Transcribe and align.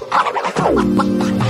Oh, 0.00 0.84
my 0.94 1.04
God. 1.06 1.47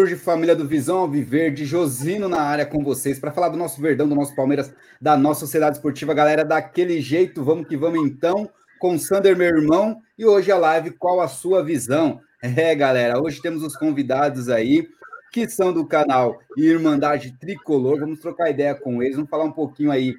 Surge 0.00 0.16
família 0.16 0.56
do 0.56 0.66
Visão 0.66 0.96
Alviverde, 1.00 1.66
Josino 1.66 2.26
na 2.26 2.40
área 2.40 2.64
com 2.64 2.82
vocês 2.82 3.18
para 3.18 3.30
falar 3.30 3.50
do 3.50 3.58
nosso 3.58 3.82
Verdão, 3.82 4.08
do 4.08 4.14
nosso 4.14 4.34
Palmeiras, 4.34 4.72
da 4.98 5.14
nossa 5.14 5.40
sociedade 5.40 5.76
esportiva, 5.76 6.14
galera, 6.14 6.42
daquele 6.42 7.02
jeito, 7.02 7.44
vamos 7.44 7.68
que 7.68 7.76
vamos 7.76 8.08
então, 8.08 8.48
com 8.78 8.98
Sander, 8.98 9.36
meu 9.36 9.48
irmão, 9.48 10.00
e 10.16 10.24
hoje 10.24 10.50
a 10.50 10.56
live, 10.56 10.92
qual 10.92 11.20
a 11.20 11.28
sua 11.28 11.62
visão? 11.62 12.18
É, 12.40 12.74
galera, 12.74 13.20
hoje 13.20 13.42
temos 13.42 13.62
os 13.62 13.76
convidados 13.76 14.48
aí, 14.48 14.88
que 15.30 15.46
são 15.50 15.70
do 15.70 15.86
canal 15.86 16.38
Irmandade 16.56 17.36
Tricolor, 17.38 18.00
vamos 18.00 18.20
trocar 18.20 18.48
ideia 18.48 18.74
com 18.74 19.02
eles, 19.02 19.16
vamos 19.16 19.28
falar 19.28 19.44
um 19.44 19.52
pouquinho 19.52 19.90
aí 19.90 20.14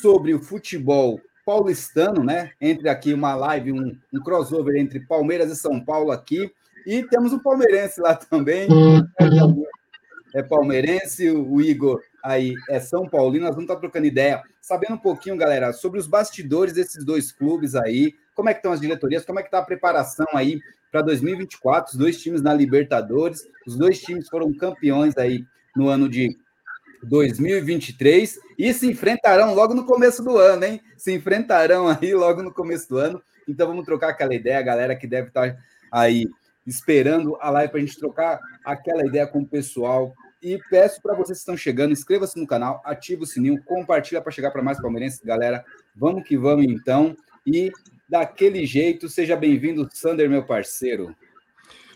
sobre 0.00 0.34
o 0.34 0.38
futebol 0.40 1.20
paulistano, 1.44 2.22
né? 2.22 2.52
Entre 2.60 2.88
aqui 2.88 3.12
uma 3.12 3.34
live, 3.34 3.72
um, 3.72 3.98
um 4.14 4.22
crossover 4.22 4.76
entre 4.76 5.00
Palmeiras 5.00 5.50
e 5.50 5.56
São 5.56 5.84
Paulo 5.84 6.12
aqui, 6.12 6.48
e 6.86 7.02
temos 7.02 7.32
um 7.32 7.38
palmeirense 7.38 8.00
lá 8.00 8.14
também. 8.14 8.68
É 10.32 10.42
palmeirense, 10.42 11.30
o 11.30 11.60
Igor 11.60 12.00
aí 12.22 12.54
é 12.68 12.78
São 12.78 13.08
Paulino. 13.08 13.46
Nós 13.46 13.54
vamos 13.54 13.68
estar 13.68 13.80
trocando 13.80 14.06
ideia, 14.06 14.42
sabendo 14.60 14.94
um 14.94 14.98
pouquinho, 14.98 15.36
galera, 15.36 15.72
sobre 15.72 15.98
os 15.98 16.06
bastidores 16.06 16.74
desses 16.74 17.04
dois 17.04 17.32
clubes 17.32 17.74
aí, 17.74 18.14
como 18.34 18.48
é 18.48 18.52
que 18.52 18.58
estão 18.58 18.72
as 18.72 18.80
diretorias, 18.80 19.24
como 19.24 19.38
é 19.38 19.42
que 19.42 19.48
está 19.48 19.58
a 19.58 19.64
preparação 19.64 20.26
aí 20.34 20.60
para 20.92 21.02
2024, 21.02 21.92
os 21.92 21.98
dois 21.98 22.20
times 22.20 22.42
na 22.42 22.54
Libertadores, 22.54 23.48
os 23.66 23.76
dois 23.76 24.00
times 24.00 24.28
foram 24.28 24.52
campeões 24.52 25.16
aí 25.16 25.44
no 25.74 25.88
ano 25.88 26.08
de 26.08 26.36
2023 27.02 28.38
e 28.58 28.72
se 28.72 28.90
enfrentarão 28.90 29.54
logo 29.54 29.74
no 29.74 29.84
começo 29.84 30.22
do 30.22 30.36
ano, 30.36 30.64
hein? 30.64 30.80
Se 30.96 31.12
enfrentarão 31.12 31.88
aí 31.88 32.14
logo 32.14 32.42
no 32.42 32.52
começo 32.52 32.88
do 32.88 32.98
ano. 32.98 33.22
Então 33.48 33.66
vamos 33.66 33.84
trocar 33.84 34.10
aquela 34.10 34.34
ideia, 34.34 34.60
galera 34.62 34.96
que 34.96 35.06
deve 35.06 35.28
estar 35.28 35.56
aí 35.90 36.26
esperando 36.66 37.36
a 37.40 37.50
live 37.50 37.70
para 37.70 37.80
a 37.80 37.84
gente 37.84 37.98
trocar 37.98 38.40
aquela 38.64 39.06
ideia 39.06 39.26
com 39.26 39.40
o 39.40 39.46
pessoal. 39.46 40.12
E 40.42 40.58
peço 40.70 41.00
para 41.00 41.14
vocês 41.14 41.38
que 41.38 41.42
estão 41.42 41.56
chegando, 41.56 41.92
inscreva-se 41.92 42.38
no 42.38 42.46
canal, 42.46 42.82
ativa 42.84 43.22
o 43.22 43.26
sininho, 43.26 43.62
compartilha 43.64 44.20
para 44.20 44.32
chegar 44.32 44.50
para 44.50 44.62
mais 44.62 44.80
palmeirenses, 44.80 45.20
galera. 45.20 45.64
Vamos 45.94 46.24
que 46.24 46.36
vamos 46.36 46.64
então. 46.66 47.16
E 47.46 47.72
daquele 48.08 48.66
jeito, 48.66 49.08
seja 49.08 49.36
bem-vindo, 49.36 49.88
Sander, 49.92 50.28
meu 50.28 50.44
parceiro. 50.44 51.14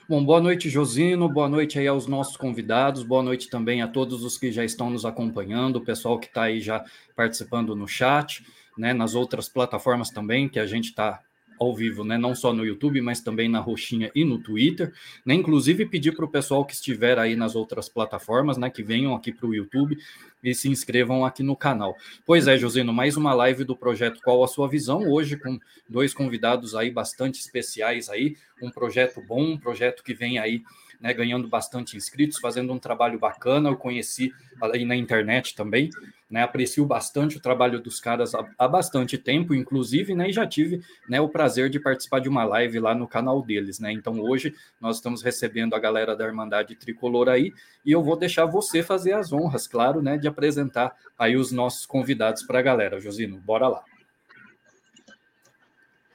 Bom, 0.09 0.25
boa 0.25 0.41
noite, 0.41 0.69
Josino. 0.69 1.29
Boa 1.29 1.49
noite 1.49 1.79
aí 1.79 1.87
aos 1.87 2.09
nossos 2.09 2.37
convidados. 2.37 3.05
Boa 3.05 3.23
noite 3.23 3.49
também 3.49 3.81
a 3.81 3.87
todos 3.87 4.25
os 4.25 4.37
que 4.37 4.51
já 4.51 4.65
estão 4.65 4.91
nos 4.91 5.05
acompanhando, 5.05 5.77
o 5.77 5.85
pessoal 5.85 6.19
que 6.19 6.27
está 6.27 6.43
aí 6.43 6.61
já 6.61 6.85
participando 7.15 7.77
no 7.77 7.87
chat, 7.87 8.45
né, 8.77 8.93
nas 8.93 9.15
outras 9.15 9.49
plataformas 9.49 10.11
também, 10.11 10.49
que 10.49 10.59
a 10.59 10.67
gente 10.67 10.87
está 10.87 11.21
ao 11.61 11.77
vivo, 11.77 12.03
né? 12.03 12.17
Não 12.17 12.35
só 12.35 12.55
no 12.55 12.65
YouTube, 12.65 13.03
mas 13.03 13.21
também 13.21 13.47
na 13.47 13.61
Roxinha 13.61 14.11
e 14.15 14.25
no 14.25 14.39
Twitter. 14.39 14.95
Né? 15.27 15.35
Inclusive 15.35 15.85
pedir 15.85 16.13
para 16.13 16.25
o 16.25 16.29
pessoal 16.29 16.65
que 16.65 16.73
estiver 16.73 17.19
aí 17.19 17.37
nas 17.37 17.55
outras 17.55 17.87
plataformas, 17.87 18.57
né? 18.57 18.71
Que 18.71 18.83
venham 18.83 19.15
aqui 19.15 19.31
para 19.31 19.47
o 19.47 19.55
YouTube 19.55 19.99
e 20.43 20.55
se 20.55 20.71
inscrevam 20.71 21.23
aqui 21.23 21.43
no 21.43 21.55
canal. 21.55 21.95
Pois 22.25 22.49
é, 22.49 22.57
Josino, 22.57 22.95
mais 22.95 23.19
uma 23.19 23.35
live 23.35 23.63
do 23.63 23.77
projeto 23.77 24.23
Qual 24.23 24.43
a 24.43 24.49
Sua 24.49 24.67
Visão, 24.67 25.07
hoje 25.07 25.37
com 25.37 25.59
dois 25.87 26.15
convidados 26.15 26.75
aí 26.75 26.91
bastante 26.91 27.39
especiais 27.39 28.09
aí, 28.09 28.37
um 28.63 28.71
projeto 28.71 29.21
bom, 29.21 29.43
um 29.43 29.59
projeto 29.59 30.03
que 30.03 30.15
vem 30.15 30.39
aí 30.39 30.63
né, 31.01 31.15
ganhando 31.15 31.49
bastante 31.49 31.97
inscritos, 31.97 32.39
fazendo 32.39 32.73
um 32.73 32.79
trabalho 32.79 33.19
bacana. 33.19 33.71
Eu 33.71 33.77
conheci 33.77 34.33
aí 34.61 34.85
na 34.85 34.95
internet 34.95 35.55
também, 35.55 35.89
né, 36.31 36.43
aprecio 36.43 36.85
bastante 36.85 37.39
o 37.39 37.41
trabalho 37.41 37.81
dos 37.81 37.99
caras 37.99 38.35
há, 38.35 38.47
há, 38.59 38.69
bastante 38.69 39.17
tempo, 39.17 39.55
inclusive, 39.55 40.15
né, 40.15 40.29
e 40.29 40.33
já 40.33 40.47
tive 40.47 40.83
né, 41.09 41.21
o 41.21 41.29
prazer 41.29 41.71
de 41.71 41.81
participar 41.81 42.21
de 42.21 42.29
uma 42.29 42.45
live 42.45 42.79
lá 42.79 42.95
no 42.95 43.09
canal 43.09 43.43
deles, 43.43 43.81
né? 43.81 43.91
Então 43.91 44.21
hoje 44.21 44.55
nós 44.81 44.97
estamos 44.97 45.23
recebendo 45.23 45.75
a 45.75 45.79
galera 45.79 46.15
da 46.15 46.25
Irmandade 46.25 46.77
Tricolor 46.77 47.29
aí, 47.29 47.53
e 47.85 47.91
eu 47.91 48.03
vou 48.03 48.17
deixar 48.17 48.45
você 48.45 48.83
fazer 48.83 49.13
as 49.13 49.33
honras, 49.33 49.67
claro, 49.67 50.03
né, 50.03 50.19
de 50.19 50.29
apresentar 50.29 50.95
aí 51.19 51.37
os 51.37 51.51
nossos 51.51 51.87
convidados 51.87 52.43
para 52.43 52.59
a 52.59 52.63
galera. 52.63 53.01
Josino, 53.01 53.39
bora 53.39 53.67
lá. 53.67 53.83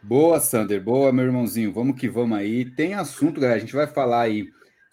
Boa, 0.01 0.39
Sander, 0.39 0.79
boa, 0.79 1.11
meu 1.11 1.25
irmãozinho. 1.25 1.73
Vamos 1.73 1.99
que 1.99 2.07
vamos 2.07 2.37
aí. 2.37 2.63
Tem 2.63 2.93
assunto, 2.93 3.41
galera. 3.41 3.57
A 3.57 3.59
gente 3.59 3.75
vai 3.75 3.87
falar 3.87 4.21
aí 4.21 4.51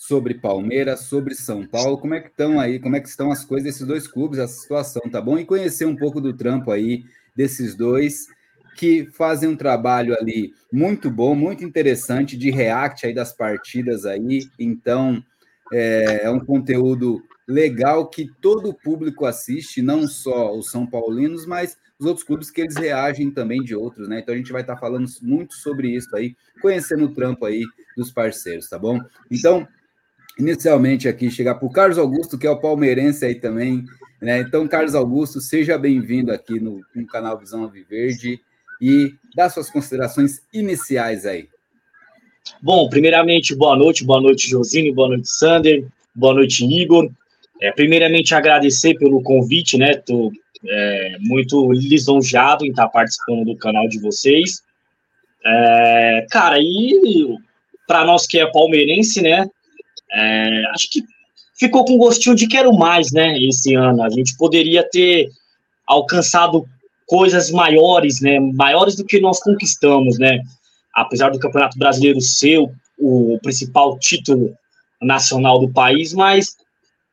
sobre 0.08 0.34
Palmeiras, 0.34 1.02
sobre 1.02 1.32
São 1.32 1.64
Paulo, 1.64 1.96
como 1.96 2.14
é 2.14 2.20
que 2.20 2.28
estão 2.28 2.58
aí, 2.58 2.80
como 2.80 2.96
é 2.96 3.00
que 3.00 3.08
estão 3.08 3.30
as 3.30 3.44
coisas 3.44 3.64
desses 3.64 3.86
dois 3.86 4.08
clubes, 4.08 4.40
essa 4.40 4.60
situação, 4.60 5.02
tá 5.08 5.20
bom? 5.20 5.38
E 5.38 5.44
conhecer 5.44 5.84
um 5.84 5.94
pouco 5.94 6.20
do 6.20 6.32
trampo 6.32 6.72
aí 6.72 7.04
desses 7.36 7.76
dois 7.76 8.26
que 8.76 9.06
fazem 9.12 9.48
um 9.48 9.56
trabalho 9.56 10.16
ali 10.18 10.52
muito 10.72 11.08
bom, 11.08 11.36
muito 11.36 11.62
interessante 11.64 12.36
de 12.36 12.50
react 12.50 13.06
aí 13.06 13.14
das 13.14 13.32
partidas 13.32 14.04
aí. 14.04 14.40
Então, 14.58 15.22
É, 15.72 16.24
é 16.24 16.30
um 16.30 16.44
conteúdo 16.44 17.22
legal 17.48 18.06
que 18.10 18.28
todo 18.42 18.68
o 18.68 18.74
público 18.74 19.24
assiste, 19.24 19.80
não 19.80 20.06
só 20.06 20.54
os 20.54 20.70
São 20.70 20.86
Paulinos, 20.86 21.46
mas 21.46 21.78
os 21.98 22.04
outros 22.06 22.26
clubes 22.26 22.50
que 22.50 22.60
eles 22.60 22.76
reagem 22.76 23.30
também 23.30 23.62
de 23.62 23.74
outros, 23.74 24.06
né? 24.08 24.18
Então 24.20 24.34
a 24.34 24.36
gente 24.36 24.52
vai 24.52 24.60
estar 24.62 24.76
falando 24.76 25.06
muito 25.22 25.54
sobre 25.54 25.88
isso 25.88 26.14
aí, 26.14 26.36
conhecendo 26.60 27.04
o 27.06 27.14
trampo 27.14 27.46
aí 27.46 27.64
dos 27.96 28.10
parceiros, 28.12 28.68
tá 28.68 28.78
bom? 28.78 29.00
Então, 29.30 29.66
inicialmente 30.38 31.08
aqui 31.08 31.30
chegar 31.30 31.56
para 31.56 31.66
o 31.66 31.72
Carlos 31.72 31.98
Augusto, 31.98 32.38
que 32.38 32.46
é 32.46 32.50
o 32.50 32.60
palmeirense 32.60 33.24
aí 33.24 33.34
também, 33.34 33.84
né? 34.20 34.40
Então, 34.40 34.66
Carlos 34.68 34.94
Augusto, 34.94 35.40
seja 35.40 35.76
bem-vindo 35.76 36.32
aqui 36.32 36.60
no, 36.60 36.80
no 36.94 37.06
canal 37.06 37.38
Visão 37.38 37.68
Viverde 37.68 38.40
e 38.80 39.14
dá 39.34 39.50
suas 39.50 39.68
considerações 39.70 40.42
iniciais 40.52 41.26
aí. 41.26 41.48
Bom, 42.60 42.88
primeiramente, 42.88 43.54
boa 43.54 43.76
noite, 43.76 44.04
boa 44.04 44.20
noite, 44.20 44.48
Josine, 44.48 44.92
boa 44.92 45.08
noite, 45.08 45.28
Sander, 45.28 45.86
boa 46.14 46.34
noite, 46.34 46.64
Igor. 46.64 47.10
É, 47.60 47.70
primeiramente, 47.72 48.34
agradecer 48.34 48.94
pelo 48.94 49.22
convite, 49.22 49.78
né? 49.78 49.94
Tô 49.94 50.32
é, 50.68 51.16
muito 51.20 51.72
lisonjeado 51.72 52.64
em 52.64 52.70
estar 52.70 52.88
participando 52.88 53.44
do 53.44 53.56
canal 53.56 53.88
de 53.88 54.00
vocês. 54.00 54.62
É, 55.44 56.26
cara, 56.30 56.58
e 56.60 57.36
para 57.86 58.04
nós 58.04 58.26
que 58.26 58.38
é 58.38 58.50
palmeirense, 58.50 59.20
né? 59.20 59.48
É, 60.14 60.64
acho 60.74 60.90
que 60.90 61.02
ficou 61.58 61.84
com 61.84 61.96
gostinho 61.96 62.34
de 62.34 62.46
quero 62.46 62.72
mais, 62.72 63.12
né? 63.12 63.38
Esse 63.38 63.74
ano 63.74 64.02
a 64.02 64.10
gente 64.10 64.36
poderia 64.36 64.86
ter 64.88 65.28
alcançado 65.86 66.66
coisas 67.06 67.50
maiores, 67.50 68.20
né? 68.20 68.38
Maiores 68.40 68.96
do 68.96 69.04
que 69.04 69.20
nós 69.20 69.40
conquistamos, 69.40 70.18
né? 70.18 70.40
Apesar 70.94 71.30
do 71.30 71.38
Campeonato 71.38 71.78
Brasileiro 71.78 72.20
ser 72.20 72.58
o, 72.58 72.70
o 72.98 73.38
principal 73.40 73.98
título 73.98 74.54
nacional 75.00 75.58
do 75.58 75.72
país, 75.72 76.12
mas 76.12 76.56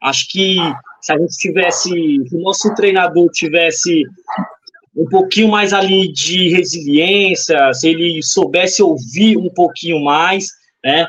acho 0.02 0.28
que 0.30 0.58
se 1.02 1.12
a 1.12 1.18
gente 1.18 1.38
tivesse, 1.38 1.90
se 1.90 2.36
o 2.36 2.42
nosso 2.42 2.74
treinador 2.76 3.30
tivesse 3.32 4.04
um 4.96 5.06
pouquinho 5.06 5.48
mais 5.48 5.74
ali 5.74 6.12
de 6.12 6.50
resiliência, 6.50 7.74
se 7.74 7.88
ele 7.88 8.22
soubesse 8.22 8.84
ouvir 8.84 9.38
um 9.38 9.50
pouquinho 9.50 10.04
mais, 10.04 10.48
né? 10.84 11.08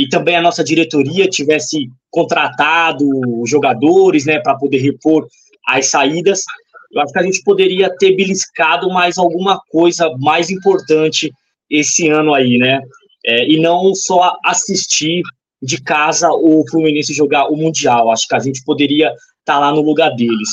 E 0.00 0.08
também 0.08 0.34
a 0.34 0.40
nossa 0.40 0.64
diretoria 0.64 1.28
tivesse 1.28 1.90
contratado 2.10 3.06
jogadores, 3.44 4.24
né, 4.24 4.40
para 4.40 4.56
poder 4.56 4.78
repor 4.78 5.26
as 5.68 5.88
saídas, 5.88 6.42
eu 6.90 7.02
acho 7.02 7.12
que 7.12 7.18
a 7.18 7.22
gente 7.22 7.42
poderia 7.42 7.94
ter 7.98 8.16
beliscado 8.16 8.88
mais 8.88 9.18
alguma 9.18 9.60
coisa 9.70 10.10
mais 10.18 10.48
importante 10.48 11.30
esse 11.68 12.08
ano 12.08 12.32
aí, 12.32 12.56
né? 12.56 12.80
É, 13.26 13.46
e 13.46 13.60
não 13.60 13.94
só 13.94 14.38
assistir 14.42 15.22
de 15.62 15.78
casa 15.82 16.30
o 16.30 16.64
Fluminense 16.70 17.12
jogar 17.12 17.48
o 17.48 17.56
Mundial. 17.56 18.10
Acho 18.10 18.26
que 18.26 18.34
a 18.34 18.40
gente 18.40 18.64
poderia 18.64 19.08
estar 19.08 19.18
tá 19.44 19.58
lá 19.58 19.70
no 19.70 19.82
lugar 19.82 20.16
deles. 20.16 20.48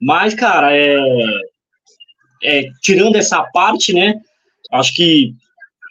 Mas, 0.00 0.34
cara, 0.34 0.76
é, 0.76 0.98
é, 2.42 2.64
tirando 2.82 3.14
essa 3.14 3.44
parte, 3.52 3.92
né? 3.92 4.20
Acho 4.72 4.92
que 4.92 5.32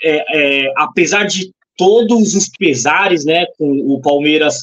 é, 0.03 0.65
é, 0.65 0.73
apesar 0.75 1.23
de 1.23 1.49
todos 1.81 2.35
os 2.35 2.47
pesares, 2.47 3.25
né? 3.25 3.47
Com 3.57 3.71
o 3.91 3.99
Palmeiras 3.99 4.61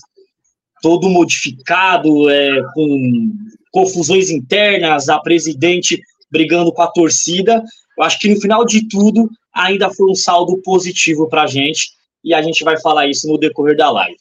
todo 0.80 1.10
modificado, 1.10 2.30
é, 2.30 2.62
com 2.72 3.32
confusões 3.72 4.30
internas, 4.30 5.08
a 5.08 5.18
presidente 5.18 6.00
brigando 6.30 6.72
com 6.72 6.80
a 6.80 6.86
torcida. 6.86 7.60
Eu 7.98 8.04
acho 8.04 8.20
que 8.20 8.32
no 8.32 8.40
final 8.40 8.64
de 8.64 8.86
tudo 8.86 9.28
ainda 9.52 9.90
foi 9.90 10.08
um 10.08 10.14
saldo 10.14 10.62
positivo 10.62 11.28
para 11.28 11.42
a 11.42 11.46
gente 11.48 11.88
e 12.22 12.32
a 12.32 12.40
gente 12.40 12.62
vai 12.62 12.80
falar 12.80 13.08
isso 13.08 13.26
no 13.26 13.36
decorrer 13.36 13.76
da 13.76 13.90
live. 13.90 14.16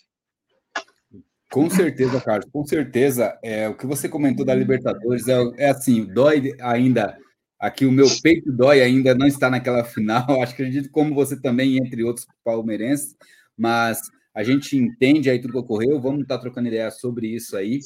Com 1.52 1.70
certeza, 1.70 2.20
Carlos, 2.20 2.50
com 2.52 2.66
certeza. 2.66 3.38
É, 3.44 3.70
o 3.70 3.76
que 3.76 3.86
você 3.86 4.10
comentou 4.10 4.44
da 4.44 4.56
Libertadores 4.56 5.28
é, 5.28 5.38
é 5.58 5.70
assim, 5.70 6.04
dói 6.04 6.56
ainda. 6.60 7.16
Aqui 7.60 7.86
o 7.86 7.92
meu 7.92 8.08
peito 8.22 8.52
dói 8.52 8.82
ainda, 8.82 9.16
não 9.16 9.26
está 9.26 9.50
naquela 9.50 9.84
final. 9.84 10.42
Acho 10.42 10.56
que 10.56 10.62
acredito 10.62 10.90
como 10.92 11.16
você 11.16 11.40
também, 11.40 11.78
entre 11.78 12.04
outros 12.04 12.28
palmeirenses, 12.44 13.16
mas 13.58 14.00
a 14.34 14.44
gente 14.44 14.78
entende 14.78 15.30
aí 15.30 15.40
tudo 15.40 15.54
que 15.54 15.60
ocorreu. 15.60 16.00
Vamos 16.00 16.22
estar 16.22 16.38
trocando 16.38 16.68
ideia 16.68 16.92
sobre 16.92 17.28
isso 17.28 17.58
aí. 17.58 17.80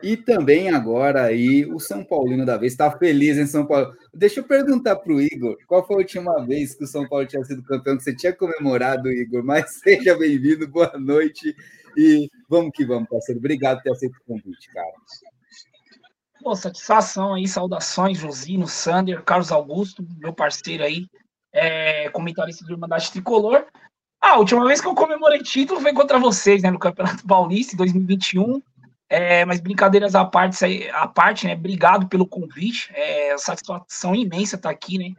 E 0.00 0.16
também 0.16 0.70
agora 0.70 1.24
aí 1.24 1.66
o 1.66 1.80
São 1.80 2.04
Paulino 2.04 2.46
da 2.46 2.56
vez 2.56 2.72
está 2.72 2.88
feliz 2.96 3.36
em 3.36 3.46
São 3.46 3.66
Paulo. 3.66 3.92
Deixa 4.14 4.38
eu 4.38 4.44
perguntar 4.44 4.94
para 4.94 5.12
o 5.12 5.20
Igor, 5.20 5.56
qual 5.66 5.84
foi 5.84 5.96
a 5.96 5.98
última 5.98 6.46
vez 6.46 6.76
que 6.76 6.84
o 6.84 6.86
São 6.86 7.08
Paulo 7.08 7.26
tinha 7.26 7.44
sido 7.44 7.64
campeão 7.64 7.96
que 7.96 8.04
você 8.04 8.14
tinha 8.14 8.32
comemorado, 8.32 9.10
Igor? 9.10 9.42
Mas 9.42 9.74
seja 9.82 10.16
bem-vindo, 10.16 10.68
boa 10.68 10.92
noite 10.96 11.52
e 11.96 12.30
vamos 12.48 12.70
que 12.72 12.86
vamos, 12.86 13.08
parceiro. 13.08 13.40
Obrigado 13.40 13.78
por 13.78 13.82
ter 13.82 13.92
aceito 13.92 14.14
o 14.14 14.24
convite, 14.24 14.72
cara. 14.72 14.92
Pô, 16.48 16.56
satisfação 16.56 17.34
aí, 17.34 17.46
saudações, 17.46 18.16
Josino, 18.16 18.66
Sander, 18.66 19.22
Carlos 19.22 19.52
Augusto, 19.52 20.02
meu 20.16 20.32
parceiro 20.32 20.82
aí, 20.82 21.06
é, 21.52 22.08
comentarista 22.08 22.64
do 22.64 22.72
Irmandade 22.72 23.12
Tricolor. 23.12 23.66
Ah, 24.18 24.30
a 24.30 24.38
última 24.38 24.66
vez 24.66 24.80
que 24.80 24.86
eu 24.86 24.94
comemorei 24.94 25.42
título 25.42 25.78
foi 25.78 25.92
contra 25.92 26.18
vocês, 26.18 26.62
né, 26.62 26.70
no 26.70 26.78
Campeonato 26.78 27.26
Paulista, 27.26 27.74
em 27.74 27.76
2021. 27.76 28.62
É, 29.10 29.44
mas 29.44 29.60
brincadeiras 29.60 30.14
à 30.14 30.24
parte, 30.24 30.88
à 30.88 31.06
parte, 31.06 31.46
né? 31.46 31.52
Obrigado 31.52 32.08
pelo 32.08 32.26
convite. 32.26 32.90
É 32.94 33.36
satisfação 33.36 34.14
imensa 34.14 34.56
estar 34.56 34.70
aqui, 34.70 34.96
né? 34.96 35.12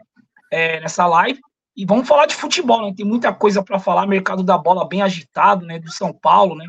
É, 0.52 0.80
nessa 0.80 1.06
live. 1.06 1.40
E 1.78 1.86
vamos 1.86 2.08
falar 2.08 2.26
de 2.26 2.34
futebol, 2.34 2.82
né? 2.82 2.94
Tem 2.98 3.06
muita 3.06 3.32
coisa 3.32 3.62
para 3.62 3.78
falar. 3.78 4.08
Mercado 4.08 4.42
da 4.42 4.58
bola 4.58 4.88
bem 4.88 5.04
agitado, 5.04 5.64
né? 5.64 5.78
Do 5.78 5.92
São 5.92 6.12
Paulo, 6.12 6.56
né? 6.56 6.66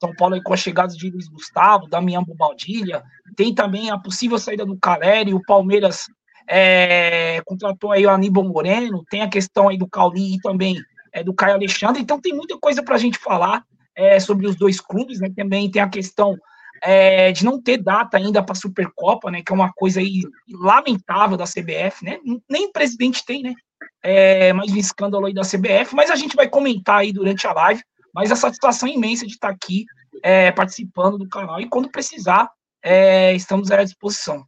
São 0.00 0.14
Paulo 0.14 0.34
aí 0.34 0.42
com 0.42 0.52
a 0.52 0.56
chegada 0.56 0.92
de 0.92 1.10
Luiz 1.10 1.28
Gustavo, 1.28 1.88
Damião 1.88 2.24
Bobaldilha. 2.24 3.02
Tem 3.34 3.54
também 3.54 3.90
a 3.90 3.98
possível 3.98 4.38
saída 4.38 4.64
do 4.64 4.78
Caleri. 4.78 5.32
O 5.32 5.42
Palmeiras 5.42 6.06
é, 6.48 7.40
contratou 7.44 7.92
aí 7.92 8.06
o 8.06 8.10
Aníbal 8.10 8.44
Moreno. 8.44 9.04
Tem 9.10 9.22
a 9.22 9.28
questão 9.28 9.68
aí 9.68 9.78
do 9.78 9.88
Cauli 9.88 10.34
e 10.34 10.40
também 10.40 10.76
é, 11.12 11.24
do 11.24 11.34
Caio 11.34 11.54
Alexandre. 11.54 12.02
Então 12.02 12.20
tem 12.20 12.34
muita 12.34 12.58
coisa 12.58 12.82
para 12.82 12.94
a 12.94 12.98
gente 12.98 13.18
falar 13.18 13.64
é, 13.94 14.20
sobre 14.20 14.46
os 14.46 14.54
dois 14.54 14.80
clubes, 14.80 15.18
né? 15.18 15.30
Também 15.34 15.70
tem 15.70 15.80
a 15.80 15.88
questão 15.88 16.36
é, 16.82 17.32
de 17.32 17.44
não 17.44 17.60
ter 17.60 17.78
data 17.78 18.18
ainda 18.18 18.42
para 18.42 18.52
a 18.52 18.56
Supercopa, 18.56 19.30
né? 19.30 19.42
Que 19.42 19.52
é 19.52 19.54
uma 19.54 19.72
coisa 19.72 20.00
aí 20.00 20.22
lamentável 20.50 21.36
da 21.36 21.44
CBF, 21.44 22.04
né? 22.04 22.18
Nem 22.48 22.66
o 22.66 22.72
presidente 22.72 23.24
tem, 23.24 23.42
né? 23.42 23.54
É, 24.02 24.52
mais 24.52 24.70
um 24.70 24.76
escândalo 24.76 25.26
aí 25.26 25.34
da 25.34 25.42
CBF, 25.42 25.94
mas 25.94 26.10
a 26.10 26.16
gente 26.16 26.36
vai 26.36 26.48
comentar 26.48 26.98
aí 26.98 27.12
durante 27.12 27.46
a 27.46 27.52
live. 27.52 27.82
Mas 28.16 28.32
a 28.32 28.36
satisfação 28.36 28.88
imensa 28.88 29.26
de 29.26 29.34
estar 29.34 29.50
aqui 29.50 29.84
é, 30.22 30.50
participando 30.50 31.18
do 31.18 31.28
canal 31.28 31.60
e 31.60 31.68
quando 31.68 31.90
precisar, 31.90 32.50
é, 32.82 33.34
estamos 33.34 33.70
à 33.70 33.84
disposição. 33.84 34.42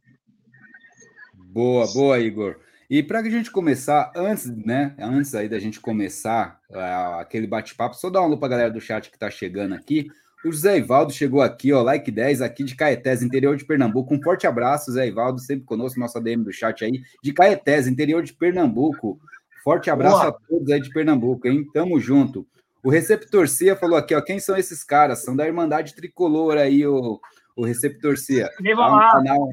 Boa, 1.35 1.85
boa, 1.93 2.19
Igor. 2.19 2.55
E 2.89 3.03
para 3.03 3.19
a 3.19 3.29
gente 3.29 3.51
começar, 3.51 4.11
antes, 4.15 4.47
né? 4.47 4.95
Antes 4.97 5.35
aí 5.35 5.47
da 5.47 5.59
gente 5.59 5.79
começar 5.79 6.59
uh, 6.71 7.19
aquele 7.19 7.45
bate-papo, 7.45 7.95
só 7.95 8.09
dar 8.09 8.21
uma 8.21 8.29
lupa 8.29 8.47
galera 8.47 8.71
do 8.71 8.81
chat 8.81 9.07
que 9.07 9.15
está 9.15 9.29
chegando 9.29 9.75
aqui. 9.75 10.07
O 10.43 10.51
José 10.51 10.79
Ivaldo 10.79 11.13
chegou 11.13 11.39
aqui, 11.39 11.71
ó, 11.71 11.83
like 11.83 12.09
10, 12.09 12.41
aqui 12.41 12.63
de 12.63 12.75
Caetés, 12.75 13.21
interior 13.21 13.55
de 13.55 13.65
Pernambuco. 13.65 14.15
Um 14.15 14.23
forte 14.23 14.47
abraço, 14.47 14.91
Zé 14.91 15.07
Ivaldo, 15.07 15.39
sempre 15.39 15.65
conosco, 15.65 15.99
nosso 15.99 16.17
ADM 16.17 16.41
do 16.41 16.51
chat 16.51 16.83
aí, 16.83 17.03
de 17.21 17.33
Caetés, 17.33 17.87
interior 17.87 18.23
de 18.23 18.33
Pernambuco. 18.33 19.19
Forte 19.63 19.91
abraço 19.91 20.17
Boa. 20.17 20.29
a 20.29 20.31
todos 20.31 20.71
aí 20.71 20.81
de 20.81 20.89
Pernambuco, 20.89 21.47
hein? 21.47 21.63
Tamo 21.71 21.99
junto. 21.99 22.47
O 22.83 22.89
Receptor 22.89 23.47
Cia 23.47 23.75
falou 23.75 23.97
aqui, 23.97 24.15
ó, 24.15 24.21
quem 24.21 24.39
são 24.39 24.55
esses 24.55 24.83
caras? 24.83 25.23
São 25.23 25.35
da 25.35 25.45
Irmandade 25.45 25.93
Tricolor 25.93 26.57
aí, 26.57 26.85
o, 26.85 27.19
o 27.55 27.65
Receptor 27.65 28.17
Cia. 28.17 28.49
É 28.63 28.73
um 28.73 29.11
canal 29.11 29.49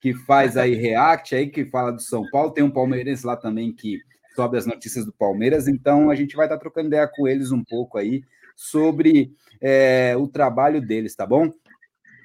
que 0.00 0.12
faz 0.12 0.56
aí 0.56 0.74
react 0.74 1.34
aí, 1.34 1.48
que 1.48 1.64
fala 1.64 1.92
do 1.92 2.00
São 2.00 2.28
Paulo. 2.30 2.52
Tem 2.52 2.64
um 2.64 2.70
palmeirense 2.70 3.24
lá 3.24 3.36
também 3.36 3.72
que 3.72 4.00
sobe 4.34 4.58
as 4.58 4.66
notícias 4.66 5.06
do 5.06 5.12
Palmeiras. 5.12 5.68
Então 5.68 6.10
a 6.10 6.14
gente 6.14 6.36
vai 6.36 6.46
estar 6.46 6.58
trocando 6.58 6.88
ideia 6.88 7.08
com 7.08 7.28
eles 7.28 7.52
um 7.52 7.62
pouco 7.62 7.96
aí 7.96 8.22
sobre 8.56 9.32
é, 9.60 10.14
o 10.16 10.28
trabalho 10.28 10.80
deles, 10.80 11.14
tá 11.14 11.24
bom? 11.24 11.50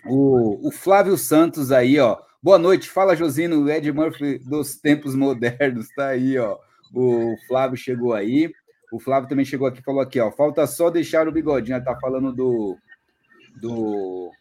O, 0.05 0.67
o, 0.67 0.71
Flávio 0.71 1.17
Santos 1.17 1.71
aí, 1.71 1.99
ó. 1.99 2.17
Boa 2.41 2.57
noite, 2.57 2.89
fala 2.89 3.15
Josino, 3.15 3.69
Ed 3.69 3.91
Murphy 3.91 4.39
dos 4.39 4.75
tempos 4.75 5.13
modernos, 5.15 5.87
tá 5.95 6.07
aí, 6.07 6.37
ó. 6.37 6.57
O 6.93 7.35
Flávio 7.47 7.77
chegou 7.77 8.13
aí. 8.13 8.51
O 8.91 8.99
Flávio 8.99 9.29
também 9.29 9.45
chegou 9.45 9.67
aqui, 9.67 9.81
falou 9.81 10.01
aqui, 10.01 10.19
ó. 10.19 10.31
Falta 10.31 10.65
só 10.65 10.89
deixar 10.89 11.27
o 11.27 11.31
bigodinho. 11.31 11.83
Tá 11.83 11.95
falando 11.99 12.33
do. 12.33 12.77
do... 13.61 14.31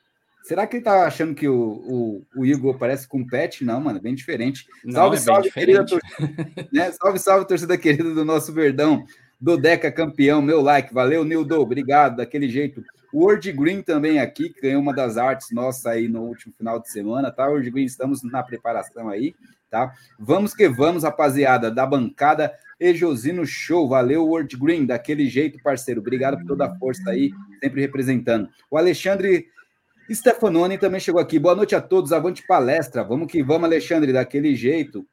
Será 0.45 0.67
que 0.67 0.77
ele 0.77 0.85
tá 0.85 1.07
achando 1.07 1.35
que 1.35 1.47
o, 1.47 1.55
o, 1.55 2.27
o 2.37 2.47
Igor 2.47 2.79
parece 2.79 3.07
com 3.07 3.21
o 3.21 3.27
Pet? 3.27 3.65
Não, 3.65 3.81
mano, 3.81 4.01
bem 4.01 4.15
diferente. 4.15 4.67
Não, 4.83 4.93
salve, 4.93 5.17
é 5.17 5.21
salve, 5.21 5.51
querida 5.51 5.85
torcida. 5.85 6.69
né? 6.73 6.93
Salve, 6.93 7.19
salve, 7.19 7.47
torcida 7.47 7.77
querida 7.77 8.15
do 8.15 8.25
nosso 8.25 8.53
Verdão. 8.53 9.05
Dodeca 9.41 9.93
campeão, 9.93 10.43
meu 10.43 10.61
like, 10.61 10.93
valeu, 10.93 11.25
Nildo, 11.25 11.61
obrigado, 11.61 12.17
daquele 12.17 12.49
jeito. 12.49 12.83
O 13.13 13.25
Word 13.25 13.51
Green 13.53 13.83
também 13.83 14.21
aqui, 14.21 14.51
que 14.51 14.61
ganhou 14.61 14.83
uma 14.83 14.93
das 14.93 15.17
artes 15.17 15.51
nossa 15.51 15.91
aí 15.91 16.09
no 16.09 16.23
último 16.23 16.53
final 16.57 16.79
de 16.79 16.91
semana, 16.91 17.31
tá? 17.31 17.49
Word 17.49 17.71
Green, 17.71 17.85
estamos 17.85 18.23
na 18.23 18.43
preparação 18.43 19.09
aí, 19.09 19.35
tá? 19.71 19.93
Vamos 20.19 20.55
que 20.55 20.69
vamos, 20.69 21.05
rapaziada, 21.05 21.71
da 21.71 21.87
bancada 21.87 22.53
e 22.79 22.95
Josino 22.95 23.45
Show, 23.47 23.89
valeu, 23.89 24.27
Word 24.27 24.57
Green, 24.57 24.87
daquele 24.87 25.29
jeito, 25.29 25.61
parceiro, 25.63 26.01
obrigado 26.01 26.39
por 26.39 26.47
toda 26.47 26.67
a 26.67 26.75
força 26.77 27.11
aí, 27.11 27.33
sempre 27.61 27.81
representando. 27.81 28.49
O 28.71 28.77
Alexandre 28.77 29.49
Stefanoni 30.11 30.79
também 30.79 31.01
chegou 31.01 31.21
aqui, 31.21 31.39
boa 31.39 31.55
noite 31.55 31.75
a 31.75 31.81
todos, 31.81 32.13
avante 32.13 32.47
palestra, 32.47 33.03
vamos 33.03 33.31
que 33.31 33.43
vamos, 33.43 33.65
Alexandre, 33.65 34.13
daquele 34.13 34.55
jeito. 34.55 35.07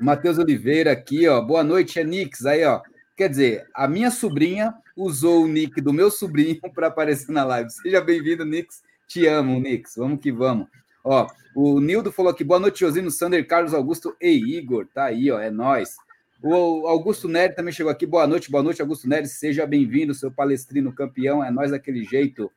Matheus 0.00 0.38
Oliveira 0.38 0.92
aqui, 0.92 1.26
ó, 1.26 1.40
boa 1.40 1.64
noite, 1.64 1.98
Enix, 1.98 2.46
aí, 2.46 2.64
ó, 2.64 2.80
Quer 3.20 3.28
dizer, 3.28 3.68
a 3.74 3.86
minha 3.86 4.10
sobrinha 4.10 4.72
usou 4.96 5.44
o 5.44 5.46
nick 5.46 5.78
do 5.82 5.92
meu 5.92 6.10
sobrinho 6.10 6.58
para 6.74 6.86
aparecer 6.86 7.30
na 7.30 7.44
live. 7.44 7.68
Seja 7.68 8.00
bem-vindo, 8.00 8.46
Nix. 8.46 8.82
Te 9.06 9.26
amo, 9.26 9.60
Nix. 9.60 9.96
Vamos 9.96 10.20
que 10.20 10.32
vamos. 10.32 10.68
Ó, 11.04 11.26
o 11.54 11.80
Nildo 11.80 12.10
falou 12.10 12.32
aqui, 12.32 12.42
boa 12.42 12.58
noite, 12.58 12.80
Josino, 12.80 13.10
Sander, 13.10 13.46
Carlos 13.46 13.74
Augusto 13.74 14.16
e 14.18 14.30
Igor. 14.56 14.86
Tá 14.86 15.04
aí, 15.04 15.30
ó, 15.30 15.38
é 15.38 15.50
nós. 15.50 15.98
O 16.42 16.86
Augusto 16.86 17.28
Nery 17.28 17.54
também 17.54 17.74
chegou 17.74 17.92
aqui. 17.92 18.06
Boa 18.06 18.26
noite, 18.26 18.50
boa 18.50 18.62
noite, 18.62 18.80
Augusto 18.80 19.06
Nery. 19.06 19.26
Seja 19.28 19.66
bem-vindo, 19.66 20.14
seu 20.14 20.30
palestrino 20.30 20.90
campeão. 20.90 21.44
É 21.44 21.50
nós 21.50 21.72
daquele 21.72 22.02
jeito. 22.04 22.50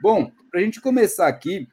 Bom, 0.00 0.32
para 0.50 0.60
a 0.60 0.62
gente 0.62 0.80
começar 0.80 1.28
aqui, 1.28 1.68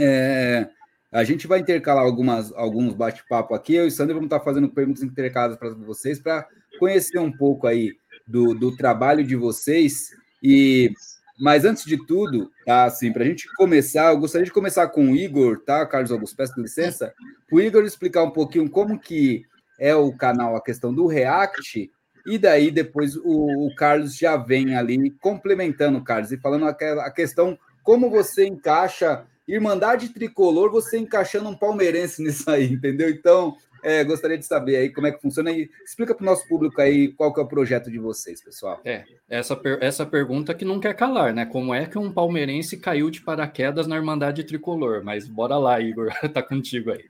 é, 0.00 0.68
a 1.12 1.22
gente 1.22 1.46
vai 1.46 1.60
intercalar 1.60 2.02
algumas, 2.02 2.52
alguns 2.54 2.92
bate-papo 2.92 3.54
aqui. 3.54 3.76
Eu 3.76 3.84
e 3.84 3.86
o 3.86 3.90
Sander 3.92 4.16
vamos 4.16 4.26
estar 4.26 4.40
fazendo 4.40 4.68
perguntas 4.68 5.04
intercaladas 5.04 5.56
para 5.56 5.70
vocês 5.70 6.18
para 6.18 6.44
conhecer 6.78 7.18
um 7.18 7.32
pouco 7.32 7.66
aí 7.66 7.92
do, 8.26 8.54
do 8.54 8.76
trabalho 8.76 9.24
de 9.24 9.36
vocês. 9.36 10.10
E 10.42 10.92
mas 11.38 11.64
antes 11.64 11.84
de 11.84 11.96
tudo, 12.06 12.52
tá, 12.64 12.84
assim, 12.84 13.12
para 13.12 13.24
a 13.24 13.26
gente 13.26 13.52
começar, 13.56 14.12
eu 14.12 14.18
gostaria 14.18 14.44
de 14.44 14.52
começar 14.52 14.86
com 14.88 15.10
o 15.10 15.16
Igor, 15.16 15.58
tá, 15.60 15.84
Carlos 15.86 16.12
Augusto? 16.12 16.36
Peço 16.36 16.60
licença, 16.60 17.12
o 17.50 17.60
Igor 17.60 17.84
explicar 17.84 18.22
um 18.22 18.30
pouquinho 18.30 18.70
como 18.70 18.96
que 18.96 19.42
é 19.76 19.92
o 19.92 20.12
canal, 20.12 20.54
a 20.54 20.62
questão 20.62 20.94
do 20.94 21.06
React, 21.06 21.90
e 22.24 22.38
daí 22.38 22.70
depois 22.70 23.16
o, 23.16 23.66
o 23.66 23.74
Carlos 23.74 24.16
já 24.16 24.36
vem 24.36 24.76
ali 24.76 25.10
complementando, 25.20 26.04
Carlos, 26.04 26.30
e 26.30 26.38
falando 26.38 26.66
aquela, 26.66 27.04
a 27.04 27.10
questão 27.10 27.58
como 27.82 28.08
você 28.08 28.46
encaixa 28.46 29.24
Irmandade 29.48 30.10
Tricolor, 30.10 30.70
você 30.70 30.98
encaixando 30.98 31.48
um 31.48 31.56
palmeirense 31.56 32.22
nisso 32.22 32.48
aí, 32.48 32.72
entendeu? 32.72 33.10
Então, 33.10 33.56
é, 33.82 34.04
gostaria 34.04 34.38
de 34.38 34.46
saber 34.46 34.76
aí 34.76 34.90
como 34.90 35.06
é 35.06 35.12
que 35.12 35.20
funciona 35.20 35.50
e 35.50 35.68
explica 35.84 36.14
para 36.14 36.22
o 36.22 36.26
nosso 36.26 36.46
público 36.46 36.80
aí 36.80 37.12
qual 37.12 37.32
que 37.32 37.40
é 37.40 37.42
o 37.42 37.48
projeto 37.48 37.90
de 37.90 37.98
vocês, 37.98 38.42
pessoal. 38.42 38.80
É, 38.84 39.04
essa, 39.28 39.56
per 39.56 39.78
essa 39.82 40.06
pergunta 40.06 40.54
que 40.54 40.64
não 40.64 40.78
quer 40.78 40.94
calar, 40.94 41.34
né? 41.34 41.44
Como 41.44 41.74
é 41.74 41.86
que 41.86 41.98
um 41.98 42.12
palmeirense 42.12 42.76
caiu 42.76 43.10
de 43.10 43.20
paraquedas 43.20 43.86
na 43.86 43.96
Irmandade 43.96 44.44
Tricolor? 44.44 45.02
Mas 45.04 45.26
bora 45.26 45.56
lá, 45.58 45.80
Igor, 45.80 46.12
tá 46.32 46.42
contigo 46.42 46.92
aí. 46.92 47.04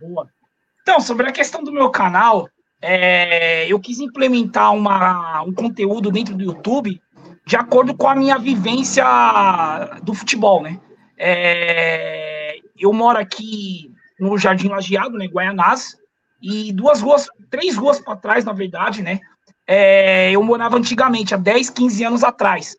Boa. 0.00 0.28
Então, 0.82 1.00
sobre 1.00 1.28
a 1.28 1.32
questão 1.32 1.64
do 1.64 1.72
meu 1.72 1.90
canal, 1.90 2.48
é, 2.80 3.66
eu 3.70 3.80
quis 3.80 3.98
implementar 3.98 4.72
uma, 4.72 5.42
um 5.42 5.52
conteúdo 5.52 6.12
dentro 6.12 6.36
do 6.36 6.44
YouTube 6.44 7.00
de 7.44 7.56
acordo 7.56 7.96
com 7.96 8.08
a 8.08 8.14
minha 8.14 8.38
vivência 8.38 9.04
do 10.02 10.14
futebol, 10.14 10.62
né? 10.62 10.80
É, 11.18 12.58
eu 12.78 12.92
moro 12.92 13.18
aqui 13.18 13.95
no 14.18 14.36
Jardim 14.38 14.68
Lajeado, 14.68 15.18
né, 15.18 15.26
Guaianás, 15.26 15.96
e 16.40 16.72
duas 16.72 17.00
ruas, 17.00 17.26
três 17.50 17.76
ruas 17.76 17.98
para 17.98 18.16
trás, 18.16 18.44
na 18.44 18.52
verdade, 18.52 19.02
né, 19.02 19.20
é, 19.66 20.30
eu 20.30 20.42
morava 20.42 20.76
antigamente, 20.76 21.34
há 21.34 21.36
10, 21.36 21.70
15 21.70 22.04
anos 22.04 22.24
atrás. 22.24 22.76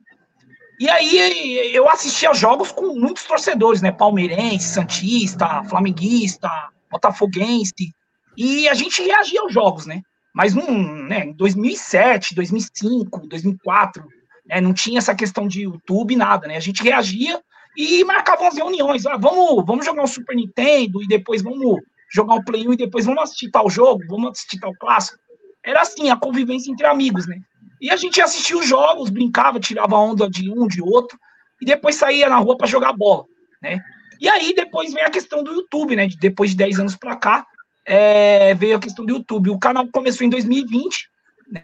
E 0.79 0.87
aí 0.89 1.73
eu 1.73 1.89
assistia 1.89 2.33
jogos 2.33 2.71
com 2.71 2.93
muitos 2.99 3.23
torcedores, 3.23 3.81
né, 3.81 3.91
palmeirense, 3.91 4.69
santista, 4.69 5.63
flamenguista, 5.65 6.49
botafoguense, 6.89 7.91
e 8.37 8.67
a 8.67 8.73
gente 8.73 9.01
reagia 9.01 9.41
aos 9.41 9.53
jogos, 9.53 9.85
né, 9.85 10.01
mas 10.33 10.53
num, 10.53 11.03
né, 11.07 11.25
em 11.25 11.33
2007, 11.33 12.35
2005, 12.35 13.27
2004, 13.27 14.05
né, 14.45 14.61
não 14.61 14.73
tinha 14.73 14.99
essa 14.99 15.15
questão 15.15 15.47
de 15.47 15.63
YouTube, 15.63 16.15
nada, 16.15 16.47
né, 16.47 16.55
a 16.55 16.61
gente 16.61 16.83
reagia 16.83 17.41
e 17.77 18.03
marcavam 18.03 18.47
as 18.47 18.55
reuniões. 18.55 19.05
Ah, 19.05 19.17
vamos, 19.17 19.63
vamos 19.63 19.85
jogar 19.85 20.01
um 20.01 20.07
Super 20.07 20.35
Nintendo 20.35 21.03
e 21.03 21.07
depois 21.07 21.43
vamos 21.43 21.79
jogar 22.11 22.33
um 22.33 22.43
Play 22.43 22.67
1 22.67 22.73
e 22.73 22.77
depois 22.77 23.05
vamos 23.05 23.21
assistir 23.21 23.51
tal 23.51 23.69
jogo, 23.69 24.03
vamos 24.09 24.31
assistir 24.31 24.59
tal 24.59 24.73
clássico. 24.79 25.19
Era 25.63 25.81
assim, 25.81 26.09
a 26.09 26.15
convivência 26.15 26.71
entre 26.71 26.87
amigos, 26.87 27.27
né? 27.27 27.37
E 27.79 27.91
a 27.91 27.95
gente 27.95 28.19
assistia 28.19 28.57
os 28.57 28.65
jogos, 28.65 29.11
brincava, 29.11 29.59
tirava 29.59 29.95
onda 29.95 30.27
de 30.27 30.49
um, 30.49 30.67
de 30.67 30.81
outro, 30.81 31.19
e 31.61 31.65
depois 31.65 31.95
saía 31.95 32.27
na 32.27 32.37
rua 32.37 32.57
para 32.57 32.65
jogar 32.65 32.93
bola, 32.93 33.25
né? 33.61 33.79
E 34.19 34.27
aí 34.27 34.55
depois 34.55 34.91
vem 34.91 35.03
a 35.03 35.11
questão 35.11 35.43
do 35.43 35.51
YouTube, 35.51 35.95
né? 35.95 36.07
Depois 36.19 36.51
de 36.51 36.57
10 36.57 36.79
anos 36.79 36.95
para 36.95 37.15
cá, 37.15 37.45
é, 37.85 38.55
veio 38.55 38.77
a 38.77 38.79
questão 38.79 39.05
do 39.05 39.13
YouTube. 39.13 39.51
O 39.51 39.59
canal 39.59 39.87
começou 39.89 40.25
em 40.25 40.29
2020, 40.29 41.07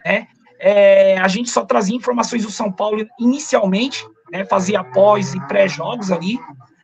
né? 0.04 0.28
É, 0.60 1.18
a 1.18 1.26
gente 1.26 1.50
só 1.50 1.64
trazia 1.64 1.96
informações 1.96 2.44
do 2.44 2.50
São 2.52 2.70
Paulo 2.70 3.04
inicialmente, 3.18 4.06
né, 4.30 4.44
fazia 4.44 4.82
pós 4.82 5.34
e 5.34 5.40
pré-jogos 5.46 6.10
ali. 6.10 6.38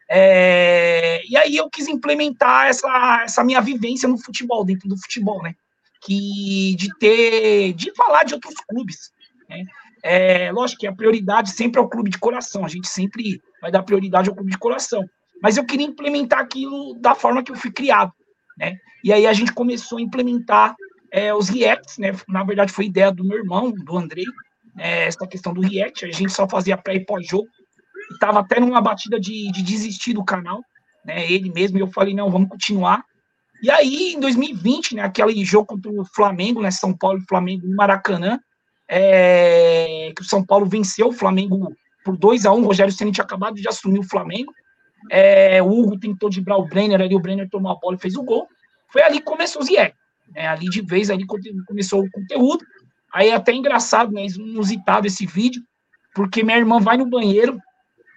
É, 0.08 1.22
e 1.28 1.36
aí 1.36 1.56
eu 1.56 1.70
quis 1.70 1.86
implementar 1.86 2.66
essa, 2.66 3.22
essa 3.22 3.44
minha 3.44 3.60
vivência 3.60 4.08
no 4.08 4.18
futebol, 4.18 4.64
dentro 4.64 4.88
do 4.88 5.00
futebol, 5.00 5.40
né? 5.42 5.54
Que 6.02 6.74
de 6.76 6.88
ter, 6.98 7.72
de 7.74 7.94
falar 7.94 8.24
de 8.24 8.34
outros 8.34 8.54
clubes. 8.68 9.12
Né? 9.48 9.64
É, 10.02 10.50
lógico 10.50 10.80
que 10.80 10.86
a 10.86 10.94
prioridade 10.94 11.50
sempre 11.50 11.78
é 11.80 11.84
o 11.84 11.88
clube 11.88 12.10
de 12.10 12.18
coração, 12.18 12.64
a 12.64 12.68
gente 12.68 12.88
sempre 12.88 13.40
vai 13.60 13.70
dar 13.70 13.82
prioridade 13.82 14.28
ao 14.28 14.34
clube 14.34 14.50
de 14.50 14.58
coração. 14.58 15.04
Mas 15.40 15.56
eu 15.56 15.64
queria 15.64 15.86
implementar 15.86 16.40
aquilo 16.40 16.94
da 16.94 17.14
forma 17.14 17.42
que 17.42 17.52
eu 17.52 17.56
fui 17.56 17.70
criado, 17.70 18.12
né? 18.58 18.76
E 19.04 19.12
aí 19.12 19.26
a 19.26 19.32
gente 19.32 19.52
começou 19.52 19.98
a 19.98 20.02
implementar 20.02 20.74
é, 21.12 21.32
os 21.32 21.48
reacts, 21.48 21.98
né? 21.98 22.12
Na 22.28 22.42
verdade 22.42 22.72
foi 22.72 22.86
ideia 22.86 23.12
do 23.12 23.24
meu 23.24 23.38
irmão, 23.38 23.70
do 23.70 23.96
Andrei, 23.96 24.26
é, 24.78 25.06
essa 25.06 25.26
questão 25.26 25.52
do 25.52 25.60
React, 25.60 26.04
a 26.04 26.12
gente 26.12 26.32
só 26.32 26.48
fazia 26.48 26.76
pré 26.76 26.94
e 26.94 27.04
pós-jogo, 27.04 27.48
e 28.10 28.18
tava 28.18 28.40
até 28.40 28.58
numa 28.60 28.80
batida 28.80 29.20
de, 29.20 29.50
de 29.50 29.62
desistir 29.62 30.12
do 30.12 30.24
canal, 30.24 30.62
né, 31.04 31.30
ele 31.30 31.52
mesmo, 31.52 31.78
e 31.78 31.80
eu 31.80 31.88
falei, 31.88 32.14
não, 32.14 32.30
vamos 32.30 32.48
continuar. 32.48 33.04
E 33.62 33.70
aí, 33.70 34.14
em 34.14 34.20
2020, 34.20 34.96
né, 34.96 35.02
aquele 35.02 35.44
jogo 35.44 35.66
contra 35.66 35.90
o 35.90 36.04
Flamengo, 36.04 36.62
né, 36.62 36.70
São 36.70 36.96
Paulo 36.96 37.18
e 37.18 37.26
Flamengo 37.26 37.66
no 37.66 37.76
Maracanã, 37.76 38.40
é, 38.88 40.12
que 40.16 40.22
o 40.22 40.24
São 40.24 40.44
Paulo 40.44 40.66
venceu 40.66 41.08
o 41.08 41.12
Flamengo 41.12 41.74
por 42.04 42.16
2 42.16 42.46
a 42.46 42.52
1 42.52 42.58
um, 42.58 42.64
Rogério 42.64 42.92
Ceni 42.92 43.12
tinha 43.12 43.24
acabado 43.24 43.54
de 43.54 43.68
assumir 43.68 43.98
o 43.98 44.08
Flamengo, 44.08 44.52
é, 45.10 45.62
o 45.62 45.68
Hugo 45.68 45.98
tentou 45.98 46.28
driblar 46.28 46.58
o 46.58 46.66
Brenner 46.66 47.00
ali, 47.00 47.14
o 47.14 47.20
Brenner 47.20 47.48
tomou 47.48 47.70
a 47.70 47.76
bola 47.76 47.96
e 47.96 48.00
fez 48.00 48.16
o 48.16 48.22
gol, 48.22 48.48
foi 48.88 49.02
ali 49.02 49.18
que 49.18 49.24
começou 49.24 49.62
o 49.62 49.64
Ziek, 49.64 49.94
né, 50.34 50.48
ali 50.48 50.68
de 50.68 50.80
vez, 50.82 51.10
ali 51.10 51.24
começou 51.66 52.02
o 52.02 52.10
conteúdo, 52.10 52.64
Aí 53.12 53.28
é 53.28 53.34
até 53.34 53.52
engraçado, 53.52 54.12
né? 54.12 54.26
Inusitado 54.26 55.06
esse 55.06 55.26
vídeo, 55.26 55.62
porque 56.14 56.42
minha 56.42 56.58
irmã 56.58 56.80
vai 56.80 56.96
no 56.96 57.08
banheiro, 57.08 57.58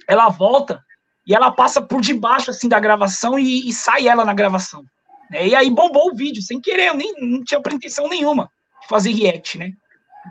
ela 0.08 0.30
volta 0.30 0.82
e 1.26 1.34
ela 1.34 1.52
passa 1.52 1.82
por 1.82 2.02
debaixo 2.02 2.52
assim 2.52 2.68
da 2.68 2.80
gravação 2.80 3.40
e, 3.40 3.68
e 3.68 3.74
sai 3.74 4.08
ela 4.08 4.26
na 4.26 4.34
gravação. 4.34 4.84
Né? 5.32 5.48
E 5.48 5.56
aí 5.56 5.70
bombou 5.70 6.12
o 6.12 6.16
vídeo, 6.16 6.42
sem 6.42 6.60
querer, 6.60 6.90
eu 6.90 6.96
nem 6.96 7.14
não 7.20 7.44
tinha 7.44 7.62
pretensão 7.62 8.08
nenhuma 8.08 8.50
de 8.82 8.88
fazer 8.88 9.12
react, 9.12 9.58
né? 9.58 9.72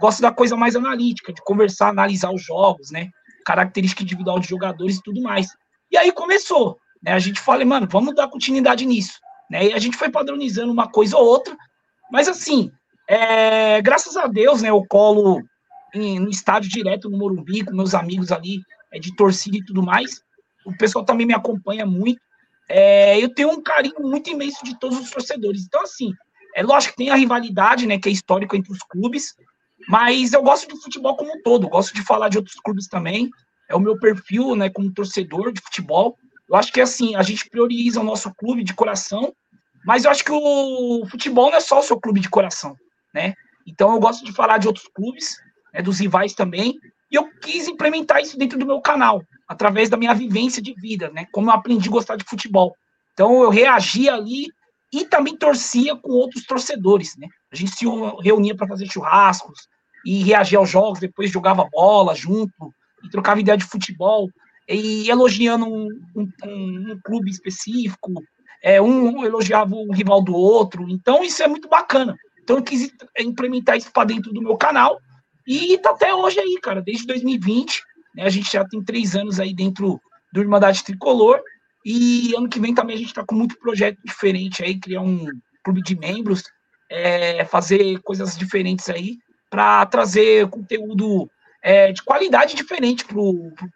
Gosto 0.01 0.23
da 0.23 0.33
coisa 0.33 0.57
mais 0.57 0.77
analítica, 0.77 1.33
de 1.33 1.43
conversar, 1.43 1.89
analisar 1.89 2.31
os 2.33 2.43
jogos, 2.43 2.91
né? 2.91 3.09
Característica 3.45 4.03
individual 4.03 4.39
de 4.39 4.49
jogadores 4.49 4.97
e 4.97 5.03
tudo 5.03 5.21
mais. 5.23 5.49
E 5.91 5.97
aí 5.97 6.13
começou, 6.13 6.79
né? 7.03 7.13
A 7.13 7.19
gente 7.19 7.41
falou, 7.41 7.67
mano, 7.67 7.87
vamos 7.91 8.15
dar 8.15 8.29
continuidade 8.29 8.87
nisso, 8.87 9.19
né? 9.51 9.67
E 9.67 9.73
a 9.73 9.79
gente 9.79 9.97
foi 9.97 10.11
padronizando 10.11 10.73
uma 10.73 10.89
coisa 10.89 11.17
ou 11.17 11.27
outra, 11.27 11.57
mas 12.11 12.29
assim, 12.29 12.71
é, 13.09 13.83
graças 13.83 14.17
a 14.17 14.27
Deus, 14.27 14.63
né, 14.63 14.71
eu 14.71 14.85
colo 14.89 15.43
em, 15.95 16.19
no 16.19 16.31
estádio 16.31 16.71
direto 16.71 17.11
no 17.11 17.19
Morumbi, 17.19 17.65
com 17.65 17.75
meus 17.75 17.95
amigos 17.95 18.33
ali 18.33 18.61
é, 18.93 18.99
de 18.99 19.15
torcida 19.17 19.57
e 19.57 19.65
tudo 19.65 19.83
mais. 19.83 20.23
O 20.65 20.77
pessoal 20.77 21.05
também 21.05 21.27
me 21.27 21.35
acompanha 21.35 21.85
muito. 21.85 22.21
É, 22.69 23.23
eu 23.23 23.29
tenho 23.35 23.51
um 23.51 23.63
carinho 23.63 24.01
muito 24.01 24.31
imenso 24.31 24.65
de 24.65 24.79
todos 24.79 24.99
os 24.99 25.11
torcedores. 25.11 25.65
Então, 25.67 25.83
assim, 25.83 26.13
é 26.55 26.63
lógico 26.63 26.93
que 26.93 26.99
tem 26.99 27.11
a 27.11 27.17
rivalidade, 27.17 27.87
né, 27.87 27.99
que 27.99 28.09
é 28.09 28.13
histórica 28.13 28.57
entre 28.57 28.73
os 28.73 28.79
clubes, 28.89 29.35
mas 29.89 30.33
eu 30.33 30.43
gosto 30.43 30.69
do 30.69 30.81
futebol 30.81 31.17
como 31.17 31.33
um 31.33 31.43
todo, 31.43 31.69
gosto 31.69 31.93
de 31.95 32.03
falar 32.03 32.29
de 32.29 32.39
outros 32.39 32.57
clubes 32.57 32.87
também. 32.87 33.29
É 33.69 33.75
o 33.75 33.81
meu 33.81 33.99
perfil, 33.99 34.55
né, 34.55 34.71
como 34.71 34.93
torcedor 34.93 35.53
de 35.53 35.61
futebol. 35.61 36.17
Eu 36.49 36.57
acho 36.57 36.73
que 36.73 36.81
assim, 36.81 37.17
a 37.17 37.23
gente 37.23 37.49
prioriza 37.51 38.01
o 38.01 38.05
nosso 38.05 38.33
clube 38.35 38.63
de 38.63 38.75
coração, 38.75 39.35
mas 39.85 40.05
eu 40.05 40.11
acho 40.11 40.25
que 40.25 40.31
o 40.33 41.05
futebol 41.11 41.51
não 41.51 41.57
é 41.57 41.61
só 41.61 41.81
o 41.81 41.83
seu 41.83 41.99
clube 41.99 42.21
de 42.21 42.29
coração 42.29 42.77
né? 43.13 43.35
Então 43.67 43.93
eu 43.93 44.01
gosto 44.01 44.25
de 44.25 44.33
falar 44.33 44.59
de 44.59 44.67
outros 44.67 44.89
clubes, 44.89 45.37
né, 45.73 45.83
dos 45.83 46.01
rivais 46.01 46.35
também, 46.35 46.79
e 47.11 47.15
eu 47.15 47.29
quis 47.41 47.69
implementar 47.69 48.21
isso 48.21 48.39
dentro 48.39 48.59
do 48.59 48.67
meu 48.67 48.81
canal, 48.81 49.23
através 49.47 49.89
da 49.89 49.97
minha 49.97 50.15
vivência 50.15 50.63
de 50.63 50.75
vida, 50.75 51.11
né? 51.11 51.27
Como 51.33 51.51
eu 51.51 51.55
aprendi 51.55 51.89
a 51.89 51.93
gostar 51.93 52.17
de 52.17 52.25
futebol. 52.25 52.75
Então 53.13 53.43
eu 53.43 53.51
reagia 53.51 54.15
ali 54.15 54.47
e 54.93 55.05
também 55.05 55.37
torcia 55.37 55.97
com 55.97 56.11
outros 56.11 56.45
torcedores, 56.45 57.17
né? 57.17 57.29
A 57.53 57.57
gente 57.57 57.73
se 57.77 57.85
reunia 58.23 58.57
para 58.57 58.67
fazer 58.67 58.91
churrascos, 58.91 59.69
e 60.05 60.23
reagia 60.23 60.59
aos 60.59 60.71
jogos, 60.71 61.01
depois 61.01 61.31
jogava 61.31 61.69
bola 61.71 62.15
junto, 62.15 62.75
e 63.05 63.09
trocava 63.09 63.41
ideia 63.41 63.57
de 63.57 63.65
futebol, 63.65 64.29
e 64.69 65.09
elogiando 65.09 65.67
um, 65.67 65.89
um, 66.15 66.29
um, 66.45 66.93
um 66.93 67.01
clube 67.05 67.31
específico, 67.31 68.13
é, 68.63 68.81
um 68.81 69.25
elogiava 69.25 69.75
o 69.75 69.93
rival 69.93 70.23
do 70.23 70.35
outro, 70.35 70.89
então 70.89 71.23
isso 71.23 71.43
é 71.43 71.49
muito 71.49 71.69
bacana. 71.69 72.17
Então 72.43 72.57
eu 72.57 72.63
quis 72.63 72.91
implementar 73.19 73.77
isso 73.77 73.93
para 73.93 74.09
dentro 74.09 74.33
do 74.33 74.43
meu 74.43 74.57
canal, 74.57 75.01
e 75.47 75.77
tá 75.79 75.91
até 75.91 76.15
hoje 76.15 76.39
aí, 76.39 76.59
cara, 76.61 76.81
desde 76.81 77.07
2020, 77.07 77.83
né, 78.15 78.25
a 78.25 78.31
gente 78.31 78.53
já 78.53 78.65
tem 78.65 78.83
três 78.83 79.17
anos 79.17 79.41
aí 79.41 79.55
dentro 79.55 80.01
do 80.33 80.41
Irmandade 80.41 80.85
Tricolor, 80.85 81.41
e 81.85 82.35
ano 82.37 82.49
que 82.49 82.61
vem 82.61 82.75
também 82.75 82.95
a 82.95 82.99
gente 82.99 83.09
está 83.09 83.25
com 83.25 83.35
muito 83.35 83.59
projeto 83.59 83.99
diferente 84.05 84.63
aí, 84.63 84.79
criar 84.79 85.01
um 85.01 85.27
clube 85.65 85.83
de 85.83 85.99
membros, 85.99 86.45
é, 86.91 87.45
fazer 87.45 88.01
coisas 88.03 88.37
diferentes 88.37 88.89
aí, 88.89 89.19
para 89.51 89.85
trazer 89.87 90.49
conteúdo 90.49 91.29
é, 91.63 91.93
de 91.93 92.03
qualidade 92.03 92.55
diferente 92.55 93.05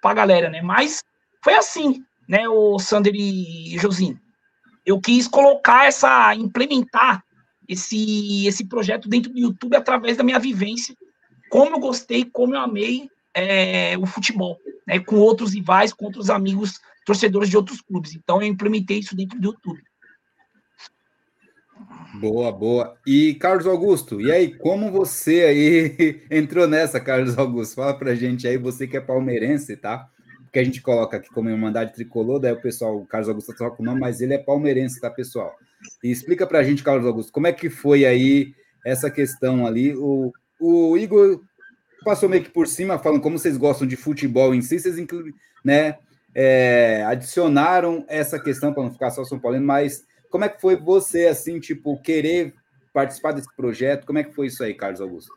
para 0.01 0.11
a 0.11 0.15
galera, 0.15 0.49
né? 0.49 0.63
Mas 0.63 1.03
foi 1.43 1.55
assim, 1.55 2.03
né, 2.29 2.49
o 2.49 2.79
Sander 2.79 3.15
e 3.15 3.77
Josinho. 3.79 4.19
Eu 4.85 5.01
quis 5.01 5.27
colocar 5.27 5.87
essa, 5.87 6.35
implementar 6.35 7.23
esse, 7.69 8.47
esse 8.47 8.65
projeto 8.65 9.09
dentro 9.09 9.33
do 9.33 9.39
YouTube 9.39 9.77
através 9.77 10.17
da 10.17 10.25
minha 10.25 10.39
vivência, 10.39 10.95
como 11.51 11.77
eu 11.77 11.81
gostei, 11.81 12.25
como 12.25 12.55
eu 12.55 12.61
amei 12.61 13.09
é, 13.35 13.97
o 13.99 14.07
futebol, 14.07 14.59
né, 14.87 14.99
com 14.99 15.17
outros 15.17 15.55
rivais, 15.55 15.93
com 15.93 16.07
outros 16.07 16.31
amigos, 16.31 16.81
torcedores 17.05 17.49
de 17.49 17.57
outros 17.57 17.81
clubes. 17.81 18.15
Então 18.15 18.41
eu 18.41 18.49
implementei 18.49 18.99
isso 18.99 19.15
dentro 19.17 19.39
do 19.39 19.49
YouTube. 19.49 19.83
Boa, 22.15 22.51
boa. 22.51 22.97
E 23.07 23.35
Carlos 23.35 23.67
Augusto, 23.67 24.21
e 24.21 24.33
aí, 24.33 24.55
como 24.55 24.91
você 24.91 25.45
aí 25.45 26.23
entrou 26.31 26.67
nessa, 26.67 26.99
Carlos 26.99 27.37
Augusto? 27.37 27.77
Fala 27.77 27.95
pra 27.99 28.15
gente 28.15 28.49
aí, 28.49 28.57
você 28.57 28.87
que 28.87 28.97
é 28.97 29.01
palmeirense, 29.01 29.77
tá? 29.77 30.09
Porque 30.47 30.59
a 30.59 30.65
gente 30.65 30.81
coloca 30.81 31.17
aqui 31.17 31.29
como 31.29 31.51
Irmandade 31.51 31.93
Tricolor, 31.93 32.39
daí 32.39 32.53
o 32.53 32.61
pessoal, 32.61 32.97
o 32.97 33.07
Carlos 33.07 33.29
Augusto 33.29 33.53
com 33.55 33.83
o 33.83 33.87
nome, 33.87 34.01
mas 34.01 34.21
ele 34.21 34.35
é 34.35 34.39
palmeirense, 34.39 35.01
tá, 35.01 35.11
pessoal? 35.11 35.55
E 36.03 36.11
explica 36.11 36.47
pra 36.47 36.63
gente, 36.63 36.83
Carlos 36.83 37.07
Augusto, 37.07 37.33
como 37.33 37.47
é 37.47 37.53
que 37.53 37.69
foi 37.69 38.05
aí 38.05 38.55
essa 38.85 39.11
questão 39.11 39.67
ali? 39.67 39.95
O, 39.95 40.33
o 40.61 40.97
Igor 40.97 41.41
passou 42.05 42.29
meio 42.29 42.43
que 42.43 42.51
por 42.51 42.67
cima, 42.67 42.99
falando 42.99 43.21
como 43.21 43.39
vocês 43.39 43.57
gostam 43.57 43.87
de 43.87 43.97
futebol 43.97 44.55
em 44.55 44.63
si, 44.63 44.79
vocês 44.79 44.97
né, 45.65 45.99
é, 46.35 47.05
adicionaram 47.07 48.05
essa 48.09 48.39
questão 48.39 48.73
para 48.73 48.85
não 48.85 48.93
ficar 48.93 49.11
só 49.11 49.25
São 49.25 49.39
Paulino, 49.39 49.67
mas 49.67 50.05
como 50.31 50.45
é 50.45 50.49
que 50.49 50.61
foi 50.61 50.77
você, 50.77 51.27
assim, 51.27 51.59
tipo, 51.59 52.01
querer 52.01 52.55
participar 52.93 53.33
desse 53.33 53.49
projeto? 53.57 54.07
Como 54.07 54.19
é 54.19 54.25
que 54.25 54.35
foi 54.35 54.47
isso 54.47 54.63
aí, 54.63 54.75
Carlos 54.75 55.01
Augusto? 55.01 55.33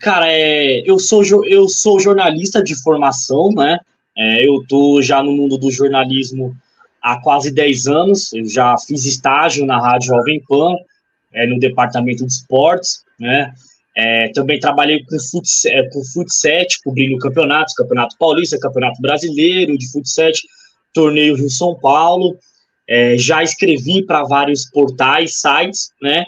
Cara, 0.00 0.26
é, 0.28 0.82
eu, 0.88 0.98
sou, 0.98 1.22
eu 1.46 1.68
sou 1.68 2.00
jornalista 2.00 2.62
de 2.62 2.74
formação, 2.82 3.50
né? 3.52 3.78
É, 4.16 4.46
eu 4.46 4.64
tô 4.68 5.02
já 5.02 5.22
no 5.22 5.32
mundo 5.32 5.58
do 5.58 5.70
jornalismo 5.70 6.56
há 7.02 7.20
quase 7.20 7.50
10 7.50 7.86
anos. 7.86 8.32
Eu 8.32 8.46
já 8.46 8.76
fiz 8.78 9.04
estágio 9.04 9.66
na 9.66 9.80
Rádio 9.80 10.08
Jovem 10.08 10.42
Pan, 10.48 10.76
é, 11.32 11.46
no 11.46 11.58
departamento 11.58 12.24
de 12.24 12.32
esportes, 12.32 13.04
né? 13.18 13.52
É, 13.96 14.28
também 14.30 14.58
trabalhei 14.58 15.04
com 15.04 15.16
fut, 15.20 15.48
é, 15.66 15.88
com 15.88 16.02
futset, 16.04 16.82
cobrindo 16.82 17.16
campeonatos, 17.18 17.74
Campeonato 17.74 18.16
Paulista, 18.18 18.58
Campeonato 18.58 19.00
Brasileiro 19.00 19.78
de 19.78 19.90
futset, 19.92 20.40
torneio 20.92 21.36
Rio 21.36 21.48
São 21.48 21.78
Paulo. 21.78 22.36
É, 22.88 23.16
já 23.16 23.42
escrevi 23.42 24.04
para 24.04 24.24
vários 24.24 24.68
portais, 24.68 25.40
sites, 25.40 25.90
né? 26.02 26.26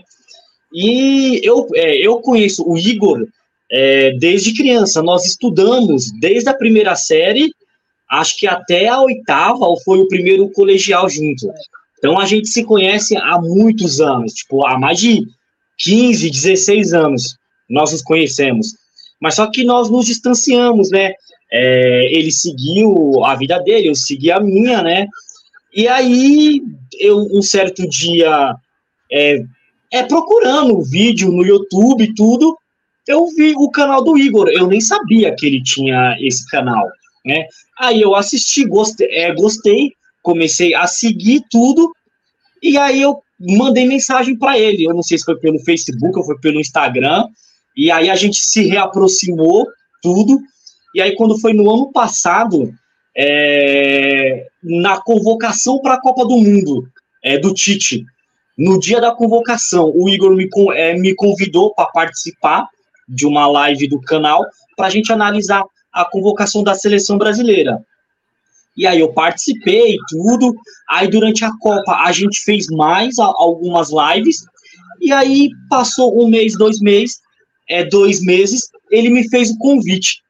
E 0.73 1.41
eu, 1.43 1.67
é, 1.75 1.97
eu 1.97 2.21
conheço 2.21 2.65
o 2.69 2.79
Igor 2.79 3.27
é, 3.71 4.13
desde 4.13 4.55
criança. 4.55 5.03
Nós 5.03 5.25
estudamos 5.25 6.13
desde 6.21 6.49
a 6.49 6.55
primeira 6.55 6.95
série, 6.95 7.53
acho 8.11 8.39
que 8.39 8.47
até 8.47 8.89
a 8.89 9.01
oitava, 9.01 9.65
ou 9.65 9.81
foi 9.81 10.01
o 10.01 10.09
primeiro 10.09 10.49
colegial 10.51 11.09
junto. 11.09 11.51
Então 11.99 12.19
a 12.19 12.27
gente 12.27 12.49
se 12.49 12.65
conhece 12.65 13.17
há 13.17 13.41
muitos 13.41 14.01
anos, 14.01 14.33
tipo, 14.35 14.67
há 14.67 14.79
mais 14.79 14.99
de 14.99 15.27
15, 15.79 16.31
16 16.31 16.93
anos 16.95 17.37
nós 17.69 17.93
nos 17.93 18.03
conhecemos. 18.03 18.75
Mas 19.21 19.35
só 19.35 19.51
que 19.51 19.65
nós 19.65 19.91
nos 19.91 20.07
distanciamos, 20.07 20.91
né? 20.91 21.13
É, 21.51 22.13
ele 22.13 22.31
seguiu 22.31 23.25
a 23.25 23.35
vida 23.35 23.59
dele, 23.61 23.89
eu 23.89 23.95
segui 23.95 24.31
a 24.31 24.41
minha, 24.41 24.83
né? 24.83 25.07
E 25.75 25.87
aí, 25.89 26.63
eu, 26.99 27.19
um 27.33 27.43
certo 27.43 27.89
dia, 27.89 28.55
é, 29.13 29.43
é 29.93 30.03
procurando 30.03 30.77
o 30.77 30.83
vídeo 30.83 31.31
no 31.31 31.45
YouTube 31.45 32.03
e 32.03 32.15
tudo, 32.15 32.57
eu 33.07 33.27
vi 33.29 33.55
o 33.57 33.71
canal 33.71 34.03
do 34.03 34.19
Igor. 34.19 34.49
Eu 34.49 34.67
nem 34.67 34.81
sabia 34.81 35.35
que 35.35 35.47
ele 35.47 35.63
tinha 35.63 36.17
esse 36.21 36.47
canal, 36.49 36.85
né? 37.27 37.47
Aí 37.79 38.01
eu 38.01 38.15
assisti, 38.15 38.65
gostei, 38.65 39.09
é, 39.11 39.35
gostei 39.35 39.93
comecei 40.27 40.75
a 40.75 40.89
seguir 40.89 41.45
tudo, 41.49 41.93
e 42.61 42.77
aí 42.77 43.01
eu 43.01 43.23
mandei 43.39 43.87
mensagem 43.87 44.37
para 44.37 44.59
ele. 44.59 44.85
Eu 44.85 44.93
não 44.93 45.03
sei 45.03 45.17
se 45.19 45.25
foi 45.25 45.39
pelo 45.39 45.61
Facebook 45.61 46.19
ou 46.19 46.25
foi 46.25 46.37
pelo 46.41 46.59
Instagram. 46.59 47.29
E 47.77 47.93
aí 47.93 48.11
a 48.11 48.17
gente 48.17 48.39
se 48.41 48.67
reaproximou, 48.67 49.69
tudo. 50.03 50.41
E 50.97 51.01
aí, 51.01 51.15
quando 51.15 51.39
foi 51.39 51.53
no 51.53 51.71
ano 51.73 51.93
passado, 51.93 52.75
é, 53.17 54.47
na 54.61 55.01
convocação 55.01 55.79
para 55.79 55.95
a 55.95 56.01
Copa 56.01 56.25
do 56.25 56.39
Mundo 56.39 56.89
é, 57.23 57.39
do 57.39 57.55
Tite. 57.55 58.05
No 58.59 58.81
dia 58.81 59.01
da 59.01 59.15
convocação, 59.15 59.93
o 59.95 60.09
Igor 60.09 60.35
me, 60.35 60.49
é, 60.75 60.95
me 60.95 61.15
convidou 61.15 61.73
para 61.73 61.87
participar 61.87 62.67
de 63.07 63.27
uma 63.27 63.47
live 63.47 63.87
do 63.87 64.01
canal 64.01 64.45
para 64.77 64.87
a 64.87 64.91
gente 64.91 65.13
analisar 65.13 65.63
a 65.97 66.05
convocação 66.05 66.63
da 66.63 66.75
seleção 66.75 67.19
brasileira. 67.19 67.81
E 68.77 68.87
aí 68.87 69.01
eu 69.01 69.13
participei, 69.13 69.97
tudo. 70.09 70.55
Aí 70.89 71.09
durante 71.09 71.45
a 71.45 71.51
Copa 71.59 71.93
a 72.05 72.13
gente 72.13 72.43
fez 72.45 72.67
mais 72.69 73.19
algumas 73.19 73.89
lives. 73.91 74.45
E 75.01 75.13
aí 75.13 75.51
passou 75.69 76.23
um 76.23 76.29
mês, 76.29 76.57
dois 76.57 76.81
meses, 76.81 77.19
é, 77.69 77.85
dois 77.85 78.21
meses, 78.21 78.63
ele 78.91 79.11
me 79.11 79.29
fez 79.29 79.51
o 79.51 79.59
convite 79.59 80.21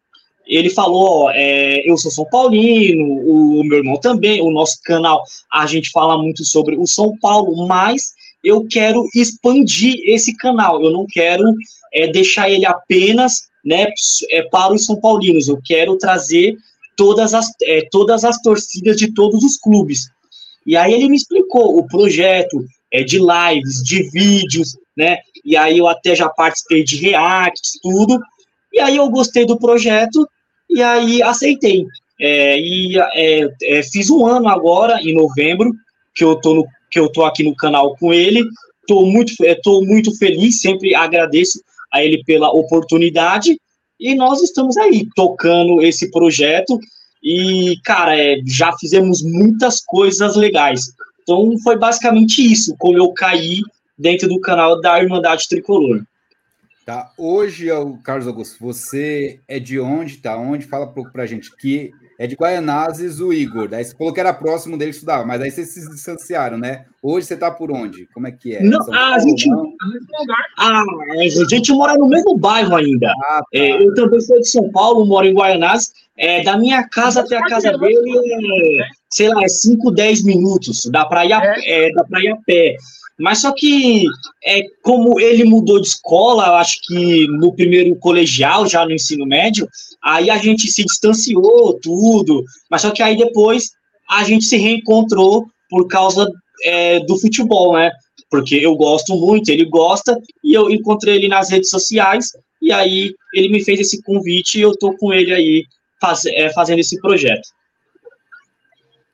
ele 0.47 0.71
falou: 0.71 1.31
é, 1.31 1.83
eu 1.89 1.97
sou 1.97 2.11
São 2.11 2.25
Paulino, 2.27 3.05
o 3.05 3.65
meu 3.65 3.79
irmão 3.79 3.99
também, 3.99 4.41
o 4.41 4.51
nosso 4.51 4.79
canal, 4.85 5.23
a 5.53 5.67
gente 5.67 5.91
fala 5.91 6.17
muito 6.17 6.45
sobre 6.45 6.77
o 6.77 6.87
São 6.87 7.17
Paulo, 7.19 7.67
mas 7.67 8.15
eu 8.45 8.65
quero 8.69 9.05
expandir 9.15 9.97
esse 10.05 10.37
canal, 10.37 10.83
eu 10.83 10.93
não 10.93 11.05
quero 11.07 11.43
é, 11.93 12.07
deixar 12.07 12.49
ele 12.49 12.65
apenas 12.65 13.49
né, 13.67 13.89
é, 14.31 14.43
para 14.43 14.73
os 14.73 14.85
São 14.85 15.01
Paulinos, 15.01 15.49
eu 15.49 15.59
quero 15.65 15.99
trazer 15.99 16.57
todas 16.97 17.35
as, 17.35 17.51
é, 17.65 17.83
todas 17.91 18.25
as 18.25 18.41
torcidas 18.41 18.97
de 18.97 19.13
todos 19.13 19.43
os 19.43 19.57
clubes. 19.57 20.09
E 20.65 20.77
aí 20.77 20.95
ele 20.95 21.09
me 21.09 21.17
explicou 21.17 21.77
o 21.77 21.87
projeto 21.87 22.65
é, 22.93 23.03
de 23.03 23.19
lives, 23.19 23.83
de 23.83 24.09
vídeos, 24.11 24.77
né? 24.97 25.19
E 25.45 25.57
aí 25.57 25.79
eu 25.79 25.89
até 25.89 26.15
já 26.15 26.29
participei 26.29 26.85
de 26.85 26.97
reacts, 26.97 27.73
tudo. 27.83 28.21
E 28.73 28.81
aí 28.81 28.97
eu 28.97 29.09
gostei 29.11 29.45
do 29.45 29.59
projeto 29.59 30.27
e 30.71 30.83
aí 30.83 31.23
aceitei. 31.23 31.85
É, 32.21 32.59
e 32.59 32.99
é, 32.99 33.49
é, 33.63 33.83
fiz 33.83 34.11
um 34.11 34.27
ano 34.27 34.49
agora, 34.49 35.01
em 35.03 35.15
novembro, 35.15 35.73
que 36.15 36.25
eu 36.25 36.37
tô, 36.37 36.55
no, 36.55 36.67
que 36.91 36.99
eu 36.99 37.11
tô 37.11 37.25
aqui 37.25 37.43
no 37.43 37.55
canal 37.55 37.97
com 37.97 38.13
ele. 38.13 38.45
Tô 38.87 39.05
muito, 39.05 39.35
é, 39.45 39.57
tô 39.57 39.83
muito 39.83 40.17
feliz, 40.17 40.61
sempre 40.61 40.95
agradeço 40.95 41.61
a 41.97 42.05
ele 42.05 42.23
pela 42.25 42.51
oportunidade. 42.51 43.59
E 43.99 44.15
nós 44.15 44.43
estamos 44.43 44.77
aí 44.77 45.09
tocando 45.15 45.83
esse 45.83 46.11
projeto. 46.11 46.79
E, 47.23 47.77
cara, 47.85 48.17
é, 48.17 48.41
já 48.47 48.77
fizemos 48.79 49.23
muitas 49.23 49.81
coisas 49.85 50.37
legais. 50.37 50.93
Então, 51.23 51.59
foi 51.63 51.77
basicamente 51.77 52.41
isso, 52.41 52.77
como 52.79 52.99
eu 52.99 53.13
caí 53.13 53.61
dentro 53.99 54.29
do 54.29 54.41
canal 54.41 54.81
da 54.81 55.03
Irmandade 55.03 55.49
Tricolor. 55.49 56.05
Tá, 56.85 57.11
hoje, 57.19 57.67
Carlos 58.05 58.29
Augusto, 58.29 58.57
você 58.61 59.41
é 59.49 59.59
de 59.59 59.81
onde? 59.81 60.19
Tá 60.19 60.37
onde? 60.39 60.67
Fala 60.67 60.87
um 60.87 60.93
pouco 60.93 61.11
pra 61.11 61.27
gente. 61.27 61.51
Que 61.57 61.91
é 62.19 62.27
de 62.27 62.35
Guaianazes, 62.35 63.21
o 63.21 63.33
Igor. 63.33 63.69
Daí 63.69 63.85
você 63.85 63.95
falou 63.97 64.13
que 64.13 64.21
era 64.21 64.33
próximo 64.33 64.77
dele 64.79 64.91
estudar, 64.91 65.27
mas 65.27 65.41
aí 65.41 65.51
vocês 65.51 65.69
se 65.69 65.89
distanciaram, 65.91 66.57
né? 66.57 66.85
Hoje 67.03 67.27
você 67.27 67.37
tá 67.37 67.51
por 67.51 67.71
onde? 67.71 68.07
Como 68.15 68.27
é 68.27 68.33
que 68.33 68.55
é? 68.55 68.63
Não, 68.63 68.81
a, 68.93 69.19
gente, 69.19 69.49
a, 70.59 70.83
a 70.83 71.49
gente 71.49 71.73
mora 71.73 71.95
no 71.95 72.09
mesmo 72.09 72.37
bairro 72.37 72.75
ainda. 72.75 73.13
Ah, 73.29 73.41
tá. 73.41 73.45
é, 73.53 73.83
eu 73.83 73.95
também 73.95 74.21
sou 74.21 74.41
de 74.41 74.49
São 74.49 74.71
Paulo, 74.71 75.05
moro 75.05 75.27
em 75.27 75.35
Guaianazes. 75.35 75.93
É, 76.19 76.43
da 76.43 76.57
minha 76.57 76.83
casa 76.89 77.21
até 77.21 77.37
a 77.37 77.45
casa 77.45 77.77
dele, 77.77 78.81
é, 78.81 78.87
sei 79.11 79.29
lá, 79.29 79.43
é 79.43 79.49
5, 79.49 79.91
10 79.91 80.25
minutos. 80.25 80.89
Dá 80.91 81.05
para 81.05 81.27
ir, 81.27 81.33
é. 81.33 81.89
é, 81.89 81.93
dá 81.93 82.05
pra 82.05 82.21
ir 82.21 82.29
a 82.29 82.37
pé. 82.47 82.77
Mas 83.19 83.41
só 83.41 83.53
que, 83.53 84.05
é, 84.45 84.63
como 84.83 85.19
ele 85.19 85.45
mudou 85.45 85.81
de 85.81 85.89
escola, 85.89 86.47
eu 86.47 86.55
acho 86.55 86.79
que 86.83 87.27
no 87.29 87.55
primeiro 87.55 87.97
colegial, 87.97 88.67
já 88.67 88.85
no 88.85 88.93
ensino 88.93 89.25
médio, 89.25 89.69
aí 90.03 90.31
a 90.31 90.37
gente 90.37 90.71
se 90.71 90.85
distanciou, 90.85 91.79
tudo. 91.81 92.45
Mas 92.71 92.83
só 92.83 92.91
que 92.91 93.03
aí 93.03 93.17
depois 93.17 93.71
a 94.09 94.23
gente 94.23 94.45
se 94.45 94.57
reencontrou 94.57 95.47
por 95.71 95.89
causa 95.89 96.31
é, 96.65 97.01
do 97.01 97.19
futebol, 97.19 97.75
né? 97.75 97.91
porque 98.31 98.57
eu 98.57 98.75
gosto 98.77 99.15
muito, 99.17 99.51
ele 99.51 99.65
gosta, 99.65 100.21
e 100.43 100.55
eu 100.55 100.71
encontrei 100.71 101.17
ele 101.17 101.29
nas 101.29 101.51
redes 101.51 101.71
sociais, 101.71 102.27
e 102.61 102.73
aí 102.73 103.15
ele 103.33 103.49
me 103.49 103.65
fez 103.65 103.81
esse 103.81 104.03
convite 104.03 104.59
e 104.59 104.63
eu 104.63 104.77
tô 104.77 104.97
com 104.97 105.13
ele 105.13 105.33
aí 105.33 105.65
faz, 106.01 106.25
é, 106.27 106.53
fazendo 106.53 106.81
esse 106.81 107.01
projeto. 107.01 107.49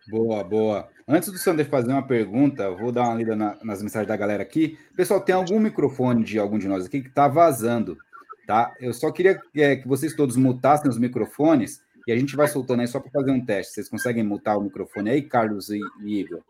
Boa, 0.08 0.42
boa. 0.44 0.88
Antes 1.06 1.30
do 1.30 1.38
Sander 1.38 1.68
fazer 1.68 1.90
uma 1.90 2.06
pergunta, 2.06 2.70
vou 2.70 2.92
dar 2.92 3.02
uma 3.02 3.14
lida 3.14 3.34
na, 3.34 3.56
nas 3.62 3.82
mensagens 3.82 4.08
da 4.08 4.16
galera 4.16 4.42
aqui. 4.42 4.78
Pessoal, 4.96 5.20
tem 5.20 5.34
algum 5.34 5.58
microfone 5.58 6.24
de 6.24 6.38
algum 6.38 6.58
de 6.58 6.68
nós 6.68 6.86
aqui 6.86 7.00
que 7.02 7.08
está 7.08 7.26
vazando, 7.28 7.98
tá? 8.46 8.72
Eu 8.80 8.92
só 8.92 9.10
queria 9.10 9.40
é, 9.54 9.76
que 9.76 9.88
vocês 9.88 10.14
todos 10.14 10.36
mutassem 10.36 10.88
os 10.88 10.98
microfones 10.98 11.82
e 12.06 12.12
a 12.12 12.16
gente 12.16 12.36
vai 12.36 12.48
soltando 12.48 12.80
aí 12.80 12.88
só 12.88 13.00
para 13.00 13.10
fazer 13.10 13.30
um 13.30 13.44
teste. 13.44 13.74
Vocês 13.74 13.88
conseguem 13.88 14.22
mutar 14.22 14.56
o 14.56 14.62
microfone 14.62 15.10
aí, 15.10 15.22
Carlos 15.22 15.70
e, 15.70 15.80
e 16.04 16.20
Igor? 16.20 16.42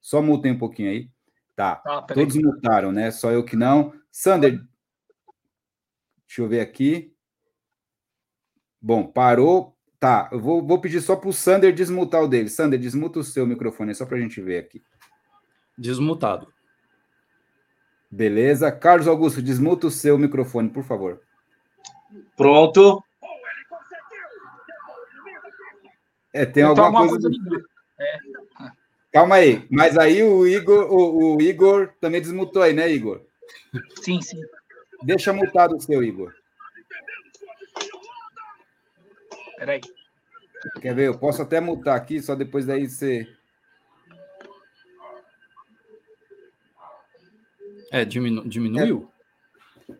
Só 0.00 0.22
mutem 0.22 0.52
um 0.52 0.58
pouquinho 0.58 0.90
aí. 0.90 1.08
Tá. 1.54 1.82
Ah, 1.86 2.02
todos 2.02 2.36
aí. 2.36 2.42
mutaram, 2.42 2.92
né? 2.92 3.10
Só 3.10 3.30
eu 3.30 3.44
que 3.44 3.56
não. 3.56 3.92
Sander, 4.10 4.62
deixa 6.26 6.42
eu 6.42 6.48
ver 6.48 6.60
aqui. 6.60 7.14
Bom, 8.80 9.06
parou. 9.06 9.76
Tá, 10.00 10.30
eu 10.32 10.40
vou, 10.40 10.66
vou 10.66 10.80
pedir 10.80 11.02
só 11.02 11.14
para 11.14 11.28
o 11.28 11.32
Sander 11.32 11.74
desmutar 11.74 12.22
o 12.22 12.26
dele. 12.26 12.48
Sander, 12.48 12.80
desmuta 12.80 13.18
o 13.18 13.24
seu 13.24 13.46
microfone, 13.46 13.94
só 13.94 14.06
para 14.06 14.16
a 14.16 14.20
gente 14.20 14.40
ver 14.40 14.58
aqui. 14.58 14.82
Desmutado. 15.76 16.50
Beleza. 18.10 18.72
Carlos 18.72 19.06
Augusto, 19.06 19.42
desmuta 19.42 19.88
o 19.88 19.90
seu 19.90 20.16
microfone, 20.16 20.70
por 20.70 20.84
favor. 20.84 21.20
Pronto. 22.34 23.04
É, 26.32 26.46
tem 26.46 26.62
alguma, 26.62 27.06
coisa. 27.06 27.28
coisa 27.28 27.64
é. 27.98 28.18
Calma 29.12 29.34
aí, 29.34 29.66
mas 29.70 29.98
aí 29.98 30.22
o 30.22 30.46
Igor, 30.46 30.90
o, 30.90 31.36
o, 31.36 31.42
Igor 31.42 31.92
também 32.00 32.20
desmutou 32.20 32.62
aí, 32.62 32.72
né, 32.72 32.88
Igor? 32.88 33.20
Sim, 34.00 34.22
sim. 34.22 34.40
Deixa 35.02 35.32
mutado 35.32 35.76
o 35.76 35.80
seu, 35.80 36.02
Igor. 36.02 36.32
Peraí. 39.60 39.80
Quer 40.80 40.94
ver? 40.94 41.08
Eu 41.08 41.18
posso 41.18 41.42
até 41.42 41.60
mutar 41.60 41.94
aqui, 41.94 42.22
só 42.22 42.34
depois 42.34 42.64
daí 42.64 42.88
você. 42.88 43.28
É, 47.92 48.02
diminu... 48.06 48.48
diminuiu? 48.48 49.10
É. 49.90 49.94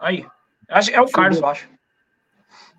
Aí. 0.00 0.26
É 0.92 1.00
o 1.00 1.08
Carlos, 1.08 1.38
eu 1.38 1.46
acho. 1.46 1.68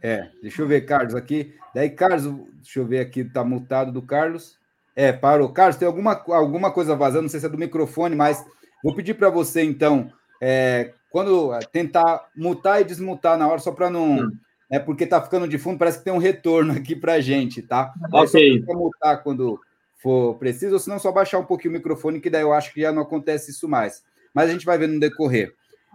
É, 0.03 0.29
deixa 0.41 0.61
eu 0.61 0.67
ver, 0.67 0.81
Carlos, 0.81 1.15
aqui. 1.15 1.55
Daí, 1.73 1.89
Carlos, 1.89 2.23
deixa 2.55 2.79
eu 2.81 2.85
ver 2.85 2.99
aqui, 2.99 3.23
tá 3.23 3.41
mutado 3.41 3.89
do 3.93 4.01
Carlos. 4.01 4.59
É, 4.93 5.13
parou. 5.13 5.53
Carlos, 5.53 5.77
tem 5.77 5.87
alguma, 5.87 6.21
alguma 6.27 6.69
coisa 6.69 6.97
vazando, 6.97 7.23
não 7.23 7.29
sei 7.29 7.39
se 7.39 7.45
é 7.45 7.49
do 7.49 7.57
microfone, 7.57 8.13
mas 8.13 8.45
vou 8.83 8.93
pedir 8.93 9.13
para 9.13 9.29
você, 9.29 9.63
então, 9.63 10.11
é, 10.41 10.93
quando 11.09 11.57
tentar 11.71 12.29
mutar 12.35 12.81
e 12.81 12.85
desmutar 12.85 13.37
na 13.37 13.47
hora, 13.47 13.59
só 13.59 13.71
para 13.71 13.89
não. 13.89 14.29
É 14.69 14.77
porque 14.77 15.05
tá 15.05 15.21
ficando 15.21 15.47
de 15.47 15.57
fundo, 15.57 15.79
parece 15.79 15.99
que 15.99 16.03
tem 16.03 16.13
um 16.13 16.17
retorno 16.17 16.73
aqui 16.77 16.95
para 16.95 17.19
gente, 17.19 17.61
tá? 17.61 17.93
Ok. 18.11 18.63
Mutar 18.67 19.23
quando 19.23 19.59
for 19.97 20.35
preciso, 20.35 20.73
ou 20.73 20.79
senão 20.79 20.99
só 20.99 21.11
baixar 21.11 21.39
um 21.39 21.45
pouquinho 21.45 21.73
o 21.73 21.77
microfone, 21.77 22.21
que 22.21 22.29
daí 22.29 22.41
eu 22.41 22.53
acho 22.53 22.73
que 22.73 22.81
já 22.81 22.91
não 22.91 23.01
acontece 23.01 23.51
isso 23.51 23.67
mais. 23.67 24.03
Mas 24.33 24.49
a 24.49 24.53
gente 24.53 24.65
vai 24.65 24.77
ver 24.77 24.87
no 24.87 24.99
decorrer. 24.99 25.53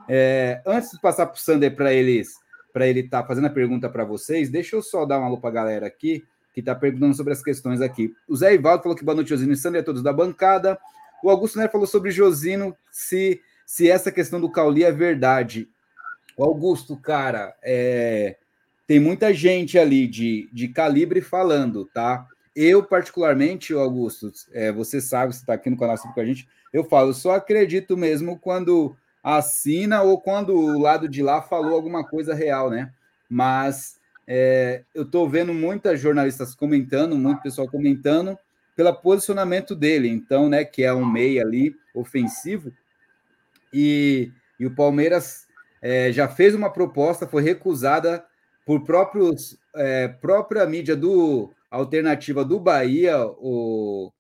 É, 0.09 0.61
antes 0.67 0.91
de 0.91 1.01
passar 1.01 1.27
para 1.27 1.37
o 1.37 1.39
Sander 1.39 1.75
para 1.75 1.93
eles 1.93 2.35
para 2.75 2.89
ele 2.89 3.01
estar 3.01 3.23
tá 3.23 3.29
fazendo 3.29 3.47
a 3.47 3.51
pergunta 3.51 3.89
para 3.89 4.05
vocês, 4.05 4.51
deixa 4.51 4.75
eu 4.75 4.83
só 4.83 5.07
dar 5.07 5.21
uma 5.21 5.29
lupa 5.29 5.49
galera 5.49 5.87
aqui, 5.87 6.25
que 6.53 6.59
está 6.59 6.75
perguntando 6.75 7.15
sobre 7.15 7.33
as 7.33 7.41
questões 7.41 7.81
aqui. 7.81 8.13
O 8.29 8.35
Zé 8.35 8.53
Ivaldo 8.53 8.83
falou 8.83 8.99
que 8.99 9.05
boa 9.05 9.15
noite, 9.15 9.29
Josino 9.29 9.53
e 9.53 9.57
Sandra, 9.57 9.81
a 9.81 9.85
todos 9.85 10.03
da 10.03 10.13
bancada. 10.13 10.77
O 11.23 11.31
Augusto 11.31 11.57
Neto 11.57 11.71
falou 11.71 11.87
sobre 11.87 12.11
Josino, 12.11 12.77
se, 12.91 13.41
se 13.65 13.89
essa 13.89 14.11
questão 14.11 14.41
do 14.41 14.51
Cauli 14.51 14.83
é 14.83 14.91
verdade. 14.91 15.69
O 16.37 16.43
Augusto, 16.43 16.97
cara, 16.97 17.55
é, 17.63 18.37
tem 18.87 19.01
muita 19.01 19.33
gente 19.33 19.79
ali 19.79 20.07
de, 20.07 20.49
de 20.53 20.69
calibre 20.69 21.21
falando, 21.21 21.85
tá? 21.87 22.27
Eu, 22.55 22.85
particularmente, 22.85 23.73
Augusto, 23.73 24.31
é, 24.53 24.71
você 24.71 25.01
sabe, 25.01 25.35
você 25.35 25.41
está 25.41 25.55
aqui 25.55 25.69
no 25.69 25.77
canal 25.77 25.97
com 25.99 26.21
a 26.21 26.25
gente, 26.25 26.49
eu 26.73 26.85
falo, 26.85 27.13
só 27.13 27.35
acredito 27.35 27.97
mesmo 27.97 28.39
quando 28.39 28.97
assina 29.23 30.03
ou 30.03 30.21
quando 30.21 30.55
o 30.55 30.79
lado 30.79 31.09
de 31.09 31.23
lá 31.23 31.41
falou 31.41 31.75
alguma 31.75 32.07
coisa 32.07 32.35
real, 32.35 32.71
né? 32.71 32.93
Mas 33.29 33.99
é, 34.27 34.85
eu 34.95 35.03
estou 35.03 35.29
vendo 35.29 35.53
muitas 35.53 36.01
jornalistas 36.01 36.55
comentando, 36.55 37.17
muito 37.17 37.43
pessoal 37.43 37.69
comentando 37.69 38.39
pelo 38.77 38.93
posicionamento 38.93 39.75
dele, 39.75 40.09
então, 40.09 40.49
né, 40.49 40.65
que 40.65 40.83
é 40.83 40.93
um 40.93 41.07
meio 41.07 41.41
ali 41.41 41.77
ofensivo, 41.95 42.73
e, 43.73 44.33
e 44.59 44.67
o 44.67 44.75
Palmeiras 44.75 45.47
é, 45.81 46.13
já 46.13 46.29
fez 46.29 46.55
uma 46.55 46.71
proposta, 46.71 47.27
foi 47.27 47.43
recusada 47.43 48.25
por 48.65 48.85
próprios 48.85 49.59
é, 49.75 50.09
própria 50.09 50.67
mídia 50.67 50.97
do 50.97 51.51
alternativa 51.71 52.45
do 52.45 52.59
Bahia, 52.61 53.19
o, 53.27 54.13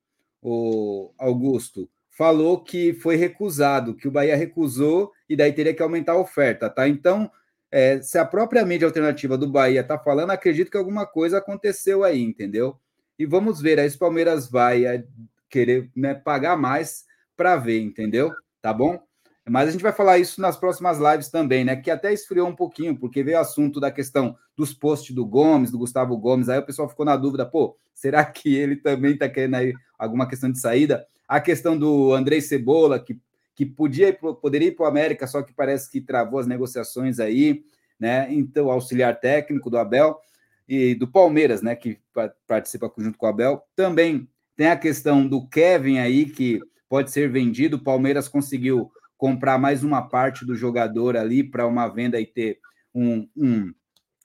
o 0.42 1.12
Augusto, 1.18 1.88
falou 2.10 2.62
que 2.62 2.92
foi 2.94 3.16
recusado, 3.16 3.94
que 3.94 4.08
o 4.08 4.10
Bahia 4.10 4.36
recusou 4.36 5.12
e 5.28 5.36
daí 5.36 5.52
teria 5.52 5.74
que 5.74 5.82
aumentar 5.82 6.12
a 6.12 6.18
oferta, 6.18 6.68
tá? 6.68 6.88
Então, 6.88 7.30
é, 7.70 8.00
se 8.02 8.18
a 8.18 8.24
própria 8.24 8.64
mídia 8.64 8.86
alternativa 8.86 9.36
do 9.36 9.50
Bahia 9.50 9.82
tá 9.82 9.98
falando, 9.98 10.30
acredito 10.30 10.70
que 10.70 10.76
alguma 10.76 11.06
coisa 11.06 11.38
aconteceu 11.38 12.04
aí, 12.04 12.22
entendeu? 12.22 12.78
E 13.18 13.26
vamos 13.26 13.60
ver 13.60 13.78
aí 13.80 13.88
se 13.90 13.96
o 13.96 14.00
Palmeiras 14.00 14.48
vai 14.48 14.84
é, 14.86 15.04
querer 15.48 15.90
né, 15.94 16.14
pagar 16.14 16.56
mais 16.56 17.04
para 17.36 17.56
ver, 17.56 17.80
entendeu? 17.80 18.32
Tá 18.62 18.72
bom? 18.72 19.00
Mas 19.46 19.68
a 19.68 19.72
gente 19.72 19.82
vai 19.82 19.92
falar 19.92 20.18
isso 20.18 20.40
nas 20.40 20.56
próximas 20.56 20.98
lives 20.98 21.28
também, 21.28 21.64
né? 21.64 21.76
Que 21.76 21.90
até 21.90 22.12
esfriou 22.12 22.48
um 22.48 22.56
pouquinho, 22.56 22.96
porque 22.96 23.22
veio 23.22 23.36
o 23.36 23.40
assunto 23.40 23.78
da 23.78 23.90
questão 23.90 24.36
dos 24.56 24.72
posts 24.72 25.14
do 25.14 25.26
Gomes, 25.26 25.70
do 25.70 25.78
Gustavo 25.78 26.16
Gomes. 26.16 26.48
Aí 26.48 26.58
o 26.58 26.64
pessoal 26.64 26.88
ficou 26.88 27.04
na 27.04 27.14
dúvida, 27.14 27.44
pô, 27.44 27.76
será 27.94 28.24
que 28.24 28.54
ele 28.54 28.76
também 28.76 29.16
tá 29.18 29.28
querendo 29.28 29.56
aí 29.56 29.74
alguma 29.98 30.26
questão 30.26 30.50
de 30.50 30.58
saída? 30.58 31.06
A 31.28 31.40
questão 31.40 31.76
do 31.76 32.14
Andrei 32.14 32.40
Cebola, 32.40 32.98
que, 32.98 33.20
que 33.54 33.66
podia 33.66 34.14
poderia 34.14 34.68
ir 34.68 34.72
para 34.72 34.84
o 34.84 34.88
América, 34.88 35.26
só 35.26 35.42
que 35.42 35.52
parece 35.52 35.90
que 35.90 36.00
travou 36.00 36.40
as 36.40 36.46
negociações 36.46 37.20
aí, 37.20 37.64
né? 38.00 38.32
Então, 38.32 38.70
auxiliar 38.70 39.20
técnico 39.20 39.68
do 39.68 39.76
Abel 39.76 40.18
e 40.66 40.94
do 40.94 41.06
Palmeiras, 41.06 41.60
né? 41.60 41.76
Que 41.76 41.98
participa 42.46 42.90
junto 42.96 43.18
com 43.18 43.26
o 43.26 43.28
Abel. 43.28 43.62
Também 43.76 44.26
tem 44.56 44.68
a 44.68 44.76
questão 44.76 45.26
do 45.26 45.46
Kevin 45.46 45.98
aí, 45.98 46.24
que 46.24 46.60
pode 46.88 47.10
ser 47.10 47.30
vendido. 47.30 47.76
O 47.76 47.84
Palmeiras 47.84 48.26
conseguiu 48.26 48.90
comprar 49.24 49.56
mais 49.56 49.82
uma 49.82 50.02
parte 50.02 50.44
do 50.44 50.54
jogador 50.54 51.16
ali 51.16 51.42
para 51.42 51.66
uma 51.66 51.88
venda 51.88 52.20
e 52.20 52.26
ter 52.26 52.58
um, 52.94 53.26
um, 53.34 53.72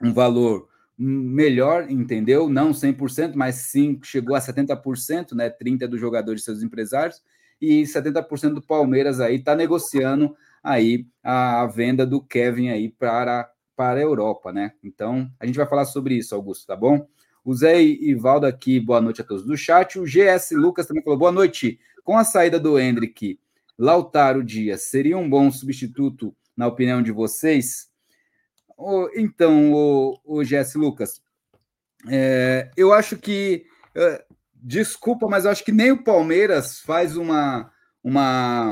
um 0.04 0.12
valor 0.12 0.68
melhor, 0.98 1.90
entendeu? 1.90 2.50
Não 2.50 2.72
100%, 2.72 3.32
mas 3.34 3.56
sim 3.56 3.98
chegou 4.04 4.36
a 4.36 4.42
70%, 4.42 5.32
né? 5.32 5.50
30% 5.50 5.88
dos 5.88 6.02
jogadores 6.02 6.42
e 6.42 6.44
seus 6.44 6.62
empresários, 6.62 7.24
e 7.62 7.84
70% 7.84 8.56
do 8.56 8.62
Palmeiras 8.62 9.22
aí 9.22 9.36
está 9.36 9.56
negociando 9.56 10.36
aí 10.62 11.08
a, 11.24 11.62
a, 11.62 11.68
venda 11.68 12.06
do 12.06 12.22
Kevin 12.22 12.68
aí 12.68 12.90
para, 12.90 13.50
para 13.78 14.00
a 14.02 14.04
Europa, 14.04 14.52
né? 14.52 14.74
Então, 14.84 15.32
a 15.40 15.46
gente 15.46 15.56
vai 15.56 15.66
falar 15.66 15.86
sobre 15.86 16.16
isso, 16.16 16.36
Augusto, 16.36 16.68
tá 16.68 16.76
bom? 16.76 17.08
O 17.42 17.54
Zé 17.54 17.82
Ivaldo 17.82 18.46
aqui, 18.46 18.82
boa 18.82 19.00
noite 19.00 19.22
a 19.22 19.24
todos 19.24 19.46
do 19.46 19.56
chat. 19.56 19.98
O 19.98 20.04
GS 20.04 20.52
Lucas 20.52 20.88
também 20.88 21.02
falou, 21.02 21.18
boa 21.18 21.32
noite. 21.32 21.80
Com 22.04 22.18
a 22.18 22.26
saída 22.26 22.60
do 22.60 22.78
Hendrick, 22.78 23.40
Lautaro 23.80 24.44
Dias 24.44 24.84
seria 24.84 25.18
um 25.18 25.30
bom 25.30 25.50
substituto, 25.50 26.36
na 26.56 26.68
opinião 26.68 27.02
de 27.02 27.14
vocês? 27.14 27.88
então, 29.16 29.74
o, 29.74 30.20
o 30.24 30.44
Jesse 30.44 30.78
Lucas, 30.78 31.22
é, 32.08 32.70
eu 32.78 32.94
acho 32.94 33.18
que. 33.18 33.66
É, 33.96 34.24
desculpa, 34.54 35.28
mas 35.28 35.46
eu 35.46 35.52
acho 35.52 35.64
que 35.64 35.72
nem 35.72 35.92
o 35.92 36.04
Palmeiras 36.04 36.80
faz 36.80 37.18
uma, 37.18 37.72
uma 38.04 38.70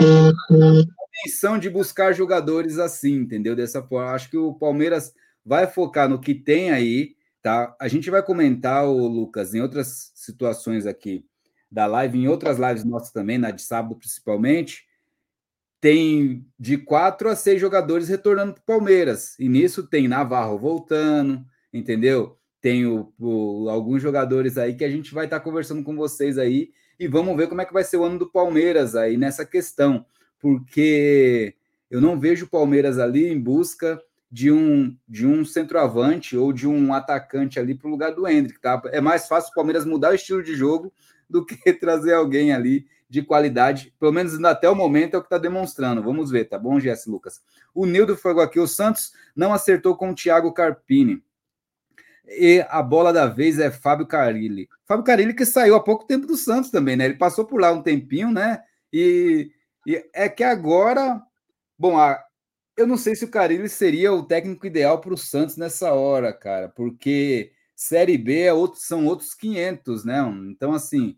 menção 1.25 1.57
de 1.57 1.69
buscar 1.69 2.13
jogadores 2.13 2.77
assim, 2.77 3.15
entendeu? 3.15 3.55
Dessa 3.55 3.81
forma. 3.81 4.11
Acho 4.11 4.29
que 4.29 4.37
o 4.37 4.53
Palmeiras 4.53 5.13
vai 5.43 5.67
focar 5.67 6.07
no 6.09 6.19
que 6.19 6.35
tem 6.35 6.71
aí, 6.71 7.15
tá? 7.41 7.75
A 7.79 7.87
gente 7.87 8.09
vai 8.09 8.21
comentar, 8.21 8.85
o 8.85 9.07
Lucas, 9.07 9.53
em 9.53 9.61
outras 9.61 10.11
situações 10.15 10.85
aqui 10.85 11.25
da 11.71 11.85
live, 11.85 12.17
em 12.17 12.27
outras 12.27 12.57
lives 12.57 12.83
nossas 12.83 13.11
também, 13.11 13.37
na 13.37 13.51
de 13.51 13.61
sábado 13.61 13.95
principalmente, 13.95 14.85
tem 15.79 16.45
de 16.59 16.77
quatro 16.77 17.29
a 17.29 17.35
seis 17.35 17.61
jogadores 17.61 18.07
retornando 18.07 18.53
para 18.53 18.61
o 18.61 18.65
Palmeiras. 18.65 19.37
E 19.39 19.47
nisso 19.47 19.87
tem 19.87 20.07
Navarro 20.07 20.57
voltando, 20.57 21.43
entendeu? 21.71 22.37
Tem 22.59 22.85
o, 22.85 23.13
o, 23.19 23.69
alguns 23.69 24.01
jogadores 24.01 24.57
aí 24.57 24.73
que 24.75 24.83
a 24.83 24.89
gente 24.89 25.13
vai 25.13 25.25
estar 25.25 25.39
tá 25.39 25.43
conversando 25.43 25.83
com 25.83 25.95
vocês 25.95 26.37
aí 26.37 26.71
e 26.99 27.07
vamos 27.07 27.37
ver 27.37 27.47
como 27.47 27.61
é 27.61 27.65
que 27.65 27.73
vai 27.73 27.83
ser 27.83 27.97
o 27.97 28.03
ano 28.03 28.17
do 28.17 28.31
Palmeiras 28.31 28.95
aí 28.95 29.17
nessa 29.17 29.45
questão, 29.45 30.03
porque 30.39 31.53
eu 31.91 32.01
não 32.01 32.19
vejo 32.19 32.45
o 32.45 32.49
Palmeiras 32.49 32.97
ali 32.97 33.27
em 33.27 33.39
busca 33.39 34.01
de 34.29 34.51
um 34.51 34.97
de 35.07 35.25
um 35.25 35.45
centroavante 35.45 36.35
ou 36.35 36.51
de 36.51 36.67
um 36.67 36.93
atacante 36.93 37.59
ali 37.59 37.75
para 37.75 37.87
o 37.87 37.91
lugar 37.91 38.13
do 38.13 38.27
Hendrick, 38.27 38.59
tá? 38.59 38.81
É 38.87 38.99
mais 38.99 39.27
fácil 39.27 39.51
o 39.51 39.55
Palmeiras 39.55 39.85
mudar 39.85 40.11
o 40.11 40.15
estilo 40.15 40.43
de 40.43 40.55
jogo 40.55 40.91
do 41.29 41.45
que 41.45 41.55
trazer 41.73 42.13
alguém 42.13 42.51
ali 42.51 42.87
de 43.09 43.21
qualidade, 43.21 43.93
pelo 43.99 44.11
menos 44.11 44.41
até 44.43 44.69
o 44.69 44.75
momento 44.75 45.15
é 45.15 45.17
o 45.17 45.21
que 45.21 45.27
está 45.27 45.37
demonstrando. 45.37 46.03
Vamos 46.03 46.29
ver, 46.29 46.45
tá 46.45 46.59
bom, 46.59 46.79
Jess 46.79 47.07
Lucas? 47.07 47.41
O 47.73 47.85
Nildo 47.85 48.17
foi 48.17 48.41
aqui, 48.43 48.59
o 48.59 48.67
Santos 48.67 49.13
não 49.35 49.53
acertou 49.53 49.95
com 49.95 50.11
o 50.11 50.15
Thiago 50.15 50.51
Carpini. 50.53 51.23
E 52.27 52.65
a 52.69 52.81
bola 52.81 53.13
da 53.13 53.25
vez 53.25 53.57
é 53.57 53.71
Fábio 53.71 54.05
Carilli. 54.05 54.67
Fábio 54.85 55.05
Carilli 55.05 55.33
que 55.33 55.45
saiu 55.45 55.75
há 55.75 55.83
pouco 55.83 56.05
tempo 56.05 56.27
do 56.27 56.35
Santos 56.35 56.69
também, 56.69 56.97
né? 56.97 57.05
Ele 57.05 57.15
passou 57.15 57.45
por 57.45 57.61
lá 57.61 57.71
um 57.71 57.81
tempinho, 57.81 58.31
né? 58.31 58.61
E, 58.91 59.49
e 59.85 60.03
é 60.13 60.27
que 60.27 60.43
agora, 60.43 61.21
bom, 61.79 61.97
a, 61.97 62.21
eu 62.75 62.85
não 62.85 62.97
sei 62.97 63.15
se 63.15 63.23
o 63.23 63.31
Carilli 63.31 63.69
seria 63.69 64.11
o 64.11 64.23
técnico 64.23 64.67
ideal 64.67 64.99
para 64.99 65.13
o 65.13 65.17
Santos 65.17 65.55
nessa 65.55 65.93
hora, 65.93 66.33
cara, 66.33 66.67
porque 66.67 67.53
Série 67.73 68.17
B 68.17 68.41
é 68.41 68.53
outro, 68.53 68.81
são 68.81 69.05
outros 69.05 69.33
500, 69.33 70.03
né? 70.03 70.19
Então, 70.49 70.73
assim, 70.73 71.17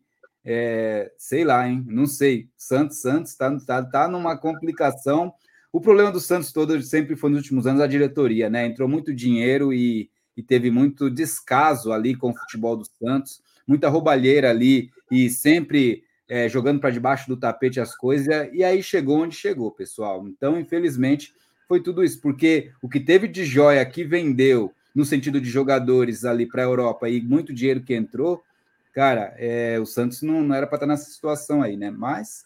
é, 0.51 1.11
sei 1.15 1.43
lá, 1.43 1.69
hein? 1.69 1.85
Não 1.87 2.07
sei. 2.07 2.49
Santos, 2.57 2.99
Santos 3.01 3.35
tá, 3.35 3.55
tá, 3.59 3.83
tá 3.83 4.07
numa 4.07 4.35
complicação. 4.35 5.31
O 5.71 5.79
problema 5.79 6.11
do 6.11 6.19
Santos 6.19 6.51
todo 6.51 6.81
sempre 6.81 7.15
foi 7.15 7.29
nos 7.29 7.41
últimos 7.41 7.67
anos 7.67 7.79
a 7.79 7.85
diretoria, 7.85 8.49
né? 8.49 8.65
Entrou 8.65 8.89
muito 8.89 9.13
dinheiro 9.13 9.71
e, 9.71 10.09
e 10.35 10.41
teve 10.41 10.71
muito 10.71 11.07
descaso 11.07 11.91
ali 11.91 12.15
com 12.15 12.31
o 12.31 12.35
futebol 12.35 12.75
do 12.75 12.85
Santos, 12.99 13.43
muita 13.67 13.89
roubalheira 13.89 14.49
ali 14.49 14.89
e 15.11 15.29
sempre 15.29 16.03
é, 16.27 16.49
jogando 16.49 16.79
para 16.79 16.89
debaixo 16.89 17.27
do 17.27 17.37
tapete 17.37 17.79
as 17.79 17.95
coisas. 17.95 18.49
E 18.51 18.63
aí 18.63 18.81
chegou 18.81 19.19
onde 19.19 19.35
chegou, 19.35 19.69
pessoal. 19.69 20.27
Então, 20.27 20.59
infelizmente, 20.59 21.31
foi 21.67 21.79
tudo 21.79 22.03
isso, 22.03 22.19
porque 22.19 22.71
o 22.81 22.89
que 22.89 22.99
teve 22.99 23.27
de 23.27 23.45
joia 23.45 23.85
que 23.85 24.03
vendeu 24.03 24.73
no 24.95 25.05
sentido 25.05 25.39
de 25.39 25.47
jogadores 25.47 26.25
ali 26.25 26.47
para 26.47 26.63
a 26.63 26.65
Europa 26.65 27.07
e 27.07 27.21
muito 27.21 27.53
dinheiro 27.53 27.83
que 27.83 27.93
entrou, 27.93 28.43
cara, 28.93 29.33
é, 29.37 29.79
o 29.79 29.85
Santos 29.85 30.21
não, 30.21 30.41
não 30.41 30.55
era 30.55 30.67
para 30.67 30.77
estar 30.77 30.87
nessa 30.87 31.09
situação 31.09 31.61
aí, 31.61 31.77
né? 31.77 31.89
Mas 31.91 32.45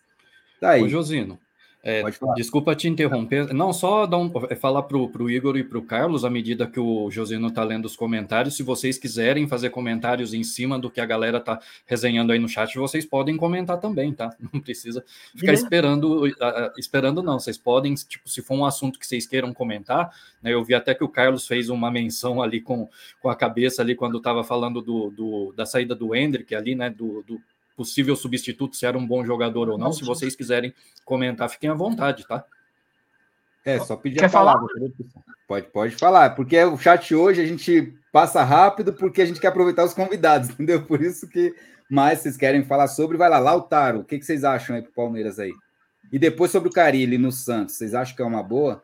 tá 0.60 0.72
aí. 0.72 0.84
Ô, 0.84 0.90
Josino, 0.90 1.40
é, 1.86 2.02
desculpa 2.38 2.74
te 2.74 2.88
interromper. 2.88 3.54
Não, 3.54 3.74
só 3.74 4.06
um, 4.06 4.32
é, 4.50 4.56
falar 4.56 4.84
para 4.84 4.98
o 4.98 5.30
Igor 5.30 5.58
e 5.58 5.66
para 5.66 5.78
o 5.78 5.82
Carlos, 5.82 6.24
à 6.24 6.30
medida 6.30 6.66
que 6.66 6.80
o 6.80 7.12
Josino 7.12 7.50
está 7.50 7.62
lendo 7.62 7.84
os 7.84 7.94
comentários, 7.98 8.56
se 8.56 8.64
vocês 8.64 8.98
quiserem 8.98 9.50
fazer 9.50 9.70
comentários 9.70 10.34
em 10.34 10.44
cima 10.44 10.80
do 10.80 10.90
que 10.90 11.02
a 11.02 11.06
galera 11.06 11.40
está 11.40 11.60
resenhando 11.86 12.32
aí 12.32 12.40
no 12.40 12.48
chat, 12.48 12.74
vocês 12.78 13.06
podem 13.06 13.36
comentar 13.36 13.82
também, 13.82 14.14
tá? 14.14 14.34
Não 14.54 14.62
precisa 14.62 15.04
ficar 15.36 15.52
é. 15.52 15.56
esperando, 15.56 16.26
esperando 16.78 17.22
não. 17.22 17.38
Vocês 17.38 17.58
podem, 17.58 17.94
tipo, 17.96 18.30
se 18.30 18.42
for 18.42 18.56
um 18.56 18.66
assunto 18.66 18.98
que 18.98 19.06
vocês 19.06 19.28
queiram 19.28 19.54
comentar, 19.54 20.10
né? 20.42 20.54
Eu 20.54 20.64
vi 20.64 20.74
até 20.74 20.96
que 20.96 21.04
o 21.04 21.10
Carlos 21.10 21.46
fez 21.46 21.70
uma 21.70 21.92
menção 21.92 22.42
ali 22.42 22.62
com, 22.62 22.88
com 23.22 23.30
a 23.30 23.36
cabeça 23.36 23.82
ali 23.82 23.94
quando 23.94 24.18
estava 24.18 24.42
falando 24.44 24.82
do, 24.82 25.10
do, 25.10 25.54
da 25.54 25.66
saída 25.66 25.94
do 25.94 26.16
Hendrick 26.16 26.56
ali, 26.56 26.76
né? 26.76 26.90
Do, 26.90 27.24
do 27.24 27.42
possível 27.76 28.16
substituto, 28.16 28.76
se 28.76 28.86
era 28.86 28.98
um 28.98 29.06
bom 29.06 29.26
jogador 29.26 29.70
ou 29.70 29.78
não. 29.78 29.92
Se 29.92 30.04
vocês 30.04 30.36
quiserem 30.36 30.74
comentar, 31.06 31.50
fiquem 31.50 31.70
à 31.70 31.74
vontade, 31.74 32.28
tá? 32.28 32.44
É, 33.66 33.80
só 33.80 33.96
pedir 33.96 34.20
Quer 34.20 34.26
a 34.26 34.30
palavra. 34.30 34.68
Falar? 34.68 35.26
Pode, 35.48 35.68
pode 35.68 35.96
falar, 35.96 36.30
porque 36.32 36.62
o 36.64 36.78
chat 36.78 37.14
hoje 37.14 37.42
a 37.42 37.46
gente 37.46 37.94
passa 38.12 38.44
rápido 38.44 38.94
porque 38.94 39.22
a 39.22 39.26
gente 39.26 39.40
quer 39.40 39.48
aproveitar 39.48 39.84
os 39.84 39.94
convidados, 39.94 40.50
entendeu? 40.52 40.84
Por 40.84 41.02
isso 41.02 41.28
que 41.28 41.56
mais 41.90 42.20
vocês 42.20 42.38
querem 42.38 42.64
falar 42.64 42.88
sobre, 42.88 43.18
vai 43.18 43.30
lá, 43.30 43.40
Lautaro, 43.40 44.00
o 44.00 44.04
que, 44.04 44.18
que 44.18 44.26
vocês 44.26 44.44
acham 44.44 44.76
aí 44.76 44.82
pro 44.82 44.92
Palmeiras 44.94 45.40
aí? 45.40 45.54
E 46.12 46.20
depois 46.20 46.52
sobre 46.52 46.70
o 46.70 46.72
Carilli 46.72 47.18
no 47.18 47.32
Santos, 47.32 47.76
vocês 47.76 47.94
acham 47.94 48.16
que 48.16 48.22
é 48.22 48.26
uma 48.26 48.44
boa? 48.44 48.84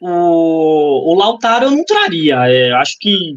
O, 0.00 1.12
o 1.12 1.14
Lautaro 1.14 1.66
eu 1.66 1.70
não 1.70 1.84
traria, 1.84 2.36
é, 2.48 2.72
acho 2.72 2.96
que 3.00 3.36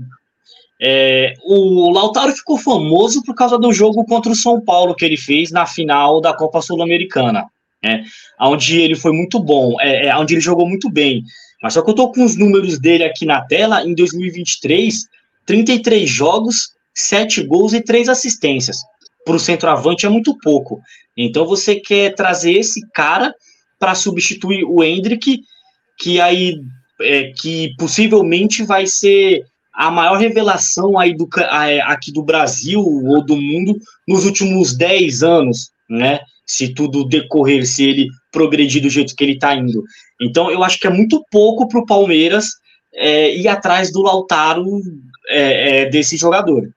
é, 0.84 1.36
o 1.44 1.92
Lautaro 1.92 2.32
ficou 2.32 2.58
famoso 2.58 3.24
por 3.24 3.36
causa 3.36 3.56
do 3.60 3.72
jogo 3.72 4.04
contra 4.04 4.32
o 4.32 4.36
São 4.36 4.60
Paulo 4.60 4.96
que 4.96 5.06
ele 5.06 5.16
fez 5.16 5.52
na 5.52 5.68
final 5.68 6.20
da 6.20 6.34
Copa 6.34 6.60
Sul-Americana, 6.60 7.46
né? 7.84 8.04
Onde 8.40 8.82
ele 8.82 8.96
foi 8.96 9.12
muito 9.12 9.40
bom, 9.40 9.80
é, 9.80 10.08
é, 10.08 10.18
onde 10.18 10.34
ele 10.34 10.42
jogou 10.42 10.68
muito 10.68 10.90
bem. 10.90 11.24
Mas 11.62 11.76
só 11.76 11.84
que 11.84 11.92
eu 11.92 11.94
tô 11.94 12.12
com 12.12 12.26
os 12.26 12.36
números 12.36 12.80
dele 12.80 13.04
aqui 13.04 13.28
na 13.28 13.42
tela, 13.42 13.86
em 13.86 13.94
2023, 13.94 15.04
33 15.46 16.10
jogos, 16.10 16.70
7 16.96 17.44
gols 17.44 17.74
e 17.74 17.82
3 17.82 18.10
assistências. 18.10 18.78
Para 19.24 19.36
o 19.36 19.40
centroavante 19.40 20.08
é 20.08 20.10
muito 20.10 20.36
pouco. 20.40 20.82
Então 21.16 21.46
você 21.46 21.76
quer 21.76 22.16
trazer 22.16 22.54
esse 22.54 22.82
cara 22.92 23.36
para 23.78 23.94
substituir 23.94 24.64
o 24.64 24.84
Hendrick, 24.84 25.42
que 26.00 26.20
aí 26.20 26.56
é, 27.00 27.32
que 27.34 27.76
possivelmente 27.78 28.64
vai 28.64 28.88
ser 28.88 29.44
a 29.74 29.90
maior 29.90 30.18
revelação 30.18 31.00
aí 31.00 31.16
do, 31.16 31.28
aqui 31.86 32.12
do 32.12 32.24
Brasil 32.24 32.82
ou 32.82 33.24
do 33.24 33.36
mundo 33.36 33.78
nos 34.08 34.26
últimos 34.26 34.76
10 34.76 35.24
anos, 35.24 35.72
né? 35.90 36.20
Se 36.46 36.74
tudo 36.74 37.08
decorrer, 37.08 37.66
se 37.66 37.86
ele 37.86 38.08
progredir 38.32 38.82
do 38.82 38.90
jeito 38.90 39.16
que 39.16 39.24
ele 39.24 39.34
está 39.34 39.56
indo. 39.56 39.84
Então, 40.22 40.52
eu 40.52 40.64
acho 40.64 40.78
que 40.80 40.88
é 40.88 40.90
muito 40.90 41.24
pouco 41.32 41.68
para 41.68 41.80
o 41.80 41.86
Palmeiras 41.86 42.48
é, 42.94 43.34
ir 43.36 43.48
atrás 43.48 43.92
do 43.92 44.02
Lautaro 44.02 44.66
é, 45.30 45.84
é, 45.84 45.90
desse 45.90 46.18
jogador. 46.18 46.70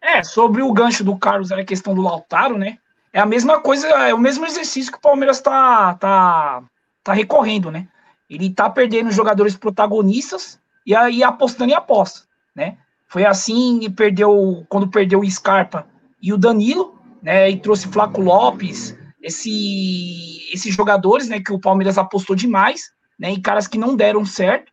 É, 0.00 0.22
sobre 0.22 0.62
o 0.62 0.72
gancho 0.72 1.04
do 1.04 1.16
Carlos, 1.18 1.52
a 1.52 1.62
questão 1.62 1.94
do 1.94 2.00
Lautaro, 2.00 2.56
né? 2.56 2.78
É 3.12 3.20
a 3.20 3.26
mesma 3.26 3.60
coisa, 3.60 3.86
é 3.86 4.14
o 4.14 4.18
mesmo 4.18 4.46
exercício 4.46 4.90
que 4.90 4.98
o 4.98 5.02
Palmeiras 5.02 5.36
está 5.36 5.94
tá, 5.94 6.62
tá 7.04 7.12
recorrendo, 7.12 7.70
né? 7.70 7.86
Ele 8.28 8.46
está 8.46 8.70
perdendo 8.70 9.10
jogadores 9.10 9.56
protagonistas 9.56 10.58
e 10.86 10.94
aí 10.94 11.22
apostando 11.22 11.70
em 11.70 11.74
aposta, 11.74 12.22
né? 12.54 12.78
Foi 13.08 13.24
assim 13.24 13.80
e 13.82 13.90
perdeu 13.90 14.64
quando 14.68 14.88
perdeu 14.88 15.20
o 15.20 15.30
Scarpa 15.30 15.86
e 16.22 16.32
o 16.32 16.38
Danilo, 16.38 16.98
né? 17.22 17.50
E 17.50 17.58
trouxe 17.58 17.88
Flaco 17.88 18.20
Lopes, 18.20 18.96
esse, 19.22 20.48
esses 20.52 20.74
jogadores, 20.74 21.28
né? 21.28 21.40
Que 21.40 21.52
o 21.52 21.60
Palmeiras 21.60 21.98
apostou 21.98 22.34
demais, 22.36 22.90
né? 23.18 23.32
E 23.32 23.40
caras 23.40 23.66
que 23.66 23.78
não 23.78 23.96
deram 23.96 24.24
certo. 24.24 24.72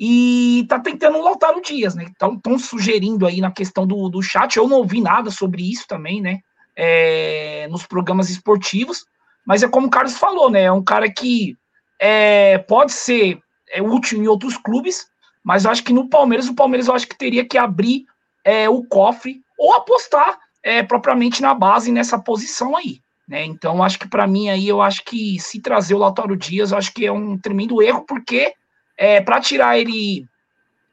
E 0.00 0.64
tá 0.68 0.78
tentando 0.78 1.18
lotar 1.18 1.56
o 1.56 1.60
Dias, 1.60 1.94
né? 1.94 2.04
Estão 2.04 2.58
sugerindo 2.58 3.26
aí 3.26 3.40
na 3.40 3.50
questão 3.50 3.86
do, 3.86 4.08
do 4.08 4.22
chat. 4.22 4.56
Eu 4.56 4.68
não 4.68 4.78
ouvi 4.78 5.00
nada 5.00 5.30
sobre 5.30 5.68
isso 5.68 5.86
também, 5.88 6.20
né? 6.20 6.38
É, 6.76 7.66
nos 7.68 7.84
programas 7.84 8.30
esportivos. 8.30 9.04
Mas 9.44 9.62
é 9.62 9.68
como 9.68 9.88
o 9.88 9.90
Carlos 9.90 10.16
falou, 10.16 10.50
né? 10.50 10.64
É 10.64 10.72
um 10.72 10.84
cara 10.84 11.10
que 11.10 11.56
é, 12.00 12.58
pode 12.58 12.92
ser 12.92 13.40
é, 13.72 13.82
útil 13.82 14.22
em 14.22 14.28
outros 14.28 14.56
clubes, 14.56 15.08
mas 15.48 15.64
eu 15.64 15.70
acho 15.70 15.82
que 15.82 15.94
no 15.94 16.10
Palmeiras, 16.10 16.46
o 16.46 16.54
Palmeiras 16.54 16.88
eu 16.88 16.94
acho 16.94 17.08
que 17.08 17.16
teria 17.16 17.42
que 17.42 17.56
abrir 17.56 18.04
é, 18.44 18.68
o 18.68 18.84
cofre 18.84 19.40
ou 19.58 19.72
apostar 19.72 20.38
é, 20.62 20.82
propriamente 20.82 21.40
na 21.40 21.54
base 21.54 21.90
nessa 21.90 22.18
posição 22.18 22.76
aí. 22.76 23.00
Né? 23.26 23.46
Então, 23.46 23.82
acho 23.82 23.98
que 23.98 24.06
para 24.06 24.26
mim 24.26 24.50
aí, 24.50 24.68
eu 24.68 24.82
acho 24.82 25.02
que 25.06 25.40
se 25.40 25.58
trazer 25.62 25.94
o 25.94 25.98
Lautaro 25.98 26.36
Dias, 26.36 26.70
eu 26.70 26.76
acho 26.76 26.92
que 26.92 27.06
é 27.06 27.10
um 27.10 27.38
tremendo 27.38 27.80
erro, 27.80 28.04
porque 28.04 28.52
é, 28.94 29.22
para 29.22 29.40
tirar 29.40 29.78
ele 29.78 30.26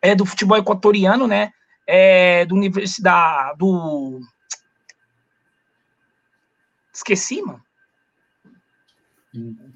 é, 0.01 0.15
do 0.15 0.25
futebol 0.25 0.57
equatoriano, 0.57 1.27
né? 1.27 1.51
É, 1.85 2.45
do 2.45 2.55
universidade 2.55 3.57
do 3.57 4.21
esqueci, 6.93 7.41
mano. 7.41 7.61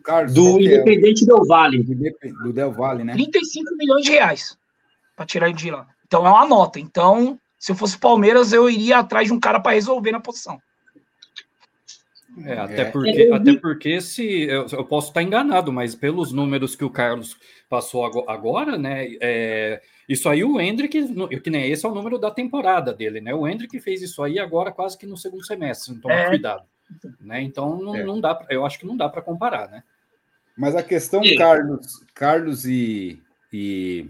Carlos, 0.05 0.33
do 0.33 0.57
é 0.57 0.63
Independente 0.63 1.25
Del 1.25 1.45
Vale. 1.45 1.83
Do 1.83 2.53
Del 2.53 2.71
Vale, 2.71 3.03
né? 3.03 3.11
35 3.11 3.75
milhões 3.75 4.05
de 4.05 4.11
reais 4.11 4.57
para 5.19 5.25
tirar 5.25 5.49
ele 5.49 5.57
de 5.57 5.69
lá. 5.69 5.85
Então 6.07 6.25
é 6.25 6.29
uma 6.29 6.47
nota. 6.47 6.79
Então, 6.79 7.37
se 7.57 7.73
eu 7.73 7.75
fosse 7.75 7.97
Palmeiras, 7.97 8.53
eu 8.53 8.69
iria 8.69 8.99
atrás 8.99 9.27
de 9.27 9.33
um 9.33 9.39
cara 9.39 9.59
para 9.59 9.73
resolver 9.73 10.13
na 10.13 10.21
posição. 10.21 10.61
É, 12.45 12.53
até 12.53 12.85
porque, 12.85 13.21
é. 13.23 13.33
até 13.33 13.53
porque 13.57 13.99
se 13.99 14.43
eu, 14.43 14.65
eu, 14.71 14.85
posso 14.85 15.09
estar 15.09 15.21
enganado, 15.21 15.73
mas 15.73 15.93
pelos 15.93 16.31
números 16.31 16.73
que 16.73 16.85
o 16.85 16.89
Carlos 16.89 17.35
passou 17.67 18.05
agora, 18.29 18.77
né? 18.77 19.07
É, 19.19 19.81
isso 20.07 20.29
aí 20.29 20.41
o 20.41 20.57
Hendrick, 20.57 21.13
que 21.41 21.49
nem 21.49 21.69
esse 21.69 21.85
é 21.85 21.89
o 21.89 21.93
número 21.93 22.17
da 22.17 22.31
temporada 22.31 22.93
dele, 22.93 23.19
né? 23.19 23.33
O 23.33 23.45
Hendrick 23.45 23.77
fez 23.81 24.01
isso 24.01 24.23
aí 24.23 24.39
agora 24.39 24.71
quase 24.71 24.97
que 24.97 25.05
no 25.05 25.17
segundo 25.17 25.45
semestre, 25.45 25.93
então 25.93 26.09
é. 26.09 26.29
cuidado. 26.29 26.63
Né? 27.19 27.41
Então 27.41 27.77
não, 27.77 27.95
é. 27.95 28.03
não 28.03 28.21
dá, 28.21 28.45
eu 28.49 28.65
acho 28.65 28.79
que 28.79 28.85
não 28.85 28.95
dá 28.95 29.09
para 29.09 29.21
comparar, 29.21 29.69
né? 29.69 29.83
Mas 30.57 30.75
a 30.75 30.83
questão, 30.83 31.21
Carlos, 31.37 32.05
Carlos 32.13 32.65
e, 32.65 33.21
e 33.51 34.09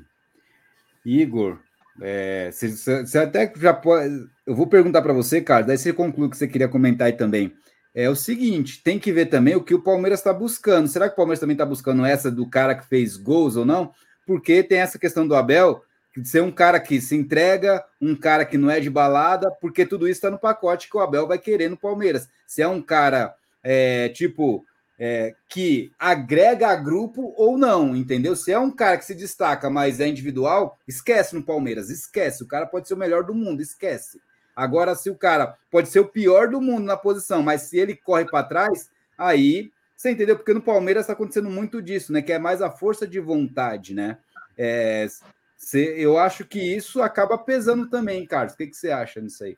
Igor, 1.17 1.60
é, 2.02 2.50
você, 2.52 2.69
você, 3.06 3.17
até 3.17 3.52
já 3.58 3.74
pode. 3.74 4.28
Eu 4.45 4.56
vou 4.56 4.67
perguntar 4.67 5.02
para 5.02 5.13
você, 5.13 5.41
Carlos, 5.41 5.67
daí 5.67 5.78
você 5.78 5.91
conclui 5.91 6.28
o 6.28 6.30
que 6.30 6.38
você 6.38 6.48
queria 6.48 6.67
comentar 6.67 7.08
aí 7.08 7.13
também. 7.13 7.54
É 7.93 8.10
o 8.10 8.15
seguinte: 8.15 8.82
tem 8.84 9.00
que 9.00 9.12
ver 9.12 9.26
também 9.26 9.56
o 9.56 9.63
que 9.63 9.74
o 9.74 9.84
Palmeiras 9.84 10.19
está 10.19 10.34
buscando. 10.34 10.88
Será 10.88 11.08
que 11.08 11.13
o 11.13 11.17
Palmeiras 11.17 11.39
também 11.39 11.56
está 11.56 11.65
buscando 11.65 12.06
essa 12.06 12.32
do 12.32 12.48
cara 12.48 12.76
que 12.76 12.88
fez 12.88 13.17
gols 13.17 13.56
ou 13.56 13.65
não? 13.65 13.91
Porque 14.26 14.63
tem 14.63 14.80
essa 14.80 15.00
questão 15.00 15.28
do 15.28 15.36
Abel, 15.36 15.84
de 16.15 16.28
ser 16.28 16.41
um 16.41 16.52
cara 16.52 16.80
que 16.80 17.02
se 17.02 17.15
entrega, 17.15 17.84
um 18.00 18.15
cara 18.15 18.45
que 18.45 18.58
não 18.58 18.69
é 18.69 18.80
de 18.80 18.89
balada, 18.89 19.52
porque 19.60 19.86
tudo 19.86 20.08
isso 20.08 20.17
está 20.17 20.30
no 20.30 20.39
pacote 20.39 20.89
que 20.89 20.95
o 20.95 21.00
Abel 21.00 21.28
vai 21.28 21.39
querer 21.39 21.69
no 21.69 21.78
Palmeiras. 21.78 22.30
Se 22.45 22.62
é 22.62 22.67
um 22.67 22.82
cara 22.82 23.34
é, 23.63 24.10
tipo 24.10 24.65
é, 24.99 25.33
que 25.47 25.93
agrega 25.97 26.67
a 26.67 26.75
grupo 26.75 27.33
ou 27.38 27.57
não, 27.57 27.95
entendeu? 27.95 28.35
Se 28.35 28.51
é 28.51 28.59
um 28.59 28.69
cara 28.69 28.97
que 28.97 29.05
se 29.05 29.15
destaca, 29.15 29.69
mas 29.69 30.01
é 30.01 30.07
individual, 30.07 30.77
esquece 30.85 31.33
no 31.33 31.41
Palmeiras, 31.41 31.89
esquece. 31.89 32.43
O 32.43 32.47
cara 32.47 32.65
pode 32.65 32.88
ser 32.88 32.95
o 32.95 32.97
melhor 32.97 33.23
do 33.23 33.33
mundo, 33.33 33.62
esquece. 33.62 34.21
Agora, 34.53 34.93
se 34.93 35.09
o 35.09 35.15
cara 35.15 35.57
pode 35.71 35.88
ser 35.88 36.01
o 36.01 36.07
pior 36.09 36.49
do 36.49 36.59
mundo 36.59 36.83
na 36.83 36.97
posição, 36.97 37.41
mas 37.41 37.62
se 37.62 37.77
ele 37.77 37.95
corre 37.95 38.25
para 38.25 38.43
trás, 38.43 38.91
aí 39.17 39.71
você 39.95 40.12
entendeu? 40.12 40.35
Porque 40.35 40.53
no 40.53 40.62
Palmeiras 40.62 41.03
está 41.03 41.13
acontecendo 41.13 41.49
muito 41.49 41.81
disso, 41.81 42.12
né? 42.12 42.21
Que 42.21 42.33
é 42.33 42.39
mais 42.39 42.62
a 42.62 42.69
força 42.69 43.07
de 43.07 43.21
vontade, 43.21 43.93
né? 43.93 44.17
É, 44.57 45.07
cê, 45.55 45.95
eu 45.97 46.17
acho 46.17 46.45
que 46.45 46.59
isso 46.59 47.01
acaba 47.01 47.38
pesando 47.38 47.89
também, 47.89 48.25
Carlos. 48.25 48.53
O 48.53 48.57
que, 48.57 48.67
que 48.67 48.75
você 48.75 48.91
acha 48.91 49.21
nisso 49.21 49.45
aí? 49.45 49.57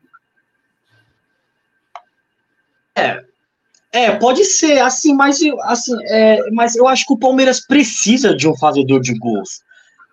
É, 2.95 3.25
é, 3.91 4.11
pode 4.11 4.45
ser, 4.45 4.79
assim, 4.79 5.13
mas, 5.13 5.39
assim, 5.63 5.93
é, 6.05 6.39
mas 6.51 6.75
eu 6.75 6.87
acho 6.87 7.05
que 7.05 7.13
o 7.13 7.19
Palmeiras 7.19 7.59
precisa 7.59 8.35
de 8.35 8.47
um 8.47 8.55
fazedor 8.55 9.01
de 9.01 9.13
gols. 9.17 9.61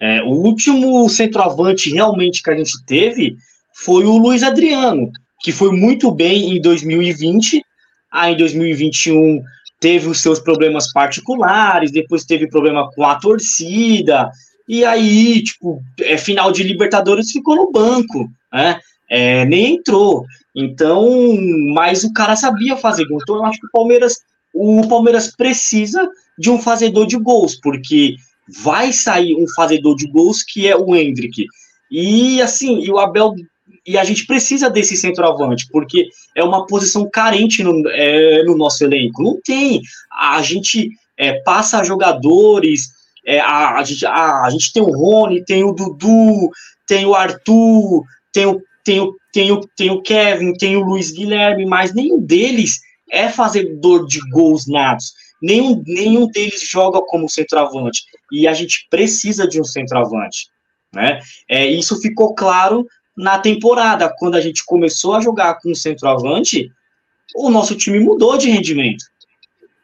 É, 0.00 0.22
o 0.22 0.30
último 0.30 1.08
centroavante 1.08 1.90
realmente 1.90 2.42
que 2.42 2.50
a 2.50 2.56
gente 2.56 2.72
teve 2.86 3.36
foi 3.72 4.04
o 4.04 4.16
Luiz 4.16 4.42
Adriano, 4.42 5.10
que 5.40 5.52
foi 5.52 5.70
muito 5.72 6.10
bem 6.10 6.56
em 6.56 6.60
2020, 6.60 7.62
aí 8.12 8.34
em 8.34 8.36
2021 8.36 9.42
teve 9.80 10.08
os 10.08 10.20
seus 10.20 10.40
problemas 10.40 10.92
particulares, 10.92 11.92
depois 11.92 12.24
teve 12.24 12.48
problema 12.48 12.90
com 12.90 13.04
a 13.04 13.14
torcida, 13.14 14.28
e 14.68 14.84
aí, 14.84 15.42
tipo, 15.42 15.80
é 16.00 16.18
final 16.18 16.50
de 16.50 16.64
Libertadores 16.64 17.30
ficou 17.30 17.54
no 17.54 17.70
banco, 17.70 18.28
né? 18.52 18.80
É, 19.10 19.44
nem 19.44 19.76
entrou. 19.76 20.24
Então, 20.54 21.08
mas 21.72 22.04
o 22.04 22.12
cara 22.12 22.36
sabia 22.36 22.76
fazer 22.76 23.06
gol. 23.06 23.18
Então, 23.22 23.36
eu 23.36 23.44
acho 23.44 23.60
que 23.60 23.66
o 23.66 23.70
Palmeiras, 23.70 24.16
o 24.54 24.86
Palmeiras 24.88 25.34
precisa 25.34 26.08
de 26.38 26.50
um 26.50 26.58
fazedor 26.58 27.06
de 27.06 27.16
gols, 27.16 27.58
porque 27.60 28.16
vai 28.62 28.92
sair 28.92 29.34
um 29.34 29.46
fazedor 29.54 29.96
de 29.96 30.06
gols 30.08 30.42
que 30.42 30.66
é 30.66 30.76
o 30.76 30.94
Hendrick. 30.94 31.46
E 31.90 32.40
assim, 32.42 32.80
e 32.80 32.90
o 32.90 32.98
Abel 32.98 33.34
e 33.86 33.96
a 33.96 34.04
gente 34.04 34.26
precisa 34.26 34.68
desse 34.68 34.96
centroavante, 34.96 35.66
porque 35.70 36.10
é 36.36 36.44
uma 36.44 36.66
posição 36.66 37.08
carente 37.10 37.62
no, 37.62 37.88
é, 37.88 38.42
no 38.44 38.54
nosso 38.56 38.84
elenco. 38.84 39.22
Não 39.22 39.40
tem. 39.42 39.80
A 40.12 40.42
gente 40.42 40.90
é, 41.16 41.40
passa 41.40 41.82
jogadores, 41.82 42.90
é, 43.26 43.40
a, 43.40 43.78
a, 43.78 43.84
a, 44.06 44.46
a 44.46 44.50
gente 44.50 44.72
tem 44.72 44.82
o 44.82 44.90
Rony, 44.90 45.42
tem 45.42 45.64
o 45.64 45.72
Dudu, 45.72 46.50
tem 46.86 47.06
o 47.06 47.14
Arthur, 47.14 48.04
tem 48.32 48.46
o, 48.46 48.60
tem 48.88 49.00
o, 49.00 49.14
tem 49.34 49.52
o, 49.52 49.60
tem 49.76 49.90
o 49.90 50.00
Kevin, 50.00 50.54
tem 50.54 50.74
o 50.74 50.80
Luiz 50.80 51.10
Guilherme, 51.10 51.66
mas 51.66 51.92
nenhum 51.92 52.18
deles 52.18 52.80
é 53.10 53.28
fazedor 53.28 54.06
de 54.06 54.18
gols 54.30 54.66
natos. 54.66 55.12
Nenhum, 55.42 55.82
nenhum 55.86 56.26
deles 56.26 56.62
joga 56.62 57.02
como 57.02 57.28
centroavante. 57.28 58.02
E 58.32 58.48
a 58.48 58.54
gente 58.54 58.86
precisa 58.88 59.46
de 59.46 59.60
um 59.60 59.64
centroavante. 59.64 60.46
Né? 60.94 61.20
É, 61.50 61.66
isso 61.66 62.00
ficou 62.00 62.34
claro 62.34 62.86
na 63.14 63.38
temporada, 63.38 64.10
quando 64.18 64.36
a 64.36 64.40
gente 64.40 64.64
começou 64.64 65.14
a 65.14 65.20
jogar 65.20 65.58
com 65.60 65.74
centroavante, 65.74 66.70
o 67.36 67.50
nosso 67.50 67.76
time 67.76 68.00
mudou 68.00 68.38
de 68.38 68.48
rendimento, 68.48 69.04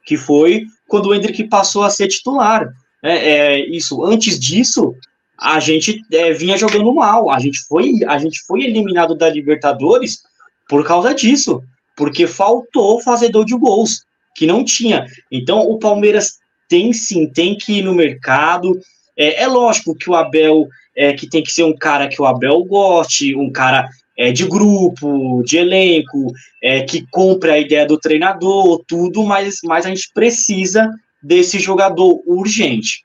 que 0.07 0.17
foi 0.17 0.65
quando 0.89 1.07
o 1.11 1.15
Hendrick 1.15 1.45
passou 1.49 1.83
a 1.83 1.91
ser 1.91 2.09
titular. 2.09 2.73
É, 3.03 3.13
é 3.13 3.69
isso. 3.69 4.03
Antes 4.03 4.41
disso, 4.41 4.95
a 5.39 5.61
gente 5.61 6.03
é, 6.13 6.33
vinha 6.33 6.57
jogando 6.57 6.93
mal. 6.95 7.31
A 7.31 7.39
gente 7.39 7.61
foi, 7.67 7.93
a 8.07 8.19
gente 8.19 8.41
foi 8.47 8.63
eliminado 8.63 9.15
da 9.15 9.29
Libertadores 9.29 10.23
por 10.69 10.87
causa 10.87 11.15
disso, 11.15 11.63
porque 11.97 12.27
faltou 12.27 13.01
fazedor 13.01 13.45
de 13.45 13.57
gols, 13.57 14.05
que 14.35 14.47
não 14.47 14.65
tinha. 14.65 15.07
Então, 15.31 15.61
o 15.61 15.79
Palmeiras 15.79 16.39
tem 16.69 16.93
sim, 16.93 17.29
tem 17.29 17.57
que 17.57 17.79
ir 17.79 17.83
no 17.83 17.95
mercado. 17.95 18.79
É, 19.17 19.43
é 19.43 19.47
lógico 19.47 19.95
que 19.95 20.11
o 20.11 20.15
Abel 20.15 20.69
é, 20.97 21.13
que 21.13 21.29
tem 21.29 21.43
que 21.43 21.53
ser 21.53 21.65
um 21.65 21.77
cara 21.77 22.09
que 22.09 22.21
o 22.21 22.25
Abel 22.25 22.63
goste, 22.65 23.35
um 23.35 23.51
cara 23.51 23.89
é, 24.17 24.31
de 24.31 24.47
grupo, 24.47 25.43
de 25.45 25.57
elenco, 25.57 26.33
é, 26.63 26.83
que 26.83 27.07
compre 27.11 27.51
a 27.51 27.59
ideia 27.59 27.85
do 27.85 27.99
treinador, 27.99 28.83
tudo, 28.87 29.25
mas, 29.25 29.59
mas 29.65 29.85
a 29.85 29.89
gente 29.89 30.11
precisa 30.13 30.89
desse 31.23 31.59
jogador 31.59 32.23
urgente. 32.27 33.05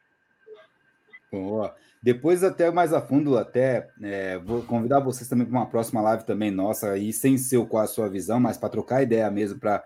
Boa. 1.32 1.76
Depois, 2.02 2.44
até 2.44 2.72
mais 2.72 2.94
a 2.94 3.02
fundo, 3.02 3.38
até 3.38 3.90
é, 4.02 4.38
vou 4.38 4.62
convidar 4.64 5.00
vocês 5.00 5.28
também 5.28 5.46
para 5.46 5.58
uma 5.58 5.70
próxima 5.70 6.02
live 6.02 6.26
também 6.26 6.50
nossa, 6.50 6.92
aí 6.92 7.12
sem 7.12 7.38
ser 7.38 7.66
qual 7.68 7.84
a 7.84 7.88
sua 7.88 8.10
visão, 8.10 8.40
mas 8.40 8.58
para 8.58 8.70
trocar 8.70 9.04
ideia 9.04 9.30
mesmo, 9.30 9.60
para 9.60 9.84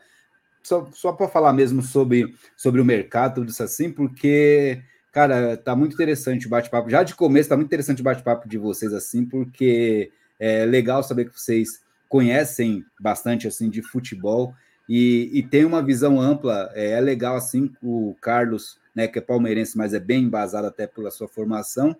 só, 0.62 0.88
só 0.94 1.12
para 1.12 1.28
falar 1.28 1.54
mesmo 1.54 1.82
sobre, 1.82 2.36
sobre 2.56 2.80
o 2.80 2.86
mercado, 2.86 3.36
tudo 3.36 3.50
isso 3.50 3.64
assim, 3.64 3.92
porque 3.92 4.84
Cara, 5.14 5.56
tá 5.56 5.76
muito 5.76 5.94
interessante 5.94 6.48
o 6.48 6.50
bate-papo. 6.50 6.90
Já 6.90 7.04
de 7.04 7.14
começo, 7.14 7.48
tá 7.48 7.56
muito 7.56 7.68
interessante 7.68 8.02
o 8.02 8.04
bate-papo 8.04 8.50
de 8.50 8.58
vocês, 8.58 8.92
assim, 8.94 9.24
porque 9.24 10.12
é 10.40 10.66
legal 10.66 11.04
saber 11.04 11.26
que 11.26 11.40
vocês 11.40 11.84
conhecem 12.10 12.84
bastante, 13.00 13.48
assim, 13.48 13.70
de 13.70 13.84
futebol 13.84 14.56
e, 14.90 15.30
e 15.32 15.44
tem 15.44 15.66
uma 15.66 15.84
visão 15.84 16.20
ampla. 16.20 16.72
É, 16.74 16.94
é 16.94 17.00
legal, 17.00 17.36
assim, 17.36 17.72
o 17.84 18.16
Carlos, 18.20 18.80
né, 18.96 19.08
que 19.08 19.20
é 19.20 19.22
palmeirense, 19.22 19.78
mas 19.78 19.94
é 19.94 20.00
bem 20.00 20.24
embasado 20.24 20.68
até 20.68 20.86
pela 20.88 21.12
sua 21.12 21.28
formação. 21.28 21.96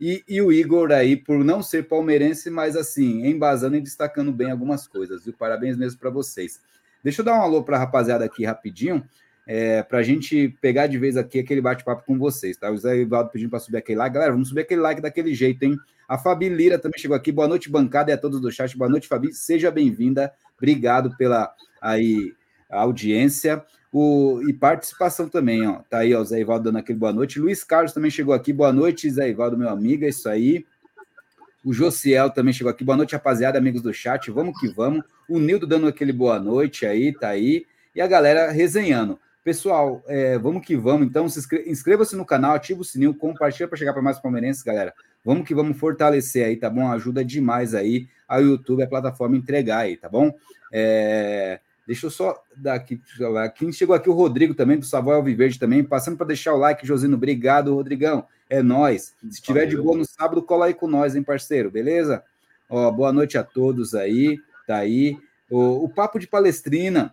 E, 0.00 0.22
e, 0.28 0.42
o 0.42 0.52
Igor 0.52 0.92
aí, 0.92 1.16
por 1.16 1.42
não 1.42 1.62
ser 1.62 1.88
palmeirense, 1.88 2.50
mas 2.50 2.76
assim, 2.76 3.26
embasando 3.26 3.76
e 3.76 3.80
destacando 3.80 4.30
bem 4.32 4.50
algumas 4.50 4.86
coisas, 4.86 5.24
viu? 5.24 5.32
Parabéns 5.32 5.76
mesmo 5.76 5.98
para 5.98 6.10
vocês. 6.10 6.60
Deixa 7.02 7.22
eu 7.22 7.24
dar 7.24 7.38
um 7.38 7.42
alô 7.42 7.62
para 7.62 7.76
a 7.76 7.80
rapaziada 7.80 8.24
aqui 8.24 8.44
rapidinho 8.44 9.02
é, 9.46 9.82
para 9.82 9.98
a 9.98 10.02
gente 10.02 10.48
pegar 10.60 10.88
de 10.88 10.98
vez 10.98 11.16
aqui 11.16 11.38
aquele 11.38 11.60
bate-papo 11.60 12.04
com 12.04 12.18
vocês, 12.18 12.56
tá? 12.56 12.70
O 12.70 12.76
Zé 12.76 12.96
Ivaldo 12.96 13.30
pedindo 13.30 13.48
para 13.48 13.60
subir 13.60 13.76
aquele 13.76 13.98
like. 13.98 14.12
Galera, 14.12 14.32
vamos 14.32 14.48
subir 14.48 14.62
aquele 14.62 14.80
like 14.80 15.00
daquele 15.00 15.32
jeito, 15.34 15.62
hein? 15.62 15.76
A 16.08 16.18
Fabi 16.18 16.48
Lira 16.48 16.78
também 16.78 16.98
chegou 16.98 17.16
aqui. 17.16 17.30
Boa 17.30 17.46
noite, 17.46 17.70
bancada, 17.70 18.10
e 18.10 18.14
a 18.14 18.18
todos 18.18 18.40
do 18.40 18.50
chat. 18.50 18.76
Boa 18.76 18.90
noite, 18.90 19.06
Fabi. 19.06 19.32
Seja 19.32 19.70
bem-vinda. 19.70 20.32
Obrigado 20.56 21.16
pela 21.16 21.54
aí, 21.80 22.32
audiência 22.68 23.64
o, 23.92 24.40
e 24.48 24.52
participação 24.52 25.28
também, 25.28 25.66
ó. 25.66 25.80
Tá 25.88 25.98
aí, 25.98 26.14
ó, 26.14 26.20
o 26.20 26.24
Zé 26.24 26.40
Ivaldo 26.40 26.64
dando 26.64 26.78
aquele 26.78 26.98
boa 26.98 27.12
noite. 27.12 27.38
Luiz 27.38 27.64
Carlos 27.64 27.92
também 27.92 28.10
chegou 28.10 28.34
aqui. 28.34 28.52
Boa 28.52 28.72
noite, 28.72 29.10
Zé 29.10 29.28
Ivaldo, 29.28 29.56
meu 29.56 29.68
amigo. 29.68 30.04
É 30.04 30.08
isso 30.08 30.28
aí. 30.28 30.66
O 31.64 31.72
Josiel 31.72 32.30
também 32.30 32.52
chegou 32.52 32.70
aqui. 32.70 32.84
Boa 32.84 32.96
noite, 32.96 33.12
rapaziada, 33.12 33.58
amigos 33.58 33.82
do 33.82 33.92
chat. 33.92 34.30
Vamos 34.30 34.58
que 34.60 34.68
vamos. 34.68 35.02
O 35.28 35.38
Nildo 35.38 35.66
dando 35.66 35.86
aquele 35.86 36.12
boa 36.12 36.38
noite 36.38 36.86
aí, 36.86 37.12
tá 37.12 37.28
aí. 37.28 37.66
E 37.94 38.00
a 38.00 38.06
galera 38.06 38.50
resenhando. 38.50 39.18
Pessoal, 39.42 40.02
é, 40.06 40.36
vamos 40.38 40.66
que 40.66 40.76
vamos. 40.76 41.06
Então, 41.06 41.28
se 41.28 41.40
inscreva-se 41.66 42.16
no 42.16 42.26
canal, 42.26 42.54
ativa 42.54 42.80
o 42.80 42.84
sininho, 42.84 43.14
compartilha 43.14 43.68
para 43.68 43.78
chegar 43.78 43.92
para 43.92 44.02
mais 44.02 44.18
palmeirenses, 44.18 44.62
galera. 44.62 44.92
Vamos 45.24 45.46
que 45.46 45.54
vamos 45.54 45.78
fortalecer 45.78 46.46
aí, 46.46 46.56
tá 46.56 46.68
bom? 46.68 46.88
Ajuda 46.90 47.24
demais 47.24 47.74
aí 47.74 48.08
a 48.28 48.38
YouTube, 48.38 48.82
a 48.82 48.88
plataforma 48.88 49.36
entregar 49.36 49.78
aí, 49.78 49.96
tá 49.96 50.08
bom? 50.08 50.32
É, 50.72 51.60
deixa 51.86 52.06
eu 52.06 52.10
só 52.10 52.42
dar 52.56 52.74
aqui. 52.74 53.00
Quem 53.56 53.72
chegou 53.72 53.94
aqui, 53.94 54.10
o 54.10 54.14
Rodrigo 54.14 54.54
também, 54.54 54.78
do 54.78 54.84
Savoy 54.84 55.14
Alviverde 55.14 55.58
também, 55.58 55.84
passando 55.84 56.16
para 56.16 56.26
deixar 56.26 56.54
o 56.54 56.58
like, 56.58 56.86
Josino. 56.86 57.16
Obrigado, 57.16 57.74
Rodrigão. 57.74 58.26
É 58.48 58.62
nós. 58.62 59.14
Se 59.30 59.42
tiver 59.42 59.66
de 59.66 59.76
boa 59.76 59.96
no 59.96 60.04
sábado, 60.04 60.42
cola 60.42 60.66
aí 60.66 60.74
com 60.74 60.86
nós, 60.86 61.16
hein, 61.16 61.22
parceiro? 61.22 61.70
Beleza? 61.70 62.22
Ó, 62.68 62.90
boa 62.90 63.12
noite 63.12 63.38
a 63.38 63.44
todos 63.44 63.94
aí. 63.94 64.38
Tá 64.66 64.78
aí. 64.78 65.16
O, 65.50 65.84
o 65.84 65.88
Papo 65.88 66.18
de 66.18 66.26
Palestrina. 66.26 67.12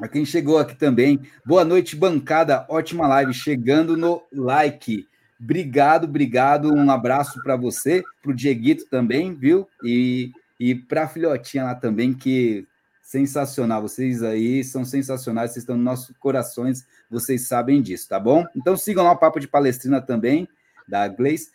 A 0.00 0.08
quem 0.08 0.24
chegou 0.24 0.58
aqui 0.58 0.74
também. 0.74 1.20
Boa 1.44 1.64
noite, 1.64 1.96
bancada. 1.96 2.64
Ótima 2.68 3.06
live. 3.06 3.34
Chegando 3.34 3.96
no 3.96 4.22
like. 4.32 5.06
Obrigado, 5.40 6.04
obrigado. 6.04 6.72
Um 6.72 6.90
abraço 6.90 7.42
para 7.42 7.56
você, 7.56 8.02
para 8.22 8.30
o 8.30 8.34
Dieguito 8.34 8.84
também, 8.90 9.34
viu? 9.34 9.66
E, 9.82 10.32
e 10.58 10.74
para 10.74 11.04
a 11.04 11.08
filhotinha 11.08 11.64
lá 11.64 11.74
também, 11.74 12.12
que 12.12 12.66
sensacional. 13.10 13.82
Vocês 13.82 14.22
aí 14.22 14.62
são 14.62 14.84
sensacionais, 14.84 15.50
vocês 15.50 15.64
estão 15.64 15.74
nos 15.74 15.84
nossos 15.84 16.16
corações, 16.16 16.86
vocês 17.10 17.48
sabem 17.48 17.82
disso, 17.82 18.08
tá 18.08 18.20
bom? 18.20 18.46
Então 18.54 18.76
sigam 18.76 19.02
lá 19.02 19.10
o 19.10 19.18
Papo 19.18 19.40
de 19.40 19.48
Palestrina 19.48 20.00
também, 20.00 20.48
da 20.86 21.08
Gleice. 21.08 21.50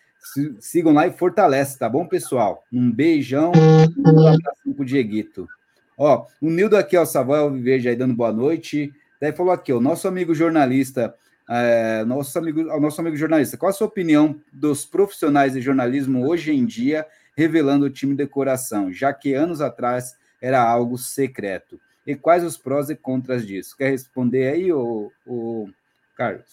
Sigam 0.59 0.91
lá 0.91 1.07
e 1.07 1.13
fortalece, 1.13 1.79
tá 1.79 1.87
bom, 1.87 2.05
pessoal? 2.05 2.65
Um 2.73 2.91
beijão, 2.91 3.53
um 3.97 4.27
abraço 4.27 4.73
pro 4.75 4.83
Dieguito. 4.83 5.47
Ó, 5.97 6.25
o 6.41 6.49
Nildo 6.49 6.75
aqui, 6.75 6.97
ó, 6.97 7.05
Samuel 7.05 7.53
Verde 7.53 7.87
aí 7.87 7.95
dando 7.95 8.13
boa 8.13 8.33
noite. 8.33 8.93
Daí 9.21 9.31
falou 9.31 9.53
aqui, 9.53 9.71
o 9.71 9.79
nosso 9.79 10.09
amigo 10.09 10.35
jornalista, 10.35 11.15
é, 11.49 12.03
nosso 12.03 12.37
amigo, 12.37 12.63
nosso 12.81 12.99
amigo 12.99 13.15
jornalista, 13.15 13.55
qual 13.55 13.69
a 13.69 13.73
sua 13.73 13.87
opinião 13.87 14.35
dos 14.51 14.85
profissionais 14.85 15.53
de 15.53 15.61
jornalismo 15.61 16.27
hoje 16.27 16.51
em 16.51 16.65
dia 16.65 17.07
revelando 17.37 17.85
o 17.85 17.89
time 17.89 18.13
de 18.13 18.27
coração, 18.27 18.91
já 18.91 19.13
que 19.13 19.33
anos 19.33 19.61
atrás 19.61 20.17
era 20.45 20.61
algo 20.61 20.97
secreto? 20.97 21.79
E 22.05 22.15
quais 22.15 22.43
os 22.43 22.55
prós 22.55 22.89
e 22.89 22.95
contras 22.95 23.45
disso? 23.45 23.75
Quer 23.75 23.89
responder 23.89 24.47
aí, 24.49 24.71
o, 24.71 25.11
o 25.25 25.67
Carlos? 26.15 26.45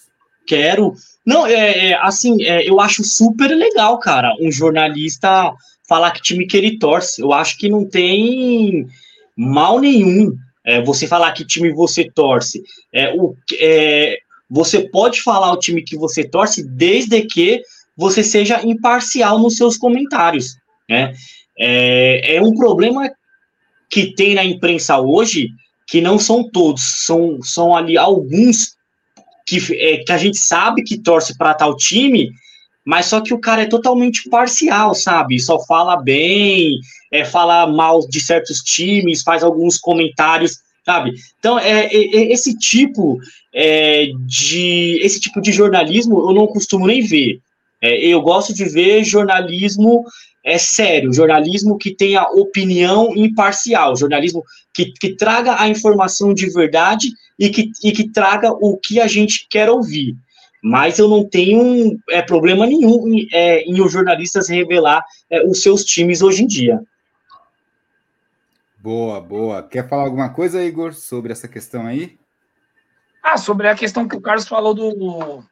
Quero. 0.47 0.95
Não, 1.27 1.47
é, 1.47 1.91
é 1.91 1.95
assim, 1.97 2.43
é, 2.43 2.69
eu 2.69 2.81
acho 2.81 3.05
super 3.05 3.49
legal, 3.49 3.99
cara, 3.99 4.35
um 4.41 4.51
jornalista 4.51 5.53
falar 5.87 6.13
que 6.13 6.23
time 6.23 6.47
que 6.47 6.57
ele 6.57 6.79
torce. 6.79 7.21
Eu 7.21 7.35
acho 7.35 7.59
que 7.59 7.69
não 7.69 7.87
tem 7.87 8.87
mal 9.37 9.79
nenhum 9.79 10.35
é, 10.65 10.81
você 10.81 11.07
falar 11.07 11.33
que 11.33 11.45
time 11.45 11.71
você 11.71 12.11
torce. 12.11 12.63
É, 12.93 13.15
o, 13.15 13.37
é, 13.61 14.19
você 14.49 14.89
pode 14.89 15.21
falar 15.21 15.53
o 15.53 15.59
time 15.59 15.83
que 15.83 15.99
você 15.99 16.25
torce 16.25 16.67
desde 16.67 17.23
que 17.23 17.61
você 17.95 18.25
seja 18.25 18.63
imparcial 18.65 19.39
nos 19.39 19.57
seus 19.57 19.77
comentários. 19.77 20.57
Né? 20.89 21.13
É, 21.59 22.37
é 22.37 22.43
um 22.43 22.55
problema 22.55 23.11
que 23.93 24.15
tem 24.15 24.35
na 24.35 24.43
imprensa 24.43 24.99
hoje, 24.99 25.51
que 25.87 26.01
não 26.01 26.19
são 26.19 26.43
todos, 26.43 27.05
são, 27.05 27.43
são 27.43 27.77
ali 27.77 27.99
alguns 27.99 28.75
que, 29.47 29.59
é, 29.75 29.99
que 29.99 30.11
a 30.11 30.17
gente 30.17 30.39
sabe 30.39 30.83
que 30.83 30.99
torce 30.99 31.37
para 31.37 31.53
tal 31.53 31.77
time, 31.77 32.33
mas 32.83 33.07
só 33.07 33.21
que 33.21 33.35
o 33.35 33.39
cara 33.39 33.63
é 33.63 33.67
totalmente 33.67 34.31
parcial, 34.31 34.95
sabe? 34.95 35.39
Só 35.39 35.63
fala 35.67 35.97
bem, 35.97 36.81
é, 37.13 37.23
fala 37.23 37.67
mal 37.67 38.01
de 38.09 38.19
certos 38.19 38.61
times, 38.63 39.23
faz 39.23 39.45
alguns 39.45 39.77
comentários, 39.77 40.57
sabe? 40.87 41.13
Então, 41.39 41.59
é, 41.59 41.85
é, 41.85 42.17
é 42.17 42.33
esse 42.33 42.57
tipo 42.57 43.21
é, 43.55 44.07
de 44.27 45.01
esse 45.03 45.21
tipo 45.21 45.39
de 45.43 45.53
jornalismo 45.53 46.19
eu 46.31 46.33
não 46.33 46.47
costumo 46.47 46.87
nem 46.87 47.03
ver. 47.03 47.41
É, 47.83 48.07
eu 48.07 48.23
gosto 48.23 48.55
de 48.55 48.65
ver 48.65 49.05
jornalismo 49.05 50.07
é 50.45 50.59
sério, 50.59 51.13
jornalismo 51.13 51.79
que 51.79 51.95
tenha 51.95 52.23
opinião 52.25 53.15
imparcial, 53.17 53.97
jornalismo 53.97 54.45
que, 54.75 54.93
que 54.93 55.15
traga 55.15 55.61
a 55.61 55.69
informação 55.69 56.35
de 56.35 56.51
verdade 56.51 57.09
e 57.39 57.49
que, 57.49 57.71
e 57.83 57.93
que 57.93 58.09
traga 58.09 58.51
o 58.51 58.77
que 58.77 59.01
a 59.01 59.07
gente 59.07 59.47
quer 59.49 59.71
ouvir. 59.71 60.17
Mas 60.63 60.99
eu 60.99 61.09
não 61.09 61.29
tenho 61.29 61.99
é, 62.11 62.23
problema 62.23 62.67
nenhum 62.67 63.09
em, 63.09 63.29
é, 63.33 63.63
em 63.63 63.81
os 63.81 63.93
jornalistas 63.93 64.49
revelar 64.49 65.05
é, 65.31 65.45
os 65.45 65.63
seus 65.63 65.85
times 65.85 66.23
hoje 66.23 66.45
em 66.45 66.47
dia. 66.47 66.81
Boa, 68.79 69.21
boa. 69.21 69.63
Quer 69.63 69.89
falar 69.89 70.05
alguma 70.05 70.31
coisa, 70.31 70.65
Igor, 70.65 70.93
sobre 70.93 71.33
essa 71.33 71.47
questão 71.47 71.87
aí? 71.87 72.19
Ah, 73.23 73.37
sobre 73.37 73.69
a 73.69 73.77
questão 73.77 74.09
que 74.09 74.17
o 74.17 74.21
Carlos 74.21 74.49
falou 74.49 74.75
do, 74.75 75.45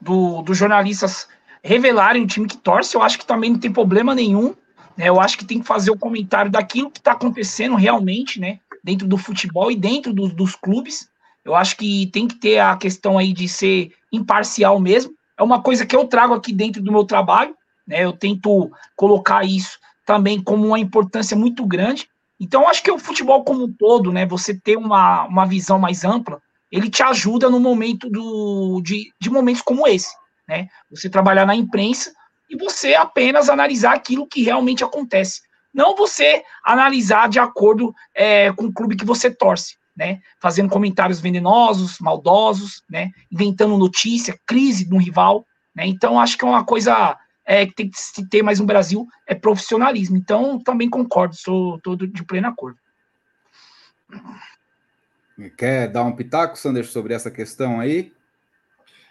do, 0.00 0.42
do 0.42 0.54
jornalistas 0.54 1.28
revelarem 1.64 2.22
o 2.22 2.26
time 2.26 2.46
que 2.46 2.58
torce, 2.58 2.94
eu 2.94 3.02
acho 3.02 3.18
que 3.18 3.26
também 3.26 3.50
não 3.50 3.58
tem 3.58 3.72
problema 3.72 4.14
nenhum. 4.14 4.54
Né? 4.96 5.08
Eu 5.08 5.18
acho 5.18 5.38
que 5.38 5.46
tem 5.46 5.60
que 5.60 5.66
fazer 5.66 5.90
o 5.90 5.98
comentário 5.98 6.50
daquilo 6.50 6.90
que 6.90 6.98
está 6.98 7.12
acontecendo 7.12 7.74
realmente, 7.74 8.38
né? 8.38 8.60
Dentro 8.84 9.08
do 9.08 9.16
futebol 9.16 9.72
e 9.72 9.76
dentro 9.76 10.12
do, 10.12 10.28
dos 10.28 10.54
clubes. 10.54 11.08
Eu 11.42 11.54
acho 11.54 11.76
que 11.76 12.06
tem 12.12 12.28
que 12.28 12.34
ter 12.34 12.58
a 12.58 12.76
questão 12.76 13.16
aí 13.16 13.32
de 13.32 13.48
ser 13.48 13.92
imparcial 14.12 14.78
mesmo. 14.78 15.12
É 15.38 15.42
uma 15.42 15.62
coisa 15.62 15.86
que 15.86 15.96
eu 15.96 16.06
trago 16.06 16.34
aqui 16.34 16.52
dentro 16.52 16.82
do 16.82 16.92
meu 16.92 17.04
trabalho, 17.04 17.56
né? 17.88 18.04
Eu 18.04 18.12
tento 18.12 18.70
colocar 18.94 19.42
isso 19.42 19.78
também 20.04 20.40
como 20.42 20.66
uma 20.66 20.78
importância 20.78 21.34
muito 21.34 21.64
grande. 21.66 22.06
Então, 22.38 22.68
acho 22.68 22.82
que 22.82 22.90
o 22.90 22.98
futebol 22.98 23.42
como 23.42 23.64
um 23.64 23.72
todo, 23.72 24.12
né? 24.12 24.26
Você 24.26 24.54
ter 24.54 24.76
uma, 24.76 25.24
uma 25.24 25.46
visão 25.46 25.78
mais 25.78 26.04
ampla, 26.04 26.42
ele 26.70 26.90
te 26.90 27.02
ajuda 27.02 27.48
no 27.48 27.58
momento 27.58 28.10
do, 28.10 28.82
de, 28.82 29.10
de 29.18 29.30
momentos 29.30 29.62
como 29.62 29.88
esse 29.88 30.14
né? 30.48 30.68
Você 30.90 31.08
trabalhar 31.08 31.46
na 31.46 31.54
imprensa 31.54 32.12
e 32.48 32.56
você 32.56 32.94
apenas 32.94 33.48
analisar 33.48 33.94
aquilo 33.94 34.26
que 34.26 34.42
realmente 34.42 34.84
acontece. 34.84 35.42
Não 35.72 35.96
você 35.96 36.42
analisar 36.64 37.28
de 37.28 37.38
acordo 37.38 37.94
é, 38.14 38.52
com 38.52 38.66
o 38.66 38.72
clube 38.72 38.96
que 38.96 39.04
você 39.04 39.30
torce, 39.30 39.76
né? 39.96 40.20
Fazendo 40.40 40.68
comentários 40.68 41.20
venenosos, 41.20 41.98
maldosos, 41.98 42.82
né? 42.88 43.10
Inventando 43.30 43.76
notícia, 43.76 44.38
crise 44.46 44.84
de 44.84 44.94
um 44.94 44.98
rival, 44.98 45.44
né? 45.74 45.86
Então, 45.86 46.20
acho 46.20 46.38
que 46.38 46.44
é 46.44 46.48
uma 46.48 46.64
coisa 46.64 47.18
é, 47.44 47.66
que 47.66 47.74
tem 47.74 47.90
que 47.90 47.98
se 47.98 48.28
ter 48.28 48.42
mais 48.42 48.60
no 48.60 48.66
Brasil 48.66 49.06
é 49.26 49.34
profissionalismo. 49.34 50.16
Então, 50.16 50.58
também 50.60 50.88
concordo, 50.88 51.34
sou 51.34 51.80
todo 51.80 52.06
de 52.06 52.24
pleno 52.24 52.48
acordo. 52.48 52.78
Quer 55.56 55.88
dar 55.88 56.04
um 56.04 56.14
pitaco, 56.14 56.56
Sanders, 56.56 56.90
sobre 56.90 57.12
essa 57.12 57.30
questão 57.30 57.80
aí? 57.80 58.12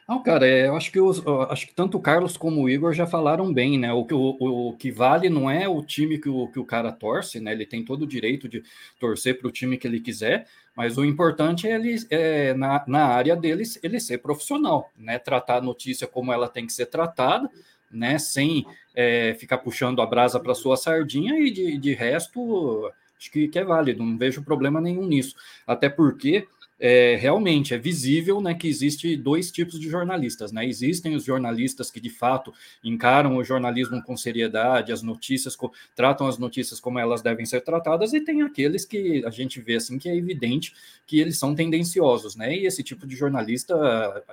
Não, 0.08 0.22
cara, 0.22 0.45
é, 0.45 0.68
eu 0.68 0.76
acho 0.76 0.91
que, 0.91 0.99
os, 0.99 1.26
acho 1.49 1.68
que 1.68 1.74
tanto 1.74 1.97
o 1.97 2.01
Carlos 2.01 2.36
como 2.36 2.62
o 2.62 2.70
Igor 2.70 2.93
já 2.93 3.08
falaram 3.08 3.54
bem, 3.54 3.80
né? 3.80 3.93
O, 3.93 4.06
o, 4.12 4.70
o 4.70 4.74
que 4.78 4.91
vale 4.91 5.30
não 5.30 5.49
é 5.49 5.68
o 5.68 5.82
time 5.82 6.18
que 6.18 6.28
o, 6.28 6.47
que 6.49 6.60
o 6.60 6.66
cara 6.66 6.91
torce, 6.91 7.39
né? 7.39 7.54
Ele 7.54 7.66
tem 7.66 7.86
todo 7.86 8.01
o 8.01 8.08
direito 8.08 8.49
de 8.49 8.64
torcer 8.99 9.39
para 9.39 9.47
o 9.47 9.51
time 9.51 9.78
que 9.78 9.88
ele 9.88 10.01
quiser, 10.01 10.45
mas 10.76 10.97
o 10.97 11.06
importante 11.06 11.68
é 11.68 11.76
ele, 11.76 11.95
é, 12.10 12.54
na, 12.54 12.84
na 12.86 13.06
área 13.06 13.36
deles, 13.36 13.80
ele 13.82 13.99
ser 13.99 14.18
profissional, 14.18 14.91
né? 14.97 15.18
Tratar 15.18 15.58
a 15.58 15.62
notícia 15.62 16.06
como 16.06 16.34
ela 16.34 16.49
tem 16.49 16.66
que 16.66 16.74
ser 16.74 16.88
tratada, 16.88 17.49
né? 17.89 18.20
Sem 18.20 18.66
é, 18.93 19.36
ficar 19.39 19.60
puxando 19.60 20.01
a 20.01 20.06
brasa 20.06 20.38
para 20.38 20.54
sua 20.54 20.76
sardinha 20.76 21.39
e 21.39 21.49
de, 21.49 21.78
de 21.78 21.93
resto, 21.93 22.91
acho 23.18 23.32
que, 23.32 23.47
que 23.47 23.58
é 23.58 23.64
válido, 23.64 24.04
não 24.04 24.18
vejo 24.18 24.43
problema 24.43 24.82
nenhum 24.82 25.08
nisso. 25.08 25.36
Até 25.66 25.88
porque 25.88 26.45
é, 26.86 27.15
realmente 27.15 27.73
é 27.73 27.77
visível 27.77 28.41
né, 28.41 28.53
que 28.53 28.67
existe 28.67 29.15
dois 29.15 29.49
tipos 29.49 29.79
de 29.79 29.89
jornalistas. 29.89 30.51
Né? 30.51 30.67
Existem 30.67 31.15
os 31.15 31.23
jornalistas 31.23 31.89
que 31.89 32.01
de 32.01 32.09
fato 32.09 32.53
encaram 32.84 33.38
o 33.38 33.43
jornalismo 33.43 34.03
com 34.03 34.17
seriedade, 34.17 34.91
as 34.91 35.01
notícias 35.01 35.57
tratam 35.95 36.27
as 36.27 36.38
notícias 36.38 36.81
como 36.81 36.99
elas 36.99 37.21
devem 37.21 37.45
ser 37.45 37.61
tratadas, 37.61 38.13
e 38.13 38.19
tem 38.19 38.41
aqueles 38.41 38.84
que 38.84 39.23
a 39.25 39.29
gente 39.29 39.61
vê 39.61 39.75
assim 39.75 39.97
que 39.97 40.09
é 40.09 40.17
evidente 40.17 40.73
que 41.07 41.21
eles 41.21 41.39
são 41.39 41.55
tendenciosos, 41.55 42.36
né? 42.36 42.53
E 42.53 42.65
esse 42.65 42.84
tipo 42.84 43.07
de 43.07 43.15
jornalista, 43.15 43.73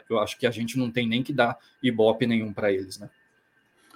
eu 0.08 0.18
acho 0.18 0.36
que 0.36 0.44
a 0.44 0.50
gente 0.50 0.76
não 0.76 0.90
tem 0.90 1.06
nem 1.06 1.22
que 1.22 1.32
dar 1.32 1.56
ibope 1.80 2.26
nenhum 2.26 2.52
para 2.52 2.72
eles, 2.72 2.98
né? 2.98 3.08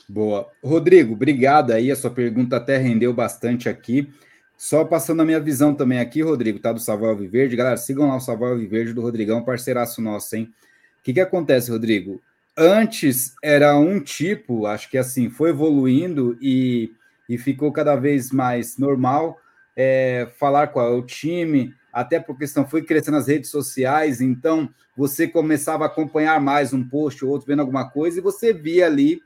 Boa. 0.08 0.48
Rodrigo, 0.62 1.14
obrigado 1.14 1.72
aí. 1.72 1.90
A 1.90 1.96
sua 1.96 2.10
pergunta 2.10 2.56
até 2.56 2.76
rendeu 2.76 3.12
bastante 3.12 3.68
aqui. 3.68 4.08
Só 4.56 4.84
passando 4.84 5.20
a 5.20 5.24
minha 5.24 5.40
visão 5.40 5.74
também 5.74 5.98
aqui, 5.98 6.22
Rodrigo, 6.22 6.58
tá? 6.58 6.72
Do 6.72 6.80
Savoy 6.80 7.16
Viverde. 7.16 7.56
Galera, 7.56 7.76
sigam 7.76 8.08
lá 8.08 8.16
o 8.16 8.20
Savoy 8.20 8.58
Viverde 8.58 8.92
do 8.92 9.02
Rodrigão, 9.02 9.44
parceiraço 9.44 10.00
nosso, 10.00 10.36
hein? 10.36 10.52
O 11.00 11.02
que, 11.02 11.12
que 11.12 11.20
acontece, 11.20 11.70
Rodrigo? 11.70 12.22
Antes 12.56 13.34
era 13.42 13.76
um 13.76 14.00
tipo, 14.00 14.66
acho 14.66 14.88
que 14.88 14.96
assim, 14.96 15.28
foi 15.28 15.50
evoluindo 15.50 16.38
e, 16.40 16.92
e 17.28 17.36
ficou 17.36 17.72
cada 17.72 17.96
vez 17.96 18.30
mais 18.30 18.78
normal 18.78 19.38
é, 19.76 20.28
falar 20.38 20.68
qual 20.68 20.88
é 20.88 20.96
o 20.96 21.02
time, 21.02 21.74
até 21.92 22.20
por 22.20 22.38
questão, 22.38 22.66
foi 22.66 22.82
crescendo 22.82 23.16
as 23.16 23.28
redes 23.28 23.50
sociais, 23.50 24.20
então 24.20 24.68
você 24.96 25.26
começava 25.26 25.84
a 25.84 25.86
acompanhar 25.86 26.40
mais 26.40 26.72
um 26.72 26.86
post 26.88 27.24
ou 27.24 27.30
outro, 27.30 27.46
vendo 27.46 27.60
alguma 27.60 27.90
coisa, 27.90 28.18
e 28.18 28.22
você 28.22 28.52
via 28.52 28.86
ali 28.86 29.20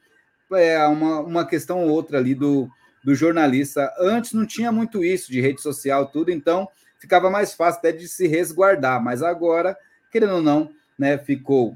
é, 0.53 0.83
uma, 0.87 1.21
uma 1.21 1.47
questão 1.47 1.85
ou 1.85 1.91
outra 1.91 2.19
ali 2.19 2.35
do, 2.35 2.69
do 3.09 3.15
jornalista. 3.15 3.91
Antes 3.99 4.35
não 4.35 4.45
tinha 4.45 4.71
muito 4.71 5.03
isso 5.03 5.33
de 5.33 5.41
rede 5.41 5.63
social, 5.63 6.09
tudo, 6.09 6.31
então 6.31 6.69
ficava 7.01 7.31
mais 7.31 7.55
fácil 7.55 7.79
até 7.79 7.91
de 7.91 8.07
se 8.07 8.27
resguardar, 8.27 9.03
mas 9.03 9.23
agora, 9.23 9.75
querendo 10.13 10.35
ou 10.35 10.43
não, 10.43 10.71
né, 10.99 11.17
ficou 11.17 11.75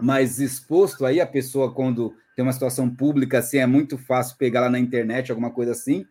mais 0.00 0.40
exposto 0.40 1.04
aí 1.04 1.20
a 1.20 1.26
pessoa 1.26 1.70
quando 1.70 2.14
tem 2.34 2.42
uma 2.42 2.52
situação 2.52 2.88
pública 2.88 3.40
assim, 3.40 3.58
é 3.58 3.66
muito 3.66 3.98
fácil 3.98 4.38
pegar 4.38 4.62
lá 4.62 4.70
na 4.70 4.78
internet, 4.78 5.30
alguma 5.30 5.50
coisa 5.50 5.72
assim. 5.72 6.06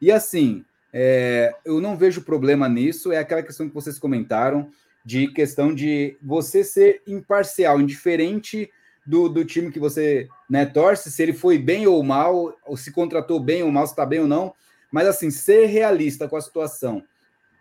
E 0.00 0.12
assim, 0.12 0.64
é, 0.92 1.52
eu 1.64 1.80
não 1.80 1.96
vejo 1.96 2.22
problema 2.22 2.68
nisso, 2.68 3.10
é 3.10 3.18
aquela 3.18 3.42
questão 3.42 3.68
que 3.68 3.74
vocês 3.74 3.98
comentaram, 3.98 4.70
de 5.04 5.26
questão 5.32 5.74
de 5.74 6.16
você 6.22 6.62
ser 6.62 7.02
imparcial, 7.08 7.80
indiferente 7.80 8.70
do, 9.06 9.28
do 9.28 9.44
time 9.44 9.70
que 9.70 9.78
você 9.78 10.28
né, 10.50 10.66
torce, 10.66 11.10
se 11.10 11.22
ele 11.22 11.32
foi 11.32 11.58
bem 11.58 11.86
ou 11.86 12.02
mal, 12.02 12.56
ou 12.64 12.76
se 12.76 12.90
contratou 12.92 13.38
bem 13.38 13.62
ou 13.62 13.70
mal, 13.70 13.86
se 13.86 13.92
está 13.92 14.04
bem 14.04 14.20
ou 14.20 14.26
não, 14.26 14.52
mas 14.90 15.06
assim, 15.06 15.30
ser 15.30 15.66
realista 15.66 16.28
com 16.28 16.36
a 16.36 16.40
situação. 16.40 17.02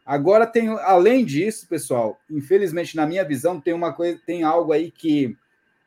Agora 0.06 0.46
tem, 0.46 0.68
além 0.68 1.26
disso, 1.26 1.68
pessoal, 1.68 2.20
infelizmente, 2.30 2.96
na 2.96 3.06
minha 3.08 3.24
visão, 3.24 3.60
tem 3.60 3.74
uma 3.74 3.92
coisa, 3.92 4.20
tem 4.26 4.44
algo 4.44 4.72
aí 4.72 4.92
que, 4.92 5.36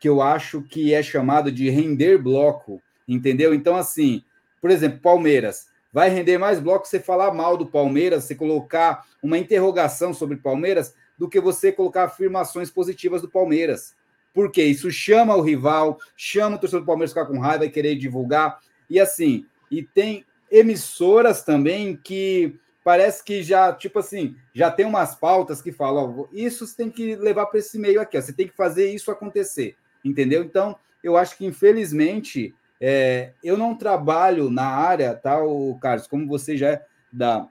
que 0.01 0.09
eu 0.09 0.21
acho 0.21 0.63
que 0.63 0.93
é 0.93 1.03
chamado 1.03 1.53
de 1.53 1.71
render 1.71 2.19
bloco, 2.19 2.83
entendeu? 3.07 3.55
Então, 3.55 3.77
assim, 3.77 4.23
por 4.61 4.71
exemplo, 4.71 5.01
Palmeiras. 5.01 5.69
Vai 5.93 6.11
render 6.11 6.37
mais 6.37 6.61
bloco 6.61 6.87
você 6.87 7.01
falar 7.01 7.33
mal 7.33 7.57
do 7.57 7.67
Palmeiras, 7.67 8.25
você 8.25 8.35
colocar 8.35 9.07
uma 9.23 9.39
interrogação 9.39 10.13
sobre 10.13 10.37
Palmeiras, 10.37 10.95
do 11.17 11.29
que 11.29 11.41
você 11.41 11.73
colocar 11.73 12.05
afirmações 12.05 12.71
positivas 12.71 13.23
do 13.23 13.29
Palmeiras. 13.29 13.95
Porque 14.39 14.63
isso 14.63 14.89
chama 14.89 15.35
o 15.35 15.41
rival, 15.41 15.99
chama 16.17 16.55
o 16.55 16.59
torcedor 16.61 16.83
do 16.83 16.87
Palmeiras 16.87 17.11
ficar 17.11 17.27
com 17.27 17.41
raiva 17.41 17.67
e 17.67 17.71
querer 17.71 17.97
divulgar. 17.97 18.61
E 18.89 19.01
assim, 19.01 19.45
e 19.69 19.83
tem 19.83 20.25
emissoras 20.49 21.43
também 21.43 21.97
que 21.97 22.55
parece 22.85 23.25
que 23.25 23.43
já, 23.43 23.73
tipo 23.73 23.99
assim, 23.99 24.37
já 24.55 24.71
tem 24.71 24.87
umas 24.87 25.17
pautas 25.17 25.61
que 25.61 25.73
falam, 25.73 26.21
ó, 26.21 26.27
isso 26.33 26.65
você 26.65 26.77
tem 26.77 26.89
que 26.89 27.17
levar 27.17 27.47
para 27.47 27.59
esse 27.59 27.81
meio 27.81 28.01
aqui, 28.01 28.17
ó, 28.17 28.21
você 28.21 28.33
tem 28.33 28.47
que 28.47 28.55
fazer 28.55 28.89
isso 28.95 29.11
acontecer, 29.11 29.75
entendeu? 30.05 30.45
Então, 30.45 30.77
eu 31.03 31.17
acho 31.17 31.37
que 31.37 31.45
infelizmente 31.45 32.55
é, 32.81 33.33
eu 33.43 33.57
não 33.57 33.75
trabalho 33.75 34.51
na 34.51 34.69
área, 34.69 35.17
tá, 35.17 35.43
o 35.43 35.77
Carlos, 35.81 36.07
como 36.07 36.29
você 36.29 36.57
já 36.57 36.69
é 36.69 36.87
da 37.13 37.49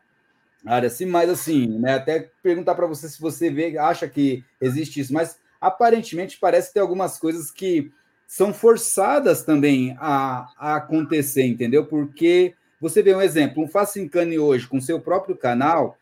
área 0.65 0.87
assim, 0.87 1.05
mas 1.05 1.29
assim, 1.29 1.67
né, 1.79 1.95
até 1.95 2.31
perguntar 2.41 2.75
para 2.75 2.87
você 2.87 3.09
se 3.09 3.19
você 3.19 3.49
vê, 3.49 3.77
acha 3.77 4.07
que 4.07 4.45
existe 4.61 5.01
isso, 5.01 5.13
mas 5.13 5.37
aparentemente 5.59 6.37
parece 6.39 6.73
ter 6.73 6.79
algumas 6.79 7.17
coisas 7.17 7.51
que 7.51 7.91
são 8.27 8.53
forçadas 8.53 9.43
também 9.43 9.95
a, 9.99 10.49
a 10.57 10.75
acontecer, 10.75 11.43
entendeu? 11.45 11.85
Porque 11.85 12.53
você 12.79 13.01
vê 13.01 13.15
um 13.15 13.21
exemplo, 13.21 13.63
um 13.63 13.67
Facincane 13.67 14.37
hoje, 14.37 14.67
com 14.67 14.81
seu 14.81 14.99
próprio 14.99 15.35
canal, 15.35 15.97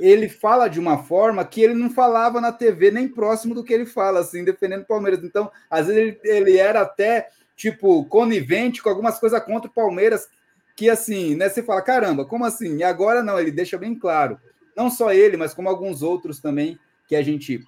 ele 0.00 0.28
fala 0.28 0.68
de 0.68 0.80
uma 0.80 0.98
forma 1.04 1.44
que 1.44 1.60
ele 1.60 1.74
não 1.74 1.90
falava 1.90 2.40
na 2.40 2.52
TV, 2.52 2.90
nem 2.90 3.08
próximo 3.08 3.54
do 3.54 3.64
que 3.64 3.72
ele 3.72 3.86
fala, 3.86 4.20
assim, 4.20 4.44
defendendo 4.44 4.82
o 4.82 4.86
Palmeiras. 4.86 5.22
Então, 5.22 5.50
às 5.68 5.86
vezes, 5.86 6.00
ele, 6.00 6.20
ele 6.24 6.56
era 6.56 6.80
até, 6.80 7.28
tipo, 7.56 8.04
conivente 8.06 8.82
com 8.82 8.88
algumas 8.88 9.18
coisas 9.18 9.42
contra 9.44 9.70
o 9.70 9.74
Palmeiras, 9.74 10.28
que 10.76 10.88
assim, 10.88 11.34
né? 11.34 11.48
Você 11.48 11.62
fala, 11.62 11.82
caramba, 11.82 12.24
como 12.24 12.44
assim? 12.44 12.76
E 12.76 12.84
agora 12.84 13.22
não, 13.22 13.38
ele 13.38 13.50
deixa 13.50 13.76
bem 13.76 13.98
claro. 13.98 14.38
Não 14.76 14.88
só 14.88 15.12
ele, 15.12 15.36
mas 15.36 15.52
como 15.52 15.68
alguns 15.68 16.02
outros 16.02 16.38
também 16.40 16.78
que 17.08 17.16
a 17.16 17.22
gente 17.22 17.64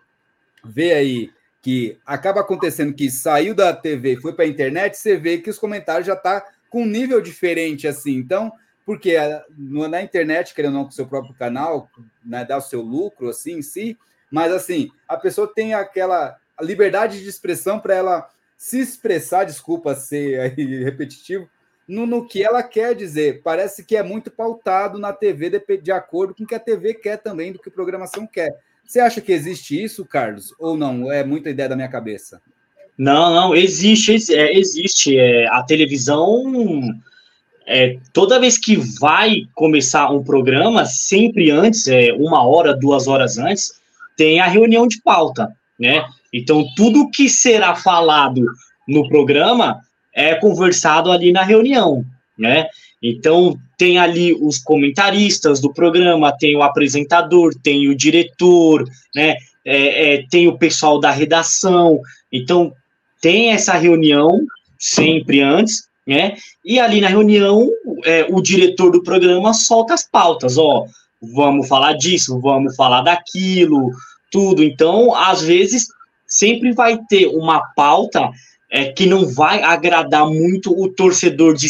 vê 0.64 0.92
aí 0.92 1.30
que 1.62 1.98
acaba 2.06 2.40
acontecendo 2.40 2.94
que 2.94 3.11
saiu 3.11 3.54
da 3.54 3.74
TV 3.74 4.14
e 4.14 4.20
foi 4.20 4.32
para 4.32 4.44
a 4.44 4.48
internet, 4.48 4.96
você 4.96 5.16
vê 5.16 5.38
que 5.38 5.50
os 5.50 5.58
comentários 5.58 6.06
já 6.06 6.16
tá 6.16 6.44
com 6.70 6.82
um 6.82 6.86
nível 6.86 7.20
diferente 7.20 7.86
assim. 7.86 8.16
Então, 8.16 8.52
porque 8.86 9.16
na 9.52 10.02
internet, 10.02 10.54
querendo 10.54 10.72
ou 10.72 10.78
não, 10.78 10.84
com 10.84 10.90
o 10.90 10.94
seu 10.94 11.06
próprio 11.06 11.34
canal, 11.34 11.88
né, 12.24 12.44
dá 12.44 12.56
o 12.56 12.62
seu 12.62 12.80
lucro 12.80 13.28
assim 13.28 13.58
em 13.58 13.62
si, 13.62 13.98
mas 14.30 14.52
assim, 14.52 14.90
a 15.06 15.16
pessoa 15.16 15.52
tem 15.52 15.74
aquela 15.74 16.36
liberdade 16.61 17.20
de 17.20 17.28
expressão 17.28 17.78
para 17.78 17.94
ela 17.94 18.28
se 18.56 18.78
expressar, 18.78 19.44
desculpa 19.44 19.94
ser 19.94 20.54
repetitivo, 20.84 21.48
no, 21.88 22.06
no, 22.06 22.26
que 22.26 22.42
ela 22.42 22.62
quer 22.62 22.94
dizer. 22.94 23.42
Parece 23.42 23.84
que 23.84 23.96
é 23.96 24.02
muito 24.02 24.30
pautado 24.30 24.98
na 24.98 25.12
TV 25.12 25.50
de, 25.50 25.78
de 25.78 25.90
acordo 25.90 26.34
com 26.34 26.44
o 26.44 26.46
que 26.46 26.54
a 26.54 26.61
TV 26.61 26.94
quer 26.94 27.16
também, 27.16 27.52
do 27.52 27.58
que 27.58 27.68
a 27.68 27.72
programação 27.72 28.26
quer. 28.26 28.61
Você 28.91 28.99
acha 28.99 29.20
que 29.20 29.30
existe 29.30 29.80
isso, 29.80 30.05
Carlos? 30.05 30.53
Ou 30.59 30.76
não? 30.76 31.12
É 31.12 31.22
muita 31.22 31.49
ideia 31.49 31.68
da 31.68 31.76
minha 31.76 31.86
cabeça? 31.86 32.43
Não, 32.99 33.32
não, 33.32 33.55
existe, 33.55 34.34
é, 34.34 34.59
existe. 34.59 35.16
É, 35.16 35.47
a 35.47 35.62
televisão, 35.62 36.43
é, 37.68 37.99
toda 38.12 38.41
vez 38.41 38.59
que 38.59 38.74
vai 38.99 39.43
começar 39.55 40.11
um 40.11 40.24
programa, 40.24 40.84
sempre 40.86 41.53
antes, 41.53 41.86
é, 41.86 42.12
uma 42.14 42.45
hora, 42.45 42.76
duas 42.76 43.07
horas 43.07 43.38
antes, 43.38 43.80
tem 44.16 44.41
a 44.41 44.49
reunião 44.49 44.88
de 44.88 45.01
pauta, 45.01 45.55
né? 45.78 46.05
Então, 46.32 46.66
tudo 46.74 47.12
que 47.12 47.28
será 47.28 47.76
falado 47.76 48.45
no 48.88 49.09
programa 49.09 49.82
é 50.12 50.34
conversado 50.34 51.12
ali 51.12 51.30
na 51.30 51.45
reunião, 51.45 52.05
né? 52.36 52.66
Então, 53.01 53.57
tem 53.81 53.97
ali 53.97 54.35
os 54.35 54.59
comentaristas 54.59 55.59
do 55.59 55.72
programa, 55.72 56.37
tem 56.39 56.55
o 56.55 56.62
apresentador, 56.62 57.55
tem 57.62 57.89
o 57.89 57.97
diretor, 57.97 58.85
né? 59.16 59.37
É, 59.64 60.16
é, 60.16 60.26
tem 60.31 60.47
o 60.47 60.59
pessoal 60.59 61.01
da 61.01 61.11
redação. 61.11 61.99
Então, 62.31 62.74
tem 63.22 63.53
essa 63.53 63.72
reunião 63.72 64.39
sempre 64.78 65.41
antes, 65.41 65.85
né? 66.07 66.37
E 66.62 66.78
ali 66.78 67.01
na 67.01 67.09
reunião, 67.09 67.70
é, 68.05 68.26
o 68.28 68.43
diretor 68.43 68.91
do 68.91 69.03
programa 69.03 69.55
solta 69.55 69.95
as 69.95 70.07
pautas, 70.07 70.59
ó, 70.59 70.85
vamos 71.35 71.66
falar 71.66 71.95
disso, 71.95 72.39
vamos 72.39 72.76
falar 72.76 73.01
daquilo, 73.01 73.93
tudo. 74.31 74.62
Então, 74.62 75.14
às 75.14 75.41
vezes, 75.41 75.87
sempre 76.26 76.74
vai 76.74 76.99
ter 77.09 77.28
uma 77.28 77.62
pauta 77.74 78.31
é, 78.70 78.93
que 78.93 79.07
não 79.07 79.26
vai 79.26 79.62
agradar 79.62 80.26
muito 80.26 80.70
o 80.78 80.87
torcedor 80.93 81.55
de, 81.55 81.68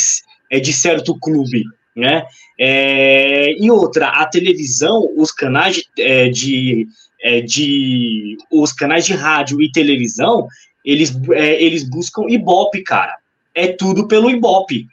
é, 0.50 0.58
de 0.58 0.72
certo 0.72 1.16
clube, 1.16 1.62
né? 1.94 2.24
É, 2.58 3.52
e 3.58 3.70
outra, 3.70 4.08
a 4.08 4.26
televisão, 4.26 5.08
os 5.16 5.32
canais 5.32 5.76
de, 5.76 5.84
é, 5.98 6.28
de, 6.28 6.86
é, 7.20 7.40
de, 7.40 8.36
os 8.50 8.72
canais 8.72 9.04
de 9.04 9.14
rádio 9.14 9.60
e 9.60 9.70
televisão, 9.70 10.46
eles, 10.84 11.14
é, 11.32 11.62
eles 11.62 11.88
buscam 11.88 12.24
ibope, 12.28 12.82
cara. 12.82 13.16
É 13.54 13.68
tudo 13.68 14.06
pelo 14.06 14.30
ibope. 14.30 14.86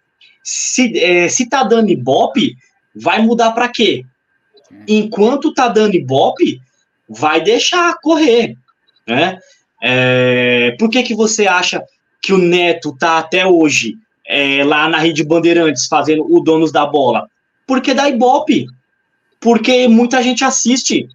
Se, 0.43 0.97
é, 0.97 1.29
se 1.29 1.47
tá 1.47 1.63
dando 1.63 1.91
ibope, 1.91 2.55
vai 2.95 3.21
mudar 3.21 3.51
para 3.51 3.69
quê? 3.69 4.03
Enquanto 4.87 5.53
tá 5.53 5.67
dando 5.67 5.95
ibope, 5.95 6.59
vai 7.07 7.41
deixar 7.41 7.95
correr, 8.01 8.55
né? 9.07 9.39
É, 9.81 10.75
por 10.79 10.89
que, 10.89 11.03
que 11.03 11.15
você 11.15 11.47
acha 11.47 11.83
que 12.21 12.33
o 12.33 12.37
Neto 12.37 12.95
tá 12.97 13.19
até 13.19 13.45
hoje 13.45 13.95
é, 14.27 14.63
lá 14.63 14.89
na 14.89 14.97
Rede 14.97 15.23
Bandeirantes 15.23 15.87
fazendo 15.87 16.25
o 16.29 16.39
Donos 16.41 16.71
da 16.71 16.85
Bola? 16.85 17.27
Porque 17.65 17.93
dá 17.93 18.09
Ibope. 18.09 18.67
Porque 19.39 19.87
muita 19.87 20.21
gente 20.21 20.43
assiste. 20.43 21.07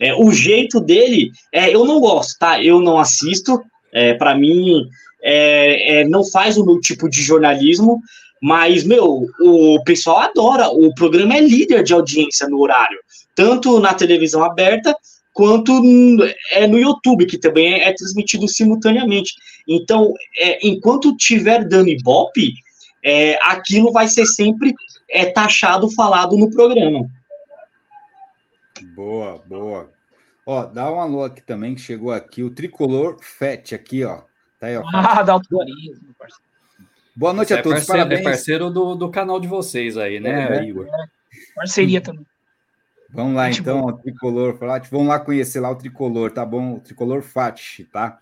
É, 0.00 0.14
o 0.14 0.32
jeito 0.32 0.80
dele, 0.80 1.30
é, 1.52 1.74
eu 1.74 1.84
não 1.84 2.00
gosto, 2.00 2.38
tá? 2.38 2.62
Eu 2.62 2.80
não 2.80 2.98
assisto. 2.98 3.62
É, 3.92 4.14
para 4.14 4.34
mim, 4.34 4.86
é, 5.22 6.00
é, 6.00 6.04
não 6.04 6.24
faz 6.24 6.56
o 6.56 6.64
meu 6.64 6.80
tipo 6.80 7.08
de 7.08 7.22
jornalismo. 7.22 8.00
Mas, 8.42 8.84
meu, 8.84 9.26
o 9.40 9.82
pessoal 9.84 10.18
adora. 10.18 10.68
O 10.68 10.94
programa 10.94 11.36
é 11.36 11.40
líder 11.40 11.82
de 11.82 11.94
audiência 11.94 12.46
no 12.48 12.60
horário, 12.60 12.98
tanto 13.34 13.80
na 13.80 13.94
televisão 13.94 14.44
aberta 14.44 14.94
quanto 15.34 15.72
é 16.52 16.66
no 16.66 16.78
YouTube, 16.78 17.26
que 17.26 17.36
também 17.36 17.82
é, 17.82 17.92
transmitido 17.92 18.48
simultaneamente. 18.48 19.34
Então, 19.68 20.14
é, 20.38 20.66
enquanto 20.66 21.16
tiver 21.16 21.68
dando 21.68 21.88
ibope, 21.88 22.54
é, 23.02 23.34
aquilo 23.42 23.92
vai 23.92 24.08
ser 24.08 24.24
sempre 24.24 24.72
é, 25.10 25.26
taxado, 25.26 25.90
falado 25.90 26.38
no 26.38 26.48
programa. 26.48 27.06
Boa, 28.94 29.42
boa. 29.46 29.92
Ó, 30.46 30.64
dá 30.66 30.90
um 30.90 31.00
alô 31.00 31.24
aqui 31.24 31.42
também, 31.42 31.74
que 31.74 31.80
chegou 31.80 32.12
aqui, 32.12 32.42
o 32.42 32.50
Tricolor 32.50 33.18
Fett 33.20 33.74
aqui, 33.74 34.04
ó. 34.04 34.22
Tá 34.60 34.68
aí, 34.68 34.76
ó. 34.76 34.84
Ah, 34.94 35.22
da 35.22 35.32
autorismo, 35.32 36.14
parceiro. 36.18 36.44
Boa 37.16 37.32
noite 37.32 37.48
Você 37.48 37.54
a 37.54 37.58
é 37.58 37.62
todos, 37.62 37.76
é 37.76 37.80
parceiro, 37.80 37.98
parabéns. 37.98 38.20
É 38.20 38.24
parceiro 38.24 38.70
do, 38.70 38.94
do 38.94 39.10
canal 39.10 39.40
de 39.40 39.48
vocês 39.48 39.96
aí, 39.96 40.20
né, 40.20 40.58
é, 40.58 40.64
Igor? 40.64 40.86
É. 40.86 41.06
Parceria 41.54 42.00
também. 42.00 42.26
Vamos 43.14 43.36
lá, 43.36 43.48
então, 43.48 43.84
o 43.84 43.92
Tricolor, 43.92 44.58
vamos 44.90 45.06
lá 45.06 45.20
conhecer 45.20 45.60
lá 45.60 45.70
o 45.70 45.76
Tricolor, 45.76 46.32
tá 46.32 46.44
bom? 46.44 46.74
O 46.74 46.80
Tricolor 46.80 47.22
Fat, 47.22 47.84
tá? 47.92 48.18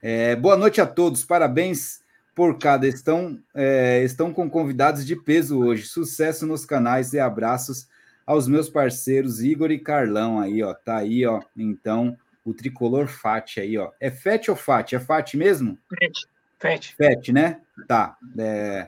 É, 0.00 0.36
boa 0.36 0.56
noite 0.56 0.80
a 0.80 0.86
todos, 0.86 1.24
parabéns 1.24 2.00
por 2.32 2.56
cada. 2.56 2.86
Estão, 2.86 3.42
é, 3.52 4.04
estão 4.04 4.32
com 4.32 4.48
convidados 4.48 5.04
de 5.04 5.16
peso 5.16 5.58
hoje. 5.58 5.86
Sucesso 5.86 6.46
nos 6.46 6.64
canais 6.64 7.12
e 7.12 7.18
abraços 7.18 7.88
aos 8.24 8.46
meus 8.46 8.68
parceiros 8.68 9.42
Igor 9.42 9.72
e 9.72 9.80
Carlão 9.80 10.38
aí, 10.38 10.62
ó. 10.62 10.72
Tá 10.72 10.98
aí, 10.98 11.26
ó. 11.26 11.42
Então, 11.56 12.16
o 12.44 12.54
Tricolor 12.54 13.08
Fat 13.08 13.58
aí, 13.58 13.76
ó. 13.76 13.90
É 13.98 14.12
Fat 14.12 14.48
ou 14.48 14.54
Fat? 14.54 14.92
É 14.92 15.00
Fat 15.00 15.34
mesmo? 15.34 15.76
Fat. 15.88 16.28
Fat. 16.60 16.94
Fat, 16.96 17.32
né? 17.32 17.60
Tá. 17.88 18.16
É 18.38 18.86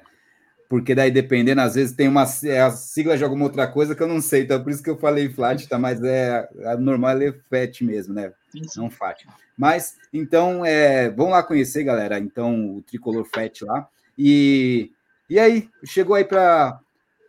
porque 0.69 0.95
daí 0.95 1.11
dependendo, 1.11 1.61
às 1.61 1.75
vezes 1.75 1.95
tem 1.95 2.09
uma 2.09 2.27
é 2.45 2.61
a 2.61 2.71
sigla 2.71 3.17
de 3.17 3.25
alguma 3.25 3.45
outra 3.45 3.67
coisa 3.67 3.95
que 3.95 4.03
eu 4.03 4.09
não 4.09 4.21
sei, 4.21 4.43
então 4.43 4.63
por 4.63 4.71
isso 4.71 4.83
que 4.83 4.91
eu 4.91 4.99
falei 4.99 5.29
flat, 5.29 5.67
tá? 5.67 5.79
Mas 5.79 6.03
é 6.03 6.49
a 6.65 6.77
normal 6.77 7.21
é 7.23 7.33
FAT 7.33 7.83
mesmo, 7.83 8.15
né? 8.15 8.33
Não 8.77 8.91
FAT. 8.91 9.27
Mas 9.57 9.97
então 10.13 10.65
é, 10.65 11.09
vamos 11.11 11.33
lá 11.33 11.43
conhecer, 11.43 11.85
galera. 11.85 12.19
Então 12.19 12.77
o 12.77 12.83
tricolor 12.83 13.25
FAT 13.25 13.63
lá. 13.63 13.89
E 14.17 14.91
e 15.31 15.39
aí, 15.39 15.69
chegou 15.85 16.17
aí 16.17 16.25
para 16.25 16.81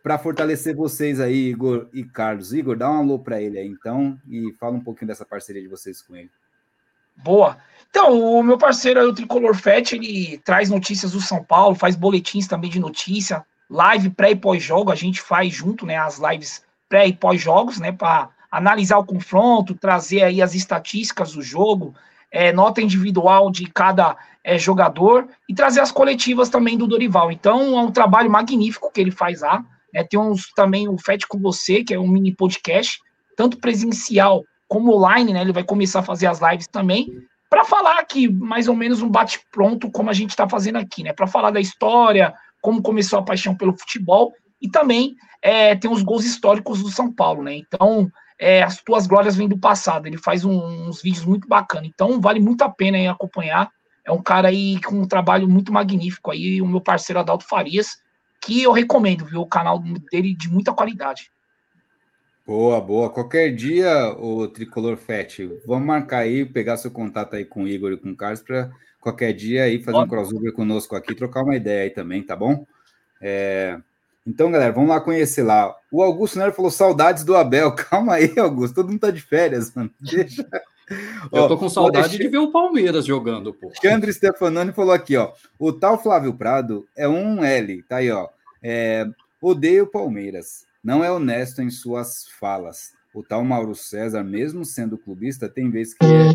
para 0.02 0.18
fortalecer 0.18 0.74
vocês 0.74 1.20
aí, 1.20 1.50
Igor 1.50 1.88
e 1.92 2.02
Carlos. 2.02 2.54
Igor, 2.54 2.74
dá 2.74 2.90
um 2.90 2.96
alô 2.96 3.18
para 3.18 3.42
ele 3.42 3.58
aí, 3.58 3.66
então, 3.66 4.18
e 4.26 4.50
fala 4.54 4.74
um 4.74 4.80
pouquinho 4.80 5.08
dessa 5.08 5.26
parceria 5.26 5.60
de 5.60 5.68
vocês 5.68 6.00
com 6.00 6.16
ele. 6.16 6.30
Boa. 7.16 7.58
Então, 7.90 8.20
o 8.20 8.42
meu 8.42 8.56
parceiro 8.56 9.00
aí, 9.00 9.06
o 9.06 9.12
Tricolor 9.12 9.54
Fett, 9.54 9.96
ele 9.96 10.38
traz 10.44 10.70
notícias 10.70 11.10
do 11.12 11.20
São 11.20 11.42
Paulo, 11.42 11.74
faz 11.74 11.96
boletins 11.96 12.46
também 12.46 12.70
de 12.70 12.78
notícia, 12.78 13.44
live 13.68 14.10
pré 14.10 14.30
e 14.30 14.36
pós-jogo, 14.36 14.92
a 14.92 14.94
gente 14.94 15.20
faz 15.20 15.52
junto, 15.52 15.84
né, 15.84 15.96
as 15.96 16.18
lives 16.18 16.62
pré 16.88 17.08
e 17.08 17.12
pós-jogos, 17.12 17.80
né, 17.80 17.90
para 17.90 18.30
analisar 18.50 18.98
o 18.98 19.04
confronto, 19.04 19.74
trazer 19.74 20.22
aí 20.22 20.40
as 20.40 20.54
estatísticas 20.54 21.32
do 21.32 21.42
jogo, 21.42 21.92
é, 22.30 22.52
nota 22.52 22.80
individual 22.80 23.50
de 23.50 23.66
cada 23.66 24.16
é, 24.44 24.56
jogador 24.56 25.26
e 25.48 25.54
trazer 25.54 25.80
as 25.80 25.90
coletivas 25.90 26.48
também 26.48 26.78
do 26.78 26.86
Dorival. 26.86 27.32
Então, 27.32 27.76
é 27.76 27.82
um 27.82 27.90
trabalho 27.90 28.30
magnífico 28.30 28.90
que 28.92 29.00
ele 29.00 29.10
faz 29.10 29.40
lá. 29.40 29.64
Né, 29.92 30.04
tem 30.04 30.18
uns 30.18 30.52
também 30.54 30.88
o 30.88 30.96
Fett 30.96 31.26
com 31.26 31.40
você, 31.40 31.82
que 31.82 31.92
é 31.92 31.98
um 31.98 32.06
mini 32.06 32.32
podcast, 32.32 33.00
tanto 33.36 33.58
presencial 33.58 34.44
como 34.68 34.94
online, 34.94 35.32
né? 35.32 35.40
Ele 35.40 35.52
vai 35.52 35.64
começar 35.64 35.98
a 35.98 36.04
fazer 36.04 36.28
as 36.28 36.40
lives 36.40 36.68
também 36.68 37.08
para 37.50 37.64
falar 37.64 37.98
aqui 37.98 38.28
mais 38.28 38.68
ou 38.68 38.76
menos 38.76 39.02
um 39.02 39.10
bate 39.10 39.40
pronto 39.50 39.90
como 39.90 40.08
a 40.08 40.12
gente 40.12 40.30
está 40.30 40.48
fazendo 40.48 40.76
aqui, 40.76 41.02
né? 41.02 41.12
Para 41.12 41.26
falar 41.26 41.50
da 41.50 41.60
história, 41.60 42.32
como 42.62 42.80
começou 42.80 43.18
a 43.18 43.24
paixão 43.24 43.56
pelo 43.56 43.76
futebol 43.76 44.32
e 44.62 44.70
também 44.70 45.16
é, 45.42 45.74
tem 45.74 45.90
os 45.90 46.02
gols 46.02 46.24
históricos 46.24 46.80
do 46.80 46.90
São 46.90 47.12
Paulo, 47.12 47.42
né? 47.42 47.56
Então 47.56 48.08
é, 48.38 48.62
as 48.62 48.80
tuas 48.80 49.06
glórias 49.06 49.34
vêm 49.34 49.48
do 49.48 49.58
passado. 49.58 50.06
Ele 50.06 50.16
faz 50.16 50.44
um, 50.44 50.88
uns 50.88 51.02
vídeos 51.02 51.26
muito 51.26 51.48
bacanas. 51.48 51.90
Então 51.92 52.20
vale 52.20 52.38
muito 52.38 52.62
a 52.62 52.70
pena 52.70 52.96
aí 52.96 53.08
acompanhar. 53.08 53.68
É 54.04 54.12
um 54.12 54.22
cara 54.22 54.48
aí 54.48 54.80
com 54.82 54.94
um 54.94 55.06
trabalho 55.06 55.48
muito 55.48 55.72
magnífico 55.72 56.30
aí, 56.30 56.62
o 56.62 56.66
meu 56.66 56.80
parceiro 56.80 57.20
Adalto 57.20 57.44
Farias, 57.46 57.98
que 58.40 58.62
eu 58.62 58.72
recomendo, 58.72 59.26
viu? 59.26 59.40
O 59.40 59.46
canal 59.46 59.78
dele 60.10 60.34
de 60.34 60.48
muita 60.48 60.72
qualidade. 60.72 61.30
Boa, 62.50 62.80
boa. 62.80 63.08
Qualquer 63.08 63.54
dia, 63.54 64.12
o 64.18 64.48
Tricolor 64.48 64.96
Fett, 64.96 65.48
vamos 65.64 65.86
marcar 65.86 66.18
aí, 66.22 66.44
pegar 66.44 66.76
seu 66.78 66.90
contato 66.90 67.36
aí 67.36 67.44
com 67.44 67.62
o 67.62 67.68
Igor 67.68 67.92
e 67.92 67.96
com 67.96 68.10
o 68.10 68.16
Carlos 68.16 68.42
para 68.42 68.68
qualquer 69.00 69.32
dia 69.32 69.62
aí 69.62 69.80
fazer 69.80 69.98
um 69.98 70.08
crossover 70.08 70.52
conosco 70.52 70.96
aqui, 70.96 71.14
trocar 71.14 71.44
uma 71.44 71.54
ideia 71.54 71.84
aí 71.84 71.90
também, 71.90 72.24
tá 72.24 72.34
bom? 72.34 72.66
É... 73.22 73.78
Então, 74.26 74.50
galera, 74.50 74.72
vamos 74.72 74.90
lá 74.90 75.00
conhecer 75.00 75.44
lá. 75.44 75.72
O 75.92 76.02
Augusto 76.02 76.40
Nero 76.40 76.52
falou 76.52 76.72
saudades 76.72 77.22
do 77.22 77.36
Abel. 77.36 77.70
Calma 77.88 78.14
aí, 78.14 78.36
Augusto, 78.36 78.74
todo 78.74 78.88
mundo 78.88 78.98
tá 78.98 79.12
de 79.12 79.20
férias, 79.20 79.72
mano. 79.72 79.92
Deixa. 80.02 80.44
Eu 81.32 81.46
tô 81.46 81.56
com 81.56 81.68
saudade 81.68 82.18
de 82.18 82.26
ver 82.26 82.38
o 82.38 82.50
Palmeiras 82.50 83.06
jogando, 83.06 83.54
pô. 83.54 83.68
Alexandre 83.68 84.12
Stefanani 84.12 84.72
falou 84.72 84.92
aqui, 84.92 85.16
ó. 85.16 85.30
O 85.56 85.72
tal 85.72 86.02
Flávio 86.02 86.34
Prado 86.34 86.84
é 86.96 87.08
um 87.08 87.44
L, 87.44 87.80
tá 87.84 87.98
aí, 87.98 88.10
ó. 88.10 88.28
É, 88.60 89.06
odeia 89.40 89.84
o 89.84 89.86
Palmeiras. 89.86 90.68
Não 90.82 91.04
é 91.04 91.10
honesto 91.10 91.60
em 91.60 91.70
suas 91.70 92.26
falas. 92.38 92.92
O 93.14 93.22
tal 93.22 93.44
Mauro 93.44 93.74
César, 93.74 94.22
mesmo 94.22 94.64
sendo 94.64 94.96
clubista, 94.96 95.48
tem 95.48 95.70
vezes 95.70 95.94
que 95.94 96.06
é, 96.06 96.30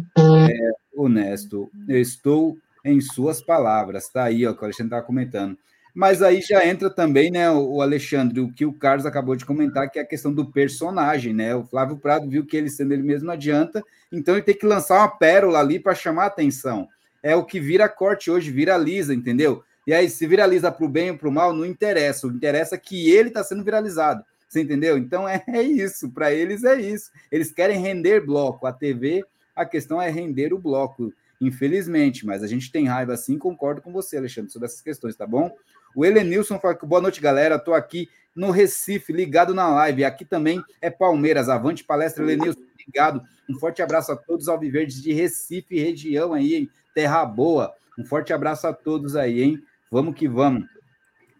é 0.52 0.72
honesto. 0.96 1.70
Eu 1.88 2.00
estou 2.00 2.58
em 2.84 3.02
suas 3.02 3.42
palavras. 3.42 4.10
Tá 4.10 4.26
aí, 4.26 4.46
ó, 4.46 4.54
que 4.54 4.62
o 4.62 4.66
Alexandre 4.66 4.88
estava 4.88 5.06
comentando. 5.06 5.58
Mas 5.96 6.22
aí 6.22 6.42
já 6.42 6.68
entra 6.68 6.90
também, 6.90 7.32
né, 7.32 7.50
o 7.50 7.82
Alexandre, 7.82 8.42
o 8.42 8.52
que 8.52 8.66
o 8.66 8.74
Carlos 8.74 9.06
acabou 9.06 9.34
de 9.34 9.46
comentar, 9.46 9.90
que 9.90 9.98
é 9.98 10.02
a 10.02 10.06
questão 10.06 10.34
do 10.34 10.52
personagem, 10.52 11.34
né? 11.34 11.56
O 11.56 11.64
Flávio 11.64 11.98
Prado 11.98 12.30
viu 12.30 12.46
que 12.46 12.58
ele 12.58 12.70
sendo 12.70 12.94
ele 12.94 13.02
mesmo 13.02 13.28
não 13.28 13.34
adianta, 13.34 13.82
então 14.12 14.36
ele 14.36 14.44
tem 14.44 14.58
que 14.58 14.66
lançar 14.66 14.98
uma 14.98 15.08
pérola 15.08 15.58
ali 15.60 15.80
para 15.80 15.96
chamar 15.96 16.24
a 16.24 16.28
atenção. 16.28 16.86
É 17.24 17.34
o 17.34 17.46
que 17.46 17.62
vira 17.62 17.88
corte 17.88 18.30
hoje, 18.30 18.52
viraliza, 18.52 19.14
entendeu? 19.14 19.64
E 19.88 19.94
aí, 19.94 20.10
se 20.10 20.28
viraliza 20.28 20.70
para 20.70 20.86
o 20.86 20.90
bem 20.90 21.12
ou 21.12 21.18
para 21.18 21.30
o 21.30 21.32
mal, 21.32 21.54
não 21.54 21.66
interessa. 21.66 22.28
O 22.28 22.32
interessa 22.32 22.76
é 22.76 22.78
que 22.78 23.10
ele 23.10 23.30
está 23.30 23.42
sendo 23.42 23.64
viralizado. 23.64 24.22
Você 24.56 24.62
entendeu? 24.62 24.98
Então 24.98 25.28
é, 25.28 25.44
é 25.48 25.62
isso. 25.62 26.10
Para 26.10 26.34
eles 26.34 26.64
é 26.64 26.80
isso. 26.80 27.12
Eles 27.30 27.52
querem 27.52 27.78
render 27.78 28.22
bloco. 28.26 28.66
A 28.66 28.72
TV, 28.72 29.26
a 29.54 29.66
questão 29.66 30.02
é 30.02 30.10
render 30.10 30.54
o 30.54 30.58
bloco, 30.58 31.14
infelizmente. 31.42 32.26
Mas 32.26 32.42
a 32.42 32.48
gente 32.48 32.72
tem 32.72 32.88
raiva 32.88 33.14
assim. 33.14 33.38
Concordo 33.38 33.82
com 33.82 33.92
você, 33.92 34.16
Alexandre, 34.16 34.50
sobre 34.50 34.68
essas 34.68 34.80
questões, 34.80 35.14
tá 35.14 35.28
bom? 35.28 35.54
O 35.94 36.06
Helenilson 36.06 36.58
fala 36.58 36.74
que 36.74 36.86
boa 36.86 37.02
noite, 37.02 37.20
galera. 37.20 37.56
Estou 37.56 37.74
aqui 37.74 38.08
no 38.34 38.50
Recife, 38.50 39.12
ligado 39.12 39.54
na 39.54 39.68
live. 39.68 40.06
Aqui 40.06 40.24
também 40.24 40.64
é 40.82 40.90
Palmeiras. 40.90 41.50
Avante 41.50 41.84
palestra, 41.84 42.24
Helenilson. 42.24 42.62
Obrigado. 42.80 43.22
Um 43.50 43.60
forte 43.60 43.82
abraço 43.82 44.14
a 44.14 44.16
todos 44.16 44.48
alviverdes 44.48 45.04
de 45.04 45.12
Recife, 45.12 45.78
região 45.78 46.34
aí, 46.34 46.56
hein? 46.56 46.70
Terra 46.94 47.26
Boa. 47.26 47.74
Um 48.00 48.06
forte 48.06 48.32
abraço 48.32 48.68
a 48.68 48.74
todos 48.74 49.18
aí, 49.18 49.42
hein? 49.42 49.62
Vamos 49.92 50.16
que 50.16 50.30
vamos. 50.30 50.75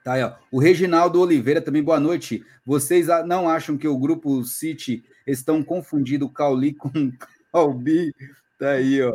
Tá 0.06 0.14
aí, 0.14 0.24
ó. 0.24 0.34
O 0.52 0.60
Reginaldo 0.60 1.20
Oliveira 1.20 1.60
também, 1.60 1.82
boa 1.82 2.00
noite. 2.00 2.46
Vocês 2.64 3.08
não 3.26 3.50
acham 3.50 3.76
que 3.76 3.88
o 3.88 3.98
grupo 3.98 4.44
City 4.44 5.04
estão 5.26 5.64
confundindo 5.64 6.30
Cauli 6.30 6.76
com 6.76 7.12
Calbi? 7.52 8.14
Tá 8.60 8.70
aí, 8.74 9.02
ó. 9.02 9.12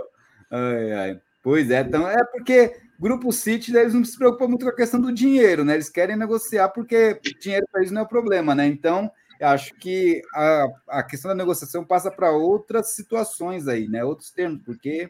Ai, 0.51 0.93
ai. 0.93 1.21
Pois 1.45 1.71
é, 1.71 1.83
então 1.83 2.11
é 2.11 2.25
porque 2.25 2.77
Grupo 2.99 3.31
City, 3.31 3.75
eles 3.75 3.95
não 3.95 4.05
se 4.05 4.19
preocupam 4.19 4.49
muito 4.49 4.65
com 4.65 4.73
a 4.73 4.75
questão 4.75 5.01
do 5.01 5.13
dinheiro, 5.13 5.65
né? 5.65 5.75
Eles 5.75 5.89
querem 5.89 6.17
negociar 6.17 6.71
porque 6.71 7.21
dinheiro 7.41 7.69
para 7.71 7.83
eles 7.83 7.93
não 7.93 8.01
é 8.01 8.05
o 8.05 8.09
problema, 8.09 8.53
né? 8.53 8.67
Então, 8.67 9.09
eu 9.39 9.47
acho 9.47 9.73
que 9.77 10.21
a, 10.35 10.67
a 10.89 11.03
questão 11.05 11.29
da 11.29 11.37
negociação 11.37 11.85
passa 11.85 12.11
para 12.11 12.33
outras 12.33 12.97
situações 12.97 13.69
aí, 13.69 13.87
né? 13.87 14.03
Outros 14.03 14.33
termos, 14.33 14.61
porque 14.65 15.09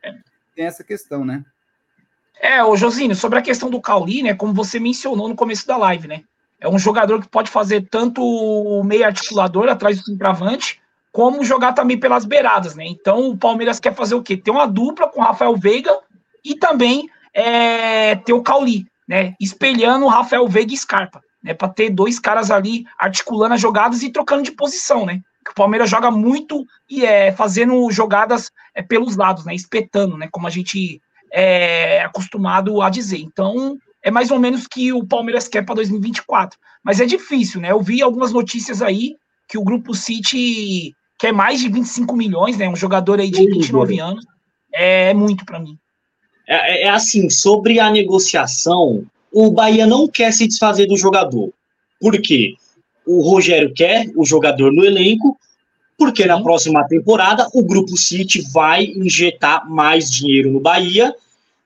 tem 0.55 0.66
essa 0.66 0.85
questão, 0.85 1.24
né? 1.24 1.43
É, 2.39 2.62
o 2.64 2.76
Josino, 2.76 3.14
sobre 3.14 3.39
a 3.39 3.43
questão 3.43 3.70
do 3.70 3.81
Cauli, 3.81 4.22
né? 4.22 4.35
Como 4.35 4.53
você 4.53 4.78
mencionou 4.78 5.28
no 5.28 5.35
começo 5.35 5.66
da 5.66 5.76
live, 5.76 6.09
né? 6.09 6.22
É 6.61 6.68
um 6.68 6.78
jogador 6.78 7.20
que 7.20 7.28
pode 7.28 7.51
fazer 7.51 7.89
tanto 7.91 8.22
o 8.22 8.85
meio 8.85 9.05
articulador 9.05 9.68
atrás 9.68 9.99
do 9.99 10.05
centroavante, 10.05 10.81
como 11.12 11.45
jogar 11.45 11.72
também 11.72 11.99
pelas 11.99 12.24
beiradas, 12.24 12.74
né? 12.74 12.85
Então 12.87 13.31
o 13.31 13.37
Palmeiras 13.37 13.81
quer 13.81 13.95
fazer 13.95 14.14
o 14.14 14.22
quê? 14.22 14.37
Ter 14.37 14.51
uma 14.51 14.66
dupla 14.66 15.09
com 15.09 15.20
o 15.20 15.24
Rafael 15.24 15.57
Veiga 15.57 15.99
e 16.45 16.55
também 16.55 17.09
é, 17.35 18.14
ter 18.16 18.33
o 18.33 18.43
Cauli, 18.43 18.87
né? 19.09 19.35
Espelhando 19.41 20.05
o 20.05 20.09
Rafael 20.09 20.47
Veiga 20.47 20.72
e 20.72 20.76
Scarpa, 20.76 21.22
né? 21.43 21.55
Para 21.55 21.68
ter 21.68 21.91
dois 21.91 22.18
caras 22.18 22.51
ali 22.51 22.85
articulando 22.99 23.55
as 23.55 23.61
jogadas 23.61 24.03
e 24.03 24.11
trocando 24.11 24.43
de 24.43 24.53
posição, 24.53 25.05
né? 25.05 25.20
O 25.51 25.55
Palmeiras 25.55 25.91
joga 25.91 26.11
muito 26.11 26.64
e 26.89 27.05
é 27.05 27.33
fazendo 27.33 27.91
jogadas 27.91 28.53
é, 28.74 28.83
pelos 28.83 29.16
lados, 29.16 29.45
né? 29.45 29.55
Espetando, 29.55 30.16
né? 30.16 30.28
Como 30.31 30.47
a 30.47 30.51
gente 30.51 31.01
é 31.33 32.03
acostumado 32.03 32.83
a 32.83 32.91
dizer. 32.91 33.18
Então, 33.18 33.78
é 34.03 34.11
mais 34.11 34.31
ou 34.31 34.39
menos 34.39 34.66
que 34.66 34.93
o 34.93 35.05
Palmeiras 35.05 35.49
quer 35.49 35.64
para 35.64 35.76
2024. 35.76 36.59
Mas 36.83 37.01
é 37.01 37.07
difícil, 37.07 37.61
né? 37.61 37.70
Eu 37.70 37.81
vi 37.81 38.03
algumas 38.03 38.33
notícias 38.33 38.81
aí 38.81 39.16
que 39.49 39.59
o 39.59 39.64
Grupo 39.64 39.95
City 39.95 40.95
quer 41.18 41.33
mais 41.33 41.61
de 41.61 41.68
25 41.68 42.16
milhões, 42.16 42.57
né? 42.57 42.68
Um 42.68 42.76
jogador 42.76 43.20
aí 43.20 43.31
de 43.31 43.45
29 43.45 44.01
anos. 44.01 44.24
É 44.72 45.12
muito 45.12 45.45
para 45.45 45.61
mim. 45.61 45.76
É, 46.49 46.55
é, 46.55 46.83
é, 46.85 46.91
assim, 46.91 47.28
sobre 47.28 47.78
a 47.78 47.91
negociação, 47.91 49.05
o 49.33 49.51
Bahia 49.51 49.87
não 49.87 50.09
quer 50.09 50.33
se 50.33 50.49
desfazer 50.49 50.87
do 50.87 50.97
jogador. 50.97 51.53
Por 52.01 52.20
quê? 52.20 52.55
O 53.07 53.20
Rogério 53.22 53.72
quer 53.74 54.07
o 54.16 54.24
jogador 54.24 54.72
no 54.72 54.85
elenco, 54.85 55.39
porque 56.01 56.25
na 56.25 56.43
próxima 56.43 56.83
temporada 56.89 57.47
o 57.53 57.63
Grupo 57.63 57.95
City 57.95 58.41
vai 58.51 58.87
injetar 58.87 59.71
mais 59.71 60.11
dinheiro 60.11 60.51
no 60.51 60.59
Bahia 60.59 61.15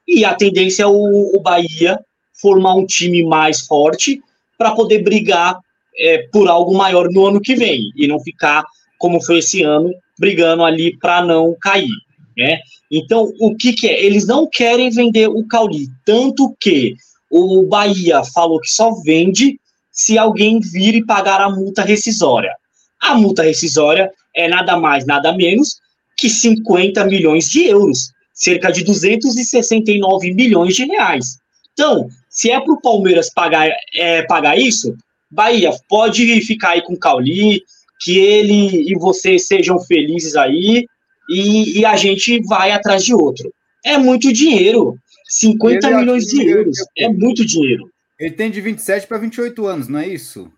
e 0.08 0.24
a 0.24 0.34
tendência 0.34 0.82
é 0.82 0.86
o, 0.88 1.36
o 1.36 1.40
Bahia 1.40 2.00
formar 2.42 2.74
um 2.74 2.84
time 2.84 3.22
mais 3.22 3.60
forte 3.60 4.20
para 4.58 4.72
poder 4.72 5.04
brigar 5.04 5.56
é, 5.96 6.26
por 6.32 6.48
algo 6.48 6.76
maior 6.76 7.08
no 7.12 7.26
ano 7.26 7.40
que 7.40 7.54
vem 7.54 7.92
e 7.94 8.08
não 8.08 8.18
ficar 8.18 8.64
como 8.98 9.22
foi 9.22 9.38
esse 9.38 9.62
ano 9.62 9.94
brigando 10.18 10.64
ali 10.64 10.98
para 10.98 11.24
não 11.24 11.54
cair, 11.60 11.94
né? 12.36 12.58
Então, 12.90 13.32
o 13.40 13.54
que, 13.54 13.72
que, 13.72 13.86
é? 13.86 14.04
Eles 14.04 14.26
não 14.26 14.48
querem 14.50 14.90
vender 14.90 15.28
o 15.28 15.46
Cauli, 15.46 15.86
tanto 16.04 16.56
que 16.58 16.96
o 17.30 17.62
Bahia 17.68 18.24
falou 18.24 18.60
que 18.60 18.68
só 18.68 18.90
vende 19.04 19.60
se 19.92 20.18
alguém 20.18 20.58
vir 20.58 20.96
e 20.96 21.06
pagar 21.06 21.40
a 21.40 21.50
multa 21.50 21.82
rescisória. 21.82 22.52
A 23.00 23.14
multa 23.14 23.44
rescisória 23.44 24.10
é 24.34 24.48
nada 24.48 24.76
mais, 24.76 25.06
nada 25.06 25.32
menos 25.32 25.76
que 26.16 26.28
50 26.28 27.04
milhões 27.04 27.48
de 27.48 27.64
euros, 27.66 28.10
cerca 28.32 28.70
de 28.70 28.84
269 28.84 30.32
milhões 30.32 30.74
de 30.74 30.84
reais. 30.84 31.36
Então, 31.72 32.08
se 32.28 32.50
é 32.50 32.60
para 32.60 32.72
o 32.72 32.80
Palmeiras 32.80 33.30
pagar, 33.32 33.68
é, 33.94 34.22
pagar 34.22 34.58
isso, 34.58 34.96
Bahia, 35.30 35.72
pode 35.88 36.40
ficar 36.42 36.70
aí 36.70 36.82
com 36.82 36.94
o 36.94 36.98
Cauli, 36.98 37.62
que 38.00 38.18
ele 38.18 38.90
e 38.90 38.94
você 38.94 39.38
sejam 39.38 39.80
felizes 39.80 40.36
aí, 40.36 40.86
e, 41.28 41.80
e 41.80 41.84
a 41.84 41.96
gente 41.96 42.40
vai 42.42 42.70
atrás 42.70 43.04
de 43.04 43.14
outro. 43.14 43.52
É 43.84 43.98
muito 43.98 44.32
dinheiro. 44.32 44.96
50 45.26 45.86
ele 45.86 45.96
milhões 45.96 46.26
de 46.26 46.46
euros. 46.46 46.76
É 46.96 47.08
muito 47.08 47.44
dinheiro. 47.44 47.90
Ele 48.18 48.30
tem 48.30 48.50
de 48.50 48.60
27 48.60 49.06
para 49.06 49.18
28 49.18 49.66
anos, 49.66 49.88
não 49.88 49.98
é 49.98 50.06
isso? 50.06 50.50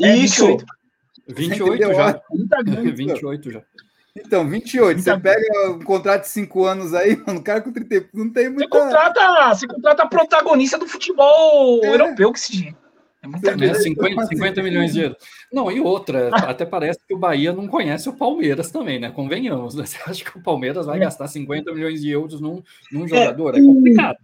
É 0.00 0.16
isso. 0.16 0.46
28, 0.46 0.64
já. 1.94 2.20
28 2.36 3.50
já. 3.52 3.62
Então, 4.14 4.48
28. 4.48 5.00
Você 5.00 5.18
pega 5.18 5.70
um 5.70 5.80
contrato 5.80 6.22
de 6.22 6.28
5 6.28 6.64
anos 6.64 6.92
aí, 6.94 7.16
mano, 7.26 7.40
o 7.40 7.42
cara 7.42 7.60
com 7.60 7.72
30 7.72 8.08
não 8.12 8.30
tem 8.30 8.50
muita... 8.50 8.78
Você 8.78 8.84
contrata, 8.84 9.54
você 9.54 9.66
contrata 9.66 10.06
protagonista 10.06 10.78
do 10.78 10.86
futebol 10.86 11.80
é. 11.82 11.88
europeu 11.88 12.32
que 12.32 12.40
se 12.40 12.74
é 13.22 13.28
muita 13.28 13.54
grana. 13.54 13.74
50, 13.74 14.26
50 14.26 14.62
milhões 14.64 14.92
de 14.92 15.00
euros. 15.02 15.16
Não, 15.52 15.70
e 15.70 15.80
outra, 15.80 16.28
até 16.34 16.66
parece 16.66 16.98
que 17.06 17.14
o 17.14 17.18
Bahia 17.18 17.52
não 17.52 17.68
conhece 17.68 18.08
o 18.08 18.12
Palmeiras 18.12 18.70
também, 18.72 18.98
né? 18.98 19.12
Convenhamos. 19.12 19.76
Né? 19.76 19.86
Você 19.86 19.98
acha 20.04 20.24
que 20.24 20.36
o 20.36 20.42
Palmeiras 20.42 20.86
vai 20.86 20.98
gastar 20.98 21.28
50 21.28 21.72
milhões 21.72 22.00
de 22.00 22.10
euros 22.10 22.40
num, 22.40 22.62
num 22.90 23.06
jogador? 23.06 23.54
É, 23.54 23.58
é 23.58 23.62
complicado. 23.62 24.16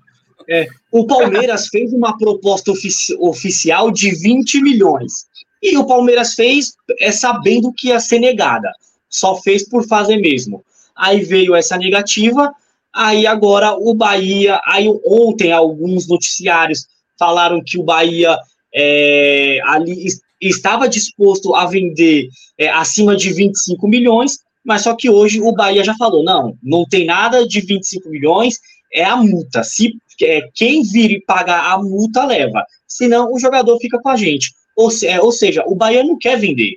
É, 0.51 0.67
o 0.91 1.07
Palmeiras 1.07 1.69
fez 1.69 1.93
uma 1.93 2.17
proposta 2.17 2.73
ofici 2.73 3.15
oficial 3.21 3.91
de 3.91 4.11
20 4.11 4.63
milhões. 4.63 5.29
E 5.63 5.77
o 5.77 5.87
Palmeiras 5.87 6.35
fez 6.35 6.75
é, 7.01 7.11
sabendo 7.11 7.73
que 7.73 7.89
ia 7.89 8.01
ser 8.01 8.19
negada. 8.19 8.71
Só 9.09 9.37
fez 9.37 9.69
por 9.69 9.87
fazer 9.87 10.17
mesmo. 10.19 10.65
Aí 10.97 11.23
veio 11.23 11.55
essa 11.55 11.77
negativa, 11.77 12.53
aí 12.95 13.27
agora 13.27 13.75
o 13.75 13.95
Bahia. 13.95 14.61
Aí 14.65 14.89
ontem 15.07 15.53
alguns 15.53 16.09
noticiários 16.09 16.87
falaram 17.19 17.63
que 17.65 17.79
o 17.79 17.83
Bahia 17.83 18.37
é, 18.75 19.61
ali 19.65 20.07
estava 20.41 20.89
disposto 20.89 21.55
a 21.55 21.67
vender 21.67 22.29
é, 22.57 22.69
acima 22.69 23.17
de 23.17 23.33
25 23.33 23.89
milhões, 23.89 24.39
mas 24.65 24.83
só 24.83 24.95
que 24.95 25.11
hoje 25.11 25.41
o 25.41 25.53
Bahia 25.53 25.83
já 25.83 25.95
falou: 25.97 26.23
não, 26.23 26.57
não 26.63 26.85
tem 26.85 27.07
nada 27.07 27.47
de 27.47 27.61
25 27.61 28.09
milhões, 28.09 28.59
é 28.93 29.05
a 29.05 29.17
multa. 29.17 29.63
Se 29.65 29.97
é, 30.23 30.49
quem 30.55 30.83
vir 30.83 31.11
e 31.11 31.21
pagar 31.21 31.73
a 31.73 31.79
multa, 31.79 32.25
leva. 32.25 32.65
Senão 32.87 33.33
o 33.33 33.39
jogador 33.39 33.79
fica 33.79 33.99
com 34.01 34.09
a 34.09 34.17
gente. 34.17 34.53
Ou, 34.79 34.93
se, 34.93 35.09
é, 35.09 35.21
ou 35.21 35.33
seja, 35.33 35.65
o 35.67 35.75
Bahia 35.75 36.05
não 36.05 36.17
quer 36.17 36.39
vender. 36.39 36.77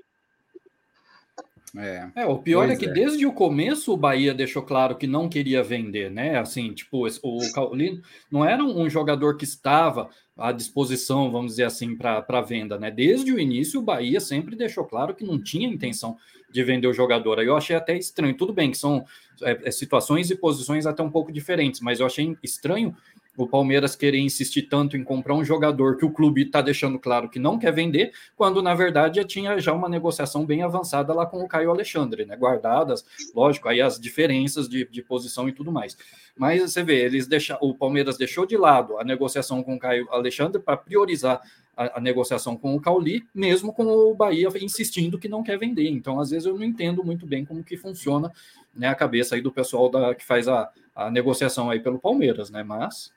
É, 1.78 2.10
é, 2.16 2.26
o 2.26 2.40
pior 2.40 2.68
é 2.68 2.76
que 2.76 2.86
é. 2.86 2.92
desde 2.92 3.28
o 3.28 3.32
começo 3.32 3.94
o 3.94 3.98
Bahia 3.98 4.34
deixou 4.34 4.64
claro 4.64 4.96
que 4.98 5.06
não 5.06 5.30
queria 5.30 5.62
vender, 5.62 6.10
né? 6.10 6.40
Assim, 6.40 6.74
tipo, 6.74 7.08
o 7.08 7.54
Caulino 7.54 8.02
não 8.32 8.44
era 8.44 8.64
um 8.64 8.90
jogador 8.90 9.38
que 9.38 9.44
estava 9.44 10.10
à 10.36 10.52
disposição, 10.52 11.32
vamos 11.32 11.52
dizer 11.52 11.66
assim, 11.66 11.96
para 11.96 12.42
venda, 12.42 12.80
né? 12.80 12.90
Desde 12.90 13.32
o 13.32 13.40
início 13.40 13.80
o 13.80 13.84
Bahia 13.84 14.20
sempre 14.20 14.56
deixou 14.56 14.84
claro 14.84 15.14
que 15.14 15.24
não 15.24 15.40
tinha 15.40 15.68
intenção 15.70 16.18
de 16.52 16.64
vender 16.64 16.88
o 16.88 16.94
jogador. 16.94 17.40
Aí 17.40 17.46
eu 17.46 17.56
achei 17.56 17.76
até 17.76 17.96
estranho. 17.96 18.36
Tudo 18.36 18.52
bem 18.52 18.72
que 18.72 18.80
são 18.80 19.06
é, 19.44 19.62
é 19.66 19.72
situações 19.72 20.32
e 20.32 20.36
posições 20.36 20.88
até 20.88 21.04
um 21.04 21.12
pouco 21.12 21.32
diferentes, 21.32 21.82
mas 21.82 22.00
eu 22.00 22.08
achei 22.08 22.36
estranho 22.42 22.98
o 23.38 23.48
Palmeiras 23.48 23.96
querer 23.96 24.20
insistir 24.20 24.64
tanto 24.64 24.98
em 24.98 25.04
comprar 25.04 25.34
um 25.34 25.44
jogador 25.44 25.98
que 25.98 26.06
o 26.06 26.12
clube 26.12 26.44
está 26.44 26.62
deixando 26.62 27.00
claro 27.00 27.30
que 27.30 27.40
não 27.40 27.58
quer 27.58 27.72
vender, 27.72 28.12
quando 28.36 28.62
na 28.62 28.76
verdade 28.76 29.18
já 29.18 29.24
tinha 29.24 29.58
já 29.60 29.74
uma 29.74 29.88
negociação 29.88 30.46
bem 30.46 30.64
avançada 30.64 31.14
lá 31.14 31.26
com 31.26 31.42
o 31.42 31.48
Caio 31.48 31.70
Alexandre, 31.70 32.26
né? 32.26 32.36
Guardadas, 32.36 33.06
lógico, 33.34 33.70
aí 33.70 33.82
as 33.82 34.00
diferenças 34.00 34.68
de, 34.68 34.86
de 34.86 35.02
posição 35.02 35.48
e 35.48 35.54
tudo 35.54 35.72
mais. 35.72 35.98
Mas 36.38 36.62
você 36.62 36.84
vê, 36.84 37.06
eles 37.06 37.28
deixam, 37.28 37.58
o 37.62 37.74
Palmeiras 37.74 38.18
deixou 38.18 38.46
de 38.46 38.58
lado 38.58 38.98
a 38.98 39.04
negociação 39.04 39.64
com 39.64 39.76
o 39.76 39.80
Caio 39.80 40.08
Alexandre 40.12 40.62
para 40.62 40.78
priorizar 40.78 41.42
a, 41.76 41.98
a, 41.98 42.02
negociação 42.02 42.58
com 42.58 42.76
o 42.76 42.82
Cauli, 42.82 43.24
mesmo 43.34 43.74
com 43.74 43.86
o 43.86 44.14
Bahia 44.14 44.50
insistindo 44.62 45.18
que 45.18 45.30
não 45.30 45.44
quer 45.44 45.58
vender. 45.58 45.90
Então, 45.90 46.20
às 46.20 46.32
vezes, 46.32 46.46
eu 46.46 46.58
não 46.58 46.66
entendo 46.66 47.04
muito 47.04 47.26
bem 47.26 47.46
como 47.46 47.64
que 47.64 47.78
funciona 47.78 48.32
né, 48.76 48.88
a 48.88 48.96
cabeça 48.96 49.36
aí 49.36 49.42
do 49.42 49.52
pessoal 49.52 49.90
da, 49.90 50.14
que 50.14 50.26
faz 50.26 50.48
a, 50.48 50.70
a 50.96 51.10
negociação 51.10 51.70
aí 51.70 51.80
pelo 51.80 52.00
Palmeiras, 52.00 52.50
né? 52.50 52.64
Mas 52.64 53.12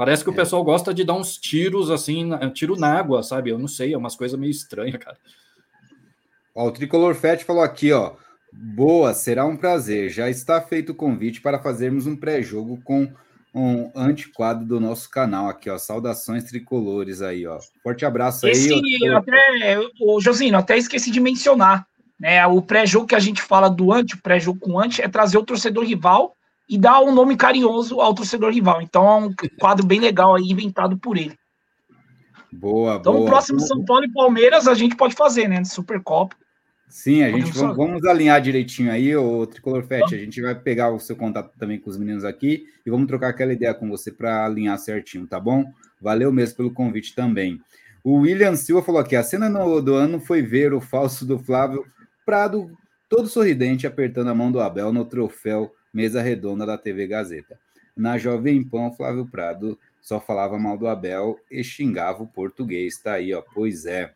parece 0.00 0.24
que 0.24 0.30
o 0.30 0.32
é. 0.32 0.36
pessoal 0.36 0.64
gosta 0.64 0.94
de 0.94 1.04
dar 1.04 1.12
uns 1.12 1.36
tiros 1.36 1.90
assim, 1.90 2.30
tiro 2.54 2.74
na 2.74 2.90
água, 2.90 3.22
sabe? 3.22 3.50
Eu 3.50 3.58
não 3.58 3.68
sei, 3.68 3.92
é 3.92 3.98
umas 3.98 4.16
coisas 4.16 4.40
meio 4.40 4.50
estranhas, 4.50 4.96
cara. 4.96 5.18
Ó, 6.54 6.68
o 6.68 6.70
Tricolor 6.70 7.14
Fett 7.14 7.44
falou 7.44 7.62
aqui, 7.62 7.92
ó. 7.92 8.14
Boa, 8.50 9.12
será 9.12 9.44
um 9.44 9.58
prazer. 9.58 10.08
Já 10.08 10.30
está 10.30 10.58
feito 10.58 10.92
o 10.92 10.94
convite 10.94 11.42
para 11.42 11.58
fazermos 11.58 12.06
um 12.06 12.16
pré-jogo 12.16 12.80
com 12.82 13.12
um 13.54 13.90
antiquado 13.94 14.64
do 14.64 14.80
nosso 14.80 15.10
canal 15.10 15.50
aqui, 15.50 15.68
ó. 15.68 15.76
Saudações 15.76 16.44
tricolores 16.44 17.20
aí, 17.20 17.46
ó. 17.46 17.58
Forte 17.82 18.06
abraço 18.06 18.46
aí. 18.46 18.52
Esse, 18.52 18.72
eu... 19.04 19.18
até, 19.18 19.78
o 20.00 20.18
Josino, 20.18 20.56
até 20.56 20.78
esqueci 20.78 21.10
de 21.10 21.20
mencionar, 21.20 21.86
né? 22.18 22.46
O 22.46 22.62
pré-jogo 22.62 23.06
que 23.06 23.14
a 23.14 23.20
gente 23.20 23.42
fala 23.42 23.68
do 23.68 23.92
anti, 23.92 24.14
o 24.14 24.22
pré-jogo 24.22 24.58
com 24.60 24.80
anti, 24.80 25.02
é 25.02 25.08
trazer 25.08 25.36
o 25.36 25.44
torcedor 25.44 25.84
rival 25.84 26.34
e 26.70 26.78
dar 26.78 27.00
um 27.00 27.12
nome 27.12 27.36
carinhoso 27.36 28.00
ao 28.00 28.14
torcedor 28.14 28.52
rival. 28.52 28.80
Então 28.80 29.04
é 29.04 29.16
um 29.16 29.34
quadro 29.58 29.84
bem 29.84 29.98
legal 29.98 30.36
aí, 30.36 30.44
inventado 30.44 30.96
por 30.96 31.16
ele. 31.16 31.36
Boa, 32.52 32.94
então, 32.94 33.12
boa. 33.12 33.14
Então, 33.14 33.24
o 33.24 33.26
próximo 33.26 33.58
boa. 33.58 33.66
São 33.66 33.84
Paulo 33.84 34.04
e 34.04 34.12
Palmeiras 34.12 34.68
a 34.68 34.74
gente 34.74 34.94
pode 34.94 35.16
fazer, 35.16 35.48
né? 35.48 35.64
Supercopa. 35.64 36.36
Sim, 36.88 37.22
a 37.22 37.30
gente 37.30 37.52
vamos, 37.52 37.76
vamos, 37.76 38.04
alinhar 38.04 38.40
direitinho 38.40 38.90
aí, 38.90 39.14
o 39.16 39.46
Tricolor 39.46 39.82
Fett. 39.82 40.14
A 40.14 40.18
gente 40.18 40.40
vai 40.40 40.54
pegar 40.54 40.90
o 40.90 41.00
seu 41.00 41.16
contato 41.16 41.52
também 41.58 41.78
com 41.78 41.90
os 41.90 41.98
meninos 41.98 42.24
aqui 42.24 42.64
e 42.86 42.90
vamos 42.90 43.08
trocar 43.08 43.28
aquela 43.28 43.52
ideia 43.52 43.74
com 43.74 43.88
você 43.88 44.12
para 44.12 44.44
alinhar 44.44 44.78
certinho, 44.78 45.26
tá 45.26 45.38
bom? 45.40 45.64
Valeu 46.00 46.32
mesmo 46.32 46.56
pelo 46.56 46.72
convite 46.72 47.14
também. 47.14 47.60
O 48.02 48.20
William 48.20 48.54
Silva 48.54 48.82
falou 48.82 49.00
aqui: 49.00 49.16
a 49.16 49.22
cena 49.24 49.48
no, 49.48 49.80
do 49.80 49.94
ano 49.94 50.20
foi 50.20 50.40
ver 50.40 50.72
o 50.72 50.80
falso 50.80 51.26
do 51.26 51.38
Flávio 51.38 51.84
Prado, 52.24 52.70
todo 53.08 53.28
sorridente, 53.28 53.86
apertando 53.86 54.30
a 54.30 54.34
mão 54.34 54.50
do 54.52 54.60
Abel 54.60 54.92
no 54.92 55.04
troféu 55.04 55.72
Mesa 55.92 56.22
Redonda 56.22 56.64
da 56.64 56.78
TV 56.78 57.06
Gazeta. 57.06 57.58
Na 57.96 58.16
Jovem 58.16 58.62
Pan, 58.62 58.90
Flávio 58.92 59.26
Prado 59.26 59.78
só 60.00 60.20
falava 60.20 60.58
mal 60.58 60.78
do 60.78 60.88
Abel 60.88 61.38
e 61.50 61.62
xingava 61.62 62.22
o 62.22 62.26
português. 62.26 62.98
Tá 62.98 63.14
aí, 63.14 63.34
ó. 63.34 63.42
Pois 63.54 63.84
é. 63.86 64.12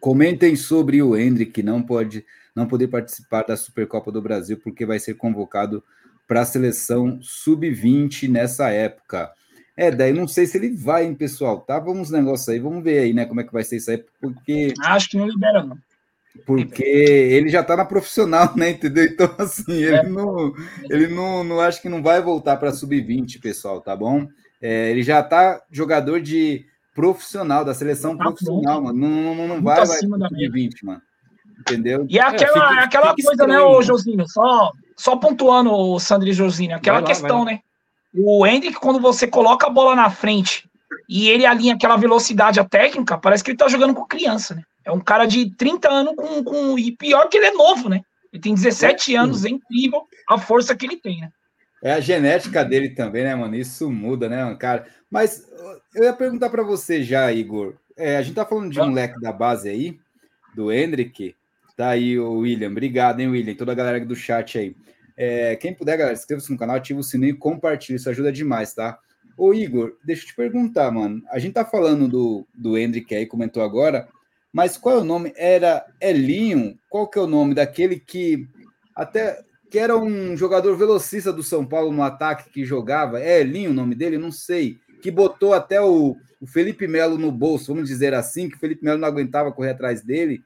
Comentem 0.00 0.56
sobre 0.56 1.02
o 1.02 1.16
Hendrick 1.16 1.62
não 1.62 1.82
pode 1.82 2.24
não 2.54 2.66
poder 2.66 2.88
participar 2.88 3.42
da 3.42 3.56
Supercopa 3.56 4.12
do 4.12 4.22
Brasil 4.22 4.58
porque 4.62 4.86
vai 4.86 4.98
ser 4.98 5.14
convocado 5.14 5.82
para 6.26 6.42
a 6.42 6.46
seleção 6.46 7.18
sub-20 7.20 8.28
nessa 8.28 8.70
época. 8.70 9.32
É, 9.76 9.90
daí 9.90 10.12
não 10.12 10.28
sei 10.28 10.46
se 10.46 10.56
ele 10.56 10.70
vai, 10.70 11.04
hein, 11.04 11.14
pessoal, 11.14 11.60
tá? 11.60 11.78
Vamos 11.80 12.10
negócio 12.10 12.52
aí, 12.52 12.60
vamos 12.60 12.84
ver 12.84 13.00
aí, 13.00 13.12
né, 13.12 13.26
como 13.26 13.40
é 13.40 13.44
que 13.44 13.52
vai 13.52 13.64
ser 13.64 13.76
isso 13.76 13.90
aí, 13.90 14.04
porque 14.20 14.72
acho 14.80 15.10
que 15.10 15.16
não 15.16 15.26
libera 15.26 15.64
não. 15.64 15.76
Porque 16.46 16.84
ele 16.84 17.48
já 17.48 17.62
tá 17.62 17.76
na 17.76 17.84
profissional, 17.84 18.52
né, 18.56 18.70
entendeu? 18.70 19.04
Então 19.04 19.30
assim, 19.38 19.72
ele 19.72 19.96
é. 19.96 20.02
não 20.02 20.52
ele 20.90 21.06
não, 21.08 21.44
não 21.44 21.60
acho 21.60 21.80
que 21.80 21.88
não 21.88 22.02
vai 22.02 22.20
voltar 22.20 22.56
para 22.56 22.72
sub-20, 22.72 23.40
pessoal, 23.40 23.80
tá 23.80 23.94
bom? 23.94 24.26
É, 24.60 24.90
ele 24.90 25.02
já 25.02 25.22
tá 25.22 25.62
jogador 25.70 26.20
de 26.20 26.64
profissional, 26.94 27.64
da 27.64 27.74
seleção 27.74 28.16
tá 28.16 28.24
profissional, 28.24 28.80
bom. 28.80 28.86
mano. 28.86 28.98
Não, 28.98 29.34
não, 29.34 29.48
não 29.48 29.62
vai, 29.62 29.84
vai 29.84 29.98
de 30.30 30.48
20, 30.48 30.86
mano. 30.86 31.02
Entendeu? 31.60 32.06
E 32.08 32.18
é 32.18 32.22
aquela, 32.22 32.66
é, 32.66 32.68
fica, 32.70 32.84
aquela 32.84 33.14
fica 33.14 33.28
coisa, 33.28 33.46
né, 33.46 33.54
estranho, 33.54 33.70
né, 33.70 33.76
ô 33.76 33.82
Josinho? 33.82 34.28
Só, 34.28 34.72
só 34.96 35.16
pontuando, 35.16 35.70
o 35.72 35.98
Sandro 35.98 36.28
e 36.28 36.32
Josinho, 36.32 36.76
aquela 36.76 37.00
lá, 37.00 37.06
questão, 37.06 37.44
né? 37.44 37.60
O 38.14 38.46
Hendrick, 38.46 38.78
quando 38.78 39.00
você 39.00 39.26
coloca 39.26 39.66
a 39.66 39.70
bola 39.70 39.96
na 39.96 40.10
frente 40.10 40.68
e 41.08 41.28
ele 41.28 41.44
alinha 41.44 41.74
aquela 41.74 41.96
velocidade 41.96 42.60
a 42.60 42.64
técnica, 42.64 43.18
parece 43.18 43.42
que 43.42 43.50
ele 43.50 43.58
tá 43.58 43.68
jogando 43.68 43.94
com 43.94 44.04
criança, 44.04 44.54
né? 44.54 44.62
É 44.84 44.92
um 44.92 45.00
cara 45.00 45.26
de 45.26 45.50
30 45.56 45.88
anos 45.88 46.14
com, 46.14 46.44
com. 46.44 46.78
E 46.78 46.92
pior 46.92 47.28
que 47.28 47.36
ele 47.36 47.46
é 47.46 47.52
novo, 47.52 47.88
né? 47.88 48.02
Ele 48.32 48.42
tem 48.42 48.54
17 48.54 49.14
anos, 49.14 49.44
é 49.44 49.48
incrível 49.48 50.02
a 50.28 50.38
força 50.38 50.74
que 50.74 50.84
ele 50.84 50.96
tem, 50.96 51.20
né? 51.20 51.30
É 51.82 51.92
a 51.92 52.00
genética 52.00 52.64
dele 52.64 52.90
também, 52.90 53.24
né, 53.24 53.34
mano? 53.34 53.54
Isso 53.54 53.90
muda, 53.90 54.28
né, 54.28 54.56
cara? 54.58 54.86
Mas 55.10 55.46
eu 55.94 56.04
ia 56.04 56.12
perguntar 56.12 56.50
para 56.50 56.62
você 56.62 57.02
já, 57.02 57.30
Igor. 57.30 57.74
É, 57.96 58.16
a 58.16 58.22
gente 58.22 58.34
tá 58.34 58.44
falando 58.44 58.72
de 58.72 58.80
um 58.80 58.90
leque 58.90 59.20
da 59.20 59.32
base 59.32 59.68
aí, 59.68 59.98
do 60.54 60.72
Hendrick. 60.72 61.34
Tá 61.76 61.90
aí 61.90 62.18
o 62.18 62.38
William. 62.38 62.70
Obrigado, 62.70 63.20
hein, 63.20 63.28
William? 63.28 63.54
Toda 63.54 63.72
a 63.72 63.74
galera 63.74 64.04
do 64.04 64.16
chat 64.16 64.58
aí. 64.58 64.74
É, 65.16 65.54
quem 65.56 65.72
puder, 65.72 65.96
galera, 65.96 66.16
inscreva-se 66.16 66.50
no 66.50 66.58
canal, 66.58 66.76
ativa 66.76 66.98
o 66.98 67.04
sininho 67.04 67.30
e 67.30 67.38
compartilhe. 67.38 67.96
Isso 67.96 68.10
ajuda 68.10 68.32
demais, 68.32 68.74
tá? 68.74 68.98
Ô, 69.36 69.52
Igor, 69.52 69.96
deixa 70.04 70.22
eu 70.22 70.26
te 70.28 70.34
perguntar, 70.34 70.90
mano. 70.90 71.22
A 71.30 71.38
gente 71.38 71.54
tá 71.54 71.64
falando 71.64 72.08
do, 72.08 72.46
do 72.54 72.78
Hendrick 72.78 73.14
aí, 73.14 73.26
comentou 73.26 73.62
agora, 73.62 74.08
mas 74.54 74.76
qual 74.76 74.98
é 74.98 75.00
o 75.00 75.04
nome? 75.04 75.32
Era 75.36 75.84
Elinho? 76.00 76.78
Qual 76.88 77.08
que 77.08 77.18
é 77.18 77.22
o 77.22 77.26
nome 77.26 77.54
daquele 77.54 77.98
que 77.98 78.46
até 78.94 79.42
que 79.68 79.76
era 79.80 79.96
um 79.98 80.36
jogador 80.36 80.76
velocista 80.76 81.32
do 81.32 81.42
São 81.42 81.66
Paulo 81.66 81.90
no 81.90 82.04
ataque 82.04 82.48
que 82.50 82.64
jogava, 82.64 83.20
é 83.20 83.40
Elinho 83.40 83.72
o 83.72 83.74
nome 83.74 83.96
dele, 83.96 84.16
não 84.16 84.30
sei, 84.30 84.78
que 85.02 85.10
botou 85.10 85.52
até 85.52 85.80
o, 85.80 86.16
o 86.40 86.46
Felipe 86.46 86.86
Melo 86.86 87.18
no 87.18 87.32
bolso, 87.32 87.74
vamos 87.74 87.88
dizer 87.88 88.14
assim, 88.14 88.48
que 88.48 88.54
o 88.54 88.58
Felipe 88.60 88.84
Melo 88.84 89.00
não 89.00 89.08
aguentava 89.08 89.50
correr 89.50 89.70
atrás 89.70 90.02
dele. 90.02 90.40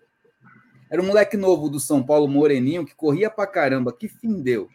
Era 0.91 1.03
um 1.03 1.07
moleque 1.07 1.37
novo 1.37 1.69
do 1.69 1.79
São 1.79 2.03
Paulo, 2.03 2.27
moreninho, 2.27 2.87
que 2.87 2.95
corria 2.95 3.29
pra 3.29 3.47
caramba. 3.47 3.93
Que 3.93 4.09
fim 4.09 4.41
deu? 4.41 4.71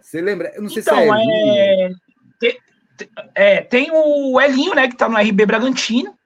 Você 0.00 0.22
lembra? 0.22 0.50
Eu 0.54 0.62
não 0.62 0.70
sei 0.70 0.80
então, 0.80 0.96
se 0.96 1.02
é 1.02 1.06
Elinho. 1.06 1.98
É... 2.42 2.56
É, 3.34 3.60
tem 3.62 3.90
o 3.92 4.40
Elinho, 4.40 4.74
né, 4.74 4.88
que 4.88 4.96
tá 4.96 5.08
no 5.08 5.18
RB 5.18 5.44
Bragantino. 5.44 6.18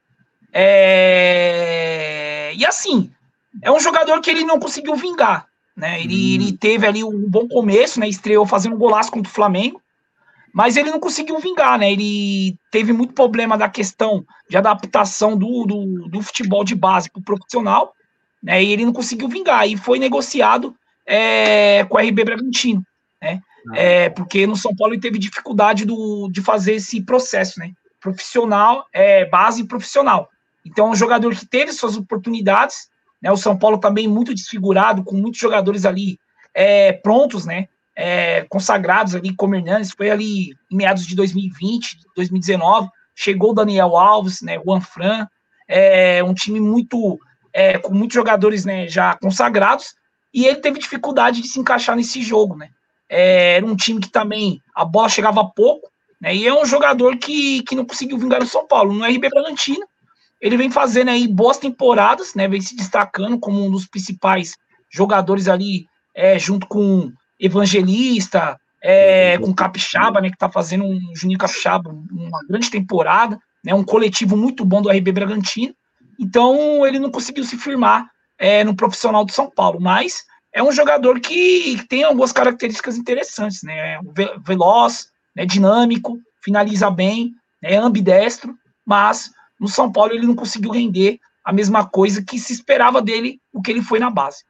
É... 0.55 2.53
E 2.55 2.65
assim, 2.65 3.11
é 3.61 3.73
um 3.73 3.81
jogador 3.81 4.21
que 4.21 4.31
ele 4.31 4.45
não 4.45 4.61
conseguiu 4.61 4.95
vingar. 4.95 5.47
Né? 5.77 6.01
Ele, 6.01 6.15
hum. 6.15 6.35
ele 6.35 6.57
teve 6.57 6.87
ali 6.87 7.03
um 7.03 7.29
bom 7.29 7.49
começo, 7.49 7.99
né? 7.99 8.09
Estreou 8.09 8.47
fazendo 8.47 8.77
um 8.77 8.79
golaço 8.79 9.11
contra 9.11 9.29
o 9.29 9.35
Flamengo, 9.35 9.83
mas 10.53 10.77
ele 10.77 10.91
não 10.91 11.01
conseguiu 11.01 11.39
vingar, 11.41 11.77
né? 11.79 11.91
Ele 11.91 12.57
teve 12.71 12.93
muito 12.93 13.13
problema 13.13 13.59
da 13.59 13.69
questão 13.69 14.25
de 14.49 14.57
adaptação 14.57 15.37
do, 15.37 15.65
do, 15.67 16.09
do 16.09 16.23
futebol 16.23 16.63
de 16.63 16.77
base 16.77 17.11
para 17.11 17.19
o 17.21 17.25
profissional, 17.25 17.93
né? 18.41 18.63
E 18.63 18.73
ele 18.73 18.85
não 18.85 18.93
conseguiu 18.93 19.29
vingar. 19.29 19.69
E 19.69 19.77
foi 19.77 19.99
negociado 19.99 20.77
é, 21.05 21.85
com 21.85 21.97
o 21.97 22.01
RB 22.01 22.25
Bragantino, 22.25 22.85
né? 23.21 23.41
Ah. 23.71 23.77
É, 23.77 24.09
porque 24.11 24.47
no 24.47 24.55
São 24.55 24.77
Paulo 24.77 24.95
ele 24.95 25.01
teve 25.01 25.19
dificuldade 25.19 25.85
do, 25.85 26.29
de 26.31 26.41
fazer 26.41 26.75
esse 26.75 27.01
processo, 27.01 27.59
né? 27.59 27.73
Profissional, 28.01 28.87
é, 28.93 29.25
base 29.25 29.65
profissional. 29.65 30.29
Então, 30.65 30.89
é 30.89 30.91
um 30.91 30.97
jogador 30.97 31.35
que 31.35 31.47
teve 31.47 31.73
suas 31.73 31.97
oportunidades, 31.97 32.89
né? 33.21 33.31
O 33.31 33.37
São 33.37 33.59
Paulo 33.59 33.79
também 33.79 34.09
muito 34.09 34.35
desfigurado, 34.35 35.05
com 35.05 35.17
muitos 35.17 35.41
jogadores 35.41 35.85
ali 35.85 36.19
é, 36.55 36.93
prontos, 36.93 37.45
né? 37.45 37.69
É, 37.97 38.45
consagrados 38.49 39.15
ali, 39.15 39.35
como 39.35 39.55
Hernandes, 39.55 39.93
foi 39.93 40.11
ali 40.11 40.51
em 40.71 40.77
meados 40.77 41.07
de 41.07 41.15
2020, 41.15 41.99
2019, 42.17 42.89
chegou 43.15 43.51
o 43.51 43.55
Daniel 43.55 43.97
Alves, 43.97 44.43
né, 44.43 44.59
Juan 44.65 44.81
Fran, 44.81 45.27
é, 45.69 46.23
um 46.25 46.35
time 46.35 46.59
muito, 46.59 47.19
é, 47.53 47.79
com 47.79 47.95
muitos 47.95 48.15
jogadores, 48.15 48.65
né, 48.65 48.89
já 48.89 49.17
consagrados, 49.17 49.95
e 50.33 50.45
ele 50.45 50.57
teve 50.57 50.81
dificuldade 50.81 51.41
de 51.41 51.47
se 51.47 51.61
encaixar 51.61 51.95
nesse 51.95 52.21
jogo, 52.21 52.57
né, 52.57 52.71
é, 53.09 53.59
era 53.59 53.67
um 53.67 53.77
time 53.77 54.01
que 54.01 54.11
também, 54.11 54.61
a 54.75 54.85
bola 54.85 55.09
chegava 55.09 55.45
pouco, 55.45 55.89
né, 56.21 56.35
e 56.35 56.47
é 56.47 56.53
um 56.53 56.67
jogador 56.67 57.17
que, 57.17 57.63
que 57.63 57.77
não 57.77 57.85
conseguiu 57.85 58.19
vingar 58.19 58.41
no 58.41 58.47
São 58.47 58.67
Paulo, 58.67 58.93
no 58.93 59.05
RB 59.05 59.29
Bragantino, 59.29 59.87
ele 60.45 60.59
vem 60.59 60.71
fazendo 60.71 61.09
aí 61.09 61.27
boas 61.27 61.57
temporadas, 61.57 62.35
né? 62.35 62.47
Vem 62.47 62.61
se 62.61 62.77
destacando 62.77 63.39
como 63.39 63.65
um 63.65 63.71
dos 63.71 63.87
principais 63.87 64.53
jogadores 64.93 65.49
ali, 65.49 65.87
é, 66.15 66.39
junto 66.39 66.67
com 66.67 67.11
Evangelista, 67.41 68.55
é, 68.83 69.39
com 69.39 69.55
Capixaba, 69.55 70.21
né? 70.21 70.31
Que 70.31 70.37
tá 70.37 70.53
fazendo 70.53 70.85
um 70.85 71.01
Juninho 71.17 71.39
Capixaba, 71.39 71.89
uma 71.89 72.41
grande 72.47 72.71
temporada, 72.71 73.39
né? 73.65 73.75
Um 73.75 73.83
coletivo 73.83 74.37
muito 74.37 74.67
bom 74.67 74.83
do 74.83 74.91
RB 74.91 75.13
Bragantino. 75.13 75.75
Então 76.21 76.85
ele 76.85 76.99
não 76.99 77.11
conseguiu 77.11 77.43
se 77.43 77.57
firmar 77.57 78.07
é, 78.39 78.63
no 78.63 78.77
profissional 78.77 79.25
do 79.25 79.33
São 79.33 79.51
Paulo, 79.51 79.81
mas 79.81 80.25
é 80.53 80.63
um 80.63 80.71
jogador 80.71 81.21
que, 81.21 81.83
tem 81.89 82.05
algumas 82.05 82.33
características 82.33 82.99
interessantes, 82.99 83.63
né? 83.63 83.99
Veloz, 84.47 85.07
né? 85.35 85.47
dinâmico, 85.47 86.19
finaliza 86.45 86.91
bem, 86.91 87.33
é 87.63 87.77
ambidestro, 87.77 88.55
mas 88.85 89.31
no 89.61 89.69
São 89.69 89.91
Paulo 89.91 90.13
ele 90.13 90.27
não 90.27 90.35
conseguiu 90.35 90.71
render 90.71 91.19
a 91.45 91.53
mesma 91.53 91.87
coisa 91.87 92.25
que 92.25 92.39
se 92.39 92.53
esperava 92.53 93.03
dele, 93.03 93.41
o 93.53 93.61
que 93.61 93.71
ele 93.71 93.83
foi 93.83 93.99
na 93.99 94.11
base. 94.11 94.45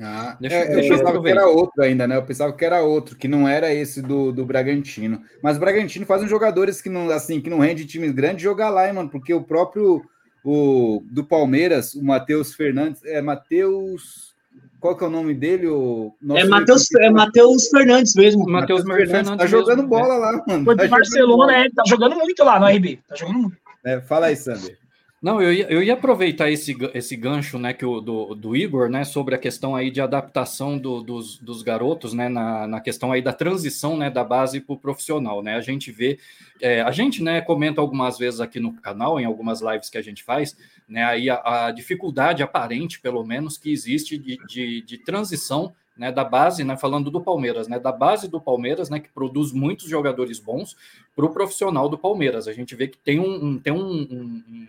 Ah, 0.00 0.36
deixa, 0.40 0.56
é, 0.56 0.66
deixa 0.68 0.94
eu 0.94 0.98
pensava 0.98 1.22
que 1.22 1.28
era 1.28 1.46
outro 1.46 1.82
ainda, 1.82 2.08
né? 2.08 2.16
Eu 2.16 2.24
pensava 2.24 2.52
que 2.52 2.64
era 2.64 2.82
outro, 2.82 3.16
que 3.16 3.28
não 3.28 3.46
era 3.46 3.72
esse 3.72 4.02
do, 4.02 4.32
do 4.32 4.44
Bragantino. 4.44 5.22
Mas 5.42 5.56
o 5.56 5.60
Bragantino 5.60 6.06
faz 6.06 6.22
uns 6.22 6.30
jogadores 6.30 6.80
que 6.80 6.88
não, 6.88 7.10
assim, 7.10 7.40
que 7.40 7.50
não 7.50 7.60
rende 7.60 7.86
times 7.86 8.10
grandes 8.10 8.42
jogar 8.42 8.70
lá, 8.70 8.88
hein, 8.88 8.94
mano? 8.94 9.10
Porque 9.10 9.32
o 9.32 9.44
próprio 9.44 10.02
o, 10.44 11.02
do 11.10 11.22
Palmeiras, 11.24 11.94
o 11.94 12.02
Matheus 12.02 12.54
Fernandes, 12.54 13.04
é 13.04 13.20
Matheus. 13.20 14.32
Qual 14.80 14.96
que 14.96 15.04
é 15.04 15.06
o 15.06 15.10
nome 15.10 15.32
dele? 15.32 15.68
O 15.68 16.12
é 16.34 16.44
Matheus 16.44 16.92
é 16.98 17.08
Matheus 17.08 17.68
Fernandes 17.68 18.14
mesmo. 18.16 18.44
Matheus 18.50 18.82
Fernandes, 18.82 19.10
Fernandes 19.12 19.38
tá 19.38 19.46
jogando 19.46 19.76
mesmo, 19.76 19.88
bola 19.88 20.14
é. 20.14 20.18
lá, 20.18 20.44
mano. 20.48 20.64
Foi 20.64 20.76
tá 20.76 20.88
Barcelona, 20.88 21.56
é, 21.56 21.70
tá 21.70 21.84
jogando 21.86 22.16
muito 22.16 22.42
lá 22.42 22.58
no 22.58 22.66
RB. 22.66 22.98
Tá 23.08 23.14
jogando 23.14 23.38
muito. 23.38 23.61
É, 23.84 24.00
fala 24.00 24.26
aí, 24.26 24.36
Sander. 24.36 24.78
Não, 25.22 25.40
eu 25.40 25.52
ia, 25.52 25.70
eu 25.70 25.80
ia 25.80 25.94
aproveitar 25.94 26.50
esse, 26.50 26.76
esse 26.94 27.14
gancho 27.14 27.56
né, 27.56 27.72
que 27.72 27.86
o, 27.86 28.00
do, 28.00 28.34
do 28.34 28.56
Igor, 28.56 28.88
né, 28.88 29.04
sobre 29.04 29.36
a 29.36 29.38
questão 29.38 29.76
aí 29.76 29.88
de 29.88 30.00
adaptação 30.00 30.76
do, 30.76 31.00
dos, 31.00 31.38
dos 31.38 31.62
garotos, 31.62 32.12
né, 32.12 32.28
na, 32.28 32.66
na 32.66 32.80
questão 32.80 33.12
aí 33.12 33.22
da 33.22 33.32
transição, 33.32 33.96
né, 33.96 34.10
da 34.10 34.24
base 34.24 34.60
para 34.60 34.74
o 34.74 34.76
profissional, 34.76 35.40
né, 35.40 35.54
a 35.54 35.60
gente 35.60 35.92
vê, 35.92 36.18
é, 36.60 36.80
a 36.80 36.90
gente, 36.90 37.22
né, 37.22 37.40
comenta 37.40 37.80
algumas 37.80 38.18
vezes 38.18 38.40
aqui 38.40 38.58
no 38.58 38.72
canal, 38.72 39.20
em 39.20 39.24
algumas 39.24 39.60
lives 39.60 39.88
que 39.88 39.96
a 39.96 40.02
gente 40.02 40.24
faz, 40.24 40.56
né, 40.88 41.04
aí 41.04 41.30
a, 41.30 41.66
a 41.66 41.70
dificuldade 41.70 42.42
aparente, 42.42 42.98
pelo 42.98 43.24
menos, 43.24 43.56
que 43.56 43.70
existe 43.70 44.18
de, 44.18 44.36
de, 44.48 44.82
de 44.82 44.98
transição 44.98 45.72
né, 45.96 46.10
da 46.10 46.24
base, 46.24 46.64
né, 46.64 46.76
falando 46.76 47.10
do 47.10 47.20
Palmeiras, 47.20 47.68
né, 47.68 47.78
da 47.78 47.92
base 47.92 48.28
do 48.28 48.40
Palmeiras, 48.40 48.88
né, 48.88 48.98
que 48.98 49.10
produz 49.10 49.52
muitos 49.52 49.88
jogadores 49.88 50.38
bons 50.38 50.76
para 51.14 51.26
o 51.26 51.30
profissional 51.30 51.88
do 51.88 51.98
Palmeiras. 51.98 52.48
A 52.48 52.52
gente 52.52 52.74
vê 52.74 52.88
que 52.88 52.98
tem 52.98 53.20
um, 53.20 53.44
um 53.44 53.58
tem 53.58 53.72
um, 53.72 53.78
um 53.78 54.68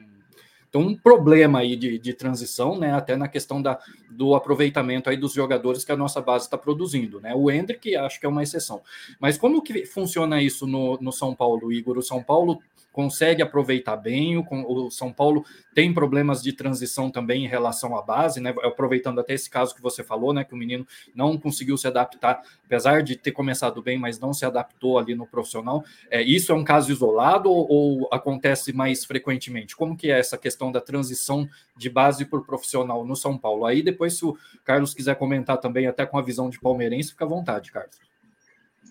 então, 0.73 0.81
um 0.81 0.95
problema 0.95 1.59
aí 1.59 1.75
de, 1.75 1.99
de 1.99 2.13
transição, 2.15 2.79
né? 2.79 2.91
Até 2.95 3.15
na 3.15 3.27
questão 3.27 3.61
da, 3.61 3.79
do 4.09 4.33
aproveitamento 4.33 5.07
aí 5.07 5.15
dos 5.15 5.31
jogadores 5.31 5.85
que 5.85 5.91
a 5.91 5.95
nossa 5.95 6.19
base 6.19 6.45
está 6.45 6.57
produzindo, 6.57 7.21
né? 7.21 7.31
O 7.35 7.51
Hendrick 7.51 7.95
acho 7.95 8.19
que 8.19 8.25
é 8.25 8.29
uma 8.29 8.41
exceção. 8.41 8.81
Mas 9.19 9.37
como 9.37 9.61
que 9.61 9.85
funciona 9.85 10.41
isso 10.41 10.65
no, 10.65 10.97
no 10.99 11.11
São 11.11 11.35
Paulo, 11.35 11.71
Igor? 11.71 11.99
O 11.99 12.01
São 12.01 12.23
Paulo 12.23 12.59
consegue 12.93 13.41
aproveitar 13.41 13.97
bem. 13.97 14.37
O, 14.37 14.45
o, 14.49 14.91
São 14.91 15.11
Paulo 15.11 15.43
tem 15.73 15.91
problemas 15.91 16.41
de 16.41 16.53
transição 16.53 17.09
também 17.09 17.43
em 17.43 17.47
relação 17.47 17.97
à 17.97 18.01
base, 18.01 18.39
né? 18.39 18.53
Aproveitando 18.63 19.19
até 19.19 19.33
esse 19.33 19.49
caso 19.49 19.75
que 19.75 19.81
você 19.81 20.03
falou, 20.03 20.31
né? 20.31 20.45
Que 20.45 20.53
o 20.53 20.57
menino 20.57 20.87
não 21.13 21.37
conseguiu 21.37 21.75
se 21.75 21.87
adaptar, 21.87 22.41
apesar 22.63 23.01
de 23.01 23.17
ter 23.17 23.31
começado 23.31 23.81
bem, 23.81 23.97
mas 23.97 24.19
não 24.19 24.31
se 24.31 24.45
adaptou 24.45 24.97
ali 24.99 25.15
no 25.15 25.25
profissional. 25.25 25.83
É, 26.09 26.21
isso 26.21 26.51
é 26.51 26.55
um 26.55 26.63
caso 26.63 26.91
isolado 26.91 27.49
ou, 27.51 27.67
ou 27.69 28.09
acontece 28.11 28.71
mais 28.71 29.03
frequentemente? 29.03 29.75
Como 29.75 29.97
que 29.97 30.11
é 30.11 30.19
essa 30.19 30.37
questão 30.37 30.71
da 30.71 30.79
transição 30.79 31.49
de 31.75 31.89
base 31.89 32.25
para 32.25 32.39
o 32.39 32.45
profissional 32.45 33.03
no 33.03 33.15
São 33.15 33.37
Paulo? 33.37 33.65
Aí 33.65 33.81
depois, 33.81 34.15
se 34.15 34.23
o 34.23 34.37
Carlos 34.63 34.93
quiser 34.93 35.15
comentar 35.15 35.57
também, 35.57 35.87
até 35.87 36.05
com 36.05 36.17
a 36.17 36.21
visão 36.21 36.47
de 36.47 36.59
palmeirense, 36.59 37.09
fica 37.09 37.25
à 37.25 37.27
vontade, 37.27 37.71
Carlos. 37.71 37.97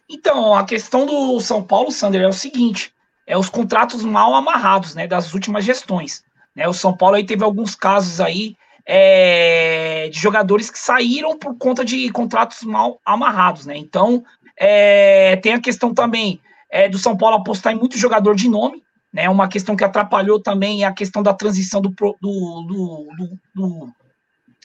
Então, 0.08 0.54
a 0.54 0.64
questão 0.64 1.06
do 1.06 1.40
São 1.40 1.62
Paulo, 1.62 1.92
Sander, 1.92 2.22
é 2.22 2.28
o 2.28 2.32
seguinte: 2.32 2.92
é 3.26 3.36
os 3.36 3.48
contratos 3.48 4.04
mal 4.04 4.34
amarrados, 4.34 4.94
né, 4.94 5.06
das 5.06 5.32
últimas 5.32 5.64
gestões. 5.64 6.24
Né, 6.54 6.68
o 6.68 6.74
São 6.74 6.96
Paulo 6.96 7.16
aí 7.16 7.24
teve 7.24 7.44
alguns 7.44 7.74
casos 7.74 8.20
aí 8.20 8.56
é, 8.86 10.08
de 10.08 10.18
jogadores 10.18 10.70
que 10.70 10.78
saíram 10.78 11.38
por 11.38 11.56
conta 11.56 11.84
de 11.84 12.10
contratos 12.10 12.62
mal 12.62 13.00
amarrados, 13.04 13.66
né? 13.66 13.76
Então 13.76 14.24
é, 14.56 15.36
tem 15.36 15.54
a 15.54 15.60
questão 15.60 15.94
também 15.94 16.40
é, 16.70 16.88
do 16.88 16.98
São 16.98 17.16
Paulo 17.16 17.36
apostar 17.36 17.72
em 17.72 17.78
muito 17.78 17.96
jogador 17.96 18.34
de 18.34 18.48
nome, 18.48 18.82
né? 19.12 19.28
Uma 19.28 19.48
questão 19.48 19.76
que 19.76 19.84
atrapalhou 19.84 20.40
também 20.40 20.82
é 20.82 20.86
a 20.86 20.92
questão 20.92 21.22
da 21.22 21.32
transição 21.32 21.80
do, 21.80 21.90
do, 21.90 22.16
do, 22.20 23.38
do 23.54 23.92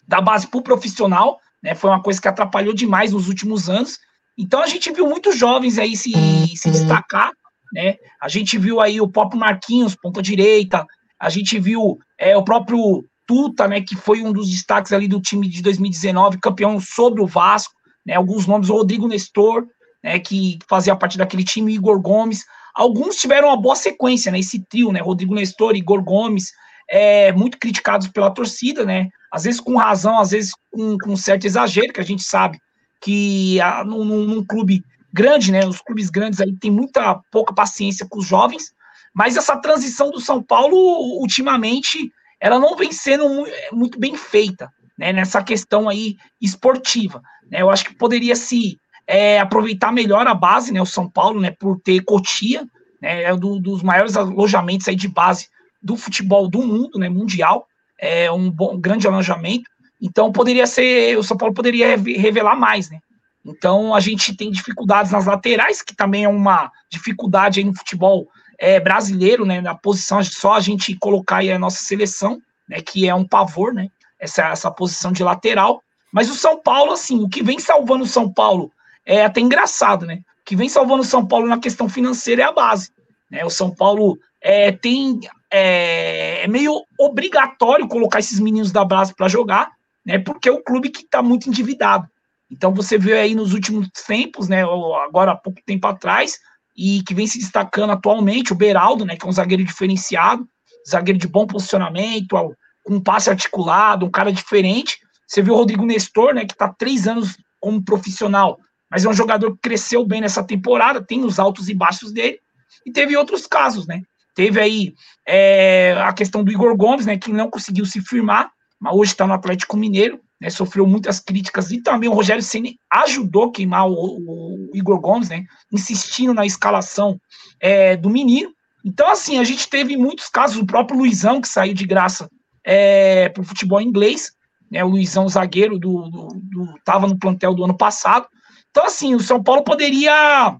da 0.08 0.22
base 0.22 0.48
para 0.48 0.60
o 0.60 0.64
profissional, 0.64 1.40
né? 1.62 1.76
Foi 1.76 1.90
uma 1.90 2.02
coisa 2.02 2.20
que 2.20 2.28
atrapalhou 2.28 2.74
demais 2.74 3.12
nos 3.12 3.28
últimos 3.28 3.70
anos. 3.70 4.00
Então 4.38 4.62
a 4.62 4.68
gente 4.68 4.92
viu 4.92 5.08
muitos 5.08 5.38
jovens 5.38 5.78
aí 5.78 5.96
se, 5.96 6.12
se 6.56 6.72
destacar 6.72 7.32
né? 7.74 7.96
A 8.22 8.28
gente 8.28 8.58
viu 8.58 8.80
aí 8.80 9.00
o 9.02 9.08
próprio 9.08 9.40
Marquinhos, 9.40 9.96
ponta 9.96 10.22
direita, 10.22 10.86
a 11.20 11.30
gente 11.30 11.60
viu 11.60 11.98
é, 12.20 12.36
o 12.38 12.44
próprio 12.44 13.04
Tuta, 13.26 13.68
né, 13.68 13.82
que 13.82 13.94
foi 13.94 14.24
um 14.24 14.32
dos 14.32 14.50
destaques 14.50 14.94
ali 14.94 15.06
do 15.06 15.20
time 15.20 15.50
de 15.50 15.62
2019, 15.62 16.40
campeão 16.40 16.80
sobre 16.80 17.22
o 17.22 17.28
Vasco, 17.28 17.74
né? 18.06 18.16
Alguns 18.16 18.48
nomes, 18.48 18.70
o 18.70 18.74
Rodrigo 18.74 19.06
Nestor, 19.06 19.68
né, 20.02 20.18
que 20.18 20.58
fazia 20.70 20.96
parte 20.96 21.18
daquele 21.18 21.44
time, 21.44 21.74
Igor 21.74 22.00
Gomes. 22.00 22.46
Alguns 22.74 23.18
tiveram 23.18 23.50
uma 23.50 23.62
boa 23.62 23.76
sequência, 23.76 24.32
né? 24.32 24.40
Esse 24.40 24.64
trio, 24.70 24.94
né? 24.94 25.02
Rodrigo 25.02 25.36
Nestor, 25.36 25.76
Igor 25.76 26.02
Gomes, 26.02 26.52
é, 26.90 27.34
muito 27.34 27.60
criticados 27.60 28.08
pela 28.08 28.32
torcida, 28.32 28.86
né? 28.86 29.10
Às 29.30 29.44
vezes 29.44 29.60
com 29.60 29.76
razão, 29.76 30.18
às 30.20 30.32
vezes 30.32 30.52
com, 30.72 30.98
com 30.98 31.18
certo 31.18 31.46
exagero, 31.46 31.92
que 31.92 32.00
a 32.00 32.06
gente 32.06 32.24
sabe 32.24 32.58
que 33.02 33.60
a, 33.60 33.84
num, 33.84 34.06
num 34.06 34.46
clube 34.46 34.82
grande, 35.18 35.52
né? 35.52 35.66
Os 35.66 35.82
clubes 35.82 36.12
grandes 36.12 36.40
aí 36.40 36.56
têm 36.56 36.70
muita 36.70 37.20
pouca 37.32 37.52
paciência 37.52 38.06
com 38.08 38.20
os 38.20 38.28
jovens, 38.28 38.72
mas 39.16 39.36
essa 39.36 39.58
transição 39.58 40.12
do 40.12 40.22
São 40.22 40.44
Paulo, 40.44 40.78
ultimamente, 41.20 42.12
ela 42.40 42.60
não 42.60 42.76
vem 42.76 42.92
sendo 42.92 43.28
muito 43.72 44.00
bem 44.00 44.16
feita, 44.16 44.72
né? 44.96 45.12
Nessa 45.12 45.44
questão 45.44 45.90
aí 45.90 46.18
esportiva, 46.40 47.20
né? 47.50 47.64
Eu 47.64 47.72
acho 47.72 47.86
que 47.86 47.96
poderia 47.96 48.36
se 48.36 48.78
é, 49.08 49.40
aproveitar 49.40 49.92
melhor 49.92 50.28
a 50.28 50.36
base, 50.36 50.72
né? 50.72 50.80
O 50.80 50.86
São 50.86 51.10
Paulo, 51.10 51.42
né? 51.42 51.50
Por 51.50 51.80
ter 51.80 52.04
Cotia, 52.04 52.64
né? 53.02 53.24
É 53.24 53.34
um 53.34 53.40
do, 53.40 53.60
dos 53.60 53.82
maiores 53.82 54.16
alojamentos 54.16 54.88
aí 54.88 54.96
de 54.96 55.08
base 55.08 55.48
do 55.82 55.98
futebol 55.98 56.48
do 56.48 56.62
mundo, 56.62 57.00
né? 57.00 57.10
Mundial, 57.10 57.66
é 58.00 58.32
um, 58.32 58.52
bom, 58.52 58.76
um 58.76 58.80
grande 58.80 59.08
alojamento. 59.08 59.68
Então 60.00 60.32
poderia 60.32 60.68
ser, 60.68 61.18
o 61.18 61.24
São 61.24 61.36
Paulo 61.36 61.56
poderia 61.56 61.98
revelar 61.98 62.56
mais, 62.56 62.92
né? 62.92 63.00
Então 63.48 63.96
a 63.96 64.00
gente 64.02 64.36
tem 64.36 64.52
dificuldades 64.52 65.12
nas 65.12 65.26
laterais, 65.26 65.82
que 65.82 65.96
também 65.96 66.26
é 66.26 66.30
uma 66.30 66.70
dificuldade 66.90 67.64
no 67.64 67.74
futebol 67.74 68.28
é, 68.60 68.80
brasileiro, 68.80 69.46
né? 69.46 69.62
Na 69.62 69.74
posição, 69.74 70.22
só 70.24 70.56
a 70.56 70.60
gente 70.60 70.96
colocar 70.96 71.38
aí 71.38 71.52
a 71.52 71.60
nossa 71.60 71.84
seleção, 71.84 72.42
né? 72.68 72.82
Que 72.82 73.08
é 73.08 73.16
um 73.16 73.26
pavor, 73.26 73.74
né? 73.74 73.90
Essa, 74.20 74.50
essa 74.50 74.70
posição 74.70 75.12
de 75.12 75.24
lateral. 75.24 75.82
Mas 76.12 76.30
o 76.30 76.36
São 76.36 76.62
Paulo, 76.62 76.92
assim, 76.92 77.24
o 77.24 77.30
que 77.30 77.42
vem 77.42 77.60
salvando 77.60 78.04
o 78.04 78.08
São 78.08 78.32
Paulo 78.32 78.72
é 79.06 79.24
até 79.24 79.40
engraçado, 79.40 80.06
né? 80.06 80.22
O 80.42 80.46
que 80.46 80.56
vem 80.56 80.68
salvando 80.68 81.02
o 81.02 81.06
São 81.06 81.26
Paulo 81.26 81.48
na 81.48 81.60
questão 81.60 81.88
financeira 81.88 82.42
é 82.42 82.46
a 82.46 82.52
base. 82.52 82.92
Né? 83.30 83.46
O 83.46 83.50
São 83.50 83.74
Paulo 83.74 84.18
é, 84.42 84.72
tem 84.72 85.20
é, 85.52 86.44
é 86.44 86.48
meio 86.48 86.84
obrigatório 87.00 87.88
colocar 87.88 88.20
esses 88.20 88.40
meninos 88.40 88.72
da 88.72 88.84
base 88.84 89.14
para 89.14 89.28
jogar, 89.28 89.72
né? 90.06 90.18
Porque 90.18 90.50
é 90.50 90.52
o 90.52 90.64
clube 90.64 90.90
que 90.90 91.04
está 91.04 91.22
muito 91.22 91.48
endividado. 91.48 92.08
Então 92.50 92.74
você 92.74 92.98
vê 92.98 93.14
aí 93.20 93.36
nos 93.36 93.54
últimos 93.54 93.90
tempos, 94.06 94.48
né, 94.48 94.64
agora 95.06 95.32
há 95.32 95.36
pouco 95.36 95.60
tempo 95.66 95.86
atrás, 95.88 96.38
e 96.76 97.02
que 97.04 97.14
vem 97.14 97.28
se 97.28 97.40
destacando 97.40 97.92
atualmente, 97.92 98.54
o 98.54 98.56
Beraldo, 98.56 99.04
né, 99.04 99.16
que 99.16 99.26
é 99.26 99.30
um 99.30 99.32
zagueiro 99.32 99.64
diferenciado, 99.64 100.48
zagueiro 100.90 101.20
de 101.20 101.28
bom 101.28 101.46
posicionamento, 101.46 102.36
com 102.84 102.96
um 102.96 103.02
passe 103.02 103.30
articulado, 103.30 104.06
um 104.06 104.12
cara 104.12 104.32
diferente. 104.32 104.98
Você 105.28 105.42
viu 105.42 105.54
o 105.54 105.58
Rodrigo 105.58 105.86
Nestor, 105.86 106.34
né, 106.34 106.46
que 106.46 106.54
está 106.54 106.70
três 106.70 107.08
anos 107.08 107.36
como 107.60 107.84
profissional, 107.84 108.58
mas 108.90 109.04
é 109.04 109.10
um 109.10 109.14
jogador 109.14 109.52
que 109.54 109.62
cresceu 109.62 110.06
bem 110.06 110.22
nessa 110.22 110.44
temporada, 110.44 111.04
tem 111.04 111.26
os 111.26 111.40
altos 111.40 111.68
e 111.68 111.74
baixos 111.74 112.14
dele, 112.14 112.40
e 112.86 112.92
teve 112.92 113.18
outros 113.18 113.46
casos, 113.46 113.86
né? 113.86 114.04
Teve 114.34 114.62
aí 114.62 114.94
é, 115.28 115.96
a 116.00 116.14
questão 116.14 116.44
do 116.44 116.52
Igor 116.52 116.78
Gomes, 116.78 117.06
né, 117.06 117.18
que 117.18 117.34
não 117.34 117.50
conseguiu 117.50 117.86
se 117.86 118.00
firmar, 118.02 118.52
mas 118.80 118.94
hoje 118.94 119.12
está 119.12 119.26
no 119.26 119.34
Atlético 119.34 119.76
Mineiro, 119.76 120.22
né, 120.40 120.50
sofreu 120.50 120.86
muitas 120.86 121.20
críticas 121.20 121.72
e 121.72 121.82
também 121.82 122.10
o 122.10 122.14
Rogério 122.14 122.44
Ceni 122.44 122.80
ajudou 122.92 123.46
a 123.46 123.52
queimar 123.52 123.88
o, 123.88 123.94
o, 123.94 124.72
Igor 124.74 125.00
Gomes, 125.00 125.30
né, 125.30 125.46
insistindo 125.72 126.34
na 126.34 126.46
escalação 126.46 127.20
é, 127.60 127.98
do 127.98 128.10
menino. 128.10 128.52
Então, 128.86 129.10
assim, 129.10 129.40
a 129.40 129.44
gente 129.44 129.68
teve 129.68 129.98
muitos 129.98 130.30
casos, 130.30 130.58
o 130.58 130.66
próprio 130.66 131.00
Luizão, 131.00 131.42
que 131.42 131.48
saiu 131.48 131.74
de 131.74 131.86
graça 131.86 132.30
é, 132.64 133.30
para 133.30 133.42
o 133.42 133.46
futebol 133.46 133.82
inglês, 133.82 134.32
né, 134.70 134.84
o 134.84 134.90
Luizão, 134.90 135.28
zagueiro, 135.28 135.80
do, 135.80 136.10
do, 136.10 136.28
do, 136.28 136.80
tava 136.86 137.08
no 137.08 137.18
plantel 137.18 137.54
do 137.54 137.64
ano 137.64 137.76
passado. 137.76 138.28
Então, 138.70 138.86
assim, 138.86 139.16
o 139.16 139.20
São 139.20 139.42
Paulo 139.42 139.64
poderia 139.64 140.56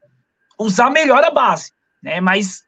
usar 0.60 0.90
melhor 0.90 1.24
a 1.24 1.30
base, 1.30 1.72
né, 2.02 2.20
mas 2.20 2.64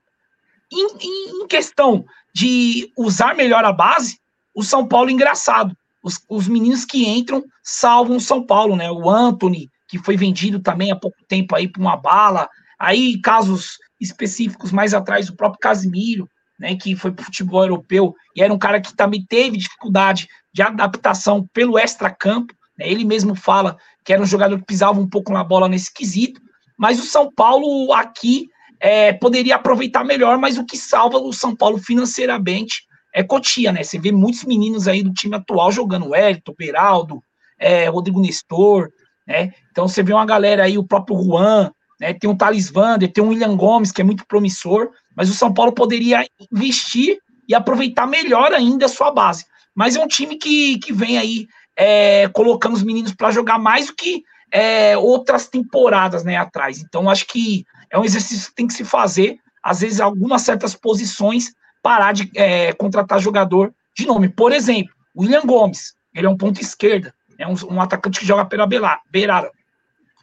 em, 0.71 1.41
em 1.41 1.47
questão 1.47 2.05
de 2.35 2.91
usar 2.95 3.35
melhor 3.35 3.65
a 3.65 3.73
base, 3.73 4.19
o 4.53 4.63
São 4.63 4.87
Paulo, 4.87 5.09
engraçado, 5.09 5.75
os, 6.03 6.19
os 6.29 6.47
meninos 6.47 6.85
que 6.85 7.07
entram 7.07 7.43
salvam 7.63 8.17
o 8.17 8.21
São 8.21 8.45
Paulo, 8.45 8.75
né? 8.75 8.89
O 8.91 9.09
Anthony, 9.09 9.69
que 9.87 9.97
foi 9.97 10.15
vendido 10.15 10.59
também 10.59 10.91
há 10.91 10.95
pouco 10.95 11.17
tempo 11.27 11.55
aí 11.55 11.67
por 11.67 11.81
uma 11.81 11.97
bala. 11.97 12.49
Aí, 12.79 13.19
casos 13.19 13.77
específicos 13.99 14.71
mais 14.71 14.93
atrás, 14.93 15.29
o 15.29 15.35
próprio 15.35 15.59
Casimiro, 15.59 16.29
né? 16.59 16.75
Que 16.75 16.95
foi 16.95 17.11
para 17.11 17.21
o 17.21 17.25
futebol 17.25 17.63
europeu 17.63 18.13
e 18.35 18.41
era 18.41 18.53
um 18.53 18.59
cara 18.59 18.79
que 18.79 18.95
também 18.95 19.25
teve 19.27 19.57
dificuldade 19.57 20.27
de 20.53 20.61
adaptação 20.61 21.47
pelo 21.53 21.77
extra-campo. 21.77 22.53
Né? 22.77 22.89
Ele 22.89 23.03
mesmo 23.03 23.35
fala 23.35 23.77
que 24.03 24.13
era 24.13 24.21
um 24.21 24.25
jogador 24.25 24.57
que 24.59 24.65
pisava 24.65 24.99
um 24.99 25.09
pouco 25.09 25.31
na 25.33 25.43
bola 25.43 25.67
nesse 25.67 25.93
quesito. 25.93 26.41
Mas 26.77 26.99
o 26.99 27.05
São 27.05 27.29
Paulo 27.33 27.91
aqui 27.93 28.47
é, 28.79 29.11
poderia 29.11 29.55
aproveitar 29.57 30.05
melhor, 30.05 30.37
mas 30.37 30.57
o 30.57 30.65
que 30.65 30.77
salva 30.77 31.17
o 31.17 31.33
São 31.33 31.53
Paulo 31.53 31.77
financeiramente 31.77 32.87
é 33.13 33.23
Cotia, 33.23 33.71
né? 33.71 33.83
Você 33.83 33.99
vê 33.99 34.11
muitos 34.11 34.43
meninos 34.43 34.87
aí 34.87 35.03
do 35.03 35.13
time 35.13 35.35
atual 35.35 35.71
jogando, 35.71 36.07
o 36.07 36.15
Elton, 36.15 36.53
Beraldo, 36.57 37.21
é, 37.59 37.87
Rodrigo 37.87 38.19
Nestor, 38.19 38.89
né? 39.27 39.51
Então 39.71 39.87
você 39.87 40.01
vê 40.01 40.13
uma 40.13 40.25
galera 40.25 40.63
aí, 40.63 40.77
o 40.77 40.83
próprio 40.83 41.21
Juan, 41.21 41.71
né? 41.99 42.13
Tem 42.13 42.29
um 42.29 42.35
Thales 42.35 42.69
Vander, 42.69 43.11
tem 43.11 43.23
um 43.23 43.29
William 43.29 43.55
Gomes, 43.55 43.91
que 43.91 44.01
é 44.01 44.03
muito 44.03 44.25
promissor, 44.27 44.89
mas 45.15 45.29
o 45.29 45.33
São 45.33 45.53
Paulo 45.53 45.71
poderia 45.71 46.25
investir 46.51 47.19
e 47.47 47.55
aproveitar 47.55 48.07
melhor 48.07 48.53
ainda 48.53 48.85
a 48.85 48.89
sua 48.89 49.11
base. 49.11 49.45
Mas 49.75 49.95
é 49.95 50.03
um 50.03 50.07
time 50.07 50.37
que, 50.37 50.77
que 50.79 50.93
vem 50.93 51.17
aí 51.17 51.47
é, 51.75 52.27
colocando 52.29 52.73
os 52.73 52.83
meninos 52.83 53.13
para 53.13 53.31
jogar 53.31 53.57
mais 53.57 53.87
do 53.87 53.95
que 53.95 54.23
é, 54.51 54.97
outras 54.97 55.47
temporadas 55.47 56.23
né, 56.23 56.35
atrás. 56.35 56.79
Então, 56.79 57.09
acho 57.09 57.25
que 57.25 57.65
é 57.89 57.97
um 57.97 58.05
exercício 58.05 58.49
que 58.49 58.55
tem 58.55 58.67
que 58.67 58.73
se 58.73 58.83
fazer. 58.83 59.37
Às 59.63 59.81
vezes, 59.81 59.99
algumas 59.99 60.41
certas 60.41 60.75
posições, 60.75 61.51
parar 61.81 62.13
de 62.13 62.29
é, 62.35 62.73
contratar 62.73 63.19
jogador 63.19 63.73
de 63.95 64.05
nome. 64.05 64.29
Por 64.29 64.51
exemplo, 64.51 64.93
William 65.17 65.41
Gomes, 65.41 65.93
ele 66.13 66.27
é 66.27 66.29
um 66.29 66.37
ponto 66.37 66.61
esquerda, 66.61 67.13
é 67.37 67.47
um, 67.47 67.55
um 67.69 67.81
atacante 67.81 68.19
que 68.19 68.25
joga 68.25 68.45
pela 68.45 68.67
beirada. 69.11 69.51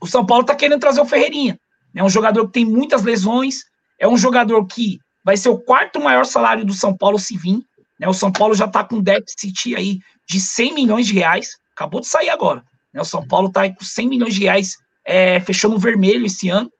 O 0.00 0.06
São 0.06 0.24
Paulo 0.24 0.42
está 0.42 0.54
querendo 0.54 0.80
trazer 0.80 1.00
o 1.00 1.06
Ferreirinha. 1.06 1.58
É 1.94 2.04
um 2.04 2.10
jogador 2.10 2.46
que 2.46 2.52
tem 2.52 2.64
muitas 2.64 3.02
lesões, 3.02 3.64
é 3.98 4.06
um 4.06 4.16
jogador 4.16 4.64
que 4.66 4.98
vai 5.24 5.36
ser 5.36 5.48
o 5.48 5.58
quarto 5.58 6.00
maior 6.00 6.24
salário 6.24 6.64
do 6.64 6.74
São 6.74 6.96
Paulo 6.96 7.18
se 7.18 7.36
vir. 7.36 7.60
Né? 7.98 8.06
O 8.06 8.12
São 8.12 8.30
Paulo 8.30 8.54
já 8.54 8.66
está 8.66 8.84
com 8.84 9.00
déficit 9.00 9.74
aí 9.74 9.98
de 10.28 10.38
100 10.38 10.74
milhões 10.74 11.06
de 11.06 11.14
reais, 11.14 11.50
acabou 11.74 12.00
de 12.00 12.06
sair 12.06 12.28
agora. 12.28 12.62
Né? 12.92 13.00
O 13.00 13.04
São 13.04 13.26
Paulo 13.26 13.48
está 13.48 13.68
com 13.68 13.84
100 13.84 14.08
milhões 14.08 14.34
de 14.34 14.42
reais, 14.42 14.76
é, 15.04 15.40
fechou 15.40 15.70
no 15.70 15.78
vermelho 15.78 16.26
esse 16.26 16.48
ano, 16.48 16.70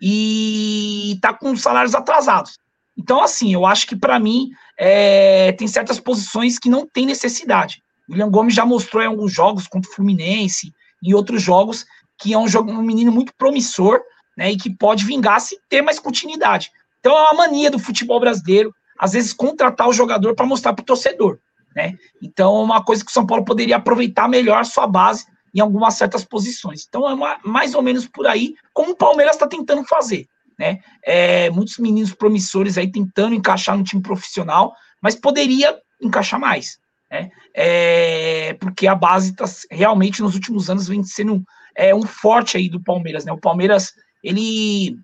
e 0.00 1.12
está 1.14 1.32
com 1.32 1.56
salários 1.56 1.94
atrasados. 1.94 2.58
Então, 2.96 3.22
assim, 3.22 3.52
eu 3.52 3.66
acho 3.66 3.86
que 3.86 3.96
para 3.96 4.18
mim 4.18 4.50
é, 4.78 5.52
tem 5.52 5.66
certas 5.66 5.98
posições 5.98 6.58
que 6.58 6.68
não 6.68 6.86
tem 6.86 7.06
necessidade. 7.06 7.82
O 8.08 8.12
William 8.12 8.30
Gomes 8.30 8.54
já 8.54 8.64
mostrou 8.64 9.02
em 9.02 9.06
alguns 9.06 9.32
jogos 9.32 9.66
contra 9.66 9.90
o 9.90 9.94
Fluminense 9.94 10.72
e 11.02 11.14
outros 11.14 11.42
jogos 11.42 11.84
que 12.18 12.32
é 12.32 12.38
um, 12.38 12.48
jogo, 12.48 12.70
um 12.70 12.82
menino 12.82 13.10
muito 13.10 13.34
promissor, 13.36 14.00
né, 14.36 14.52
e 14.52 14.56
que 14.56 14.70
pode 14.70 15.04
vingar 15.04 15.40
se 15.40 15.58
ter 15.68 15.82
mais 15.82 15.98
continuidade. 15.98 16.70
Então 17.00 17.16
é 17.16 17.22
uma 17.22 17.34
mania 17.34 17.70
do 17.70 17.78
futebol 17.78 18.18
brasileiro, 18.18 18.74
às 18.98 19.12
vezes 19.12 19.32
contratar 19.32 19.88
o 19.88 19.92
jogador 19.92 20.34
para 20.34 20.46
mostrar 20.46 20.72
para 20.72 20.82
o 20.82 20.86
torcedor, 20.86 21.38
né? 21.74 21.98
Então 22.22 22.56
é 22.56 22.62
uma 22.62 22.82
coisa 22.82 23.04
que 23.04 23.10
o 23.10 23.12
São 23.12 23.26
Paulo 23.26 23.44
poderia 23.44 23.76
aproveitar 23.76 24.28
melhor 24.28 24.60
a 24.60 24.64
sua 24.64 24.86
base 24.86 25.26
em 25.54 25.60
algumas 25.60 25.94
certas 25.94 26.24
posições. 26.24 26.84
Então 26.88 27.08
é 27.08 27.14
uma, 27.14 27.38
mais 27.44 27.74
ou 27.74 27.82
menos 27.82 28.08
por 28.08 28.26
aí 28.26 28.54
como 28.72 28.92
o 28.92 28.96
Palmeiras 28.96 29.36
está 29.36 29.46
tentando 29.46 29.84
fazer, 29.84 30.26
né? 30.58 30.80
É, 31.04 31.50
muitos 31.50 31.78
meninos 31.78 32.12
promissores 32.14 32.78
aí 32.78 32.90
tentando 32.90 33.34
encaixar 33.34 33.76
no 33.76 33.84
time 33.84 34.02
profissional, 34.02 34.74
mas 35.00 35.14
poderia 35.14 35.76
encaixar 36.00 36.38
mais, 36.38 36.78
né? 37.10 37.30
É, 37.54 38.54
porque 38.54 38.86
a 38.86 38.94
base 38.94 39.30
está 39.30 39.44
realmente 39.70 40.22
nos 40.22 40.34
últimos 40.34 40.70
anos 40.70 40.88
vem 40.88 41.02
sendo 41.02 41.42
é, 41.76 41.94
um 41.94 42.02
forte 42.02 42.56
aí 42.56 42.68
do 42.68 42.82
Palmeiras, 42.82 43.24
né? 43.24 43.32
O 43.32 43.40
Palmeiras 43.40 43.92
ele 44.22 44.96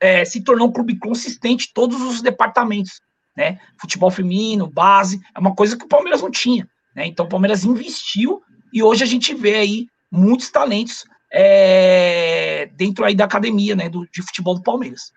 é, 0.00 0.24
se 0.24 0.42
tornou 0.42 0.68
um 0.68 0.72
clube 0.72 0.98
consistente 0.98 1.68
em 1.68 1.72
todos 1.74 2.00
os 2.00 2.22
departamentos, 2.22 3.00
né? 3.36 3.58
Futebol 3.80 4.10
feminino, 4.10 4.66
base, 4.66 5.20
é 5.34 5.38
uma 5.38 5.54
coisa 5.54 5.76
que 5.76 5.84
o 5.84 5.88
Palmeiras 5.88 6.22
não 6.22 6.30
tinha, 6.30 6.68
né? 6.94 7.06
Então 7.06 7.26
o 7.26 7.28
Palmeiras 7.28 7.64
investiu 7.64 8.40
e 8.72 8.82
hoje 8.82 9.02
a 9.02 9.06
gente 9.06 9.34
vê 9.34 9.56
aí 9.56 9.86
muitos 10.10 10.50
talentos 10.50 11.04
é, 11.30 12.66
dentro 12.74 13.04
aí 13.04 13.14
da 13.14 13.24
academia, 13.24 13.76
né, 13.76 13.88
do, 13.88 14.06
de 14.10 14.22
futebol 14.22 14.54
do 14.54 14.62
Palmeiras. 14.62 15.12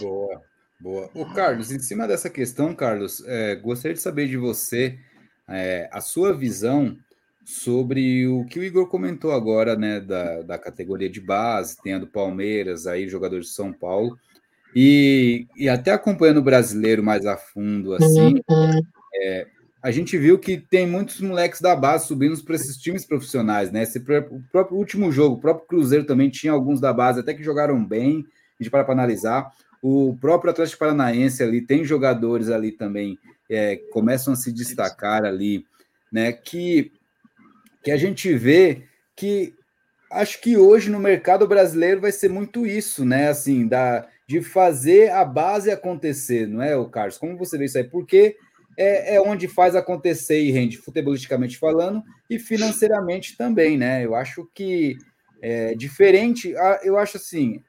Boa, 0.00 0.42
boa. 0.80 1.10
O 1.14 1.26
Carlos, 1.34 1.70
em 1.70 1.78
cima 1.78 2.06
dessa 2.06 2.30
questão, 2.30 2.74
Carlos, 2.74 3.22
é, 3.26 3.56
gostaria 3.56 3.94
de 3.94 4.00
saber 4.00 4.28
de 4.28 4.36
você 4.36 4.98
é, 5.48 5.88
a 5.92 6.00
sua 6.00 6.32
visão 6.32 6.96
sobre 7.44 8.26
o 8.26 8.44
que 8.44 8.58
o 8.58 8.64
Igor 8.64 8.88
comentou 8.88 9.30
agora, 9.30 9.76
né, 9.76 10.00
da, 10.00 10.42
da 10.42 10.58
categoria 10.58 11.08
de 11.08 11.20
base, 11.20 11.80
tem 11.80 11.94
a 11.94 11.98
do 11.98 12.06
Palmeiras, 12.06 12.86
aí 12.86 13.08
jogadores 13.08 13.46
de 13.46 13.52
São 13.52 13.72
Paulo, 13.72 14.18
e, 14.74 15.46
e 15.56 15.68
até 15.68 15.92
acompanhando 15.92 16.38
o 16.38 16.42
brasileiro 16.42 17.04
mais 17.04 17.24
a 17.24 17.36
fundo, 17.36 17.94
assim, 17.94 18.42
é, 19.14 19.46
a 19.86 19.92
gente 19.92 20.18
viu 20.18 20.36
que 20.36 20.56
tem 20.56 20.84
muitos 20.84 21.20
moleques 21.20 21.60
da 21.60 21.76
base 21.76 22.08
subindo 22.08 22.36
para 22.42 22.56
esses 22.56 22.76
times 22.76 23.04
profissionais, 23.04 23.70
né? 23.70 23.84
Esse, 23.84 23.98
o 24.00 24.42
próprio 24.50 24.76
último 24.76 25.12
jogo, 25.12 25.36
o 25.36 25.40
próprio 25.40 25.68
Cruzeiro 25.68 26.04
também 26.04 26.28
tinha 26.28 26.52
alguns 26.52 26.80
da 26.80 26.92
base, 26.92 27.20
até 27.20 27.32
que 27.32 27.44
jogaram 27.44 27.84
bem, 27.84 28.26
a 28.58 28.62
gente 28.64 28.68
para 28.68 28.82
para 28.82 28.94
analisar. 28.94 29.52
O 29.80 30.18
próprio 30.20 30.50
Atlético 30.50 30.80
Paranaense 30.80 31.40
ali 31.40 31.60
tem 31.60 31.84
jogadores 31.84 32.48
ali 32.48 32.72
também, 32.72 33.16
é, 33.48 33.76
começam 33.92 34.32
a 34.32 34.36
se 34.36 34.50
destacar 34.50 35.24
ali, 35.24 35.64
né? 36.10 36.32
Que 36.32 36.90
que 37.84 37.92
a 37.92 37.96
gente 37.96 38.34
vê 38.34 38.82
que 39.14 39.54
acho 40.10 40.40
que 40.40 40.56
hoje 40.56 40.90
no 40.90 40.98
mercado 40.98 41.46
brasileiro 41.46 42.00
vai 42.00 42.10
ser 42.10 42.28
muito 42.28 42.66
isso, 42.66 43.04
né? 43.04 43.28
Assim, 43.28 43.68
da, 43.68 44.04
de 44.26 44.42
fazer 44.42 45.12
a 45.12 45.24
base 45.24 45.70
acontecer, 45.70 46.48
não 46.48 46.60
é, 46.60 46.76
o 46.76 46.86
Carlos? 46.86 47.18
Como 47.18 47.38
você 47.38 47.56
vê 47.56 47.66
isso 47.66 47.78
aí? 47.78 47.84
Porque 47.84 48.36
é, 48.76 49.16
é 49.16 49.20
onde 49.20 49.48
faz 49.48 49.74
acontecer 49.74 50.40
e 50.40 50.50
rende 50.50 50.76
futebolisticamente 50.76 51.58
falando 51.58 52.02
e 52.28 52.38
financeiramente 52.38 53.36
também, 53.36 53.76
né? 53.76 54.04
Eu 54.04 54.14
acho 54.14 54.48
que 54.54 54.96
é 55.40 55.74
diferente, 55.74 56.54
eu 56.82 56.96
acho 56.96 57.16
assim, 57.16 57.62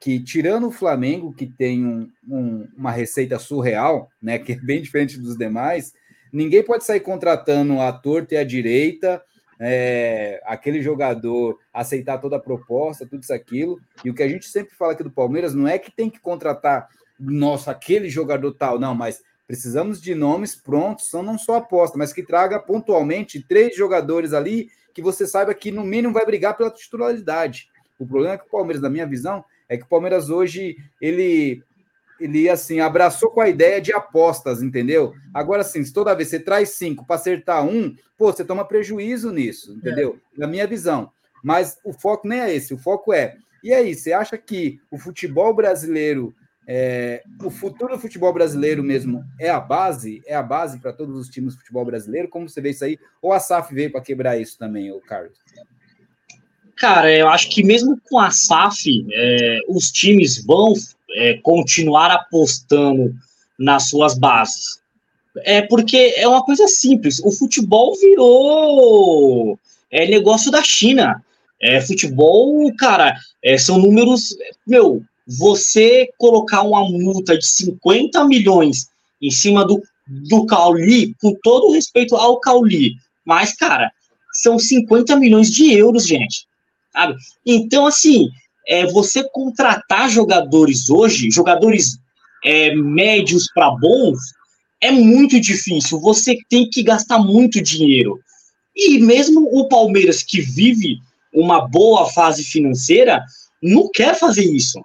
que 0.00 0.20
tirando 0.20 0.68
o 0.68 0.72
Flamengo, 0.72 1.32
que 1.32 1.46
tem 1.46 1.84
um, 1.84 2.10
um, 2.28 2.68
uma 2.76 2.90
receita 2.90 3.38
surreal, 3.38 4.10
né? 4.22 4.38
Que 4.38 4.52
é 4.52 4.56
bem 4.56 4.82
diferente 4.82 5.18
dos 5.18 5.36
demais, 5.36 5.92
ninguém 6.32 6.62
pode 6.62 6.84
sair 6.84 7.00
contratando 7.00 7.80
a 7.80 7.92
torta 7.92 8.34
e 8.34 8.38
a 8.38 8.44
direita 8.44 9.22
é, 9.58 10.42
aquele 10.44 10.82
jogador 10.82 11.58
aceitar 11.72 12.18
toda 12.18 12.36
a 12.36 12.40
proposta, 12.40 13.06
tudo 13.06 13.22
isso, 13.22 13.32
aquilo. 13.32 13.80
E 14.04 14.10
o 14.10 14.14
que 14.14 14.22
a 14.22 14.28
gente 14.28 14.46
sempre 14.46 14.74
fala 14.74 14.92
aqui 14.92 15.02
do 15.02 15.10
Palmeiras 15.10 15.54
não 15.54 15.68
é 15.68 15.78
que 15.78 15.90
tem 15.90 16.10
que 16.10 16.20
contratar, 16.20 16.88
nossa, 17.18 17.70
aquele 17.70 18.08
jogador 18.08 18.52
tal, 18.52 18.78
não, 18.78 18.94
mas 18.94 19.22
precisamos 19.46 20.00
de 20.00 20.14
nomes 20.14 20.54
prontos, 20.54 21.10
são 21.10 21.22
não 21.22 21.38
só 21.38 21.56
aposta, 21.56 21.98
mas 21.98 22.12
que 22.12 22.22
traga 22.22 22.58
pontualmente 22.58 23.42
três 23.46 23.76
jogadores 23.76 24.32
ali 24.32 24.68
que 24.92 25.02
você 25.02 25.26
saiba 25.26 25.54
que 25.54 25.70
no 25.70 25.84
mínimo 25.84 26.14
vai 26.14 26.24
brigar 26.24 26.56
pela 26.56 26.70
titularidade. 26.70 27.68
O 27.98 28.06
problema 28.06 28.34
é 28.34 28.38
que 28.38 28.46
o 28.46 28.50
Palmeiras, 28.50 28.82
na 28.82 28.90
minha 28.90 29.06
visão, 29.06 29.44
é 29.68 29.76
que 29.76 29.84
o 29.84 29.88
Palmeiras 29.88 30.30
hoje 30.30 30.76
ele 31.00 31.62
ele 32.20 32.48
assim 32.48 32.78
abraçou 32.78 33.28
com 33.30 33.40
a 33.40 33.48
ideia 33.48 33.80
de 33.80 33.92
apostas, 33.92 34.62
entendeu? 34.62 35.12
Agora 35.32 35.64
sim, 35.64 35.84
se 35.84 35.92
toda 35.92 36.14
vez 36.14 36.28
você 36.28 36.38
traz 36.38 36.70
cinco 36.70 37.04
para 37.04 37.16
acertar 37.16 37.66
um, 37.66 37.94
pô, 38.16 38.32
você 38.32 38.44
toma 38.44 38.64
prejuízo 38.64 39.32
nisso, 39.32 39.72
entendeu? 39.72 40.18
É. 40.36 40.40
Na 40.40 40.46
minha 40.46 40.66
visão. 40.66 41.10
Mas 41.42 41.76
o 41.84 41.92
foco 41.92 42.28
nem 42.28 42.40
é 42.40 42.54
esse, 42.54 42.72
o 42.72 42.78
foco 42.78 43.12
é. 43.12 43.36
E 43.64 43.72
aí, 43.72 43.94
você 43.94 44.12
acha 44.12 44.36
que 44.36 44.78
o 44.90 44.98
futebol 44.98 45.54
brasileiro, 45.54 46.34
é, 46.66 47.22
o 47.42 47.50
futuro 47.50 47.94
do 47.94 48.00
futebol 48.00 48.32
brasileiro 48.32 48.82
mesmo 48.82 49.24
é 49.38 49.50
a 49.50 49.60
base? 49.60 50.22
É 50.26 50.34
a 50.34 50.42
base 50.42 50.78
para 50.78 50.92
todos 50.92 51.16
os 51.16 51.28
times 51.28 51.54
do 51.54 51.60
futebol 51.60 51.84
brasileiro? 51.84 52.28
Como 52.28 52.48
você 52.48 52.60
vê 52.60 52.70
isso 52.70 52.84
aí? 52.84 52.98
Ou 53.20 53.32
a 53.32 53.40
SAF 53.40 53.74
veio 53.74 53.92
para 53.92 54.00
quebrar 54.00 54.38
isso 54.38 54.58
também, 54.58 54.90
o 54.90 55.00
Carlos? 55.00 55.38
Cara, 56.76 57.12
eu 57.12 57.28
acho 57.28 57.50
que 57.50 57.62
mesmo 57.62 58.00
com 58.04 58.18
a 58.18 58.30
SAF, 58.30 59.06
é, 59.12 59.58
os 59.68 59.90
times 59.90 60.44
vão 60.44 60.72
é, 61.16 61.34
continuar 61.42 62.10
apostando 62.10 63.14
nas 63.58 63.88
suas 63.88 64.18
bases. 64.18 64.82
É 65.38 65.62
porque 65.62 66.14
é 66.16 66.26
uma 66.26 66.44
coisa 66.44 66.66
simples. 66.66 67.20
O 67.20 67.30
futebol 67.30 67.94
virou 67.98 69.58
é 69.90 70.06
negócio 70.08 70.50
da 70.50 70.62
China. 70.62 71.22
É 71.60 71.80
futebol, 71.80 72.70
cara, 72.76 73.16
é, 73.42 73.56
são 73.56 73.78
números. 73.78 74.36
Meu, 74.66 75.02
você 75.26 76.08
colocar 76.18 76.62
uma 76.62 76.88
multa 76.88 77.36
de 77.36 77.46
50 77.46 78.24
milhões 78.24 78.86
em 79.20 79.30
cima 79.30 79.64
do, 79.64 79.82
do 80.06 80.44
Cauli, 80.46 81.14
com 81.20 81.34
todo 81.42 81.72
respeito 81.72 82.14
ao 82.14 82.38
Cauli, 82.40 82.94
mas, 83.24 83.54
cara, 83.54 83.90
são 84.32 84.58
50 84.58 85.16
milhões 85.16 85.50
de 85.50 85.72
euros, 85.72 86.06
gente. 86.06 86.46
Sabe? 86.92 87.16
Então, 87.46 87.86
assim, 87.86 88.28
é, 88.68 88.86
você 88.86 89.26
contratar 89.30 90.10
jogadores 90.10 90.90
hoje, 90.90 91.30
jogadores 91.30 91.98
é, 92.44 92.74
médios 92.74 93.50
para 93.52 93.70
bons, 93.70 94.18
é 94.80 94.90
muito 94.90 95.40
difícil. 95.40 95.98
Você 96.00 96.36
tem 96.48 96.68
que 96.68 96.82
gastar 96.82 97.18
muito 97.18 97.62
dinheiro. 97.62 98.20
E 98.76 98.98
mesmo 98.98 99.48
o 99.52 99.68
Palmeiras, 99.68 100.22
que 100.22 100.40
vive 100.40 100.98
uma 101.32 101.66
boa 101.66 102.10
fase 102.10 102.44
financeira, 102.44 103.24
não 103.62 103.90
quer 103.90 104.18
fazer 104.18 104.44
isso. 104.44 104.84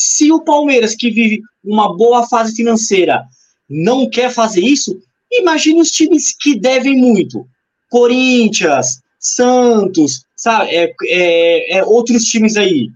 Se 0.00 0.30
o 0.30 0.40
Palmeiras, 0.40 0.94
que 0.94 1.10
vive 1.10 1.42
uma 1.64 1.96
boa 1.96 2.24
fase 2.28 2.54
financeira, 2.54 3.24
não 3.68 4.08
quer 4.08 4.30
fazer 4.30 4.60
isso, 4.60 4.96
imagine 5.28 5.80
os 5.80 5.90
times 5.90 6.36
que 6.40 6.54
devem 6.54 6.96
muito. 6.96 7.44
Corinthians, 7.90 9.00
Santos, 9.18 10.22
sabe? 10.36 10.70
É, 10.70 10.94
é, 11.06 11.78
é, 11.78 11.84
outros 11.84 12.22
times 12.26 12.56
aí. 12.56 12.88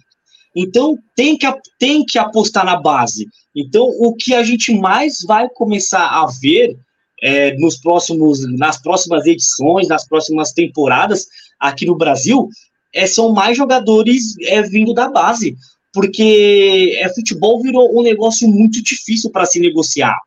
Então 0.55 0.97
tem 1.17 1.37
que, 1.37 1.53
tem 1.77 2.05
que 2.05 2.21
apostar 2.21 2.65
na 2.65 2.77
base. 2.77 3.27
Então 3.53 3.89
o 3.99 4.15
que 4.15 4.33
a 4.33 4.45
gente 4.45 4.73
mais 4.73 5.23
vai 5.27 5.49
começar 5.49 6.07
a 6.07 6.27
ver 6.41 6.77
é, 7.21 7.53
nos 7.57 7.79
próximos, 7.79 8.47
nas 8.57 8.81
próximas 8.81 9.27
edições, 9.27 9.89
nas 9.89 10.07
próximas 10.07 10.53
temporadas 10.53 11.27
aqui 11.59 11.85
no 11.85 11.97
Brasil, 11.97 12.49
é, 12.95 13.09
são 13.09 13.33
mais 13.33 13.57
jogadores 13.57 14.39
é, 14.43 14.63
vindo 14.63 14.95
da 14.95 15.09
base, 15.09 15.57
porque 15.93 16.97
é, 16.99 17.13
futebol 17.13 17.61
virou 17.61 17.99
um 17.99 18.03
negócio 18.03 18.49
muito 18.49 18.83
difícil 18.83 19.31
para 19.31 19.47
se 19.47 19.61
negociar. 19.61 20.19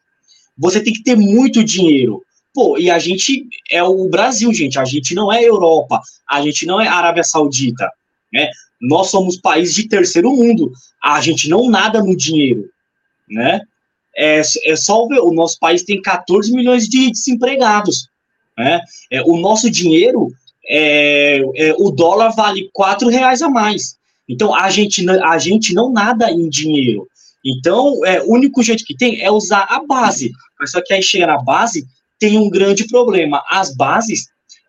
Você 0.57 0.82
tem 0.82 0.93
que 0.93 1.03
ter 1.03 1.16
muito 1.16 1.63
dinheiro. 1.63 2.24
Pô, 2.53 2.78
e 2.78 2.89
a 2.89 2.97
gente 2.99 3.45
é 3.70 3.84
o 3.84 4.07
Brasil, 4.07 4.53
gente. 4.53 4.80
A 4.80 4.86
gente 4.86 5.13
não 5.13 5.32
é 5.32 5.43
Europa, 5.43 6.01
a 6.30 6.41
gente 6.41 6.66
não 6.66 6.80
é 6.80 6.88
Arábia 6.88 7.24
Saudita, 7.24 7.89
né? 8.32 8.49
Nós 8.80 9.09
somos 9.09 9.38
país 9.38 9.74
de 9.74 9.88
terceiro 9.88 10.32
mundo. 10.32 10.72
A 11.03 11.20
gente 11.20 11.49
não 11.49 11.70
nada 11.70 12.01
no 12.01 12.16
dinheiro, 12.16 12.70
né? 13.30 13.59
É, 14.16 14.41
é 14.63 14.76
só 14.78 15.05
ver, 15.07 15.20
o 15.20 15.34
nosso 15.34 15.59
país 15.59 15.84
tem 15.84 16.01
14 16.01 16.53
milhões 16.53 16.88
de 16.88 17.11
desempregados, 17.11 18.07
né? 18.57 18.80
É, 19.11 19.22
o 19.24 19.38
nosso 19.38 19.70
dinheiro, 19.70 20.32
é, 20.66 21.41
é, 21.55 21.74
o 21.78 21.91
dólar 21.91 22.30
vale 22.30 22.70
4 22.72 23.09
reais 23.09 23.41
a 23.41 23.49
mais. 23.49 23.97
Então, 24.28 24.56
a 24.56 24.70
gente, 24.70 25.08
a 25.10 25.38
gente 25.38 25.74
não 25.74 25.92
nada 25.92 26.32
em 26.32 26.50
dinheiro. 26.50 27.08
Então, 27.46 28.04
é, 28.06 28.22
o 28.24 28.32
único 28.32 28.64
jeito 28.64 28.84
que 28.84 28.96
tem 28.96 29.22
é 29.22 29.30
usar 29.30 29.68
a 29.70 29.84
base. 29.86 30.32
Mas 30.60 30.72
só 30.72 30.82
que 30.82 30.94
aí 30.94 31.04
chega 31.04 31.28
na 31.28 31.42
base, 31.42 31.86
tem 32.20 32.40
um 32.40 32.50
grande 32.50 32.88
problema. 32.88 33.44
As 33.48 33.76
bases, 33.76 34.26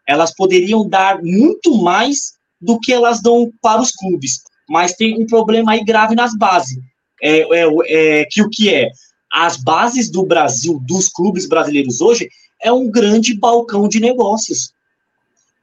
elas 0.07 0.35
poderiam 0.35 0.87
dar 0.87 1.23
muito 1.23 1.75
mais 1.77 2.33
do 2.61 2.79
que 2.79 2.93
elas 2.93 3.23
dão 3.23 3.51
para 3.63 3.81
os 3.81 3.93
clubes. 3.93 4.41
Mas 4.69 4.95
tem 4.95 5.21
um 5.21 5.27
problema 5.27 5.73
aí 5.73 5.85
grave 5.85 6.15
nas 6.15 6.37
bases. 6.37 6.79
É, 7.23 7.41
é, 7.41 7.67
é, 7.87 8.25
que 8.31 8.43
o 8.43 8.51
que 8.51 8.73
é? 8.73 8.91
As 9.33 9.57
bases 9.57 10.11
do 10.11 10.25
Brasil, 10.25 10.79
dos 10.87 11.09
clubes 11.09 11.47
brasileiros 11.47 12.01
hoje, 12.01 12.29
é 12.63 12.71
um 12.71 12.91
grande 12.91 13.35
balcão 13.39 13.89
de 13.89 14.01
negócios. 14.01 14.71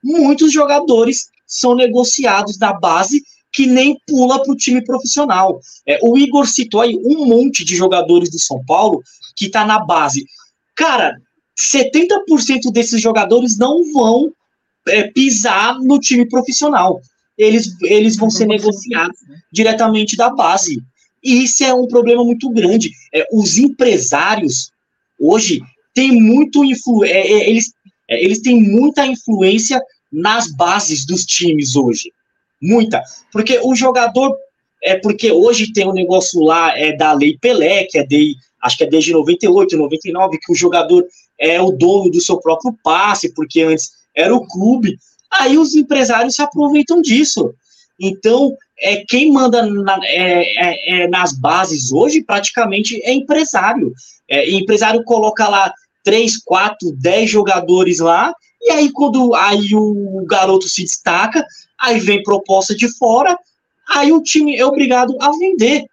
Muitos 0.04 0.52
jogadores 0.52 1.28
são 1.46 1.76
negociados 1.76 2.58
da 2.58 2.74
base 2.74 3.24
que 3.54 3.68
nem 3.68 3.98
pula 4.08 4.42
para 4.42 4.52
o 4.52 4.58
time 4.58 4.84
profissional. 4.84 5.60
É, 5.88 6.00
o 6.02 6.18
Igor 6.18 6.48
citou 6.48 6.82
aí 6.82 6.98
um 6.98 7.26
monte 7.26 7.64
de 7.64 7.76
jogadores 7.76 8.30
do 8.30 8.40
São 8.40 8.64
Paulo 8.66 9.04
que 9.36 9.46
está 9.46 9.64
na 9.66 9.80
base. 9.80 10.26
Cara, 10.76 11.16
70% 11.58 12.72
desses 12.72 13.00
jogadores 13.00 13.58
não 13.58 13.94
vão 13.94 14.32
é, 14.88 15.04
pisar 15.04 15.80
no 15.80 16.00
time 16.00 16.28
profissional. 16.28 17.00
Eles, 17.38 17.76
eles 17.82 18.16
vão 18.16 18.30
ser 18.30 18.48
negociados 18.48 19.18
diretamente 19.52 20.16
da 20.16 20.30
base. 20.30 20.82
E 21.24 21.44
isso 21.44 21.64
é 21.64 21.74
um 21.74 21.88
problema 21.88 22.24
muito 22.24 22.50
grande. 22.50 22.92
É, 23.14 23.26
os 23.32 23.58
empresários, 23.58 24.72
hoje, 25.20 25.62
têm 25.94 26.12
muito 26.12 26.66
influ 26.66 27.06
é, 27.06 27.12
é, 27.12 27.50
eles, 27.50 27.72
é, 28.10 28.24
eles 28.24 28.42
têm 28.42 28.62
muita 28.62 29.06
influência 29.06 29.82
nas 30.12 30.52
bases 30.52 31.06
dos 31.06 31.24
times 31.26 31.76
hoje. 31.76 32.12
Muita. 32.64 33.04
Porque 33.32 33.60
o 33.62 33.76
jogador. 33.76 34.36
É 34.86 34.98
porque 34.98 35.32
hoje 35.32 35.72
tem 35.72 35.88
um 35.88 35.94
negócio 35.94 36.42
lá 36.42 36.78
é 36.78 36.94
da 36.94 37.14
Lei 37.14 37.38
Pelé, 37.40 37.86
que 37.86 37.98
é 37.98 38.06
de, 38.06 38.36
acho 38.62 38.78
que 38.78 38.84
é 38.84 38.90
desde 38.90 39.14
98, 39.14 39.78
99, 39.78 40.38
que 40.40 40.52
o 40.52 40.56
jogador 40.56 41.06
é 41.40 41.62
o 41.62 41.72
dono 41.72 42.12
do 42.12 42.20
seu 42.20 42.38
próprio 42.38 42.76
passe, 42.84 43.34
porque 43.34 43.62
antes 43.62 43.92
era 44.14 44.36
o 44.36 44.46
clube. 44.46 44.98
Aí 45.32 45.58
os 45.58 45.74
empresários 45.74 46.36
se 46.36 46.42
aproveitam 46.42 47.02
disso. 47.02 47.54
Então, 47.98 48.58
é 48.80 49.06
quem 49.08 49.32
manda 49.32 49.66
na, 49.66 49.98
é, 50.04 50.44
é, 50.44 51.04
é, 51.04 51.08
nas 51.08 51.32
bases 51.32 51.94
hoje 51.94 52.22
praticamente 52.22 53.02
é 53.04 53.14
empresário. 53.14 53.94
É, 54.30 54.50
empresário 54.52 55.04
coloca 55.06 55.48
lá 55.48 55.74
três, 56.04 56.38
quatro, 56.38 56.92
dez 56.92 57.30
jogadores 57.30 58.00
lá, 58.00 58.34
e 58.62 58.72
aí 58.72 58.92
quando 58.92 59.34
aí 59.36 59.74
o 59.74 60.26
garoto 60.26 60.68
se 60.68 60.84
destaca, 60.84 61.46
aí 61.84 62.00
vem 62.00 62.24
proposta 62.24 62.74
de 62.74 62.88
fora, 62.98 63.38
aí 63.90 64.12
o 64.12 64.24
time 64.24 64.56
é 64.56 64.66
obrigado 64.66 65.18
a 65.22 65.32
vender. 65.38 65.86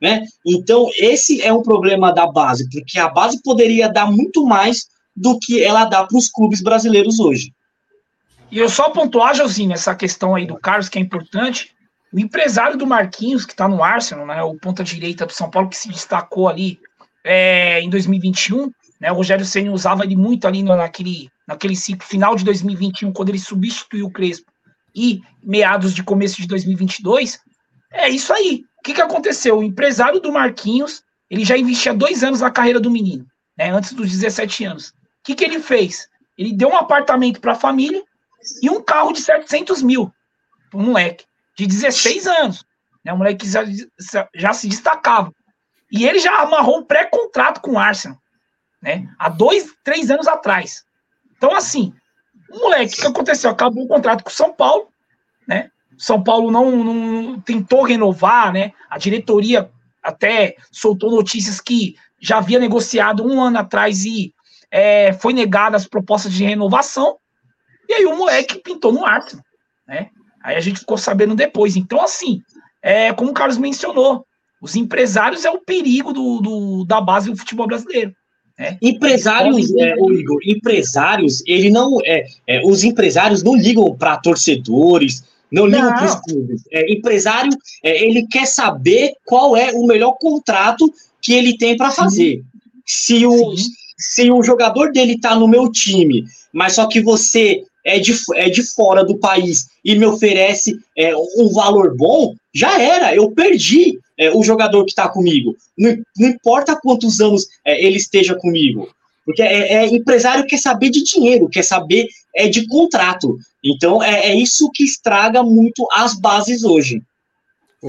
Né? 0.00 0.26
Então, 0.46 0.90
esse 0.98 1.40
é 1.40 1.52
um 1.52 1.62
problema 1.62 2.12
da 2.12 2.26
base, 2.26 2.68
porque 2.68 2.98
a 2.98 3.08
base 3.08 3.42
poderia 3.42 3.88
dar 3.88 4.10
muito 4.10 4.44
mais 4.44 4.86
do 5.16 5.38
que 5.38 5.62
ela 5.62 5.86
dá 5.86 6.04
para 6.04 6.18
os 6.18 6.28
clubes 6.28 6.60
brasileiros 6.60 7.18
hoje. 7.18 7.52
E 8.50 8.58
eu 8.58 8.68
só 8.68 8.90
pontuar, 8.90 9.34
Josinho, 9.34 9.72
essa 9.72 9.94
questão 9.94 10.34
aí 10.34 10.46
do 10.46 10.56
Carlos, 10.56 10.88
que 10.88 10.98
é 10.98 11.00
importante. 11.00 11.74
O 12.12 12.20
empresário 12.20 12.76
do 12.76 12.86
Marquinhos, 12.86 13.46
que 13.46 13.52
está 13.52 13.66
no 13.66 13.82
Arsenal, 13.82 14.26
né, 14.26 14.42
o 14.42 14.54
ponta-direita 14.54 15.24
do 15.24 15.32
São 15.32 15.50
Paulo, 15.50 15.68
que 15.68 15.76
se 15.76 15.88
destacou 15.88 16.48
ali 16.48 16.78
é, 17.24 17.80
em 17.80 17.88
2021, 17.88 18.70
né, 19.00 19.10
o 19.10 19.14
Rogério 19.14 19.44
Senna 19.44 19.72
usava 19.72 20.04
ele 20.04 20.14
muito 20.14 20.46
ali 20.46 20.62
naquele, 20.62 21.30
naquele 21.46 21.74
ciclo 21.74 22.06
final 22.06 22.36
de 22.36 22.44
2021, 22.44 23.12
quando 23.12 23.30
ele 23.30 23.38
substituiu 23.38 24.06
o 24.06 24.10
Crespo, 24.10 24.52
e 24.94 25.20
meados 25.42 25.94
de 25.94 26.02
começo 26.02 26.40
de 26.40 26.46
2022, 26.46 27.40
é 27.92 28.08
isso 28.08 28.32
aí. 28.32 28.64
O 28.78 28.82
que, 28.82 28.94
que 28.94 29.02
aconteceu? 29.02 29.58
O 29.58 29.62
empresário 29.62 30.20
do 30.20 30.32
Marquinhos, 30.32 31.02
ele 31.30 31.44
já 31.44 31.56
investia 31.56 31.94
dois 31.94 32.22
anos 32.22 32.40
na 32.40 32.50
carreira 32.50 32.78
do 32.78 32.90
menino, 32.90 33.26
né, 33.56 33.70
antes 33.70 33.92
dos 33.92 34.10
17 34.10 34.64
anos. 34.64 34.88
O 34.88 34.92
que, 35.24 35.34
que 35.34 35.44
ele 35.44 35.60
fez? 35.60 36.08
Ele 36.36 36.52
deu 36.52 36.68
um 36.68 36.76
apartamento 36.76 37.40
para 37.40 37.52
a 37.52 37.56
família 37.56 38.02
e 38.62 38.68
um 38.68 38.82
carro 38.82 39.12
de 39.12 39.20
700 39.20 39.82
mil 39.82 40.12
para 40.70 40.80
um 40.80 40.84
moleque 40.84 41.24
de 41.56 41.66
16 41.66 42.26
anos. 42.26 42.64
Né, 43.04 43.12
um 43.12 43.18
moleque 43.18 43.44
que 43.44 43.50
já, 43.50 43.64
já 44.34 44.52
se 44.52 44.68
destacava. 44.68 45.32
E 45.90 46.06
ele 46.06 46.18
já 46.18 46.40
amarrou 46.40 46.78
um 46.78 46.84
pré-contrato 46.84 47.60
com 47.60 47.72
o 47.72 47.78
Arsenal, 47.78 48.18
né? 48.82 49.08
Há 49.18 49.28
dois, 49.28 49.72
três 49.84 50.10
anos 50.10 50.26
atrás. 50.26 50.82
Então, 51.36 51.54
assim, 51.54 51.94
moleque, 52.58 52.94
o 52.94 53.00
que 53.00 53.06
aconteceu? 53.06 53.50
Acabou 53.50 53.84
o 53.84 53.88
contrato 53.88 54.22
com 54.22 54.30
o 54.30 54.32
São 54.32 54.52
Paulo, 54.52 54.88
né? 55.46 55.70
São 55.96 56.22
Paulo 56.22 56.50
não, 56.50 56.70
não 56.76 57.40
tentou 57.40 57.82
renovar, 57.82 58.52
né? 58.52 58.72
A 58.90 58.98
diretoria 58.98 59.70
até 60.02 60.56
soltou 60.70 61.10
notícias 61.10 61.60
que 61.60 61.96
já 62.20 62.38
havia 62.38 62.58
negociado 62.58 63.24
um 63.24 63.40
ano 63.40 63.58
atrás 63.58 64.04
e 64.04 64.34
é, 64.70 65.12
foi 65.12 65.32
negada 65.32 65.76
as 65.76 65.86
propostas 65.86 66.32
de 66.32 66.44
renovação. 66.44 67.16
E 67.88 67.94
aí 67.94 68.06
o 68.06 68.16
moleque 68.16 68.58
pintou 68.58 68.92
no 68.92 69.04
Arsenal, 69.04 69.44
né? 69.86 70.10
Aí 70.42 70.56
a 70.56 70.60
gente 70.60 70.80
ficou 70.80 70.98
sabendo 70.98 71.34
depois. 71.34 71.76
Então, 71.76 72.02
assim, 72.02 72.42
é, 72.82 73.12
como 73.12 73.30
o 73.30 73.34
Carlos 73.34 73.56
mencionou, 73.56 74.26
os 74.60 74.76
empresários 74.76 75.44
é 75.44 75.50
o 75.50 75.60
perigo 75.60 76.12
do, 76.12 76.40
do 76.40 76.84
da 76.84 77.00
base 77.00 77.30
do 77.30 77.36
futebol 77.36 77.66
brasileiro. 77.66 78.14
Né? 78.58 78.78
Empresários, 78.80 79.74
é, 79.76 79.94
o 79.96 80.12
Igor, 80.12 80.38
empresários, 80.44 81.42
ele 81.46 81.70
não. 81.70 81.98
É, 82.04 82.26
é 82.46 82.62
os 82.64 82.84
empresários 82.84 83.42
não 83.42 83.56
ligam 83.56 83.94
para 83.94 84.16
torcedores, 84.16 85.24
não 85.50 85.66
ligam 85.66 85.92
para 85.92 86.06
os 86.06 86.14
clubes. 86.16 86.62
É, 86.70 86.92
empresário, 86.92 87.50
é, 87.82 88.04
ele 88.04 88.26
quer 88.26 88.46
saber 88.46 89.12
qual 89.24 89.56
é 89.56 89.72
o 89.72 89.86
melhor 89.86 90.16
contrato 90.18 90.92
que 91.20 91.32
ele 91.32 91.56
tem 91.56 91.76
para 91.76 91.90
fazer. 91.90 92.42
Se 92.86 93.26
o, 93.26 93.54
se 93.96 94.30
o 94.30 94.42
jogador 94.42 94.92
dele 94.92 95.14
está 95.14 95.34
no 95.34 95.48
meu 95.48 95.70
time, 95.70 96.24
mas 96.52 96.74
só 96.74 96.86
que 96.86 97.00
você 97.00 97.64
é 97.84 97.98
de, 97.98 98.14
é 98.34 98.48
de 98.48 98.62
fora 98.62 99.04
do 99.04 99.18
país 99.18 99.68
e 99.84 99.94
me 99.94 100.06
oferece 100.06 100.78
é, 100.96 101.14
um 101.16 101.50
valor 101.52 101.94
bom, 101.96 102.34
já 102.52 102.80
era, 102.80 103.14
eu 103.14 103.30
perdi 103.30 103.98
é, 104.18 104.30
o 104.30 104.42
jogador 104.42 104.84
que 104.84 104.90
está 104.90 105.08
comigo. 105.08 105.56
Não, 105.76 105.96
não, 106.16 106.28
importa 106.28 106.78
quantos 106.80 107.20
anos 107.20 107.46
é, 107.64 107.84
ele 107.84 107.96
esteja 107.96 108.34
comigo. 108.34 108.88
Porque 109.24 109.42
é, 109.42 109.74
é, 109.74 109.86
empresário 109.86 110.46
quer 110.46 110.58
saber 110.58 110.90
de 110.90 111.02
dinheiro, 111.02 111.48
quer 111.48 111.62
saber 111.62 112.06
é, 112.36 112.48
de 112.48 112.66
contrato. 112.66 113.38
Então 113.64 114.02
é, 114.02 114.26
é 114.26 114.34
isso 114.34 114.70
que 114.72 114.84
estraga 114.84 115.42
muito 115.42 115.86
as 115.92 116.18
bases 116.18 116.62
hoje. 116.64 117.02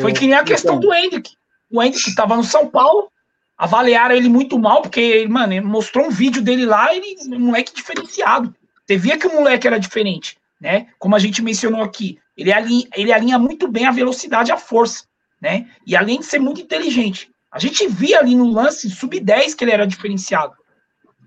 Foi 0.02 0.12
que 0.12 0.28
nem 0.28 0.36
a 0.36 0.44
questão 0.44 0.76
então, 0.76 0.90
do 0.90 0.94
Hendrick. 0.94 1.32
O 1.72 1.82
Hendrick 1.82 2.10
estava 2.10 2.36
no 2.36 2.44
São 2.44 2.68
Paulo, 2.68 3.10
avaliaram 3.58 4.16
ele 4.16 4.28
muito 4.28 4.60
mal, 4.60 4.82
porque, 4.82 5.26
mano, 5.28 5.54
ele 5.54 5.62
mostrou 5.62 6.08
um 6.08 6.10
vídeo 6.10 6.42
dele 6.42 6.66
lá, 6.66 6.94
ele 6.94 7.16
um 7.28 7.40
moleque 7.40 7.74
diferenciado. 7.74 8.54
Você 8.86 8.98
via 8.98 9.18
que 9.18 9.28
o 9.28 9.34
moleque 9.34 9.66
era 9.66 9.80
diferente, 9.80 10.38
né? 10.60 10.88
Como 11.00 11.16
a 11.16 11.20
gente 11.20 11.42
mencionou 11.42 11.82
aqui, 11.82 12.20
ele 12.38 12.52
alinha, 12.52 12.88
ele 12.96 13.14
alinha 13.14 13.40
muito 13.40 13.68
bem 13.68 13.86
a 13.86 13.92
velocidade 13.92 14.52
e 14.52 14.54
a 14.54 14.58
força, 14.58 15.06
né? 15.46 15.68
E 15.86 15.96
além 15.96 16.20
de 16.20 16.26
ser 16.26 16.40
muito 16.40 16.60
inteligente. 16.60 17.30
A 17.52 17.60
gente 17.60 17.88
via 17.88 18.18
ali 18.18 18.34
no 18.34 18.50
lance 18.50 18.90
sub-10 18.90 19.56
que 19.56 19.64
ele 19.64 19.72
era 19.72 19.86
diferenciado. 19.86 20.54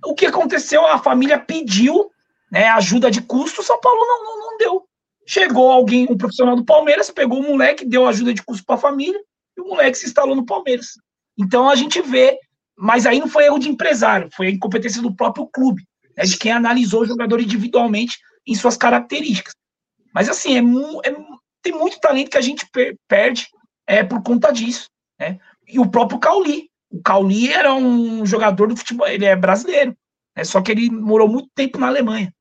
O 0.04 0.12
que 0.12 0.26
aconteceu? 0.26 0.84
A 0.84 0.98
família 0.98 1.38
pediu 1.38 2.10
né, 2.50 2.68
ajuda 2.70 3.12
de 3.12 3.22
custo, 3.22 3.60
o 3.60 3.64
São 3.64 3.80
Paulo 3.80 4.00
não, 4.00 4.24
não, 4.24 4.38
não 4.38 4.58
deu. 4.58 4.84
Chegou 5.24 5.70
alguém, 5.70 6.08
um 6.10 6.16
profissional 6.16 6.56
do 6.56 6.64
Palmeiras, 6.64 7.12
pegou 7.12 7.38
o 7.38 7.48
moleque, 7.48 7.84
deu 7.84 8.08
ajuda 8.08 8.34
de 8.34 8.42
custo 8.42 8.66
para 8.66 8.74
a 8.74 8.78
família, 8.78 9.20
e 9.56 9.60
o 9.60 9.68
moleque 9.68 9.96
se 9.96 10.06
instalou 10.06 10.34
no 10.34 10.44
Palmeiras. 10.44 10.94
Então 11.38 11.70
a 11.70 11.76
gente 11.76 12.02
vê, 12.02 12.36
mas 12.76 13.06
aí 13.06 13.20
não 13.20 13.28
foi 13.28 13.44
erro 13.44 13.60
de 13.60 13.68
empresário, 13.68 14.28
foi 14.34 14.48
a 14.48 14.50
incompetência 14.50 15.00
do 15.00 15.14
próprio 15.14 15.46
clube 15.46 15.84
né, 16.16 16.24
de 16.24 16.36
quem 16.36 16.50
analisou 16.50 17.02
o 17.02 17.06
jogador 17.06 17.40
individualmente 17.40 18.18
em 18.44 18.54
suas 18.56 18.76
características. 18.76 19.54
Mas 20.12 20.28
assim, 20.28 20.56
é, 20.56 21.08
é 21.08 21.16
tem 21.62 21.72
muito 21.72 22.00
talento 22.00 22.30
que 22.30 22.38
a 22.38 22.42
gente 22.42 22.68
per 22.70 22.96
perde 23.06 23.46
é, 23.88 24.04
por 24.04 24.22
conta 24.22 24.52
disso. 24.52 24.88
Né? 25.18 25.38
E 25.66 25.80
o 25.80 25.90
próprio 25.90 26.20
Cauli. 26.20 26.68
O 26.90 27.02
Cauli 27.02 27.52
era 27.52 27.74
um 27.74 28.24
jogador 28.24 28.68
do 28.68 28.76
futebol, 28.76 29.08
ele 29.08 29.24
é 29.24 29.34
brasileiro. 29.34 29.96
né? 30.36 30.44
Só 30.44 30.60
que 30.60 30.70
ele 30.70 30.90
morou 30.90 31.28
muito 31.28 31.48
tempo 31.54 31.78
na 31.78 31.88
Alemanha, 31.88 32.32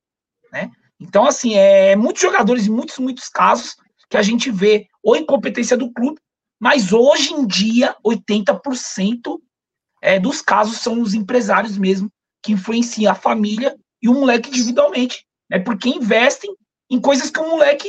né? 0.52 0.70
Então, 1.00 1.26
assim, 1.26 1.54
é 1.54 1.94
muitos 1.94 2.22
jogadores, 2.22 2.66
muitos, 2.66 2.98
muitos 2.98 3.28
casos, 3.28 3.76
que 4.10 4.16
a 4.16 4.22
gente 4.22 4.50
vê 4.50 4.88
ou 5.02 5.16
incompetência 5.16 5.76
do 5.76 5.92
clube, 5.92 6.18
mas 6.58 6.92
hoje 6.92 7.32
em 7.34 7.46
dia, 7.46 7.94
80% 8.04 9.38
é, 10.02 10.18
dos 10.18 10.40
casos 10.40 10.78
são 10.78 11.00
os 11.00 11.14
empresários 11.14 11.76
mesmo 11.78 12.10
que 12.42 12.52
influenciam 12.52 13.12
a 13.12 13.14
família 13.14 13.76
e 14.02 14.08
o 14.08 14.14
moleque 14.14 14.48
individualmente, 14.48 15.24
né? 15.50 15.58
Porque 15.58 15.88
investem 15.88 16.52
em 16.90 17.00
coisas 17.00 17.30
que 17.30 17.38
o 17.38 17.48
moleque 17.48 17.88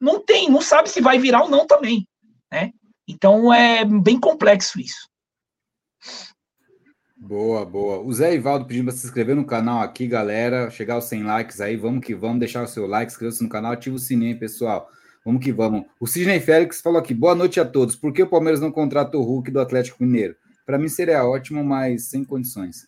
não 0.00 0.18
tem, 0.18 0.48
não 0.48 0.62
sabe 0.62 0.88
se 0.88 1.00
vai 1.00 1.18
virar 1.18 1.42
ou 1.42 1.50
não 1.50 1.66
também, 1.66 2.08
né? 2.50 2.72
Então 3.10 3.52
é 3.52 3.84
bem 3.84 4.18
complexo 4.18 4.80
isso. 4.80 5.08
Boa, 7.16 7.66
boa. 7.66 7.98
O 8.00 8.12
Zé 8.12 8.34
Ivaldo 8.34 8.64
pedindo 8.64 8.86
para 8.86 8.94
se 8.94 9.06
inscrever 9.06 9.36
no 9.36 9.44
canal 9.44 9.80
aqui, 9.80 10.06
galera. 10.06 10.70
Chegar 10.70 10.94
aos 10.94 11.04
100 11.04 11.24
likes 11.24 11.60
aí, 11.60 11.76
vamos 11.76 12.04
que 12.04 12.14
vamos. 12.14 12.38
Deixar 12.38 12.62
o 12.62 12.66
seu 12.66 12.86
like, 12.86 13.12
inscreva-se 13.12 13.42
no 13.42 13.48
canal, 13.48 13.72
ativa 13.72 13.96
o 13.96 13.98
sininho, 13.98 14.38
pessoal. 14.38 14.88
Vamos 15.24 15.44
que 15.44 15.52
vamos. 15.52 15.84
O 16.00 16.06
Sidney 16.06 16.40
Félix 16.40 16.80
falou 16.80 16.98
aqui: 16.98 17.12
boa 17.12 17.34
noite 17.34 17.60
a 17.60 17.64
todos. 17.64 17.94
Por 17.94 18.12
que 18.12 18.22
o 18.22 18.28
Palmeiras 18.28 18.60
não 18.60 18.72
contrata 18.72 19.18
o 19.18 19.22
Hulk 19.22 19.50
do 19.50 19.60
Atlético 19.60 20.02
Mineiro? 20.02 20.34
Para 20.64 20.78
mim 20.78 20.88
seria 20.88 21.24
ótimo, 21.24 21.62
mas 21.62 22.04
sem 22.04 22.24
condições. 22.24 22.86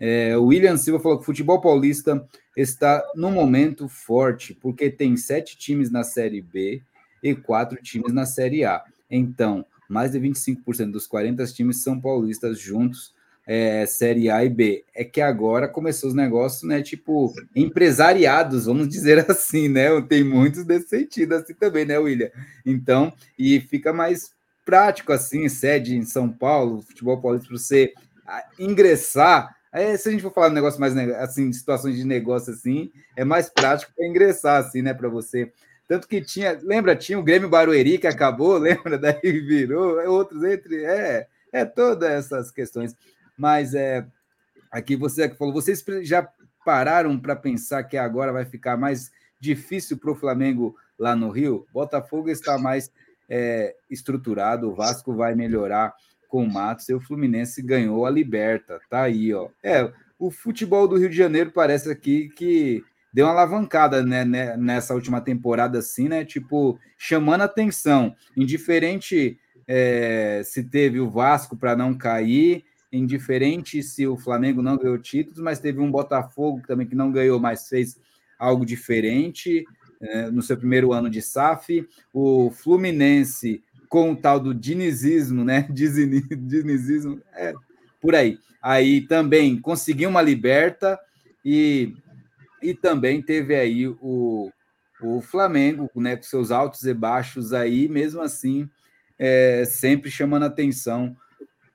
É, 0.00 0.36
o 0.36 0.46
William 0.46 0.76
Silva 0.76 1.00
falou 1.00 1.18
que 1.18 1.22
o 1.22 1.26
futebol 1.26 1.60
paulista 1.60 2.26
está 2.56 3.04
no 3.14 3.30
momento 3.30 3.88
forte, 3.88 4.54
porque 4.54 4.90
tem 4.90 5.16
sete 5.16 5.56
times 5.56 5.90
na 5.90 6.02
Série 6.02 6.40
B 6.40 6.82
e 7.22 7.34
quatro 7.34 7.80
times 7.80 8.12
na 8.12 8.26
Série 8.26 8.64
A. 8.64 8.82
Então, 9.10 9.64
mais 9.88 10.12
de 10.12 10.20
25% 10.20 10.90
dos 10.90 11.06
40 11.06 11.44
times 11.46 11.82
são 11.82 12.00
paulistas 12.00 12.58
juntos 12.58 13.14
é, 13.48 13.86
Série 13.86 14.30
A 14.30 14.44
e 14.44 14.50
B. 14.50 14.84
É 14.94 15.02
que 15.02 15.22
agora 15.22 15.66
começou 15.66 16.10
os 16.10 16.14
negócios, 16.14 16.64
né? 16.64 16.82
Tipo, 16.82 17.32
empresariados, 17.56 18.66
vamos 18.66 18.86
dizer 18.90 19.24
assim, 19.30 19.68
né? 19.68 19.88
Tem 20.02 20.22
muitos 20.22 20.64
desse 20.64 20.88
sentido 20.90 21.34
assim 21.34 21.54
também, 21.54 21.86
né, 21.86 21.98
William? 21.98 22.30
Então, 22.66 23.10
e 23.38 23.58
fica 23.58 23.90
mais 23.90 24.32
prático 24.66 25.14
assim, 25.14 25.48
sede 25.48 25.96
em 25.96 26.02
São 26.02 26.28
Paulo, 26.30 26.82
futebol 26.82 27.18
paulista, 27.22 27.48
para 27.48 27.56
você 27.56 27.94
ingressar. 28.58 29.56
É, 29.72 29.96
se 29.96 30.10
a 30.10 30.12
gente 30.12 30.22
for 30.22 30.32
falar 30.32 30.50
de 30.50 30.54
negócio 30.54 30.78
mais 30.78 30.94
assim, 30.96 31.50
situações 31.50 31.96
de 31.96 32.04
negócio 32.04 32.52
assim, 32.52 32.90
é 33.16 33.24
mais 33.24 33.48
prático 33.48 33.92
para 33.96 34.06
ingressar 34.06 34.62
assim, 34.62 34.82
né, 34.82 34.92
para 34.92 35.08
você. 35.08 35.50
Tanto 35.88 36.06
que 36.06 36.20
tinha, 36.20 36.58
lembra, 36.62 36.94
tinha 36.94 37.18
o 37.18 37.22
Grêmio 37.22 37.48
Barueri 37.48 37.96
que 37.96 38.06
acabou, 38.06 38.58
lembra? 38.60 38.98
Daí 38.98 39.20
virou, 39.22 39.98
outros 40.06 40.44
entre, 40.44 40.84
é, 40.84 41.26
é 41.50 41.64
todas 41.64 42.10
essas 42.10 42.50
questões. 42.50 42.94
Mas 43.36 43.74
é, 43.74 44.06
aqui 44.70 44.94
você 44.94 45.30
falou, 45.30 45.54
vocês 45.54 45.82
já 46.02 46.28
pararam 46.64 47.18
para 47.18 47.34
pensar 47.34 47.82
que 47.84 47.96
agora 47.96 48.32
vai 48.32 48.44
ficar 48.44 48.76
mais 48.76 49.10
difícil 49.40 49.96
para 49.96 50.10
o 50.10 50.16
Flamengo 50.16 50.76
lá 50.98 51.16
no 51.16 51.30
Rio? 51.30 51.66
Botafogo 51.72 52.28
está 52.28 52.58
mais 52.58 52.92
é, 53.26 53.74
estruturado, 53.90 54.68
o 54.68 54.74
Vasco 54.74 55.14
vai 55.14 55.34
melhorar 55.34 55.94
com 56.28 56.44
o 56.44 56.52
Matos 56.52 56.86
e 56.90 56.94
o 56.94 57.00
Fluminense 57.00 57.62
ganhou 57.62 58.04
a 58.04 58.10
Liberta. 58.10 58.78
Tá 58.90 59.04
aí, 59.04 59.32
ó. 59.32 59.48
É, 59.62 59.90
o 60.18 60.30
futebol 60.30 60.86
do 60.86 60.98
Rio 60.98 61.08
de 61.08 61.16
Janeiro 61.16 61.50
parece 61.50 61.90
aqui 61.90 62.28
que 62.28 62.84
deu 63.18 63.26
uma 63.26 63.32
alavancada 63.32 64.00
né, 64.00 64.24
né 64.24 64.56
nessa 64.56 64.94
última 64.94 65.20
temporada, 65.20 65.80
assim, 65.80 66.08
né? 66.08 66.24
Tipo, 66.24 66.78
chamando 66.96 67.40
atenção. 67.40 68.14
Indiferente 68.36 69.36
é, 69.66 70.40
se 70.44 70.62
teve 70.62 71.00
o 71.00 71.10
Vasco 71.10 71.56
para 71.56 71.74
não 71.74 71.98
cair, 71.98 72.64
indiferente 72.92 73.82
se 73.82 74.06
o 74.06 74.16
Flamengo 74.16 74.62
não 74.62 74.76
ganhou 74.76 74.96
títulos, 74.98 75.40
mas 75.40 75.58
teve 75.58 75.80
um 75.80 75.90
Botafogo 75.90 76.62
também 76.64 76.86
que 76.86 76.94
não 76.94 77.10
ganhou, 77.10 77.40
mas 77.40 77.68
fez 77.68 77.98
algo 78.38 78.64
diferente 78.64 79.64
é, 80.00 80.30
no 80.30 80.40
seu 80.40 80.56
primeiro 80.56 80.92
ano 80.92 81.10
de 81.10 81.20
SAF. 81.20 81.88
O 82.14 82.52
Fluminense 82.52 83.64
com 83.88 84.12
o 84.12 84.16
tal 84.16 84.38
do 84.38 84.54
dinizismo, 84.54 85.42
né? 85.42 85.66
Dinizismo, 85.74 87.20
é, 87.34 87.52
por 88.00 88.14
aí. 88.14 88.38
Aí 88.62 89.00
também 89.00 89.60
conseguiu 89.60 90.08
uma 90.08 90.22
liberta 90.22 90.96
e, 91.44 91.96
e 92.62 92.74
também 92.74 93.22
teve 93.22 93.54
aí 93.54 93.86
o, 93.86 94.50
o 95.00 95.20
Flamengo, 95.20 95.90
né? 95.96 96.16
Com 96.16 96.22
seus 96.22 96.50
altos 96.50 96.84
e 96.84 96.94
baixos 96.94 97.52
aí, 97.52 97.88
mesmo 97.88 98.20
assim, 98.20 98.68
é, 99.18 99.64
sempre 99.64 100.10
chamando 100.10 100.44
atenção 100.44 101.16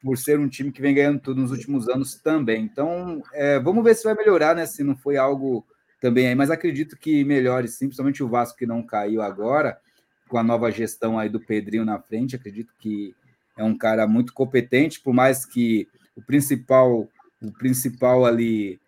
por 0.03 0.17
ser 0.17 0.37
um 0.37 0.49
time 0.49 0.71
que 0.71 0.81
vem 0.81 0.93
ganhando 0.93 1.19
tudo 1.19 1.41
nos 1.41 1.51
últimos 1.51 1.87
anos 1.87 2.15
também. 2.15 2.63
Então, 2.63 3.23
é, 3.33 3.57
vamos 3.59 3.83
ver 3.83 3.95
se 3.95 4.03
vai 4.03 4.13
melhorar, 4.13 4.55
né? 4.55 4.65
Se 4.65 4.83
não 4.83 4.95
foi 4.95 5.15
algo 5.15 5.65
também 6.01 6.27
aí, 6.27 6.35
mas 6.35 6.51
acredito 6.51 6.97
que 6.97 7.23
melhore 7.23 7.69
sim, 7.69 7.85
principalmente 7.85 8.21
o 8.21 8.27
Vasco 8.27 8.57
que 8.57 8.65
não 8.65 8.83
caiu 8.83 9.21
agora, 9.21 9.79
com 10.27 10.37
a 10.37 10.43
nova 10.43 10.69
gestão 10.69 11.17
aí 11.17 11.29
do 11.29 11.39
Pedrinho 11.39 11.85
na 11.85 11.97
frente. 11.97 12.35
Acredito 12.35 12.73
que 12.77 13.15
é 13.57 13.63
um 13.63 13.77
cara 13.77 14.05
muito 14.05 14.33
competente, 14.33 14.99
por 14.99 15.13
mais 15.13 15.45
que 15.45 15.87
o 16.15 16.21
principal, 16.21 17.07
o 17.41 17.51
principal 17.53 18.25
ali 18.25 18.81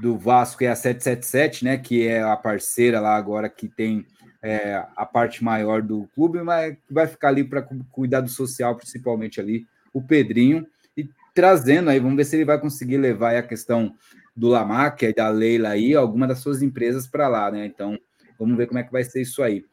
do 0.00 0.16
Vasco 0.16 0.62
é 0.62 0.68
a 0.68 0.76
777, 0.76 1.64
né? 1.64 1.78
Que 1.78 2.06
é 2.06 2.22
a 2.22 2.36
parceira 2.36 3.00
lá 3.00 3.16
agora 3.16 3.48
que 3.48 3.68
tem 3.68 4.06
é, 4.42 4.84
a 4.96 5.04
parte 5.04 5.42
maior 5.44 5.82
do 5.82 6.08
clube, 6.14 6.42
mas 6.42 6.76
vai 6.90 7.06
ficar 7.06 7.28
ali 7.28 7.44
para 7.44 7.62
cuidar 7.90 8.20
do 8.20 8.28
social, 8.28 8.76
principalmente 8.76 9.40
ali 9.40 9.66
o 9.92 10.02
Pedrinho 10.02 10.66
e 10.96 11.08
trazendo 11.34 11.90
aí, 11.90 11.98
vamos 11.98 12.16
ver 12.16 12.24
se 12.24 12.36
ele 12.36 12.44
vai 12.44 12.60
conseguir 12.60 12.96
levar 12.96 13.36
a 13.36 13.42
questão 13.42 13.94
do 14.34 14.48
Lamac 14.48 15.04
e 15.04 15.12
da 15.12 15.28
Leila 15.28 15.70
aí, 15.70 15.94
alguma 15.94 16.26
das 16.26 16.38
suas 16.38 16.62
empresas 16.62 17.06
para 17.06 17.28
lá, 17.28 17.50
né? 17.50 17.66
Então, 17.66 17.98
vamos 18.38 18.56
ver 18.56 18.66
como 18.66 18.78
é 18.78 18.82
que 18.82 18.92
vai 18.92 19.04
ser 19.04 19.20
isso 19.20 19.42
aí. 19.42 19.64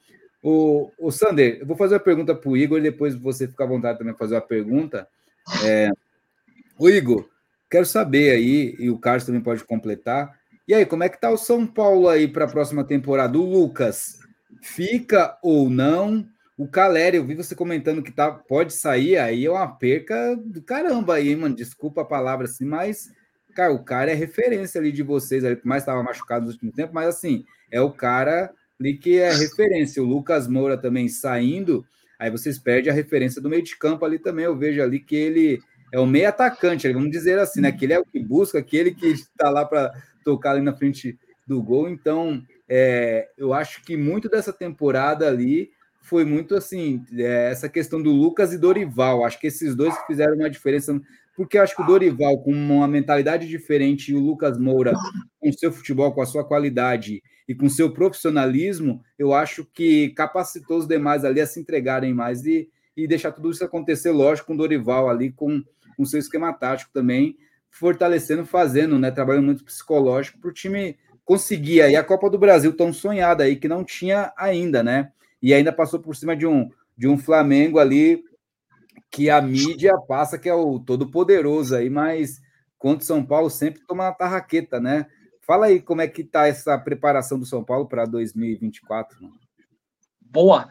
O, 0.43 0.91
o 0.99 1.11
Sander, 1.11 1.57
eu 1.59 1.65
vou 1.65 1.77
fazer 1.77 1.95
uma 1.95 1.99
pergunta 1.99 2.35
para 2.35 2.49
o 2.49 2.57
Igor 2.57 2.77
e 2.77 2.83
depois 2.83 3.15
você 3.15 3.47
fica 3.47 3.63
à 3.63 3.67
vontade 3.67 3.97
também 3.97 4.13
para 4.13 4.19
fazer 4.19 4.35
uma 4.35 4.41
pergunta. 4.41 5.07
É, 5.65 5.89
o 6.77 6.89
Igor, 6.89 7.27
quero 7.69 7.85
saber 7.85 8.31
aí, 8.31 8.75
e 8.79 8.89
o 8.89 8.97
Carlos 8.97 9.25
também 9.25 9.41
pode 9.41 9.63
completar. 9.63 10.37
E 10.67 10.73
aí, 10.73 10.85
como 10.85 11.03
é 11.03 11.09
que 11.09 11.19
tá 11.19 11.29
o 11.29 11.37
São 11.37 11.65
Paulo 11.65 12.09
aí 12.09 12.27
para 12.27 12.45
a 12.45 12.49
próxima 12.49 12.83
temporada? 12.83 13.37
O 13.37 13.45
Lucas 13.45 14.19
fica 14.61 15.37
ou 15.41 15.69
não? 15.69 16.27
O 16.57 16.67
Caleri, 16.67 17.17
eu 17.17 17.25
vi 17.25 17.35
você 17.35 17.55
comentando 17.55 18.01
que 18.01 18.11
tá, 18.11 18.31
pode 18.31 18.73
sair, 18.73 19.17
aí 19.17 19.45
é 19.45 19.51
uma 19.51 19.67
perca 19.67 20.35
do 20.35 20.61
caramba 20.61 21.15
aí, 21.15 21.35
mano. 21.35 21.55
Desculpa 21.55 22.01
a 22.01 22.05
palavra 22.05 22.45
assim, 22.45 22.65
mas, 22.65 23.11
cara, 23.55 23.71
o 23.71 23.83
cara 23.83 24.11
é 24.11 24.15
referência 24.15 24.81
ali 24.81 24.91
de 24.91 25.03
vocês, 25.03 25.45
ali, 25.45 25.59
mais 25.63 25.83
estava 25.83 26.01
machucado 26.01 26.45
no 26.45 26.51
último 26.51 26.71
tempo, 26.71 26.93
mas 26.93 27.07
assim, 27.07 27.45
é 27.71 27.79
o 27.79 27.91
cara 27.91 28.51
ali 28.79 28.97
que 28.97 29.19
é 29.19 29.31
referência. 29.31 30.01
O 30.01 30.05
Lucas 30.05 30.47
Moura 30.47 30.77
também 30.77 31.07
saindo, 31.07 31.85
aí 32.19 32.31
vocês 32.31 32.57
perdem 32.57 32.91
a 32.91 32.95
referência 32.95 33.41
do 33.41 33.49
meio 33.49 33.63
de 33.63 33.77
campo 33.77 34.03
ali 34.03 34.17
também. 34.17 34.45
Eu 34.45 34.57
vejo 34.57 34.81
ali 34.81 34.99
que 34.99 35.15
ele 35.15 35.59
é 35.91 35.99
o 35.99 36.05
meio 36.05 36.27
atacante, 36.29 36.91
vamos 36.91 37.11
dizer 37.11 37.39
assim, 37.39 37.61
né? 37.61 37.71
Que 37.71 37.85
ele 37.85 37.93
é 37.93 37.99
o 37.99 38.05
que 38.05 38.19
busca, 38.19 38.59
aquele 38.59 38.91
que 38.91 39.07
está 39.07 39.49
lá 39.49 39.65
para 39.65 39.93
tocar 40.23 40.51
ali 40.51 40.61
na 40.61 40.75
frente 40.75 41.17
do 41.47 41.61
gol. 41.61 41.87
Então, 41.87 42.43
é, 42.67 43.29
eu 43.37 43.53
acho 43.53 43.83
que 43.83 43.95
muito 43.95 44.27
dessa 44.27 44.51
temporada 44.51 45.27
ali 45.27 45.71
foi 46.01 46.23
muito 46.23 46.55
assim, 46.55 47.03
é, 47.17 47.51
essa 47.51 47.67
questão 47.67 48.01
do 48.01 48.11
Lucas 48.11 48.53
e 48.53 48.57
Dorival. 48.57 49.25
Acho 49.25 49.39
que 49.39 49.47
esses 49.47 49.75
dois 49.75 49.93
fizeram 50.05 50.35
uma 50.35 50.49
diferença, 50.49 50.99
porque 51.35 51.57
acho 51.57 51.75
que 51.75 51.81
o 51.81 51.85
Dorival, 51.85 52.39
com 52.39 52.51
uma 52.51 52.87
mentalidade 52.87 53.47
diferente, 53.47 54.11
e 54.11 54.15
o 54.15 54.19
Lucas 54.19 54.57
Moura, 54.57 54.93
com 55.39 55.51
seu 55.51 55.71
futebol, 55.71 56.11
com 56.13 56.21
a 56.21 56.25
sua 56.25 56.45
qualidade 56.45 57.21
e 57.47 57.55
com 57.55 57.69
seu 57.69 57.91
profissionalismo, 57.91 59.01
eu 59.17 59.33
acho 59.33 59.65
que 59.65 60.09
capacitou 60.09 60.77
os 60.77 60.87
demais 60.87 61.23
ali 61.23 61.39
a 61.39 61.47
se 61.47 61.59
entregarem 61.59 62.13
mais 62.13 62.45
e, 62.45 62.69
e 62.95 63.07
deixar 63.07 63.31
tudo 63.31 63.51
isso 63.51 63.63
acontecer, 63.63 64.11
lógico, 64.11 64.47
com 64.47 64.53
o 64.53 64.57
Dorival 64.57 65.09
ali, 65.09 65.31
com 65.31 65.63
o 65.97 66.05
seu 66.05 66.19
esquema 66.19 66.53
tático 66.53 66.91
também, 66.93 67.37
fortalecendo, 67.69 68.45
fazendo, 68.45 68.99
né? 68.99 69.11
Trabalhando 69.11 69.45
muito 69.45 69.63
psicológico 69.63 70.39
para 70.39 70.49
o 70.49 70.53
time 70.53 70.97
conseguir 71.25 71.81
aí 71.81 71.95
a 71.95 72.03
Copa 72.03 72.29
do 72.29 72.37
Brasil 72.37 72.75
tão 72.75 72.93
sonhada 72.93 73.43
aí, 73.43 73.55
que 73.55 73.67
não 73.67 73.83
tinha 73.83 74.31
ainda, 74.37 74.81
né? 74.81 75.11
e 75.41 75.53
ainda 75.53 75.71
passou 75.71 75.99
por 75.99 76.15
cima 76.15 76.35
de 76.35 76.45
um, 76.45 76.69
de 76.95 77.07
um 77.07 77.17
Flamengo 77.17 77.79
ali 77.79 78.23
que 79.09 79.29
a 79.29 79.41
mídia 79.41 79.93
passa 80.07 80.37
que 80.37 80.49
é 80.49 80.53
o 80.53 80.79
todo 80.79 81.09
poderoso 81.09 81.75
aí, 81.75 81.89
mas 81.89 82.41
contra 82.77 83.03
o 83.03 83.07
São 83.07 83.25
Paulo 83.25 83.49
sempre 83.49 83.81
toma 83.85 84.05
uma 84.05 84.13
tarraqueta, 84.13 84.79
né? 84.79 85.07
Fala 85.41 85.67
aí 85.67 85.81
como 85.81 86.01
é 86.01 86.07
que 86.07 86.23
tá 86.23 86.47
essa 86.47 86.77
preparação 86.77 87.39
do 87.39 87.45
São 87.45 87.63
Paulo 87.63 87.87
para 87.87 88.05
2024. 88.05 89.21
Mano. 89.21 89.39
Boa. 90.19 90.69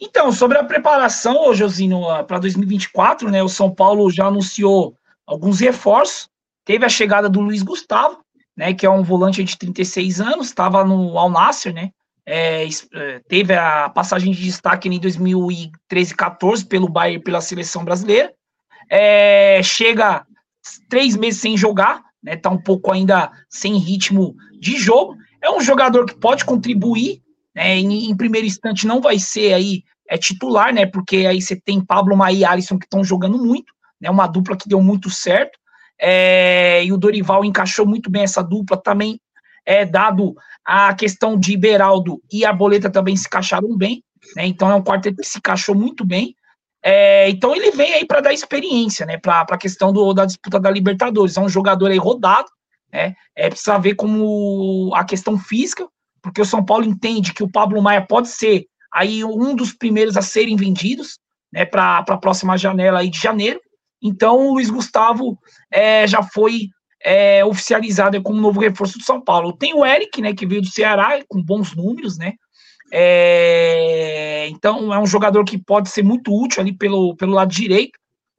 Então, 0.00 0.30
sobre 0.30 0.58
a 0.58 0.64
preparação, 0.64 1.54
Josino, 1.54 2.02
para 2.26 2.38
2024, 2.38 3.30
né? 3.30 3.42
O 3.42 3.48
São 3.48 3.74
Paulo 3.74 4.10
já 4.10 4.26
anunciou 4.26 4.94
alguns 5.26 5.60
reforços. 5.60 6.28
Teve 6.64 6.84
a 6.84 6.88
chegada 6.88 7.28
do 7.28 7.40
Luiz 7.40 7.62
Gustavo, 7.62 8.18
né? 8.56 8.74
Que 8.74 8.84
é 8.84 8.90
um 8.90 9.02
volante 9.02 9.42
de 9.42 9.56
36 9.56 10.20
anos, 10.20 10.48
estava 10.48 10.84
no 10.84 11.18
Al 11.18 11.30
Nasser, 11.30 11.72
né? 11.72 11.90
É, 12.28 12.66
é, 12.66 13.20
teve 13.28 13.54
a 13.54 13.88
passagem 13.88 14.32
de 14.32 14.42
destaque 14.42 14.88
em 14.88 14.98
2013 14.98 16.14
14 16.14 16.66
pelo 16.66 16.88
Bayern 16.88 17.22
pela 17.22 17.40
seleção 17.40 17.84
brasileira. 17.84 18.34
É, 18.90 19.62
chega 19.62 20.26
três 20.88 21.16
meses 21.16 21.40
sem 21.40 21.56
jogar, 21.56 22.02
né? 22.22 22.36
Tá 22.36 22.50
um 22.50 22.60
pouco 22.60 22.92
ainda 22.92 23.30
sem 23.48 23.76
ritmo 23.78 24.34
de 24.60 24.76
jogo. 24.76 25.16
É 25.40 25.50
um 25.50 25.60
jogador 25.60 26.04
que 26.04 26.16
pode 26.16 26.44
contribuir, 26.44 27.22
né? 27.56 27.78
Em, 27.78 28.10
em 28.10 28.16
primeiro 28.16 28.46
instante 28.46 28.86
não 28.86 29.00
vai 29.00 29.18
ser 29.18 29.54
aí 29.54 29.82
é 30.08 30.16
titular, 30.16 30.72
né? 30.72 30.86
Porque 30.86 31.26
aí 31.26 31.40
você 31.40 31.56
tem 31.56 31.84
Pablo 31.84 32.16
Maia 32.16 32.36
e 32.36 32.44
Alisson 32.44 32.78
que 32.78 32.84
estão 32.84 33.02
jogando 33.02 33.38
muito, 33.38 33.72
né? 34.00 34.10
Uma 34.10 34.26
dupla 34.26 34.56
que 34.56 34.68
deu 34.68 34.80
muito 34.80 35.08
certo. 35.10 35.58
É, 35.98 36.84
e 36.84 36.92
o 36.92 36.98
Dorival 36.98 37.44
encaixou 37.44 37.86
muito 37.86 38.10
bem 38.10 38.22
essa 38.22 38.42
dupla 38.42 38.76
também, 38.76 39.18
é 39.64 39.82
dado 39.82 40.34
a 40.62 40.92
questão 40.94 41.38
de 41.38 41.56
Beraldo 41.56 42.20
e 42.30 42.44
Arboleta 42.44 42.90
também 42.90 43.16
se 43.16 43.26
encaixaram 43.26 43.74
bem, 43.74 44.04
né? 44.36 44.46
Então 44.46 44.70
é 44.70 44.74
um 44.74 44.82
quarteto 44.82 45.16
que 45.16 45.26
se 45.26 45.38
encaixou 45.38 45.74
muito 45.74 46.04
bem. 46.04 46.36
É, 46.84 47.28
então 47.30 47.56
ele 47.56 47.70
vem 47.70 47.94
aí 47.94 48.06
para 48.06 48.20
dar 48.20 48.34
experiência, 48.34 49.06
né? 49.06 49.16
Para 49.16 49.46
a 49.48 49.58
questão 49.58 49.92
do, 49.92 50.12
da 50.12 50.26
disputa 50.26 50.60
da 50.60 50.70
Libertadores. 50.70 51.36
É 51.36 51.40
um 51.40 51.48
jogador 51.48 51.90
aí 51.90 51.98
rodado, 51.98 52.48
né? 52.92 53.14
É, 53.34 53.48
precisa 53.48 53.78
ver 53.78 53.94
como 53.94 54.92
a 54.94 55.04
questão 55.04 55.38
física, 55.38 55.88
porque 56.26 56.42
o 56.42 56.44
São 56.44 56.64
Paulo 56.64 56.84
entende 56.84 57.32
que 57.32 57.44
o 57.44 57.50
Pablo 57.50 57.80
Maia 57.80 58.04
pode 58.04 58.26
ser 58.28 58.66
aí 58.92 59.22
um 59.22 59.54
dos 59.54 59.72
primeiros 59.72 60.16
a 60.16 60.22
serem 60.22 60.56
vendidos, 60.56 61.20
né? 61.52 61.64
Para 61.64 61.98
a 61.98 62.16
próxima 62.16 62.58
janela 62.58 62.98
aí 62.98 63.08
de 63.08 63.20
janeiro. 63.20 63.60
Então 64.02 64.48
o 64.48 64.54
Luiz 64.54 64.68
Gustavo 64.68 65.38
é, 65.70 66.04
já 66.04 66.24
foi 66.24 66.68
é, 67.00 67.44
oficializado 67.44 68.20
como 68.22 68.40
novo 68.40 68.58
reforço 68.58 68.98
do 68.98 69.04
São 69.04 69.20
Paulo. 69.20 69.56
Tem 69.56 69.72
o 69.72 69.86
Eric, 69.86 70.20
né? 70.20 70.34
Que 70.34 70.44
veio 70.44 70.62
do 70.62 70.68
Ceará 70.68 71.16
com 71.28 71.40
bons 71.40 71.76
números, 71.76 72.18
né? 72.18 72.32
É, 72.92 74.48
então 74.48 74.92
é 74.92 74.98
um 74.98 75.06
jogador 75.06 75.44
que 75.44 75.58
pode 75.58 75.90
ser 75.90 76.02
muito 76.02 76.34
útil 76.34 76.60
ali 76.60 76.76
pelo, 76.76 77.14
pelo 77.14 77.34
lado 77.34 77.52
direito, 77.52 77.96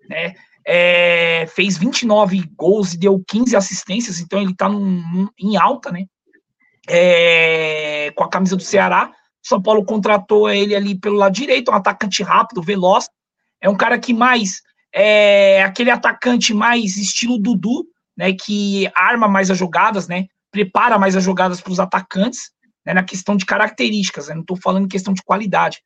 né? 0.10 0.34
É, 0.68 1.46
fez 1.56 1.78
29 1.78 2.44
gols 2.58 2.94
e 2.94 2.98
deu 2.98 3.24
15 3.26 3.56
assistências, 3.56 4.20
então 4.20 4.42
ele 4.42 4.54
tá 4.54 4.68
num, 4.68 5.30
em 5.40 5.56
alta, 5.56 5.90
né? 5.90 6.06
É, 6.90 8.12
com 8.16 8.24
a 8.24 8.30
camisa 8.30 8.56
do 8.56 8.64
Ceará. 8.64 9.12
São 9.44 9.62
Paulo 9.62 9.86
contratou 9.86 10.50
ele 10.50 10.76
ali 10.76 10.98
pelo 10.98 11.16
lado 11.16 11.34
direito, 11.34 11.72
um 11.72 11.76
atacante 11.76 12.24
rápido, 12.24 12.62
veloz. 12.62 13.10
É 13.62 13.70
um 13.70 13.76
cara 13.76 13.98
que 13.98 14.14
mais 14.14 14.62
é 14.94 15.62
aquele 15.64 15.92
atacante 15.92 16.54
mais 16.54 16.98
estilo 16.98 17.38
Dudu, 17.38 17.86
né? 18.16 18.34
Que 18.34 18.90
arma 18.96 19.28
mais 19.28 19.52
as 19.52 19.58
jogadas, 19.58 20.08
né? 20.08 20.26
Prepara 20.52 20.98
mais 20.98 21.16
as 21.16 21.24
jogadas 21.24 21.62
para 21.62 21.72
os 21.72 21.80
atacantes 21.80 22.52
né, 22.88 22.94
na 22.94 23.04
questão 23.04 23.36
de 23.36 23.46
características, 23.46 24.30
né, 24.30 24.34
não 24.34 24.42
estou 24.42 24.56
falando 24.56 24.86
em 24.86 24.88
questão 24.88 25.14
de 25.14 25.22
qualidade. 25.22 25.82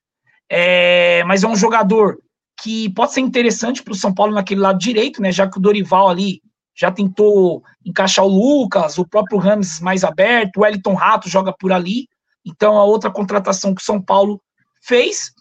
É, 0.48 1.24
mas 1.24 1.44
é 1.44 1.48
um 1.48 1.56
jogador 1.56 2.20
que 2.62 2.90
pode 2.92 3.14
ser 3.14 3.22
interessante 3.22 3.82
para 3.82 3.94
o 3.94 3.96
São 3.96 4.14
Paulo 4.14 4.36
naquele 4.36 4.62
lado 4.62 4.78
direito, 4.78 5.20
né, 5.20 5.32
já 5.32 5.50
que 5.50 5.58
o 5.58 5.62
Dorival 5.62 6.08
ali 6.08 6.42
já 6.76 6.92
tentou 6.92 7.64
encaixar 7.86 8.26
o 8.26 8.30
Lucas, 8.30 8.98
o 8.98 9.06
próprio 9.06 9.38
Rames 9.38 9.80
mais 9.80 10.04
aberto, 10.04 10.58
o 10.58 10.62
Wellington 10.62 10.94
Rato 10.94 11.30
joga 11.30 11.54
por 11.54 11.72
ali. 11.72 12.08
Então, 12.46 12.78
a 12.78 12.84
outra 12.84 13.12
contratação 13.12 13.76
que 13.76 13.82
o 13.82 13.86
São 13.86 14.02
Paulo 14.02 14.42
fez. 14.82 15.32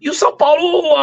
E 0.00 0.08
o 0.08 0.14
São 0.14 0.36
Paulo 0.36 0.94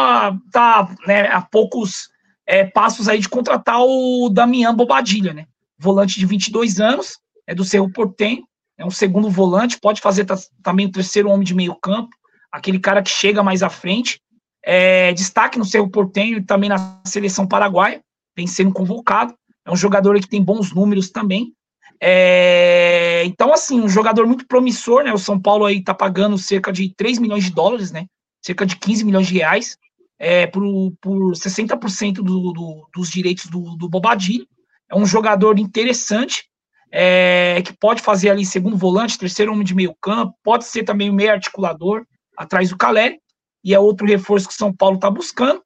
está 0.46 0.88
né, 1.06 1.28
a 1.28 1.40
poucos 1.40 2.08
é, 2.46 2.64
passos 2.64 3.08
aí 3.08 3.18
de 3.18 3.28
contratar 3.28 3.80
o 3.80 4.28
Damian 4.30 4.74
Bobadilha, 4.74 5.34
né? 5.34 5.46
Volante 5.78 6.18
de 6.18 6.24
22 6.24 6.80
anos, 6.80 7.18
é 7.46 7.54
do 7.54 7.64
Cerro 7.64 7.92
Portenho, 7.92 8.46
é 8.78 8.84
um 8.84 8.90
segundo 8.90 9.30
volante, 9.30 9.78
pode 9.78 10.00
fazer 10.00 10.26
também 10.62 10.86
o 10.86 10.92
terceiro 10.92 11.28
homem 11.30 11.44
de 11.44 11.54
meio 11.54 11.74
campo, 11.74 12.10
aquele 12.50 12.78
cara 12.78 13.02
que 13.02 13.10
chega 13.10 13.42
mais 13.42 13.62
à 13.62 13.70
frente. 13.70 14.20
É, 14.62 15.12
destaque 15.12 15.58
no 15.58 15.64
Cerro 15.64 15.90
Portenho 15.90 16.38
e 16.38 16.42
também 16.42 16.68
na 16.68 17.00
seleção 17.04 17.46
paraguaia, 17.46 18.02
vem 18.36 18.46
sendo 18.46 18.72
convocado. 18.72 19.34
É 19.66 19.72
um 19.72 19.76
jogador 19.76 20.18
que 20.20 20.28
tem 20.28 20.42
bons 20.42 20.72
números 20.72 21.10
também. 21.10 21.52
É, 22.00 23.24
então, 23.24 23.52
assim, 23.52 23.80
um 23.80 23.88
jogador 23.88 24.26
muito 24.26 24.46
promissor, 24.46 25.02
né? 25.02 25.12
O 25.12 25.18
São 25.18 25.40
Paulo 25.40 25.64
aí 25.64 25.82
tá 25.82 25.92
pagando 25.92 26.38
cerca 26.38 26.72
de 26.72 26.94
3 26.94 27.18
milhões 27.18 27.44
de 27.44 27.50
dólares, 27.50 27.90
né? 27.90 28.06
Cerca 28.40 28.64
de 28.64 28.76
15 28.76 29.04
milhões 29.04 29.26
de 29.26 29.34
reais 29.34 29.76
é, 30.18 30.46
por, 30.46 30.62
por 31.00 31.32
60% 31.32 32.14
do, 32.14 32.52
do, 32.52 32.88
dos 32.94 33.10
direitos 33.10 33.46
do, 33.46 33.76
do 33.76 33.88
Bobadilho. 33.88 34.46
É 34.88 34.96
um 34.96 35.04
jogador 35.06 35.58
interessante, 35.58 36.44
é, 36.92 37.60
que 37.62 37.72
pode 37.72 38.00
fazer 38.00 38.30
ali 38.30 38.46
segundo 38.46 38.76
volante, 38.76 39.18
terceiro 39.18 39.52
homem 39.52 39.64
de 39.64 39.74
meio 39.74 39.94
campo, 40.00 40.34
pode 40.42 40.64
ser 40.64 40.84
também 40.84 41.10
o 41.10 41.14
meio 41.14 41.32
articulador 41.32 42.06
atrás 42.36 42.70
do 42.70 42.76
Caleri, 42.76 43.18
e 43.64 43.74
é 43.74 43.78
outro 43.80 44.06
reforço 44.06 44.46
que 44.46 44.54
o 44.54 44.56
São 44.56 44.72
Paulo 44.72 44.96
está 44.96 45.10
buscando. 45.10 45.60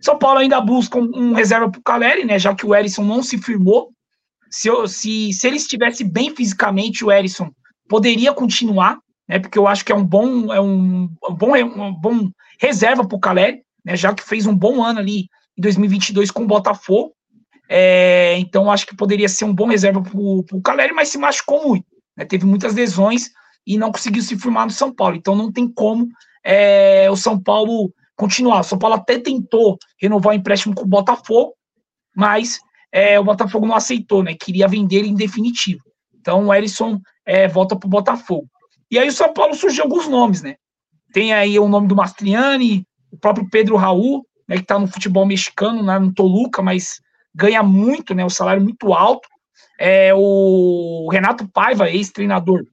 São 0.00 0.18
Paulo 0.18 0.38
ainda 0.38 0.60
busca 0.60 0.98
um, 0.98 1.10
um 1.14 1.32
reserva 1.32 1.70
para 1.70 1.78
o 1.78 1.82
Caleri, 1.82 2.24
né, 2.24 2.38
já 2.38 2.54
que 2.54 2.66
o 2.66 2.74
Erisson 2.74 3.04
não 3.04 3.22
se 3.22 3.38
firmou. 3.38 3.90
Se, 4.50 4.68
eu, 4.68 4.86
se, 4.86 5.32
se 5.32 5.46
ele 5.46 5.56
estivesse 5.56 6.04
bem 6.04 6.34
fisicamente, 6.34 7.04
o 7.04 7.10
Erisson 7.10 7.50
poderia 7.88 8.32
continuar, 8.32 8.98
né, 9.28 9.38
porque 9.38 9.58
eu 9.58 9.66
acho 9.66 9.84
que 9.84 9.92
é 9.92 9.94
um 9.94 10.04
bom, 10.04 10.52
é 10.52 10.60
um, 10.60 11.08
um 11.28 11.34
bom, 11.34 11.56
um 11.56 11.92
bom 11.92 12.30
reserva 12.60 13.06
para 13.06 13.16
o 13.16 13.20
Caleri, 13.20 13.62
né, 13.84 13.96
já 13.96 14.14
que 14.14 14.22
fez 14.22 14.46
um 14.46 14.54
bom 14.54 14.82
ano 14.82 14.98
ali 14.98 15.28
em 15.56 15.62
2022 15.62 16.30
com 16.30 16.42
o 16.42 16.46
Botafogo. 16.46 17.12
É, 17.68 18.38
então, 18.38 18.70
acho 18.70 18.86
que 18.86 18.96
poderia 18.96 19.28
ser 19.28 19.44
um 19.44 19.54
bom 19.54 19.66
reserva 19.66 20.00
para 20.00 20.16
o 20.16 20.62
Caleri, 20.62 20.92
mas 20.92 21.08
se 21.08 21.18
machucou 21.18 21.68
muito. 21.68 21.86
Né? 22.16 22.24
Teve 22.24 22.46
muitas 22.46 22.74
lesões 22.74 23.30
e 23.66 23.76
não 23.76 23.90
conseguiu 23.90 24.22
se 24.22 24.38
firmar 24.38 24.66
no 24.66 24.72
São 24.72 24.94
Paulo. 24.94 25.16
Então, 25.16 25.34
não 25.34 25.50
tem 25.50 25.68
como 25.68 26.06
é, 26.44 27.10
o 27.10 27.16
São 27.16 27.40
Paulo 27.40 27.92
continuar. 28.16 28.60
O 28.60 28.64
São 28.64 28.78
Paulo 28.78 28.96
até 28.96 29.18
tentou 29.18 29.78
renovar 30.00 30.32
o 30.32 30.36
empréstimo 30.36 30.74
com 30.74 30.82
o 30.82 30.88
Botafogo, 30.88 31.54
mas 32.14 32.58
é, 32.90 33.20
o 33.20 33.24
Botafogo 33.24 33.66
não 33.66 33.76
aceitou, 33.76 34.22
né? 34.22 34.34
Queria 34.34 34.66
vender 34.66 34.96
ele 34.96 35.08
em 35.08 35.14
definitivo. 35.14 35.82
Então, 36.18 36.46
o 36.46 36.54
Erisson 36.54 37.00
é, 37.24 37.46
volta 37.46 37.76
para 37.76 37.86
o 37.86 37.90
Botafogo. 37.90 38.48
E 38.90 38.98
aí, 38.98 39.08
o 39.08 39.12
São 39.12 39.32
Paulo 39.32 39.54
surgiu 39.54 39.84
alguns 39.84 40.08
nomes, 40.08 40.42
né? 40.42 40.56
Tem 41.12 41.32
aí 41.32 41.58
o 41.58 41.68
nome 41.68 41.88
do 41.88 41.96
Mastriani, 41.96 42.86
o 43.10 43.18
próprio 43.18 43.48
Pedro 43.50 43.76
Raul, 43.76 44.26
né, 44.48 44.56
que 44.56 44.62
está 44.62 44.78
no 44.78 44.86
futebol 44.86 45.26
mexicano, 45.26 45.82
né, 45.82 45.98
no 45.98 46.12
Toluca, 46.12 46.62
mas 46.62 47.00
ganha 47.34 47.62
muito, 47.62 48.14
né? 48.14 48.24
O 48.24 48.30
salário 48.30 48.62
muito 48.62 48.92
alto. 48.92 49.28
É, 49.78 50.12
o 50.14 51.08
Renato 51.10 51.48
Paiva, 51.48 51.90
ex-treinador 51.90 52.64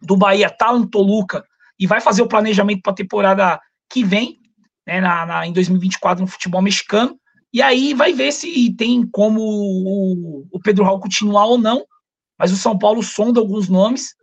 do 0.00 0.16
Bahia, 0.16 0.50
tá 0.50 0.72
no 0.72 0.88
Toluca 0.88 1.44
e 1.78 1.86
vai 1.86 2.00
fazer 2.00 2.22
o 2.22 2.28
planejamento 2.28 2.82
para 2.82 2.92
a 2.92 2.96
temporada 2.96 3.60
que 3.88 4.02
vem, 4.02 4.38
né, 4.86 5.00
na, 5.00 5.26
na, 5.26 5.46
em 5.46 5.52
2024 5.52 6.22
no 6.22 6.30
futebol 6.30 6.62
mexicano. 6.62 7.16
E 7.52 7.60
aí 7.60 7.92
vai 7.92 8.12
ver 8.12 8.32
se 8.32 8.72
tem 8.74 9.06
como 9.06 9.40
o, 9.40 10.46
o 10.50 10.60
Pedro 10.60 10.84
Raul 10.84 11.00
continuar 11.00 11.46
ou 11.46 11.58
não. 11.58 11.84
Mas 12.38 12.50
o 12.50 12.56
São 12.56 12.78
Paulo 12.78 13.02
sonda 13.02 13.40
alguns 13.40 13.68
nomes. 13.68 14.14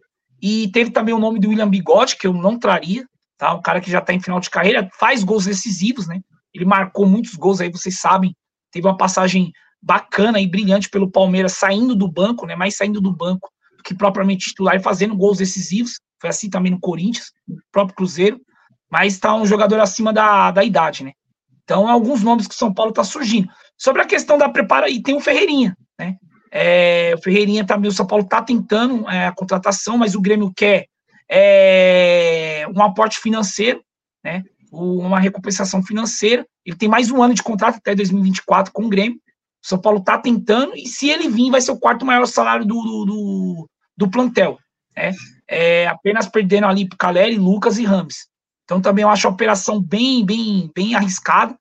E 0.42 0.70
teve 0.72 0.92
também 0.92 1.14
o 1.14 1.20
nome 1.20 1.40
do 1.40 1.50
William 1.50 1.70
Bigode, 1.70 2.18
que 2.18 2.26
eu 2.26 2.34
não 2.34 2.58
traria, 2.58 3.06
tá? 3.38 3.54
Um 3.54 3.62
cara 3.62 3.82
que 3.82 3.92
já 3.92 4.00
está 4.00 4.14
em 4.14 4.22
final 4.22 4.40
de 4.40 4.50
carreira, 4.50 4.90
faz 4.98 5.24
gols 5.24 5.46
decisivos, 5.46 6.08
né? 6.08 6.22
Ele 6.54 6.66
marcou 6.66 7.06
muitos 7.06 7.36
gols 7.36 7.62
aí, 7.62 7.70
vocês 7.70 8.00
sabem. 8.00 8.34
Teve 8.72 8.88
uma 8.88 8.98
passagem 8.98 9.52
bacana 9.82 10.40
e 10.40 10.48
brilhante 10.48 10.90
pelo 10.90 11.10
Palmeiras, 11.10 11.54
saindo 11.54 11.96
do 11.96 12.10
banco, 12.10 12.46
né? 12.46 12.56
Mais 12.56 12.76
saindo 12.76 13.02
do 13.02 13.14
banco 13.14 13.50
do 13.78 13.84
que 13.84 13.94
propriamente 13.94 14.50
titular 14.50 14.76
e 14.76 14.84
fazendo 14.84 15.16
gols 15.16 15.38
decisivos. 15.38 16.00
Foi 16.22 16.30
assim 16.30 16.50
também 16.50 16.72
no 16.72 16.80
Corinthians, 16.80 17.32
no 17.48 17.58
próprio 17.72 17.96
Cruzeiro. 17.96 18.40
Mas 18.90 19.14
está 19.14 19.36
um 19.36 19.46
jogador 19.46 19.80
acima 19.80 20.12
da, 20.12 20.52
da 20.52 20.64
idade, 20.64 21.04
né? 21.04 21.14
Então, 21.64 21.88
alguns 21.88 22.24
nomes 22.24 22.48
que 22.48 22.56
o 22.56 22.58
São 22.58 22.74
Paulo 22.74 22.90
está 22.90 23.04
surgindo. 23.04 23.48
Sobre 23.78 24.02
a 24.02 24.06
questão 24.06 24.38
da 24.38 24.50
prepara, 24.50 24.90
e 24.90 25.02
tem 25.02 25.16
o 25.16 25.20
Ferreirinha, 25.20 25.78
né? 26.00 26.16
É, 26.52 27.14
o 27.16 27.22
Ferreirinha 27.22 27.64
também, 27.64 27.90
o 27.90 27.94
São 27.94 28.08
Paulo 28.08 28.24
está 28.24 28.42
tentando 28.42 29.08
é, 29.08 29.28
a 29.28 29.32
contratação, 29.32 29.98
mas 29.98 30.16
o 30.16 30.22
Grêmio 30.22 30.52
quer 30.56 30.88
é, 31.30 32.66
um 32.76 32.82
aporte 32.82 33.20
financeiro, 33.20 33.84
né? 34.24 34.44
Uma 34.72 35.20
recompensação 35.20 35.84
financeira. 35.84 36.46
Ele 36.66 36.76
tem 36.76 36.90
mais 36.90 37.12
um 37.12 37.22
ano 37.22 37.34
de 37.34 37.44
contrato 37.44 37.78
até 37.78 37.94
2024 37.94 38.74
com 38.74 38.86
o 38.86 38.90
Grêmio. 38.90 39.20
O 39.64 39.68
São 39.68 39.80
Paulo 39.80 40.00
está 40.00 40.18
tentando, 40.18 40.76
e 40.76 40.88
se 40.88 41.10
ele 41.10 41.30
vir, 41.30 41.52
vai 41.52 41.62
ser 41.62 41.72
o 41.72 41.80
quarto 41.80 42.06
maior 42.06 42.26
salário 42.26 42.66
do, 42.66 42.82
do, 42.82 43.06
do, 43.06 43.70
do 43.98 44.10
plantel. 44.10 44.58
Né? 44.96 45.12
É, 45.48 45.88
apenas 45.88 46.28
perdendo 46.28 46.66
ali 46.66 46.88
para 46.88 46.98
Caleri, 46.98 47.38
Lucas 47.38 47.78
e 47.78 47.86
Rames. 47.86 48.29
Então 48.70 48.80
também 48.80 49.02
eu 49.02 49.10
acho 49.10 49.26
a 49.26 49.32
operação 49.32 49.82
bem, 49.82 50.24
bem, 50.24 50.70
bem 50.76 50.94
arriscada. 50.94 51.58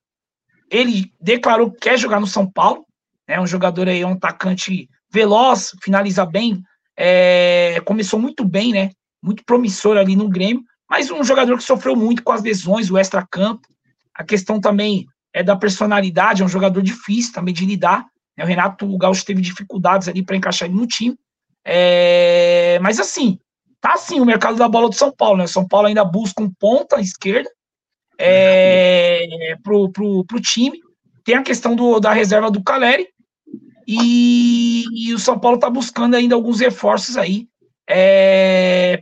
Ele 0.69 1.11
declarou 1.19 1.71
que 1.71 1.79
quer 1.79 1.97
jogar 1.97 2.19
no 2.19 2.27
São 2.27 2.45
Paulo. 2.45 2.85
É 3.27 3.35
né? 3.35 3.41
um 3.41 3.47
jogador 3.47 3.89
aí, 3.89 4.05
um 4.05 4.13
atacante 4.13 4.87
veloz, 5.11 5.75
finaliza 5.81 6.23
bem. 6.23 6.61
É, 6.95 7.81
começou 7.83 8.19
muito 8.19 8.45
bem, 8.45 8.73
né? 8.73 8.91
Muito 9.23 9.43
promissor 9.43 9.97
ali 9.97 10.15
no 10.15 10.29
Grêmio, 10.29 10.63
mas 10.87 11.09
um 11.09 11.23
jogador 11.23 11.57
que 11.57 11.63
sofreu 11.63 11.95
muito 11.95 12.21
com 12.21 12.31
as 12.31 12.43
lesões, 12.43 12.91
o 12.91 12.97
extra-campo. 12.99 13.67
A 14.13 14.23
questão 14.23 14.61
também 14.61 15.07
é 15.33 15.41
da 15.41 15.55
personalidade, 15.55 16.43
é 16.43 16.45
um 16.45 16.49
jogador 16.49 16.83
difícil 16.83 17.33
também 17.33 17.55
de 17.55 17.65
lidar. 17.65 18.05
Né? 18.37 18.43
O 18.43 18.47
Renato 18.47 18.97
Gaúcho 18.99 19.25
teve 19.25 19.41
dificuldades 19.41 20.07
ali 20.07 20.23
para 20.23 20.35
encaixar 20.35 20.69
ele 20.69 20.77
no 20.77 20.85
time. 20.85 21.17
É, 21.65 22.77
mas 22.83 22.99
assim, 22.99 23.39
tá 23.81 23.93
assim 23.93 24.19
o 24.19 24.25
mercado 24.25 24.57
da 24.57 24.67
bola 24.67 24.89
do 24.89 24.95
São 24.95 25.11
Paulo, 25.11 25.37
né? 25.37 25.45
O 25.45 25.47
São 25.47 25.67
Paulo 25.67 25.87
ainda 25.87 26.03
busca 26.03 26.43
um 26.43 26.51
ponta 26.51 26.99
esquerda 26.99 27.49
é, 28.17 29.55
pro, 29.63 29.89
pro, 29.91 30.25
pro 30.25 30.41
time. 30.41 30.79
Tem 31.23 31.35
a 31.35 31.43
questão 31.43 31.75
do, 31.75 31.99
da 31.99 32.11
reserva 32.11 32.51
do 32.51 32.63
Caleri. 32.63 33.07
E, 33.87 34.83
e 34.93 35.13
o 35.13 35.19
São 35.19 35.39
Paulo 35.39 35.55
está 35.55 35.69
buscando 35.69 36.15
ainda 36.15 36.35
alguns 36.35 36.59
reforços 36.59 37.17
aí 37.17 37.47
é, 37.89 39.01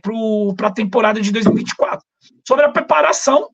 para 0.56 0.68
a 0.68 0.72
temporada 0.72 1.20
de 1.20 1.30
2024. 1.30 2.02
Sobre 2.46 2.64
a 2.64 2.70
preparação, 2.70 3.50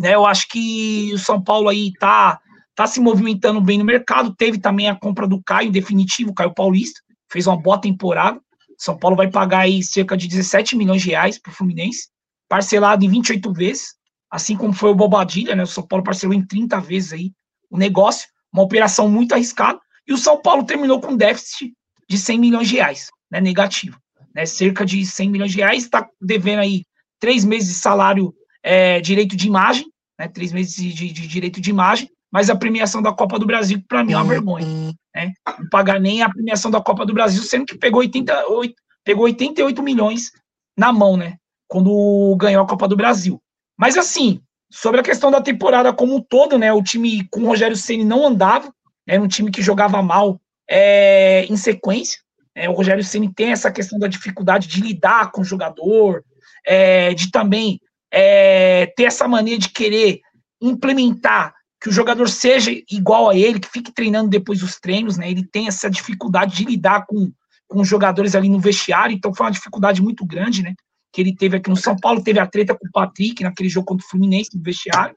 né, 0.00 0.14
eu 0.14 0.26
acho 0.26 0.48
que 0.48 1.12
o 1.14 1.18
São 1.18 1.40
Paulo 1.40 1.68
aí 1.68 1.88
está 1.88 2.40
tá 2.74 2.86
se 2.86 3.00
movimentando 3.00 3.60
bem 3.60 3.78
no 3.78 3.84
mercado. 3.84 4.34
Teve 4.34 4.58
também 4.58 4.88
a 4.88 4.96
compra 4.96 5.28
do 5.28 5.40
Caio, 5.42 5.70
definitivo, 5.70 6.34
Caio 6.34 6.54
Paulista, 6.54 7.00
fez 7.30 7.46
uma 7.46 7.56
boa 7.56 7.80
temporada. 7.80 8.40
São 8.78 8.96
Paulo 8.96 9.16
vai 9.16 9.28
pagar 9.28 9.60
aí 9.60 9.82
cerca 9.82 10.16
de 10.16 10.28
17 10.28 10.76
milhões 10.76 11.02
de 11.02 11.10
reais 11.10 11.38
para 11.38 11.50
o 11.50 11.54
Fluminense, 11.54 12.08
parcelado 12.48 13.04
em 13.04 13.08
28 13.08 13.52
vezes, 13.52 13.94
assim 14.30 14.56
como 14.56 14.72
foi 14.72 14.90
o 14.90 14.94
Bobadilha, 14.94 15.56
né? 15.56 15.64
O 15.64 15.66
São 15.66 15.86
Paulo 15.86 16.04
parcelou 16.04 16.34
em 16.34 16.46
30 16.46 16.80
vezes 16.80 17.12
aí 17.12 17.32
o 17.70 17.76
negócio, 17.76 18.28
uma 18.52 18.62
operação 18.62 19.08
muito 19.10 19.32
arriscada. 19.32 19.78
E 20.06 20.12
o 20.12 20.18
São 20.18 20.40
Paulo 20.40 20.64
terminou 20.64 21.00
com 21.00 21.16
déficit 21.16 21.74
de 22.08 22.16
100 22.16 22.38
milhões 22.38 22.68
de 22.68 22.76
reais, 22.76 23.08
né, 23.30 23.40
negativo. 23.40 23.98
Né, 24.34 24.46
cerca 24.46 24.86
de 24.86 25.04
100 25.04 25.30
milhões 25.30 25.50
de 25.50 25.58
reais, 25.58 25.84
está 25.84 26.08
devendo 26.20 26.60
aí 26.60 26.84
três 27.18 27.44
meses 27.44 27.68
de 27.68 27.74
salário, 27.74 28.32
é, 28.62 29.00
direito 29.00 29.36
de 29.36 29.46
imagem, 29.46 29.86
né, 30.18 30.28
três 30.28 30.52
meses 30.52 30.74
de, 30.74 30.92
de, 30.92 31.12
de, 31.12 31.26
direito 31.26 31.60
de 31.60 31.70
imagem, 31.70 32.08
mas 32.30 32.50
a 32.50 32.56
premiação 32.56 33.00
da 33.00 33.12
Copa 33.12 33.38
do 33.38 33.46
Brasil, 33.46 33.82
para 33.88 34.04
mim, 34.04 34.12
é 34.12 34.16
uma 34.16 34.24
vergonha. 34.24 34.66
Né, 35.14 35.32
não 35.58 35.68
pagar 35.70 35.98
nem 35.98 36.22
a 36.22 36.30
premiação 36.30 36.70
da 36.70 36.80
Copa 36.80 37.04
do 37.04 37.14
Brasil, 37.14 37.42
sendo 37.42 37.66
que 37.66 37.76
pegou, 37.76 38.00
88, 38.00 38.74
pegou 39.04 39.24
88 39.24 39.82
milhões 39.82 40.30
na 40.76 40.92
mão, 40.92 41.16
né, 41.16 41.36
quando 41.66 42.36
ganhou 42.36 42.62
a 42.62 42.66
Copa 42.66 42.86
do 42.86 42.96
Brasil. 42.96 43.40
Mas 43.76 43.96
assim, 43.96 44.40
sobre 44.70 45.00
a 45.00 45.04
questão 45.04 45.30
da 45.30 45.40
temporada 45.40 45.92
como 45.92 46.16
um 46.16 46.20
todo, 46.20 46.58
né, 46.58 46.72
o 46.72 46.82
time 46.82 47.26
com 47.30 47.40
o 47.40 47.46
Rogério 47.46 47.76
Ceni 47.76 48.04
não 48.04 48.26
andava, 48.26 48.72
era 49.06 49.22
um 49.22 49.28
time 49.28 49.50
que 49.50 49.62
jogava 49.62 50.02
mal 50.02 50.40
é, 50.68 51.46
em 51.46 51.56
sequência. 51.56 52.20
É, 52.54 52.68
o 52.68 52.72
Rogério 52.72 53.02
Ceni 53.02 53.32
tem 53.32 53.52
essa 53.52 53.70
questão 53.70 53.98
da 53.98 54.06
dificuldade 54.06 54.68
de 54.68 54.80
lidar 54.80 55.30
com 55.30 55.40
o 55.40 55.44
jogador, 55.44 56.22
é, 56.66 57.14
de 57.14 57.30
também 57.30 57.80
é, 58.12 58.86
ter 58.96 59.04
essa 59.04 59.26
mania 59.26 59.58
de 59.58 59.70
querer 59.70 60.20
implementar 60.60 61.54
que 61.80 61.88
o 61.88 61.92
jogador 61.92 62.28
seja 62.28 62.70
igual 62.90 63.30
a 63.30 63.36
ele, 63.36 63.60
que 63.60 63.68
fique 63.68 63.92
treinando 63.92 64.28
depois 64.28 64.60
dos 64.60 64.78
treinos, 64.80 65.16
né? 65.16 65.30
Ele 65.30 65.44
tem 65.44 65.68
essa 65.68 65.88
dificuldade 65.88 66.56
de 66.56 66.64
lidar 66.64 67.06
com, 67.06 67.30
com 67.68 67.80
os 67.80 67.88
jogadores 67.88 68.34
ali 68.34 68.48
no 68.48 68.58
vestiário, 68.58 69.14
então 69.14 69.34
foi 69.34 69.46
uma 69.46 69.52
dificuldade 69.52 70.02
muito 70.02 70.26
grande, 70.26 70.62
né? 70.62 70.74
Que 71.12 71.20
ele 71.20 71.34
teve 71.34 71.56
aqui 71.56 71.70
no 71.70 71.76
São 71.76 71.96
Paulo, 71.96 72.22
teve 72.22 72.40
a 72.40 72.46
treta 72.46 72.76
com 72.76 72.86
o 72.86 72.90
Patrick 72.92 73.42
naquele 73.42 73.68
jogo 73.68 73.86
contra 73.86 74.04
o 74.04 74.08
Fluminense 74.08 74.56
no 74.56 74.62
vestiário. 74.62 75.16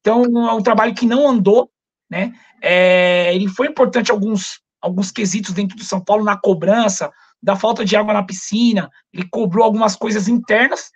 Então 0.00 0.24
é 0.48 0.52
um 0.52 0.62
trabalho 0.62 0.94
que 0.94 1.06
não 1.06 1.28
andou, 1.28 1.70
né? 2.10 2.32
É, 2.62 3.34
ele 3.34 3.48
foi 3.48 3.66
importante 3.66 4.10
alguns, 4.10 4.60
alguns 4.80 5.10
quesitos 5.10 5.52
dentro 5.52 5.76
do 5.76 5.84
São 5.84 6.00
Paulo, 6.00 6.24
na 6.24 6.36
cobrança, 6.36 7.12
da 7.42 7.54
falta 7.54 7.84
de 7.84 7.94
água 7.96 8.14
na 8.14 8.22
piscina, 8.22 8.90
ele 9.12 9.28
cobrou 9.30 9.64
algumas 9.64 9.94
coisas 9.94 10.26
internas, 10.26 10.90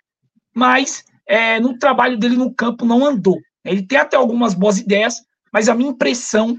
mas 0.53 1.03
é, 1.27 1.59
no 1.59 1.77
trabalho 1.77 2.17
dele 2.17 2.35
no 2.35 2.53
campo 2.53 2.85
não 2.85 3.05
andou. 3.05 3.39
Ele 3.63 3.81
tem 3.81 3.97
até 3.97 4.17
algumas 4.17 4.53
boas 4.53 4.77
ideias, 4.77 5.21
mas 5.51 5.69
a 5.69 5.75
minha 5.75 5.91
impressão, 5.91 6.57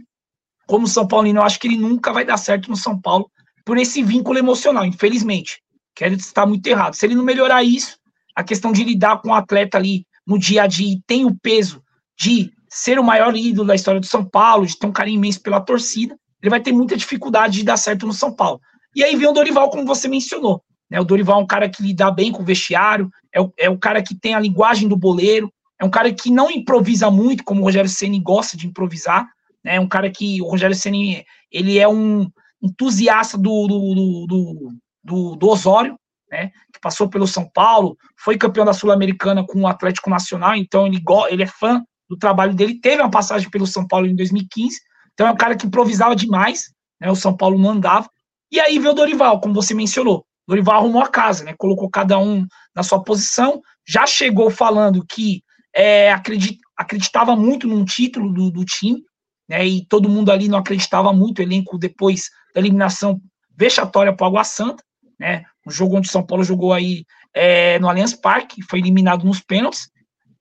como 0.67 0.87
São 0.87 1.07
Paulino, 1.07 1.41
eu 1.41 1.43
acho 1.45 1.59
que 1.59 1.69
ele 1.69 1.77
nunca 1.77 2.13
vai 2.13 2.25
dar 2.25 2.37
certo 2.37 2.71
no 2.71 2.77
São 2.77 3.01
Paulo 3.01 3.31
por 3.65 3.79
esse 3.79 4.03
vínculo 4.03 4.39
emocional, 4.39 4.85
infelizmente. 4.85 5.63
Quero 5.95 6.15
estar 6.15 6.47
muito 6.47 6.67
errado. 6.67 6.95
Se 6.95 7.07
ele 7.07 7.15
não 7.15 7.25
melhorar 7.25 7.63
isso, 7.63 7.99
a 8.35 8.43
questão 8.43 8.73
de 8.73 8.83
lidar 8.83 9.21
com 9.21 9.31
o 9.31 9.35
atleta 9.35 9.79
ali 9.79 10.07
no 10.27 10.39
dia 10.39 10.65
a 10.65 10.67
dia 10.67 10.99
tem 11.07 11.25
o 11.25 11.35
peso 11.35 11.83
de 12.19 12.53
ser 12.69 12.99
o 12.99 13.05
maior 13.05 13.37
ídolo 13.37 13.69
da 13.69 13.75
história 13.75 14.01
do 14.01 14.07
São 14.07 14.25
Paulo, 14.25 14.67
de 14.67 14.77
ter 14.77 14.87
um 14.87 14.93
carinho 14.93 15.17
imenso 15.17 15.41
pela 15.41 15.61
torcida, 15.61 16.19
ele 16.43 16.51
vai 16.51 16.61
ter 16.61 16.73
muita 16.73 16.97
dificuldade 16.97 17.59
de 17.59 17.65
dar 17.65 17.77
certo 17.77 18.07
no 18.07 18.13
São 18.13 18.35
Paulo. 18.35 18.61
E 18.95 19.03
aí 19.03 19.17
vem 19.17 19.29
o 19.29 19.33
Dorival, 19.33 19.71
como 19.71 19.87
você 19.87 20.09
mencionou. 20.09 20.63
Né? 20.91 21.01
O 21.01 21.05
Dorival 21.05 21.41
é 21.41 21.43
um 21.43 21.47
cara 21.47 21.69
que 21.69 21.83
lida 21.83 22.11
bem 22.11 22.33
com 22.33 22.43
o 22.43 22.45
vestiário, 22.45 23.09
é 23.33 23.41
o, 23.41 23.53
é 23.59 23.71
o 23.71 23.79
cara 23.79 24.03
que 24.03 24.15
tem 24.15 24.35
a 24.35 24.41
linguagem 24.41 24.89
do 24.89 24.97
boleiro, 24.97 25.53
é 25.85 25.86
um 25.86 25.90
cara 25.90 26.11
que 26.12 26.31
não 26.31 26.51
improvisa 26.51 27.11
muito, 27.11 27.44
como 27.44 27.61
o 27.61 27.65
Rogério 27.65 27.90
Ceni 27.90 28.19
gosta 28.19 28.56
de 28.56 28.66
improvisar. 28.66 29.28
Né? 29.62 29.77
É 29.77 29.81
um 29.81 29.86
cara 29.86 30.11
que 30.11 30.40
o 30.40 30.47
Rogério 30.47 30.74
Ceni 30.74 31.23
ele 31.52 31.78
é 31.78 31.86
um 31.86 32.27
entusiasta 32.62 33.36
do, 33.36 33.66
do, 33.66 34.27
do, 34.27 34.69
do, 35.05 35.36
do 35.36 35.48
Osório, 35.48 35.98
né? 36.31 36.51
que 36.73 36.81
passou 36.81 37.06
pelo 37.06 37.27
São 37.27 37.47
Paulo, 37.52 37.98
foi 38.19 38.39
campeão 38.39 38.65
da 38.65 38.73
Sul-Americana 38.73 39.44
com 39.47 39.61
o 39.61 39.66
Atlético 39.66 40.09
Nacional, 40.09 40.56
então 40.56 40.86
ele, 40.86 41.02
ele 41.28 41.43
é 41.43 41.47
fã 41.47 41.85
do 42.09 42.16
trabalho 42.16 42.55
dele. 42.55 42.81
Teve 42.81 43.02
uma 43.02 43.11
passagem 43.11 43.51
pelo 43.51 43.66
São 43.66 43.86
Paulo 43.86 44.06
em 44.06 44.16
2015, 44.16 44.78
então 45.12 45.27
é 45.27 45.31
um 45.32 45.36
cara 45.36 45.55
que 45.55 45.66
improvisava 45.66 46.16
demais, 46.16 46.73
né? 46.98 47.11
O 47.11 47.16
São 47.16 47.36
Paulo 47.36 47.59
não 47.59 47.70
andava. 47.70 48.09
E 48.51 48.59
aí 48.59 48.78
veio 48.78 48.93
o 48.93 48.94
Dorival, 48.94 49.39
como 49.39 49.52
você 49.52 49.74
mencionou. 49.74 50.24
Dorival 50.48 50.77
arrumou 50.77 51.02
a 51.02 51.09
casa, 51.09 51.44
né? 51.44 51.55
Colocou 51.59 51.90
cada 51.90 52.19
um 52.19 52.47
na 52.74 52.82
sua 52.82 53.02
posição. 53.05 53.61
Já 53.86 54.06
chegou 54.06 54.51
falando 54.51 55.05
que 55.06 55.44
é, 55.75 56.13
acredit, 56.13 56.59
acreditava 56.77 57.35
muito 57.35 57.67
num 57.67 57.85
título 57.85 58.33
do, 58.33 58.51
do 58.51 58.65
time, 58.65 59.03
né? 59.49 59.67
E 59.67 59.85
todo 59.87 60.09
mundo 60.09 60.31
ali 60.31 60.49
não 60.49 60.59
acreditava 60.59 61.13
muito. 61.13 61.43
Elenco 61.43 61.77
depois 61.79 62.31
da 62.55 62.61
eliminação 62.61 63.21
vexatória 63.57 64.15
para 64.15 64.25
o 64.25 64.29
Água 64.29 64.45
Santa, 64.45 64.83
né? 65.19 65.45
Um 65.67 65.71
jogo 65.71 65.97
onde 65.97 66.09
o 66.09 66.13
São 66.13 66.25
Paulo 66.25 66.45
jogou 66.45 66.73
aí 66.73 67.05
é, 67.35 67.79
no 67.79 67.89
Allianz 67.89 68.15
Parque, 68.15 68.63
foi 68.63 68.79
eliminado 68.79 69.25
nos 69.25 69.41
pênaltis. 69.41 69.89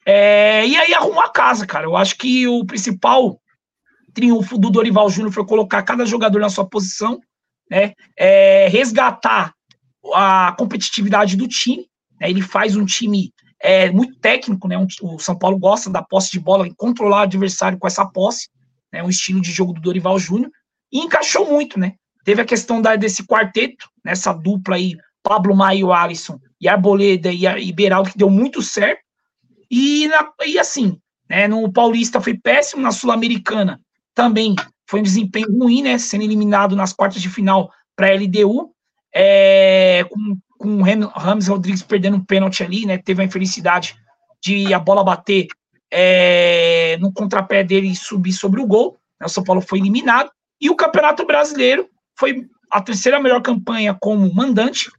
É, 0.06 0.66
e 0.68 0.76
aí 0.76 0.94
arrumou 0.94 1.22
a 1.22 1.30
casa, 1.30 1.66
cara. 1.66 1.86
Eu 1.86 1.96
acho 1.96 2.18
que 2.18 2.48
o 2.48 2.66
principal 2.66 3.40
triunfo 4.14 4.58
do 4.58 4.70
Dorival 4.70 5.10
Júnior 5.10 5.32
foi 5.32 5.46
colocar 5.46 5.82
cada 5.82 6.06
jogador 6.06 6.40
na 6.40 6.50
sua 6.50 6.68
posição, 6.68 7.20
né? 7.70 7.94
É, 8.18 8.68
resgatar 8.68 9.54
a 10.14 10.54
competitividade 10.58 11.36
do 11.36 11.48
time. 11.48 11.88
Né? 12.20 12.30
Ele 12.30 12.42
faz 12.42 12.76
um 12.76 12.86
time 12.86 13.34
é, 13.64 13.90
muito 13.90 14.20
técnico, 14.20 14.68
né? 14.68 14.78
O 15.02 15.18
São 15.20 15.38
Paulo 15.38 15.58
gosta 15.58 15.90
da 15.90 16.04
posse 16.04 16.30
de 16.30 16.40
bola 16.40 16.68
controlar 16.76 17.20
o 17.20 17.24
adversário 17.24 17.80
com 17.80 17.88
essa 17.88 18.06
posse, 18.06 18.50
né? 18.92 19.02
Um 19.02 19.10
estilo 19.10 19.40
de 19.40 19.54
jogo 19.54 19.72
do 19.72 19.80
Dorival 19.80 20.20
Júnior 20.20 20.52
e 20.92 21.00
encaixou 21.00 21.50
muito, 21.50 21.80
né? 21.80 21.94
Teve 22.26 22.42
a 22.42 22.46
questão 22.46 22.82
da, 22.82 22.98
desse 22.98 23.26
quarteto, 23.26 23.90
nessa 24.04 24.34
dupla 24.34 24.76
aí, 24.76 24.98
Pablo 25.24 25.56
Maio, 25.56 25.94
Alisson 25.94 26.38
e 26.60 26.68
Arboleda 26.68 27.32
e, 27.32 27.46
e 27.46 27.72
Beraldo, 27.72 28.12
que 28.12 28.18
deu 28.18 28.30
muito 28.30 28.62
certo. 28.62 29.02
E, 29.72 30.10
na, 30.10 30.30
e 30.46 30.60
assim, 30.60 31.00
né, 31.30 31.48
no 31.48 31.72
Paulista 31.72 32.20
foi 32.20 32.38
péssimo, 32.38 32.82
na 32.82 32.92
Sul-Americana 32.92 33.80
também 34.14 34.56
foi 34.86 35.00
um 35.00 35.04
desempenho 35.04 35.58
ruim, 35.58 35.82
né, 35.82 35.98
sendo 35.98 36.24
eliminado 36.24 36.76
nas 36.76 36.92
quartas 36.92 37.22
de 37.22 37.30
final 37.30 37.72
para 37.96 38.08
a 38.08 38.14
LDU, 38.14 38.72
é, 39.16 40.06
com, 40.10 40.38
com 40.64 40.78
o 40.78 40.82
Ramos 40.82 41.48
Rodrigues 41.48 41.84
perdendo 41.84 42.16
um 42.16 42.24
pênalti 42.24 42.64
ali, 42.64 42.86
né, 42.86 42.98
teve 42.98 43.22
a 43.22 43.26
infelicidade 43.26 43.96
de 44.42 44.74
a 44.74 44.80
bola 44.80 45.04
bater 45.04 45.48
é, 45.92 46.98
no 47.02 47.12
contrapé 47.12 47.66
dele 47.66 47.90
e 47.90 47.96
subir 47.96 48.32
sobre 48.32 48.62
o 48.62 48.66
gol, 48.66 48.98
né, 49.20 49.26
o 49.26 49.30
São 49.30 49.44
Paulo 49.44 49.60
foi 49.60 49.80
eliminado, 49.80 50.32
e 50.62 50.70
o 50.70 50.76
Campeonato 50.76 51.26
Brasileiro 51.26 51.90
foi 52.18 52.48
a 52.72 52.82
terceira 52.82 53.20
melhor 53.20 53.42
campanha 53.42 53.94
como 53.94 54.34
mandante 54.34 54.90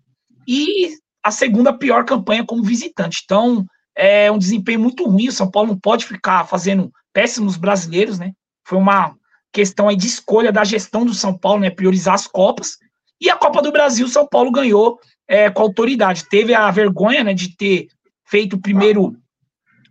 e 0.47 0.91
a 1.23 1.31
segunda 1.31 1.73
pior 1.73 2.05
campanha 2.05 2.45
como 2.45 2.63
visitante. 2.63 3.23
Então, 3.25 3.65
é 3.97 4.31
um 4.31 4.37
desempenho 4.37 4.81
muito 4.81 5.09
ruim. 5.09 5.29
O 5.29 5.33
São 5.33 5.51
Paulo 5.51 5.71
não 5.71 5.79
pode 5.79 6.05
ficar 6.05 6.45
fazendo 6.47 6.93
péssimos 7.13 7.57
brasileiros, 7.57 8.19
né? 8.19 8.33
Foi 8.67 8.77
uma 8.77 9.17
questão 9.51 9.89
aí 9.89 9.97
de 9.97 10.07
escolha 10.07 10.53
da 10.53 10.65
gestão 10.65 11.07
do 11.07 11.15
São 11.15 11.37
Paulo, 11.37 11.61
né? 11.61 11.71
Priorizar 11.71 12.15
as 12.15 12.27
Copas. 12.27 12.77
E 13.19 13.31
a 13.31 13.37
Copa 13.37 13.63
do 13.63 13.73
Brasil, 13.73 14.05
o 14.05 14.11
São 14.11 14.29
Paulo 14.29 14.53
ganhou 14.53 15.01
é, 15.29 15.51
com 15.51 15.63
autoridade. 15.63 16.29
Teve 16.29 16.55
a 16.55 16.71
vergonha, 16.71 17.25
né, 17.25 17.35
de 17.35 17.57
ter 17.57 17.89
feito 18.25 18.57
o 18.57 18.61
primeiro 18.61 19.17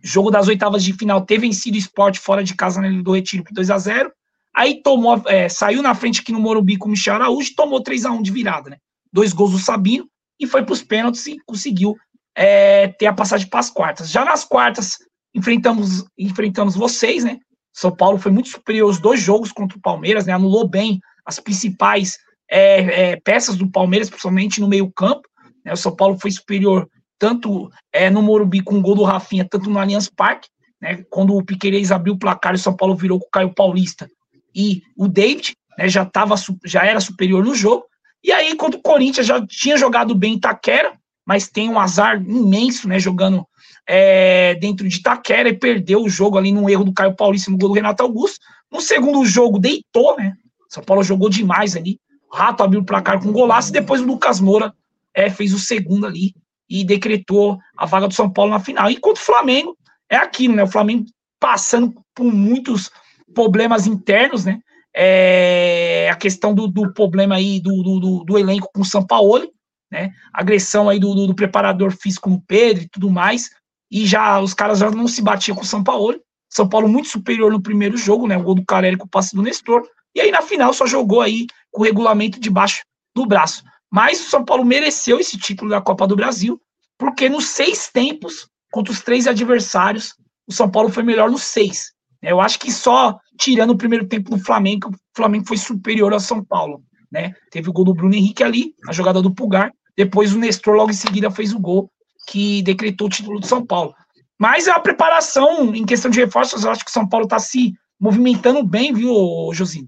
jogo 0.02 0.30
das 0.30 0.48
oitavas 0.48 0.84
de 0.84 0.92
final, 0.92 1.24
ter 1.24 1.38
vencido 1.38 1.76
o 1.76 1.78
esporte 1.78 2.18
fora 2.18 2.44
de 2.44 2.54
casa 2.54 2.86
Ilha 2.86 3.02
do 3.02 3.12
Retiro 3.12 3.42
por 3.42 3.54
2 3.54 3.70
a 3.70 3.78
0 3.78 4.12
Aí 4.54 4.80
tomou, 4.82 5.20
é, 5.26 5.48
saiu 5.48 5.82
na 5.82 5.94
frente 5.94 6.20
aqui 6.20 6.30
no 6.30 6.38
Morumbi 6.38 6.76
com 6.76 6.86
o 6.86 6.90
Michel 6.90 7.14
Araújo 7.14 7.56
tomou 7.56 7.82
3 7.82 8.04
a 8.04 8.12
1 8.12 8.22
de 8.22 8.30
virada, 8.30 8.70
né? 8.70 8.76
Dois 9.12 9.32
gols 9.32 9.50
do 9.50 9.58
Sabino 9.58 10.08
e 10.38 10.46
foi 10.46 10.62
para 10.62 10.72
os 10.72 10.82
pênaltis 10.82 11.26
e 11.26 11.38
conseguiu 11.44 11.96
é, 12.36 12.88
ter 12.88 13.06
a 13.06 13.12
passagem 13.12 13.48
para 13.48 13.60
as 13.60 13.70
quartas. 13.70 14.10
Já 14.10 14.24
nas 14.24 14.44
quartas, 14.44 14.98
enfrentamos, 15.34 16.04
enfrentamos 16.16 16.76
vocês, 16.76 17.24
né? 17.24 17.38
São 17.72 17.90
Paulo 17.90 18.18
foi 18.18 18.30
muito 18.30 18.48
superior 18.48 18.88
os 18.88 19.00
dois 19.00 19.20
jogos 19.20 19.50
contra 19.50 19.76
o 19.76 19.80
Palmeiras, 19.80 20.26
né? 20.26 20.32
Anulou 20.32 20.68
bem 20.68 21.00
as 21.26 21.40
principais 21.40 22.16
é, 22.50 23.12
é, 23.12 23.16
peças 23.16 23.56
do 23.56 23.70
Palmeiras, 23.70 24.08
principalmente 24.08 24.60
no 24.60 24.68
meio-campo. 24.68 25.28
Né? 25.64 25.72
O 25.72 25.76
São 25.76 25.94
Paulo 25.94 26.18
foi 26.18 26.30
superior 26.30 26.88
tanto 27.18 27.70
é, 27.92 28.10
no 28.10 28.22
Morumbi 28.22 28.60
com 28.60 28.76
o 28.76 28.82
gol 28.82 28.96
do 28.96 29.02
Rafinha, 29.04 29.46
tanto 29.48 29.70
no 29.70 29.78
Allianz 29.78 30.08
Parque. 30.08 30.48
Né? 30.80 31.04
Quando 31.08 31.34
o 31.34 31.44
Piqueires 31.44 31.90
abriu 31.90 32.14
o 32.14 32.18
placar, 32.18 32.54
o 32.54 32.58
São 32.58 32.76
Paulo 32.76 32.94
virou 32.94 33.18
com 33.18 33.26
o 33.26 33.30
Caio 33.30 33.54
Paulista 33.54 34.08
e 34.54 34.82
o 34.96 35.08
David, 35.08 35.54
né? 35.76 35.88
Já, 35.88 36.04
tava, 36.04 36.34
já 36.64 36.84
era 36.84 37.00
superior 37.00 37.44
no 37.44 37.54
jogo. 37.54 37.84
E 38.22 38.32
aí, 38.32 38.54
quando 38.54 38.74
o 38.74 38.82
Corinthians 38.82 39.26
já 39.26 39.44
tinha 39.46 39.76
jogado 39.76 40.14
bem 40.14 40.34
em 40.34 40.36
Itaquera, 40.36 40.92
mas 41.26 41.48
tem 41.48 41.68
um 41.68 41.78
azar 41.78 42.22
imenso, 42.22 42.88
né? 42.88 42.98
Jogando 42.98 43.46
é, 43.86 44.54
dentro 44.54 44.88
de 44.88 44.96
Itaquera 44.96 45.48
e 45.48 45.58
perdeu 45.58 46.02
o 46.02 46.08
jogo 46.08 46.38
ali 46.38 46.52
num 46.52 46.68
erro 46.68 46.84
do 46.84 46.92
Caio 46.92 47.14
Paulista 47.14 47.50
no 47.50 47.58
gol 47.58 47.70
do 47.70 47.74
Renato 47.74 48.02
Augusto. 48.02 48.38
No 48.70 48.80
segundo 48.80 49.24
jogo, 49.24 49.58
deitou, 49.58 50.16
né? 50.16 50.34
São 50.68 50.82
Paulo 50.82 51.02
jogou 51.02 51.28
demais 51.28 51.76
ali. 51.76 51.98
Rato 52.34 52.62
abriu 52.62 52.80
o 52.80 52.84
placar 52.84 53.22
com 53.22 53.32
golaço 53.32 53.70
e 53.70 53.72
depois 53.72 54.00
o 54.00 54.06
Lucas 54.06 54.40
Moura 54.40 54.74
é, 55.14 55.30
fez 55.30 55.54
o 55.54 55.58
segundo 55.58 56.06
ali 56.06 56.34
e 56.68 56.84
decretou 56.84 57.58
a 57.76 57.86
vaga 57.86 58.08
do 58.08 58.14
São 58.14 58.28
Paulo 58.28 58.50
na 58.50 58.58
final. 58.58 58.90
Enquanto 58.90 59.18
o 59.18 59.24
Flamengo 59.24 59.76
é 60.10 60.16
aquilo, 60.16 60.54
né? 60.54 60.64
O 60.64 60.70
Flamengo 60.70 61.06
passando 61.38 61.94
por 62.14 62.24
muitos 62.24 62.90
problemas 63.32 63.86
internos, 63.86 64.44
né? 64.44 64.60
É, 64.96 66.08
a 66.10 66.16
questão 66.16 66.54
do, 66.54 66.68
do 66.68 66.92
problema 66.92 67.36
aí 67.36 67.60
do, 67.60 67.82
do, 67.82 68.24
do, 68.24 68.38
elenco 68.38 68.70
com 68.72 68.82
o 68.82 68.84
São 68.84 69.04
Paulo, 69.04 69.48
né? 69.90 70.12
Agressão 70.32 70.88
aí 70.88 70.98
do, 70.98 71.26
do, 71.26 71.34
preparador 71.34 71.92
físico 71.92 72.30
no 72.30 72.40
Pedro 72.40 72.84
e 72.84 72.88
tudo 72.88 73.10
mais. 73.10 73.50
E 73.90 74.06
já 74.06 74.40
os 74.40 74.54
caras 74.54 74.78
já 74.78 74.90
não 74.90 75.06
se 75.06 75.22
batiam 75.22 75.56
com 75.56 75.62
o 75.62 75.66
São 75.66 75.82
Paulo. 75.82 76.20
São 76.48 76.68
Paulo 76.68 76.88
muito 76.88 77.08
superior 77.08 77.50
no 77.52 77.62
primeiro 77.62 77.96
jogo, 77.96 78.26
né? 78.26 78.36
O 78.36 78.42
gol 78.42 78.54
do 78.54 78.64
Carelli 78.64 78.96
com 78.96 79.06
o 79.06 79.08
passe 79.08 79.34
do 79.34 79.42
Nestor. 79.42 79.82
E 80.14 80.20
aí 80.20 80.30
na 80.30 80.42
final 80.42 80.72
só 80.72 80.86
jogou 80.86 81.20
aí 81.20 81.46
com 81.74 81.82
o 81.82 81.84
regulamento 81.84 82.38
debaixo 82.38 82.84
do 83.14 83.26
braço. 83.26 83.64
Mas 83.92 84.20
o 84.20 84.30
São 84.30 84.44
Paulo 84.44 84.64
mereceu 84.64 85.18
esse 85.18 85.36
título 85.36 85.70
da 85.70 85.80
Copa 85.80 86.06
do 86.06 86.16
Brasil, 86.16 86.60
porque 86.96 87.28
nos 87.28 87.46
seis 87.46 87.90
tempos, 87.92 88.48
contra 88.70 88.92
os 88.92 89.02
três 89.02 89.26
adversários, 89.26 90.14
o 90.46 90.52
São 90.52 90.70
Paulo 90.70 90.88
foi 90.88 91.02
melhor 91.02 91.30
nos 91.30 91.42
seis. 91.42 91.92
Eu 92.22 92.40
acho 92.40 92.58
que 92.58 92.72
só 92.72 93.18
tirando 93.38 93.70
o 93.70 93.76
primeiro 93.76 94.06
tempo 94.06 94.30
do 94.30 94.38
Flamengo, 94.38 94.88
o 94.88 94.96
Flamengo 95.16 95.46
foi 95.46 95.58
superior 95.58 96.12
ao 96.12 96.20
São 96.20 96.42
Paulo. 96.42 96.82
Né? 97.12 97.34
Teve 97.50 97.68
o 97.68 97.72
gol 97.72 97.84
do 97.84 97.94
Bruno 97.94 98.14
Henrique 98.14 98.42
ali, 98.42 98.74
a 98.88 98.92
jogada 98.92 99.20
do 99.20 99.34
Pulgar. 99.34 99.70
Depois 99.96 100.32
o 100.32 100.38
Nestor 100.38 100.76
logo 100.76 100.90
em 100.90 100.94
seguida 100.94 101.30
fez 101.30 101.52
o 101.52 101.58
gol 101.58 101.90
que 102.26 102.62
decretou 102.62 103.08
o 103.08 103.10
título 103.10 103.40
do 103.40 103.46
São 103.46 103.64
Paulo. 103.64 103.94
Mas 104.38 104.66
a 104.68 104.78
preparação 104.78 105.74
em 105.74 105.84
questão 105.84 106.10
de 106.10 106.20
reforços, 106.20 106.64
eu 106.64 106.70
acho 106.70 106.84
que 106.84 106.90
o 106.90 106.94
São 106.94 107.08
Paulo 107.08 107.24
está 107.24 107.38
se 107.38 107.72
movimentando 108.00 108.62
bem, 108.64 108.92
viu, 108.92 109.12
Josinho? 109.52 109.86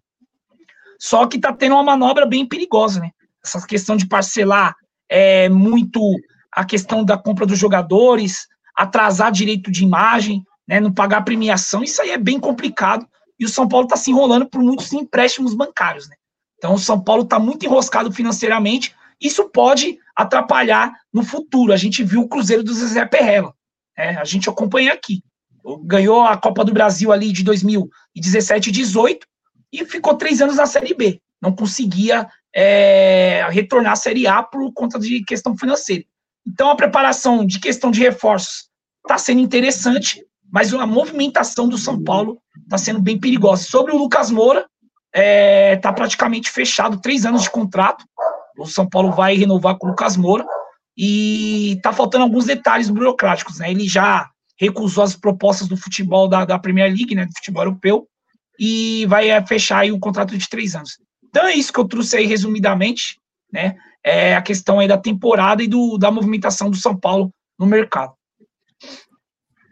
Só 1.01 1.27
que 1.27 1.37
está 1.37 1.53
tendo 1.53 1.75
uma 1.75 1.83
manobra 1.83 2.27
bem 2.27 2.47
perigosa, 2.47 3.01
né? 3.01 3.11
Essa 3.45 3.65
questão 3.67 3.97
de 3.97 4.07
parcelar 4.07 4.75
é 5.09 5.49
muito 5.49 6.01
a 6.53 6.65
questão 6.65 7.05
da 7.05 7.19
compra 7.19 7.47
dos 7.47 7.59
jogadores, 7.59 8.47
atrasar 8.75 9.31
direito 9.31 9.71
de 9.71 9.85
imagem, 9.85 10.43
né, 10.67 10.81
não 10.81 10.93
pagar 10.93 11.23
premiação, 11.23 11.83
isso 11.83 12.03
aí 12.03 12.11
é 12.11 12.19
bem 12.19 12.41
complicado. 12.41 13.07
E 13.39 13.45
o 13.45 13.49
São 13.49 13.69
Paulo 13.69 13.85
está 13.85 13.97
se 13.97 14.11
enrolando 14.11 14.47
por 14.47 14.63
muitos 14.63 14.93
empréstimos 14.93 15.55
bancários. 15.55 16.09
Né? 16.09 16.17
Então 16.57 16.75
o 16.75 16.79
São 16.79 16.99
Paulo 16.99 17.23
está 17.23 17.39
muito 17.39 17.65
enroscado 17.67 18.11
financeiramente. 18.11 18.95
Isso 19.21 19.49
pode 19.51 19.99
atrapalhar 20.15 20.93
no 21.13 21.23
futuro. 21.23 21.73
A 21.73 21.77
gente 21.77 22.03
viu 22.03 22.23
o 22.23 22.29
Cruzeiro 22.29 22.65
do 22.65 22.73
Zezé 22.73 23.05
Perrella. 23.05 23.55
Né? 23.97 24.17
A 24.19 24.25
gente 24.25 24.49
acompanha 24.49 24.93
aqui. 24.93 25.23
Ganhou 25.85 26.23
a 26.23 26.37
Copa 26.37 26.65
do 26.65 26.73
Brasil 26.73 27.13
ali 27.13 27.31
de 27.31 27.45
2017 27.45 28.71
e 28.71 28.73
18 28.73 29.27
e 29.83 29.87
ficou 29.87 30.15
três 30.15 30.41
anos 30.41 30.57
na 30.57 30.67
Série 30.67 30.95
B. 30.95 31.21
Não 31.41 31.55
conseguia 31.55 32.29
é, 32.55 33.47
retornar 33.51 33.93
à 33.93 33.97
Série 33.97 34.27
A 34.27 34.43
por 34.43 34.73
conta 34.73 34.99
de 34.99 35.23
questão 35.25 35.57
financeira. 35.57 36.05
Então 36.47 36.71
a 36.71 36.77
preparação 36.77 37.45
de 37.45 37.59
questão 37.59 37.91
de 37.91 38.01
reforços 38.01 38.69
está 39.05 39.19
sendo 39.19 39.41
interessante, 39.41 40.25
mas 40.51 40.73
a 40.73 40.87
movimentação 40.87 41.69
do 41.69 41.77
São 41.77 42.03
Paulo 42.03 42.41
está 42.65 42.79
sendo 42.79 43.01
bem 43.01 43.19
perigosa. 43.19 43.65
Sobre 43.65 43.93
o 43.93 43.99
Lucas 43.99 44.31
Moura, 44.31 44.61
está 44.61 45.23
é, 45.23 45.77
tá 45.77 45.93
praticamente 45.93 46.51
fechado, 46.51 47.01
três 47.01 47.25
anos 47.25 47.43
de 47.43 47.51
contrato. 47.51 48.05
O 48.59 48.67
São 48.67 48.89
Paulo 48.89 49.13
vai 49.13 49.37
renovar 49.37 49.77
com 49.77 49.87
o 49.87 49.91
Lucas 49.91 50.17
Moura 50.17 50.47
e 50.97 51.73
está 51.73 51.93
faltando 51.93 52.25
alguns 52.25 52.47
detalhes 52.47 52.89
burocráticos. 52.89 53.59
Né? 53.59 53.71
Ele 53.71 53.89
já 53.89 54.31
recusou 54.59 55.05
as 55.05 55.15
propostas 55.15 55.69
do 55.69 55.77
futebol 55.77 56.29
da, 56.29 56.45
da 56.45 56.59
Premier 56.59 56.89
League, 56.89 57.15
né, 57.15 57.27
do 57.27 57.33
futebol 57.37 57.65
europeu, 57.65 58.09
e 58.59 59.07
vai 59.07 59.31
é, 59.31 59.45
fechar 59.47 59.81
aí 59.81 59.93
o 59.93 59.99
contrato 59.99 60.37
de 60.37 60.49
três 60.49 60.75
anos. 60.75 60.99
Então 61.25 61.47
é 61.47 61.55
isso 61.55 61.73
que 61.73 61.79
eu 61.79 61.87
trouxe 61.87 62.17
aí 62.17 62.27
resumidamente, 62.27 63.21
né? 63.53 63.77
É 64.03 64.35
a 64.35 64.43
questão 64.43 64.79
aí 64.79 64.89
da 64.89 64.97
temporada 64.97 65.63
e 65.63 65.69
do, 65.69 65.99
da 65.99 66.11
movimentação 66.11 66.71
do 66.71 66.77
São 66.77 66.97
Paulo 66.97 67.33
no 67.59 67.67
mercado. 67.67 68.15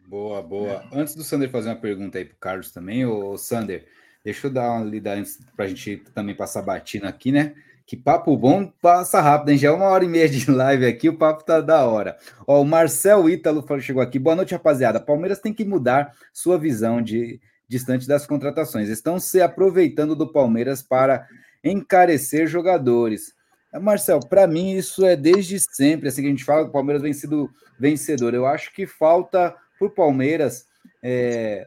Boa, 0.06 0.42
boa. 0.42 0.84
Antes 0.92 1.14
do 1.14 1.24
Sander 1.24 1.50
fazer 1.50 1.70
uma 1.70 1.76
pergunta 1.76 2.18
aí 2.18 2.24
para 2.24 2.34
o 2.34 2.38
Carlos 2.38 2.70
também, 2.70 3.06
ô 3.06 3.36
Sander, 3.36 3.86
deixa 4.24 4.46
eu 4.46 4.50
dar 4.52 4.72
uma 4.72 4.84
lida 4.84 5.14
antes 5.14 5.38
para 5.56 5.64
a 5.64 5.68
gente 5.68 5.96
também 6.14 6.34
passar 6.34 6.62
batina 6.62 7.08
aqui, 7.08 7.32
né? 7.32 7.54
Que 7.86 7.96
papo 7.96 8.36
bom 8.36 8.66
passa 8.80 9.20
rápido, 9.20 9.50
hein? 9.50 9.58
Já 9.58 9.68
é 9.68 9.70
uma 9.70 9.86
hora 9.86 10.04
e 10.04 10.08
meia 10.08 10.28
de 10.28 10.50
live 10.50 10.86
aqui, 10.86 11.08
o 11.08 11.18
papo 11.18 11.44
tá 11.44 11.60
da 11.60 11.84
hora. 11.84 12.16
Ó, 12.46 12.60
o 12.60 12.64
Marcel 12.64 13.28
Ítalo 13.28 13.64
chegou 13.80 14.02
aqui. 14.02 14.18
Boa 14.18 14.36
noite, 14.36 14.52
rapaziada. 14.52 15.00
Palmeiras 15.00 15.40
tem 15.40 15.52
que 15.52 15.64
mudar 15.64 16.14
sua 16.32 16.58
visão 16.58 17.02
de 17.02 17.40
distante 17.68 18.06
das 18.06 18.26
contratações. 18.26 18.88
Estão 18.88 19.18
se 19.18 19.40
aproveitando 19.40 20.14
do 20.14 20.30
Palmeiras 20.30 20.82
para 20.82 21.26
encarecer 21.62 22.46
jogadores. 22.46 23.34
Marcel, 23.80 24.20
para 24.20 24.46
mim 24.46 24.72
isso 24.72 25.04
é 25.04 25.16
desde 25.16 25.58
sempre, 25.58 26.08
assim 26.08 26.22
que 26.22 26.28
a 26.28 26.30
gente 26.30 26.44
fala, 26.44 26.66
o 26.66 26.70
Palmeiras 26.70 27.02
vem 27.02 27.12
sido 27.12 27.50
vencedor. 27.78 28.34
Eu 28.34 28.46
acho 28.46 28.72
que 28.72 28.86
falta 28.86 29.54
para 29.78 29.86
o 29.86 29.90
Palmeiras. 29.90 30.66
É, 31.02 31.66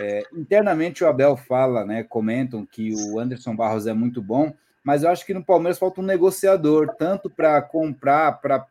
é, 0.00 0.22
internamente 0.32 1.04
o 1.04 1.08
Abel 1.08 1.36
fala, 1.36 1.84
né? 1.84 2.02
Comentam 2.02 2.64
que 2.64 2.94
o 2.94 3.18
Anderson 3.18 3.54
Barros 3.54 3.86
é 3.86 3.92
muito 3.92 4.22
bom, 4.22 4.54
mas 4.82 5.02
eu 5.02 5.10
acho 5.10 5.26
que 5.26 5.34
no 5.34 5.44
Palmeiras 5.44 5.78
falta 5.78 6.00
um 6.00 6.04
negociador, 6.04 6.94
tanto 6.98 7.28
para 7.28 7.60
comprar, 7.60 8.40
para 8.40 8.66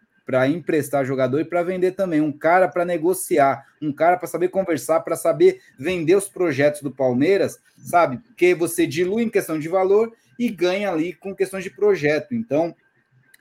emprestar 0.48 1.06
jogador 1.06 1.40
e 1.40 1.46
para 1.46 1.64
vender 1.64 1.92
também. 1.92 2.22
Um 2.22 2.32
cara 2.32 2.68
para 2.68 2.86
negociar, 2.86 3.66
um 3.82 3.92
cara 3.92 4.18
para 4.18 4.28
saber 4.28 4.50
conversar, 4.50 5.02
para 5.02 5.16
saber 5.16 5.62
vender 5.78 6.16
os 6.16 6.30
projetos 6.30 6.82
do 6.82 6.92
Palmeiras, 6.92 7.60
sabe? 7.78 8.18
Porque 8.18 8.56
você 8.56 8.88
dilui 8.88 9.24
em 9.24 9.30
questão 9.30 9.60
de 9.60 9.68
valor 9.68 10.14
e 10.40 10.50
ganha 10.50 10.90
ali 10.92 11.14
com 11.14 11.36
questões 11.36 11.64
de 11.64 11.70
projeto. 11.70 12.34
Então, 12.34 12.76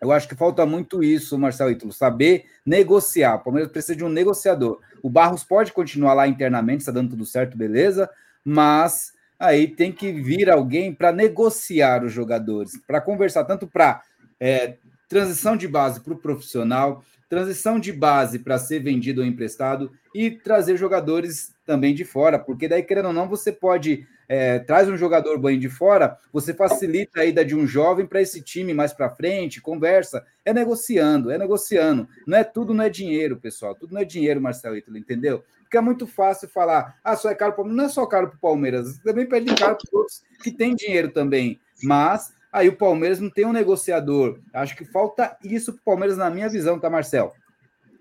eu 0.01 0.11
acho 0.11 0.27
que 0.27 0.35
falta 0.35 0.65
muito 0.65 1.05
isso, 1.05 1.39
Marcelo 1.39 1.71
Ítalo, 1.71 1.93
saber 1.93 2.47
negociar. 2.65 3.35
O 3.37 3.45
Palmeiras 3.45 3.71
precisa 3.71 3.97
de 3.97 4.05
um 4.05 4.09
negociador. 4.09 4.81
O 5.03 5.11
Barros 5.11 5.45
pode 5.45 5.73
continuar 5.73 6.15
lá 6.15 6.27
internamente, 6.27 6.81
está 6.81 6.93
dando 6.93 7.11
tudo 7.11 7.27
certo, 7.27 7.57
beleza, 7.57 8.09
mas 8.45 9.13
aí 9.39 9.69
tem 9.69 9.93
que 9.93 10.13
vir 10.13 10.51
alguém 10.51 10.93
para 10.93 11.13
negociar 11.13 12.05
os 12.05 12.13
jogadores, 12.13 12.79
para 12.87 13.01
conversar 13.01 13.45
tanto 13.45 13.67
para 13.67 14.03
é, 14.39 14.77
transição 15.11 15.57
de 15.57 15.67
base 15.67 16.01
para 16.01 16.15
o 16.15 16.19
profissional, 16.19 17.05
transição 17.29 17.81
de 17.81 17.93
base 17.93 18.39
para 18.39 18.59
ser 18.59 18.79
vendido 18.79 19.21
ou 19.21 19.27
emprestado 19.27 19.91
e 20.15 20.31
trazer 20.31 20.77
jogadores 20.77 21.53
também 21.67 21.93
de 21.95 22.05
fora, 22.05 22.39
porque 22.39 22.69
daí, 22.69 22.83
querendo 22.83 23.07
ou 23.09 23.13
não, 23.13 23.29
você 23.29 23.53
pode 23.53 24.07
é, 24.29 24.61
traz 24.61 24.89
um 24.89 24.97
jogador 24.97 25.41
bem 25.41 25.59
de 25.59 25.69
fora, 25.69 26.17
você 26.33 26.55
facilita 26.55 27.21
a 27.21 27.25
ida 27.25 27.45
de 27.45 27.57
um 27.57 27.67
jovem 27.67 28.07
para 28.07 28.23
esse 28.23 28.41
time 28.41 28.73
mais 28.73 28.93
para 28.93 29.11
frente, 29.11 29.61
conversa, 29.61 30.25
é 30.45 30.53
negociando, 30.53 31.33
é 31.33 31.37
negociando. 31.37 32.09
Não 32.25 32.39
é 32.39 32.45
tudo, 32.45 32.73
não 32.73 32.85
é 32.85 32.89
dinheiro, 32.89 33.37
pessoal. 33.37 33.75
Tudo 33.75 33.93
não 33.93 34.01
é 34.01 34.05
dinheiro, 34.05 34.41
Marcelo 34.41 34.77
Ítalo, 34.77 34.97
entendeu? 34.97 35.43
Porque 35.63 35.77
é 35.77 35.81
muito 35.81 36.07
fácil 36.07 36.49
falar, 36.49 36.97
ah, 37.03 37.17
só 37.17 37.29
é 37.29 37.35
caro 37.35 37.55
para 37.55 37.65
não 37.65 37.85
é 37.85 37.89
só 37.89 38.07
caro 38.07 38.29
para 38.29 38.37
o 38.37 38.41
Palmeiras, 38.41 38.99
também 38.99 39.27
pede 39.27 39.53
caro 39.57 39.77
para 39.77 39.99
outros 39.99 40.23
que 40.45 40.53
têm 40.53 40.77
dinheiro 40.77 41.11
também. 41.11 41.59
Mas 41.83 42.33
aí 42.53 42.69
o 42.69 42.77
Palmeiras 42.77 43.21
não 43.21 43.31
tem 43.31 43.47
um 43.47 43.53
negociador. 43.53 44.39
Acho 44.53 44.77
que 44.77 44.85
falta 44.85 45.37
isso 45.45 45.73
para 45.73 45.81
o 45.81 45.85
Palmeiras, 45.85 46.17
na 46.17 46.31
minha 46.31 46.49
visão, 46.49 46.79
tá, 46.79 46.89
Marcel? 46.91 47.33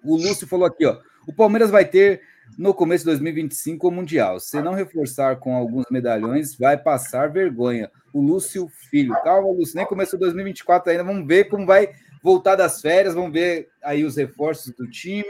O 0.04 0.16
Lúcio 0.16 0.48
falou 0.48 0.66
aqui, 0.66 0.86
ó. 0.86 0.98
O 1.28 1.34
Palmeiras 1.34 1.70
vai 1.70 1.86
ter 1.86 2.22
no 2.58 2.74
começo 2.74 3.04
de 3.04 3.12
2025 3.12 3.88
o 3.88 3.92
Mundial. 3.92 4.40
Se 4.40 4.62
não 4.62 4.74
reforçar 4.74 5.38
com 5.38 5.56
alguns 5.56 5.86
medalhões, 5.92 6.56
vai 6.56 6.78
passar 6.78 7.30
vergonha. 7.30 7.92
O 8.14 8.22
Lúcio 8.22 8.70
Filho. 8.90 9.14
Calma, 9.24 9.52
Lúcio, 9.52 9.76
nem 9.76 9.86
começou 9.86 10.20
2024 10.20 10.92
ainda. 10.92 11.04
Vamos 11.04 11.28
ver 11.28 11.46
como 11.46 11.66
vai 11.66 11.90
voltar 12.22 12.56
das 12.56 12.82
férias, 12.82 13.14
vamos 13.14 13.32
ver 13.32 13.70
aí 13.84 14.04
os 14.04 14.16
reforços 14.18 14.74
do 14.74 14.90
time. 14.90 15.26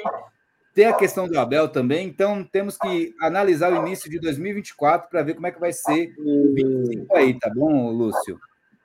Tem 0.73 0.85
a 0.85 0.93
questão 0.93 1.27
do 1.27 1.37
Abel 1.37 1.67
também, 1.67 2.07
então 2.07 2.43
temos 2.43 2.77
que 2.77 3.13
analisar 3.19 3.73
o 3.73 3.85
início 3.85 4.09
de 4.09 4.19
2024 4.19 5.09
para 5.09 5.23
ver 5.23 5.33
como 5.33 5.47
é 5.47 5.51
que 5.51 5.59
vai 5.59 5.73
ser 5.73 6.13
o 6.19 6.53
25 6.55 7.15
aí, 7.15 7.37
tá 7.37 7.49
bom, 7.53 7.91
Lúcio? 7.91 8.39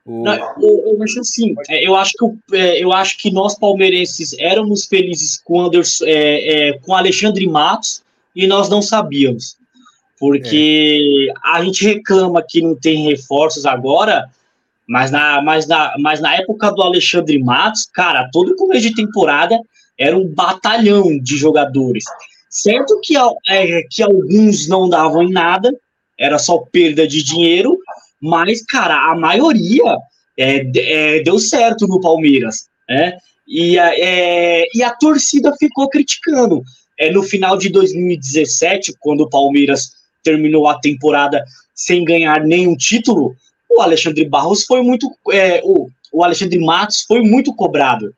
O... 0.07 0.29
eu, 0.29 0.85
eu, 0.87 1.03
acho 1.03 1.21
assim, 1.21 1.55
é, 1.69 1.87
eu 1.87 1.95
acho 1.95 2.13
que 2.13 2.57
é, 2.57 2.83
eu 2.83 2.93
acho 2.93 3.17
que 3.17 3.31
nós 3.31 3.59
palmeirenses 3.59 4.35
éramos 4.39 4.85
felizes 4.85 5.41
com 5.43 5.63
Anderson, 5.63 6.05
é, 6.05 6.69
é, 6.69 6.79
com 6.79 6.95
Alexandre 6.95 7.47
Matos 7.49 8.03
e 8.37 8.47
nós 8.47 8.69
não 8.69 8.83
sabíamos. 8.83 9.57
Porque 10.19 11.29
é. 11.31 11.51
a 11.51 11.65
gente 11.65 11.85
reclama 11.85 12.45
que 12.47 12.61
não 12.61 12.75
tem 12.75 13.09
reforços 13.09 13.65
agora, 13.65 14.29
mas 14.87 15.11
na, 15.11 15.41
mas, 15.41 15.67
na, 15.67 15.95
mas 15.99 16.21
na 16.21 16.37
época 16.37 16.71
do 16.71 16.83
Alexandre 16.83 17.43
Matos, 17.43 17.87
cara, 17.87 18.29
todo 18.31 18.57
começo 18.57 18.83
de 18.83 18.95
temporada 18.95 19.59
era 19.99 20.17
um 20.17 20.27
batalhão 20.27 21.19
de 21.19 21.37
jogadores. 21.37 22.05
Certo 22.51 23.01
que, 23.03 23.15
é, 23.49 23.83
que 23.91 24.03
alguns 24.03 24.69
não 24.69 24.89
davam 24.89 25.23
em 25.23 25.33
nada, 25.33 25.75
era 26.19 26.39
só 26.39 26.59
perda 26.59 27.07
de 27.07 27.23
dinheiro, 27.23 27.79
mas, 28.25 28.65
cara, 28.65 29.11
a 29.11 29.15
maioria 29.15 29.99
é, 30.39 30.67
é, 30.77 31.23
deu 31.23 31.39
certo 31.39 31.87
no 31.87 32.01
Palmeiras, 32.01 32.69
né? 32.89 33.19
E, 33.47 33.79
é, 33.79 34.65
e 34.75 34.83
a 34.83 34.91
torcida 34.91 35.55
ficou 35.59 35.91
criticando. 35.91 36.63
É, 36.99 37.13
no 37.13 37.23
final 37.23 37.59
de 37.59 37.69
2017, 37.69 38.95
quando 38.99 39.23
o 39.23 39.29
Palmeiras 39.29 39.91
terminou 40.23 40.67
a 40.67 40.79
temporada 40.79 41.45
sem 41.75 42.03
ganhar 42.03 42.43
nenhum 42.43 42.75
título, 42.75 43.37
o 43.69 43.83
Alexandre 43.83 44.25
Barros 44.25 44.65
foi 44.65 44.81
muito. 44.81 45.15
É, 45.31 45.61
o, 45.63 45.91
o 46.11 46.25
Alexandre 46.25 46.59
Matos 46.59 47.03
foi 47.03 47.21
muito 47.21 47.55
cobrado 47.55 48.15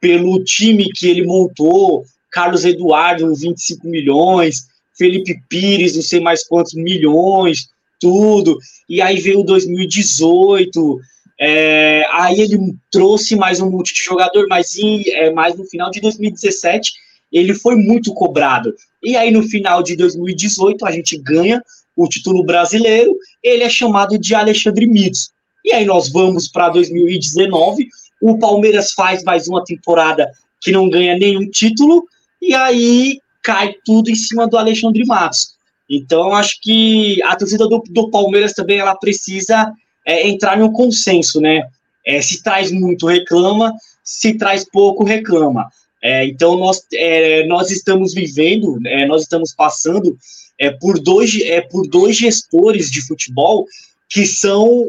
pelo 0.00 0.44
time 0.44 0.84
que 0.92 1.08
ele 1.08 1.26
montou. 1.26 2.04
Carlos 2.30 2.64
Eduardo, 2.64 3.34
25 3.34 3.88
milhões, 3.88 4.68
Felipe 4.96 5.40
Pires, 5.48 5.96
não 5.96 6.02
sei 6.02 6.20
mais 6.20 6.46
quantos 6.46 6.74
milhões, 6.74 7.70
tudo. 8.00 8.58
E 8.88 9.00
aí 9.00 9.18
veio 9.20 9.42
2018. 9.42 11.00
É, 11.40 12.04
aí 12.10 12.40
ele 12.40 12.58
trouxe 12.90 13.36
mais 13.36 13.60
um 13.60 13.70
monte 13.70 13.94
de 13.94 14.02
jogador, 14.02 14.46
mas 14.48 14.76
em, 14.76 15.08
é, 15.10 15.30
mais 15.30 15.56
no 15.56 15.64
final 15.64 15.90
de 15.90 16.00
2017 16.00 16.92
ele 17.32 17.54
foi 17.54 17.76
muito 17.76 18.12
cobrado. 18.14 18.74
E 19.02 19.16
aí 19.16 19.30
no 19.30 19.42
final 19.42 19.82
de 19.82 19.94
2018 19.96 20.84
a 20.84 20.90
gente 20.90 21.16
ganha 21.18 21.62
o 21.96 22.08
título 22.08 22.44
brasileiro, 22.44 23.16
ele 23.42 23.64
é 23.64 23.68
chamado 23.68 24.18
de 24.18 24.34
Alexandre 24.34 24.86
Mitos. 24.86 25.30
E 25.64 25.72
aí 25.72 25.84
nós 25.84 26.10
vamos 26.10 26.48
para 26.48 26.68
2019, 26.68 27.88
o 28.22 28.38
Palmeiras 28.38 28.92
faz 28.92 29.22
mais 29.24 29.48
uma 29.48 29.64
temporada 29.64 30.30
que 30.60 30.70
não 30.70 30.88
ganha 30.88 31.18
nenhum 31.18 31.48
título, 31.50 32.04
e 32.40 32.54
aí 32.54 33.18
cai 33.42 33.74
tudo 33.84 34.10
em 34.10 34.14
cima 34.14 34.46
do 34.46 34.56
Alexandre 34.56 35.04
Matos. 35.04 35.57
Então, 35.88 36.34
acho 36.34 36.60
que 36.60 37.22
a 37.22 37.34
torcida 37.34 37.66
do, 37.66 37.82
do 37.88 38.10
Palmeiras 38.10 38.52
também 38.52 38.78
ela 38.78 38.94
precisa 38.94 39.72
é, 40.06 40.28
entrar 40.28 40.58
no 40.58 40.72
consenso, 40.72 41.40
né? 41.40 41.66
É, 42.06 42.20
se 42.20 42.42
traz 42.42 42.70
muito, 42.70 43.06
reclama, 43.06 43.72
se 44.04 44.34
traz 44.34 44.64
pouco, 44.64 45.04
reclama. 45.04 45.70
É, 46.02 46.24
então, 46.26 46.56
nós, 46.56 46.84
é, 46.92 47.44
nós 47.46 47.70
estamos 47.70 48.14
vivendo, 48.14 48.78
é, 48.86 49.06
nós 49.06 49.22
estamos 49.22 49.54
passando 49.54 50.16
é, 50.58 50.70
por, 50.70 50.98
dois, 51.00 51.38
é, 51.40 51.60
por 51.60 51.86
dois 51.88 52.16
gestores 52.16 52.90
de 52.90 53.00
futebol 53.02 53.66
que 54.08 54.26
são 54.26 54.88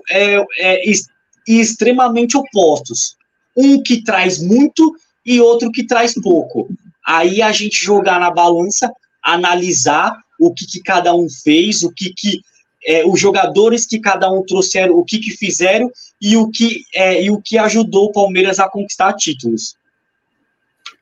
extremamente 1.45 2.37
opostos. 2.37 3.17
Um 3.55 3.81
que 3.83 4.01
traz 4.01 4.41
muito 4.41 4.95
e 5.25 5.41
outro 5.41 5.71
que 5.71 5.85
traz 5.85 6.13
pouco. 6.13 6.69
Aí 7.05 7.41
a 7.41 7.51
gente 7.51 7.83
jogar 7.83 8.19
na 8.19 8.31
balança, 8.31 8.89
analisar 9.21 10.17
o 10.39 10.53
que, 10.53 10.65
que 10.65 10.81
cada 10.81 11.13
um 11.13 11.27
fez, 11.29 11.83
o 11.83 11.91
que, 11.91 12.13
que 12.13 12.41
é, 12.85 13.05
os 13.05 13.19
jogadores 13.19 13.85
que 13.85 13.99
cada 13.99 14.31
um 14.31 14.43
trouxeram, 14.43 14.95
o 14.95 15.03
que, 15.03 15.19
que 15.19 15.31
fizeram 15.31 15.91
e 16.21 16.37
o 16.37 16.49
que, 16.49 16.83
é, 16.95 17.21
e 17.23 17.29
o 17.29 17.41
que 17.41 17.57
ajudou 17.57 18.05
o 18.05 18.11
Palmeiras 18.11 18.59
a 18.59 18.69
conquistar 18.69 19.13
títulos. 19.13 19.75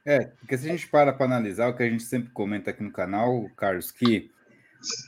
É, 0.05 0.31
porque 0.39 0.57
se 0.57 0.68
a 0.68 0.72
gente 0.72 0.88
para 0.88 1.11
para 1.11 1.26
analisar 1.26 1.68
o 1.68 1.76
que 1.76 1.84
a 1.84 1.89
gente 1.89 2.03
sempre 2.03 2.30
comenta 2.31 2.72
aqui 2.72 2.81
no 2.81 2.91
canal, 2.91 3.45
Carlos, 3.55 3.91
que 3.91 4.31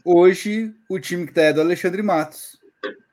hoje 0.04 0.74
o 0.90 1.00
time 1.00 1.26
que 1.26 1.32
está 1.32 1.44
é 1.44 1.54
do 1.54 1.62
Alexandre 1.62 2.02
Matos. 2.02 2.60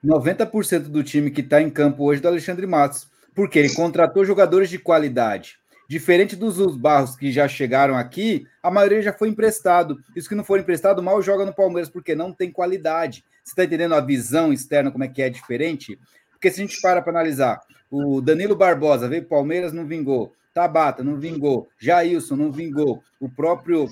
90% 0.05 0.81
do 0.89 1.03
time 1.03 1.31
que 1.31 1.41
está 1.41 1.63
em 1.63 1.71
campo 1.71 2.05
hoje 2.05 2.19
é 2.19 2.23
do 2.23 2.29
Alexandre 2.29 2.67
Matos. 2.67 3.09
Porque 3.35 3.59
ele 3.59 3.75
contratou 3.75 4.25
jogadores 4.25 4.69
de 4.71 4.79
qualidade. 4.79 5.59
Diferente 5.89 6.35
dos 6.35 6.77
Barros 6.77 7.17
que 7.17 7.31
já 7.31 7.47
chegaram 7.47 7.97
aqui, 7.97 8.47
a 8.63 8.71
maioria 8.71 9.03
já 9.03 9.13
foi 9.13 9.29
emprestado. 9.29 9.99
Isso 10.15 10.29
que 10.29 10.35
não 10.35 10.45
for 10.45 10.59
emprestado, 10.59 11.03
mal 11.03 11.23
joga 11.23 11.45
no 11.45 11.55
Palmeiras, 11.55 11.89
porque 11.89 12.15
não 12.15 12.33
tem 12.33 12.51
qualidade. 12.51 13.25
Você 13.45 13.53
está 13.53 13.65
entendendo 13.65 13.95
a 13.95 14.01
visão 14.01 14.53
externa, 14.53 14.91
como 14.91 15.05
é 15.05 15.09
que 15.09 15.23
é 15.23 15.31
diferente? 15.31 15.99
Porque 16.33 16.51
se 16.51 16.61
a 16.61 16.67
gente 16.67 16.81
para 16.81 17.01
para 17.01 17.13
analisar, 17.13 17.61
o 17.91 18.21
Danilo 18.21 18.57
Barbosa 18.57 19.09
veio 19.09 19.25
Palmeiras, 19.25 19.73
não 19.73 19.87
vingou. 19.87 20.35
Tabata 20.57 21.05
não 21.05 21.19
vingou, 21.19 21.69
Jailson 21.79 22.35
não 22.35 22.51
vingou, 22.51 23.03
o 23.21 23.29
próprio 23.29 23.91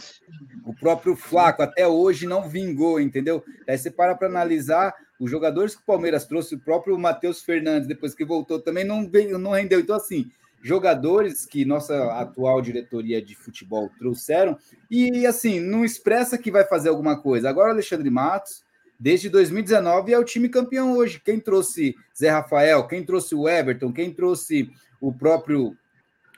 o 0.64 0.74
próprio 0.74 1.14
Flaco 1.14 1.62
até 1.62 1.86
hoje 1.86 2.26
não 2.26 2.48
vingou, 2.48 2.98
entendeu? 2.98 3.44
Aí 3.68 3.76
você 3.76 3.90
para 3.90 4.14
para 4.14 4.28
analisar 4.28 4.94
os 5.20 5.30
jogadores 5.30 5.76
que 5.76 5.82
o 5.82 5.84
Palmeiras 5.84 6.24
trouxe, 6.24 6.54
o 6.54 6.58
próprio 6.58 6.98
Matheus 6.98 7.42
Fernandes 7.42 7.86
depois 7.86 8.14
que 8.14 8.24
voltou 8.24 8.58
também 8.58 8.82
não 8.82 9.02
não 9.38 9.50
rendeu. 9.50 9.78
Então 9.78 9.94
assim, 9.94 10.30
jogadores 10.64 11.44
que 11.44 11.62
nossa 11.62 12.10
atual 12.14 12.62
diretoria 12.62 13.20
de 13.20 13.34
futebol 13.34 13.90
trouxeram 13.98 14.56
e 14.90 15.26
assim, 15.26 15.60
não 15.60 15.84
expressa 15.84 16.38
que 16.38 16.50
vai 16.50 16.64
fazer 16.64 16.88
alguma 16.88 17.20
coisa. 17.20 17.50
Agora 17.50 17.70
Alexandre 17.70 18.08
Matos, 18.08 18.64
desde 18.98 19.28
2019 19.28 20.14
é 20.14 20.18
o 20.18 20.24
time 20.24 20.48
campeão 20.48 20.96
hoje. 20.96 21.20
Quem 21.22 21.38
trouxe 21.38 21.94
Zé 22.18 22.30
Rafael, 22.30 22.88
quem 22.88 23.04
trouxe 23.04 23.34
o 23.34 23.46
Everton, 23.46 23.92
quem 23.92 24.10
trouxe 24.10 24.70
o 25.02 25.12
próprio 25.12 25.76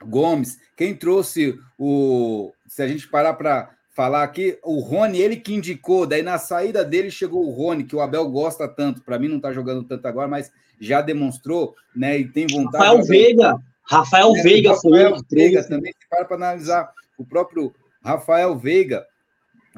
Gomes, 0.04 0.58
quem 0.76 0.92
trouxe 0.92 1.56
o. 1.78 2.52
Se 2.66 2.82
a 2.82 2.88
gente 2.88 3.06
parar 3.06 3.34
para 3.34 3.70
falar 3.94 4.24
aqui, 4.24 4.58
o 4.64 4.80
Rony, 4.80 5.20
ele 5.20 5.36
que 5.36 5.54
indicou, 5.54 6.04
daí 6.04 6.22
na 6.22 6.36
saída 6.36 6.84
dele 6.84 7.12
chegou 7.12 7.46
o 7.46 7.50
Rony, 7.50 7.84
que 7.84 7.94
o 7.94 8.00
Abel 8.00 8.28
gosta 8.28 8.66
tanto, 8.66 9.02
para 9.02 9.18
mim 9.20 9.28
não 9.28 9.36
está 9.36 9.52
jogando 9.52 9.84
tanto 9.84 10.06
agora, 10.06 10.26
mas 10.28 10.52
já 10.80 11.00
demonstrou, 11.00 11.74
né? 11.94 12.18
E 12.18 12.28
tem 12.28 12.46
vontade. 12.46 12.84
Rafael 12.84 13.02
Veiga, 13.04 13.58
Rafael 13.88 14.34
é, 14.36 14.42
Veiga 14.42 14.70
Rafael 14.70 15.16
foi 15.16 15.24
Veiga 15.30 15.62
também, 15.66 15.92
se 15.92 16.08
para 16.08 16.24
para 16.24 16.36
analisar 16.36 16.92
o 17.16 17.24
próprio 17.24 17.74
Rafael 18.02 18.56
Veiga. 18.56 19.06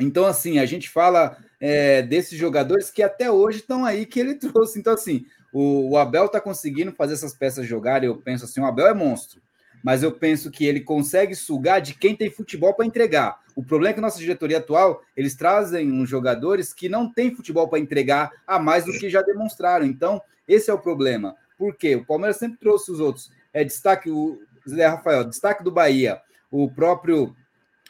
Então, 0.00 0.26
assim, 0.26 0.58
a 0.58 0.66
gente 0.66 0.88
fala 0.88 1.36
é, 1.60 2.02
desses 2.02 2.38
jogadores 2.38 2.90
que 2.90 3.02
até 3.02 3.30
hoje 3.30 3.58
estão 3.58 3.84
aí 3.84 4.06
que 4.06 4.20
ele 4.20 4.34
trouxe. 4.38 4.78
Então, 4.78 4.94
assim, 4.94 5.24
o, 5.52 5.90
o 5.90 5.96
Abel 5.96 6.26
está 6.26 6.40
conseguindo 6.40 6.92
fazer 6.92 7.14
essas 7.14 7.34
peças 7.34 7.66
jogarem. 7.66 8.08
Eu 8.08 8.16
penso 8.16 8.44
assim, 8.44 8.60
o 8.60 8.66
Abel 8.66 8.86
é 8.86 8.94
monstro 8.94 9.40
mas 9.82 10.02
eu 10.02 10.12
penso 10.12 10.50
que 10.50 10.64
ele 10.64 10.80
consegue 10.80 11.34
sugar 11.34 11.80
de 11.80 11.94
quem 11.94 12.14
tem 12.14 12.30
futebol 12.30 12.74
para 12.74 12.86
entregar. 12.86 13.40
O 13.54 13.62
problema 13.62 13.90
é 13.90 13.94
que 13.94 14.00
nossa 14.00 14.18
diretoria 14.18 14.58
atual, 14.58 15.02
eles 15.16 15.34
trazem 15.34 15.90
uns 15.90 16.08
jogadores 16.08 16.72
que 16.72 16.88
não 16.88 17.12
têm 17.12 17.34
futebol 17.34 17.68
para 17.68 17.78
entregar 17.78 18.30
a 18.46 18.58
mais 18.58 18.84
do 18.84 18.92
que 18.92 19.10
já 19.10 19.22
demonstraram. 19.22 19.84
Então, 19.84 20.20
esse 20.46 20.70
é 20.70 20.74
o 20.74 20.78
problema. 20.78 21.34
Por 21.56 21.74
quê? 21.74 21.96
O 21.96 22.04
Palmeiras 22.04 22.36
sempre 22.36 22.58
trouxe 22.58 22.90
os 22.90 23.00
outros. 23.00 23.30
É 23.58 23.64
destaque 23.64 24.08
o 24.08 24.38
Zé 24.68 24.86
Rafael, 24.86 25.24
destaque 25.24 25.64
do 25.64 25.72
Bahia, 25.72 26.20
o 26.48 26.70
próprio 26.70 27.34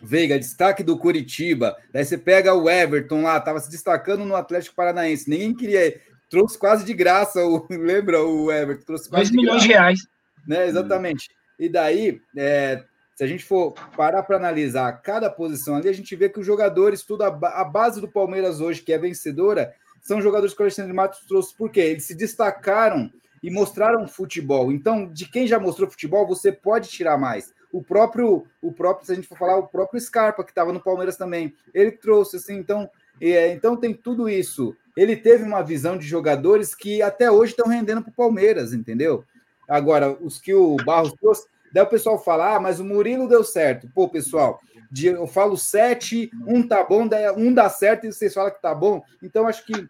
Veiga, 0.00 0.38
destaque 0.38 0.82
do 0.82 0.96
Curitiba. 0.96 1.76
Daí 1.92 2.06
você 2.06 2.16
pega 2.16 2.54
o 2.54 2.70
Everton 2.70 3.22
lá, 3.22 3.36
estava 3.36 3.60
se 3.60 3.70
destacando 3.70 4.24
no 4.24 4.34
Atlético 4.34 4.74
Paranaense. 4.74 5.28
Ninguém 5.28 5.54
queria, 5.54 6.00
trouxe 6.30 6.58
quase 6.58 6.86
de 6.86 6.94
graça 6.94 7.44
o, 7.44 7.66
lembra 7.70 8.24
o 8.24 8.50
Everton, 8.50 8.84
trouxe 8.86 9.10
quase 9.10 9.30
2 9.30 9.36
milhões 9.36 9.62
de 9.62 9.68
reais. 9.68 10.00
Né, 10.46 10.66
exatamente. 10.66 11.28
E 11.58 11.68
daí, 11.68 12.18
é, 12.34 12.82
se 13.14 13.24
a 13.24 13.26
gente 13.26 13.44
for 13.44 13.74
parar 13.94 14.22
para 14.22 14.36
analisar 14.36 14.90
cada 15.02 15.28
posição 15.28 15.76
ali, 15.76 15.90
a 15.90 15.92
gente 15.92 16.16
vê 16.16 16.30
que 16.30 16.40
os 16.40 16.46
jogadores, 16.46 17.02
tudo 17.02 17.24
a, 17.24 17.26
a, 17.26 17.64
base 17.64 18.00
do 18.00 18.08
Palmeiras 18.08 18.62
hoje, 18.62 18.80
que 18.80 18.92
é 18.92 18.96
vencedora, 18.96 19.74
são 20.00 20.22
jogadores 20.22 20.54
que 20.54 20.60
o 20.60 20.64
Alexandre 20.64 20.94
Matos 20.94 21.26
trouxe, 21.26 21.54
porque 21.54 21.80
eles 21.80 22.04
se 22.04 22.14
destacaram 22.14 23.12
e 23.42 23.50
mostraram 23.50 24.06
futebol. 24.06 24.72
Então, 24.72 25.06
de 25.06 25.28
quem 25.28 25.46
já 25.46 25.58
mostrou 25.58 25.90
futebol, 25.90 26.26
você 26.26 26.50
pode 26.52 26.88
tirar 26.88 27.18
mais. 27.18 27.52
O 27.72 27.82
próprio, 27.82 28.46
o 28.62 28.72
próprio, 28.72 29.06
se 29.06 29.12
a 29.12 29.14
gente 29.14 29.28
for 29.28 29.36
falar, 29.36 29.56
o 29.56 29.68
próprio 29.68 30.00
Scarpa, 30.00 30.42
que 30.42 30.50
estava 30.50 30.72
no 30.72 30.82
Palmeiras 30.82 31.16
também, 31.16 31.54
ele 31.74 31.92
trouxe, 31.92 32.36
assim, 32.36 32.56
então, 32.56 32.88
é, 33.20 33.52
então 33.52 33.76
tem 33.76 33.92
tudo 33.92 34.28
isso. 34.28 34.74
Ele 34.96 35.16
teve 35.16 35.44
uma 35.44 35.62
visão 35.62 35.96
de 35.98 36.06
jogadores 36.06 36.74
que 36.74 37.02
até 37.02 37.30
hoje 37.30 37.52
estão 37.52 37.68
rendendo 37.68 38.02
para 38.02 38.10
o 38.10 38.14
Palmeiras, 38.14 38.72
entendeu? 38.72 39.22
Agora, 39.68 40.16
os 40.20 40.40
que 40.40 40.54
o 40.54 40.76
Barros 40.76 41.12
trouxe, 41.12 41.46
daí 41.72 41.84
o 41.84 41.88
pessoal 41.88 42.18
fala, 42.18 42.56
ah, 42.56 42.60
mas 42.60 42.80
o 42.80 42.84
Murilo 42.84 43.28
deu 43.28 43.44
certo. 43.44 43.88
Pô, 43.94 44.08
pessoal, 44.08 44.60
eu 45.02 45.26
falo 45.26 45.56
sete, 45.56 46.30
um 46.46 46.66
tá 46.66 46.82
bom, 46.82 47.06
um 47.36 47.52
dá 47.52 47.68
certo 47.68 48.06
e 48.06 48.12
vocês 48.12 48.32
falam 48.32 48.50
que 48.50 48.62
tá 48.62 48.74
bom. 48.74 49.02
Então, 49.22 49.46
acho 49.46 49.64
que 49.66 49.86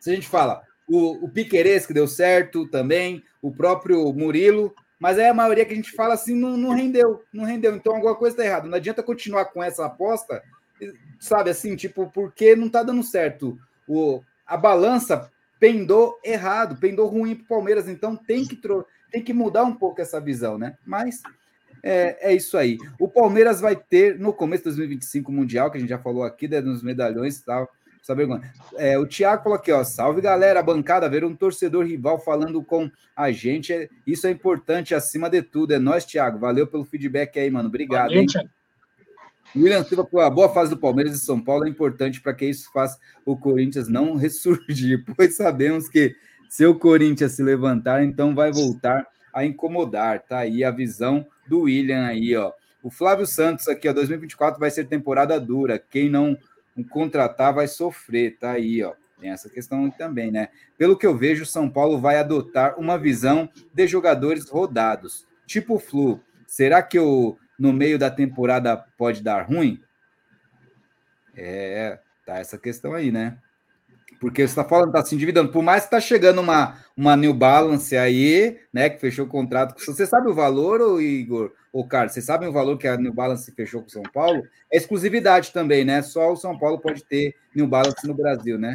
se 0.00 0.10
a 0.10 0.14
gente 0.14 0.28
fala, 0.28 0.62
o, 0.86 1.24
o 1.24 1.28
Piqueires 1.28 1.86
que 1.86 1.94
deu 1.94 2.06
certo 2.06 2.66
também, 2.68 3.22
o 3.40 3.50
próprio 3.50 4.12
Murilo, 4.12 4.74
mas 4.98 5.18
aí 5.18 5.28
a 5.28 5.34
maioria 5.34 5.64
que 5.64 5.72
a 5.72 5.76
gente 5.76 5.92
fala 5.92 6.14
assim 6.14 6.34
não, 6.34 6.56
não 6.56 6.70
rendeu, 6.70 7.22
não 7.32 7.44
rendeu. 7.44 7.74
Então 7.74 7.94
alguma 7.94 8.14
coisa 8.14 8.34
está 8.34 8.44
errada. 8.44 8.68
Não 8.68 8.76
adianta 8.76 9.02
continuar 9.02 9.46
com 9.46 9.62
essa 9.62 9.84
aposta, 9.84 10.42
sabe 11.18 11.50
assim, 11.50 11.76
tipo, 11.76 12.10
porque 12.10 12.56
não 12.56 12.66
está 12.66 12.82
dando 12.82 13.02
certo. 13.02 13.58
O, 13.86 14.22
a 14.46 14.56
balança 14.56 15.30
pendou 15.58 16.18
errado, 16.24 16.76
pendou 16.76 17.06
ruim 17.06 17.34
para 17.34 17.44
o 17.44 17.48
Palmeiras, 17.48 17.88
então 17.88 18.16
tem 18.16 18.46
que, 18.46 18.58
tem 19.10 19.22
que 19.22 19.32
mudar 19.32 19.64
um 19.64 19.74
pouco 19.74 20.00
essa 20.00 20.20
visão, 20.20 20.58
né? 20.58 20.76
Mas 20.84 21.22
é, 21.82 22.30
é, 22.30 22.34
isso 22.34 22.56
aí. 22.56 22.78
O 22.98 23.06
Palmeiras 23.06 23.60
vai 23.60 23.76
ter 23.76 24.18
no 24.18 24.32
começo 24.32 24.62
de 24.62 24.70
2025 24.70 25.30
Mundial, 25.30 25.70
que 25.70 25.76
a 25.76 25.80
gente 25.80 25.90
já 25.90 25.98
falou 25.98 26.22
aqui, 26.22 26.48
né, 26.48 26.60
nos 26.60 26.82
medalhões 26.82 27.38
e 27.38 27.44
tal. 27.44 27.70
É, 28.76 28.98
o 28.98 29.06
Thiago 29.06 29.42
falou 29.42 29.56
aqui, 29.56 29.72
ó. 29.72 29.82
Salve 29.82 30.20
galera, 30.20 30.62
bancada, 30.62 31.08
ver 31.08 31.24
um 31.24 31.34
torcedor 31.34 31.86
rival 31.86 32.18
falando 32.18 32.62
com 32.62 32.90
a 33.16 33.32
gente. 33.32 33.72
É, 33.72 33.88
isso 34.06 34.26
é 34.26 34.30
importante 34.30 34.94
acima 34.94 35.30
de 35.30 35.40
tudo. 35.40 35.72
É 35.72 35.78
nós, 35.78 36.04
Thiago. 36.04 36.38
Valeu 36.38 36.66
pelo 36.66 36.84
feedback 36.84 37.38
aí, 37.38 37.50
mano. 37.50 37.68
Obrigado. 37.68 38.10
Valeu, 38.10 38.26
William 39.56 39.84
Silva, 39.84 40.06
a 40.26 40.30
boa 40.30 40.52
fase 40.52 40.70
do 40.70 40.76
Palmeiras 40.76 41.14
e 41.14 41.24
São 41.24 41.40
Paulo 41.40 41.64
é 41.64 41.68
importante 41.68 42.20
para 42.20 42.34
que 42.34 42.44
isso 42.44 42.70
faça 42.72 42.98
o 43.24 43.36
Corinthians 43.36 43.88
não 43.88 44.16
ressurgir, 44.16 45.04
pois 45.16 45.36
sabemos 45.36 45.88
que 45.88 46.14
se 46.48 46.66
o 46.66 46.74
Corinthians 46.74 47.32
se 47.32 47.42
levantar, 47.42 48.04
então 48.04 48.34
vai 48.34 48.52
voltar 48.52 49.06
a 49.32 49.44
incomodar. 49.44 50.20
Tá 50.20 50.40
aí 50.40 50.62
a 50.62 50.70
visão 50.70 51.26
do 51.48 51.62
William 51.62 52.04
aí, 52.04 52.36
ó. 52.36 52.52
O 52.82 52.90
Flávio 52.90 53.26
Santos 53.26 53.66
aqui, 53.66 53.88
ó, 53.88 53.92
2024 53.92 54.60
vai 54.60 54.70
ser 54.70 54.84
temporada 54.84 55.40
dura. 55.40 55.78
Quem 55.78 56.10
não 56.10 56.36
contratar 56.82 57.54
vai 57.54 57.68
sofrer, 57.68 58.38
tá 58.38 58.52
aí, 58.52 58.82
ó. 58.82 58.94
Tem 59.20 59.30
essa 59.30 59.48
questão 59.48 59.88
também, 59.90 60.30
né? 60.30 60.48
Pelo 60.76 60.98
que 60.98 61.06
eu 61.06 61.16
vejo, 61.16 61.46
São 61.46 61.70
Paulo 61.70 62.00
vai 62.00 62.18
adotar 62.18 62.78
uma 62.78 62.98
visão 62.98 63.48
de 63.72 63.86
jogadores 63.86 64.48
rodados, 64.48 65.26
tipo 65.46 65.78
Flu. 65.78 66.20
Será 66.46 66.82
que 66.82 66.98
o, 66.98 67.38
no 67.58 67.72
meio 67.72 67.98
da 67.98 68.10
temporada 68.10 68.76
pode 68.98 69.22
dar 69.22 69.42
ruim? 69.42 69.80
É, 71.36 71.98
tá 72.26 72.38
essa 72.38 72.58
questão 72.58 72.92
aí, 72.92 73.10
né? 73.12 73.38
Porque 74.20 74.42
você 74.42 74.52
está 74.52 74.64
falando, 74.64 74.88
está 74.88 75.04
se 75.04 75.14
endividando. 75.14 75.52
Por 75.52 75.62
mais 75.62 75.82
que 75.82 75.88
está 75.88 76.00
chegando 76.00 76.40
uma, 76.40 76.78
uma 76.96 77.16
New 77.16 77.34
Balance 77.34 77.96
aí, 77.96 78.58
né? 78.72 78.88
Que 78.88 79.00
fechou 79.00 79.26
o 79.26 79.28
contrato. 79.28 79.74
Você 79.84 80.06
sabe 80.06 80.28
o 80.28 80.34
valor, 80.34 80.80
ou 80.80 81.00
Igor? 81.00 81.52
Ou 81.74 81.84
Carlos, 81.84 82.12
vocês 82.12 82.24
sabem 82.24 82.48
o 82.48 82.52
valor 82.52 82.78
que 82.78 82.86
a 82.86 82.96
New 82.96 83.12
Balance 83.12 83.50
fechou 83.50 83.80
com 83.80 83.88
o 83.88 83.90
São 83.90 84.04
Paulo? 84.04 84.44
É 84.72 84.76
exclusividade 84.76 85.52
também, 85.52 85.84
né? 85.84 86.02
Só 86.02 86.30
o 86.30 86.36
São 86.36 86.56
Paulo 86.56 86.78
pode 86.78 87.04
ter 87.04 87.34
New 87.52 87.66
Balance 87.66 88.06
no 88.06 88.14
Brasil, 88.14 88.56
né? 88.56 88.72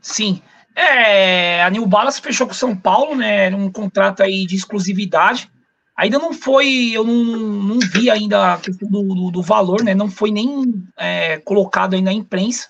Sim. 0.00 0.42
É, 0.74 1.62
a 1.62 1.70
New 1.70 1.86
Balance 1.86 2.20
fechou 2.20 2.44
com 2.44 2.52
o 2.52 2.56
São 2.56 2.76
Paulo, 2.76 3.14
né? 3.14 3.54
Um 3.54 3.70
contrato 3.70 4.24
aí 4.24 4.44
de 4.46 4.56
exclusividade. 4.56 5.48
Ainda 5.96 6.18
não 6.18 6.32
foi, 6.32 6.90
eu 6.92 7.04
não, 7.04 7.14
não 7.14 7.78
vi 7.78 8.10
ainda 8.10 8.54
a 8.54 8.58
questão 8.58 8.88
do, 8.90 9.14
do, 9.14 9.30
do 9.30 9.42
valor, 9.42 9.84
né? 9.84 9.94
Não 9.94 10.10
foi 10.10 10.32
nem 10.32 10.84
é, 10.98 11.38
colocado 11.38 11.94
ainda 11.94 12.10
na 12.10 12.16
imprensa 12.16 12.68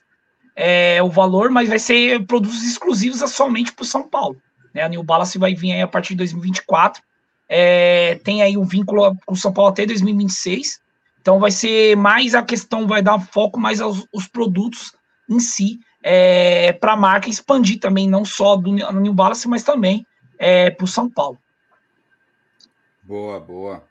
é, 0.55 1.03
o 1.03 1.09
valor, 1.09 1.51
mas 1.51 1.71
vai 1.71 1.79
ser 1.79 2.27
produtos 2.27 2.63
exclusivos 2.63 3.19
somente 3.31 3.73
para 3.73 3.83
o 3.83 3.87
São 3.87 4.07
Paulo. 4.07 4.37
Né? 4.75 4.83
A 4.83 4.89
New 4.91 5.03
Balance 5.03 5.39
vai 5.39 5.55
vir 5.55 5.73
aí 5.73 5.81
a 5.81 5.89
partir 5.89 6.11
de 6.11 6.19
2024. 6.19 7.03
É, 7.49 8.17
tem 8.25 8.43
aí 8.43 8.57
um 8.57 8.65
vínculo 8.65 9.17
com 9.25 9.35
o 9.35 9.37
São 9.37 9.53
Paulo 9.53 9.71
até 9.71 9.87
2026. 9.87 10.81
Então 11.21 11.39
vai 11.41 11.51
ser 11.51 11.97
mais 11.97 12.35
a 12.35 12.43
questão, 12.43 12.87
vai 12.87 13.03
dar 13.03 13.19
foco 13.19 13.59
mais 13.59 13.81
aos, 13.81 14.07
aos 14.15 14.29
produtos 14.29 14.93
em 15.29 15.41
si, 15.41 15.81
é, 16.03 16.73
para 16.73 16.93
a 16.93 16.97
marca 16.97 17.29
expandir 17.29 17.81
também, 17.81 18.09
não 18.09 18.25
só 18.25 18.57
do 18.57 18.73
New 18.73 19.13
Balance, 19.13 19.49
mas 19.49 19.65
também 19.65 20.07
é, 20.39 20.71
para 20.71 20.85
o 20.85 20.89
São 20.89 21.11
Paulo. 21.11 21.39
Boa, 23.03 23.41
boa. 23.41 23.85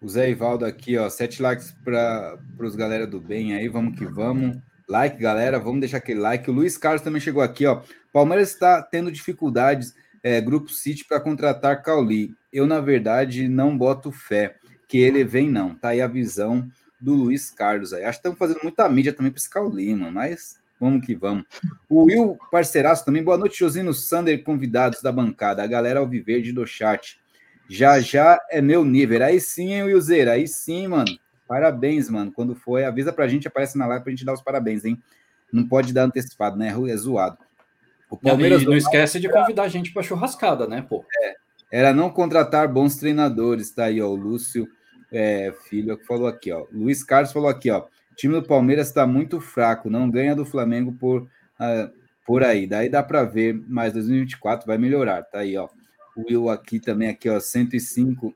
O 0.00 0.08
Zé 0.08 0.30
Ivaldo 0.30 0.64
aqui, 0.64 0.98
ó, 0.98 1.08
sete 1.08 1.40
likes 1.40 1.72
para 1.84 2.38
os 2.58 2.74
galera 2.74 3.06
do 3.06 3.20
bem 3.20 3.54
aí, 3.54 3.68
vamos 3.68 3.98
que 3.98 4.04
vamos. 4.04 4.58
Like, 4.88 5.16
galera, 5.16 5.58
vamos 5.58 5.80
deixar 5.80 5.98
aquele 5.98 6.20
like. 6.20 6.50
O 6.50 6.52
Luiz 6.52 6.76
Carlos 6.76 7.02
também 7.02 7.20
chegou 7.20 7.42
aqui, 7.42 7.66
ó. 7.66 7.82
Palmeiras 8.12 8.50
está 8.50 8.82
tendo 8.82 9.12
dificuldades, 9.12 9.94
é, 10.22 10.40
Grupo 10.40 10.70
City, 10.70 11.04
para 11.04 11.20
contratar 11.20 11.82
Cauli. 11.82 12.34
Eu, 12.52 12.66
na 12.66 12.80
verdade, 12.80 13.48
não 13.48 13.76
boto 13.76 14.12
fé 14.12 14.56
que 14.86 14.98
ele 14.98 15.24
vem, 15.24 15.50
não. 15.50 15.74
Tá 15.74 15.88
aí 15.90 16.02
a 16.02 16.06
visão 16.06 16.68
do 17.00 17.14
Luiz 17.14 17.50
Carlos 17.50 17.92
aí. 17.92 18.04
Acho 18.04 18.18
que 18.18 18.28
estamos 18.28 18.38
fazendo 18.38 18.60
muita 18.62 18.88
mídia 18.88 19.12
também 19.12 19.32
para 19.32 19.38
esse 19.38 19.48
Cauli, 19.48 19.94
mano, 19.94 20.12
mas 20.12 20.60
vamos 20.78 21.04
que 21.06 21.14
vamos. 21.14 21.44
O 21.88 22.04
Will 22.04 22.38
Parceiraço 22.50 23.04
também. 23.04 23.22
Boa 23.22 23.38
noite, 23.38 23.58
Josino 23.58 23.94
Sander, 23.94 24.42
convidados 24.44 25.00
da 25.00 25.10
bancada. 25.10 25.62
A 25.62 25.66
galera 25.66 26.00
ao 26.00 26.06
viver 26.06 26.42
do 26.52 26.66
chat. 26.66 27.18
Já 27.68 28.00
já 28.00 28.38
é 28.50 28.60
meu 28.60 28.84
nível. 28.84 29.24
Aí 29.24 29.40
sim, 29.40 29.72
hein, 29.72 29.84
Wilzeira? 29.84 30.32
Aí 30.32 30.46
sim, 30.46 30.88
mano. 30.88 31.18
Parabéns, 31.48 32.10
mano. 32.10 32.30
Quando 32.30 32.54
for, 32.54 32.82
avisa 32.82 33.12
pra 33.12 33.26
gente, 33.28 33.48
aparece 33.48 33.78
na 33.78 33.86
live 33.86 34.04
pra 34.04 34.10
gente 34.10 34.24
dar 34.24 34.34
os 34.34 34.42
parabéns, 34.42 34.84
hein? 34.84 35.02
Não 35.52 35.66
pode 35.66 35.92
dar 35.92 36.04
antecipado, 36.04 36.56
né? 36.56 36.68
É 36.68 36.96
zoado. 36.96 37.38
O 38.10 38.16
Palmeiras. 38.16 38.62
Não, 38.62 38.70
não 38.70 38.76
esquece 38.76 39.18
de 39.18 39.28
convidar 39.28 39.62
a 39.62 39.68
gente 39.68 39.92
pra 39.92 40.02
churrascada, 40.02 40.66
né, 40.66 40.82
pô? 40.82 41.04
É, 41.22 41.34
era 41.72 41.94
não 41.94 42.10
contratar 42.10 42.68
bons 42.68 42.96
treinadores, 42.96 43.72
tá 43.72 43.86
aí, 43.86 44.00
ó. 44.00 44.08
O 44.08 44.14
Lúcio 44.14 44.68
é, 45.10 45.52
Filho 45.68 45.96
que 45.96 46.06
falou 46.06 46.26
aqui, 46.26 46.52
ó. 46.52 46.66
Luiz 46.70 47.02
Carlos 47.02 47.32
falou 47.32 47.48
aqui, 47.48 47.70
ó. 47.70 47.86
Time 48.14 48.34
do 48.34 48.46
Palmeiras 48.46 48.88
está 48.88 49.06
muito 49.06 49.40
fraco, 49.40 49.88
não 49.88 50.10
ganha 50.10 50.36
do 50.36 50.44
Flamengo 50.44 50.92
por, 50.92 51.22
uh, 51.22 51.90
por 52.26 52.44
aí. 52.44 52.66
Daí 52.66 52.90
dá 52.90 53.02
para 53.02 53.24
ver, 53.24 53.58
mas 53.66 53.94
2024 53.94 54.66
vai 54.66 54.76
melhorar, 54.76 55.22
tá 55.22 55.38
aí, 55.38 55.56
ó. 55.56 55.68
O 56.14 56.26
Will 56.28 56.50
aqui 56.50 56.78
também, 56.78 57.08
aqui, 57.08 57.28
ó, 57.28 57.40
105 57.40 58.34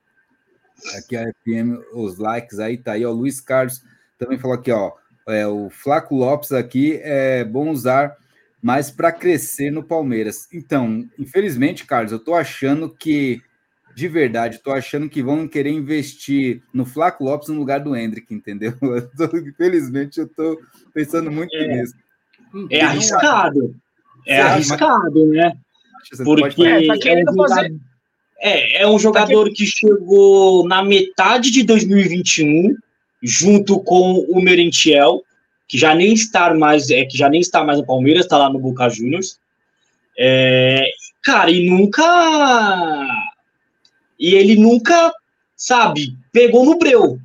Aqui 0.97 1.17
a 1.17 1.25
FM, 1.25 1.81
os 1.95 2.19
likes 2.19 2.59
aí, 2.59 2.77
tá 2.77 2.93
aí, 2.93 3.05
ó. 3.05 3.11
Luiz 3.11 3.41
Carlos 3.41 3.83
também 4.19 4.39
falou 4.39 4.57
aqui, 4.57 4.71
ó. 4.71 4.93
É, 5.29 5.47
o 5.47 5.69
Flaco 5.71 6.15
Lopes 6.15 6.53
aqui 6.53 7.01
é 7.03 7.45
bom 7.45 7.71
usar 7.71 8.17
mais 8.63 8.91
para 8.91 9.13
crescer 9.13 9.71
no 9.71 9.83
Palmeiras. 9.83 10.49
Então, 10.53 11.09
infelizmente, 11.19 11.85
Carlos, 11.85 12.13
eu 12.13 12.19
tô 12.19 12.35
achando 12.35 12.89
que, 12.89 13.41
de 13.95 14.09
verdade, 14.09 14.61
tô 14.63 14.73
achando 14.73 15.09
que 15.09 15.23
vão 15.23 15.47
querer 15.47 15.71
investir 15.71 16.63
no 16.73 16.85
Flaco 16.85 17.25
Lopes 17.25 17.49
no 17.49 17.59
lugar 17.59 17.81
do 17.81 17.95
Hendrick, 17.97 18.33
entendeu? 18.35 18.75
Eu 18.83 19.09
tô, 19.29 19.37
infelizmente, 19.37 20.19
eu 20.19 20.29
tô 20.29 20.61
pensando 20.93 21.31
muito 21.31 21.55
é, 21.55 21.69
nisso. 21.69 21.95
É 22.71 22.81
arriscado. 22.83 23.77
É 24.27 24.41
arriscado, 24.41 25.27
né? 25.27 25.53
Porque 26.25 26.65
é, 26.65 26.87
tá 26.87 26.99
querendo 26.99 27.35
fazer 27.35 27.75
é, 28.39 28.83
é 28.83 28.87
um 28.87 28.99
jogador 28.99 29.51
que 29.53 29.65
chegou 29.67 30.67
na 30.67 30.85
metade 30.85 31.51
de 31.51 31.63
2021, 31.63 32.75
junto 33.23 33.81
com 33.81 34.27
o 34.29 34.41
Merentiel, 34.41 35.23
que 35.69 35.77
já 35.77 35.95
nem 35.95 36.13
está 36.13 36.55
mais, 36.55 36.91
é, 36.91 37.05
que 37.05 37.17
já 37.17 37.29
nem 37.29 37.41
está 37.41 37.65
mais 37.65 37.79
no 37.79 37.87
Palmeiras, 37.87 38.25
está 38.25 38.39
lá 38.39 38.51
no 38.51 38.59
Boca 38.59 38.89
Juniors. 38.89 39.39
É, 40.19 40.89
cara, 41.23 41.51
e 41.51 41.69
nunca. 41.69 42.05
E 44.19 44.35
ele 44.35 44.57
nunca, 44.57 45.13
sabe, 45.57 46.17
pegou 46.33 46.65
no 46.65 46.79
breu. 46.79 47.19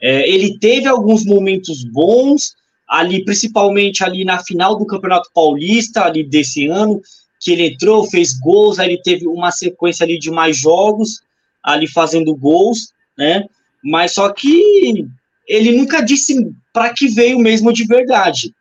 É, 0.00 0.28
ele 0.28 0.58
teve 0.58 0.88
alguns 0.88 1.24
momentos 1.24 1.84
bons, 1.84 2.56
ali, 2.88 3.24
principalmente 3.24 4.04
ali 4.04 4.24
na 4.24 4.42
final 4.42 4.76
do 4.76 4.86
Campeonato 4.86 5.30
Paulista, 5.32 6.04
ali 6.04 6.24
desse 6.24 6.66
ano, 6.66 7.00
que 7.40 7.52
ele 7.52 7.68
entrou, 7.68 8.08
fez 8.08 8.38
gols, 8.38 8.78
aí 8.78 8.88
ele 8.88 9.02
teve 9.02 9.26
uma 9.26 9.50
sequência 9.50 10.04
ali 10.04 10.18
de 10.18 10.30
mais 10.30 10.56
jogos, 10.56 11.20
ali 11.62 11.86
fazendo 11.86 12.34
gols, 12.34 12.92
né? 13.16 13.44
Mas 13.82 14.14
só 14.14 14.32
que 14.32 15.06
ele 15.46 15.76
nunca 15.76 16.00
disse 16.00 16.50
para 16.76 16.92
que 16.92 17.08
veio 17.08 17.38
mesmo 17.38 17.72
de 17.72 17.86
verdade. 17.86 18.52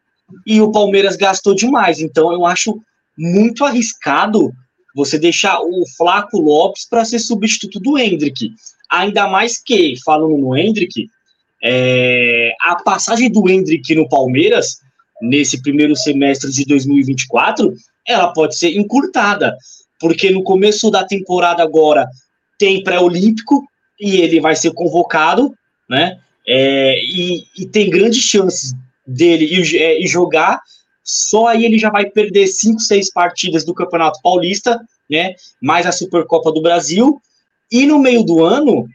E 0.47 0.61
o 0.61 0.71
Palmeiras 0.71 1.17
gastou 1.17 1.53
demais, 1.53 1.99
então 1.99 2.31
eu 2.31 2.45
acho 2.45 2.81
muito 3.17 3.65
arriscado 3.65 4.53
você 4.95 5.19
deixar 5.19 5.59
o 5.59 5.83
Flaco 5.97 6.39
Lopes 6.39 6.87
para 6.89 7.03
ser 7.03 7.19
substituto 7.19 7.77
do 7.77 7.99
Hendrick. 7.99 8.53
Ainda 8.89 9.27
mais 9.27 9.61
que, 9.61 9.95
falando 10.05 10.37
no 10.37 10.55
Hendrick, 10.55 11.09
é, 11.61 12.53
a 12.61 12.77
passagem 12.77 13.29
do 13.29 13.49
Hendrick 13.49 13.93
no 13.93 14.07
Palmeiras, 14.07 14.77
nesse 15.21 15.61
primeiro 15.61 15.93
semestre 15.93 16.49
de 16.53 16.63
2024, 16.63 17.73
ela 18.07 18.31
pode 18.31 18.57
ser 18.57 18.77
encurtada, 18.77 19.57
porque 19.99 20.29
no 20.29 20.41
começo 20.41 20.89
da 20.89 21.03
temporada 21.03 21.61
agora 21.61 22.07
tem 22.57 22.81
pré-olímpico 22.81 23.67
e 23.99 24.21
ele 24.21 24.39
vai 24.39 24.55
ser 24.55 24.71
convocado, 24.71 25.53
né? 25.89 26.17
É, 26.47 26.99
e, 27.03 27.43
e, 27.57 27.65
tem 27.65 27.89
grandes 27.89 28.21
chances 28.21 28.73
dele 29.05 29.45
ir, 29.45 29.81
é, 29.81 30.05
jogar. 30.05 30.61
Só 31.03 31.47
aí 31.47 31.65
ele 31.65 31.77
já 31.77 31.89
vai 31.89 32.05
perder 32.05 32.47
cinco, 32.47 32.79
seis 32.79 33.11
partidas 33.11 33.63
do 33.63 33.73
Campeonato 33.73 34.19
Paulista, 34.21 34.79
né? 35.09 35.35
Mais 35.61 35.85
a 35.85 35.91
Supercopa 35.91 36.51
do 36.51 36.61
Brasil. 36.61 37.21
E 37.71 37.85
no 37.85 37.99
meio 37.99 38.23
do 38.23 38.43
ano 38.43 38.87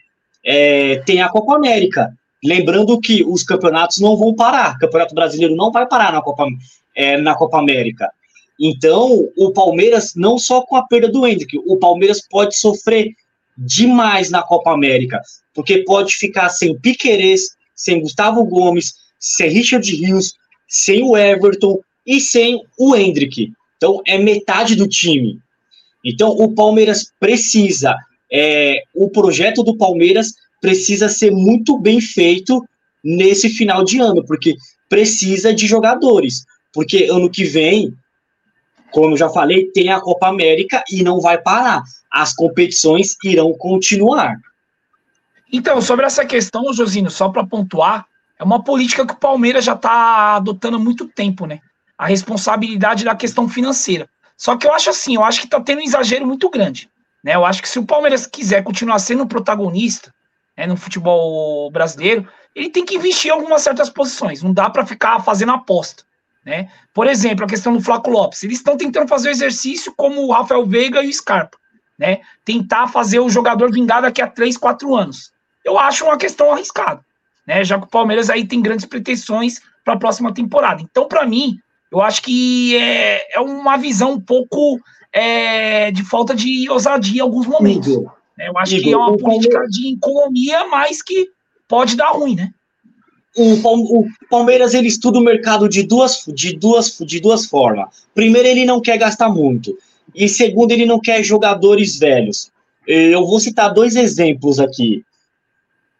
é, 0.44 0.96
tem 1.06 1.22
a 1.22 1.28
Copa 1.28 1.54
América. 1.54 2.12
Lembrando 2.42 2.98
que 3.00 3.22
os 3.24 3.42
campeonatos 3.42 3.98
não 3.98 4.16
vão 4.16 4.34
parar. 4.34 4.76
O 4.76 4.78
Campeonato 4.78 5.14
Brasileiro 5.14 5.54
não 5.54 5.70
vai 5.70 5.86
parar 5.86 6.12
na 6.12 6.22
Copa, 6.22 6.46
é, 6.96 7.16
na 7.18 7.34
Copa 7.34 7.58
América. 7.58 8.10
Então, 8.58 9.28
o 9.36 9.52
Palmeiras, 9.52 10.14
não 10.14 10.38
só 10.38 10.62
com 10.62 10.76
a 10.76 10.86
perda 10.86 11.08
do 11.08 11.26
Hendrick, 11.26 11.58
o 11.66 11.78
Palmeiras 11.78 12.20
pode 12.28 12.56
sofrer 12.56 13.14
demais 13.60 14.30
na 14.30 14.42
Copa 14.42 14.72
América, 14.72 15.20
porque 15.54 15.84
pode 15.84 16.14
ficar 16.14 16.48
sem 16.48 16.78
Piquerez, 16.78 17.50
sem 17.76 18.00
Gustavo 18.00 18.44
Gomes, 18.44 18.94
sem 19.18 19.50
Richard 19.50 19.88
Rios, 19.94 20.32
sem 20.66 21.02
o 21.02 21.16
Everton 21.16 21.78
e 22.06 22.20
sem 22.20 22.62
o 22.78 22.96
Hendrick. 22.96 23.52
Então, 23.76 24.00
é 24.06 24.18
metade 24.18 24.74
do 24.74 24.88
time. 24.88 25.38
Então, 26.04 26.30
o 26.30 26.54
Palmeiras 26.54 27.12
precisa, 27.20 27.94
é, 28.32 28.82
o 28.94 29.10
projeto 29.10 29.62
do 29.62 29.76
Palmeiras 29.76 30.32
precisa 30.60 31.08
ser 31.08 31.30
muito 31.30 31.78
bem 31.78 32.00
feito 32.00 32.64
nesse 33.04 33.48
final 33.50 33.84
de 33.84 33.98
ano, 33.98 34.24
porque 34.24 34.56
precisa 34.88 35.52
de 35.52 35.66
jogadores. 35.66 36.44
Porque 36.72 37.04
ano 37.04 37.30
que 37.30 37.44
vem 37.44 37.92
como 38.90 39.16
já 39.16 39.28
falei, 39.28 39.70
tem 39.72 39.90
a 39.90 40.00
Copa 40.00 40.28
América 40.28 40.82
e 40.90 41.02
não 41.02 41.20
vai 41.20 41.38
parar. 41.38 41.82
As 42.10 42.34
competições 42.34 43.16
irão 43.24 43.52
continuar. 43.52 44.36
Então, 45.52 45.80
sobre 45.80 46.06
essa 46.06 46.24
questão, 46.24 46.72
Josino, 46.72 47.10
só 47.10 47.28
para 47.28 47.46
pontuar, 47.46 48.06
é 48.38 48.44
uma 48.44 48.62
política 48.62 49.06
que 49.06 49.12
o 49.12 49.18
Palmeiras 49.18 49.64
já 49.64 49.74
está 49.74 50.36
adotando 50.36 50.76
há 50.76 50.80
muito 50.80 51.06
tempo, 51.06 51.46
né? 51.46 51.60
A 51.98 52.06
responsabilidade 52.06 53.04
da 53.04 53.14
questão 53.14 53.48
financeira. 53.48 54.08
Só 54.36 54.56
que 54.56 54.66
eu 54.66 54.72
acho 54.72 54.88
assim, 54.88 55.16
eu 55.16 55.24
acho 55.24 55.40
que 55.40 55.46
está 55.46 55.60
tendo 55.60 55.80
um 55.80 55.84
exagero 55.84 56.26
muito 56.26 56.48
grande. 56.48 56.88
Né? 57.22 57.34
Eu 57.34 57.44
acho 57.44 57.60
que 57.60 57.68
se 57.68 57.78
o 57.78 57.84
Palmeiras 57.84 58.26
quiser 58.26 58.64
continuar 58.64 58.98
sendo 58.98 59.26
protagonista 59.26 60.12
né, 60.56 60.66
no 60.66 60.76
futebol 60.76 61.70
brasileiro, 61.70 62.26
ele 62.54 62.70
tem 62.70 62.84
que 62.84 62.96
investir 62.96 63.30
em 63.30 63.34
algumas 63.34 63.60
certas 63.60 63.90
posições. 63.90 64.42
Não 64.42 64.52
dá 64.52 64.70
para 64.70 64.86
ficar 64.86 65.20
fazendo 65.20 65.52
aposta. 65.52 66.04
Né? 66.44 66.70
Por 66.94 67.06
exemplo, 67.06 67.44
a 67.44 67.48
questão 67.48 67.76
do 67.76 67.82
Flaco 67.82 68.10
Lopes. 68.10 68.42
Eles 68.42 68.58
estão 68.58 68.76
tentando 68.76 69.08
fazer 69.08 69.28
o 69.28 69.32
exercício 69.32 69.92
como 69.96 70.22
o 70.22 70.32
Rafael 70.32 70.64
Veiga 70.66 71.02
e 71.02 71.08
o 71.08 71.12
Scarpa. 71.12 71.58
Né? 71.98 72.20
Tentar 72.44 72.88
fazer 72.88 73.20
o 73.20 73.28
jogador 73.28 73.70
vingar 73.70 74.02
daqui 74.02 74.22
a 74.22 74.26
3, 74.26 74.56
4 74.56 74.94
anos. 74.94 75.32
Eu 75.64 75.78
acho 75.78 76.04
uma 76.04 76.16
questão 76.16 76.52
arriscada. 76.52 77.04
Né? 77.46 77.62
Já 77.62 77.78
que 77.78 77.84
o 77.84 77.90
Palmeiras 77.90 78.30
aí 78.30 78.46
tem 78.46 78.62
grandes 78.62 78.86
pretensões 78.86 79.60
para 79.84 79.94
a 79.94 79.98
próxima 79.98 80.32
temporada. 80.32 80.82
Então, 80.82 81.06
para 81.06 81.26
mim, 81.26 81.58
eu 81.92 82.00
acho 82.00 82.22
que 82.22 82.76
é, 82.76 83.36
é 83.36 83.40
uma 83.40 83.76
visão 83.76 84.12
um 84.12 84.20
pouco 84.20 84.80
é, 85.12 85.90
de 85.90 86.04
falta 86.04 86.34
de 86.34 86.70
ousadia 86.70 87.18
em 87.18 87.20
alguns 87.20 87.46
momentos. 87.46 87.96
Né? 88.38 88.48
Eu 88.48 88.56
acho 88.56 88.80
que 88.80 88.92
é 88.92 88.96
uma 88.96 89.16
política 89.16 89.66
de 89.68 89.94
economia, 89.94 90.66
mas 90.68 91.02
que 91.02 91.28
pode 91.68 91.96
dar 91.96 92.10
ruim, 92.10 92.34
né? 92.34 92.52
O, 93.36 94.06
Palmeiras 94.28 94.74
ele 94.74 94.88
estuda 94.88 95.18
o 95.18 95.22
mercado 95.22 95.68
de 95.68 95.82
duas, 95.82 96.24
de, 96.34 96.56
duas, 96.56 96.98
de 96.98 97.20
duas 97.20 97.46
formas. 97.46 97.88
Primeiro, 98.14 98.48
ele 98.48 98.64
não 98.64 98.80
quer 98.80 98.98
gastar 98.98 99.28
muito. 99.28 99.76
E 100.14 100.28
segundo, 100.28 100.72
ele 100.72 100.84
não 100.84 101.00
quer 101.00 101.22
jogadores 101.22 101.98
velhos. 101.98 102.50
Eu 102.86 103.24
vou 103.26 103.38
citar 103.38 103.72
dois 103.72 103.94
exemplos 103.94 104.58
aqui. 104.58 105.04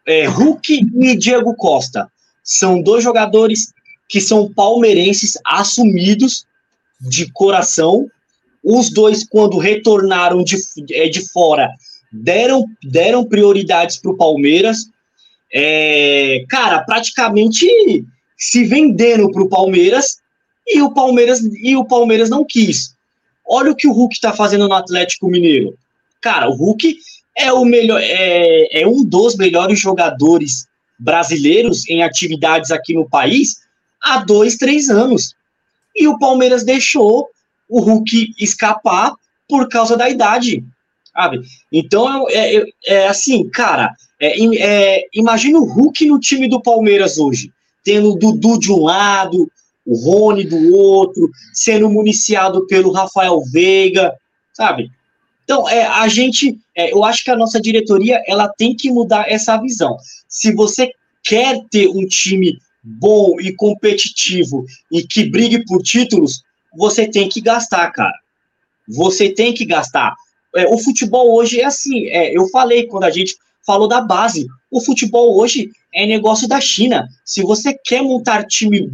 É, 0.06 0.26
Hulk 0.26 0.86
e 1.00 1.16
Diego 1.16 1.54
Costa. 1.54 2.10
São 2.42 2.82
dois 2.82 3.04
jogadores 3.04 3.72
que 4.08 4.20
são 4.20 4.52
palmeirenses 4.52 5.38
assumidos 5.46 6.44
de 7.00 7.30
coração. 7.30 8.08
Os 8.62 8.90
dois, 8.90 9.24
quando 9.24 9.56
retornaram 9.56 10.42
de, 10.42 10.56
é, 10.90 11.08
de 11.08 11.30
fora, 11.30 11.70
deram, 12.12 12.64
deram 12.82 13.24
prioridades 13.24 13.98
para 13.98 14.10
o 14.10 14.16
Palmeiras. 14.16 14.90
É, 15.52 16.44
cara, 16.48 16.84
praticamente 16.84 17.66
se 18.36 18.64
vendendo 18.64 19.30
para 19.30 19.42
o 19.42 19.48
Palmeiras 19.48 20.18
e 20.66 20.80
o 20.80 20.92
Palmeiras 20.92 21.40
e 21.62 21.76
o 21.76 21.84
Palmeiras 21.84 22.30
não 22.30 22.44
quis. 22.44 22.94
Olha 23.46 23.72
o 23.72 23.76
que 23.76 23.88
o 23.88 23.92
Hulk 23.92 24.14
está 24.14 24.32
fazendo 24.32 24.68
no 24.68 24.74
Atlético 24.74 25.28
Mineiro. 25.28 25.76
Cara, 26.20 26.48
o 26.48 26.54
Hulk 26.54 26.96
é 27.36 27.52
o 27.52 27.64
melhor, 27.64 28.00
é, 28.02 28.82
é 28.82 28.86
um 28.86 29.04
dos 29.04 29.36
melhores 29.36 29.78
jogadores 29.80 30.66
brasileiros 30.98 31.88
em 31.88 32.02
atividades 32.02 32.70
aqui 32.70 32.94
no 32.94 33.08
país 33.08 33.56
há 34.02 34.18
dois, 34.18 34.56
três 34.56 34.88
anos. 34.88 35.34
E 35.96 36.06
o 36.06 36.18
Palmeiras 36.18 36.64
deixou 36.64 37.28
o 37.68 37.80
Hulk 37.80 38.34
escapar 38.38 39.14
por 39.48 39.68
causa 39.68 39.96
da 39.96 40.08
idade, 40.08 40.64
sabe? 41.12 41.40
Então, 41.72 42.28
é, 42.28 42.56
é, 42.56 42.64
é 42.86 43.08
assim, 43.08 43.48
cara, 43.48 43.94
é, 44.20 44.38
é, 44.56 45.06
imagina 45.14 45.58
o 45.58 45.64
Hulk 45.64 46.06
no 46.06 46.18
time 46.18 46.48
do 46.48 46.62
Palmeiras 46.62 47.18
hoje, 47.18 47.52
tendo 47.84 48.12
o 48.12 48.16
Dudu 48.16 48.58
de 48.58 48.72
um 48.72 48.82
lado, 48.82 49.50
o 49.86 49.96
Rony 49.96 50.44
do 50.44 50.76
outro, 50.76 51.30
sendo 51.52 51.88
municiado 51.88 52.66
pelo 52.66 52.92
Rafael 52.92 53.40
Veiga, 53.50 54.14
sabe? 54.52 54.90
Então, 55.44 55.68
é, 55.68 55.84
a 55.84 56.06
gente, 56.06 56.58
é, 56.76 56.92
eu 56.92 57.04
acho 57.04 57.24
que 57.24 57.30
a 57.30 57.36
nossa 57.36 57.60
diretoria, 57.60 58.22
ela 58.26 58.48
tem 58.48 58.74
que 58.76 58.90
mudar 58.90 59.30
essa 59.30 59.56
visão. 59.56 59.96
Se 60.28 60.52
você 60.52 60.92
quer 61.24 61.60
ter 61.70 61.88
um 61.88 62.06
time 62.06 62.58
bom 62.82 63.40
e 63.40 63.52
competitivo 63.54 64.64
e 64.92 65.02
que 65.02 65.24
brigue 65.24 65.64
por 65.64 65.82
títulos, 65.82 66.42
você 66.76 67.08
tem 67.08 67.28
que 67.28 67.40
gastar, 67.40 67.90
cara. 67.90 68.14
Você 68.88 69.28
tem 69.28 69.52
que 69.52 69.64
gastar. 69.64 70.14
É, 70.56 70.66
o 70.66 70.78
futebol 70.78 71.34
hoje 71.34 71.60
é 71.60 71.64
assim. 71.64 72.06
É, 72.08 72.36
eu 72.36 72.48
falei 72.48 72.86
quando 72.86 73.04
a 73.04 73.10
gente 73.10 73.36
falou 73.64 73.88
da 73.88 74.00
base. 74.00 74.46
O 74.70 74.80
futebol 74.80 75.38
hoje 75.38 75.70
é 75.94 76.06
negócio 76.06 76.48
da 76.48 76.60
China. 76.60 77.08
Se 77.24 77.42
você 77.42 77.74
quer 77.74 78.02
montar 78.02 78.46
time 78.46 78.90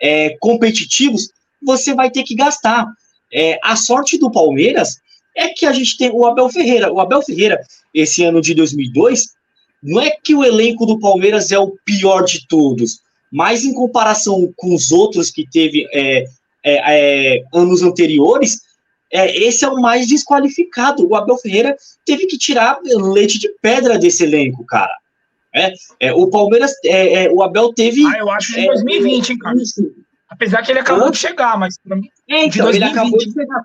é, 0.00 0.36
competitivos, 0.40 1.28
você 1.62 1.94
vai 1.94 2.10
ter 2.10 2.22
que 2.22 2.34
gastar. 2.34 2.86
É, 3.32 3.58
a 3.62 3.76
sorte 3.76 4.18
do 4.18 4.30
Palmeiras 4.30 4.96
é 5.36 5.48
que 5.48 5.66
a 5.66 5.72
gente 5.72 5.98
tem 5.98 6.10
o 6.10 6.24
Abel 6.24 6.48
Ferreira. 6.48 6.92
O 6.92 7.00
Abel 7.00 7.22
Ferreira, 7.22 7.60
esse 7.92 8.24
ano 8.24 8.40
de 8.40 8.54
2002, 8.54 9.36
não 9.82 10.00
é 10.00 10.10
que 10.10 10.34
o 10.34 10.44
elenco 10.44 10.86
do 10.86 10.98
Palmeiras 10.98 11.50
é 11.50 11.58
o 11.58 11.76
pior 11.84 12.24
de 12.24 12.46
todos, 12.48 13.00
mas 13.30 13.64
em 13.64 13.74
comparação 13.74 14.52
com 14.56 14.74
os 14.74 14.90
outros 14.90 15.30
que 15.30 15.48
teve 15.48 15.86
é, 15.92 16.24
é, 16.64 17.36
é, 17.36 17.44
anos 17.52 17.82
anteriores, 17.82 18.62
é, 19.12 19.36
esse 19.44 19.64
é 19.64 19.68
o 19.68 19.80
mais 19.80 20.06
desqualificado. 20.06 21.08
O 21.08 21.14
Abel 21.14 21.36
Ferreira 21.38 21.76
teve 22.04 22.26
que 22.26 22.36
tirar 22.36 22.78
leite 22.82 23.38
de 23.38 23.48
pedra 23.60 23.98
desse 23.98 24.24
elenco, 24.24 24.64
cara. 24.64 24.94
É, 25.54 25.72
é 26.00 26.12
o 26.12 26.26
Palmeiras, 26.28 26.72
é, 26.84 27.24
é 27.24 27.30
o 27.30 27.42
Abel 27.42 27.72
teve. 27.72 28.04
Ah, 28.06 28.18
eu 28.18 28.30
acho 28.30 28.52
que 28.52 28.60
em 28.60 28.66
2020, 28.66 29.30
hein, 29.30 29.38
cara. 29.38 29.56
Apesar 30.28 30.62
que 30.62 30.72
ele 30.72 30.80
acabou 30.80 31.10
de 31.10 31.16
chegar, 31.16 31.58
mas 31.58 31.78
pra 31.78 31.96
mim. 31.96 32.10
É, 32.28 32.44
então, 32.44 32.68
ele 32.68 32.84
acabou 32.84 33.18
de 33.18 33.32
chegar. 33.32 33.62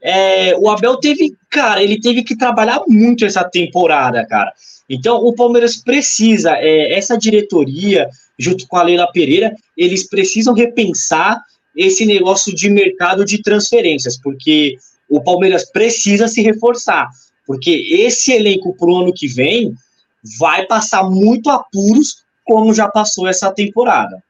É, 0.00 0.56
o 0.56 0.70
Abel 0.70 0.96
teve, 0.98 1.34
cara, 1.50 1.82
ele 1.82 2.00
teve 2.00 2.22
que 2.22 2.36
trabalhar 2.36 2.82
muito 2.86 3.24
essa 3.24 3.42
temporada, 3.42 4.24
cara. 4.26 4.52
Então, 4.88 5.16
o 5.16 5.34
Palmeiras 5.34 5.76
precisa, 5.76 6.56
é, 6.58 6.92
essa 6.92 7.16
diretoria, 7.16 8.08
junto 8.38 8.66
com 8.68 8.76
a 8.76 8.82
Leila 8.82 9.10
Pereira, 9.10 9.54
eles 9.76 10.06
precisam 10.06 10.54
repensar 10.54 11.42
esse 11.74 12.06
negócio 12.06 12.54
de 12.54 12.68
mercado 12.70 13.24
de 13.24 13.42
transferências, 13.42 14.18
porque 14.20 14.76
o 15.08 15.22
Palmeiras 15.22 15.70
precisa 15.70 16.28
se 16.28 16.42
reforçar, 16.42 17.10
porque 17.46 17.70
esse 17.90 18.32
elenco 18.32 18.74
para 18.76 18.88
o 18.88 18.96
ano 18.96 19.12
que 19.12 19.26
vem 19.26 19.74
vai 20.38 20.66
passar 20.66 21.04
muito 21.04 21.50
apuros, 21.50 22.24
como 22.44 22.72
já 22.72 22.88
passou 22.88 23.26
essa 23.26 23.52
temporada. 23.52 24.22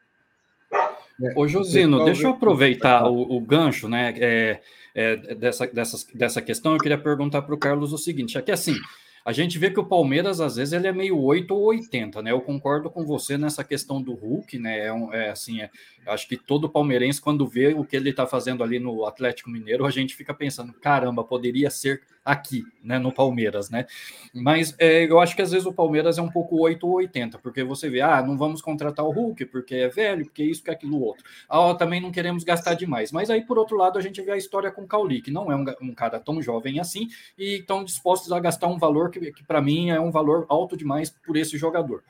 Ô, 1.37 1.47
Josino, 1.47 2.05
deixa 2.05 2.25
eu 2.25 2.31
aproveitar 2.31 3.09
o, 3.09 3.37
o 3.37 3.41
gancho, 3.41 3.89
né? 3.89 4.15
É, 4.19 4.61
é, 4.95 5.35
dessa, 5.35 5.66
dessa, 5.66 6.07
dessa 6.12 6.43
questão, 6.43 6.73
eu 6.73 6.79
queria 6.79 6.99
perguntar 6.99 7.43
para 7.43 7.55
o 7.55 7.59
Carlos 7.59 7.93
o 7.93 7.99
seguinte: 7.99 8.37
é 8.37 8.43
que 8.43 8.53
assim, 8.53 8.75
a 9.24 9.32
gente 9.32 9.59
vê 9.59 9.70
que 9.70 9.80
o 9.80 9.86
Palmeiras, 9.86 10.38
às 10.38 10.56
vezes, 10.56 10.74
ele 10.74 10.86
é 10.86 10.92
meio 10.92 11.18
8 11.18 11.55
ou 11.55 11.64
80, 11.68 12.20
né? 12.20 12.30
Eu 12.30 12.42
concordo 12.42 12.90
com 12.90 13.06
você 13.06 13.38
nessa 13.38 13.64
questão 13.64 14.02
do 14.02 14.12
Hulk, 14.12 14.59
né? 14.59 14.86
É, 14.86 14.92
um, 14.92 15.12
é 15.14 15.30
assim, 15.30 15.62
é, 15.62 15.70
acho 16.06 16.28
que 16.28 16.36
todo 16.36 16.68
palmeirense, 16.68 17.22
quando 17.22 17.46
vê 17.46 17.72
o 17.72 17.84
que 17.84 17.96
ele 17.96 18.10
está 18.10 18.26
fazendo 18.26 18.62
ali 18.62 18.78
no 18.78 19.06
Atlético 19.06 19.48
Mineiro, 19.48 19.86
a 19.86 19.90
gente 19.90 20.14
fica 20.14 20.34
pensando, 20.34 20.74
caramba, 20.74 21.24
poderia 21.24 21.70
ser 21.70 22.02
aqui, 22.24 22.64
né? 22.82 22.98
No 22.98 23.12
Palmeiras, 23.12 23.68
né? 23.68 23.86
Mas 24.32 24.74
é, 24.78 25.05
eu 25.05 25.20
acho 25.20 25.36
que 25.36 25.42
às 25.42 25.52
vezes 25.52 25.66
o 25.66 25.72
Palmeiras 25.72 26.16
é 26.16 26.22
um 26.22 26.30
pouco 26.30 26.60
8 26.60 26.86
ou 26.86 26.94
80, 26.94 27.38
porque 27.38 27.62
você 27.62 27.90
vê, 27.90 28.01
ah, 28.01 28.22
não 28.22 28.38
vamos 28.38 28.62
contratar 28.62 29.05
o 29.05 29.10
Hulk, 29.10 29.44
porque 29.46 29.74
é 29.74 29.88
velho, 29.88 30.24
porque 30.24 30.42
isso, 30.42 30.62
que 30.62 30.70
aquilo 30.70 31.01
outro. 31.01 31.24
Ah, 31.48 31.74
também 31.74 32.01
não 32.01 32.10
queremos 32.10 32.42
gastar 32.42 32.74
demais. 32.74 33.12
Mas 33.12 33.28
aí, 33.28 33.42
por 33.42 33.59
outro 33.59 33.76
lado, 33.76 33.98
a 33.98 34.02
gente 34.02 34.22
vê 34.22 34.32
a 34.32 34.36
história 34.36 34.70
com 34.70 34.82
o 34.82 34.86
Cauli, 34.86 35.20
que 35.20 35.30
não 35.30 35.52
é 35.52 35.56
um, 35.56 35.64
um 35.82 35.94
cara 35.94 36.18
tão 36.18 36.40
jovem 36.40 36.80
assim, 36.80 37.09
e 37.36 37.56
estão 37.56 37.84
dispostos 37.84 38.32
a 38.32 38.40
gastar 38.40 38.68
um 38.68 38.78
valor 38.78 39.10
que, 39.10 39.32
que 39.32 39.44
para 39.44 39.60
mim 39.60 39.90
é 39.90 40.01
um 40.01 40.10
valor 40.10 40.46
alto 40.48 40.76
demais 40.76 41.10
por 41.10 41.36
esse 41.36 41.59
jogador. 41.59 42.02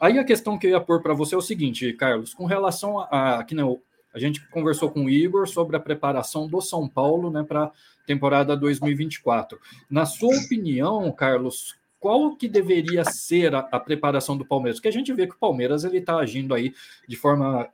Aí 0.00 0.18
a 0.18 0.24
questão 0.24 0.58
que 0.58 0.66
eu 0.66 0.70
ia 0.72 0.80
pôr 0.80 1.00
para 1.00 1.14
você 1.14 1.34
é 1.34 1.38
o 1.38 1.42
seguinte, 1.42 1.92
Carlos, 1.92 2.34
com 2.34 2.44
relação 2.44 2.98
a, 2.98 3.38
a 3.38 3.44
que 3.44 3.54
não, 3.54 3.80
a 4.12 4.18
gente 4.18 4.44
conversou 4.48 4.90
com 4.90 5.04
o 5.04 5.10
Igor 5.10 5.46
sobre 5.46 5.76
a 5.76 5.80
preparação 5.80 6.46
do 6.46 6.60
São 6.60 6.88
Paulo, 6.88 7.30
né, 7.30 7.42
para 7.42 7.70
temporada 8.06 8.56
2024. 8.56 9.58
Na 9.90 10.06
sua 10.06 10.36
opinião, 10.36 11.10
Carlos, 11.12 11.74
qual 11.98 12.36
que 12.36 12.48
deveria 12.48 13.04
ser 13.04 13.54
a, 13.54 13.60
a, 13.60 13.80
preparação 13.80 14.36
do 14.36 14.44
Palmeiras? 14.44 14.78
Porque 14.78 14.88
a 14.88 14.92
gente 14.92 15.12
vê 15.12 15.26
que 15.26 15.34
o 15.34 15.38
Palmeiras 15.38 15.84
ele 15.84 15.98
está 15.98 16.16
agindo 16.16 16.52
aí 16.52 16.74
de 17.08 17.16
forma, 17.16 17.66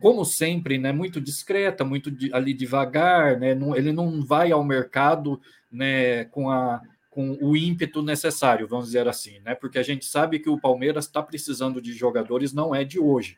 como 0.00 0.24
sempre, 0.24 0.76
né, 0.76 0.92
muito 0.92 1.20
discreta, 1.20 1.84
muito 1.84 2.10
de, 2.10 2.32
ali 2.34 2.52
devagar, 2.52 3.38
né, 3.38 3.54
não, 3.54 3.74
ele 3.74 3.92
não 3.92 4.22
vai 4.22 4.52
ao 4.52 4.62
mercado, 4.62 5.40
né, 5.70 6.26
com 6.26 6.50
a 6.50 6.82
com 7.12 7.36
o 7.42 7.54
ímpeto 7.54 8.02
necessário, 8.02 8.66
vamos 8.66 8.86
dizer 8.86 9.06
assim, 9.06 9.38
né? 9.40 9.54
Porque 9.54 9.78
a 9.78 9.82
gente 9.82 10.06
sabe 10.06 10.38
que 10.38 10.48
o 10.48 10.58
Palmeiras 10.58 11.04
está 11.04 11.22
precisando 11.22 11.78
de 11.78 11.92
jogadores, 11.92 12.54
não 12.54 12.74
é 12.74 12.84
de 12.84 12.98
hoje, 12.98 13.36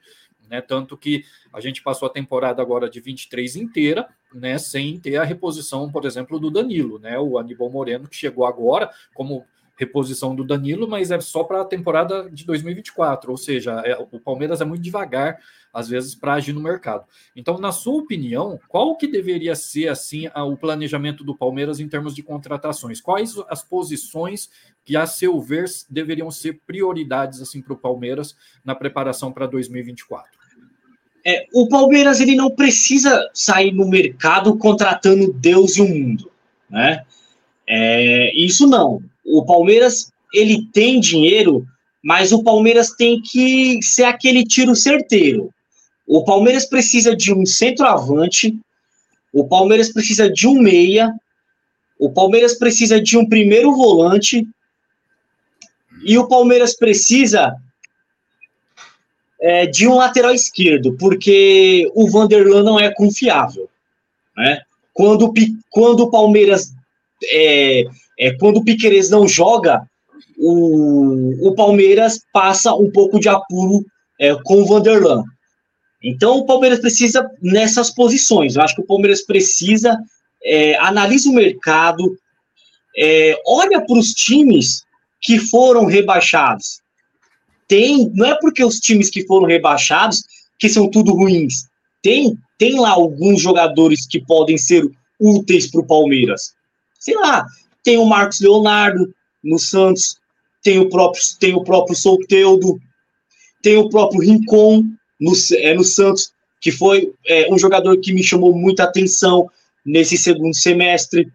né? 0.48 0.60
Tanto 0.60 0.96
que 0.96 1.24
a 1.52 1.60
gente 1.60 1.82
passou 1.82 2.06
a 2.06 2.12
temporada 2.12 2.60
agora 2.60 2.88
de 2.88 3.00
23 3.00 3.56
inteira, 3.56 4.08
né? 4.32 4.58
Sem 4.58 4.98
ter 4.98 5.16
a 5.16 5.24
reposição, 5.24 5.90
por 5.90 6.04
exemplo, 6.04 6.38
do 6.38 6.50
Danilo, 6.50 6.98
né? 6.98 7.18
O 7.18 7.38
Aníbal 7.38 7.70
Moreno, 7.70 8.08
que 8.08 8.16
chegou 8.16 8.46
agora 8.46 8.90
como 9.14 9.44
reposição 9.76 10.34
do 10.34 10.44
Danilo, 10.44 10.88
mas 10.88 11.10
é 11.10 11.20
só 11.20 11.42
para 11.42 11.60
a 11.60 11.64
temporada 11.64 12.30
de 12.30 12.44
2024, 12.44 13.30
ou 13.30 13.36
seja, 13.36 13.82
é, 13.84 13.96
o 13.98 14.20
Palmeiras 14.20 14.60
é 14.60 14.64
muito 14.64 14.82
devagar 14.82 15.38
às 15.72 15.88
vezes 15.88 16.14
para 16.14 16.34
agir 16.34 16.52
no 16.52 16.60
mercado. 16.60 17.04
Então, 17.34 17.58
na 17.58 17.72
sua 17.72 18.00
opinião, 18.00 18.60
qual 18.68 18.96
que 18.96 19.08
deveria 19.08 19.56
ser 19.56 19.88
assim 19.88 20.28
o 20.28 20.56
planejamento 20.56 21.24
do 21.24 21.36
Palmeiras 21.36 21.80
em 21.80 21.88
termos 21.88 22.14
de 22.14 22.22
contratações? 22.22 23.00
Quais 23.00 23.34
as 23.48 23.64
posições 23.64 24.48
que 24.84 24.96
a 24.96 25.06
seu 25.06 25.40
ver 25.40 25.64
deveriam 25.88 26.30
ser 26.30 26.60
prioridades 26.66 27.40
assim 27.40 27.62
para 27.62 27.72
o 27.72 27.78
Palmeiras 27.78 28.36
na 28.64 28.74
preparação 28.74 29.32
para 29.32 29.46
2024? 29.46 30.30
É, 31.26 31.46
o 31.54 31.68
Palmeiras 31.68 32.20
ele 32.20 32.34
não 32.34 32.50
precisa 32.50 33.30
sair 33.32 33.72
no 33.72 33.88
mercado 33.88 34.56
contratando 34.58 35.32
Deus 35.32 35.76
e 35.76 35.80
o 35.80 35.88
mundo, 35.88 36.30
né? 36.68 37.02
É, 37.66 38.30
isso 38.36 38.66
não. 38.66 39.02
O 39.24 39.44
Palmeiras 39.46 40.12
ele 40.34 40.68
tem 40.70 41.00
dinheiro, 41.00 41.66
mas 42.02 42.30
o 42.30 42.42
Palmeiras 42.42 42.90
tem 42.90 43.22
que 43.22 43.78
ser 43.82 44.04
aquele 44.04 44.44
tiro 44.44 44.76
certeiro. 44.76 45.50
O 46.06 46.24
Palmeiras 46.24 46.66
precisa 46.66 47.16
de 47.16 47.32
um 47.32 47.46
centroavante, 47.46 48.54
o 49.32 49.48
Palmeiras 49.48 49.90
precisa 49.90 50.30
de 50.30 50.46
um 50.46 50.60
meia, 50.60 51.10
o 51.98 52.10
Palmeiras 52.10 52.58
precisa 52.58 53.00
de 53.00 53.16
um 53.16 53.26
primeiro 53.26 53.74
volante 53.74 54.46
e 56.04 56.18
o 56.18 56.28
Palmeiras 56.28 56.76
precisa 56.76 57.54
é, 59.40 59.66
de 59.66 59.86
um 59.86 59.96
lateral 59.96 60.34
esquerdo, 60.34 60.96
porque 60.98 61.90
o 61.94 62.08
Vanderlan 62.08 62.62
não 62.62 62.78
é 62.78 62.92
confiável. 62.92 63.68
Né? 64.36 64.60
Quando, 64.92 65.32
quando 65.70 66.00
o 66.00 66.10
Palmeiras. 66.10 66.72
É, 67.24 67.84
é, 68.18 68.32
quando 68.32 68.58
o 68.58 68.64
Piqueires 68.64 69.10
não 69.10 69.26
joga, 69.26 69.82
o, 70.38 71.48
o 71.48 71.54
Palmeiras 71.54 72.20
passa 72.32 72.74
um 72.74 72.90
pouco 72.90 73.18
de 73.18 73.28
apuro 73.28 73.84
é, 74.20 74.34
com 74.44 74.62
o 74.62 74.66
Vanderlan. 74.66 75.24
Então 76.02 76.38
o 76.38 76.46
Palmeiras 76.46 76.80
precisa 76.80 77.28
nessas 77.40 77.90
posições. 77.90 78.56
Eu 78.56 78.62
acho 78.62 78.74
que 78.74 78.82
o 78.82 78.86
Palmeiras 78.86 79.22
precisa, 79.22 79.98
é, 80.44 80.76
analisa 80.76 81.30
o 81.30 81.34
mercado, 81.34 82.16
é, 82.96 83.40
olha 83.46 83.80
para 83.80 83.98
os 83.98 84.12
times 84.12 84.83
que 85.24 85.38
foram 85.38 85.86
rebaixados 85.86 86.84
tem, 87.66 88.10
não 88.14 88.26
é 88.26 88.38
porque 88.38 88.64
os 88.64 88.78
times 88.78 89.10
que 89.10 89.26
foram 89.26 89.46
rebaixados 89.46 90.22
que 90.58 90.68
são 90.68 90.88
tudo 90.88 91.12
ruins. 91.12 91.66
Tem, 92.02 92.36
tem 92.58 92.78
lá 92.78 92.90
alguns 92.90 93.40
jogadores 93.40 94.06
que 94.06 94.20
podem 94.20 94.58
ser 94.58 94.88
úteis 95.20 95.70
para 95.70 95.80
o 95.80 95.86
Palmeiras. 95.86 96.54
Sei 97.00 97.14
lá, 97.14 97.44
tem 97.82 97.98
o 97.98 98.04
Marcos 98.04 98.40
Leonardo 98.40 99.12
no 99.42 99.58
Santos, 99.58 100.16
tem 100.62 100.78
o 100.78 100.88
próprio, 100.88 101.22
tem 101.38 101.54
o 101.54 101.64
próprio 101.64 101.96
Solteudo, 101.96 102.78
tem 103.62 103.76
o 103.76 103.88
próprio 103.88 104.20
Rincon 104.20 104.84
no, 105.20 105.32
é, 105.56 105.74
no 105.74 105.84
Santos, 105.84 106.32
que 106.60 106.70
foi 106.70 107.12
é, 107.26 107.52
um 107.52 107.58
jogador 107.58 107.98
que 107.98 108.12
me 108.12 108.22
chamou 108.22 108.54
muita 108.54 108.84
atenção 108.84 109.50
nesse 109.84 110.16
segundo 110.16 110.54
semestre. 110.54 111.30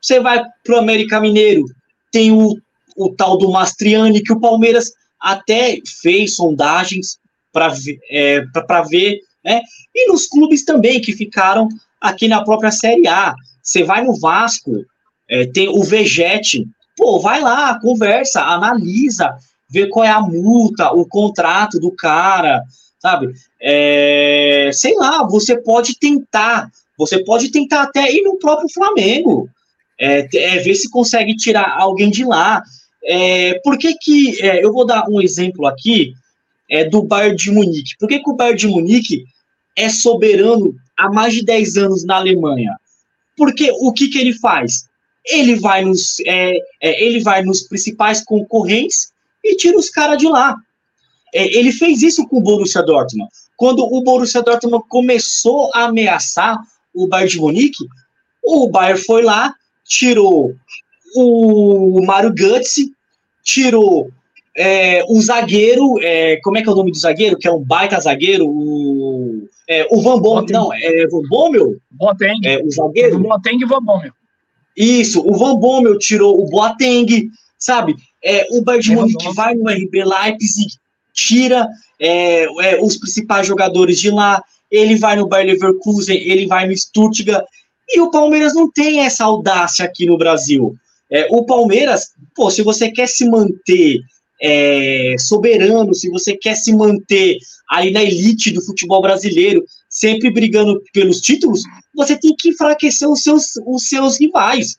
Você 0.00 0.20
vai 0.20 0.44
para 0.64 0.74
o 0.74 0.78
América 0.78 1.20
Mineiro, 1.20 1.64
tem 2.12 2.32
o, 2.32 2.56
o 3.00 3.14
tal 3.14 3.38
do 3.38 3.50
Mastriani, 3.50 4.22
que 4.22 4.32
o 4.32 4.40
Palmeiras 4.40 4.92
até 5.20 5.78
fez 6.02 6.36
sondagens 6.36 7.18
para 7.52 7.72
é, 8.10 8.42
ver, 8.88 9.20
né? 9.44 9.60
E 9.94 10.08
nos 10.10 10.26
clubes 10.26 10.64
também 10.64 11.00
que 11.00 11.12
ficaram 11.12 11.68
aqui 12.00 12.28
na 12.28 12.44
própria 12.44 12.70
Série 12.70 13.08
A. 13.08 13.34
Você 13.62 13.82
vai 13.82 14.04
no 14.04 14.18
Vasco, 14.18 14.84
é, 15.28 15.46
tem 15.46 15.68
o 15.68 15.82
Vegete, 15.82 16.66
pô, 16.96 17.20
vai 17.20 17.40
lá, 17.40 17.78
conversa, 17.80 18.42
analisa, 18.42 19.36
vê 19.68 19.86
qual 19.88 20.04
é 20.04 20.10
a 20.10 20.20
multa, 20.20 20.92
o 20.92 21.06
contrato 21.06 21.78
do 21.78 21.92
cara, 21.92 22.62
sabe? 22.98 23.32
É, 23.60 24.70
sei 24.72 24.94
lá, 24.94 25.24
você 25.24 25.60
pode 25.60 25.98
tentar, 25.98 26.70
você 26.98 27.24
pode 27.24 27.50
tentar 27.50 27.82
até 27.82 28.12
ir 28.12 28.22
no 28.22 28.38
próprio 28.38 28.68
Flamengo, 28.72 29.48
é, 30.00 30.26
é, 30.34 30.58
ver 30.58 30.74
se 30.74 30.88
consegue 30.88 31.36
tirar 31.36 31.76
alguém 31.78 32.10
de 32.10 32.24
lá. 32.24 32.62
É, 33.04 33.58
por 33.64 33.78
que 33.78 33.94
que, 33.94 34.40
é, 34.42 34.64
eu 34.64 34.72
vou 34.72 34.86
dar 34.86 35.08
um 35.08 35.20
exemplo 35.20 35.66
aqui 35.66 36.14
é, 36.70 36.84
do 36.84 37.02
Bayern 37.02 37.36
de 37.36 37.50
Munique. 37.50 37.96
Por 37.98 38.08
que, 38.08 38.20
que 38.20 38.30
o 38.30 38.34
Bayern 38.34 38.58
de 38.58 38.68
Munique 38.68 39.24
é 39.76 39.88
soberano 39.88 40.74
há 40.96 41.10
mais 41.10 41.34
de 41.34 41.44
10 41.44 41.76
anos 41.76 42.04
na 42.04 42.16
Alemanha? 42.16 42.76
Porque 43.36 43.70
o 43.80 43.92
que, 43.92 44.08
que 44.08 44.18
ele 44.18 44.32
faz? 44.34 44.88
Ele 45.26 45.56
vai 45.56 45.84
nos, 45.84 46.20
é, 46.20 46.56
é, 46.80 47.04
ele 47.04 47.20
vai 47.20 47.42
nos 47.42 47.62
principais 47.62 48.22
concorrentes 48.24 49.12
e 49.42 49.56
tira 49.56 49.76
os 49.76 49.90
caras 49.90 50.16
de 50.16 50.28
lá. 50.28 50.56
É, 51.34 51.44
ele 51.56 51.72
fez 51.72 52.02
isso 52.02 52.26
com 52.28 52.38
o 52.38 52.40
Borussia 52.40 52.82
Dortmund. 52.82 53.30
Quando 53.56 53.80
o 53.84 54.02
Borussia 54.02 54.42
Dortmund 54.42 54.84
começou 54.88 55.70
a 55.74 55.84
ameaçar 55.84 56.58
o 56.94 57.06
Bayern 57.06 57.32
de 57.32 57.40
Munique, 57.40 57.84
o 58.42 58.68
Bayern 58.68 59.00
foi 59.02 59.22
lá, 59.22 59.54
tirou 59.84 60.54
o 61.14 62.02
Mário 62.04 62.32
Götze 62.32 62.92
tirou 63.42 64.10
é, 64.56 65.04
o 65.08 65.20
zagueiro, 65.20 65.98
é, 66.02 66.38
como 66.42 66.58
é 66.58 66.62
que 66.62 66.68
é 66.68 66.72
o 66.72 66.76
nome 66.76 66.90
do 66.90 66.98
zagueiro? 66.98 67.38
Que 67.38 67.48
é 67.48 67.52
um 67.52 67.62
baita 67.62 68.00
zagueiro, 68.00 68.46
o, 68.46 69.48
é, 69.68 69.86
o 69.90 70.00
Van 70.02 70.20
Bommel, 70.20 70.46
não, 70.50 70.72
é 70.72 71.06
Van 71.06 71.22
Bommel? 71.28 71.76
Boateng. 71.90 72.40
É, 72.44 72.62
o 72.62 72.70
zagueiro? 72.70 73.16
O 73.16 73.20
Boateng 73.20 73.62
e 73.62 73.64
Van 73.64 73.82
Bommel. 73.82 74.12
Isso, 74.76 75.20
o 75.26 75.36
Van 75.36 75.56
Bommel 75.56 75.98
tirou 75.98 76.40
o 76.40 76.46
Boateng, 76.46 77.30
sabe? 77.58 77.96
É, 78.22 78.46
o 78.50 78.62
Bayern 78.62 78.96
Munique 78.96 79.32
vai 79.34 79.54
no 79.54 79.68
RB 79.68 80.04
Leipzig, 80.04 80.74
tira 81.14 81.68
é, 81.98 82.44
é, 82.44 82.82
os 82.82 82.96
principais 82.96 83.46
jogadores 83.46 83.98
de 83.98 84.10
lá, 84.10 84.42
ele 84.70 84.96
vai 84.96 85.16
no 85.16 85.26
Bayer 85.26 85.46
Leverkusen, 85.46 86.16
ele 86.16 86.46
vai 86.46 86.66
no 86.66 86.76
Stuttgart, 86.76 87.44
e 87.88 88.00
o 88.00 88.10
Palmeiras 88.10 88.54
não 88.54 88.70
tem 88.70 89.00
essa 89.00 89.24
audácia 89.24 89.84
aqui 89.84 90.06
no 90.06 90.16
Brasil. 90.16 90.76
É, 91.10 91.26
o 91.30 91.44
Palmeiras, 91.44 92.12
pô, 92.34 92.50
se 92.50 92.62
você 92.62 92.90
quer 92.90 93.08
se 93.08 93.28
manter 93.28 94.00
é, 94.40 95.16
soberano, 95.18 95.94
se 95.94 96.08
você 96.08 96.36
quer 96.36 96.54
se 96.54 96.72
manter 96.72 97.36
aí 97.70 97.90
na 97.90 98.02
elite 98.02 98.52
do 98.52 98.64
futebol 98.64 99.02
brasileiro, 99.02 99.64
sempre 99.88 100.30
brigando 100.30 100.80
pelos 100.92 101.20
títulos, 101.20 101.62
você 101.94 102.16
tem 102.16 102.34
que 102.36 102.50
enfraquecer 102.50 103.08
os 103.08 103.22
seus, 103.22 103.56
os 103.66 103.88
seus 103.88 104.18
rivais. 104.18 104.76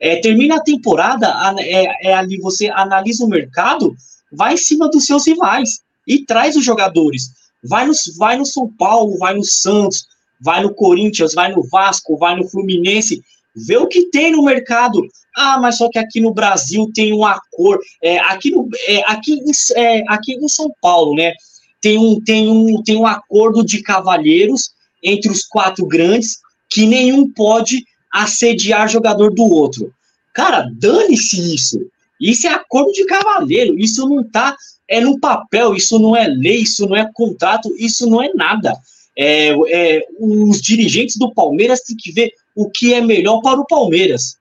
É, 0.00 0.16
termina 0.16 0.56
a 0.56 0.62
temporada, 0.62 1.34
é, 1.58 2.08
é, 2.08 2.14
ali 2.14 2.38
você 2.38 2.68
analisa 2.68 3.24
o 3.24 3.28
mercado, 3.28 3.94
vai 4.32 4.54
em 4.54 4.58
cima 4.58 4.88
dos 4.88 5.04
seus 5.04 5.26
rivais 5.26 5.80
e 6.06 6.24
traz 6.24 6.54
os 6.54 6.64
jogadores. 6.64 7.30
Vai 7.64 7.86
no, 7.86 7.92
vai 8.16 8.36
no 8.36 8.46
São 8.46 8.68
Paulo, 8.78 9.18
vai 9.18 9.34
no 9.34 9.42
Santos, 9.42 10.06
vai 10.40 10.62
no 10.62 10.72
Corinthians, 10.72 11.34
vai 11.34 11.52
no 11.52 11.62
Vasco, 11.68 12.16
vai 12.16 12.36
no 12.36 12.48
Fluminense 12.48 13.20
vê 13.56 13.78
o 13.78 13.86
que 13.86 14.10
tem 14.10 14.32
no 14.32 14.44
mercado. 14.44 15.00
Ah, 15.36 15.58
mas 15.60 15.76
só 15.76 15.90
que 15.90 15.98
aqui 15.98 16.18
no 16.18 16.32
Brasil 16.32 16.90
tem 16.94 17.12
um 17.12 17.24
acordo. 17.24 17.82
É, 18.02 18.18
aqui, 18.20 18.50
no, 18.50 18.66
é, 18.86 19.02
aqui, 19.06 19.34
em, 19.34 19.78
é, 19.78 20.02
aqui 20.08 20.32
em 20.32 20.48
São 20.48 20.74
Paulo, 20.80 21.14
né? 21.14 21.34
Tem 21.78 21.98
um, 21.98 22.18
tem, 22.18 22.48
um, 22.48 22.82
tem 22.82 22.96
um 22.96 23.06
acordo 23.06 23.62
de 23.62 23.82
cavalheiros 23.82 24.70
entre 25.02 25.30
os 25.30 25.44
quatro 25.44 25.84
grandes 25.84 26.38
que 26.70 26.86
nenhum 26.86 27.30
pode 27.30 27.84
assediar 28.10 28.88
jogador 28.88 29.32
do 29.34 29.44
outro. 29.44 29.92
Cara, 30.32 30.70
dane-se 30.72 31.54
isso. 31.54 31.86
Isso 32.18 32.46
é 32.46 32.50
acordo 32.50 32.90
de 32.92 33.04
cavaleiro. 33.04 33.78
Isso 33.78 34.08
não 34.08 34.24
tá 34.24 34.56
é 34.88 35.02
no 35.02 35.20
papel. 35.20 35.74
Isso 35.74 35.98
não 35.98 36.16
é 36.16 36.26
lei. 36.26 36.62
Isso 36.62 36.86
não 36.86 36.96
é 36.96 37.10
contrato. 37.12 37.74
Isso 37.78 38.08
não 38.08 38.22
é 38.22 38.32
nada. 38.32 38.72
É, 39.14 39.50
é, 39.68 40.06
os 40.18 40.62
dirigentes 40.62 41.16
do 41.16 41.32
Palmeiras 41.32 41.82
têm 41.82 41.96
que 41.96 42.10
ver 42.10 42.32
o 42.54 42.70
que 42.70 42.94
é 42.94 43.02
melhor 43.02 43.42
para 43.42 43.60
o 43.60 43.66
Palmeiras. 43.66 44.36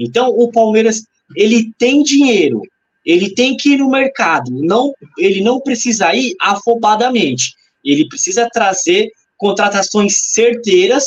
Então, 0.00 0.30
o 0.30 0.50
Palmeiras, 0.50 1.02
ele 1.36 1.70
tem 1.78 2.02
dinheiro, 2.02 2.62
ele 3.04 3.34
tem 3.34 3.54
que 3.56 3.74
ir 3.74 3.78
no 3.78 3.90
mercado, 3.90 4.50
não, 4.50 4.92
ele 5.18 5.42
não 5.42 5.60
precisa 5.60 6.14
ir 6.14 6.34
afobadamente, 6.40 7.52
ele 7.84 8.08
precisa 8.08 8.48
trazer 8.50 9.10
contratações 9.36 10.32
certeiras, 10.32 11.04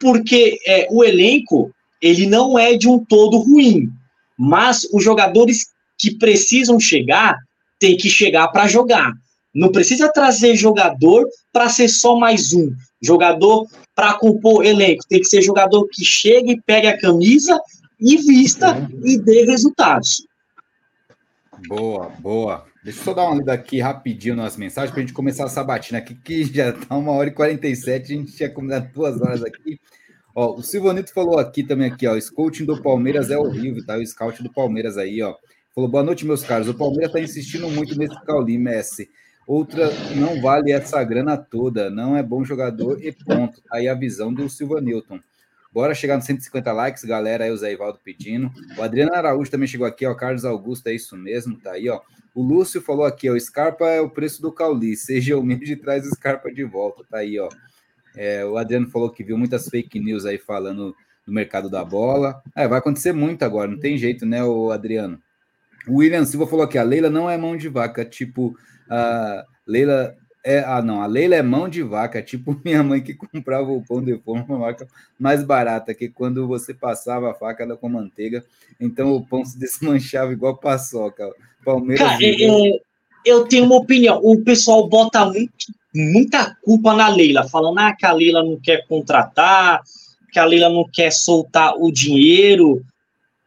porque 0.00 0.58
é, 0.66 0.88
o 0.90 1.04
elenco, 1.04 1.70
ele 2.00 2.26
não 2.26 2.58
é 2.58 2.76
de 2.76 2.88
um 2.88 3.04
todo 3.04 3.38
ruim, 3.38 3.88
mas 4.36 4.88
os 4.92 5.04
jogadores 5.04 5.66
que 5.96 6.16
precisam 6.18 6.80
chegar, 6.80 7.36
tem 7.78 7.96
que 7.96 8.08
chegar 8.08 8.48
para 8.48 8.66
jogar. 8.66 9.12
Não 9.54 9.70
precisa 9.70 10.10
trazer 10.12 10.56
jogador 10.56 11.26
para 11.52 11.68
ser 11.68 11.88
só 11.88 12.16
mais 12.16 12.52
um. 12.52 12.72
Jogador 13.00 13.66
para 13.94 14.14
compor 14.14 14.64
elenco. 14.64 15.04
Tem 15.08 15.20
que 15.20 15.26
ser 15.26 15.42
jogador 15.42 15.86
que 15.92 16.04
chegue, 16.04 16.60
pegue 16.64 16.86
a 16.86 16.98
camisa 16.98 17.60
e 18.02 18.16
vista 18.16 18.88
e 19.04 19.16
dê 19.18 19.44
resultados. 19.44 20.26
Boa, 21.68 22.08
boa. 22.18 22.66
Deixa 22.82 22.98
eu 22.98 23.04
só 23.04 23.14
dar 23.14 23.26
uma 23.26 23.36
lida 23.36 23.52
aqui 23.52 23.80
rapidinho 23.80 24.34
nas 24.34 24.56
mensagens 24.56 24.90
para 24.90 25.00
a 25.00 25.06
gente 25.06 25.14
começar 25.14 25.44
a 25.44 25.48
sabatina 25.48 25.98
aqui, 25.98 26.16
que 26.16 26.44
já 26.44 26.70
está 26.70 26.96
uma 26.96 27.12
hora 27.12 27.28
e 27.28 27.32
47, 27.32 28.12
a 28.12 28.16
gente 28.16 28.32
tinha 28.32 28.50
combinado 28.50 28.90
duas 28.92 29.20
horas 29.20 29.44
aqui. 29.44 29.78
Ó, 30.34 30.56
o 30.56 30.62
Silvanito 30.62 31.12
falou 31.12 31.38
aqui 31.38 31.62
também, 31.62 31.90
aqui, 31.90 32.06
ó, 32.08 32.14
o 32.14 32.20
scouting 32.20 32.64
do 32.64 32.82
Palmeiras 32.82 33.30
é 33.30 33.38
horrível, 33.38 33.84
tá? 33.86 33.96
O 33.96 34.06
scout 34.06 34.42
do 34.42 34.52
Palmeiras 34.52 34.98
aí, 34.98 35.22
ó. 35.22 35.36
Falou, 35.74 35.88
boa 35.88 36.02
noite, 36.02 36.26
meus 36.26 36.42
caros. 36.42 36.68
O 36.68 36.74
Palmeiras 36.74 37.08
está 37.08 37.20
insistindo 37.20 37.68
muito 37.68 37.96
nesse 37.96 38.20
Cauli, 38.24 38.58
Messi. 38.58 39.08
Outra 39.46 39.90
não 40.16 40.40
vale 40.40 40.72
essa 40.72 41.02
grana 41.04 41.36
toda, 41.36 41.90
não 41.90 42.16
é 42.16 42.22
bom 42.22 42.44
jogador 42.44 43.02
e 43.02 43.12
ponto. 43.12 43.60
Aí 43.70 43.88
a 43.88 43.94
visão 43.94 44.32
do 44.32 44.48
Silva 44.48 44.80
Newton. 44.80 45.20
Bora 45.72 45.94
chegar 45.94 46.16
nos 46.16 46.26
150 46.26 46.72
likes, 46.72 47.04
galera. 47.04 47.44
Aí 47.44 47.50
o 47.50 47.56
Zé 47.56 47.72
Ivaldo 47.72 47.98
pedindo. 48.04 48.50
O 48.76 48.82
Adriano 48.82 49.14
Araújo 49.14 49.50
também 49.50 49.66
chegou 49.66 49.86
aqui, 49.86 50.04
ó. 50.06 50.14
Carlos 50.14 50.44
Augusto, 50.44 50.86
é 50.88 50.94
isso 50.94 51.16
mesmo, 51.16 51.58
tá 51.58 51.72
aí, 51.72 51.88
ó. 51.88 52.00
O 52.34 52.42
Lúcio 52.42 52.80
falou 52.80 53.04
aqui, 53.04 53.30
ó. 53.30 53.38
Scarpa 53.38 53.86
é 53.86 54.00
o 54.00 54.10
preço 54.10 54.42
do 54.42 54.52
Cauli. 54.52 54.94
Seja 54.96 55.36
humilde 55.36 55.72
e 55.72 55.76
traz 55.76 56.04
Scarpa 56.04 56.52
de 56.52 56.64
volta, 56.64 57.04
tá 57.08 57.18
aí, 57.18 57.38
ó. 57.38 57.48
É, 58.14 58.44
o 58.44 58.58
Adriano 58.58 58.90
falou 58.90 59.10
que 59.10 59.24
viu 59.24 59.38
muitas 59.38 59.68
fake 59.68 59.98
news 59.98 60.26
aí 60.26 60.36
falando 60.36 60.94
do 61.26 61.32
mercado 61.32 61.70
da 61.70 61.84
bola. 61.84 62.42
É, 62.54 62.68
vai 62.68 62.78
acontecer 62.78 63.12
muito 63.12 63.42
agora, 63.42 63.70
não 63.70 63.78
tem 63.78 63.96
jeito, 63.96 64.26
né, 64.26 64.44
o 64.44 64.70
Adriano? 64.70 65.18
O 65.88 65.96
William 65.96 66.24
Silva 66.24 66.46
falou 66.46 66.64
aqui: 66.64 66.78
a 66.78 66.82
Leila 66.82 67.10
não 67.10 67.28
é 67.28 67.36
mão 67.36 67.56
de 67.56 67.68
vaca, 67.68 68.04
tipo 68.04 68.56
a 68.88 69.44
Leila 69.66 70.14
É, 70.44 70.58
ah, 70.60 70.82
não, 70.82 71.00
a 71.00 71.06
Leila 71.06 71.36
é 71.36 71.42
mão 71.42 71.68
de 71.68 71.82
vaca, 71.82 72.18
é 72.18 72.22
tipo 72.22 72.58
minha 72.64 72.82
mãe 72.82 73.00
que 73.00 73.14
comprava 73.14 73.70
o 73.70 73.84
pão 73.84 74.02
de 74.02 74.18
forma 74.18 74.44
uma 74.48 74.58
vaca 74.58 74.88
mais 75.18 75.44
barata, 75.44 75.94
que 75.94 76.08
quando 76.08 76.46
você 76.48 76.74
passava 76.74 77.30
a 77.30 77.34
faca 77.34 77.62
ela 77.62 77.76
com 77.76 77.88
manteiga, 77.88 78.44
então 78.80 79.12
o 79.12 79.24
pão 79.24 79.44
se 79.44 79.56
desmanchava 79.58 80.32
igual 80.32 80.56
paçoca. 80.56 81.30
Palmeiras. 81.64 82.06
Cara, 82.06 82.24
é, 82.24 82.44
é, 82.44 82.80
eu 83.24 83.46
tenho 83.46 83.64
uma 83.64 83.76
opinião. 83.76 84.20
O 84.22 84.42
pessoal 84.42 84.88
bota 84.88 85.24
muito, 85.26 85.52
muita 85.94 86.56
culpa 86.62 86.92
na 86.94 87.08
Leila, 87.08 87.48
falando 87.48 87.78
ah, 87.78 87.94
que 87.94 88.04
a 88.04 88.12
Leila 88.12 88.42
não 88.42 88.58
quer 88.58 88.86
contratar, 88.88 89.80
que 90.32 90.38
a 90.38 90.44
Leila 90.44 90.68
não 90.68 90.88
quer 90.90 91.12
soltar 91.12 91.74
o 91.76 91.92
dinheiro. 91.92 92.82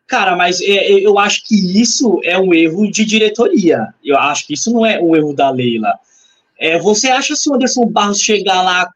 Cara, 0.08 0.36
mas 0.36 0.62
é, 0.62 0.66
é, 0.66 1.06
eu 1.06 1.18
acho 1.18 1.44
que 1.46 1.56
isso 1.82 2.22
é 2.24 2.38
um 2.38 2.54
erro 2.54 2.90
de 2.90 3.04
diretoria. 3.04 3.94
Eu 4.04 4.18
acho 4.18 4.48
que 4.48 4.54
isso 4.54 4.72
não 4.72 4.86
é 4.86 5.02
um 5.02 5.16
erro 5.16 5.34
da 5.34 5.50
Leila. 5.50 5.94
É, 6.60 6.80
você 6.80 7.10
acha 7.10 7.36
se 7.36 7.49
o 7.49 7.56
Anderson 7.56 7.86
Barros 7.86 8.22
chegar 8.22 8.61
lá 8.61 8.90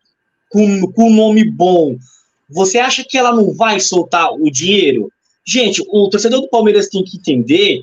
com, 0.50 0.92
com 0.92 1.10
um 1.10 1.16
nome 1.16 1.44
bom, 1.44 1.98
você 2.50 2.80
acha 2.80 3.04
que 3.08 3.18
ela 3.18 3.34
não 3.34 3.54
vai 3.54 3.80
soltar 3.80 4.32
o 4.34 4.50
dinheiro? 4.50 5.12
Gente, 5.46 5.84
o 5.90 6.10
torcedor 6.10 6.42
do 6.42 6.50
Palmeiras 6.50 6.90
tem 6.90 7.04
que 7.04 7.18
entender 7.18 7.82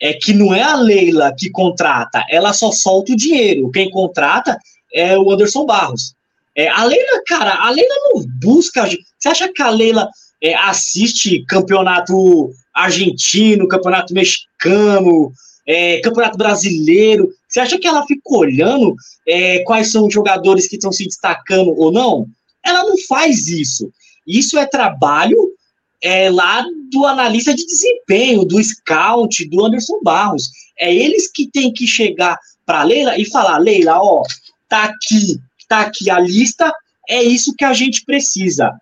é 0.00 0.14
que 0.14 0.32
não 0.32 0.54
é 0.54 0.62
a 0.62 0.76
Leila 0.76 1.34
que 1.36 1.50
contrata, 1.50 2.24
ela 2.30 2.52
só 2.52 2.70
solta 2.70 3.12
o 3.12 3.16
dinheiro. 3.16 3.70
Quem 3.70 3.90
contrata 3.90 4.56
é 4.92 5.18
o 5.18 5.30
Anderson 5.30 5.66
Barros. 5.66 6.14
É, 6.56 6.68
a 6.68 6.84
Leila, 6.84 7.22
cara, 7.26 7.54
a 7.54 7.70
Leila 7.70 7.94
não 8.06 8.24
busca. 8.40 8.88
Você 9.18 9.28
acha 9.28 9.52
que 9.52 9.62
a 9.62 9.70
Leila 9.70 10.08
é, 10.42 10.54
assiste 10.54 11.44
campeonato 11.46 12.50
argentino, 12.74 13.68
campeonato 13.68 14.14
mexicano, 14.14 15.32
é, 15.66 16.00
campeonato 16.00 16.38
brasileiro? 16.38 17.32
Você 17.48 17.60
acha 17.60 17.78
que 17.78 17.86
ela 17.86 18.06
fica 18.06 18.22
olhando 18.26 18.94
é, 19.26 19.60
quais 19.60 19.90
são 19.90 20.06
os 20.06 20.14
jogadores 20.14 20.68
que 20.68 20.76
estão 20.76 20.92
se 20.92 21.04
destacando 21.04 21.74
ou 21.76 21.90
não? 21.90 22.26
Ela 22.64 22.82
não 22.82 22.96
faz 23.08 23.48
isso. 23.48 23.90
Isso 24.26 24.58
é 24.58 24.66
trabalho 24.66 25.38
é, 26.02 26.30
lá 26.30 26.64
do 26.92 27.06
analista 27.06 27.54
de 27.54 27.64
desempenho, 27.64 28.44
do 28.44 28.62
scout, 28.62 29.48
do 29.48 29.64
Anderson 29.64 30.00
Barros. 30.02 30.50
É 30.78 30.94
eles 30.94 31.30
que 31.30 31.50
têm 31.50 31.72
que 31.72 31.86
chegar 31.86 32.38
para 32.64 32.82
Leila 32.82 33.18
e 33.18 33.24
falar: 33.24 33.58
Leila, 33.58 33.98
ó, 33.98 34.22
tá 34.68 34.84
aqui, 34.84 35.40
tá 35.66 35.80
aqui 35.80 36.10
a 36.10 36.20
lista, 36.20 36.72
é 37.08 37.22
isso 37.22 37.54
que 37.56 37.64
a 37.64 37.72
gente 37.72 38.04
precisa. 38.04 38.72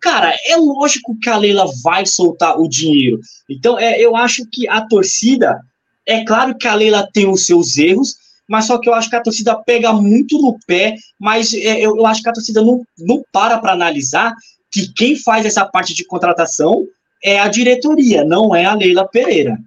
Cara, 0.00 0.34
é 0.46 0.56
lógico 0.56 1.18
que 1.18 1.30
a 1.30 1.36
Leila 1.36 1.64
vai 1.82 2.04
soltar 2.04 2.58
o 2.58 2.68
dinheiro. 2.68 3.20
Então, 3.48 3.78
é, 3.78 3.98
eu 3.98 4.14
acho 4.16 4.44
que 4.50 4.68
a 4.68 4.82
torcida, 4.86 5.58
é 6.06 6.24
claro 6.24 6.56
que 6.56 6.68
a 6.68 6.74
Leila 6.74 7.08
tem 7.12 7.28
os 7.28 7.46
seus 7.46 7.76
erros, 7.76 8.16
mas 8.48 8.66
só 8.66 8.78
que 8.78 8.88
eu 8.88 8.94
acho 8.94 9.08
que 9.08 9.16
a 9.16 9.22
torcida 9.22 9.56
pega 9.56 9.92
muito 9.92 10.40
no 10.40 10.58
pé, 10.66 10.96
mas 11.18 11.54
é, 11.54 11.80
eu, 11.80 11.96
eu 11.96 12.06
acho 12.06 12.22
que 12.22 12.28
a 12.28 12.32
torcida 12.32 12.62
não, 12.62 12.86
não 12.98 13.24
para 13.32 13.58
para 13.58 13.72
analisar 13.72 14.34
que 14.70 14.92
quem 14.92 15.16
faz 15.16 15.46
essa 15.46 15.64
parte 15.64 15.94
de 15.94 16.04
contratação 16.04 16.86
é 17.22 17.38
a 17.38 17.48
diretoria, 17.48 18.24
não 18.24 18.54
é 18.54 18.64
a 18.64 18.74
Leila 18.74 19.08
Pereira. 19.08 19.58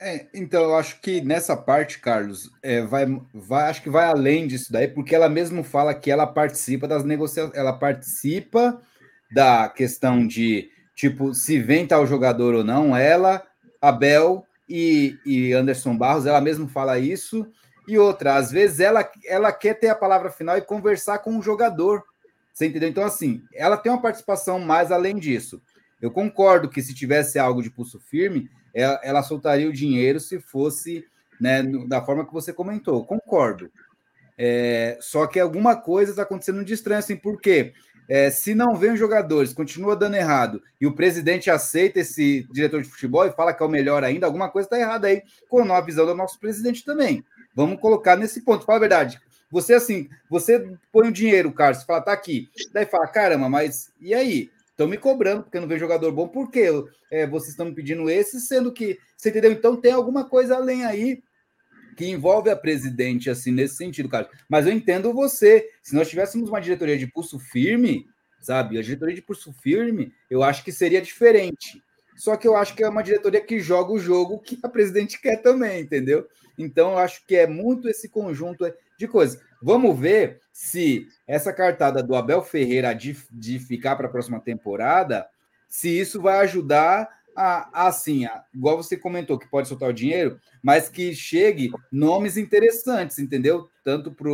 É, 0.00 0.26
então 0.34 0.62
eu 0.62 0.76
acho 0.76 1.00
que 1.00 1.20
nessa 1.20 1.56
parte, 1.56 1.98
Carlos, 1.98 2.50
é, 2.62 2.82
vai, 2.82 3.06
vai, 3.32 3.70
acho 3.70 3.82
que 3.82 3.88
vai 3.88 4.06
além 4.06 4.46
disso 4.46 4.72
daí, 4.72 4.88
porque 4.88 5.14
ela 5.14 5.28
mesmo 5.28 5.62
fala 5.62 5.94
que 5.94 6.10
ela 6.10 6.26
participa 6.26 6.88
das 6.88 7.04
negociações, 7.04 7.56
ela 7.56 7.72
participa 7.72 8.80
da 9.32 9.68
questão 9.68 10.26
de 10.26 10.68
tipo 10.94 11.32
se 11.32 11.58
vem 11.58 11.86
tal 11.86 12.06
jogador 12.06 12.54
ou 12.54 12.64
não, 12.64 12.96
ela, 12.96 13.42
Abel 13.80 14.44
e, 14.68 15.18
e 15.24 15.52
Anderson 15.52 15.96
Barros, 15.96 16.26
ela 16.26 16.40
mesmo 16.40 16.68
fala 16.68 16.98
isso. 16.98 17.46
E 17.86 17.98
outra, 17.98 18.36
às 18.36 18.50
vezes 18.50 18.80
ela, 18.80 19.08
ela 19.26 19.52
quer 19.52 19.74
ter 19.74 19.88
a 19.88 19.94
palavra 19.94 20.30
final 20.30 20.56
e 20.56 20.62
conversar 20.62 21.18
com 21.18 21.38
o 21.38 21.42
jogador. 21.42 22.02
Você 22.52 22.66
entendeu? 22.66 22.88
Então, 22.88 23.04
assim, 23.04 23.42
ela 23.52 23.76
tem 23.76 23.92
uma 23.92 24.00
participação 24.00 24.58
mais 24.58 24.90
além 24.90 25.16
disso. 25.18 25.60
Eu 26.00 26.10
concordo 26.10 26.68
que 26.68 26.82
se 26.82 26.94
tivesse 26.94 27.38
algo 27.38 27.62
de 27.62 27.70
pulso 27.70 28.00
firme, 28.00 28.48
ela, 28.72 29.00
ela 29.02 29.22
soltaria 29.22 29.68
o 29.68 29.72
dinheiro 29.72 30.18
se 30.18 30.40
fosse 30.40 31.04
né, 31.40 31.62
da 31.86 32.02
forma 32.02 32.26
que 32.26 32.32
você 32.32 32.52
comentou. 32.52 33.04
Concordo. 33.04 33.70
É, 34.36 34.98
só 35.00 35.26
que 35.26 35.38
alguma 35.38 35.76
coisa 35.76 36.10
está 36.10 36.22
acontecendo 36.22 36.64
de 36.64 36.74
estranho, 36.74 36.98
assim, 36.98 37.16
por 37.16 37.40
quê? 37.40 37.72
É, 38.08 38.30
se 38.30 38.54
não 38.54 38.76
vem 38.76 38.92
os 38.92 38.98
jogadores, 38.98 39.52
continua 39.52 39.96
dando 39.96 40.16
errado, 40.16 40.62
e 40.80 40.86
o 40.86 40.94
presidente 40.94 41.50
aceita 41.50 42.00
esse 42.00 42.46
diretor 42.52 42.82
de 42.82 42.88
futebol 42.88 43.24
e 43.26 43.32
fala 43.32 43.52
que 43.52 43.62
é 43.62 43.66
o 43.66 43.68
melhor 43.68 44.04
ainda, 44.04 44.26
alguma 44.26 44.50
coisa 44.50 44.66
está 44.66 44.78
errada 44.78 45.06
aí 45.06 45.22
com 45.48 45.72
a 45.72 45.80
visão 45.80 46.04
do 46.06 46.14
nosso 46.14 46.38
presidente 46.38 46.84
também. 46.84 47.24
Vamos 47.54 47.80
colocar 47.80 48.16
nesse 48.16 48.42
ponto. 48.42 48.64
Fala 48.64 48.78
a 48.78 48.80
verdade. 48.80 49.20
Você, 49.50 49.74
assim, 49.74 50.08
você 50.28 50.76
põe 50.90 51.08
o 51.08 51.12
dinheiro, 51.12 51.52
Carlos, 51.52 51.84
fala, 51.84 52.00
tá 52.00 52.12
aqui. 52.12 52.48
Daí 52.72 52.84
fala, 52.86 53.06
caramba, 53.06 53.48
mas 53.48 53.92
e 54.00 54.12
aí? 54.12 54.50
Estão 54.70 54.88
me 54.88 54.98
cobrando 54.98 55.44
porque 55.44 55.60
não 55.60 55.68
vejo 55.68 55.78
jogador 55.78 56.10
bom, 56.10 56.26
por 56.26 56.50
quê? 56.50 56.66
É, 57.08 57.28
vocês 57.28 57.50
estão 57.50 57.66
me 57.66 57.72
pedindo 57.72 58.10
esse, 58.10 58.40
sendo 58.40 58.72
que. 58.72 58.98
Você 59.16 59.28
entendeu? 59.28 59.52
Então 59.52 59.76
tem 59.76 59.92
alguma 59.92 60.24
coisa 60.24 60.56
além 60.56 60.84
aí 60.84 61.22
que 61.94 62.06
envolve 62.06 62.50
a 62.50 62.56
presidente, 62.56 63.30
assim, 63.30 63.52
nesse 63.52 63.76
sentido, 63.76 64.08
Carlos. 64.08 64.30
Mas 64.48 64.66
eu 64.66 64.72
entendo 64.72 65.12
você. 65.12 65.68
Se 65.82 65.94
nós 65.94 66.08
tivéssemos 66.08 66.48
uma 66.48 66.60
diretoria 66.60 66.98
de 66.98 67.06
pulso 67.06 67.38
firme, 67.38 68.06
sabe? 68.40 68.78
A 68.78 68.82
diretoria 68.82 69.14
de 69.14 69.22
pulso 69.22 69.52
firme, 69.52 70.12
eu 70.28 70.42
acho 70.42 70.64
que 70.64 70.72
seria 70.72 71.00
diferente. 71.00 71.82
Só 72.16 72.36
que 72.36 72.46
eu 72.46 72.56
acho 72.56 72.74
que 72.74 72.84
é 72.84 72.88
uma 72.88 73.02
diretoria 73.02 73.40
que 73.40 73.58
joga 73.58 73.92
o 73.92 73.98
jogo 73.98 74.38
que 74.38 74.58
a 74.62 74.68
presidente 74.68 75.20
quer 75.20 75.42
também, 75.42 75.80
entendeu? 75.80 76.26
Então, 76.56 76.92
eu 76.92 76.98
acho 76.98 77.26
que 77.26 77.34
é 77.34 77.46
muito 77.46 77.88
esse 77.88 78.08
conjunto 78.08 78.64
de 78.98 79.08
coisas. 79.08 79.40
Vamos 79.60 79.98
ver 79.98 80.40
se 80.52 81.08
essa 81.26 81.52
cartada 81.52 82.02
do 82.02 82.14
Abel 82.14 82.42
Ferreira 82.42 82.94
de, 82.94 83.16
de 83.32 83.58
ficar 83.58 83.96
para 83.96 84.06
a 84.06 84.10
próxima 84.10 84.40
temporada, 84.40 85.26
se 85.68 85.88
isso 85.88 86.20
vai 86.20 86.38
ajudar 86.40 87.08
assim, 87.36 88.26
igual 88.54 88.76
você 88.76 88.96
comentou, 88.96 89.38
que 89.38 89.50
pode 89.50 89.68
soltar 89.68 89.88
o 89.88 89.94
dinheiro, 89.94 90.38
mas 90.62 90.88
que 90.88 91.14
chegue 91.14 91.70
nomes 91.90 92.36
interessantes, 92.36 93.18
entendeu? 93.18 93.68
Tanto 93.84 94.12
para 94.12 94.30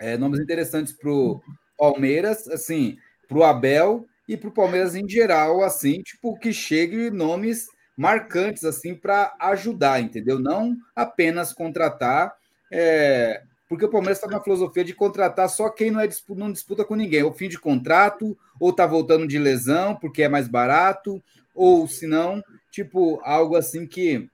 é, 0.00 0.16
nomes 0.16 0.40
interessantes 0.40 0.92
para 0.92 1.10
o 1.10 1.40
Palmeiras, 1.78 2.48
assim, 2.48 2.96
para 3.28 3.38
o 3.38 3.44
Abel 3.44 4.06
e 4.28 4.36
para 4.36 4.48
o 4.48 4.54
Palmeiras 4.54 4.94
em 4.94 5.08
geral, 5.08 5.62
assim, 5.62 6.02
tipo, 6.02 6.38
que 6.38 6.52
chegue 6.52 7.10
nomes 7.10 7.66
marcantes, 7.96 8.64
assim, 8.64 8.94
para 8.94 9.34
ajudar, 9.38 10.00
entendeu? 10.00 10.38
Não 10.38 10.76
apenas 10.94 11.52
contratar 11.52 12.34
é, 12.72 13.42
porque 13.72 13.86
o 13.86 13.90
Palmeiras 13.90 14.18
está 14.18 14.28
na 14.28 14.42
filosofia 14.42 14.84
de 14.84 14.94
contratar 14.94 15.48
só 15.48 15.70
quem 15.70 15.90
não, 15.90 15.98
é, 15.98 16.08
não 16.28 16.52
disputa 16.52 16.84
com 16.84 16.94
ninguém, 16.94 17.22
ou 17.22 17.32
fim 17.32 17.48
de 17.48 17.58
contrato, 17.58 18.36
ou 18.60 18.68
está 18.68 18.86
voltando 18.86 19.26
de 19.26 19.38
lesão 19.38 19.94
porque 19.96 20.22
é 20.22 20.28
mais 20.28 20.46
barato, 20.46 21.22
ou 21.54 21.86
se 21.86 22.06
não, 22.06 22.42
tipo, 22.70 23.20
algo 23.22 23.56
assim 23.56 23.86
que, 23.86 24.28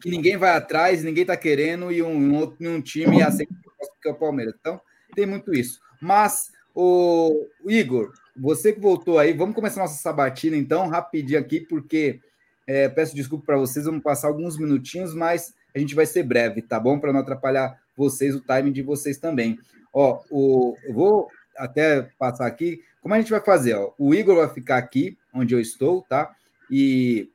que 0.00 0.10
ninguém 0.10 0.36
vai 0.36 0.50
atrás, 0.50 1.02
ninguém 1.02 1.22
está 1.22 1.36
querendo, 1.36 1.90
e 1.90 2.02
um, 2.02 2.42
um, 2.42 2.56
um 2.60 2.80
time 2.80 3.22
aceita 3.22 3.54
que 4.00 4.08
é 4.08 4.12
o 4.12 4.16
Palmeiras. 4.16 4.54
Então, 4.58 4.80
tem 5.14 5.26
muito 5.26 5.54
isso. 5.54 5.80
Mas, 6.00 6.50
o, 6.74 7.46
o 7.64 7.70
Igor, 7.70 8.12
você 8.36 8.72
que 8.72 8.80
voltou 8.80 9.18
aí, 9.18 9.32
vamos 9.32 9.54
começar 9.54 9.80
nossa 9.80 10.00
sabatina, 10.00 10.56
então, 10.56 10.88
rapidinho 10.88 11.38
aqui, 11.38 11.60
porque 11.60 12.20
é, 12.66 12.88
peço 12.88 13.14
desculpa 13.14 13.46
para 13.46 13.58
vocês, 13.58 13.84
vamos 13.84 14.02
passar 14.02 14.28
alguns 14.28 14.58
minutinhos, 14.58 15.14
mas 15.14 15.54
a 15.74 15.78
gente 15.78 15.94
vai 15.94 16.06
ser 16.06 16.22
breve, 16.24 16.62
tá 16.62 16.78
bom? 16.78 16.98
Para 16.98 17.12
não 17.12 17.20
atrapalhar 17.20 17.78
vocês, 17.96 18.34
o 18.34 18.40
timing 18.40 18.72
de 18.72 18.82
vocês 18.82 19.18
também. 19.18 19.58
Ó, 19.92 20.20
o, 20.30 20.76
eu 20.84 20.94
vou 20.94 21.28
até 21.56 22.02
passar 22.18 22.46
aqui. 22.46 22.82
Como 23.00 23.14
a 23.14 23.18
gente 23.18 23.30
vai 23.30 23.40
fazer? 23.40 23.74
Ó? 23.74 23.92
O 23.98 24.14
Igor 24.14 24.36
vai 24.36 24.48
ficar 24.48 24.78
aqui, 24.78 25.16
onde 25.32 25.54
eu 25.54 25.60
estou, 25.60 26.02
tá? 26.02 26.34
E, 26.70 27.30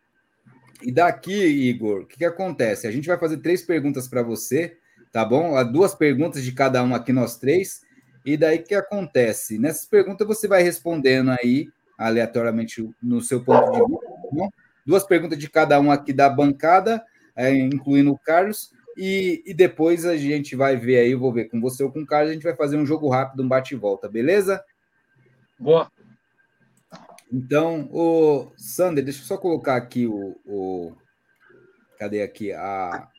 e 0.82 0.91
daqui, 0.91 1.34
Igor, 1.34 2.02
o 2.02 2.06
que, 2.06 2.18
que 2.18 2.26
acontece? 2.26 2.88
A 2.88 2.91
gente 2.91 3.07
vai 3.07 3.18
fazer 3.18 3.38
três 3.38 3.64
perguntas 3.64 4.07
para 4.07 4.22
você, 4.22 4.78
tá 5.11 5.24
bom? 5.26 5.64
Duas 5.72 5.95
perguntas 5.95 6.44
de 6.44 6.52
cada 6.52 6.84
um 6.84 6.94
aqui, 6.94 7.11
nós 7.11 7.38
três. 7.38 7.82
E 8.26 8.36
daí 8.36 8.60
o 8.60 8.64
que 8.64 8.76
acontece? 8.76 9.57
Nessas 9.57 9.86
perguntas 9.86 10.28
você 10.28 10.48
vai 10.48 10.61
respondendo 10.61 11.32
aí, 11.32 11.68
aleatoriamente, 11.98 12.90
no 13.02 13.22
seu 13.22 13.44
ponto 13.44 13.72
de 13.72 13.80
vista. 13.80 14.06
Tá 14.38 14.49
Duas 14.86 15.03
perguntas 15.03 15.38
de 15.38 15.49
cada 15.49 15.80
um 15.80 15.91
aqui 15.91 16.14
da 16.14 16.30
bancada 16.30 17.03
é, 17.38 17.56
incluindo 17.56 18.11
o 18.11 18.18
Carlos. 18.18 18.72
E, 18.98 19.44
e, 19.45 19.53
depois 19.53 20.06
a 20.06 20.18
gente 20.18 20.56
vai 20.56 20.76
ver 20.76 20.98
aí, 20.98 21.11
eu 21.11 21.19
vou 21.19 21.32
ver 21.32 21.45
com 21.45 21.61
você 21.61 21.84
ou 21.84 21.91
com 21.91 22.02
o 22.02 22.06
Carlos, 22.06 22.32
a 22.32 22.34
gente 22.34 22.44
vai 22.44 22.56
fazer 22.56 22.78
um 22.78 22.86
jogo 22.86 23.07
rápido, 23.10 23.44
um 23.44 23.48
bate 23.48 23.76
e 23.76 23.78
volta, 23.78 24.10
beleza? 24.10 24.60
Boa. 25.60 25.91
Então, 27.31 27.89
o 27.91 28.53
Sander, 28.57 29.03
deixa 29.03 29.21
eu 29.21 29.25
só 29.25 29.37
colocar 29.37 29.75
aqui 29.75 30.07
o, 30.07 30.39
o 30.45 30.95
cadê 31.99 32.21
aqui 32.21 32.51
a 32.53 33.09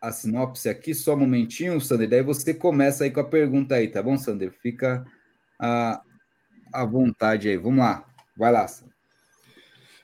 a 0.00 0.12
sinopse 0.12 0.68
aqui, 0.68 0.94
só 0.94 1.14
um 1.14 1.20
momentinho, 1.20 1.80
Sander, 1.80 2.08
daí 2.08 2.22
você 2.22 2.52
começa 2.52 3.04
aí 3.04 3.10
com 3.10 3.20
a 3.20 3.24
pergunta 3.24 3.74
aí, 3.74 3.88
tá 3.88 4.02
bom, 4.02 4.18
Sander? 4.18 4.52
Fica 4.52 5.02
à, 5.58 6.02
à 6.74 6.84
vontade 6.84 7.48
aí. 7.48 7.56
Vamos 7.56 7.78
lá. 7.78 8.06
Vai 8.36 8.52
lá, 8.52 8.68
Sander. 8.68 8.93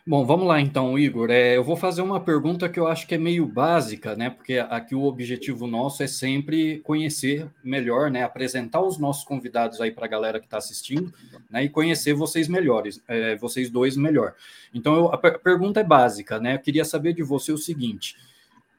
Bom, 0.06 0.24
vamos 0.24 0.46
lá 0.48 0.58
então, 0.60 0.98
Igor. 0.98 1.30
É, 1.30 1.56
eu 1.56 1.62
vou 1.62 1.76
fazer 1.76 2.00
uma 2.00 2.18
pergunta 2.18 2.68
que 2.70 2.80
eu 2.80 2.86
acho 2.86 3.06
que 3.06 3.14
é 3.14 3.18
meio 3.18 3.44
básica, 3.46 4.16
né? 4.16 4.30
Porque 4.30 4.54
aqui 4.58 4.94
o 4.94 5.04
objetivo 5.04 5.66
nosso 5.66 6.02
é 6.02 6.06
sempre 6.06 6.80
conhecer 6.80 7.46
melhor, 7.62 8.10
né? 8.10 8.24
Apresentar 8.24 8.80
os 8.80 8.98
nossos 8.98 9.24
convidados 9.24 9.78
aí 9.78 9.90
para 9.90 10.06
a 10.06 10.08
galera 10.08 10.40
que 10.40 10.46
está 10.46 10.56
assistindo, 10.56 11.12
né? 11.50 11.64
E 11.64 11.68
conhecer 11.68 12.14
vocês 12.14 12.48
melhores, 12.48 13.02
é, 13.06 13.36
vocês 13.36 13.68
dois 13.68 13.94
melhor. 13.94 14.34
Então, 14.72 14.94
eu, 14.96 15.12
a, 15.12 15.18
per 15.18 15.38
pergunta 15.38 15.80
é 15.80 15.84
básica, 15.84 16.40
né? 16.40 16.54
Eu 16.54 16.60
queria 16.60 16.84
saber 16.84 17.12
de 17.12 17.22
você 17.22 17.52
o 17.52 17.58
seguinte: 17.58 18.16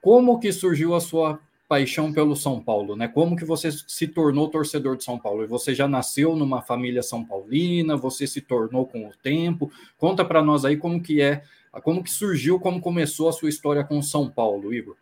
como 0.02 0.40
que 0.40 0.52
surgiu 0.52 0.96
a 0.96 1.00
sua 1.00 1.40
paixão 1.72 2.12
pelo 2.12 2.36
São 2.36 2.62
Paulo, 2.62 2.98
né? 2.98 3.08
Como 3.08 3.34
que 3.34 3.46
você 3.46 3.72
se 3.72 4.06
tornou 4.06 4.50
torcedor 4.50 4.98
de 4.98 5.06
São 5.06 5.18
Paulo? 5.18 5.48
Você 5.48 5.74
já 5.74 5.88
nasceu 5.88 6.36
numa 6.36 6.62
família 6.62 7.02
são 7.02 7.24
paulina? 7.24 7.96
Você 7.96 8.28
se 8.28 8.42
tornou 8.42 8.86
com 8.86 9.08
o 9.08 9.14
tempo? 9.24 9.72
Conta 9.98 10.26
para 10.26 10.44
nós 10.44 10.66
aí 10.66 10.76
como 10.76 11.02
que 11.02 11.22
é, 11.22 11.44
como 11.82 12.04
que 12.04 12.12
surgiu, 12.12 12.60
como 12.60 12.82
começou 12.82 13.30
a 13.30 13.32
sua 13.32 13.48
história 13.48 13.86
com 13.86 14.02
São 14.02 14.30
Paulo, 14.30 14.74
Igor. 14.74 14.98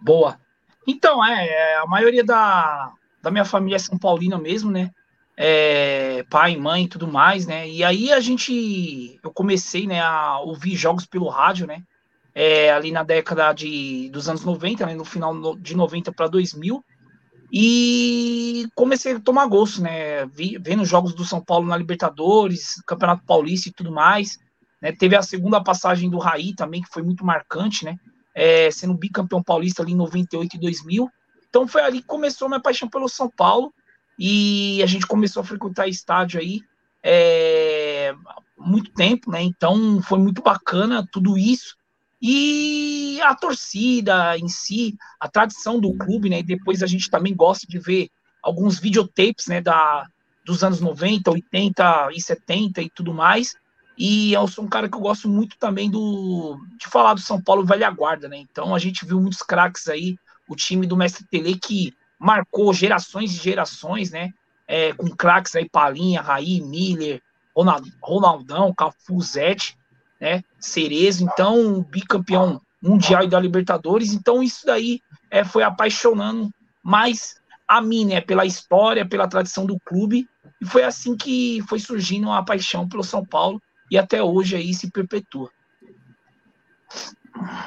Boa. 0.00 0.38
Então, 0.86 1.24
é, 1.24 1.48
é 1.48 1.76
a 1.78 1.86
maioria 1.86 2.22
da, 2.22 2.92
da 3.20 3.32
minha 3.32 3.44
família 3.44 3.74
é 3.74 3.80
São 3.80 3.98
Paulina 3.98 4.38
mesmo, 4.38 4.70
né? 4.70 4.92
É, 5.36 6.24
pai, 6.30 6.56
mãe 6.56 6.84
e 6.84 6.88
tudo 6.88 7.08
mais, 7.08 7.44
né? 7.44 7.68
E 7.68 7.82
aí 7.82 8.12
a 8.12 8.20
gente, 8.20 9.18
eu 9.20 9.32
comecei, 9.32 9.84
né, 9.84 10.00
a 10.00 10.38
ouvir 10.38 10.76
jogos 10.76 11.06
pelo 11.06 11.28
rádio, 11.28 11.66
né? 11.66 11.82
É, 12.40 12.70
ali 12.70 12.92
na 12.92 13.02
década 13.02 13.52
de, 13.52 14.08
dos 14.10 14.28
anos 14.28 14.44
90, 14.44 14.86
né, 14.86 14.94
no 14.94 15.04
final 15.04 15.56
de 15.56 15.76
90 15.76 16.12
para 16.12 16.28
2000, 16.28 16.84
e 17.52 18.68
comecei 18.76 19.16
a 19.16 19.20
tomar 19.20 19.48
gosto, 19.48 19.82
né, 19.82 20.24
vi, 20.26 20.56
vendo 20.56 20.84
jogos 20.84 21.12
do 21.12 21.24
São 21.24 21.44
Paulo 21.44 21.66
na 21.66 21.76
Libertadores, 21.76 22.80
Campeonato 22.86 23.24
Paulista 23.26 23.68
e 23.68 23.72
tudo 23.72 23.90
mais, 23.90 24.38
né, 24.80 24.92
teve 24.92 25.16
a 25.16 25.22
segunda 25.22 25.60
passagem 25.60 26.08
do 26.08 26.18
Raí 26.18 26.54
também, 26.54 26.80
que 26.80 26.92
foi 26.92 27.02
muito 27.02 27.24
marcante, 27.24 27.84
né, 27.84 27.96
é, 28.32 28.70
sendo 28.70 28.94
bicampeão 28.94 29.42
paulista 29.42 29.82
ali 29.82 29.90
em 29.90 29.96
98 29.96 30.54
e 30.54 30.60
2000, 30.60 31.10
então 31.48 31.66
foi 31.66 31.82
ali 31.82 32.00
que 32.02 32.06
começou 32.06 32.46
a 32.46 32.50
minha 32.50 32.62
paixão 32.62 32.88
pelo 32.88 33.08
São 33.08 33.28
Paulo, 33.28 33.74
e 34.16 34.80
a 34.80 34.86
gente 34.86 35.08
começou 35.08 35.40
a 35.40 35.44
frequentar 35.44 35.88
estádio 35.88 36.38
aí, 36.38 36.60
é, 37.02 38.14
muito 38.56 38.92
tempo, 38.92 39.28
né, 39.28 39.42
então 39.42 40.00
foi 40.02 40.20
muito 40.20 40.40
bacana 40.40 41.04
tudo 41.10 41.36
isso, 41.36 41.76
e 42.20 43.20
a 43.22 43.34
torcida 43.34 44.36
em 44.36 44.48
si, 44.48 44.96
a 45.20 45.28
tradição 45.28 45.78
do 45.78 45.96
clube, 45.96 46.28
né? 46.28 46.40
E 46.40 46.42
depois 46.42 46.82
a 46.82 46.86
gente 46.86 47.08
também 47.08 47.34
gosta 47.34 47.66
de 47.66 47.78
ver 47.78 48.08
alguns 48.42 48.78
videotapes, 48.78 49.46
né? 49.46 49.60
Da, 49.60 50.06
dos 50.44 50.64
anos 50.64 50.80
90, 50.80 51.30
80 51.30 52.08
e 52.12 52.20
70 52.20 52.82
e 52.82 52.90
tudo 52.90 53.14
mais. 53.14 53.54
E 53.96 54.32
eu 54.32 54.46
sou 54.48 54.64
um 54.64 54.68
cara 54.68 54.88
que 54.88 54.96
eu 54.96 55.00
gosto 55.00 55.28
muito 55.28 55.56
também 55.58 55.90
do 55.90 56.58
de 56.78 56.86
falar 56.88 57.14
do 57.14 57.20
São 57.20 57.40
Paulo 57.40 57.64
velha 57.64 57.90
guarda, 57.90 58.28
né? 58.28 58.38
Então 58.38 58.74
a 58.74 58.78
gente 58.78 59.04
viu 59.04 59.20
muitos 59.20 59.42
craques 59.42 59.88
aí, 59.88 60.16
o 60.48 60.56
time 60.56 60.86
do 60.86 60.96
Mestre 60.96 61.24
Tele 61.24 61.56
que 61.56 61.94
marcou 62.18 62.72
gerações 62.72 63.32
e 63.32 63.36
gerações, 63.36 64.10
né? 64.10 64.32
É, 64.66 64.92
com 64.92 65.08
craques 65.08 65.54
aí, 65.54 65.68
Palinha, 65.68 66.20
Raí, 66.20 66.60
Miller, 66.60 67.22
Ronaldão, 68.02 68.74
Cafu, 68.74 69.20
Zete 69.20 69.78
né? 70.20 70.42
Cerezo, 70.58 71.24
então 71.24 71.82
bicampeão 71.82 72.60
mundial 72.82 73.24
e 73.24 73.28
da 73.28 73.38
Libertadores. 73.38 74.12
Então 74.12 74.42
isso 74.42 74.64
daí 74.66 75.00
é, 75.30 75.44
foi 75.44 75.62
apaixonando 75.62 76.50
mais 76.82 77.36
a 77.66 77.80
mim, 77.80 78.06
né? 78.06 78.20
Pela 78.20 78.46
história, 78.46 79.06
pela 79.06 79.28
tradição 79.28 79.66
do 79.66 79.78
clube. 79.80 80.26
E 80.60 80.64
foi 80.64 80.82
assim 80.82 81.16
que 81.16 81.62
foi 81.68 81.78
surgindo 81.78 82.30
a 82.30 82.42
paixão 82.42 82.88
pelo 82.88 83.04
São 83.04 83.24
Paulo 83.24 83.60
e 83.90 83.98
até 83.98 84.22
hoje 84.22 84.56
aí 84.56 84.72
se 84.74 84.90
perpetua. 84.90 85.50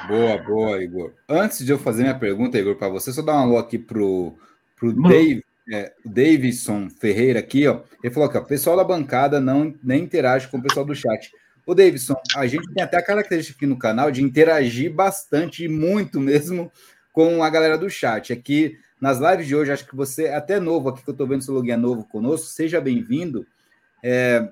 Boa, 0.06 0.38
boa, 0.42 0.82
Igor. 0.82 1.14
Antes 1.28 1.64
de 1.64 1.72
eu 1.72 1.78
fazer 1.78 2.02
minha 2.02 2.18
pergunta, 2.18 2.58
Igor, 2.58 2.76
para 2.76 2.88
você, 2.88 3.12
só 3.12 3.22
dar 3.22 3.34
um 3.34 3.42
alô 3.42 3.58
aqui 3.58 3.78
pro, 3.78 4.36
pro 4.76 4.92
Dave, 4.92 5.42
é, 5.72 5.92
Davidson 6.04 6.90
Ferreira 6.90 7.40
aqui, 7.40 7.66
ó. 7.66 7.80
Ele 8.02 8.12
falou 8.12 8.28
que 8.28 8.36
o 8.36 8.44
pessoal 8.44 8.76
da 8.76 8.84
bancada 8.84 9.40
não 9.40 9.74
nem 9.82 10.02
interage 10.02 10.48
com 10.48 10.58
o 10.58 10.62
pessoal 10.62 10.84
do 10.84 10.94
chat. 10.94 11.30
Ô, 11.64 11.74
Davidson, 11.74 12.16
a 12.36 12.46
gente 12.46 12.72
tem 12.72 12.82
até 12.82 12.96
a 12.96 13.04
característica 13.04 13.56
aqui 13.56 13.66
no 13.66 13.78
canal 13.78 14.10
de 14.10 14.22
interagir 14.22 14.92
bastante, 14.92 15.68
muito 15.68 16.20
mesmo, 16.20 16.72
com 17.12 17.42
a 17.42 17.48
galera 17.48 17.78
do 17.78 17.88
chat. 17.88 18.32
Aqui 18.32 18.78
nas 19.00 19.18
lives 19.18 19.46
de 19.46 19.54
hoje, 19.54 19.70
acho 19.70 19.86
que 19.86 19.94
você 19.94 20.24
é 20.24 20.34
até 20.34 20.58
novo 20.58 20.88
aqui, 20.88 21.02
que 21.02 21.10
eu 21.10 21.12
estou 21.12 21.26
vendo 21.26 21.42
seu 21.42 21.54
login 21.54 21.70
é 21.70 21.76
novo 21.76 22.04
conosco, 22.04 22.46
seja 22.46 22.80
bem-vindo. 22.80 23.46
É, 24.02 24.48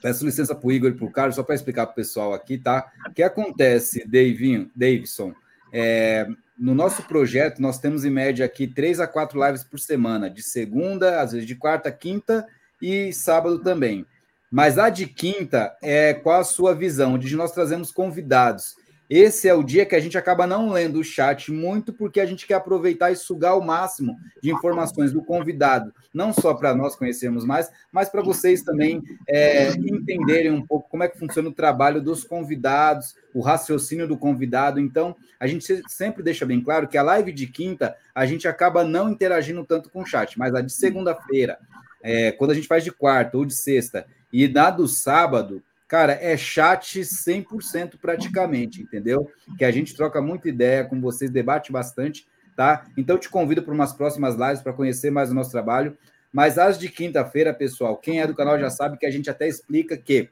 peço 0.00 0.24
licença 0.24 0.54
para 0.54 0.68
o 0.68 0.72
Igor 0.72 0.90
e 0.90 0.94
para 0.94 1.06
o 1.06 1.10
Carlos, 1.10 1.34
só 1.34 1.42
para 1.42 1.54
explicar 1.54 1.86
para 1.86 1.92
o 1.92 1.96
pessoal 1.96 2.32
aqui, 2.32 2.58
tá? 2.58 2.92
O 3.08 3.12
que 3.12 3.22
acontece, 3.22 4.06
Davinho, 4.06 4.70
Davidson? 4.74 5.34
É, 5.72 6.28
no 6.56 6.74
nosso 6.74 7.02
projeto, 7.02 7.60
nós 7.60 7.80
temos 7.80 8.04
em 8.04 8.10
média 8.10 8.46
aqui 8.46 8.68
três 8.68 9.00
a 9.00 9.06
quatro 9.06 9.44
lives 9.44 9.64
por 9.64 9.80
semana, 9.80 10.30
de 10.30 10.42
segunda, 10.42 11.20
às 11.20 11.32
vezes 11.32 11.46
de 11.46 11.56
quarta, 11.56 11.90
quinta 11.90 12.46
e 12.80 13.12
sábado 13.12 13.58
também. 13.60 14.06
Mas 14.50 14.78
a 14.78 14.88
de 14.88 15.06
quinta 15.06 15.76
é 15.82 16.14
qual 16.14 16.40
a 16.40 16.44
sua 16.44 16.74
visão, 16.74 17.14
onde 17.14 17.34
nós 17.36 17.52
trazemos 17.52 17.90
convidados. 17.90 18.74
Esse 19.08 19.48
é 19.48 19.54
o 19.54 19.62
dia 19.62 19.86
que 19.86 19.94
a 19.94 20.00
gente 20.00 20.18
acaba 20.18 20.48
não 20.48 20.70
lendo 20.70 20.98
o 20.98 21.04
chat 21.04 21.52
muito, 21.52 21.92
porque 21.92 22.18
a 22.18 22.26
gente 22.26 22.44
quer 22.44 22.54
aproveitar 22.54 23.12
e 23.12 23.16
sugar 23.16 23.56
o 23.56 23.64
máximo 23.64 24.16
de 24.42 24.50
informações 24.50 25.12
do 25.12 25.22
convidado, 25.22 25.94
não 26.12 26.32
só 26.32 26.52
para 26.54 26.74
nós 26.74 26.96
conhecermos 26.96 27.44
mais, 27.44 27.70
mas 27.92 28.08
para 28.08 28.20
vocês 28.20 28.62
também 28.62 29.00
é, 29.28 29.70
entenderem 29.70 30.50
um 30.50 30.66
pouco 30.66 30.90
como 30.90 31.04
é 31.04 31.08
que 31.08 31.18
funciona 31.18 31.48
o 31.48 31.54
trabalho 31.54 32.02
dos 32.02 32.24
convidados, 32.24 33.14
o 33.32 33.40
raciocínio 33.40 34.08
do 34.08 34.18
convidado. 34.18 34.80
Então, 34.80 35.14
a 35.38 35.46
gente 35.46 35.64
sempre 35.86 36.22
deixa 36.22 36.44
bem 36.44 36.60
claro 36.60 36.88
que 36.88 36.98
a 36.98 37.02
live 37.02 37.30
de 37.30 37.46
quinta 37.46 37.96
a 38.12 38.26
gente 38.26 38.48
acaba 38.48 38.82
não 38.82 39.08
interagindo 39.08 39.64
tanto 39.64 39.88
com 39.88 40.02
o 40.02 40.06
chat, 40.06 40.36
mas 40.36 40.52
a 40.52 40.60
de 40.60 40.72
segunda-feira, 40.72 41.58
é, 42.02 42.32
quando 42.32 42.50
a 42.50 42.54
gente 42.54 42.66
faz 42.66 42.82
de 42.82 42.90
quarta 42.90 43.38
ou 43.38 43.44
de 43.44 43.54
sexta 43.54 44.04
e 44.44 44.48
na 44.48 44.70
do 44.70 44.86
sábado, 44.86 45.62
cara, 45.88 46.12
é 46.12 46.36
chat 46.36 47.00
100% 47.00 47.94
praticamente, 48.00 48.82
entendeu? 48.82 49.30
Que 49.56 49.64
a 49.64 49.70
gente 49.70 49.94
troca 49.94 50.20
muita 50.20 50.48
ideia 50.48 50.84
com 50.84 51.00
vocês, 51.00 51.30
debate 51.30 51.72
bastante, 51.72 52.26
tá? 52.56 52.86
Então 52.96 53.18
te 53.18 53.28
convido 53.28 53.62
para 53.62 53.72
umas 53.72 53.92
próximas 53.92 54.34
lives 54.34 54.60
para 54.60 54.72
conhecer 54.72 55.10
mais 55.10 55.30
o 55.30 55.34
nosso 55.34 55.50
trabalho. 55.50 55.96
Mas 56.32 56.58
as 56.58 56.78
de 56.78 56.88
quinta-feira, 56.88 57.54
pessoal, 57.54 57.96
quem 57.96 58.20
é 58.20 58.26
do 58.26 58.34
canal 58.34 58.58
já 58.58 58.68
sabe 58.68 58.98
que 58.98 59.06
a 59.06 59.10
gente 59.10 59.30
até 59.30 59.48
explica 59.48 59.96
que 59.96 60.28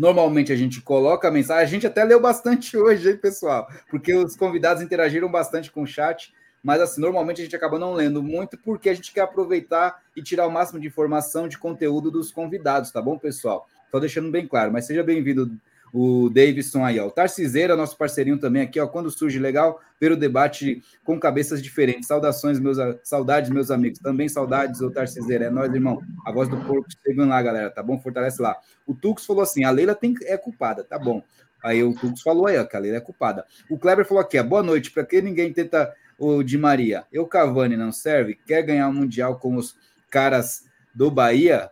Normalmente 0.00 0.50
a 0.50 0.56
gente 0.56 0.80
coloca 0.80 1.30
mensagem, 1.30 1.62
a 1.62 1.66
gente 1.66 1.86
até 1.86 2.02
leu 2.04 2.18
bastante 2.18 2.74
hoje, 2.78 3.10
hein, 3.10 3.18
pessoal? 3.18 3.68
Porque 3.90 4.14
os 4.14 4.34
convidados 4.34 4.82
interagiram 4.82 5.30
bastante 5.30 5.70
com 5.70 5.82
o 5.82 5.86
chat 5.86 6.32
mas 6.62 6.80
assim, 6.80 7.00
normalmente 7.00 7.40
a 7.40 7.44
gente 7.44 7.56
acaba 7.56 7.78
não 7.78 7.94
lendo 7.94 8.22
muito 8.22 8.58
porque 8.58 8.88
a 8.88 8.94
gente 8.94 9.12
quer 9.12 9.22
aproveitar 9.22 10.02
e 10.16 10.22
tirar 10.22 10.46
o 10.46 10.50
máximo 10.50 10.80
de 10.80 10.86
informação, 10.86 11.48
de 11.48 11.58
conteúdo 11.58 12.10
dos 12.10 12.30
convidados, 12.30 12.90
tá 12.90 13.00
bom, 13.00 13.18
pessoal? 13.18 13.66
Estou 13.84 14.00
deixando 14.00 14.30
bem 14.30 14.46
claro, 14.46 14.72
mas 14.72 14.86
seja 14.86 15.02
bem-vindo 15.02 15.50
o 15.92 16.30
Davidson 16.30 16.84
aí, 16.84 16.98
ó. 17.00 17.06
O 17.06 17.10
Tarciseira, 17.10 17.76
nosso 17.76 17.96
parceirinho 17.96 18.38
também 18.38 18.62
aqui, 18.62 18.78
ó. 18.78 18.86
Quando 18.86 19.10
surge 19.10 19.38
legal, 19.38 19.80
ver 20.00 20.12
o 20.12 20.16
debate 20.16 20.82
com 21.04 21.18
cabeças 21.18 21.60
diferentes. 21.62 22.06
Saudações, 22.06 22.58
meus 22.60 22.78
saudades, 23.02 23.50
meus 23.50 23.70
amigos. 23.70 23.98
Também 23.98 24.28
saudades, 24.28 24.80
o 24.80 24.90
Tarciseira. 24.90 25.46
É 25.46 25.50
nós, 25.50 25.72
irmão. 25.72 26.00
A 26.24 26.32
voz 26.32 26.48
do 26.48 26.56
porco, 26.58 26.86
sigam 27.04 27.28
lá, 27.28 27.42
galera, 27.42 27.70
tá 27.70 27.82
bom? 27.82 27.98
Fortalece 27.98 28.40
lá. 28.40 28.56
O 28.86 28.94
Tux 28.94 29.26
falou 29.26 29.42
assim: 29.42 29.64
a 29.64 29.70
Leila 29.70 29.94
tem, 29.94 30.14
é 30.22 30.36
culpada, 30.36 30.84
tá 30.84 30.98
bom. 30.98 31.22
Aí 31.62 31.82
o 31.82 31.92
Tux 31.94 32.22
falou 32.22 32.46
aí, 32.46 32.56
ó, 32.56 32.64
que 32.64 32.76
a 32.76 32.80
Leila 32.80 32.98
é 32.98 33.00
culpada. 33.00 33.44
O 33.68 33.78
Kleber 33.78 34.06
falou 34.06 34.22
aqui, 34.22 34.38
ó, 34.38 34.42
boa 34.42 34.62
noite. 34.62 34.90
Para 34.90 35.04
que 35.04 35.20
ninguém 35.20 35.52
tenta 35.52 35.92
o 36.20 36.42
Di 36.42 36.58
Maria, 36.58 37.04
eu 37.10 37.26
Cavani 37.26 37.78
não 37.78 37.90
serve? 37.90 38.38
Quer 38.46 38.62
ganhar 38.62 38.88
o 38.88 38.92
Mundial 38.92 39.38
com 39.38 39.56
os 39.56 39.74
caras 40.10 40.64
do 40.94 41.10
Bahia? 41.10 41.70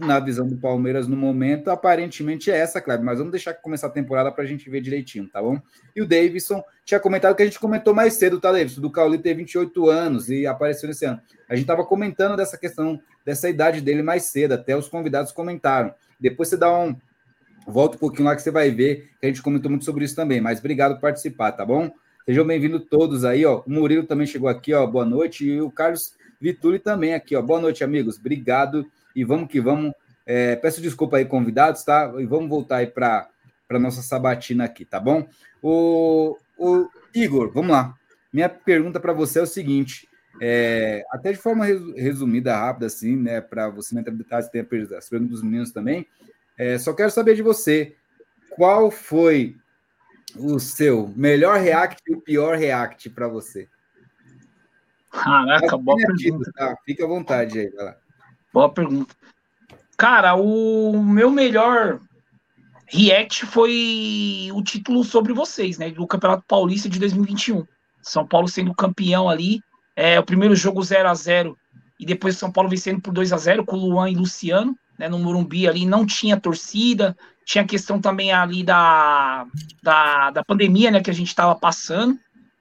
Na 0.00 0.20
visão 0.20 0.48
do 0.48 0.56
Palmeiras 0.56 1.08
no 1.08 1.16
momento, 1.16 1.68
aparentemente 1.68 2.48
é 2.48 2.56
essa, 2.56 2.80
Kleber, 2.80 3.04
mas 3.04 3.18
vamos 3.18 3.32
deixar 3.32 3.52
começar 3.54 3.88
a 3.88 3.90
temporada 3.90 4.30
para 4.30 4.44
a 4.44 4.46
gente 4.46 4.70
ver 4.70 4.80
direitinho, 4.80 5.28
tá 5.28 5.42
bom? 5.42 5.60
E 5.96 6.00
o 6.00 6.06
Davidson 6.06 6.62
tinha 6.84 7.00
comentado 7.00 7.34
que 7.34 7.42
a 7.42 7.44
gente 7.44 7.58
comentou 7.58 7.92
mais 7.92 8.14
cedo, 8.14 8.40
tá, 8.40 8.52
Davidson? 8.52 8.80
Do 8.80 8.90
Cauli 8.90 9.18
ter 9.18 9.34
28 9.34 9.90
anos 9.90 10.30
e 10.30 10.46
apareceu 10.46 10.88
nesse 10.88 11.04
ano. 11.04 11.20
A 11.48 11.56
gente 11.56 11.64
estava 11.64 11.84
comentando 11.84 12.36
dessa 12.36 12.56
questão, 12.56 13.02
dessa 13.26 13.50
idade 13.50 13.80
dele 13.80 14.00
mais 14.00 14.22
cedo, 14.26 14.52
até 14.52 14.76
os 14.76 14.88
convidados 14.88 15.32
comentaram. 15.32 15.92
Depois 16.20 16.48
você 16.48 16.56
dá 16.56 16.72
um. 16.72 16.96
Volta 17.66 17.96
um 17.96 18.00
pouquinho 18.00 18.28
lá 18.28 18.36
que 18.36 18.42
você 18.42 18.50
vai 18.52 18.70
ver 18.70 19.10
que 19.20 19.26
a 19.26 19.28
gente 19.28 19.42
comentou 19.42 19.70
muito 19.70 19.84
sobre 19.84 20.04
isso 20.04 20.14
também, 20.14 20.40
mas 20.40 20.60
obrigado 20.60 20.94
por 20.94 21.00
participar, 21.00 21.50
tá 21.52 21.66
bom? 21.66 21.90
Sejam 22.30 22.46
bem-vindos 22.46 22.84
todos 22.88 23.24
aí, 23.24 23.44
ó. 23.44 23.60
O 23.66 23.70
Murilo 23.72 24.06
também 24.06 24.24
chegou 24.24 24.48
aqui, 24.48 24.72
ó. 24.72 24.86
Boa 24.86 25.04
noite. 25.04 25.44
E 25.44 25.60
o 25.60 25.68
Carlos 25.68 26.14
Vituli 26.40 26.78
também 26.78 27.12
aqui, 27.12 27.34
ó. 27.34 27.42
Boa 27.42 27.60
noite, 27.60 27.82
amigos. 27.82 28.18
Obrigado. 28.20 28.86
E 29.16 29.24
vamos 29.24 29.50
que 29.50 29.60
vamos. 29.60 29.92
É, 30.24 30.54
peço 30.54 30.80
desculpa 30.80 31.16
aí, 31.16 31.24
convidados, 31.24 31.82
tá? 31.82 32.14
E 32.20 32.24
vamos 32.24 32.48
voltar 32.48 32.76
aí 32.76 32.86
para 32.86 33.28
a 33.68 33.78
nossa 33.80 34.00
sabatina 34.00 34.62
aqui, 34.62 34.84
tá 34.84 35.00
bom? 35.00 35.26
O, 35.60 36.36
o 36.56 36.88
Igor, 37.12 37.50
vamos 37.52 37.72
lá. 37.72 37.94
Minha 38.32 38.48
pergunta 38.48 39.00
para 39.00 39.12
você 39.12 39.40
é 39.40 39.42
o 39.42 39.46
seguinte: 39.46 40.08
é, 40.40 41.04
até 41.10 41.32
de 41.32 41.38
forma 41.38 41.66
resumida, 41.96 42.56
rápida, 42.56 42.86
assim, 42.86 43.16
né? 43.16 43.40
Para 43.40 43.70
você 43.70 43.92
não 43.92 44.02
em 44.02 44.04
detalhes, 44.04 44.48
tem 44.48 44.60
as 44.60 45.08
perguntas 45.08 45.32
dos 45.32 45.42
meninos 45.42 45.72
também. 45.72 46.06
É, 46.56 46.78
só 46.78 46.92
quero 46.92 47.10
saber 47.10 47.34
de 47.34 47.42
você. 47.42 47.96
qual 48.54 48.88
foi 48.88 49.56
o 50.36 50.58
seu 50.58 51.12
melhor 51.16 51.58
react 51.58 52.00
e 52.06 52.14
o 52.14 52.20
pior 52.20 52.56
react 52.56 53.10
para 53.10 53.28
você? 53.28 53.68
Caraca, 55.10 55.76
boa 55.76 55.96
pergunta. 55.96 56.52
Tá? 56.54 56.76
Fica 56.84 57.04
à 57.04 57.08
vontade 57.08 57.58
aí, 57.58 57.70
vai 57.70 57.84
lá. 57.84 57.96
Boa 58.52 58.72
pergunta. 58.72 59.14
Cara, 59.96 60.34
o 60.34 61.02
meu 61.02 61.30
melhor 61.30 62.00
react 62.86 63.46
foi 63.46 64.50
o 64.52 64.62
título 64.62 65.04
sobre 65.04 65.32
vocês, 65.32 65.78
né? 65.78 65.90
Do 65.90 66.06
Campeonato 66.06 66.44
Paulista 66.46 66.88
de 66.88 66.98
2021. 66.98 67.66
São 68.02 68.26
Paulo 68.26 68.48
sendo 68.48 68.74
campeão 68.74 69.28
ali. 69.28 69.60
É, 69.94 70.18
o 70.18 70.24
primeiro 70.24 70.54
jogo 70.54 70.82
0 70.82 71.08
a 71.08 71.14
0 71.14 71.56
e 71.98 72.06
depois 72.06 72.36
São 72.36 72.50
Paulo 72.50 72.70
vencendo 72.70 73.00
por 73.00 73.12
2 73.12 73.32
a 73.32 73.36
0 73.36 73.64
com 73.64 73.76
Luan 73.76 74.10
e 74.10 74.16
Luciano, 74.16 74.76
né? 74.98 75.08
No 75.08 75.18
Morumbi 75.18 75.68
ali 75.68 75.84
não 75.84 76.06
tinha 76.06 76.40
torcida, 76.40 77.16
tinha 77.50 77.66
questão 77.66 78.00
também 78.00 78.30
ali 78.30 78.62
da, 78.62 79.44
da, 79.82 80.30
da 80.30 80.44
pandemia, 80.44 80.88
né? 80.88 81.02
Que 81.02 81.10
a 81.10 81.14
gente 81.14 81.26
estava 81.26 81.52
passando 81.56 82.16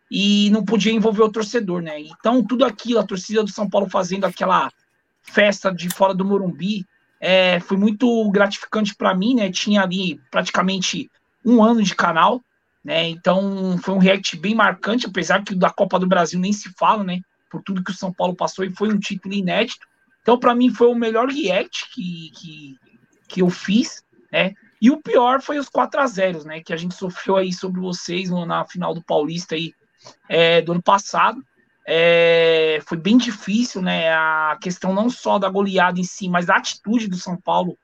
e 0.10 0.50
não 0.50 0.66
podia 0.66 0.92
envolver 0.92 1.22
o 1.22 1.32
torcedor, 1.32 1.80
né? 1.80 2.00
Então, 2.00 2.44
tudo 2.44 2.66
aquilo, 2.66 2.98
a 2.98 3.06
torcida 3.06 3.44
do 3.44 3.52
São 3.52 3.70
Paulo 3.70 3.88
fazendo 3.88 4.26
aquela 4.26 4.72
festa 5.22 5.72
de 5.72 5.92
fora 5.92 6.12
do 6.12 6.26
Morumbi, 6.26 6.88
é, 7.22 7.60
foi 7.60 7.78
muito 7.78 8.28
gratificante 8.32 8.96
para 8.96 9.14
mim, 9.14 9.36
né? 9.36 9.52
Tinha 9.52 9.84
ali 9.84 10.20
praticamente 10.32 11.08
um 11.46 11.64
ano 11.64 11.84
de 11.84 11.94
canal, 11.94 12.42
né? 12.84 13.10
Então, 13.10 13.78
foi 13.84 13.94
um 13.94 14.00
react 14.00 14.38
bem 14.38 14.56
marcante, 14.56 15.06
apesar 15.06 15.44
que 15.44 15.54
da 15.54 15.70
Copa 15.70 16.00
do 16.00 16.08
Brasil 16.08 16.40
nem 16.40 16.52
se 16.52 16.74
fala, 16.80 17.04
né? 17.04 17.22
Por 17.52 17.62
tudo 17.62 17.84
que 17.84 17.92
o 17.92 17.96
São 17.96 18.12
Paulo 18.12 18.36
passou 18.36 18.66
e 18.66 18.76
foi 18.76 18.92
um 18.92 18.98
título 18.98 19.36
inédito. 19.36 19.86
Então, 20.24 20.40
para 20.40 20.56
mim, 20.56 20.74
foi 20.74 20.88
o 20.88 20.96
melhor 20.96 21.28
react 21.28 21.92
que, 21.94 22.32
que, 22.34 22.76
que 23.28 23.42
eu 23.44 23.52
fiz, 23.52 24.04
né? 24.32 24.56
E 24.82 24.90
o 24.90 25.02
pior 25.02 25.42
foi 25.42 25.60
os 25.60 25.68
4 25.68 26.00
a 26.00 26.08
0 26.08 26.44
né? 26.46 26.62
Que 26.62 26.74
a 26.74 26.78
gente 26.78 26.96
sofreu 26.96 27.38
aí 27.38 27.52
sobre 27.52 27.82
vocês 27.82 28.30
na 28.30 28.66
final 28.66 28.94
do 28.94 29.04
Paulista 29.04 29.56
aí 29.56 29.74
é, 30.28 30.62
do 30.62 30.72
ano 30.72 30.82
passado. 30.82 31.44
É, 31.86 32.80
foi 32.86 32.98
bem 32.98 33.18
difícil, 33.18 33.82
né? 33.82 34.14
A 34.14 34.58
questão 34.62 34.94
não 34.94 35.10
só 35.10 35.40
da 35.40 35.50
goleada 35.50 36.00
em 36.00 36.04
si, 36.04 36.30
mas 36.30 36.46
da 36.46 36.56
atitude 36.56 37.08
do 37.08 37.18
São 37.18 37.36
Paulo 37.36 37.78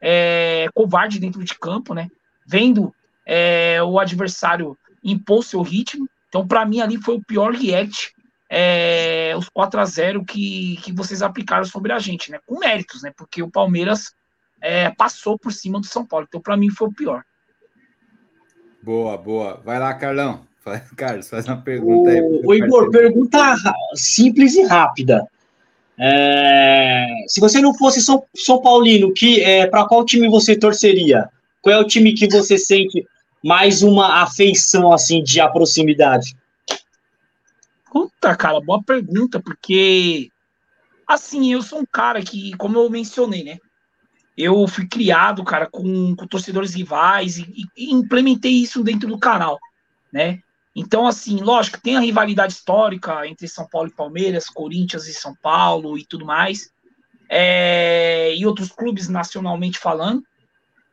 é, 0.00 0.66
covarde 0.74 1.20
dentro 1.20 1.44
de 1.44 1.54
campo, 1.54 1.94
né? 1.94 2.08
Vendo 2.46 2.92
é, 3.26 3.82
o 3.82 3.98
adversário 3.98 4.76
impor 5.04 5.44
seu 5.44 5.62
ritmo. 5.62 6.08
Então, 6.28 6.46
para 6.46 6.64
mim, 6.64 6.80
ali 6.80 6.96
foi 6.96 7.16
o 7.16 7.24
pior 7.24 7.52
react, 7.52 8.12
é, 8.48 9.34
os 9.36 9.48
4 9.48 9.80
a 9.80 9.84
0 9.84 10.24
que, 10.24 10.78
que 10.82 10.92
vocês 10.92 11.22
aplicaram 11.22 11.64
sobre 11.64 11.92
a 11.92 11.98
gente, 11.98 12.30
né? 12.30 12.40
Com 12.46 12.58
méritos, 12.58 13.02
né? 13.02 13.12
Porque 13.16 13.42
o 13.42 13.50
Palmeiras 13.50 14.12
é, 14.60 14.90
passou 14.90 15.38
por 15.38 15.52
cima 15.52 15.80
do 15.80 15.86
São 15.86 16.04
Paulo. 16.04 16.26
Então, 16.28 16.40
para 16.40 16.56
mim, 16.56 16.70
foi 16.70 16.88
o 16.88 16.92
pior. 16.92 17.22
Boa, 18.82 19.16
boa. 19.16 19.60
Vai 19.64 19.78
lá, 19.78 19.92
Carlão. 19.94 20.46
Carlos, 20.96 21.28
faz 21.28 21.46
uma 21.46 21.60
pergunta 21.60 22.10
aí. 22.10 22.20
O, 22.20 22.54
Igor, 22.54 22.90
pergunta 22.90 23.56
simples 23.94 24.54
e 24.54 24.62
rápida. 24.62 25.26
É, 25.98 27.06
se 27.26 27.40
você 27.40 27.60
não 27.60 27.74
fosse 27.74 28.00
São, 28.00 28.24
São 28.34 28.60
Paulino, 28.60 29.12
que 29.12 29.42
é, 29.42 29.66
para 29.66 29.86
qual 29.86 30.04
time 30.04 30.28
você 30.28 30.56
torceria? 30.56 31.28
Qual 31.60 31.74
é 31.74 31.78
o 31.78 31.86
time 31.86 32.14
que 32.14 32.26
você 32.26 32.56
sente 32.56 33.06
mais 33.44 33.82
uma 33.82 34.22
afeição 34.22 34.92
assim 34.92 35.22
de 35.22 35.40
proximidade? 35.52 36.34
Puta, 37.92 38.34
cara, 38.36 38.60
boa 38.60 38.82
pergunta, 38.82 39.40
porque 39.40 40.30
assim, 41.06 41.52
eu 41.52 41.60
sou 41.60 41.80
um 41.80 41.86
cara 41.86 42.22
que, 42.22 42.56
como 42.56 42.78
eu 42.78 42.88
mencionei, 42.88 43.42
né? 43.42 43.58
Eu 44.40 44.66
fui 44.66 44.86
criado, 44.86 45.44
cara, 45.44 45.68
com, 45.70 46.14
com 46.16 46.26
torcedores 46.26 46.74
rivais 46.74 47.38
e, 47.38 47.64
e 47.76 47.92
implementei 47.92 48.52
isso 48.52 48.82
dentro 48.82 49.08
do 49.08 49.18
canal, 49.18 49.58
né? 50.12 50.40
Então, 50.74 51.06
assim, 51.06 51.38
lógico, 51.40 51.80
tem 51.80 51.96
a 51.96 52.00
rivalidade 52.00 52.52
histórica 52.52 53.26
entre 53.26 53.48
São 53.48 53.68
Paulo 53.68 53.88
e 53.88 53.94
Palmeiras, 53.94 54.46
Corinthians 54.46 55.06
e 55.06 55.12
São 55.12 55.34
Paulo 55.34 55.98
e 55.98 56.04
tudo 56.04 56.24
mais, 56.24 56.70
é, 57.28 58.34
e 58.36 58.46
outros 58.46 58.70
clubes 58.70 59.08
nacionalmente 59.08 59.78
falando. 59.78 60.22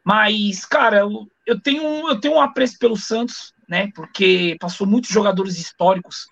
Mas, 0.03 0.65
cara, 0.65 0.99
eu, 0.99 1.27
eu, 1.45 1.59
tenho, 1.59 2.09
eu 2.09 2.19
tenho 2.19 2.35
um 2.35 2.41
apreço 2.41 2.77
pelo 2.79 2.97
Santos, 2.97 3.53
né? 3.67 3.89
Porque 3.93 4.57
passou 4.59 4.87
muitos 4.87 5.09
jogadores 5.11 5.57
históricos 5.57 6.27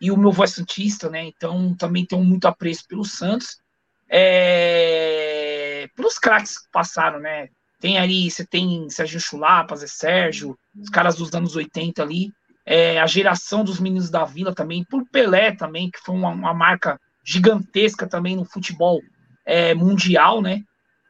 e 0.00 0.10
o 0.10 0.16
meu 0.16 0.32
é 0.42 0.46
Santista, 0.46 1.10
né? 1.10 1.24
Então 1.24 1.74
também 1.74 2.04
tenho 2.04 2.22
muito 2.22 2.46
apreço 2.46 2.86
pelo 2.86 3.04
Santos. 3.04 3.58
É, 4.08 5.25
pelos 5.96 6.18
craques 6.18 6.58
que 6.58 6.70
passaram, 6.70 7.18
né? 7.18 7.48
Tem 7.80 7.98
ali, 7.98 8.30
você 8.30 8.44
tem 8.44 8.88
Sérgio 8.90 9.20
Chulapa, 9.20 9.76
Zé 9.76 9.86
Sérgio, 9.86 10.56
os 10.78 10.88
caras 10.88 11.16
dos 11.16 11.32
anos 11.34 11.56
80 11.56 12.02
ali 12.02 12.32
é, 12.66 13.00
a 13.00 13.06
geração 13.06 13.62
dos 13.62 13.78
meninos 13.78 14.10
da 14.10 14.24
Vila 14.24 14.52
também, 14.52 14.84
por 14.84 15.08
Pelé 15.08 15.52
também, 15.52 15.88
que 15.88 16.00
foi 16.00 16.16
uma, 16.16 16.30
uma 16.30 16.52
marca 16.52 17.00
gigantesca 17.24 18.08
também 18.08 18.34
no 18.34 18.44
futebol 18.44 19.00
é, 19.46 19.72
mundial, 19.72 20.42
né? 20.42 20.62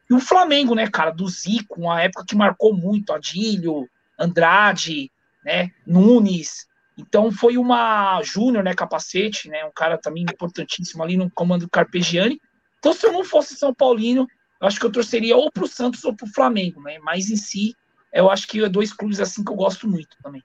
E 0.09 0.13
o 0.13 0.19
Flamengo, 0.19 0.75
né, 0.75 0.87
cara, 0.87 1.09
do 1.09 1.27
Zico, 1.27 1.81
uma 1.81 2.01
época 2.01 2.25
que 2.25 2.35
marcou 2.35 2.77
muito, 2.77 3.11
Adílio, 3.11 3.89
Andrade, 4.17 5.11
né, 5.43 5.71
Nunes. 5.85 6.67
Então 6.97 7.31
foi 7.31 7.57
uma 7.57 8.21
Júnior, 8.21 8.63
né, 8.63 8.73
capacete, 8.73 9.49
né, 9.49 9.65
um 9.65 9.71
cara 9.71 9.97
também 9.97 10.23
importantíssimo 10.23 11.03
ali 11.03 11.17
no 11.17 11.29
comando 11.31 11.61
do 11.61 11.69
Carpegiani. 11.69 12.39
Então 12.77 12.93
se 12.93 13.05
eu 13.05 13.11
não 13.11 13.23
fosse 13.23 13.55
São 13.55 13.73
Paulino, 13.73 14.27
eu 14.59 14.67
acho 14.67 14.79
que 14.79 14.85
eu 14.85 14.91
torceria 14.91 15.35
ou 15.35 15.51
pro 15.51 15.67
Santos 15.67 16.03
ou 16.03 16.15
pro 16.15 16.27
Flamengo, 16.27 16.81
né? 16.81 16.99
Mas 16.99 17.29
em 17.29 17.35
si, 17.35 17.75
eu 18.13 18.29
acho 18.29 18.47
que 18.47 18.63
é 18.63 18.69
dois 18.69 18.93
clubes 18.93 19.19
assim 19.19 19.43
que 19.43 19.51
eu 19.51 19.55
gosto 19.55 19.87
muito 19.87 20.15
também. 20.23 20.43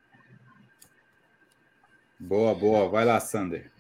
Boa, 2.19 2.55
boa. 2.55 2.89
Vai 2.89 3.05
lá, 3.05 3.19
Sander. 3.19 3.73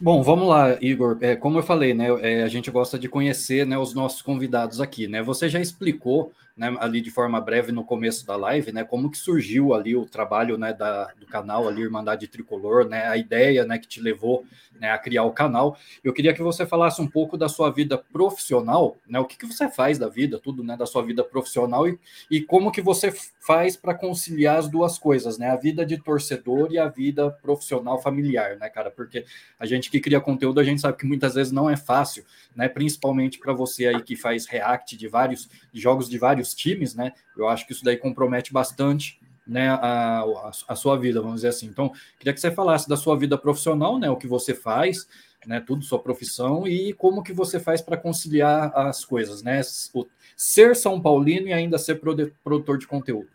Bom, 0.00 0.22
vamos 0.22 0.48
lá, 0.48 0.78
Igor. 0.80 1.18
É, 1.20 1.36
como 1.36 1.58
eu 1.58 1.62
falei, 1.62 1.92
né, 1.92 2.06
é, 2.22 2.42
a 2.42 2.48
gente 2.48 2.70
gosta 2.70 2.98
de 2.98 3.08
conhecer 3.08 3.66
né, 3.66 3.76
os 3.76 3.94
nossos 3.94 4.22
convidados 4.22 4.80
aqui, 4.80 5.06
né? 5.06 5.22
Você 5.22 5.48
já 5.48 5.60
explicou 5.60 6.32
né, 6.56 6.76
ali 6.80 7.00
de 7.00 7.10
forma 7.10 7.40
breve 7.40 7.72
no 7.72 7.84
começo 7.84 8.26
da 8.26 8.36
live, 8.36 8.72
né, 8.72 8.84
como 8.84 9.10
que 9.10 9.18
surgiu 9.18 9.74
ali 9.74 9.96
o 9.96 10.06
trabalho 10.06 10.58
né, 10.58 10.72
da, 10.72 11.12
do 11.18 11.26
canal 11.26 11.68
ali 11.68 11.82
Irmandade 11.82 12.26
Tricolor, 12.26 12.88
né, 12.88 13.06
a 13.06 13.16
ideia 13.16 13.64
né, 13.64 13.78
que 13.78 13.88
te 13.88 14.00
levou 14.00 14.44
né, 14.78 14.90
a 14.90 14.98
criar 14.98 15.24
o 15.24 15.32
canal. 15.32 15.76
Eu 16.02 16.12
queria 16.12 16.32
que 16.32 16.42
você 16.42 16.66
falasse 16.66 17.00
um 17.02 17.06
pouco 17.06 17.36
da 17.36 17.48
sua 17.48 17.70
vida 17.70 17.98
profissional, 17.98 18.96
né, 19.06 19.18
o 19.18 19.24
que, 19.24 19.36
que 19.36 19.46
você 19.46 19.68
faz 19.68 19.98
da 19.98 20.08
vida, 20.08 20.38
tudo 20.38 20.64
né, 20.64 20.76
da 20.76 20.86
sua 20.86 21.02
vida 21.02 21.22
profissional 21.22 21.86
e, 21.86 21.98
e 22.30 22.40
como 22.40 22.72
que 22.72 22.80
você 22.80 23.12
faz 23.40 23.76
para 23.76 23.94
conciliar 23.94 24.58
as 24.58 24.68
duas 24.68 24.98
coisas, 24.98 25.38
né, 25.38 25.50
a 25.50 25.56
vida 25.56 25.84
de 25.84 25.98
torcedor 25.98 26.72
e 26.72 26.78
a 26.78 26.88
vida 26.88 27.30
profissional 27.30 28.00
familiar, 28.00 28.56
né, 28.56 28.68
cara, 28.68 28.90
porque 28.90 29.24
a 29.58 29.66
gente 29.66 29.90
que 29.90 30.00
cria 30.00 30.20
conteúdo, 30.20 30.60
a 30.60 30.64
gente 30.64 30.80
sabe 30.80 30.96
que 30.96 31.06
muitas 31.06 31.34
vezes 31.34 31.52
não 31.52 31.68
é 31.68 31.76
fácil, 31.76 32.24
né, 32.54 32.68
principalmente 32.68 33.38
para 33.38 33.52
você 33.52 33.86
aí 33.86 34.02
que 34.02 34.16
faz 34.16 34.46
react 34.46 34.96
de 34.96 35.08
vários 35.08 35.48
de 35.72 35.80
jogos 35.80 36.08
de 36.08 36.18
vários 36.18 36.39
vários 36.40 36.54
times, 36.54 36.94
né? 36.94 37.12
Eu 37.36 37.48
acho 37.48 37.66
que 37.66 37.72
isso 37.72 37.84
daí 37.84 37.96
compromete 37.96 38.52
bastante 38.52 39.20
né, 39.46 39.68
a, 39.68 40.24
a, 40.68 40.76
sua 40.76 40.96
vida, 40.96 41.20
vamos 41.20 41.36
dizer 41.36 41.48
assim. 41.48 41.66
Então, 41.66 41.92
queria 42.18 42.32
que 42.32 42.40
você 42.40 42.50
falasse 42.50 42.88
da 42.88 42.96
sua 42.96 43.16
vida 43.16 43.36
profissional, 43.36 43.98
né? 43.98 44.08
O 44.10 44.16
que 44.16 44.26
você 44.26 44.54
faz, 44.54 45.06
né? 45.46 45.60
Tudo 45.60 45.84
sua 45.84 45.98
profissão 45.98 46.66
e 46.66 46.92
como 46.94 47.22
que 47.22 47.32
você 47.32 47.60
faz 47.60 47.80
para 47.80 47.96
conciliar 47.96 48.72
as 48.74 49.04
coisas, 49.04 49.42
né? 49.42 49.60
O, 49.94 50.06
ser 50.36 50.74
São 50.74 51.00
Paulino 51.00 51.48
e 51.48 51.52
ainda 51.52 51.78
ser 51.78 52.00
produtor 52.42 52.78
de 52.78 52.86
conteúdo. 52.86 53.28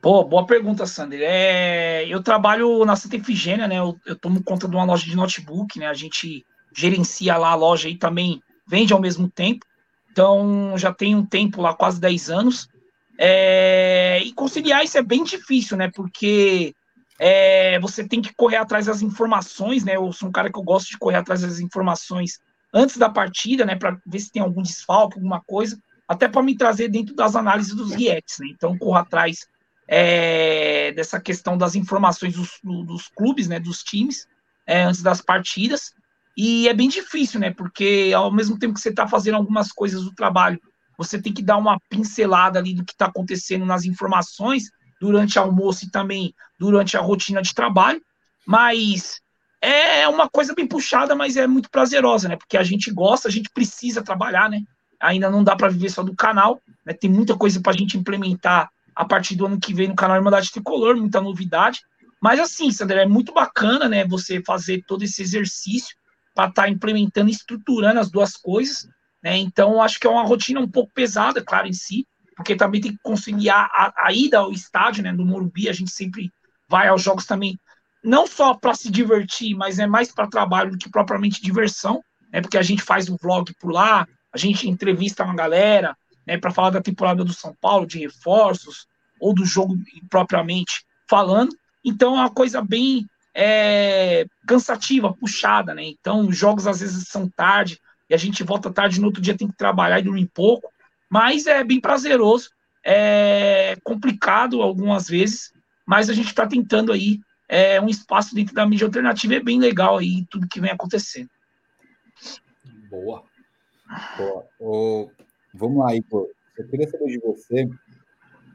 Pô, 0.00 0.24
boa 0.24 0.44
pergunta, 0.46 0.84
Sander. 0.84 1.20
É, 1.22 2.04
eu 2.08 2.22
trabalho 2.22 2.84
na 2.84 2.96
Santa 2.96 3.16
Efigênia, 3.16 3.68
né? 3.68 3.78
Eu, 3.78 3.96
eu 4.04 4.16
tomo 4.16 4.42
conta 4.42 4.66
de 4.66 4.74
uma 4.74 4.84
loja 4.84 5.04
de 5.04 5.14
notebook, 5.14 5.78
né? 5.78 5.86
A 5.86 5.94
gente 5.94 6.44
gerencia 6.74 7.36
lá 7.36 7.50
a 7.50 7.54
loja 7.54 7.88
e 7.88 7.96
também 7.96 8.42
vende 8.66 8.92
ao 8.92 9.00
mesmo 9.00 9.28
tempo. 9.28 9.64
Então, 10.12 10.76
já 10.76 10.92
tem 10.92 11.16
um 11.16 11.24
tempo 11.24 11.62
lá, 11.62 11.74
quase 11.74 11.98
10 11.98 12.30
anos. 12.30 12.68
É, 13.18 14.20
e 14.22 14.32
conciliar 14.34 14.84
isso 14.84 14.98
é 14.98 15.02
bem 15.02 15.24
difícil, 15.24 15.76
né? 15.76 15.90
Porque 15.94 16.74
é, 17.18 17.80
você 17.80 18.06
tem 18.06 18.20
que 18.20 18.34
correr 18.34 18.56
atrás 18.56 18.86
das 18.86 19.00
informações, 19.00 19.84
né? 19.84 19.96
Eu 19.96 20.12
sou 20.12 20.28
um 20.28 20.32
cara 20.32 20.52
que 20.52 20.58
eu 20.58 20.62
gosto 20.62 20.90
de 20.90 20.98
correr 20.98 21.16
atrás 21.16 21.40
das 21.40 21.60
informações 21.60 22.38
antes 22.74 22.98
da 22.98 23.08
partida, 23.08 23.64
né? 23.64 23.74
Para 23.74 23.96
ver 24.06 24.18
se 24.20 24.30
tem 24.30 24.42
algum 24.42 24.60
desfalque, 24.60 25.16
alguma 25.16 25.40
coisa, 25.40 25.78
até 26.06 26.28
para 26.28 26.42
me 26.42 26.56
trazer 26.56 26.88
dentro 26.88 27.14
das 27.14 27.34
análises 27.34 27.74
dos 27.74 27.92
reacts, 27.92 28.38
né? 28.38 28.48
Então, 28.50 28.76
corro 28.76 28.96
atrás 28.96 29.46
é, 29.88 30.92
dessa 30.92 31.18
questão 31.18 31.56
das 31.56 31.74
informações 31.74 32.34
dos, 32.34 32.58
dos 32.62 33.08
clubes, 33.08 33.48
né? 33.48 33.58
Dos 33.58 33.82
times, 33.82 34.26
é, 34.66 34.82
antes 34.82 35.02
das 35.02 35.22
partidas. 35.22 35.94
E 36.36 36.68
é 36.68 36.74
bem 36.74 36.88
difícil, 36.88 37.40
né? 37.40 37.50
Porque 37.50 38.12
ao 38.14 38.32
mesmo 38.32 38.58
tempo 38.58 38.74
que 38.74 38.80
você 38.80 38.88
está 38.88 39.06
fazendo 39.06 39.36
algumas 39.36 39.70
coisas 39.70 40.02
do 40.04 40.14
trabalho, 40.14 40.60
você 40.96 41.20
tem 41.20 41.32
que 41.32 41.42
dar 41.42 41.56
uma 41.56 41.78
pincelada 41.88 42.58
ali 42.58 42.74
do 42.74 42.84
que 42.84 42.92
está 42.92 43.06
acontecendo 43.06 43.64
nas 43.64 43.84
informações 43.84 44.70
durante 45.00 45.38
o 45.38 45.42
almoço 45.42 45.84
e 45.84 45.90
também 45.90 46.34
durante 46.58 46.96
a 46.96 47.00
rotina 47.00 47.42
de 47.42 47.54
trabalho. 47.54 48.00
Mas 48.46 49.20
é 49.60 50.08
uma 50.08 50.28
coisa 50.28 50.54
bem 50.54 50.66
puxada, 50.66 51.14
mas 51.14 51.36
é 51.36 51.46
muito 51.46 51.70
prazerosa, 51.70 52.28
né? 52.28 52.36
Porque 52.36 52.56
a 52.56 52.62
gente 52.62 52.90
gosta, 52.90 53.28
a 53.28 53.30
gente 53.30 53.50
precisa 53.52 54.02
trabalhar, 54.02 54.48
né? 54.48 54.60
Ainda 55.00 55.30
não 55.30 55.42
dá 55.44 55.54
para 55.56 55.68
viver 55.68 55.90
só 55.90 56.02
do 56.02 56.14
canal, 56.14 56.60
né? 56.84 56.92
Tem 56.92 57.10
muita 57.10 57.36
coisa 57.36 57.60
para 57.60 57.72
a 57.72 57.76
gente 57.76 57.98
implementar 57.98 58.70
a 58.94 59.04
partir 59.04 59.36
do 59.36 59.46
ano 59.46 59.58
que 59.58 59.74
vem 59.74 59.88
no 59.88 59.96
canal 59.96 60.16
Irmandade 60.16 60.50
Tricolor, 60.50 60.96
muita 60.96 61.20
novidade. 61.20 61.80
Mas 62.20 62.38
assim, 62.38 62.70
Sandra, 62.70 63.02
é 63.02 63.06
muito 63.06 63.32
bacana, 63.32 63.88
né, 63.88 64.06
você 64.06 64.40
fazer 64.46 64.84
todo 64.86 65.02
esse 65.02 65.22
exercício 65.22 65.96
para 66.34 66.48
estar 66.48 66.62
tá 66.62 66.68
implementando, 66.68 67.30
estruturando 67.30 68.00
as 68.00 68.10
duas 68.10 68.36
coisas, 68.36 68.88
né? 69.22 69.36
Então, 69.36 69.80
acho 69.82 70.00
que 70.00 70.06
é 70.06 70.10
uma 70.10 70.24
rotina 70.24 70.60
um 70.60 70.68
pouco 70.68 70.92
pesada, 70.92 71.42
claro, 71.42 71.68
em 71.68 71.72
si, 71.72 72.06
porque 72.36 72.56
também 72.56 72.80
tem 72.80 72.92
que 72.92 73.02
conciliar 73.02 73.70
a, 73.72 74.06
a 74.06 74.12
ida 74.12 74.38
ao 74.38 74.52
estádio, 74.52 75.02
né, 75.02 75.12
do 75.12 75.24
Morumbi, 75.24 75.68
a 75.68 75.72
gente 75.72 75.90
sempre 75.90 76.32
vai 76.68 76.88
aos 76.88 77.02
jogos 77.02 77.26
também, 77.26 77.58
não 78.02 78.26
só 78.26 78.54
para 78.54 78.74
se 78.74 78.90
divertir, 78.90 79.54
mas 79.54 79.78
é 79.78 79.86
mais 79.86 80.12
para 80.12 80.26
trabalho 80.26 80.72
do 80.72 80.78
que 80.78 80.90
propriamente 80.90 81.42
diversão, 81.42 82.02
né, 82.32 82.40
porque 82.40 82.58
a 82.58 82.62
gente 82.62 82.82
faz 82.82 83.08
um 83.08 83.16
vlog 83.16 83.52
por 83.60 83.70
lá, 83.70 84.06
a 84.32 84.38
gente 84.38 84.68
entrevista 84.68 85.24
uma 85.24 85.34
galera, 85.34 85.96
né, 86.26 86.38
para 86.38 86.50
falar 86.50 86.70
da 86.70 86.80
temporada 86.80 87.22
do 87.22 87.32
São 87.32 87.54
Paulo, 87.60 87.86
de 87.86 87.98
reforços, 87.98 88.86
ou 89.20 89.32
do 89.32 89.44
jogo 89.44 89.76
propriamente 90.10 90.84
falando. 91.08 91.54
Então 91.84 92.16
é 92.16 92.20
uma 92.20 92.30
coisa 92.30 92.60
bem 92.60 93.06
é, 93.34 94.26
cansativa, 94.46 95.12
puxada, 95.12 95.74
né? 95.74 95.84
Então 95.84 96.28
os 96.28 96.36
jogos 96.36 96.66
às 96.66 96.80
vezes 96.80 97.08
são 97.08 97.28
tarde 97.28 97.78
e 98.08 98.14
a 98.14 98.18
gente 98.18 98.42
volta 98.42 98.72
tarde 98.72 99.00
no 99.00 99.06
outro 99.06 99.22
dia 99.22 99.36
tem 99.36 99.48
que 99.48 99.56
trabalhar 99.56 99.98
e 99.98 100.04
dormir 100.04 100.30
pouco, 100.34 100.70
mas 101.10 101.46
é 101.46 101.64
bem 101.64 101.80
prazeroso, 101.80 102.50
é 102.84 103.76
complicado 103.82 104.60
algumas 104.60 105.08
vezes, 105.08 105.52
mas 105.86 106.10
a 106.10 106.14
gente 106.14 106.28
está 106.28 106.46
tentando 106.46 106.92
aí 106.92 107.20
é, 107.48 107.80
um 107.80 107.88
espaço 107.88 108.34
dentro 108.34 108.54
da 108.54 108.66
mídia 108.66 108.86
alternativa, 108.86 109.34
é 109.34 109.40
bem 109.40 109.58
legal 109.58 109.98
aí 109.98 110.26
tudo 110.30 110.48
que 110.48 110.60
vem 110.60 110.70
acontecendo. 110.70 111.28
Boa. 112.88 113.24
Boa. 114.16 115.10
vamos 115.54 115.78
lá, 115.78 115.94
Igor. 115.94 116.26
Eu 116.56 116.68
queria 116.68 116.88
saber 116.88 117.06
de 117.06 117.18
você, 117.18 117.68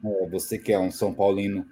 é, 0.04 0.28
você 0.28 0.58
que 0.58 0.72
é 0.72 0.78
um 0.78 0.90
São 0.90 1.12
Paulino 1.12 1.66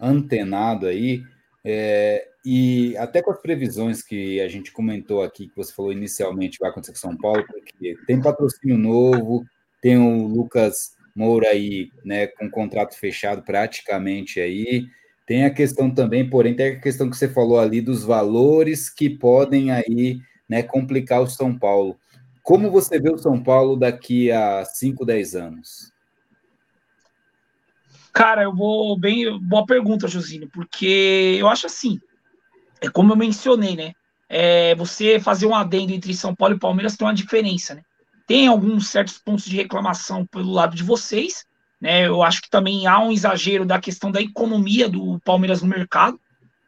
antenado 0.00 0.86
aí, 0.86 1.22
é, 1.64 2.26
e 2.44 2.96
até 2.96 3.20
com 3.20 3.30
as 3.30 3.40
previsões 3.40 4.02
que 4.02 4.40
a 4.40 4.48
gente 4.48 4.72
comentou 4.72 5.22
aqui, 5.22 5.48
que 5.48 5.56
você 5.56 5.72
falou 5.72 5.92
inicialmente 5.92 6.58
vai 6.58 6.70
acontecer 6.70 6.92
com 6.92 6.98
São 6.98 7.16
Paulo, 7.16 7.44
porque 7.46 7.96
tem 8.06 8.20
patrocínio 8.20 8.78
novo, 8.78 9.44
tem 9.80 9.98
o 9.98 10.26
Lucas 10.26 10.96
Moura 11.14 11.48
aí, 11.48 11.90
né, 12.04 12.26
com 12.26 12.50
contrato 12.50 12.96
fechado 12.98 13.42
praticamente 13.42 14.40
aí. 14.40 14.86
Tem 15.26 15.44
a 15.44 15.50
questão 15.50 15.92
também, 15.92 16.28
porém, 16.28 16.54
tem 16.56 16.68
a 16.68 16.80
questão 16.80 17.10
que 17.10 17.16
você 17.16 17.28
falou 17.28 17.58
ali 17.58 17.80
dos 17.80 18.04
valores 18.04 18.88
que 18.88 19.10
podem 19.10 19.70
aí, 19.70 20.18
né, 20.48 20.62
complicar 20.62 21.20
o 21.20 21.26
São 21.26 21.56
Paulo. 21.56 21.98
Como 22.42 22.70
você 22.70 22.98
vê 22.98 23.12
o 23.12 23.18
São 23.18 23.42
Paulo 23.42 23.76
daqui 23.76 24.30
a 24.32 24.64
5, 24.64 25.04
10 25.04 25.36
anos? 25.36 25.92
Cara, 28.12 28.42
eu 28.42 28.54
vou 28.54 28.98
bem. 28.98 29.38
Boa 29.40 29.64
pergunta, 29.64 30.08
Josino, 30.08 30.48
porque 30.52 31.36
eu 31.38 31.48
acho 31.48 31.66
assim. 31.66 32.00
É 32.80 32.88
como 32.88 33.12
eu 33.12 33.16
mencionei, 33.16 33.76
né? 33.76 33.92
É, 34.28 34.74
você 34.74 35.18
fazer 35.20 35.46
um 35.46 35.54
adendo 35.54 35.92
entre 35.92 36.14
São 36.14 36.34
Paulo 36.34 36.54
e 36.54 36.58
Palmeiras 36.58 36.96
tem 36.96 37.06
uma 37.06 37.14
diferença, 37.14 37.74
né? 37.74 37.82
Tem 38.26 38.46
alguns 38.46 38.88
certos 38.88 39.18
pontos 39.18 39.44
de 39.44 39.56
reclamação 39.56 40.24
pelo 40.24 40.52
lado 40.52 40.76
de 40.76 40.82
vocês, 40.82 41.44
né? 41.80 42.06
Eu 42.06 42.22
acho 42.22 42.42
que 42.42 42.50
também 42.50 42.86
há 42.86 42.98
um 43.00 43.12
exagero 43.12 43.64
da 43.64 43.80
questão 43.80 44.10
da 44.10 44.20
economia 44.20 44.88
do 44.88 45.18
Palmeiras 45.20 45.62
no 45.62 45.68
mercado, 45.68 46.18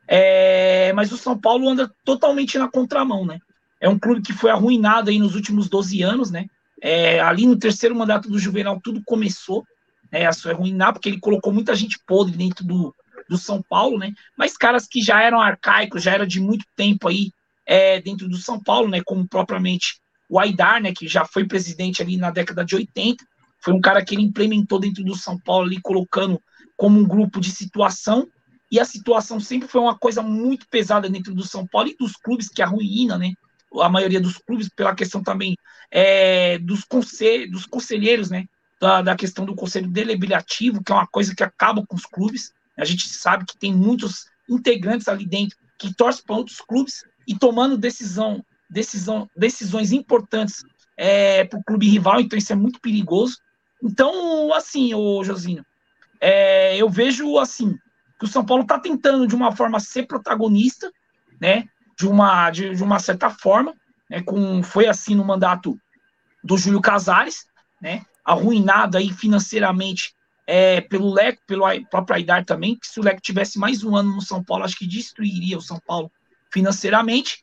é, 0.09 0.93
mas 0.93 1.13
o 1.13 1.17
São 1.17 1.39
Paulo 1.39 1.69
anda 1.69 1.91
totalmente 2.05 2.59
na 2.59 2.69
contramão, 2.69 3.25
né? 3.25 3.39
É 3.81 3.89
um 3.89 3.99
clube 3.99 4.23
que 4.23 4.33
foi 4.33 4.51
arruinado 4.51 5.11
aí 5.11 5.19
nos 5.19 5.35
últimos 5.35 5.69
12 5.69 6.03
anos, 6.03 6.31
né? 6.31 6.47
É, 6.81 7.21
ali 7.21 7.47
no 7.47 7.57
terceiro 7.57 7.95
mandato 7.95 8.29
do 8.29 8.39
Juvenal 8.39 8.81
tudo 8.83 9.01
começou 9.05 9.65
né, 10.13 10.27
a 10.27 10.33
se 10.33 10.49
arruinar, 10.49 10.93
porque 10.93 11.09
ele 11.09 11.19
colocou 11.19 11.53
muita 11.53 11.75
gente 11.75 11.99
podre 12.07 12.37
dentro 12.37 12.65
do, 12.65 12.95
do 13.29 13.39
São 13.39 13.63
Paulo, 13.63 13.99
né? 13.99 14.13
Mas 14.37 14.57
caras 14.57 14.87
que 14.87 15.01
já 15.01 15.23
eram 15.23 15.41
arcaicos, 15.41 16.03
já 16.03 16.13
era 16.13 16.27
de 16.27 16.39
muito 16.39 16.67
tempo 16.77 17.09
aí 17.09 17.33
é, 17.65 18.01
dentro 18.01 18.29
do 18.29 18.37
São 18.37 18.63
Paulo, 18.63 18.89
né? 18.89 19.01
Como 19.05 19.27
propriamente 19.27 19.99
o 20.29 20.39
Aidar, 20.39 20.83
né? 20.83 20.93
Que 20.93 21.09
já 21.09 21.25
foi 21.25 21.47
presidente 21.47 22.03
ali 22.03 22.19
na 22.19 22.31
década 22.31 22.65
de 22.65 22.77
80. 22.77 23.25
Foi 23.65 23.73
um 23.73 23.81
cara 23.81 24.05
que 24.05 24.15
ele 24.15 24.23
implementou 24.23 24.79
dentro 24.79 25.03
do 25.03 25.17
São 25.17 25.39
Paulo 25.39 25.67
ali, 25.67 25.81
colocando 25.81 26.41
como 26.77 26.99
um 26.99 27.05
grupo 27.05 27.41
de 27.41 27.51
situação. 27.51 28.29
E 28.71 28.81
a 28.81 28.85
situação 28.85 29.39
sempre 29.39 29.69
foi 29.69 29.81
uma 29.81 29.97
coisa 29.97 30.23
muito 30.23 30.67
pesada 30.69 31.09
dentro 31.09 31.35
do 31.35 31.45
São 31.45 31.67
Paulo 31.67 31.89
e 31.89 31.97
dos 31.97 32.17
clubes 32.17 32.49
que 32.49 32.63
arruína, 32.63 33.17
né? 33.17 33.33
A 33.81 33.89
maioria 33.89 34.21
dos 34.21 34.37
clubes, 34.37 34.69
pela 34.69 34.95
questão 34.95 35.23
também 35.23 35.57
é, 35.91 36.59
dos, 36.59 36.85
consel 36.85 37.51
dos 37.51 37.65
conselheiros, 37.67 38.31
né? 38.31 38.47
Da, 38.83 39.01
da 39.01 39.15
questão 39.15 39.45
do 39.45 39.55
conselho 39.55 39.87
deliberativo, 39.87 40.83
que 40.83 40.91
é 40.91 40.95
uma 40.97 41.07
coisa 41.07 41.37
que 41.37 41.45
acaba 41.45 41.87
com 41.87 41.95
os 41.95 42.05
clubes. 42.05 42.53
A 42.77 42.85
gente 42.85 43.09
sabe 43.09 43.45
que 43.45 43.57
tem 43.57 43.73
muitos 43.73 44.27
integrantes 44.51 45.07
ali 45.07 45.25
dentro 45.25 45.57
que 45.79 45.95
torcem 45.95 46.25
para 46.27 46.35
outros 46.35 46.61
clubes 46.61 47.05
e 47.29 47.39
tomando 47.39 47.79
decisão, 47.79 48.45
decisão, 48.69 49.31
decisões 49.37 49.93
importantes 49.93 50.65
é, 50.97 51.45
para 51.45 51.61
o 51.61 51.63
clube 51.63 51.89
rival, 51.89 52.21
então 52.21 52.37
isso 52.37 52.53
é 52.53 52.57
muito 52.57 52.81
perigoso. 52.81 53.39
Então, 53.81 54.53
assim, 54.53 54.93
o 54.95 55.23
Josinho, 55.23 55.65
é, 56.21 56.77
eu 56.77 56.91
vejo 56.91 57.39
assim 57.39 57.79
que 58.19 58.25
o 58.25 58.29
São 58.29 58.45
Paulo 58.45 58.65
está 58.65 58.81
tentando 58.81 59.29
de 59.29 59.35
uma 59.37 59.55
forma 59.55 59.79
ser 59.79 60.09
protagonista, 60.09 60.91
né? 61.41 61.69
De 61.97 62.09
uma, 62.09 62.51
de, 62.51 62.75
de 62.75 62.83
uma 62.83 62.99
certa 62.99 63.31
forma, 63.31 63.75
né, 64.11 64.23
com, 64.23 64.61
foi 64.61 64.89
assim 64.89 65.15
no 65.15 65.25
mandato 65.25 65.79
do 66.43 66.59
Júlio 66.59 66.81
Casares, 66.81 67.47
né? 67.81 68.05
Arruinado 68.25 68.97
aí 68.97 69.13
financeiramente 69.13 70.15
é, 70.47 70.81
pelo 70.81 71.13
Leco, 71.13 71.43
pelo 71.47 71.65
próprio 71.89 72.17
Aidar 72.17 72.45
também, 72.45 72.77
que 72.77 72.87
se 72.87 73.01
o 73.01 73.03
Leco 73.03 73.21
tivesse 73.21 73.59
mais 73.59 73.85
um 73.85 73.97
ano 73.97 74.15
no 74.15 74.21
São 74.21 74.43
Paulo, 74.43 74.65
acho 74.65 74.77
que 74.77 74.87
destruiria 74.87 75.57
o 75.57 75.63
São 75.63 75.81
Paulo 75.87 76.11
financeiramente, 76.53 77.41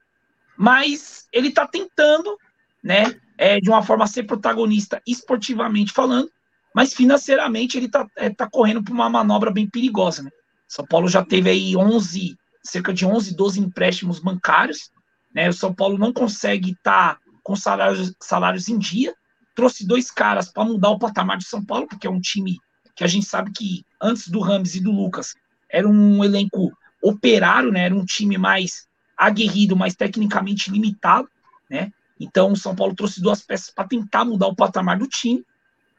mas 0.57 1.27
ele 1.31 1.47
está 1.47 1.65
tentando, 1.65 2.37
né, 2.83 3.15
é, 3.37 3.59
de 3.59 3.69
uma 3.69 3.81
forma 3.81 4.05
ser 4.05 4.23
protagonista 4.23 5.01
esportivamente 5.07 5.91
falando, 5.91 6.29
mas 6.75 6.93
financeiramente 6.93 7.77
ele 7.77 7.87
está 7.87 8.05
é, 8.15 8.29
tá 8.29 8.47
correndo 8.49 8.83
por 8.83 8.93
uma 8.93 9.09
manobra 9.09 9.51
bem 9.51 9.67
perigosa, 9.67 10.23
né? 10.23 10.29
São 10.67 10.85
Paulo 10.85 11.07
já 11.07 11.25
teve 11.25 11.49
aí 11.49 11.75
11, 11.75 12.37
cerca 12.61 12.93
de 12.93 13.05
11, 13.05 13.35
12 13.35 13.59
empréstimos 13.59 14.19
bancários, 14.19 14.91
né? 15.33 15.49
O 15.49 15.53
São 15.53 15.73
Paulo 15.73 15.97
não 15.97 16.13
consegue 16.13 16.71
estar 16.71 17.15
tá 17.15 17.21
com 17.41 17.55
salários, 17.55 18.13
salários 18.21 18.69
em 18.69 18.77
dia, 18.77 19.15
trouxe 19.59 19.85
dois 19.85 20.09
caras 20.09 20.49
para 20.49 20.63
mudar 20.63 20.89
o 20.89 20.97
patamar 20.97 21.37
de 21.37 21.43
São 21.43 21.61
Paulo, 21.61 21.85
porque 21.85 22.07
é 22.07 22.09
um 22.09 22.21
time 22.21 22.57
que 22.95 23.03
a 23.03 23.07
gente 23.07 23.25
sabe 23.25 23.51
que 23.51 23.83
antes 24.01 24.29
do 24.29 24.39
Rames 24.39 24.73
e 24.73 24.79
do 24.79 24.89
Lucas 24.89 25.35
era 25.69 25.85
um 25.85 26.23
elenco 26.23 26.71
operário, 27.03 27.69
né? 27.69 27.81
Era 27.81 27.93
um 27.93 28.05
time 28.05 28.37
mais 28.37 28.87
aguerrido, 29.17 29.75
mais 29.75 29.95
tecnicamente 29.95 30.71
limitado, 30.71 31.27
né? 31.69 31.91
Então 32.17 32.53
o 32.53 32.55
São 32.55 32.73
Paulo 32.73 32.95
trouxe 32.95 33.21
duas 33.21 33.41
peças 33.41 33.69
para 33.69 33.85
tentar 33.85 34.23
mudar 34.23 34.47
o 34.47 34.55
patamar 34.55 34.97
do 34.97 35.07
time, 35.07 35.43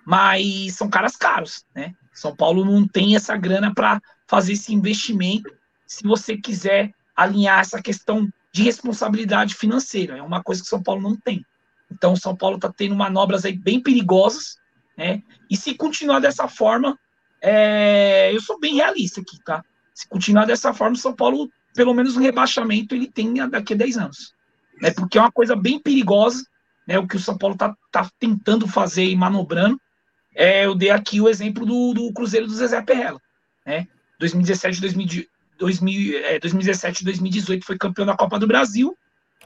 mas 0.06 0.74
são 0.74 0.88
caras 0.88 1.14
caros, 1.14 1.62
né? 1.74 1.94
São 2.14 2.34
Paulo 2.34 2.64
não 2.64 2.88
tem 2.88 3.14
essa 3.14 3.36
grana 3.36 3.74
para 3.74 4.00
fazer 4.26 4.54
esse 4.54 4.72
investimento. 4.72 5.52
Se 5.86 6.02
você 6.02 6.34
quiser 6.34 6.94
alinhar 7.14 7.60
essa 7.60 7.82
questão 7.82 8.26
de 8.54 8.62
responsabilidade 8.62 9.54
financeira, 9.54 10.16
é 10.16 10.22
uma 10.22 10.42
coisa 10.42 10.62
que 10.62 10.68
São 10.68 10.82
Paulo 10.82 11.02
não 11.02 11.14
tem. 11.14 11.44
Então, 11.90 12.12
o 12.12 12.16
São 12.16 12.36
Paulo 12.36 12.56
está 12.56 12.72
tendo 12.72 12.94
manobras 12.94 13.44
aí 13.44 13.52
bem 13.52 13.80
perigosas, 13.80 14.56
né? 14.96 15.22
E 15.50 15.56
se 15.56 15.74
continuar 15.74 16.20
dessa 16.20 16.46
forma, 16.46 16.98
é... 17.42 18.34
eu 18.34 18.40
sou 18.40 18.58
bem 18.58 18.76
realista 18.76 19.20
aqui, 19.20 19.38
tá? 19.44 19.64
Se 19.94 20.08
continuar 20.08 20.46
dessa 20.46 20.72
forma, 20.72 20.94
o 20.94 20.98
São 20.98 21.14
Paulo, 21.14 21.50
pelo 21.74 21.92
menos 21.92 22.16
um 22.16 22.20
rebaixamento, 22.20 22.94
ele 22.94 23.06
tem 23.06 23.34
daqui 23.48 23.74
a 23.74 23.76
10 23.76 23.98
anos. 23.98 24.34
Né? 24.80 24.90
Porque 24.92 25.18
é 25.18 25.20
uma 25.20 25.32
coisa 25.32 25.56
bem 25.56 25.78
perigosa, 25.78 26.44
né? 26.86 26.98
O 26.98 27.06
que 27.06 27.16
o 27.16 27.20
São 27.20 27.36
Paulo 27.36 27.54
está 27.54 27.76
tá 27.90 28.08
tentando 28.18 28.66
fazer 28.66 29.04
e 29.04 29.16
manobrando. 29.16 29.80
É, 30.34 30.64
eu 30.64 30.74
dei 30.74 30.90
aqui 30.90 31.20
o 31.20 31.28
exemplo 31.28 31.66
do, 31.66 31.92
do 31.92 32.12
Cruzeiro 32.12 32.46
do 32.46 32.54
Zezé 32.54 32.80
Perrella, 32.80 33.20
né? 33.66 33.86
2017, 34.20 34.80
2000, 34.80 35.26
2000, 35.58 36.18
é, 36.18 36.38
2017 36.38 37.04
2018 37.04 37.66
foi 37.66 37.76
campeão 37.76 38.06
da 38.06 38.16
Copa 38.16 38.38
do 38.38 38.46
Brasil 38.46 38.96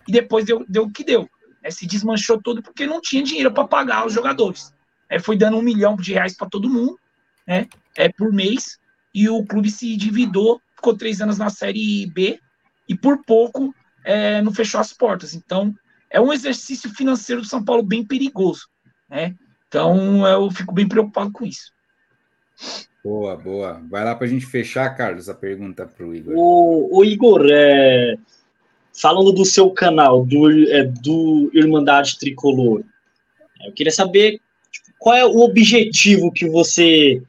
e 0.06 0.12
depois 0.12 0.44
deu, 0.44 0.64
deu 0.68 0.84
o 0.84 0.90
que 0.90 1.02
deu 1.02 1.28
é, 1.64 1.70
se 1.70 1.86
desmanchou 1.86 2.40
todo 2.40 2.62
porque 2.62 2.86
não 2.86 3.00
tinha 3.00 3.22
dinheiro 3.22 3.50
para 3.50 3.66
pagar 3.66 4.06
os 4.06 4.12
jogadores. 4.12 4.72
É, 5.08 5.18
foi 5.18 5.36
dando 5.36 5.56
um 5.56 5.62
milhão 5.62 5.96
de 5.96 6.12
reais 6.12 6.36
para 6.36 6.48
todo 6.48 6.70
mundo, 6.70 6.98
né, 7.46 7.66
é, 7.96 8.08
por 8.10 8.30
mês, 8.32 8.78
e 9.14 9.28
o 9.28 9.44
clube 9.44 9.70
se 9.70 9.96
dividiu, 9.96 10.60
ficou 10.76 10.96
três 10.96 11.20
anos 11.20 11.38
na 11.38 11.48
Série 11.48 12.06
B, 12.06 12.38
e 12.88 12.94
por 12.94 13.24
pouco 13.24 13.74
é, 14.04 14.42
não 14.42 14.52
fechou 14.52 14.80
as 14.80 14.92
portas. 14.92 15.34
Então, 15.34 15.74
é 16.10 16.20
um 16.20 16.32
exercício 16.32 16.90
financeiro 16.94 17.40
do 17.40 17.46
São 17.46 17.64
Paulo 17.64 17.82
bem 17.82 18.04
perigoso. 18.04 18.68
Né? 19.08 19.34
Então, 19.68 20.26
eu 20.26 20.50
fico 20.50 20.74
bem 20.74 20.86
preocupado 20.86 21.32
com 21.32 21.44
isso. 21.44 21.72
Boa, 23.02 23.36
boa. 23.36 23.82
Vai 23.90 24.04
lá 24.04 24.14
para 24.14 24.26
a 24.26 24.30
gente 24.30 24.46
fechar, 24.46 24.88
Carlos, 24.96 25.28
a 25.28 25.34
pergunta 25.34 25.86
para 25.86 26.06
o 26.06 26.14
Igor. 26.14 26.34
O, 26.36 27.04
Igor, 27.04 27.46
é, 27.50 28.16
falando 28.94 29.32
do 29.32 29.44
seu 29.44 29.70
canal, 29.70 30.24
do, 30.24 30.72
é, 30.72 30.84
do 30.84 31.50
Irmandade 31.52 32.18
Tricolor, 32.18 32.82
eu 33.64 33.72
queria 33.72 33.92
saber 33.92 34.40
tipo, 34.70 34.88
qual 34.98 35.16
é 35.16 35.24
o 35.24 35.40
objetivo 35.40 36.32
que 36.32 36.48
você 36.48 37.20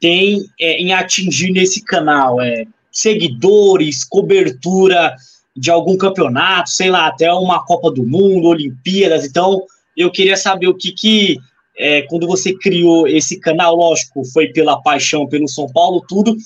tem 0.00 0.44
é, 0.60 0.78
em 0.78 0.92
atingir 0.92 1.50
nesse 1.50 1.82
canal? 1.84 2.40
É, 2.40 2.66
seguidores, 2.90 4.04
cobertura 4.04 5.14
de 5.54 5.70
algum 5.70 5.96
campeonato, 5.96 6.70
sei 6.70 6.90
lá, 6.90 7.06
até 7.06 7.30
uma 7.32 7.64
Copa 7.64 7.90
do 7.90 8.04
Mundo, 8.04 8.48
Olimpíadas. 8.48 9.24
Então, 9.24 9.62
eu 9.96 10.10
queria 10.10 10.36
saber 10.36 10.68
o 10.68 10.74
que, 10.74 10.92
que 10.92 11.38
é, 11.76 12.02
quando 12.02 12.26
você 12.26 12.54
criou 12.54 13.06
esse 13.06 13.38
canal, 13.38 13.74
lógico, 13.74 14.24
foi 14.24 14.48
pela 14.48 14.80
paixão 14.80 15.26
pelo 15.26 15.48
São 15.48 15.66
Paulo, 15.68 16.04
tudo, 16.08 16.36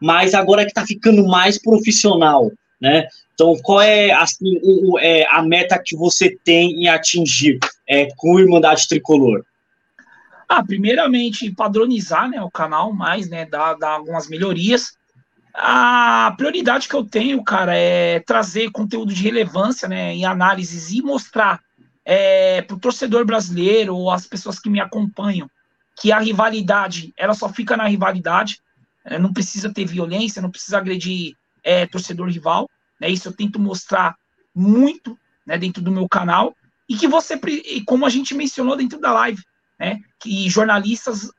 mas 0.00 0.34
agora 0.34 0.64
que 0.64 0.70
está 0.70 0.86
ficando 0.86 1.26
mais 1.26 1.58
profissional, 1.60 2.50
né? 2.80 3.06
Então, 3.38 3.56
qual 3.62 3.80
é 3.80 4.10
assim, 4.10 4.58
o, 4.64 4.94
o, 4.94 4.98
é, 4.98 5.24
a 5.30 5.40
meta 5.40 5.80
que 5.80 5.96
você 5.96 6.36
tem 6.42 6.72
em 6.72 6.88
atingir 6.88 7.60
é, 7.88 8.08
com 8.16 8.34
o 8.34 8.40
Irmandade 8.40 8.88
Tricolor? 8.88 9.44
Ah, 10.48 10.60
primeiramente, 10.60 11.48
padronizar 11.54 12.28
né, 12.28 12.42
o 12.42 12.50
canal 12.50 12.92
mais, 12.92 13.28
né? 13.28 13.46
Dar, 13.46 13.74
dar 13.74 13.90
algumas 13.90 14.28
melhorias. 14.28 14.96
A 15.54 16.34
prioridade 16.36 16.88
que 16.88 16.96
eu 16.96 17.04
tenho, 17.04 17.44
cara, 17.44 17.76
é 17.76 18.18
trazer 18.18 18.72
conteúdo 18.72 19.14
de 19.14 19.22
relevância, 19.22 19.86
né, 19.86 20.12
em 20.14 20.24
análises 20.24 20.90
e 20.90 21.00
mostrar 21.00 21.60
é, 22.04 22.62
para 22.62 22.74
o 22.74 22.80
torcedor 22.80 23.24
brasileiro 23.24 23.94
ou 23.94 24.10
as 24.10 24.26
pessoas 24.26 24.58
que 24.58 24.68
me 24.68 24.80
acompanham 24.80 25.48
que 26.00 26.10
a 26.10 26.18
rivalidade, 26.18 27.12
ela 27.16 27.34
só 27.34 27.48
fica 27.48 27.76
na 27.76 27.86
rivalidade, 27.86 28.60
é, 29.04 29.16
não 29.16 29.32
precisa 29.32 29.72
ter 29.72 29.84
violência, 29.84 30.42
não 30.42 30.50
precisa 30.50 30.78
agredir 30.78 31.34
é, 31.62 31.86
torcedor 31.86 32.28
rival, 32.28 32.68
né? 33.00 33.08
Isso 33.08 33.28
eu 33.28 33.32
tento 33.32 33.58
mostrar 33.58 34.16
muito, 34.54 35.18
né, 35.46 35.56
dentro 35.56 35.82
do 35.82 35.92
meu 35.92 36.08
canal 36.08 36.54
e 36.88 36.96
que 36.96 37.06
você, 37.06 37.38
como 37.86 38.04
a 38.04 38.10
gente 38.10 38.34
mencionou 38.34 38.76
dentro 38.76 38.98
da 38.98 39.12
live, 39.12 39.42
né, 39.78 40.00
que 40.18 40.48
jornalistas 40.48 41.30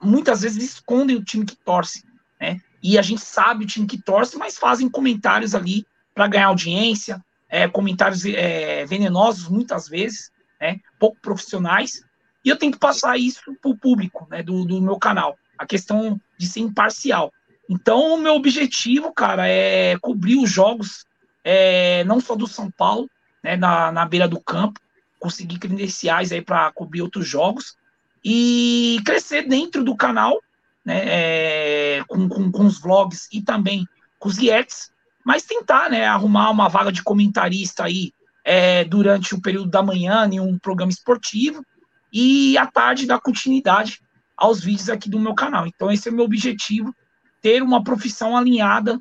muitas 0.00 0.42
vezes 0.42 0.62
escondem 0.62 1.16
o 1.16 1.24
time 1.24 1.46
que 1.46 1.56
torce, 1.56 2.04
né? 2.40 2.60
E 2.82 2.98
a 2.98 3.02
gente 3.02 3.22
sabe 3.22 3.64
o 3.64 3.66
time 3.66 3.86
que 3.86 4.00
torce, 4.00 4.36
mas 4.36 4.58
fazem 4.58 4.88
comentários 4.88 5.54
ali 5.54 5.86
para 6.14 6.28
ganhar 6.28 6.46
audiência, 6.46 7.24
é, 7.48 7.66
comentários 7.66 8.24
é, 8.26 8.84
venenosos 8.84 9.48
muitas 9.48 9.88
vezes, 9.88 10.30
né, 10.60 10.80
pouco 10.98 11.18
profissionais, 11.20 12.02
e 12.44 12.48
eu 12.48 12.56
tenho 12.56 12.72
que 12.72 12.78
passar 12.78 13.18
isso 13.18 13.40
para 13.60 13.70
o 13.70 13.76
público 13.76 14.26
né, 14.30 14.42
do, 14.42 14.64
do 14.64 14.80
meu 14.80 14.98
canal, 14.98 15.36
a 15.58 15.66
questão 15.66 16.20
de 16.38 16.46
ser 16.46 16.60
imparcial. 16.60 17.32
Então, 17.68 18.14
o 18.14 18.18
meu 18.18 18.34
objetivo, 18.34 19.12
cara, 19.12 19.48
é 19.48 19.98
cobrir 19.98 20.36
os 20.36 20.50
jogos, 20.50 21.04
é, 21.48 22.02
não 22.02 22.18
só 22.18 22.34
do 22.34 22.48
São 22.48 22.68
Paulo, 22.68 23.08
né, 23.40 23.56
na, 23.56 23.92
na 23.92 24.04
beira 24.04 24.26
do 24.26 24.40
campo, 24.40 24.80
conseguir 25.20 25.60
credenciais 25.60 26.32
aí 26.32 26.42
para 26.42 26.72
cobrir 26.72 27.02
outros 27.02 27.28
jogos 27.28 27.76
e 28.24 29.00
crescer 29.06 29.46
dentro 29.46 29.84
do 29.84 29.96
canal, 29.96 30.40
né, 30.84 31.02
é, 31.06 32.04
com, 32.08 32.28
com, 32.28 32.50
com 32.50 32.66
os 32.66 32.80
vlogs 32.80 33.28
e 33.32 33.40
também 33.40 33.86
com 34.18 34.28
os 34.28 34.36
guietes, 34.36 34.90
mas 35.24 35.44
tentar, 35.44 35.88
né, 35.88 36.04
arrumar 36.04 36.50
uma 36.50 36.68
vaga 36.68 36.90
de 36.90 37.04
comentarista 37.04 37.84
aí 37.84 38.12
é, 38.44 38.82
durante 38.82 39.32
o 39.32 39.40
período 39.40 39.70
da 39.70 39.84
manhã 39.84 40.28
em 40.28 40.40
um 40.40 40.58
programa 40.58 40.90
esportivo 40.90 41.64
e 42.12 42.58
à 42.58 42.66
tarde 42.66 43.06
dar 43.06 43.20
continuidade 43.20 44.00
aos 44.36 44.60
vídeos 44.60 44.90
aqui 44.90 45.08
do 45.08 45.20
meu 45.20 45.34
canal. 45.34 45.64
Então 45.64 45.92
esse 45.92 46.08
é 46.08 46.12
o 46.12 46.14
meu 46.14 46.24
objetivo, 46.24 46.92
ter 47.40 47.62
uma 47.62 47.84
profissão 47.84 48.36
alinhada 48.36 48.98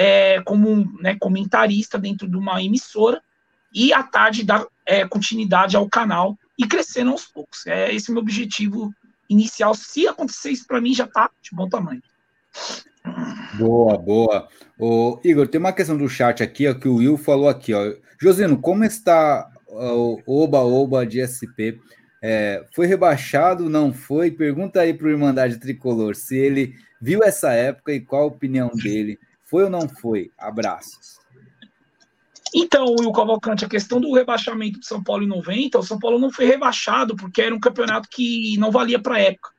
é, 0.00 0.40
como 0.42 0.86
né, 1.00 1.16
comentarista 1.18 1.98
dentro 1.98 2.28
de 2.28 2.36
uma 2.36 2.62
emissora 2.62 3.20
e 3.74 3.92
à 3.92 4.00
tarde 4.00 4.44
dar 4.44 4.64
é, 4.86 5.04
continuidade 5.04 5.76
ao 5.76 5.88
canal 5.88 6.38
e 6.56 6.68
crescendo 6.68 7.10
aos 7.10 7.26
poucos. 7.26 7.66
É 7.66 7.92
esse 7.92 8.08
é 8.08 8.12
o 8.12 8.14
meu 8.14 8.22
objetivo 8.22 8.94
inicial. 9.28 9.74
Se 9.74 10.06
acontecer 10.06 10.50
isso 10.52 10.68
para 10.68 10.80
mim, 10.80 10.94
já 10.94 11.02
está 11.02 11.28
de 11.42 11.50
bom 11.52 11.68
tamanho. 11.68 12.00
Boa, 13.58 13.98
boa. 13.98 14.48
O 14.78 15.18
Igor, 15.24 15.48
tem 15.48 15.58
uma 15.58 15.72
questão 15.72 15.96
do 15.96 16.08
chat 16.08 16.44
aqui, 16.44 16.68
ó, 16.68 16.74
que 16.74 16.86
o 16.86 16.96
Will 16.96 17.18
falou 17.18 17.48
aqui, 17.48 17.74
ó. 17.74 17.92
Josino, 18.22 18.56
como 18.56 18.84
está 18.84 19.50
o 19.66 20.22
Oba-Oba 20.44 21.04
de 21.04 21.26
SP? 21.26 21.82
É, 22.22 22.64
foi 22.72 22.86
rebaixado, 22.86 23.68
não 23.68 23.92
foi? 23.92 24.30
Pergunta 24.30 24.80
aí 24.80 24.94
para 24.94 25.08
o 25.08 25.10
Irmandade 25.10 25.58
Tricolor 25.58 26.14
se 26.14 26.36
ele 26.36 26.76
viu 27.00 27.24
essa 27.24 27.50
época 27.52 27.92
e 27.92 28.00
qual 28.00 28.22
a 28.22 28.26
opinião 28.26 28.70
dele. 28.80 29.18
Foi 29.48 29.64
ou 29.64 29.70
não 29.70 29.88
foi? 29.88 30.30
Abraços. 30.38 31.18
Então, 32.54 32.86
Will 32.98 33.12
Cavalcante, 33.12 33.64
a 33.64 33.68
questão 33.68 34.00
do 34.00 34.14
rebaixamento 34.14 34.78
do 34.78 34.84
São 34.84 35.02
Paulo 35.02 35.22
em 35.22 35.28
90, 35.28 35.78
o 35.78 35.82
São 35.82 35.98
Paulo 35.98 36.18
não 36.18 36.32
foi 36.32 36.46
rebaixado 36.46 37.14
porque 37.14 37.42
era 37.42 37.54
um 37.54 37.60
campeonato 37.60 38.08
que 38.10 38.56
não 38.58 38.70
valia 38.70 38.98
para 38.98 39.16
a 39.16 39.20
época. 39.20 39.50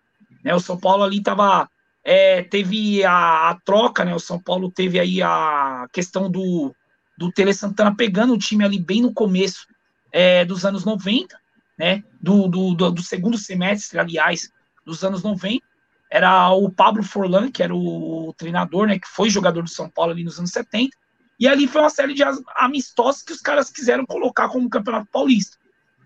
Né? 0.43 0.55
O 0.55 0.59
São 0.59 0.79
Paulo 0.79 1.03
ali 1.03 1.17
estava 1.17 1.69
é, 2.03 2.43
teve 2.43 3.03
a, 3.03 3.49
a, 3.49 3.59
troca, 3.63 4.03
né? 4.05 4.15
O 4.15 4.19
São 4.19 4.41
Paulo 4.41 4.71
teve 4.71 4.99
aí 4.99 5.21
a 5.21 5.87
questão 5.91 6.29
do, 6.29 6.73
do 7.17 7.31
Tele 7.31 7.53
Santana 7.53 7.95
pegando 7.95 8.33
o 8.33 8.37
time 8.37 8.63
ali 8.63 8.79
bem 8.79 9.01
no 9.01 9.13
começo 9.13 9.67
é, 10.11 10.45
dos 10.45 10.65
anos 10.65 10.85
90, 10.85 11.37
né? 11.77 12.03
Do, 12.21 12.47
do, 12.47 12.73
do, 12.73 12.91
do, 12.91 13.03
segundo 13.03 13.37
semestre, 13.37 13.99
aliás, 13.99 14.49
dos 14.85 15.03
anos 15.03 15.21
90. 15.23 15.63
Era 16.09 16.51
o 16.51 16.71
Pablo 16.71 17.03
Forlan, 17.03 17.51
que 17.51 17.61
era 17.61 17.75
o, 17.75 18.33
treinador, 18.37 18.87
né? 18.87 18.97
Que 18.97 19.07
foi 19.07 19.29
jogador 19.29 19.63
do 19.63 19.69
São 19.69 19.89
Paulo 19.89 20.11
ali 20.11 20.23
nos 20.23 20.39
anos 20.39 20.51
70. 20.51 20.95
E 21.39 21.47
ali 21.47 21.67
foi 21.67 21.81
uma 21.81 21.89
série 21.89 22.13
de 22.13 22.23
amistosos 22.55 23.21
que 23.21 23.31
os 23.31 23.39
caras 23.39 23.69
quiseram 23.69 24.05
colocar 24.05 24.49
como 24.49 24.69
Campeonato 24.69 25.07
Paulista. 25.11 25.57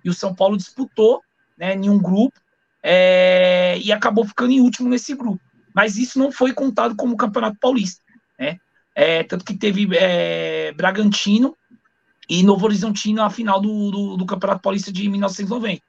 E 0.04 0.10
o 0.10 0.14
São 0.14 0.36
Paulo 0.36 0.58
disputou 0.58 1.22
né, 1.58 1.74
em 1.74 1.90
um 1.90 1.98
grupo 1.98 2.40
é, 2.84 3.80
e 3.80 3.92
acabou 3.92 4.26
ficando 4.26 4.52
em 4.52 4.60
último 4.60 4.90
nesse 4.90 5.16
grupo 5.16 5.42
mas 5.74 5.98
isso 5.98 6.20
não 6.20 6.32
foi 6.32 6.54
contado 6.54 6.96
como 6.96 7.18
Campeonato 7.18 7.58
Paulista, 7.60 8.02
né? 8.40 8.60
É, 8.96 9.24
tanto 9.24 9.44
que 9.44 9.56
teve 9.56 9.90
é, 9.98 10.72
Bragantino 10.74 11.58
e 12.30 12.44
Novo 12.44 12.66
Horizontino 12.66 13.24
na 13.24 13.30
final 13.30 13.60
do, 13.60 13.90
do, 13.90 14.18
do, 14.18 14.26
Campeonato 14.26 14.62
Paulista 14.62 14.92
de 14.92 15.10
1990. 15.10 15.82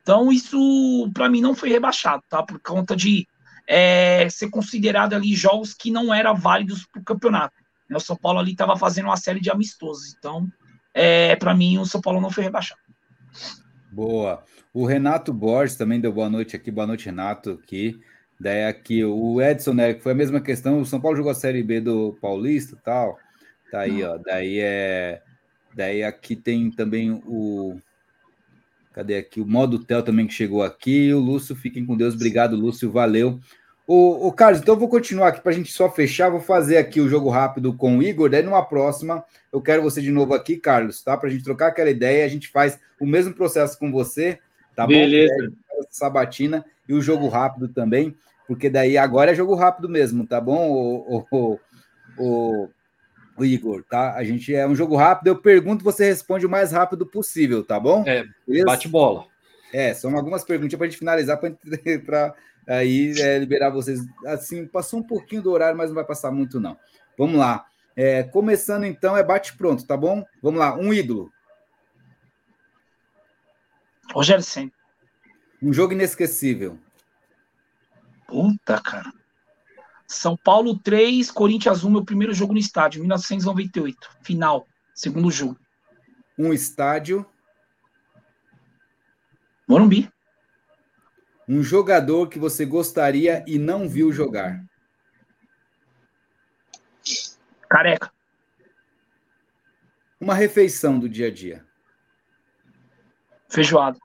Então, 0.00 0.30
isso 0.30 1.10
para 1.12 1.28
mim 1.28 1.40
não 1.40 1.56
foi 1.56 1.70
rebaixado, 1.70 2.22
tá? 2.28 2.40
Por 2.42 2.60
conta 2.60 2.94
de 2.94 3.26
é, 3.74 4.28
ser 4.28 4.50
considerado 4.50 5.14
ali 5.14 5.34
jogos 5.34 5.72
que 5.72 5.90
não 5.90 6.12
eram 6.12 6.36
válidos 6.36 6.84
para 6.84 7.00
o 7.00 7.04
campeonato. 7.04 7.54
Né? 7.88 7.96
O 7.96 8.00
São 8.00 8.14
Paulo 8.14 8.38
ali 8.38 8.52
estava 8.52 8.76
fazendo 8.76 9.06
uma 9.06 9.16
série 9.16 9.40
de 9.40 9.50
amistosos. 9.50 10.14
Então, 10.18 10.46
é, 10.92 11.34
para 11.36 11.54
mim, 11.54 11.78
o 11.78 11.86
São 11.86 11.98
Paulo 11.98 12.20
não 12.20 12.30
foi 12.30 12.44
rebaixado. 12.44 12.82
Boa. 13.90 14.44
O 14.74 14.84
Renato 14.84 15.32
Borges 15.32 15.74
também 15.74 15.98
deu 15.98 16.12
boa 16.12 16.28
noite 16.28 16.54
aqui. 16.54 16.70
Boa 16.70 16.86
noite, 16.86 17.06
Renato, 17.06 17.58
aqui. 17.62 17.98
Daí 18.38 18.66
aqui 18.66 19.02
o 19.04 19.40
Edson, 19.40 19.72
né, 19.72 19.94
que 19.94 20.02
foi 20.02 20.12
a 20.12 20.16
mesma 20.16 20.40
questão, 20.40 20.80
o 20.80 20.84
São 20.84 21.00
Paulo 21.00 21.16
jogou 21.16 21.32
a 21.32 21.34
Série 21.34 21.62
B 21.62 21.80
do 21.80 22.18
Paulista 22.20 22.76
tal. 22.84 23.18
Tá 23.70 23.80
aí, 23.80 24.04
ó. 24.04 24.18
Daí 24.18 24.58
é. 24.60 25.22
Daí 25.74 26.04
aqui 26.04 26.36
tem 26.36 26.70
também 26.70 27.22
o. 27.24 27.78
Cadê 28.92 29.16
aqui? 29.16 29.40
O 29.40 29.46
modo 29.46 29.82
Tel 29.82 30.02
também 30.02 30.26
que 30.26 30.34
chegou 30.34 30.62
aqui. 30.62 31.10
O 31.14 31.20
Lúcio, 31.20 31.56
fiquem 31.56 31.86
com 31.86 31.96
Deus. 31.96 32.14
Obrigado, 32.14 32.54
Lúcio. 32.54 32.90
Valeu. 32.90 33.40
O, 33.86 34.28
o 34.28 34.32
Carlos, 34.32 34.60
então 34.60 34.74
eu 34.74 34.78
vou 34.78 34.88
continuar 34.88 35.28
aqui 35.28 35.40
para 35.40 35.52
a 35.52 35.54
gente 35.54 35.72
só 35.72 35.90
fechar. 35.90 36.30
Vou 36.30 36.40
fazer 36.40 36.76
aqui 36.76 37.00
o 37.00 37.08
jogo 37.08 37.28
rápido 37.28 37.72
com 37.74 37.98
o 37.98 38.02
Igor. 38.02 38.30
Daí 38.30 38.42
numa 38.42 38.64
próxima, 38.64 39.24
eu 39.52 39.60
quero 39.60 39.82
você 39.82 40.00
de 40.00 40.10
novo 40.10 40.34
aqui, 40.34 40.56
Carlos, 40.56 41.02
tá? 41.02 41.16
Para 41.16 41.28
a 41.28 41.32
gente 41.32 41.44
trocar 41.44 41.68
aquela 41.68 41.90
ideia. 41.90 42.24
A 42.24 42.28
gente 42.28 42.48
faz 42.48 42.78
o 43.00 43.06
mesmo 43.06 43.34
processo 43.34 43.78
com 43.78 43.90
você, 43.90 44.38
tá 44.76 44.86
Beleza. 44.86 45.32
bom? 45.34 45.40
Beleza. 45.40 45.56
Sabatina 45.90 46.64
e 46.88 46.94
o 46.94 47.02
jogo 47.02 47.28
rápido 47.28 47.68
também 47.68 48.16
porque 48.46 48.68
daí 48.68 48.98
agora 48.98 49.32
é 49.32 49.34
jogo 49.34 49.54
rápido 49.54 49.88
mesmo, 49.88 50.26
tá 50.26 50.40
bom, 50.40 50.70
o, 50.70 51.26
o, 51.30 51.58
o, 52.18 52.68
o 53.36 53.44
Igor, 53.44 53.82
tá? 53.88 54.14
A 54.14 54.24
gente 54.24 54.54
é 54.54 54.66
um 54.66 54.74
jogo 54.74 54.96
rápido, 54.96 55.28
eu 55.28 55.36
pergunto, 55.36 55.84
você 55.84 56.04
responde 56.04 56.44
o 56.44 56.50
mais 56.50 56.72
rápido 56.72 57.06
possível, 57.06 57.64
tá 57.64 57.78
bom? 57.78 58.04
É, 58.06 58.24
bate 58.64 58.88
bola. 58.88 59.24
É, 59.72 59.94
são 59.94 60.14
algumas 60.14 60.44
perguntas 60.44 60.76
para 60.76 60.86
a 60.86 60.90
gente 60.90 60.98
finalizar, 60.98 61.38
para 61.38 62.34
aí 62.66 63.12
é, 63.20 63.38
liberar 63.38 63.70
vocês. 63.70 64.00
Assim, 64.26 64.66
passou 64.66 65.00
um 65.00 65.02
pouquinho 65.02 65.42
do 65.42 65.50
horário, 65.50 65.76
mas 65.76 65.90
não 65.90 65.94
vai 65.94 66.04
passar 66.04 66.30
muito, 66.30 66.60
não. 66.60 66.76
Vamos 67.18 67.38
lá. 67.38 67.66
É, 67.94 68.22
começando 68.22 68.84
então, 68.84 69.16
é 69.16 69.22
bate 69.22 69.56
pronto, 69.56 69.86
tá 69.86 69.96
bom? 69.96 70.24
Vamos 70.42 70.58
lá, 70.58 70.76
um 70.76 70.92
ídolo. 70.92 71.30
Rogério 74.12 74.42
Senna. 74.42 74.72
Um 75.62 75.72
jogo 75.72 75.92
inesquecível. 75.92 76.78
Puta, 78.26 78.80
cara. 78.80 79.12
São 80.06 80.36
Paulo 80.36 80.78
3, 80.78 81.30
Corinthians 81.30 81.84
1, 81.84 81.90
meu 81.90 82.04
primeiro 82.04 82.34
jogo 82.34 82.52
no 82.52 82.58
estádio, 82.58 83.00
1998. 83.00 83.96
Final, 84.22 84.66
segundo 84.94 85.30
jogo. 85.30 85.58
Um 86.38 86.52
estádio. 86.52 87.24
Morumbi. 89.66 90.10
Um 91.52 91.62
jogador 91.62 92.30
que 92.30 92.38
você 92.38 92.64
gostaria 92.64 93.44
e 93.46 93.58
não 93.58 93.86
viu 93.86 94.10
jogar. 94.10 94.64
Careca. 97.68 98.10
Uma 100.18 100.32
refeição 100.34 100.98
do 100.98 101.10
dia 101.10 101.26
a 101.26 101.30
dia. 101.30 101.62
Feijoada. 103.50 103.98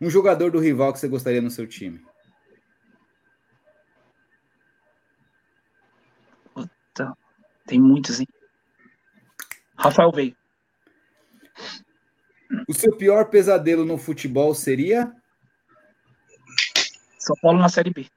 Um 0.00 0.08
jogador 0.08 0.50
do 0.50 0.58
rival 0.58 0.94
que 0.94 0.98
você 0.98 1.08
gostaria 1.08 1.42
no 1.42 1.50
seu 1.50 1.66
time. 1.66 2.02
Tá. 6.94 7.14
Tem 7.66 7.78
muitos, 7.78 8.18
hein? 8.18 8.28
Rafael 9.76 10.10
veio. 10.10 10.34
O 12.66 12.72
seu 12.72 12.96
pior 12.96 13.28
pesadelo 13.28 13.84
no 13.84 13.98
futebol 13.98 14.54
seria? 14.54 15.14
São 17.20 17.36
Paulo 17.36 17.58
na 17.60 17.68
Série 17.68 17.90
B. 17.90 18.10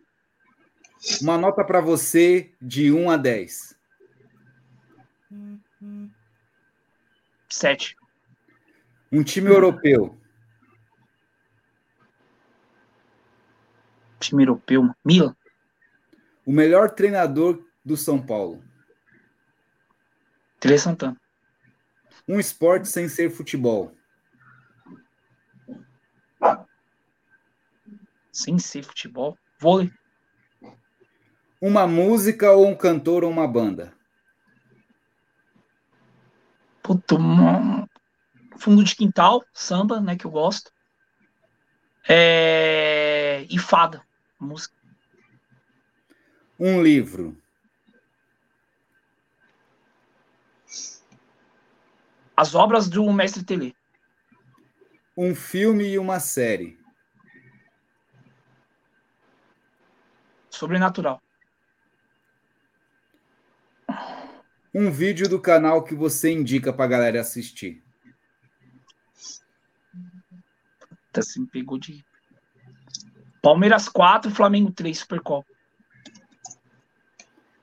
Uma 1.22 1.38
nota 1.38 1.64
para 1.64 1.82
você 1.82 2.56
de 2.62 2.92
1 2.92 3.12
a 3.12 3.18
10. 3.18 3.78
7. 7.50 7.96
Um 9.12 9.22
time 9.22 9.50
europeu. 9.50 10.18
Time 14.20 14.44
europeu. 14.44 14.90
Milan. 15.04 15.36
O 16.46 16.52
melhor 16.52 16.92
treinador 16.92 17.62
do 17.84 17.98
São 17.98 18.26
Paulo. 18.26 18.64
Tele 20.60 20.80
Santana. 20.80 21.20
Um 22.28 22.40
esporte 22.40 22.88
sem 22.88 23.10
ser 23.10 23.30
futebol. 23.30 23.94
Sem 28.34 28.58
ser 28.58 28.84
futebol. 28.84 29.38
Vôlei. 29.60 29.92
Uma 31.62 31.88
música 31.88 32.52
ou 32.52 32.68
um 32.68 32.76
cantor 32.76 33.24
ou 33.24 33.30
uma 33.30 33.48
banda. 33.48 33.96
Puto, 36.82 37.16
um... 37.16 37.88
fundo 38.58 38.84
de 38.84 38.96
quintal, 38.96 39.46
samba, 39.54 40.02
né, 40.02 40.18
que 40.18 40.26
eu 40.26 40.32
gosto. 40.32 40.72
É... 42.10 43.46
E 43.50 43.58
fada, 43.60 44.04
música. 44.40 44.76
Um 46.60 46.82
livro. 46.82 47.38
As 52.36 52.56
obras 52.56 52.90
do 52.90 53.14
Mestre 53.14 53.44
Telê. 53.44 53.74
Um 55.16 55.36
filme 55.36 55.86
e 55.88 56.00
uma 56.00 56.20
série. 56.20 56.83
Sobrenatural. 60.54 61.20
Um 64.74 64.92
vídeo 64.92 65.28
do 65.28 65.42
canal 65.42 65.84
que 65.84 65.96
você 65.96 66.32
indica 66.32 66.72
pra 66.72 66.86
galera 66.86 67.20
assistir. 67.20 67.84
Tá, 71.12 71.24
se 71.24 71.40
me 71.40 71.48
pegou 71.48 71.80
de. 71.80 72.06
Palmeiras 73.42 73.90
4, 73.90 74.30
Flamengo 74.30 74.72
3, 74.72 75.00
Supercopa. 75.00 75.52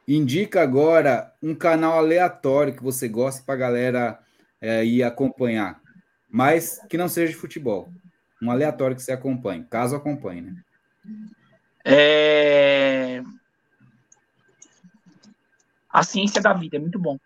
Indica 0.07 0.61
agora 0.61 1.33
um 1.41 1.55
canal 1.55 1.97
aleatório 1.97 2.75
que 2.75 2.83
você 2.83 3.09
gosta 3.09 3.43
pra 3.45 3.55
galera 3.55 4.19
é, 4.61 4.85
ir 4.85 5.05
acompanhar. 5.05 5.81
Mas 6.29 6.81
que 6.89 6.99
não 6.99 7.09
seja 7.09 7.33
de 7.33 7.39
futebol. 7.39 7.89
Um 8.43 8.51
aleatório 8.51 8.97
que 8.97 9.03
você 9.03 9.13
acompanhe, 9.13 9.65
caso 9.65 9.95
acompanhe, 9.95 10.41
né? 10.43 10.65
É... 11.85 13.23
A 15.89 16.03
ciência 16.03 16.41
da 16.41 16.53
vida, 16.53 16.77
é 16.77 16.81
muito 16.81 16.99
bom. 16.99 17.19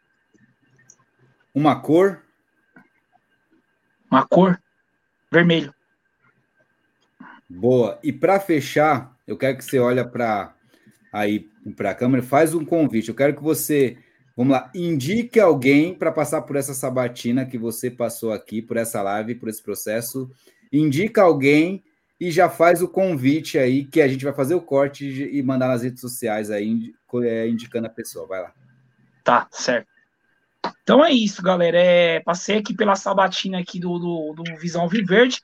Uma 1.55 1.81
cor. 1.81 2.22
Uma 4.10 4.26
cor? 4.26 4.60
Vermelho. 5.31 5.74
Boa. 7.48 7.98
E 8.02 8.12
para 8.12 8.40
fechar, 8.40 9.16
eu 9.26 9.36
quero 9.36 9.59
que 9.59 9.64
você 9.64 9.78
olhe 9.78 10.02
para 10.05 10.55
aí 11.12 11.48
para 11.76 11.90
a 11.90 11.94
câmera, 11.94 12.22
faz 12.22 12.55
um 12.55 12.64
convite. 12.64 13.09
Eu 13.09 13.14
quero 13.14 13.35
que 13.35 13.43
você, 13.43 13.97
vamos 14.36 14.52
lá, 14.52 14.70
indique 14.74 15.39
alguém 15.40 15.94
para 15.94 16.12
passar 16.12 16.43
por 16.43 16.56
essa 16.56 16.74
sabatina 16.74 17.47
que 17.47 17.56
você 17.56 17.90
passou 17.90 18.32
aqui, 18.32 18.60
por 18.60 18.76
essa 18.76 19.01
live, 19.01 19.36
por 19.36 19.48
esse 19.48 19.62
processo. 19.62 20.31
Indica 20.72 21.22
alguém 21.22 21.82
e 22.24 22.30
já 22.30 22.48
faz 22.48 22.80
o 22.80 22.88
convite 22.88 23.59
aí 23.59 23.84
que 23.84 24.01
a 24.01 24.09
gente 24.09 24.24
vai 24.24 24.32
fazer 24.32 24.55
o 24.55 24.60
corte 24.62 25.05
e 25.05 25.42
mandar 25.42 25.68
nas 25.68 25.82
redes 25.82 26.01
sociais 26.01 26.51
aí, 26.51 26.94
é, 27.22 27.46
indicando 27.46 27.86
a 27.86 27.90
pessoa. 27.90 28.26
Vai 28.26 28.40
lá. 28.40 28.52
Tá, 29.22 29.46
certo. 29.51 29.86
Então 30.82 31.05
é 31.05 31.12
isso, 31.12 31.42
galera. 31.42 31.76
É, 31.76 32.20
passei 32.20 32.56
aqui 32.56 32.72
pela 32.72 32.96
sabatina 32.96 33.59
aqui 33.59 33.78
do, 33.78 33.98
do, 33.98 34.42
do 34.42 34.56
Visão 34.56 34.88
Viverde 34.88 35.42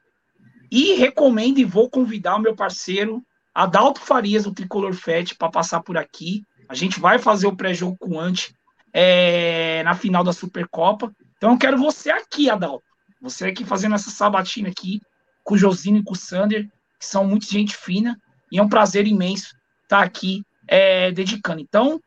e 0.70 0.94
recomendo 0.94 1.59
e 1.59 1.66
vou 1.66 1.90
convidar 1.90 2.36
o 2.36 2.40
meu 2.40 2.57
parceiro 2.57 3.23
Adalto 3.55 4.01
Farias, 4.01 4.44
do 4.44 4.55
Tricolor 4.55 4.94
Fett, 4.94 5.35
para 5.35 5.51
passar 5.51 5.82
por 5.82 5.98
aqui. 5.98 6.47
A 6.66 6.74
gente 6.74 6.98
vai 6.98 7.19
fazer 7.19 7.47
o 7.47 7.55
pré-jogo 7.55 7.98
com 7.98 8.15
o 8.15 8.20
Ante 8.20 8.55
é, 8.90 9.82
na 9.82 9.94
final 9.94 10.24
da 10.24 10.32
Supercopa. 10.32 11.12
Então 11.36 11.52
eu 11.52 11.59
quero 11.59 11.77
você 11.77 12.11
aqui, 12.11 12.48
Adalto. 12.48 12.85
Você 13.20 13.44
aqui 13.44 13.66
fazendo 13.66 13.97
essa 13.97 14.09
sabatina 14.09 14.70
aqui 14.70 15.02
com 15.51 15.56
o 15.56 15.59
Josino 15.59 15.98
e 15.98 16.05
com 16.05 16.12
o 16.12 16.16
Sander, 16.16 16.68
que 16.97 17.05
são 17.05 17.27
muito 17.27 17.44
gente 17.51 17.77
fina, 17.77 18.16
e 18.52 18.59
é 18.60 18.62
um 18.62 18.68
prazer 18.68 19.05
imenso 19.05 19.52
estar 19.82 20.01
aqui 20.01 20.44
é, 20.68 21.10
dedicando. 21.10 21.60
Então, 21.60 22.01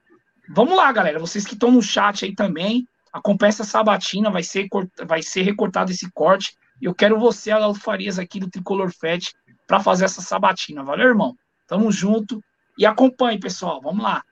vamos 0.49 0.77
lá, 0.77 0.89
galera. 0.93 1.19
Vocês 1.19 1.45
que 1.45 1.53
estão 1.53 1.69
no 1.69 1.81
chat 1.81 2.23
aí 2.23 2.33
também, 2.33 2.87
acompanha 3.11 3.49
essa 3.49 3.65
sabatina, 3.65 4.31
vai 4.31 4.43
ser, 4.43 4.69
vai 5.05 5.21
ser 5.21 5.41
recortado 5.41 5.91
esse 5.91 6.09
corte. 6.13 6.55
E 6.81 6.85
eu 6.85 6.95
quero 6.95 7.19
você, 7.19 7.51
Adalto 7.51 7.81
Farias, 7.81 8.17
aqui 8.17 8.39
do 8.39 8.49
Tricolor 8.49 8.93
Fett, 8.93 9.33
para 9.67 9.81
fazer 9.81 10.05
essa 10.05 10.21
sabatina. 10.21 10.81
Valeu, 10.81 11.09
irmão? 11.09 11.35
Tamo 11.67 11.91
junto. 11.91 12.41
E 12.77 12.85
acompanhe, 12.85 13.41
pessoal. 13.41 13.81
Vamos 13.81 14.01
lá. 14.01 14.23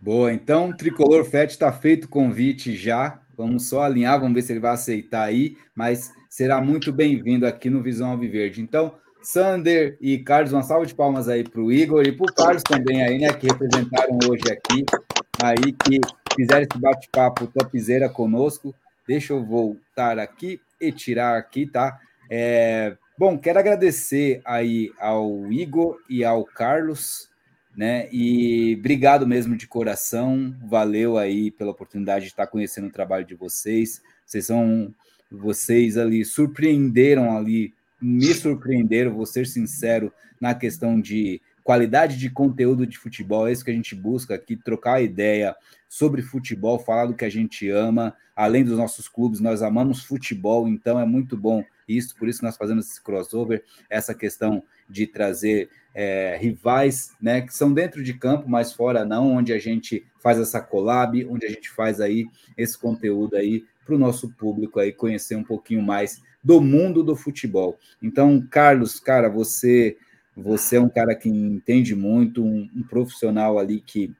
Boa, 0.00 0.32
então, 0.32 0.74
Tricolor 0.74 1.26
Fett 1.26 1.52
está 1.52 1.70
feito 1.70 2.04
o 2.04 2.08
convite 2.08 2.74
já. 2.74 3.20
Vamos 3.36 3.68
só 3.68 3.82
alinhar, 3.82 4.20
vamos 4.20 4.34
ver 4.34 4.42
se 4.42 4.52
ele 4.52 4.60
vai 4.60 4.72
aceitar 4.72 5.22
aí, 5.22 5.56
mas 5.74 6.12
será 6.28 6.60
muito 6.60 6.92
bem-vindo 6.92 7.46
aqui 7.46 7.68
no 7.68 7.82
Visão 7.82 8.10
Alviverde. 8.10 8.60
Então, 8.60 8.94
Sander 9.22 9.96
e 10.00 10.18
Carlos, 10.18 10.52
uma 10.52 10.62
salva 10.62 10.86
de 10.86 10.94
palmas 10.94 11.28
aí 11.28 11.42
para 11.42 11.60
o 11.60 11.72
Igor 11.72 12.02
e 12.06 12.12
para 12.12 12.24
o 12.24 12.34
Carlos 12.34 12.62
também 12.62 13.02
aí, 13.02 13.18
né, 13.18 13.32
que 13.32 13.46
representaram 13.46 14.18
hoje 14.28 14.44
aqui, 14.52 14.84
aí 15.42 15.72
que 15.72 16.00
fizeram 16.36 16.62
esse 16.62 16.78
bate-papo 16.78 17.46
topzera 17.46 18.08
conosco. 18.08 18.74
Deixa 19.06 19.32
eu 19.32 19.44
voltar 19.44 20.18
aqui 20.18 20.60
e 20.80 20.92
tirar 20.92 21.36
aqui, 21.36 21.66
tá? 21.66 21.98
É, 22.30 22.96
bom, 23.18 23.38
quero 23.38 23.58
agradecer 23.58 24.40
aí 24.44 24.92
ao 24.98 25.50
Igor 25.50 25.98
e 26.08 26.24
ao 26.24 26.44
Carlos, 26.44 27.28
né? 27.76 28.08
E 28.12 28.76
obrigado 28.78 29.26
mesmo 29.26 29.56
de 29.56 29.66
coração. 29.66 30.54
Valeu 30.64 31.18
aí 31.18 31.50
pela 31.50 31.70
oportunidade 31.70 32.26
de 32.26 32.30
estar 32.30 32.46
conhecendo 32.46 32.88
o 32.88 32.92
trabalho 32.92 33.24
de 33.24 33.34
vocês. 33.34 34.02
Vocês 34.24 34.46
são 34.46 34.94
vocês 35.30 35.96
ali 35.98 36.24
surpreenderam 36.24 37.36
ali, 37.36 37.74
me 38.00 38.32
surpreenderam, 38.32 39.14
vou 39.14 39.26
ser 39.26 39.46
sincero 39.46 40.12
na 40.40 40.54
questão 40.54 41.00
de 41.00 41.40
qualidade 41.62 42.18
de 42.18 42.28
conteúdo 42.28 42.86
de 42.86 42.98
futebol, 42.98 43.48
é 43.48 43.52
isso 43.52 43.64
que 43.64 43.70
a 43.70 43.74
gente 43.74 43.94
busca 43.94 44.34
aqui, 44.34 44.54
trocar 44.54 45.02
ideia 45.02 45.56
sobre 45.88 46.20
futebol, 46.20 46.78
falar 46.78 47.06
do 47.06 47.14
que 47.14 47.24
a 47.24 47.30
gente 47.30 47.70
ama, 47.70 48.14
além 48.36 48.62
dos 48.62 48.76
nossos 48.76 49.08
clubes, 49.08 49.40
nós 49.40 49.62
amamos 49.62 50.04
futebol, 50.04 50.68
então 50.68 51.00
é 51.00 51.06
muito 51.06 51.36
bom 51.36 51.64
isso, 51.88 52.14
por 52.16 52.28
isso 52.28 52.44
nós 52.44 52.56
fazemos 52.56 52.90
esse 52.90 53.02
crossover, 53.02 53.64
essa 53.88 54.14
questão 54.14 54.62
de 54.88 55.06
trazer 55.06 55.68
é, 55.94 56.36
rivais, 56.40 57.12
né, 57.20 57.40
que 57.40 57.54
são 57.54 57.72
dentro 57.72 58.02
de 58.02 58.14
campo, 58.14 58.48
mas 58.48 58.72
fora 58.72 59.04
não, 59.04 59.32
onde 59.32 59.52
a 59.52 59.58
gente 59.58 60.04
faz 60.20 60.38
essa 60.38 60.60
collab, 60.60 61.24
onde 61.26 61.46
a 61.46 61.48
gente 61.48 61.70
faz 61.70 62.00
aí 62.00 62.26
esse 62.56 62.76
conteúdo 62.76 63.36
aí 63.36 63.64
para 63.84 63.94
o 63.94 63.98
nosso 63.98 64.30
público 64.30 64.80
aí 64.80 64.92
conhecer 64.92 65.36
um 65.36 65.44
pouquinho 65.44 65.82
mais 65.82 66.20
do 66.42 66.60
mundo 66.60 67.02
do 67.02 67.14
futebol. 67.14 67.78
Então, 68.02 68.44
Carlos, 68.50 68.98
cara, 68.98 69.28
você 69.28 69.96
você 70.36 70.76
é 70.76 70.80
um 70.80 70.88
cara 70.88 71.14
que 71.14 71.28
entende 71.28 71.94
muito, 71.94 72.44
um, 72.44 72.68
um 72.74 72.82
profissional 72.82 73.56
ali 73.56 73.80
que 73.80 74.12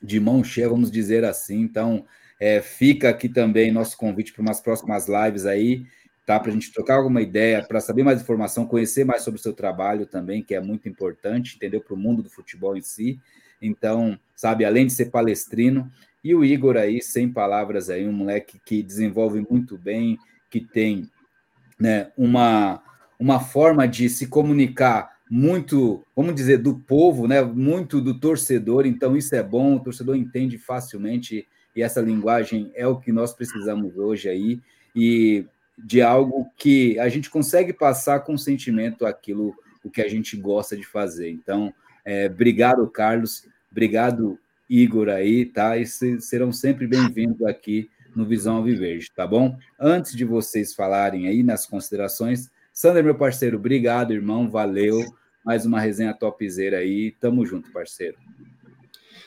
de 0.00 0.20
mão 0.20 0.44
cheia, 0.44 0.68
vamos 0.68 0.88
dizer 0.88 1.24
assim. 1.24 1.60
Então, 1.60 2.06
é, 2.38 2.60
fica 2.62 3.08
aqui 3.08 3.28
também 3.28 3.72
nosso 3.72 3.96
convite 3.96 4.32
para 4.32 4.42
umas 4.42 4.60
próximas 4.60 5.08
lives 5.08 5.46
aí, 5.46 5.84
tá? 6.28 6.38
Para 6.38 6.50
a 6.50 6.52
gente 6.52 6.70
trocar 6.70 6.96
alguma 6.96 7.22
ideia, 7.22 7.64
para 7.66 7.80
saber 7.80 8.02
mais 8.02 8.20
informação, 8.20 8.66
conhecer 8.66 9.02
mais 9.02 9.22
sobre 9.22 9.40
o 9.40 9.42
seu 9.42 9.54
trabalho 9.54 10.04
também, 10.04 10.42
que 10.42 10.54
é 10.54 10.60
muito 10.60 10.86
importante, 10.86 11.56
entendeu? 11.56 11.80
Para 11.80 11.94
o 11.94 11.96
mundo 11.96 12.22
do 12.22 12.28
futebol 12.28 12.76
em 12.76 12.82
si. 12.82 13.18
Então, 13.62 14.20
sabe, 14.36 14.66
além 14.66 14.86
de 14.86 14.92
ser 14.92 15.06
palestrino, 15.06 15.90
e 16.22 16.34
o 16.34 16.44
Igor 16.44 16.76
aí, 16.76 17.00
sem 17.00 17.32
palavras 17.32 17.88
aí, 17.88 18.06
um 18.06 18.12
moleque 18.12 18.60
que 18.62 18.82
desenvolve 18.82 19.42
muito 19.48 19.78
bem, 19.78 20.18
que 20.50 20.60
tem 20.60 21.08
né, 21.80 22.12
uma, 22.14 22.82
uma 23.18 23.40
forma 23.40 23.88
de 23.88 24.06
se 24.10 24.26
comunicar 24.26 25.16
muito, 25.30 26.04
vamos 26.14 26.34
dizer, 26.34 26.58
do 26.58 26.78
povo, 26.78 27.26
né? 27.26 27.40
Muito 27.40 28.02
do 28.02 28.20
torcedor, 28.20 28.84
então 28.84 29.16
isso 29.16 29.34
é 29.34 29.42
bom, 29.42 29.76
o 29.76 29.80
torcedor 29.80 30.14
entende 30.14 30.58
facilmente 30.58 31.48
e 31.74 31.82
essa 31.82 32.02
linguagem 32.02 32.70
é 32.74 32.86
o 32.86 32.96
que 32.96 33.12
nós 33.12 33.32
precisamos 33.32 33.96
hoje 33.96 34.28
aí 34.28 34.60
e 34.94 35.46
de 35.78 36.02
algo 36.02 36.50
que 36.56 36.98
a 36.98 37.08
gente 37.08 37.30
consegue 37.30 37.72
passar 37.72 38.20
com 38.20 38.36
sentimento 38.36 39.06
aquilo 39.06 39.54
o 39.84 39.90
que 39.90 40.02
a 40.02 40.08
gente 40.08 40.36
gosta 40.36 40.76
de 40.76 40.84
fazer. 40.84 41.30
Então, 41.30 41.72
é, 42.04 42.26
obrigado, 42.26 42.86
Carlos, 42.88 43.46
obrigado 43.70 44.38
Igor 44.68 45.08
aí, 45.08 45.46
tá? 45.46 45.78
E 45.78 45.86
serão 45.86 46.52
sempre 46.52 46.86
bem-vindos 46.86 47.42
aqui 47.42 47.88
no 48.14 48.26
Visão 48.26 48.56
Alviverde, 48.56 49.10
tá 49.14 49.26
bom? 49.26 49.56
Antes 49.78 50.14
de 50.14 50.24
vocês 50.24 50.74
falarem 50.74 51.28
aí 51.28 51.42
nas 51.42 51.66
considerações, 51.66 52.50
Sander, 52.72 53.02
meu 53.02 53.14
parceiro, 53.14 53.56
obrigado, 53.56 54.12
irmão, 54.12 54.48
valeu. 54.48 55.04
Mais 55.44 55.64
uma 55.64 55.80
resenha 55.80 56.12
topzera 56.12 56.78
aí. 56.78 57.12
Tamo 57.20 57.46
junto, 57.46 57.72
parceiro. 57.72 58.16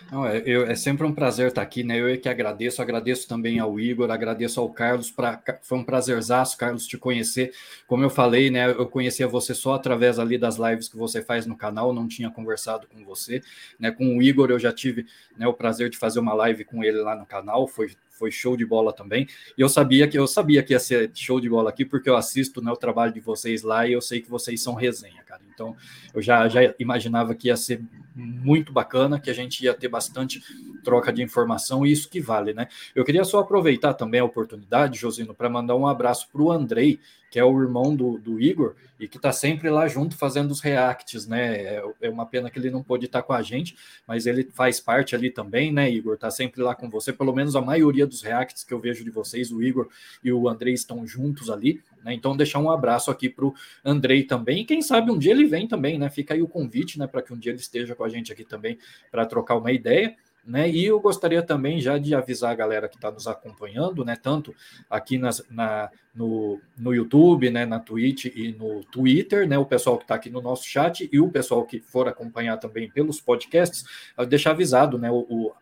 Não, 0.10 0.26
é, 0.26 0.42
eu, 0.46 0.66
é, 0.66 0.76
sempre 0.76 1.06
um 1.06 1.14
prazer 1.14 1.50
estar 1.50 1.62
aqui, 1.62 1.84
né? 1.84 2.00
Eu 2.00 2.08
é 2.08 2.18
que 2.18 2.30
agradeço, 2.30 2.82
agradeço 2.82 3.28
também 3.28 3.60
ao 3.60 3.80
Igor, 3.80 4.10
agradeço 4.10 4.60
ao 4.60 4.70
Carlos. 4.70 5.12
Pra, 5.12 5.42
foi 5.62 5.78
um 5.78 5.84
prazerzaço, 5.84 6.58
Carlos, 6.58 6.88
te 6.88 6.98
conhecer. 6.98 7.54
Como 7.88 8.04
eu 8.04 8.10
falei, 8.10 8.50
né? 8.50 8.70
Eu 8.72 8.88
conhecia 8.88 9.28
você 9.28 9.54
só 9.54 9.74
através 9.74 10.20
ali 10.20 10.38
das 10.38 10.58
lives 10.58 10.90
que 10.90 10.98
você 10.98 11.22
faz 11.22 11.46
no 11.46 11.58
canal, 11.58 11.94
não 11.94 12.08
tinha 12.08 12.30
conversado 12.30 12.88
com 12.88 13.04
você. 13.04 13.42
Né? 13.80 13.92
Com 13.92 14.18
o 14.18 14.22
Igor, 14.22 14.50
eu 14.50 14.60
já 14.60 14.72
tive 14.72 15.06
né, 15.38 15.48
o 15.48 15.54
prazer 15.54 15.90
de 15.90 15.98
fazer 15.98 16.20
uma 16.20 16.34
live 16.34 16.64
com 16.66 16.84
ele 16.84 16.98
lá 16.98 17.16
no 17.16 17.26
canal, 17.26 17.68
foi, 17.68 17.92
foi 18.22 18.30
show 18.30 18.56
de 18.56 18.64
bola 18.64 18.94
também. 18.94 19.28
E 19.58 19.62
eu 19.62 19.68
sabia 19.68 20.08
que 20.08 20.16
eu 20.16 20.28
sabia 20.28 20.62
que 20.62 20.74
ia 20.74 20.80
ser 20.80 21.10
show 21.16 21.42
de 21.42 21.50
bola 21.50 21.72
aqui, 21.72 21.84
porque 21.84 22.08
eu 22.08 22.16
assisto 22.16 22.62
né, 22.62 22.72
o 22.72 22.76
trabalho 22.76 23.12
de 23.12 23.20
vocês 23.20 23.64
lá 23.64 23.88
e 23.88 23.94
eu 23.94 24.02
sei 24.02 24.22
que 24.22 24.30
vocês 24.30 24.62
são 24.62 24.76
resenha, 24.76 25.24
cara. 25.24 25.42
Então 25.52 25.76
eu 26.14 26.22
já, 26.22 26.48
já 26.48 26.62
imaginava 26.78 27.34
que 27.34 27.48
ia 27.48 27.58
ser 27.58 27.82
muito 28.16 28.72
bacana, 28.72 29.20
que 29.20 29.32
a 29.32 29.34
gente 29.34 29.66
ia 29.66 29.74
ter 29.74 29.88
bastante 29.88 30.40
troca 30.84 31.12
de 31.12 31.24
informação, 31.24 31.84
e 31.84 31.92
isso 31.92 32.10
que 32.10 32.22
vale, 32.22 32.54
né? 32.54 32.68
Eu 32.94 33.04
queria 33.04 33.24
só 33.24 33.40
aproveitar 33.40 33.96
também 33.96 34.20
a 34.20 34.26
oportunidade, 34.26 35.00
Josino, 35.00 35.34
para 35.34 35.50
mandar 35.50 35.76
um 35.76 35.88
abraço 35.88 36.30
para 36.32 36.42
o 36.42 36.52
Andrei, 36.52 37.00
que 37.32 37.40
é 37.40 37.46
o 37.46 37.62
irmão 37.62 37.96
do, 37.96 38.18
do 38.18 38.42
Igor, 38.42 38.76
e 39.00 39.08
que 39.08 39.18
está 39.18 39.32
sempre 39.32 39.70
lá 39.70 39.88
junto 39.88 40.16
fazendo 40.16 40.52
os 40.52 40.60
reacts, 40.60 41.26
né? 41.26 41.56
É, 41.56 41.84
é, 42.02 42.10
uma 42.10 42.26
pena 42.26 42.52
que 42.52 42.60
ele 42.60 42.70
não 42.70 42.84
pôde 42.84 43.06
estar 43.06 43.24
com 43.24 43.34
a 43.34 43.42
gente, 43.42 43.76
mas 44.06 44.28
ele 44.28 44.44
faz 44.54 44.80
parte 44.80 45.16
ali 45.16 45.32
também, 45.32 45.72
né, 45.72 45.90
Igor? 45.90 46.14
Está 46.16 46.30
sempre 46.30 46.62
lá 46.62 46.76
com 46.76 46.90
você, 46.90 47.12
pelo 47.12 47.34
menos 47.34 47.56
a 47.56 47.62
maioria 47.62 48.06
dos 48.06 48.22
reacts 48.22 48.64
que 48.66 48.74
eu 48.74 48.80
vejo 48.80 49.04
de 49.04 49.10
vocês, 49.10 49.50
o 49.50 49.64
Igor 49.64 49.88
e 50.22 50.32
o 50.32 50.48
Andrei 50.48 50.74
estão 50.74 51.08
juntos 51.08 51.50
ali. 51.50 51.82
Né? 52.04 52.14
Então, 52.14 52.36
deixar 52.36 52.60
um 52.60 52.70
abraço 52.70 53.10
aqui 53.10 53.30
para 53.30 53.46
o 53.46 53.56
Andrei 53.84 54.24
também. 54.24 54.62
E 54.62 54.66
quem 54.66 54.82
sabe 54.82 55.10
um 55.10 55.18
dia 55.18 55.32
ele 55.32 55.46
vem 55.46 55.68
também, 55.68 55.98
né? 55.98 56.10
Fica 56.10 56.34
aí 56.34 56.42
o 56.42 56.48
convite, 56.48 57.00
né? 57.00 57.08
Para 57.08 57.22
que 57.22 57.34
um 57.34 57.38
dia 57.38 57.54
ele 57.54 57.62
esteja 57.62 57.96
com 57.96 58.04
a 58.04 58.10
gente 58.10 58.32
aqui 58.32 58.44
também 58.44 58.78
para 59.10 59.26
trocar 59.26 59.56
uma 59.56 59.72
ideia. 59.72 60.16
Né? 60.46 60.70
E 60.70 60.86
eu 60.86 61.00
gostaria 61.00 61.44
também 61.44 61.80
já 61.80 61.98
de 61.98 62.16
avisar 62.16 62.52
a 62.52 62.56
galera 62.56 62.90
que 62.90 62.96
está 62.96 63.12
nos 63.12 63.28
acompanhando, 63.28 64.04
né? 64.04 64.16
Tanto 64.16 64.56
aqui 64.90 65.18
nas, 65.18 65.44
na, 65.52 65.90
no, 66.16 66.60
no 66.76 66.94
YouTube, 66.94 67.52
né? 67.52 67.64
Na 67.66 67.80
Twitch 67.80 68.26
e 68.26 68.52
no 68.52 68.84
Twitter, 68.86 69.48
né? 69.48 69.58
O 69.60 69.66
pessoal 69.66 69.98
que 69.98 70.04
está 70.04 70.16
aqui 70.16 70.32
no 70.32 70.42
nosso 70.42 70.66
chat 70.66 71.08
e 71.12 71.20
o 71.20 71.30
pessoal 71.30 71.64
que 71.64 71.80
for 71.80 72.08
acompanhar 72.08 72.58
também 72.58 72.90
pelos 72.90 73.22
podcasts, 73.22 73.86
deixar 74.28 74.52
avisado, 74.52 74.98
né? 74.98 75.12
O, 75.12 75.26
o 75.30 75.54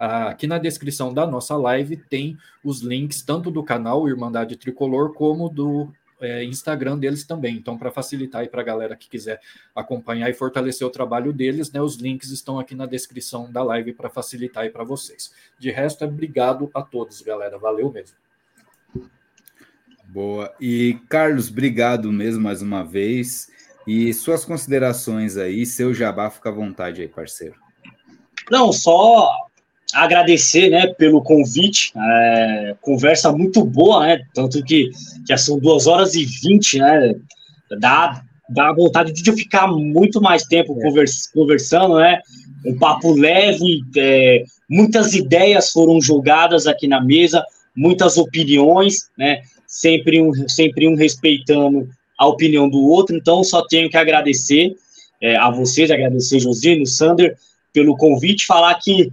Aqui 0.00 0.46
na 0.46 0.56
descrição 0.56 1.12
da 1.12 1.26
nossa 1.26 1.54
live 1.58 1.94
tem 1.94 2.38
os 2.64 2.80
links 2.80 3.20
tanto 3.20 3.50
do 3.50 3.62
canal 3.62 4.08
Irmandade 4.08 4.56
Tricolor 4.56 5.12
como 5.12 5.46
do 5.50 5.92
é, 6.20 6.44
Instagram 6.44 6.98
deles 6.98 7.24
também. 7.24 7.56
Então, 7.56 7.76
para 7.76 7.90
facilitar 7.90 8.42
aí 8.42 8.48
para 8.48 8.60
a 8.60 8.64
galera 8.64 8.96
que 8.96 9.08
quiser 9.08 9.40
acompanhar 9.74 10.28
e 10.30 10.34
fortalecer 10.34 10.86
o 10.86 10.90
trabalho 10.90 11.32
deles, 11.32 11.70
né, 11.72 11.80
os 11.80 11.96
links 11.96 12.30
estão 12.30 12.58
aqui 12.58 12.74
na 12.74 12.86
descrição 12.86 13.50
da 13.50 13.62
live 13.62 13.92
para 13.92 14.10
facilitar 14.10 14.64
aí 14.64 14.70
para 14.70 14.84
vocês. 14.84 15.32
De 15.58 15.70
resto, 15.70 16.04
é 16.04 16.06
obrigado 16.06 16.70
a 16.74 16.82
todos, 16.82 17.20
galera. 17.20 17.58
Valeu 17.58 17.90
mesmo. 17.90 18.16
Boa. 20.04 20.52
E 20.60 20.98
Carlos, 21.08 21.48
obrigado 21.48 22.10
mesmo 22.10 22.42
mais 22.42 22.62
uma 22.62 22.82
vez. 22.82 23.50
E 23.86 24.12
suas 24.12 24.44
considerações 24.44 25.36
aí, 25.36 25.64
seu 25.64 25.94
jabá, 25.94 26.28
fica 26.30 26.48
à 26.48 26.52
vontade 26.52 27.00
aí, 27.00 27.08
parceiro. 27.08 27.54
Não, 28.50 28.72
só 28.72 29.49
agradecer 29.94 30.70
né, 30.70 30.86
pelo 30.88 31.22
convite. 31.22 31.92
É, 31.96 32.76
conversa 32.80 33.32
muito 33.32 33.64
boa, 33.64 34.06
né? 34.06 34.22
Tanto 34.34 34.62
que 34.64 34.90
já 35.28 35.36
são 35.36 35.58
duas 35.58 35.86
horas 35.86 36.14
e 36.14 36.24
vinte, 36.24 36.78
né? 36.78 37.14
Dá, 37.78 38.22
dá 38.48 38.72
vontade 38.72 39.12
de 39.12 39.32
ficar 39.32 39.66
muito 39.68 40.20
mais 40.20 40.44
tempo 40.44 40.76
é. 40.78 40.82
convers, 40.82 41.26
conversando, 41.32 41.96
né? 41.96 42.20
Um 42.66 42.76
papo 42.78 43.12
leve, 43.12 43.82
é, 43.96 44.44
muitas 44.68 45.14
ideias 45.14 45.70
foram 45.70 46.00
jogadas 46.00 46.66
aqui 46.66 46.86
na 46.86 47.02
mesa, 47.02 47.44
muitas 47.74 48.18
opiniões, 48.18 49.08
né? 49.16 49.42
Sempre 49.66 50.20
um, 50.20 50.48
sempre 50.48 50.88
um 50.88 50.96
respeitando 50.96 51.88
a 52.18 52.26
opinião 52.26 52.68
do 52.68 52.80
outro. 52.80 53.16
Então, 53.16 53.42
só 53.42 53.66
tenho 53.66 53.88
que 53.88 53.96
agradecer 53.96 54.74
é, 55.22 55.36
a 55.36 55.50
vocês, 55.50 55.90
agradecer 55.90 56.40
Josino, 56.40 56.86
Sander, 56.86 57.36
pelo 57.72 57.96
convite, 57.96 58.46
falar 58.46 58.74
que 58.74 59.12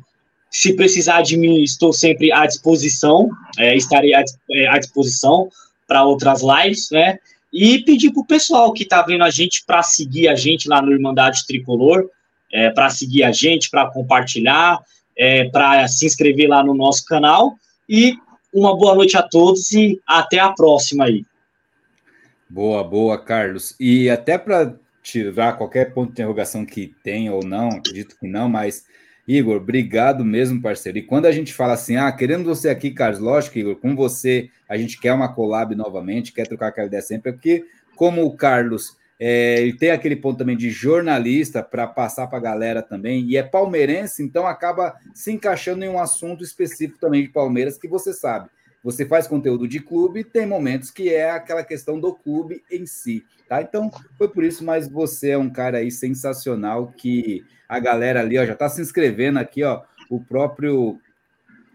se 0.50 0.74
precisar 0.74 1.22
de 1.22 1.38
mim, 1.38 1.61
estou 1.61 1.92
sempre 1.93 2.32
à 2.32 2.45
disposição, 2.45 3.30
é, 3.58 3.76
estarei 3.76 4.14
à, 4.14 4.24
é, 4.51 4.67
à 4.67 4.77
disposição 4.77 5.50
para 5.88 6.03
outras 6.03 6.42
lives, 6.42 6.90
né? 6.92 7.19
E 7.51 7.80
pedir 7.80 8.11
para 8.11 8.22
o 8.22 8.26
pessoal 8.26 8.74
que 8.74 8.84
está 8.84 9.01
vendo 9.01 9.24
a 9.24 9.30
gente 9.30 9.64
para 9.66 9.82
seguir 9.82 10.27
a 10.27 10.35
gente 10.35 10.67
lá 10.67 10.82
no 10.82 10.92
Irmandade 10.92 11.45
Tricolor, 11.48 12.09
é, 12.51 12.69
para 12.69 12.90
seguir 12.90 13.24
a 13.24 13.32
gente, 13.32 13.69
para 13.69 13.90
compartilhar, 13.90 14.80
é, 15.17 15.45
para 15.50 15.88
se 15.88 16.06
inscrever 16.06 16.50
lá 16.50 16.64
no 16.64 16.74
nosso 16.74 17.06
canal. 17.06 17.56
E 17.90 18.17
uma 18.53 18.76
boa 18.76 18.95
noite 18.95 19.17
a 19.17 19.24
todos 19.24 19.72
e 19.72 20.00
até 20.06 20.40
a 20.40 20.51
próxima 20.51 21.06
aí. 21.06 21.26
Boa, 22.50 22.84
boa, 22.84 23.17
Carlos. 23.17 23.76
E 23.80 24.09
até 24.09 24.38
para 24.38 24.76
tirar 25.03 25.53
qualquer 25.53 25.93
ponto 25.93 26.08
de 26.08 26.14
interrogação 26.14 26.66
que 26.66 26.93
tem 27.03 27.30
ou 27.30 27.43
não, 27.43 27.69
acredito 27.69 28.17
que 28.19 28.27
não, 28.27 28.50
mas 28.50 28.84
Igor, 29.28 29.58
obrigado 29.58 30.24
mesmo, 30.24 30.62
parceiro. 30.62 30.98
E 30.98 31.02
quando 31.02 31.26
a 31.26 31.32
gente 31.32 31.54
fala 31.54 31.74
assim, 31.74 31.98
ah, 31.98 32.12
querendo 32.12 32.46
você 32.46 32.70
aqui, 32.70 32.92
Carlos, 32.92 33.20
lógico, 33.20 33.58
Igor, 33.58 33.76
com 33.76 33.94
você, 33.96 34.50
a 34.70 34.78
gente 34.78 35.00
quer 35.00 35.12
uma 35.12 35.34
collab 35.34 35.76
novamente, 35.76 36.32
quer 36.32 36.48
trocar 36.48 36.68
aquela 36.68 36.88
ideia 36.88 37.02
sempre, 37.02 37.34
porque 37.34 37.66
como 37.96 38.24
o 38.24 38.38
Carlos 38.38 38.96
é, 39.20 39.62
ele 39.62 39.74
tem 39.74 39.92
aquele 39.92 40.16
ponto 40.16 40.38
também 40.38 40.56
de 40.56 40.70
jornalista 40.70 41.64
para 41.64 41.88
passar 41.88 42.28
para 42.28 42.38
a 42.38 42.42
galera 42.42 42.82
também, 42.82 43.26
e 43.26 43.36
é 43.36 43.44
palmeirense, 43.44 44.24
então 44.24 44.46
acaba 44.46 44.96
se 45.14 45.32
encaixando 45.32 45.84
em 45.84 45.90
um 45.90 46.00
assunto 46.00 46.44
específico 46.44 47.00
também 47.00 47.24
de 47.24 47.30
Palmeiras, 47.30 47.78
que 47.78 47.88
você 47.88 48.14
sabe. 48.14 48.50
Você 48.88 49.06
faz 49.06 49.27
conteúdo 49.27 49.67
de 49.67 49.82
clube, 49.82 50.24
tem 50.24 50.45
momentos 50.45 50.90
que 50.90 51.14
é 51.14 51.30
aquela 51.30 51.61
questão 51.61 51.99
do 51.99 52.14
clube 52.14 52.64
em 52.72 52.85
si, 52.85 53.22
tá? 53.49 53.61
Então, 53.61 53.91
foi 54.17 54.30
por 54.30 54.45
isso, 54.45 54.64
mas 54.64 54.88
você 54.88 55.32
é 55.32 55.38
um 55.38 55.49
cara 55.49 55.80
aí 55.80 55.91
sensacional 55.91 56.88
que 56.95 57.43
a 57.67 57.80
galera 57.80 58.22
ali, 58.22 58.40
ó, 58.40 58.45
já 58.45 58.53
está 58.53 58.69
se 58.69 58.82
inscrevendo 58.82 59.40
aqui, 59.40 59.61
ó. 59.61 59.82
O 60.09 60.22
próprio 60.22 61.01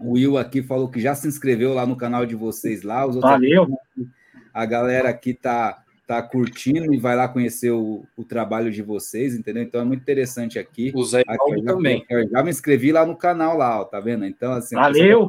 Will 0.01 0.39
aqui 0.39 0.63
falou 0.63 0.89
que 0.89 1.03
já 1.03 1.15
se 1.15 1.29
inscreveu 1.29 1.75
lá 1.75 1.85
no 1.85 1.99
canal 1.99 2.25
de 2.25 2.35
vocês 2.35 2.83
lá. 2.83 3.05
Os 3.05 3.17
Valeu. 3.17 3.65
Aqui, 3.65 4.09
a 4.55 4.65
galera 4.65 5.11
aqui 5.11 5.35
tá 5.35 5.82
tá 6.07 6.21
curtindo 6.21 6.93
e 6.93 6.99
vai 6.99 7.17
lá 7.17 7.29
conhecer 7.29 7.71
o, 7.71 8.05
o 8.17 8.25
trabalho 8.25 8.71
de 8.71 8.83
vocês, 8.83 9.35
entendeu? 9.35 9.63
Então 9.63 9.81
é 9.81 9.85
muito 9.85 10.01
interessante 10.03 10.59
aqui. 10.59 10.93
O 10.95 11.05
Zé 11.05 11.23
aqui, 11.27 11.63
também. 11.65 12.05
Eu 12.11 12.29
já 12.29 12.43
me 12.43 12.51
inscrevi 12.51 12.93
lá 12.93 13.07
no 13.07 13.17
canal 13.17 13.57
lá, 13.57 13.81
ó, 13.81 13.85
tá 13.85 14.01
vendo? 14.01 14.27
Então 14.27 14.53
assim, 14.53 14.75
Valeu. 14.75 15.29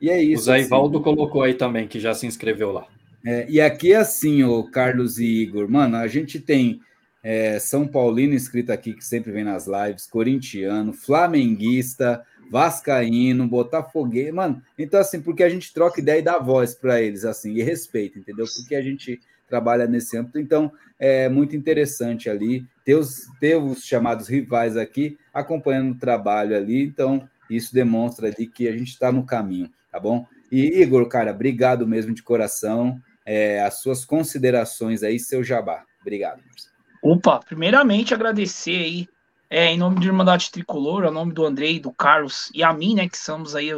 E 0.00 0.10
é 0.10 0.22
isso. 0.22 0.42
O 0.42 0.44
Zé 0.46 0.56
assim. 0.56 0.66
Ivaldo 0.66 1.00
colocou 1.00 1.42
aí 1.42 1.54
também 1.54 1.86
que 1.86 2.00
já 2.00 2.12
se 2.12 2.26
inscreveu 2.26 2.72
lá. 2.72 2.86
É, 3.24 3.46
e 3.48 3.60
aqui 3.60 3.92
é 3.92 3.96
assim, 3.96 4.44
o 4.44 4.64
Carlos 4.64 5.18
e 5.18 5.42
Igor, 5.42 5.68
mano, 5.68 5.96
a 5.96 6.06
gente 6.06 6.38
tem 6.38 6.80
é, 7.22 7.58
São 7.58 7.86
Paulino 7.86 8.34
inscrito 8.34 8.72
aqui, 8.72 8.92
que 8.92 9.04
sempre 9.04 9.32
vem 9.32 9.44
nas 9.44 9.66
lives, 9.66 10.06
corintiano, 10.06 10.92
flamenguista, 10.92 12.24
vascaíno, 12.50 13.46
botafogueiro, 13.46 14.36
mano. 14.36 14.62
Então, 14.78 15.00
assim, 15.00 15.20
porque 15.20 15.42
a 15.42 15.48
gente 15.48 15.72
troca 15.72 16.00
ideia 16.00 16.20
e 16.20 16.22
dá 16.22 16.38
voz 16.38 16.74
para 16.74 17.02
eles, 17.02 17.24
assim, 17.24 17.54
e 17.54 17.62
respeito, 17.62 18.18
entendeu? 18.18 18.46
Porque 18.56 18.74
a 18.74 18.82
gente 18.82 19.20
trabalha 19.48 19.86
nesse 19.86 20.16
âmbito. 20.16 20.38
Então, 20.38 20.72
é 20.98 21.28
muito 21.28 21.56
interessante 21.56 22.28
ali 22.28 22.66
ter 22.84 22.94
os, 22.94 23.26
ter 23.40 23.56
os 23.56 23.84
chamados 23.84 24.28
rivais 24.28 24.76
aqui 24.76 25.18
acompanhando 25.32 25.92
o 25.92 25.98
trabalho 25.98 26.56
ali. 26.56 26.82
Então, 26.82 27.28
isso 27.48 27.72
demonstra 27.72 28.28
ali 28.28 28.46
que 28.46 28.68
a 28.68 28.72
gente 28.72 28.90
está 28.90 29.10
no 29.10 29.24
caminho, 29.24 29.70
tá 29.90 29.98
bom? 29.98 30.26
E, 30.50 30.80
Igor, 30.80 31.06
cara, 31.08 31.30
obrigado 31.30 31.86
mesmo 31.86 32.14
de 32.14 32.22
coração. 32.22 33.00
É, 33.24 33.62
as 33.62 33.80
suas 33.80 34.04
considerações 34.04 35.02
aí, 35.02 35.18
seu 35.18 35.44
jabá. 35.44 35.84
Obrigado. 36.00 36.42
Opa, 37.02 37.40
primeiramente 37.40 38.14
agradecer 38.14 38.82
aí, 38.82 39.08
é, 39.50 39.66
em 39.66 39.78
nome 39.78 40.00
do 40.00 40.06
Irmandade 40.06 40.50
Tricolor, 40.50 41.04
ao 41.04 41.12
nome 41.12 41.32
do 41.32 41.44
Andrei, 41.44 41.78
do 41.78 41.92
Carlos 41.92 42.50
e 42.54 42.62
a 42.62 42.72
mim, 42.72 42.94
né, 42.94 43.08
que 43.08 43.18
somos 43.18 43.54
aí 43.54 43.70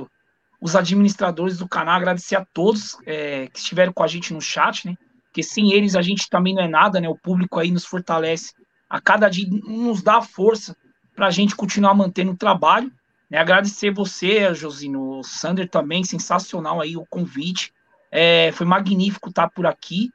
os 0.61 0.77
administradores 0.77 1.59
do 1.59 1.69
canal, 1.69 1.97
agradecer 1.97 2.37
a 2.37 2.47
todos 2.53 2.97
é, 3.05 3.49
que 3.49 3.59
estiveram 3.59 3.93
com 3.93 4.03
a 4.03 4.07
gente 4.07 4.33
no 4.33 4.41
chat, 4.41 4.87
né, 4.87 4.97
porque 5.31 5.43
sem 5.43 5.73
eles 5.73 5.95
a 5.95 6.03
gente 6.03 6.29
também 6.29 6.55
não 6.55 6.63
é 6.63 6.69
nada, 6.69 7.01
né, 7.01 7.09
o 7.09 7.17
público 7.17 7.59
aí 7.59 7.71
nos 7.71 7.85
fortalece, 7.85 8.53
a 8.89 9.01
cada 9.01 9.29
dia 9.29 9.47
nos 9.49 10.03
dá 10.03 10.21
força 10.21 10.77
para 11.15 11.29
a 11.29 11.31
gente 11.31 11.55
continuar 11.55 11.95
mantendo 11.95 12.33
o 12.33 12.37
trabalho, 12.37 12.93
né, 13.31 13.39
agradecer 13.39 13.93
você, 13.93 14.53
Josino, 14.55 15.19
o 15.19 15.23
Sander 15.23 15.69
também, 15.69 16.03
sensacional 16.05 16.81
aí 16.81 16.97
o 16.97 17.07
convite, 17.09 17.73
é, 18.11 18.51
foi 18.53 18.67
magnífico 18.67 19.29
estar 19.29 19.49
por 19.51 19.67
aqui, 19.67 20.11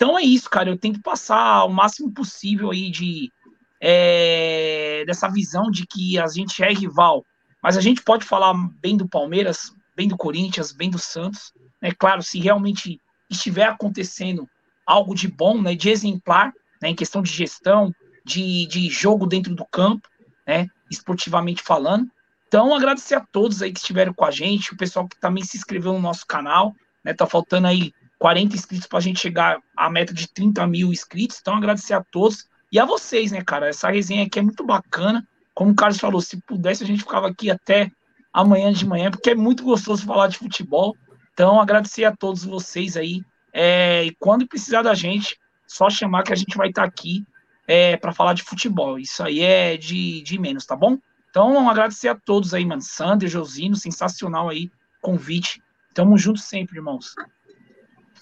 então 0.00 0.18
é 0.18 0.22
isso, 0.22 0.48
cara. 0.48 0.70
Eu 0.70 0.78
tento 0.78 1.02
passar 1.02 1.62
o 1.64 1.68
máximo 1.68 2.10
possível 2.10 2.70
aí 2.70 2.90
de 2.90 3.30
é, 3.78 5.04
dessa 5.06 5.28
visão 5.28 5.70
de 5.70 5.86
que 5.86 6.18
a 6.18 6.26
gente 6.26 6.64
é 6.64 6.72
rival, 6.72 7.22
mas 7.62 7.76
a 7.76 7.82
gente 7.82 8.00
pode 8.00 8.24
falar 8.24 8.54
bem 8.80 8.96
do 8.96 9.06
Palmeiras, 9.06 9.74
bem 9.94 10.08
do 10.08 10.16
Corinthians, 10.16 10.72
bem 10.72 10.88
do 10.88 10.98
Santos, 10.98 11.52
né? 11.82 11.90
Claro, 11.92 12.22
se 12.22 12.40
realmente 12.40 12.98
estiver 13.28 13.64
acontecendo 13.64 14.48
algo 14.86 15.14
de 15.14 15.28
bom, 15.28 15.60
né, 15.60 15.74
de 15.74 15.90
exemplar, 15.90 16.52
né, 16.80 16.88
em 16.88 16.94
questão 16.94 17.22
de 17.22 17.30
gestão, 17.30 17.92
de, 18.24 18.66
de 18.66 18.88
jogo 18.88 19.26
dentro 19.26 19.54
do 19.54 19.64
campo, 19.66 20.08
né, 20.46 20.66
esportivamente 20.90 21.62
falando. 21.62 22.10
Então, 22.48 22.74
agradecer 22.74 23.14
a 23.14 23.20
todos 23.20 23.62
aí 23.62 23.72
que 23.72 23.78
estiveram 23.78 24.12
com 24.12 24.24
a 24.24 24.30
gente, 24.30 24.72
o 24.72 24.76
pessoal 24.76 25.06
que 25.06 25.18
também 25.20 25.44
se 25.44 25.56
inscreveu 25.56 25.92
no 25.92 26.00
nosso 26.00 26.26
canal, 26.26 26.74
né, 27.04 27.14
tá 27.14 27.26
faltando 27.26 27.66
aí 27.66 27.92
40 28.18 28.54
inscritos 28.54 28.86
para 28.86 28.98
a 28.98 29.02
gente 29.02 29.20
chegar 29.20 29.58
à 29.76 29.88
meta 29.88 30.12
de 30.12 30.28
30 30.28 30.66
mil 30.66 30.92
inscritos, 30.92 31.38
então 31.40 31.56
agradecer 31.56 31.94
a 31.94 32.04
todos 32.04 32.48
e 32.72 32.78
a 32.78 32.84
vocês, 32.84 33.32
né, 33.32 33.42
cara, 33.42 33.68
essa 33.68 33.90
resenha 33.90 34.26
aqui 34.26 34.38
é 34.38 34.42
muito 34.42 34.64
bacana, 34.64 35.26
como 35.54 35.72
o 35.72 35.74
Carlos 35.74 35.98
falou, 35.98 36.20
se 36.20 36.40
pudesse 36.42 36.84
a 36.84 36.86
gente 36.86 37.02
ficava 37.02 37.28
aqui 37.28 37.50
até 37.50 37.90
amanhã 38.32 38.72
de 38.72 38.86
manhã, 38.86 39.10
porque 39.10 39.30
é 39.30 39.34
muito 39.34 39.64
gostoso 39.64 40.04
falar 40.04 40.28
de 40.28 40.38
futebol, 40.38 40.94
então 41.32 41.60
agradecer 41.60 42.04
a 42.04 42.14
todos 42.14 42.44
vocês 42.44 42.96
aí, 42.96 43.22
é, 43.52 44.04
e 44.04 44.14
quando 44.18 44.46
precisar 44.46 44.82
da 44.82 44.94
gente, 44.94 45.38
só 45.66 45.88
chamar 45.88 46.22
que 46.22 46.32
a 46.32 46.36
gente 46.36 46.56
vai 46.56 46.68
estar 46.68 46.82
tá 46.82 46.88
aqui 46.88 47.24
é, 47.66 47.96
para 47.96 48.12
falar 48.12 48.34
de 48.34 48.42
futebol. 48.42 48.98
Isso 48.98 49.22
aí 49.22 49.40
é 49.40 49.76
de, 49.76 50.22
de 50.22 50.38
menos, 50.38 50.66
tá 50.66 50.74
bom? 50.74 50.98
Então, 51.30 51.68
agradecer 51.68 52.08
a 52.08 52.14
todos 52.14 52.52
aí, 52.52 52.64
mano. 52.64 52.82
Sander, 52.82 53.28
Josino, 53.28 53.76
sensacional 53.76 54.48
aí, 54.48 54.70
convite. 55.00 55.62
Tamo 55.94 56.18
junto 56.18 56.40
sempre, 56.40 56.78
irmãos. 56.78 57.14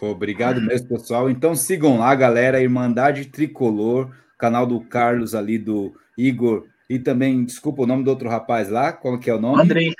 Obrigado 0.00 0.60
mesmo, 0.60 0.88
pessoal. 0.88 1.28
Então 1.28 1.56
sigam 1.56 1.98
lá, 1.98 2.14
galera, 2.14 2.62
Irmandade 2.62 3.26
Tricolor, 3.26 4.14
canal 4.38 4.66
do 4.66 4.80
Carlos 4.80 5.34
ali, 5.34 5.58
do 5.58 5.92
Igor, 6.16 6.66
e 6.88 6.98
também, 6.98 7.44
desculpa 7.44 7.82
o 7.82 7.86
nome 7.86 8.04
do 8.04 8.10
outro 8.10 8.28
rapaz 8.28 8.68
lá, 8.68 8.92
qual 8.92 9.18
que 9.18 9.28
é 9.28 9.34
o 9.34 9.40
nome? 9.40 9.60
Andrei. 9.60 9.94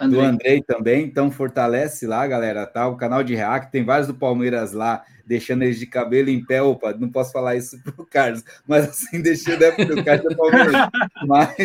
Andrei. 0.00 0.20
Do 0.20 0.26
Andrei 0.26 0.62
também, 0.62 1.04
então 1.04 1.28
fortalece 1.28 2.06
lá, 2.06 2.24
galera, 2.24 2.64
tá? 2.64 2.86
O 2.86 2.96
canal 2.96 3.24
de 3.24 3.34
React, 3.34 3.72
tem 3.72 3.84
vários 3.84 4.06
do 4.06 4.14
Palmeiras 4.14 4.72
lá, 4.72 5.04
deixando 5.26 5.62
eles 5.64 5.78
de 5.78 5.86
cabelo 5.86 6.30
em 6.30 6.44
pé. 6.44 6.62
Opa, 6.62 6.92
não 6.92 7.10
posso 7.10 7.32
falar 7.32 7.56
isso 7.56 7.76
pro 7.82 8.06
Carlos, 8.06 8.44
mas 8.64 8.88
assim, 8.88 9.20
deixando 9.20 9.64
é 9.64 9.72
porque 9.72 9.92
o 9.92 10.04
Carlos 10.04 10.32
é 10.32 10.36
Palmeiras. 10.36 10.74
Mas 11.26 11.56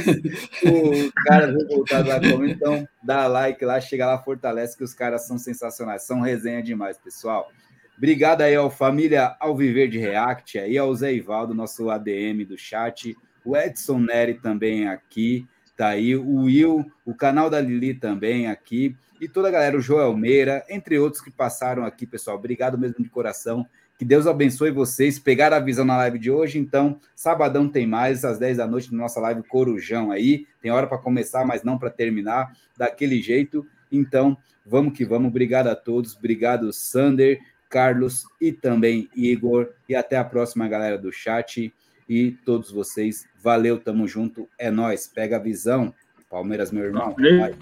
o 0.64 1.12
cara 1.28 1.48
vem 1.48 1.68
voltar 1.68 2.06
lá 2.06 2.20
como, 2.20 2.46
então 2.46 2.88
dá 3.04 3.28
like 3.28 3.64
lá, 3.64 3.80
chega 3.80 4.08
lá, 4.08 4.18
fortalece, 4.18 4.76
que 4.76 4.84
os 4.84 4.96
caras 4.96 5.28
são 5.28 5.38
sensacionais, 5.38 6.04
são 6.04 6.20
resenha 6.20 6.62
demais, 6.64 6.98
pessoal. 6.98 7.48
Obrigado 7.96 8.42
aí 8.42 8.56
ao 8.56 8.72
Família 8.72 9.36
Ao 9.40 9.56
Viver 9.56 9.88
de 9.88 10.00
React, 10.00 10.58
aí 10.58 10.76
ao 10.76 10.94
Zé 10.96 11.14
Ivaldo, 11.14 11.54
nosso 11.54 11.92
ADM 11.92 12.44
do 12.48 12.58
chat, 12.58 13.16
o 13.46 13.56
Edson 13.56 14.00
Neri 14.00 14.34
também 14.34 14.88
aqui, 14.88 15.48
tá 15.76 15.88
aí, 15.88 16.16
o 16.16 16.44
Will, 16.44 16.86
o 17.06 17.14
canal 17.14 17.50
da 17.50 17.60
Lili 17.60 17.94
também 17.94 18.48
aqui, 18.48 18.96
e 19.20 19.28
toda 19.28 19.48
a 19.48 19.52
galera, 19.52 19.78
o 19.78 19.82
Joel 19.82 20.16
Meira, 20.18 20.66
entre 20.70 21.00
outros 21.00 21.22
que 21.22 21.32
passaram 21.32 21.86
aqui, 21.86 22.06
pessoal. 22.06 22.38
Obrigado 22.38 22.78
mesmo 22.78 23.02
de 23.02 23.10
coração. 23.10 23.66
Que 23.98 24.04
Deus 24.04 24.28
abençoe 24.28 24.72
vocês. 24.72 25.18
Pegaram 25.18 25.56
a 25.56 25.62
visão 25.62 25.86
na 25.86 25.96
live 25.96 26.20
de 26.20 26.30
hoje, 26.30 26.60
então, 26.60 27.00
sabadão 27.16 27.70
tem 27.70 27.88
mais, 27.88 28.26
às 28.26 28.38
10 28.38 28.58
da 28.58 28.68
noite, 28.68 28.92
na 28.92 28.98
nossa 28.98 29.22
live 29.22 29.44
Corujão 29.44 30.12
aí. 30.12 30.46
Tem 30.62 30.72
hora 30.72 30.88
para 30.88 30.98
começar, 30.98 31.46
mas 31.46 31.64
não 31.64 31.78
para 31.78 31.90
terminar, 31.90 32.52
daquele 32.76 33.22
jeito. 33.22 33.66
Então, 33.90 34.38
vamos 34.66 34.98
que 34.98 35.06
vamos. 35.06 35.30
Obrigado 35.30 35.68
a 35.68 35.76
todos. 35.76 36.18
Obrigado, 36.18 36.74
Sander, 36.74 37.40
Carlos 37.70 38.26
e 38.42 38.52
também 38.52 39.10
Igor. 39.16 39.70
E 39.88 39.96
até 39.96 40.18
a 40.18 40.26
próxima, 40.26 40.68
galera 40.68 40.98
do 40.98 41.12
chat 41.12 41.74
e 42.08 42.32
todos 42.32 42.72
vocês. 42.72 43.28
Valeu, 43.42 43.80
tamo 43.80 44.08
junto. 44.08 44.48
É 44.58 44.70
nós. 44.70 45.08
Pega 45.08 45.38
a 45.38 45.40
visão. 45.40 45.94
Palmeiras, 46.30 46.72
meu 46.72 46.84
irmão. 46.84 47.16
Vai. 47.18 47.56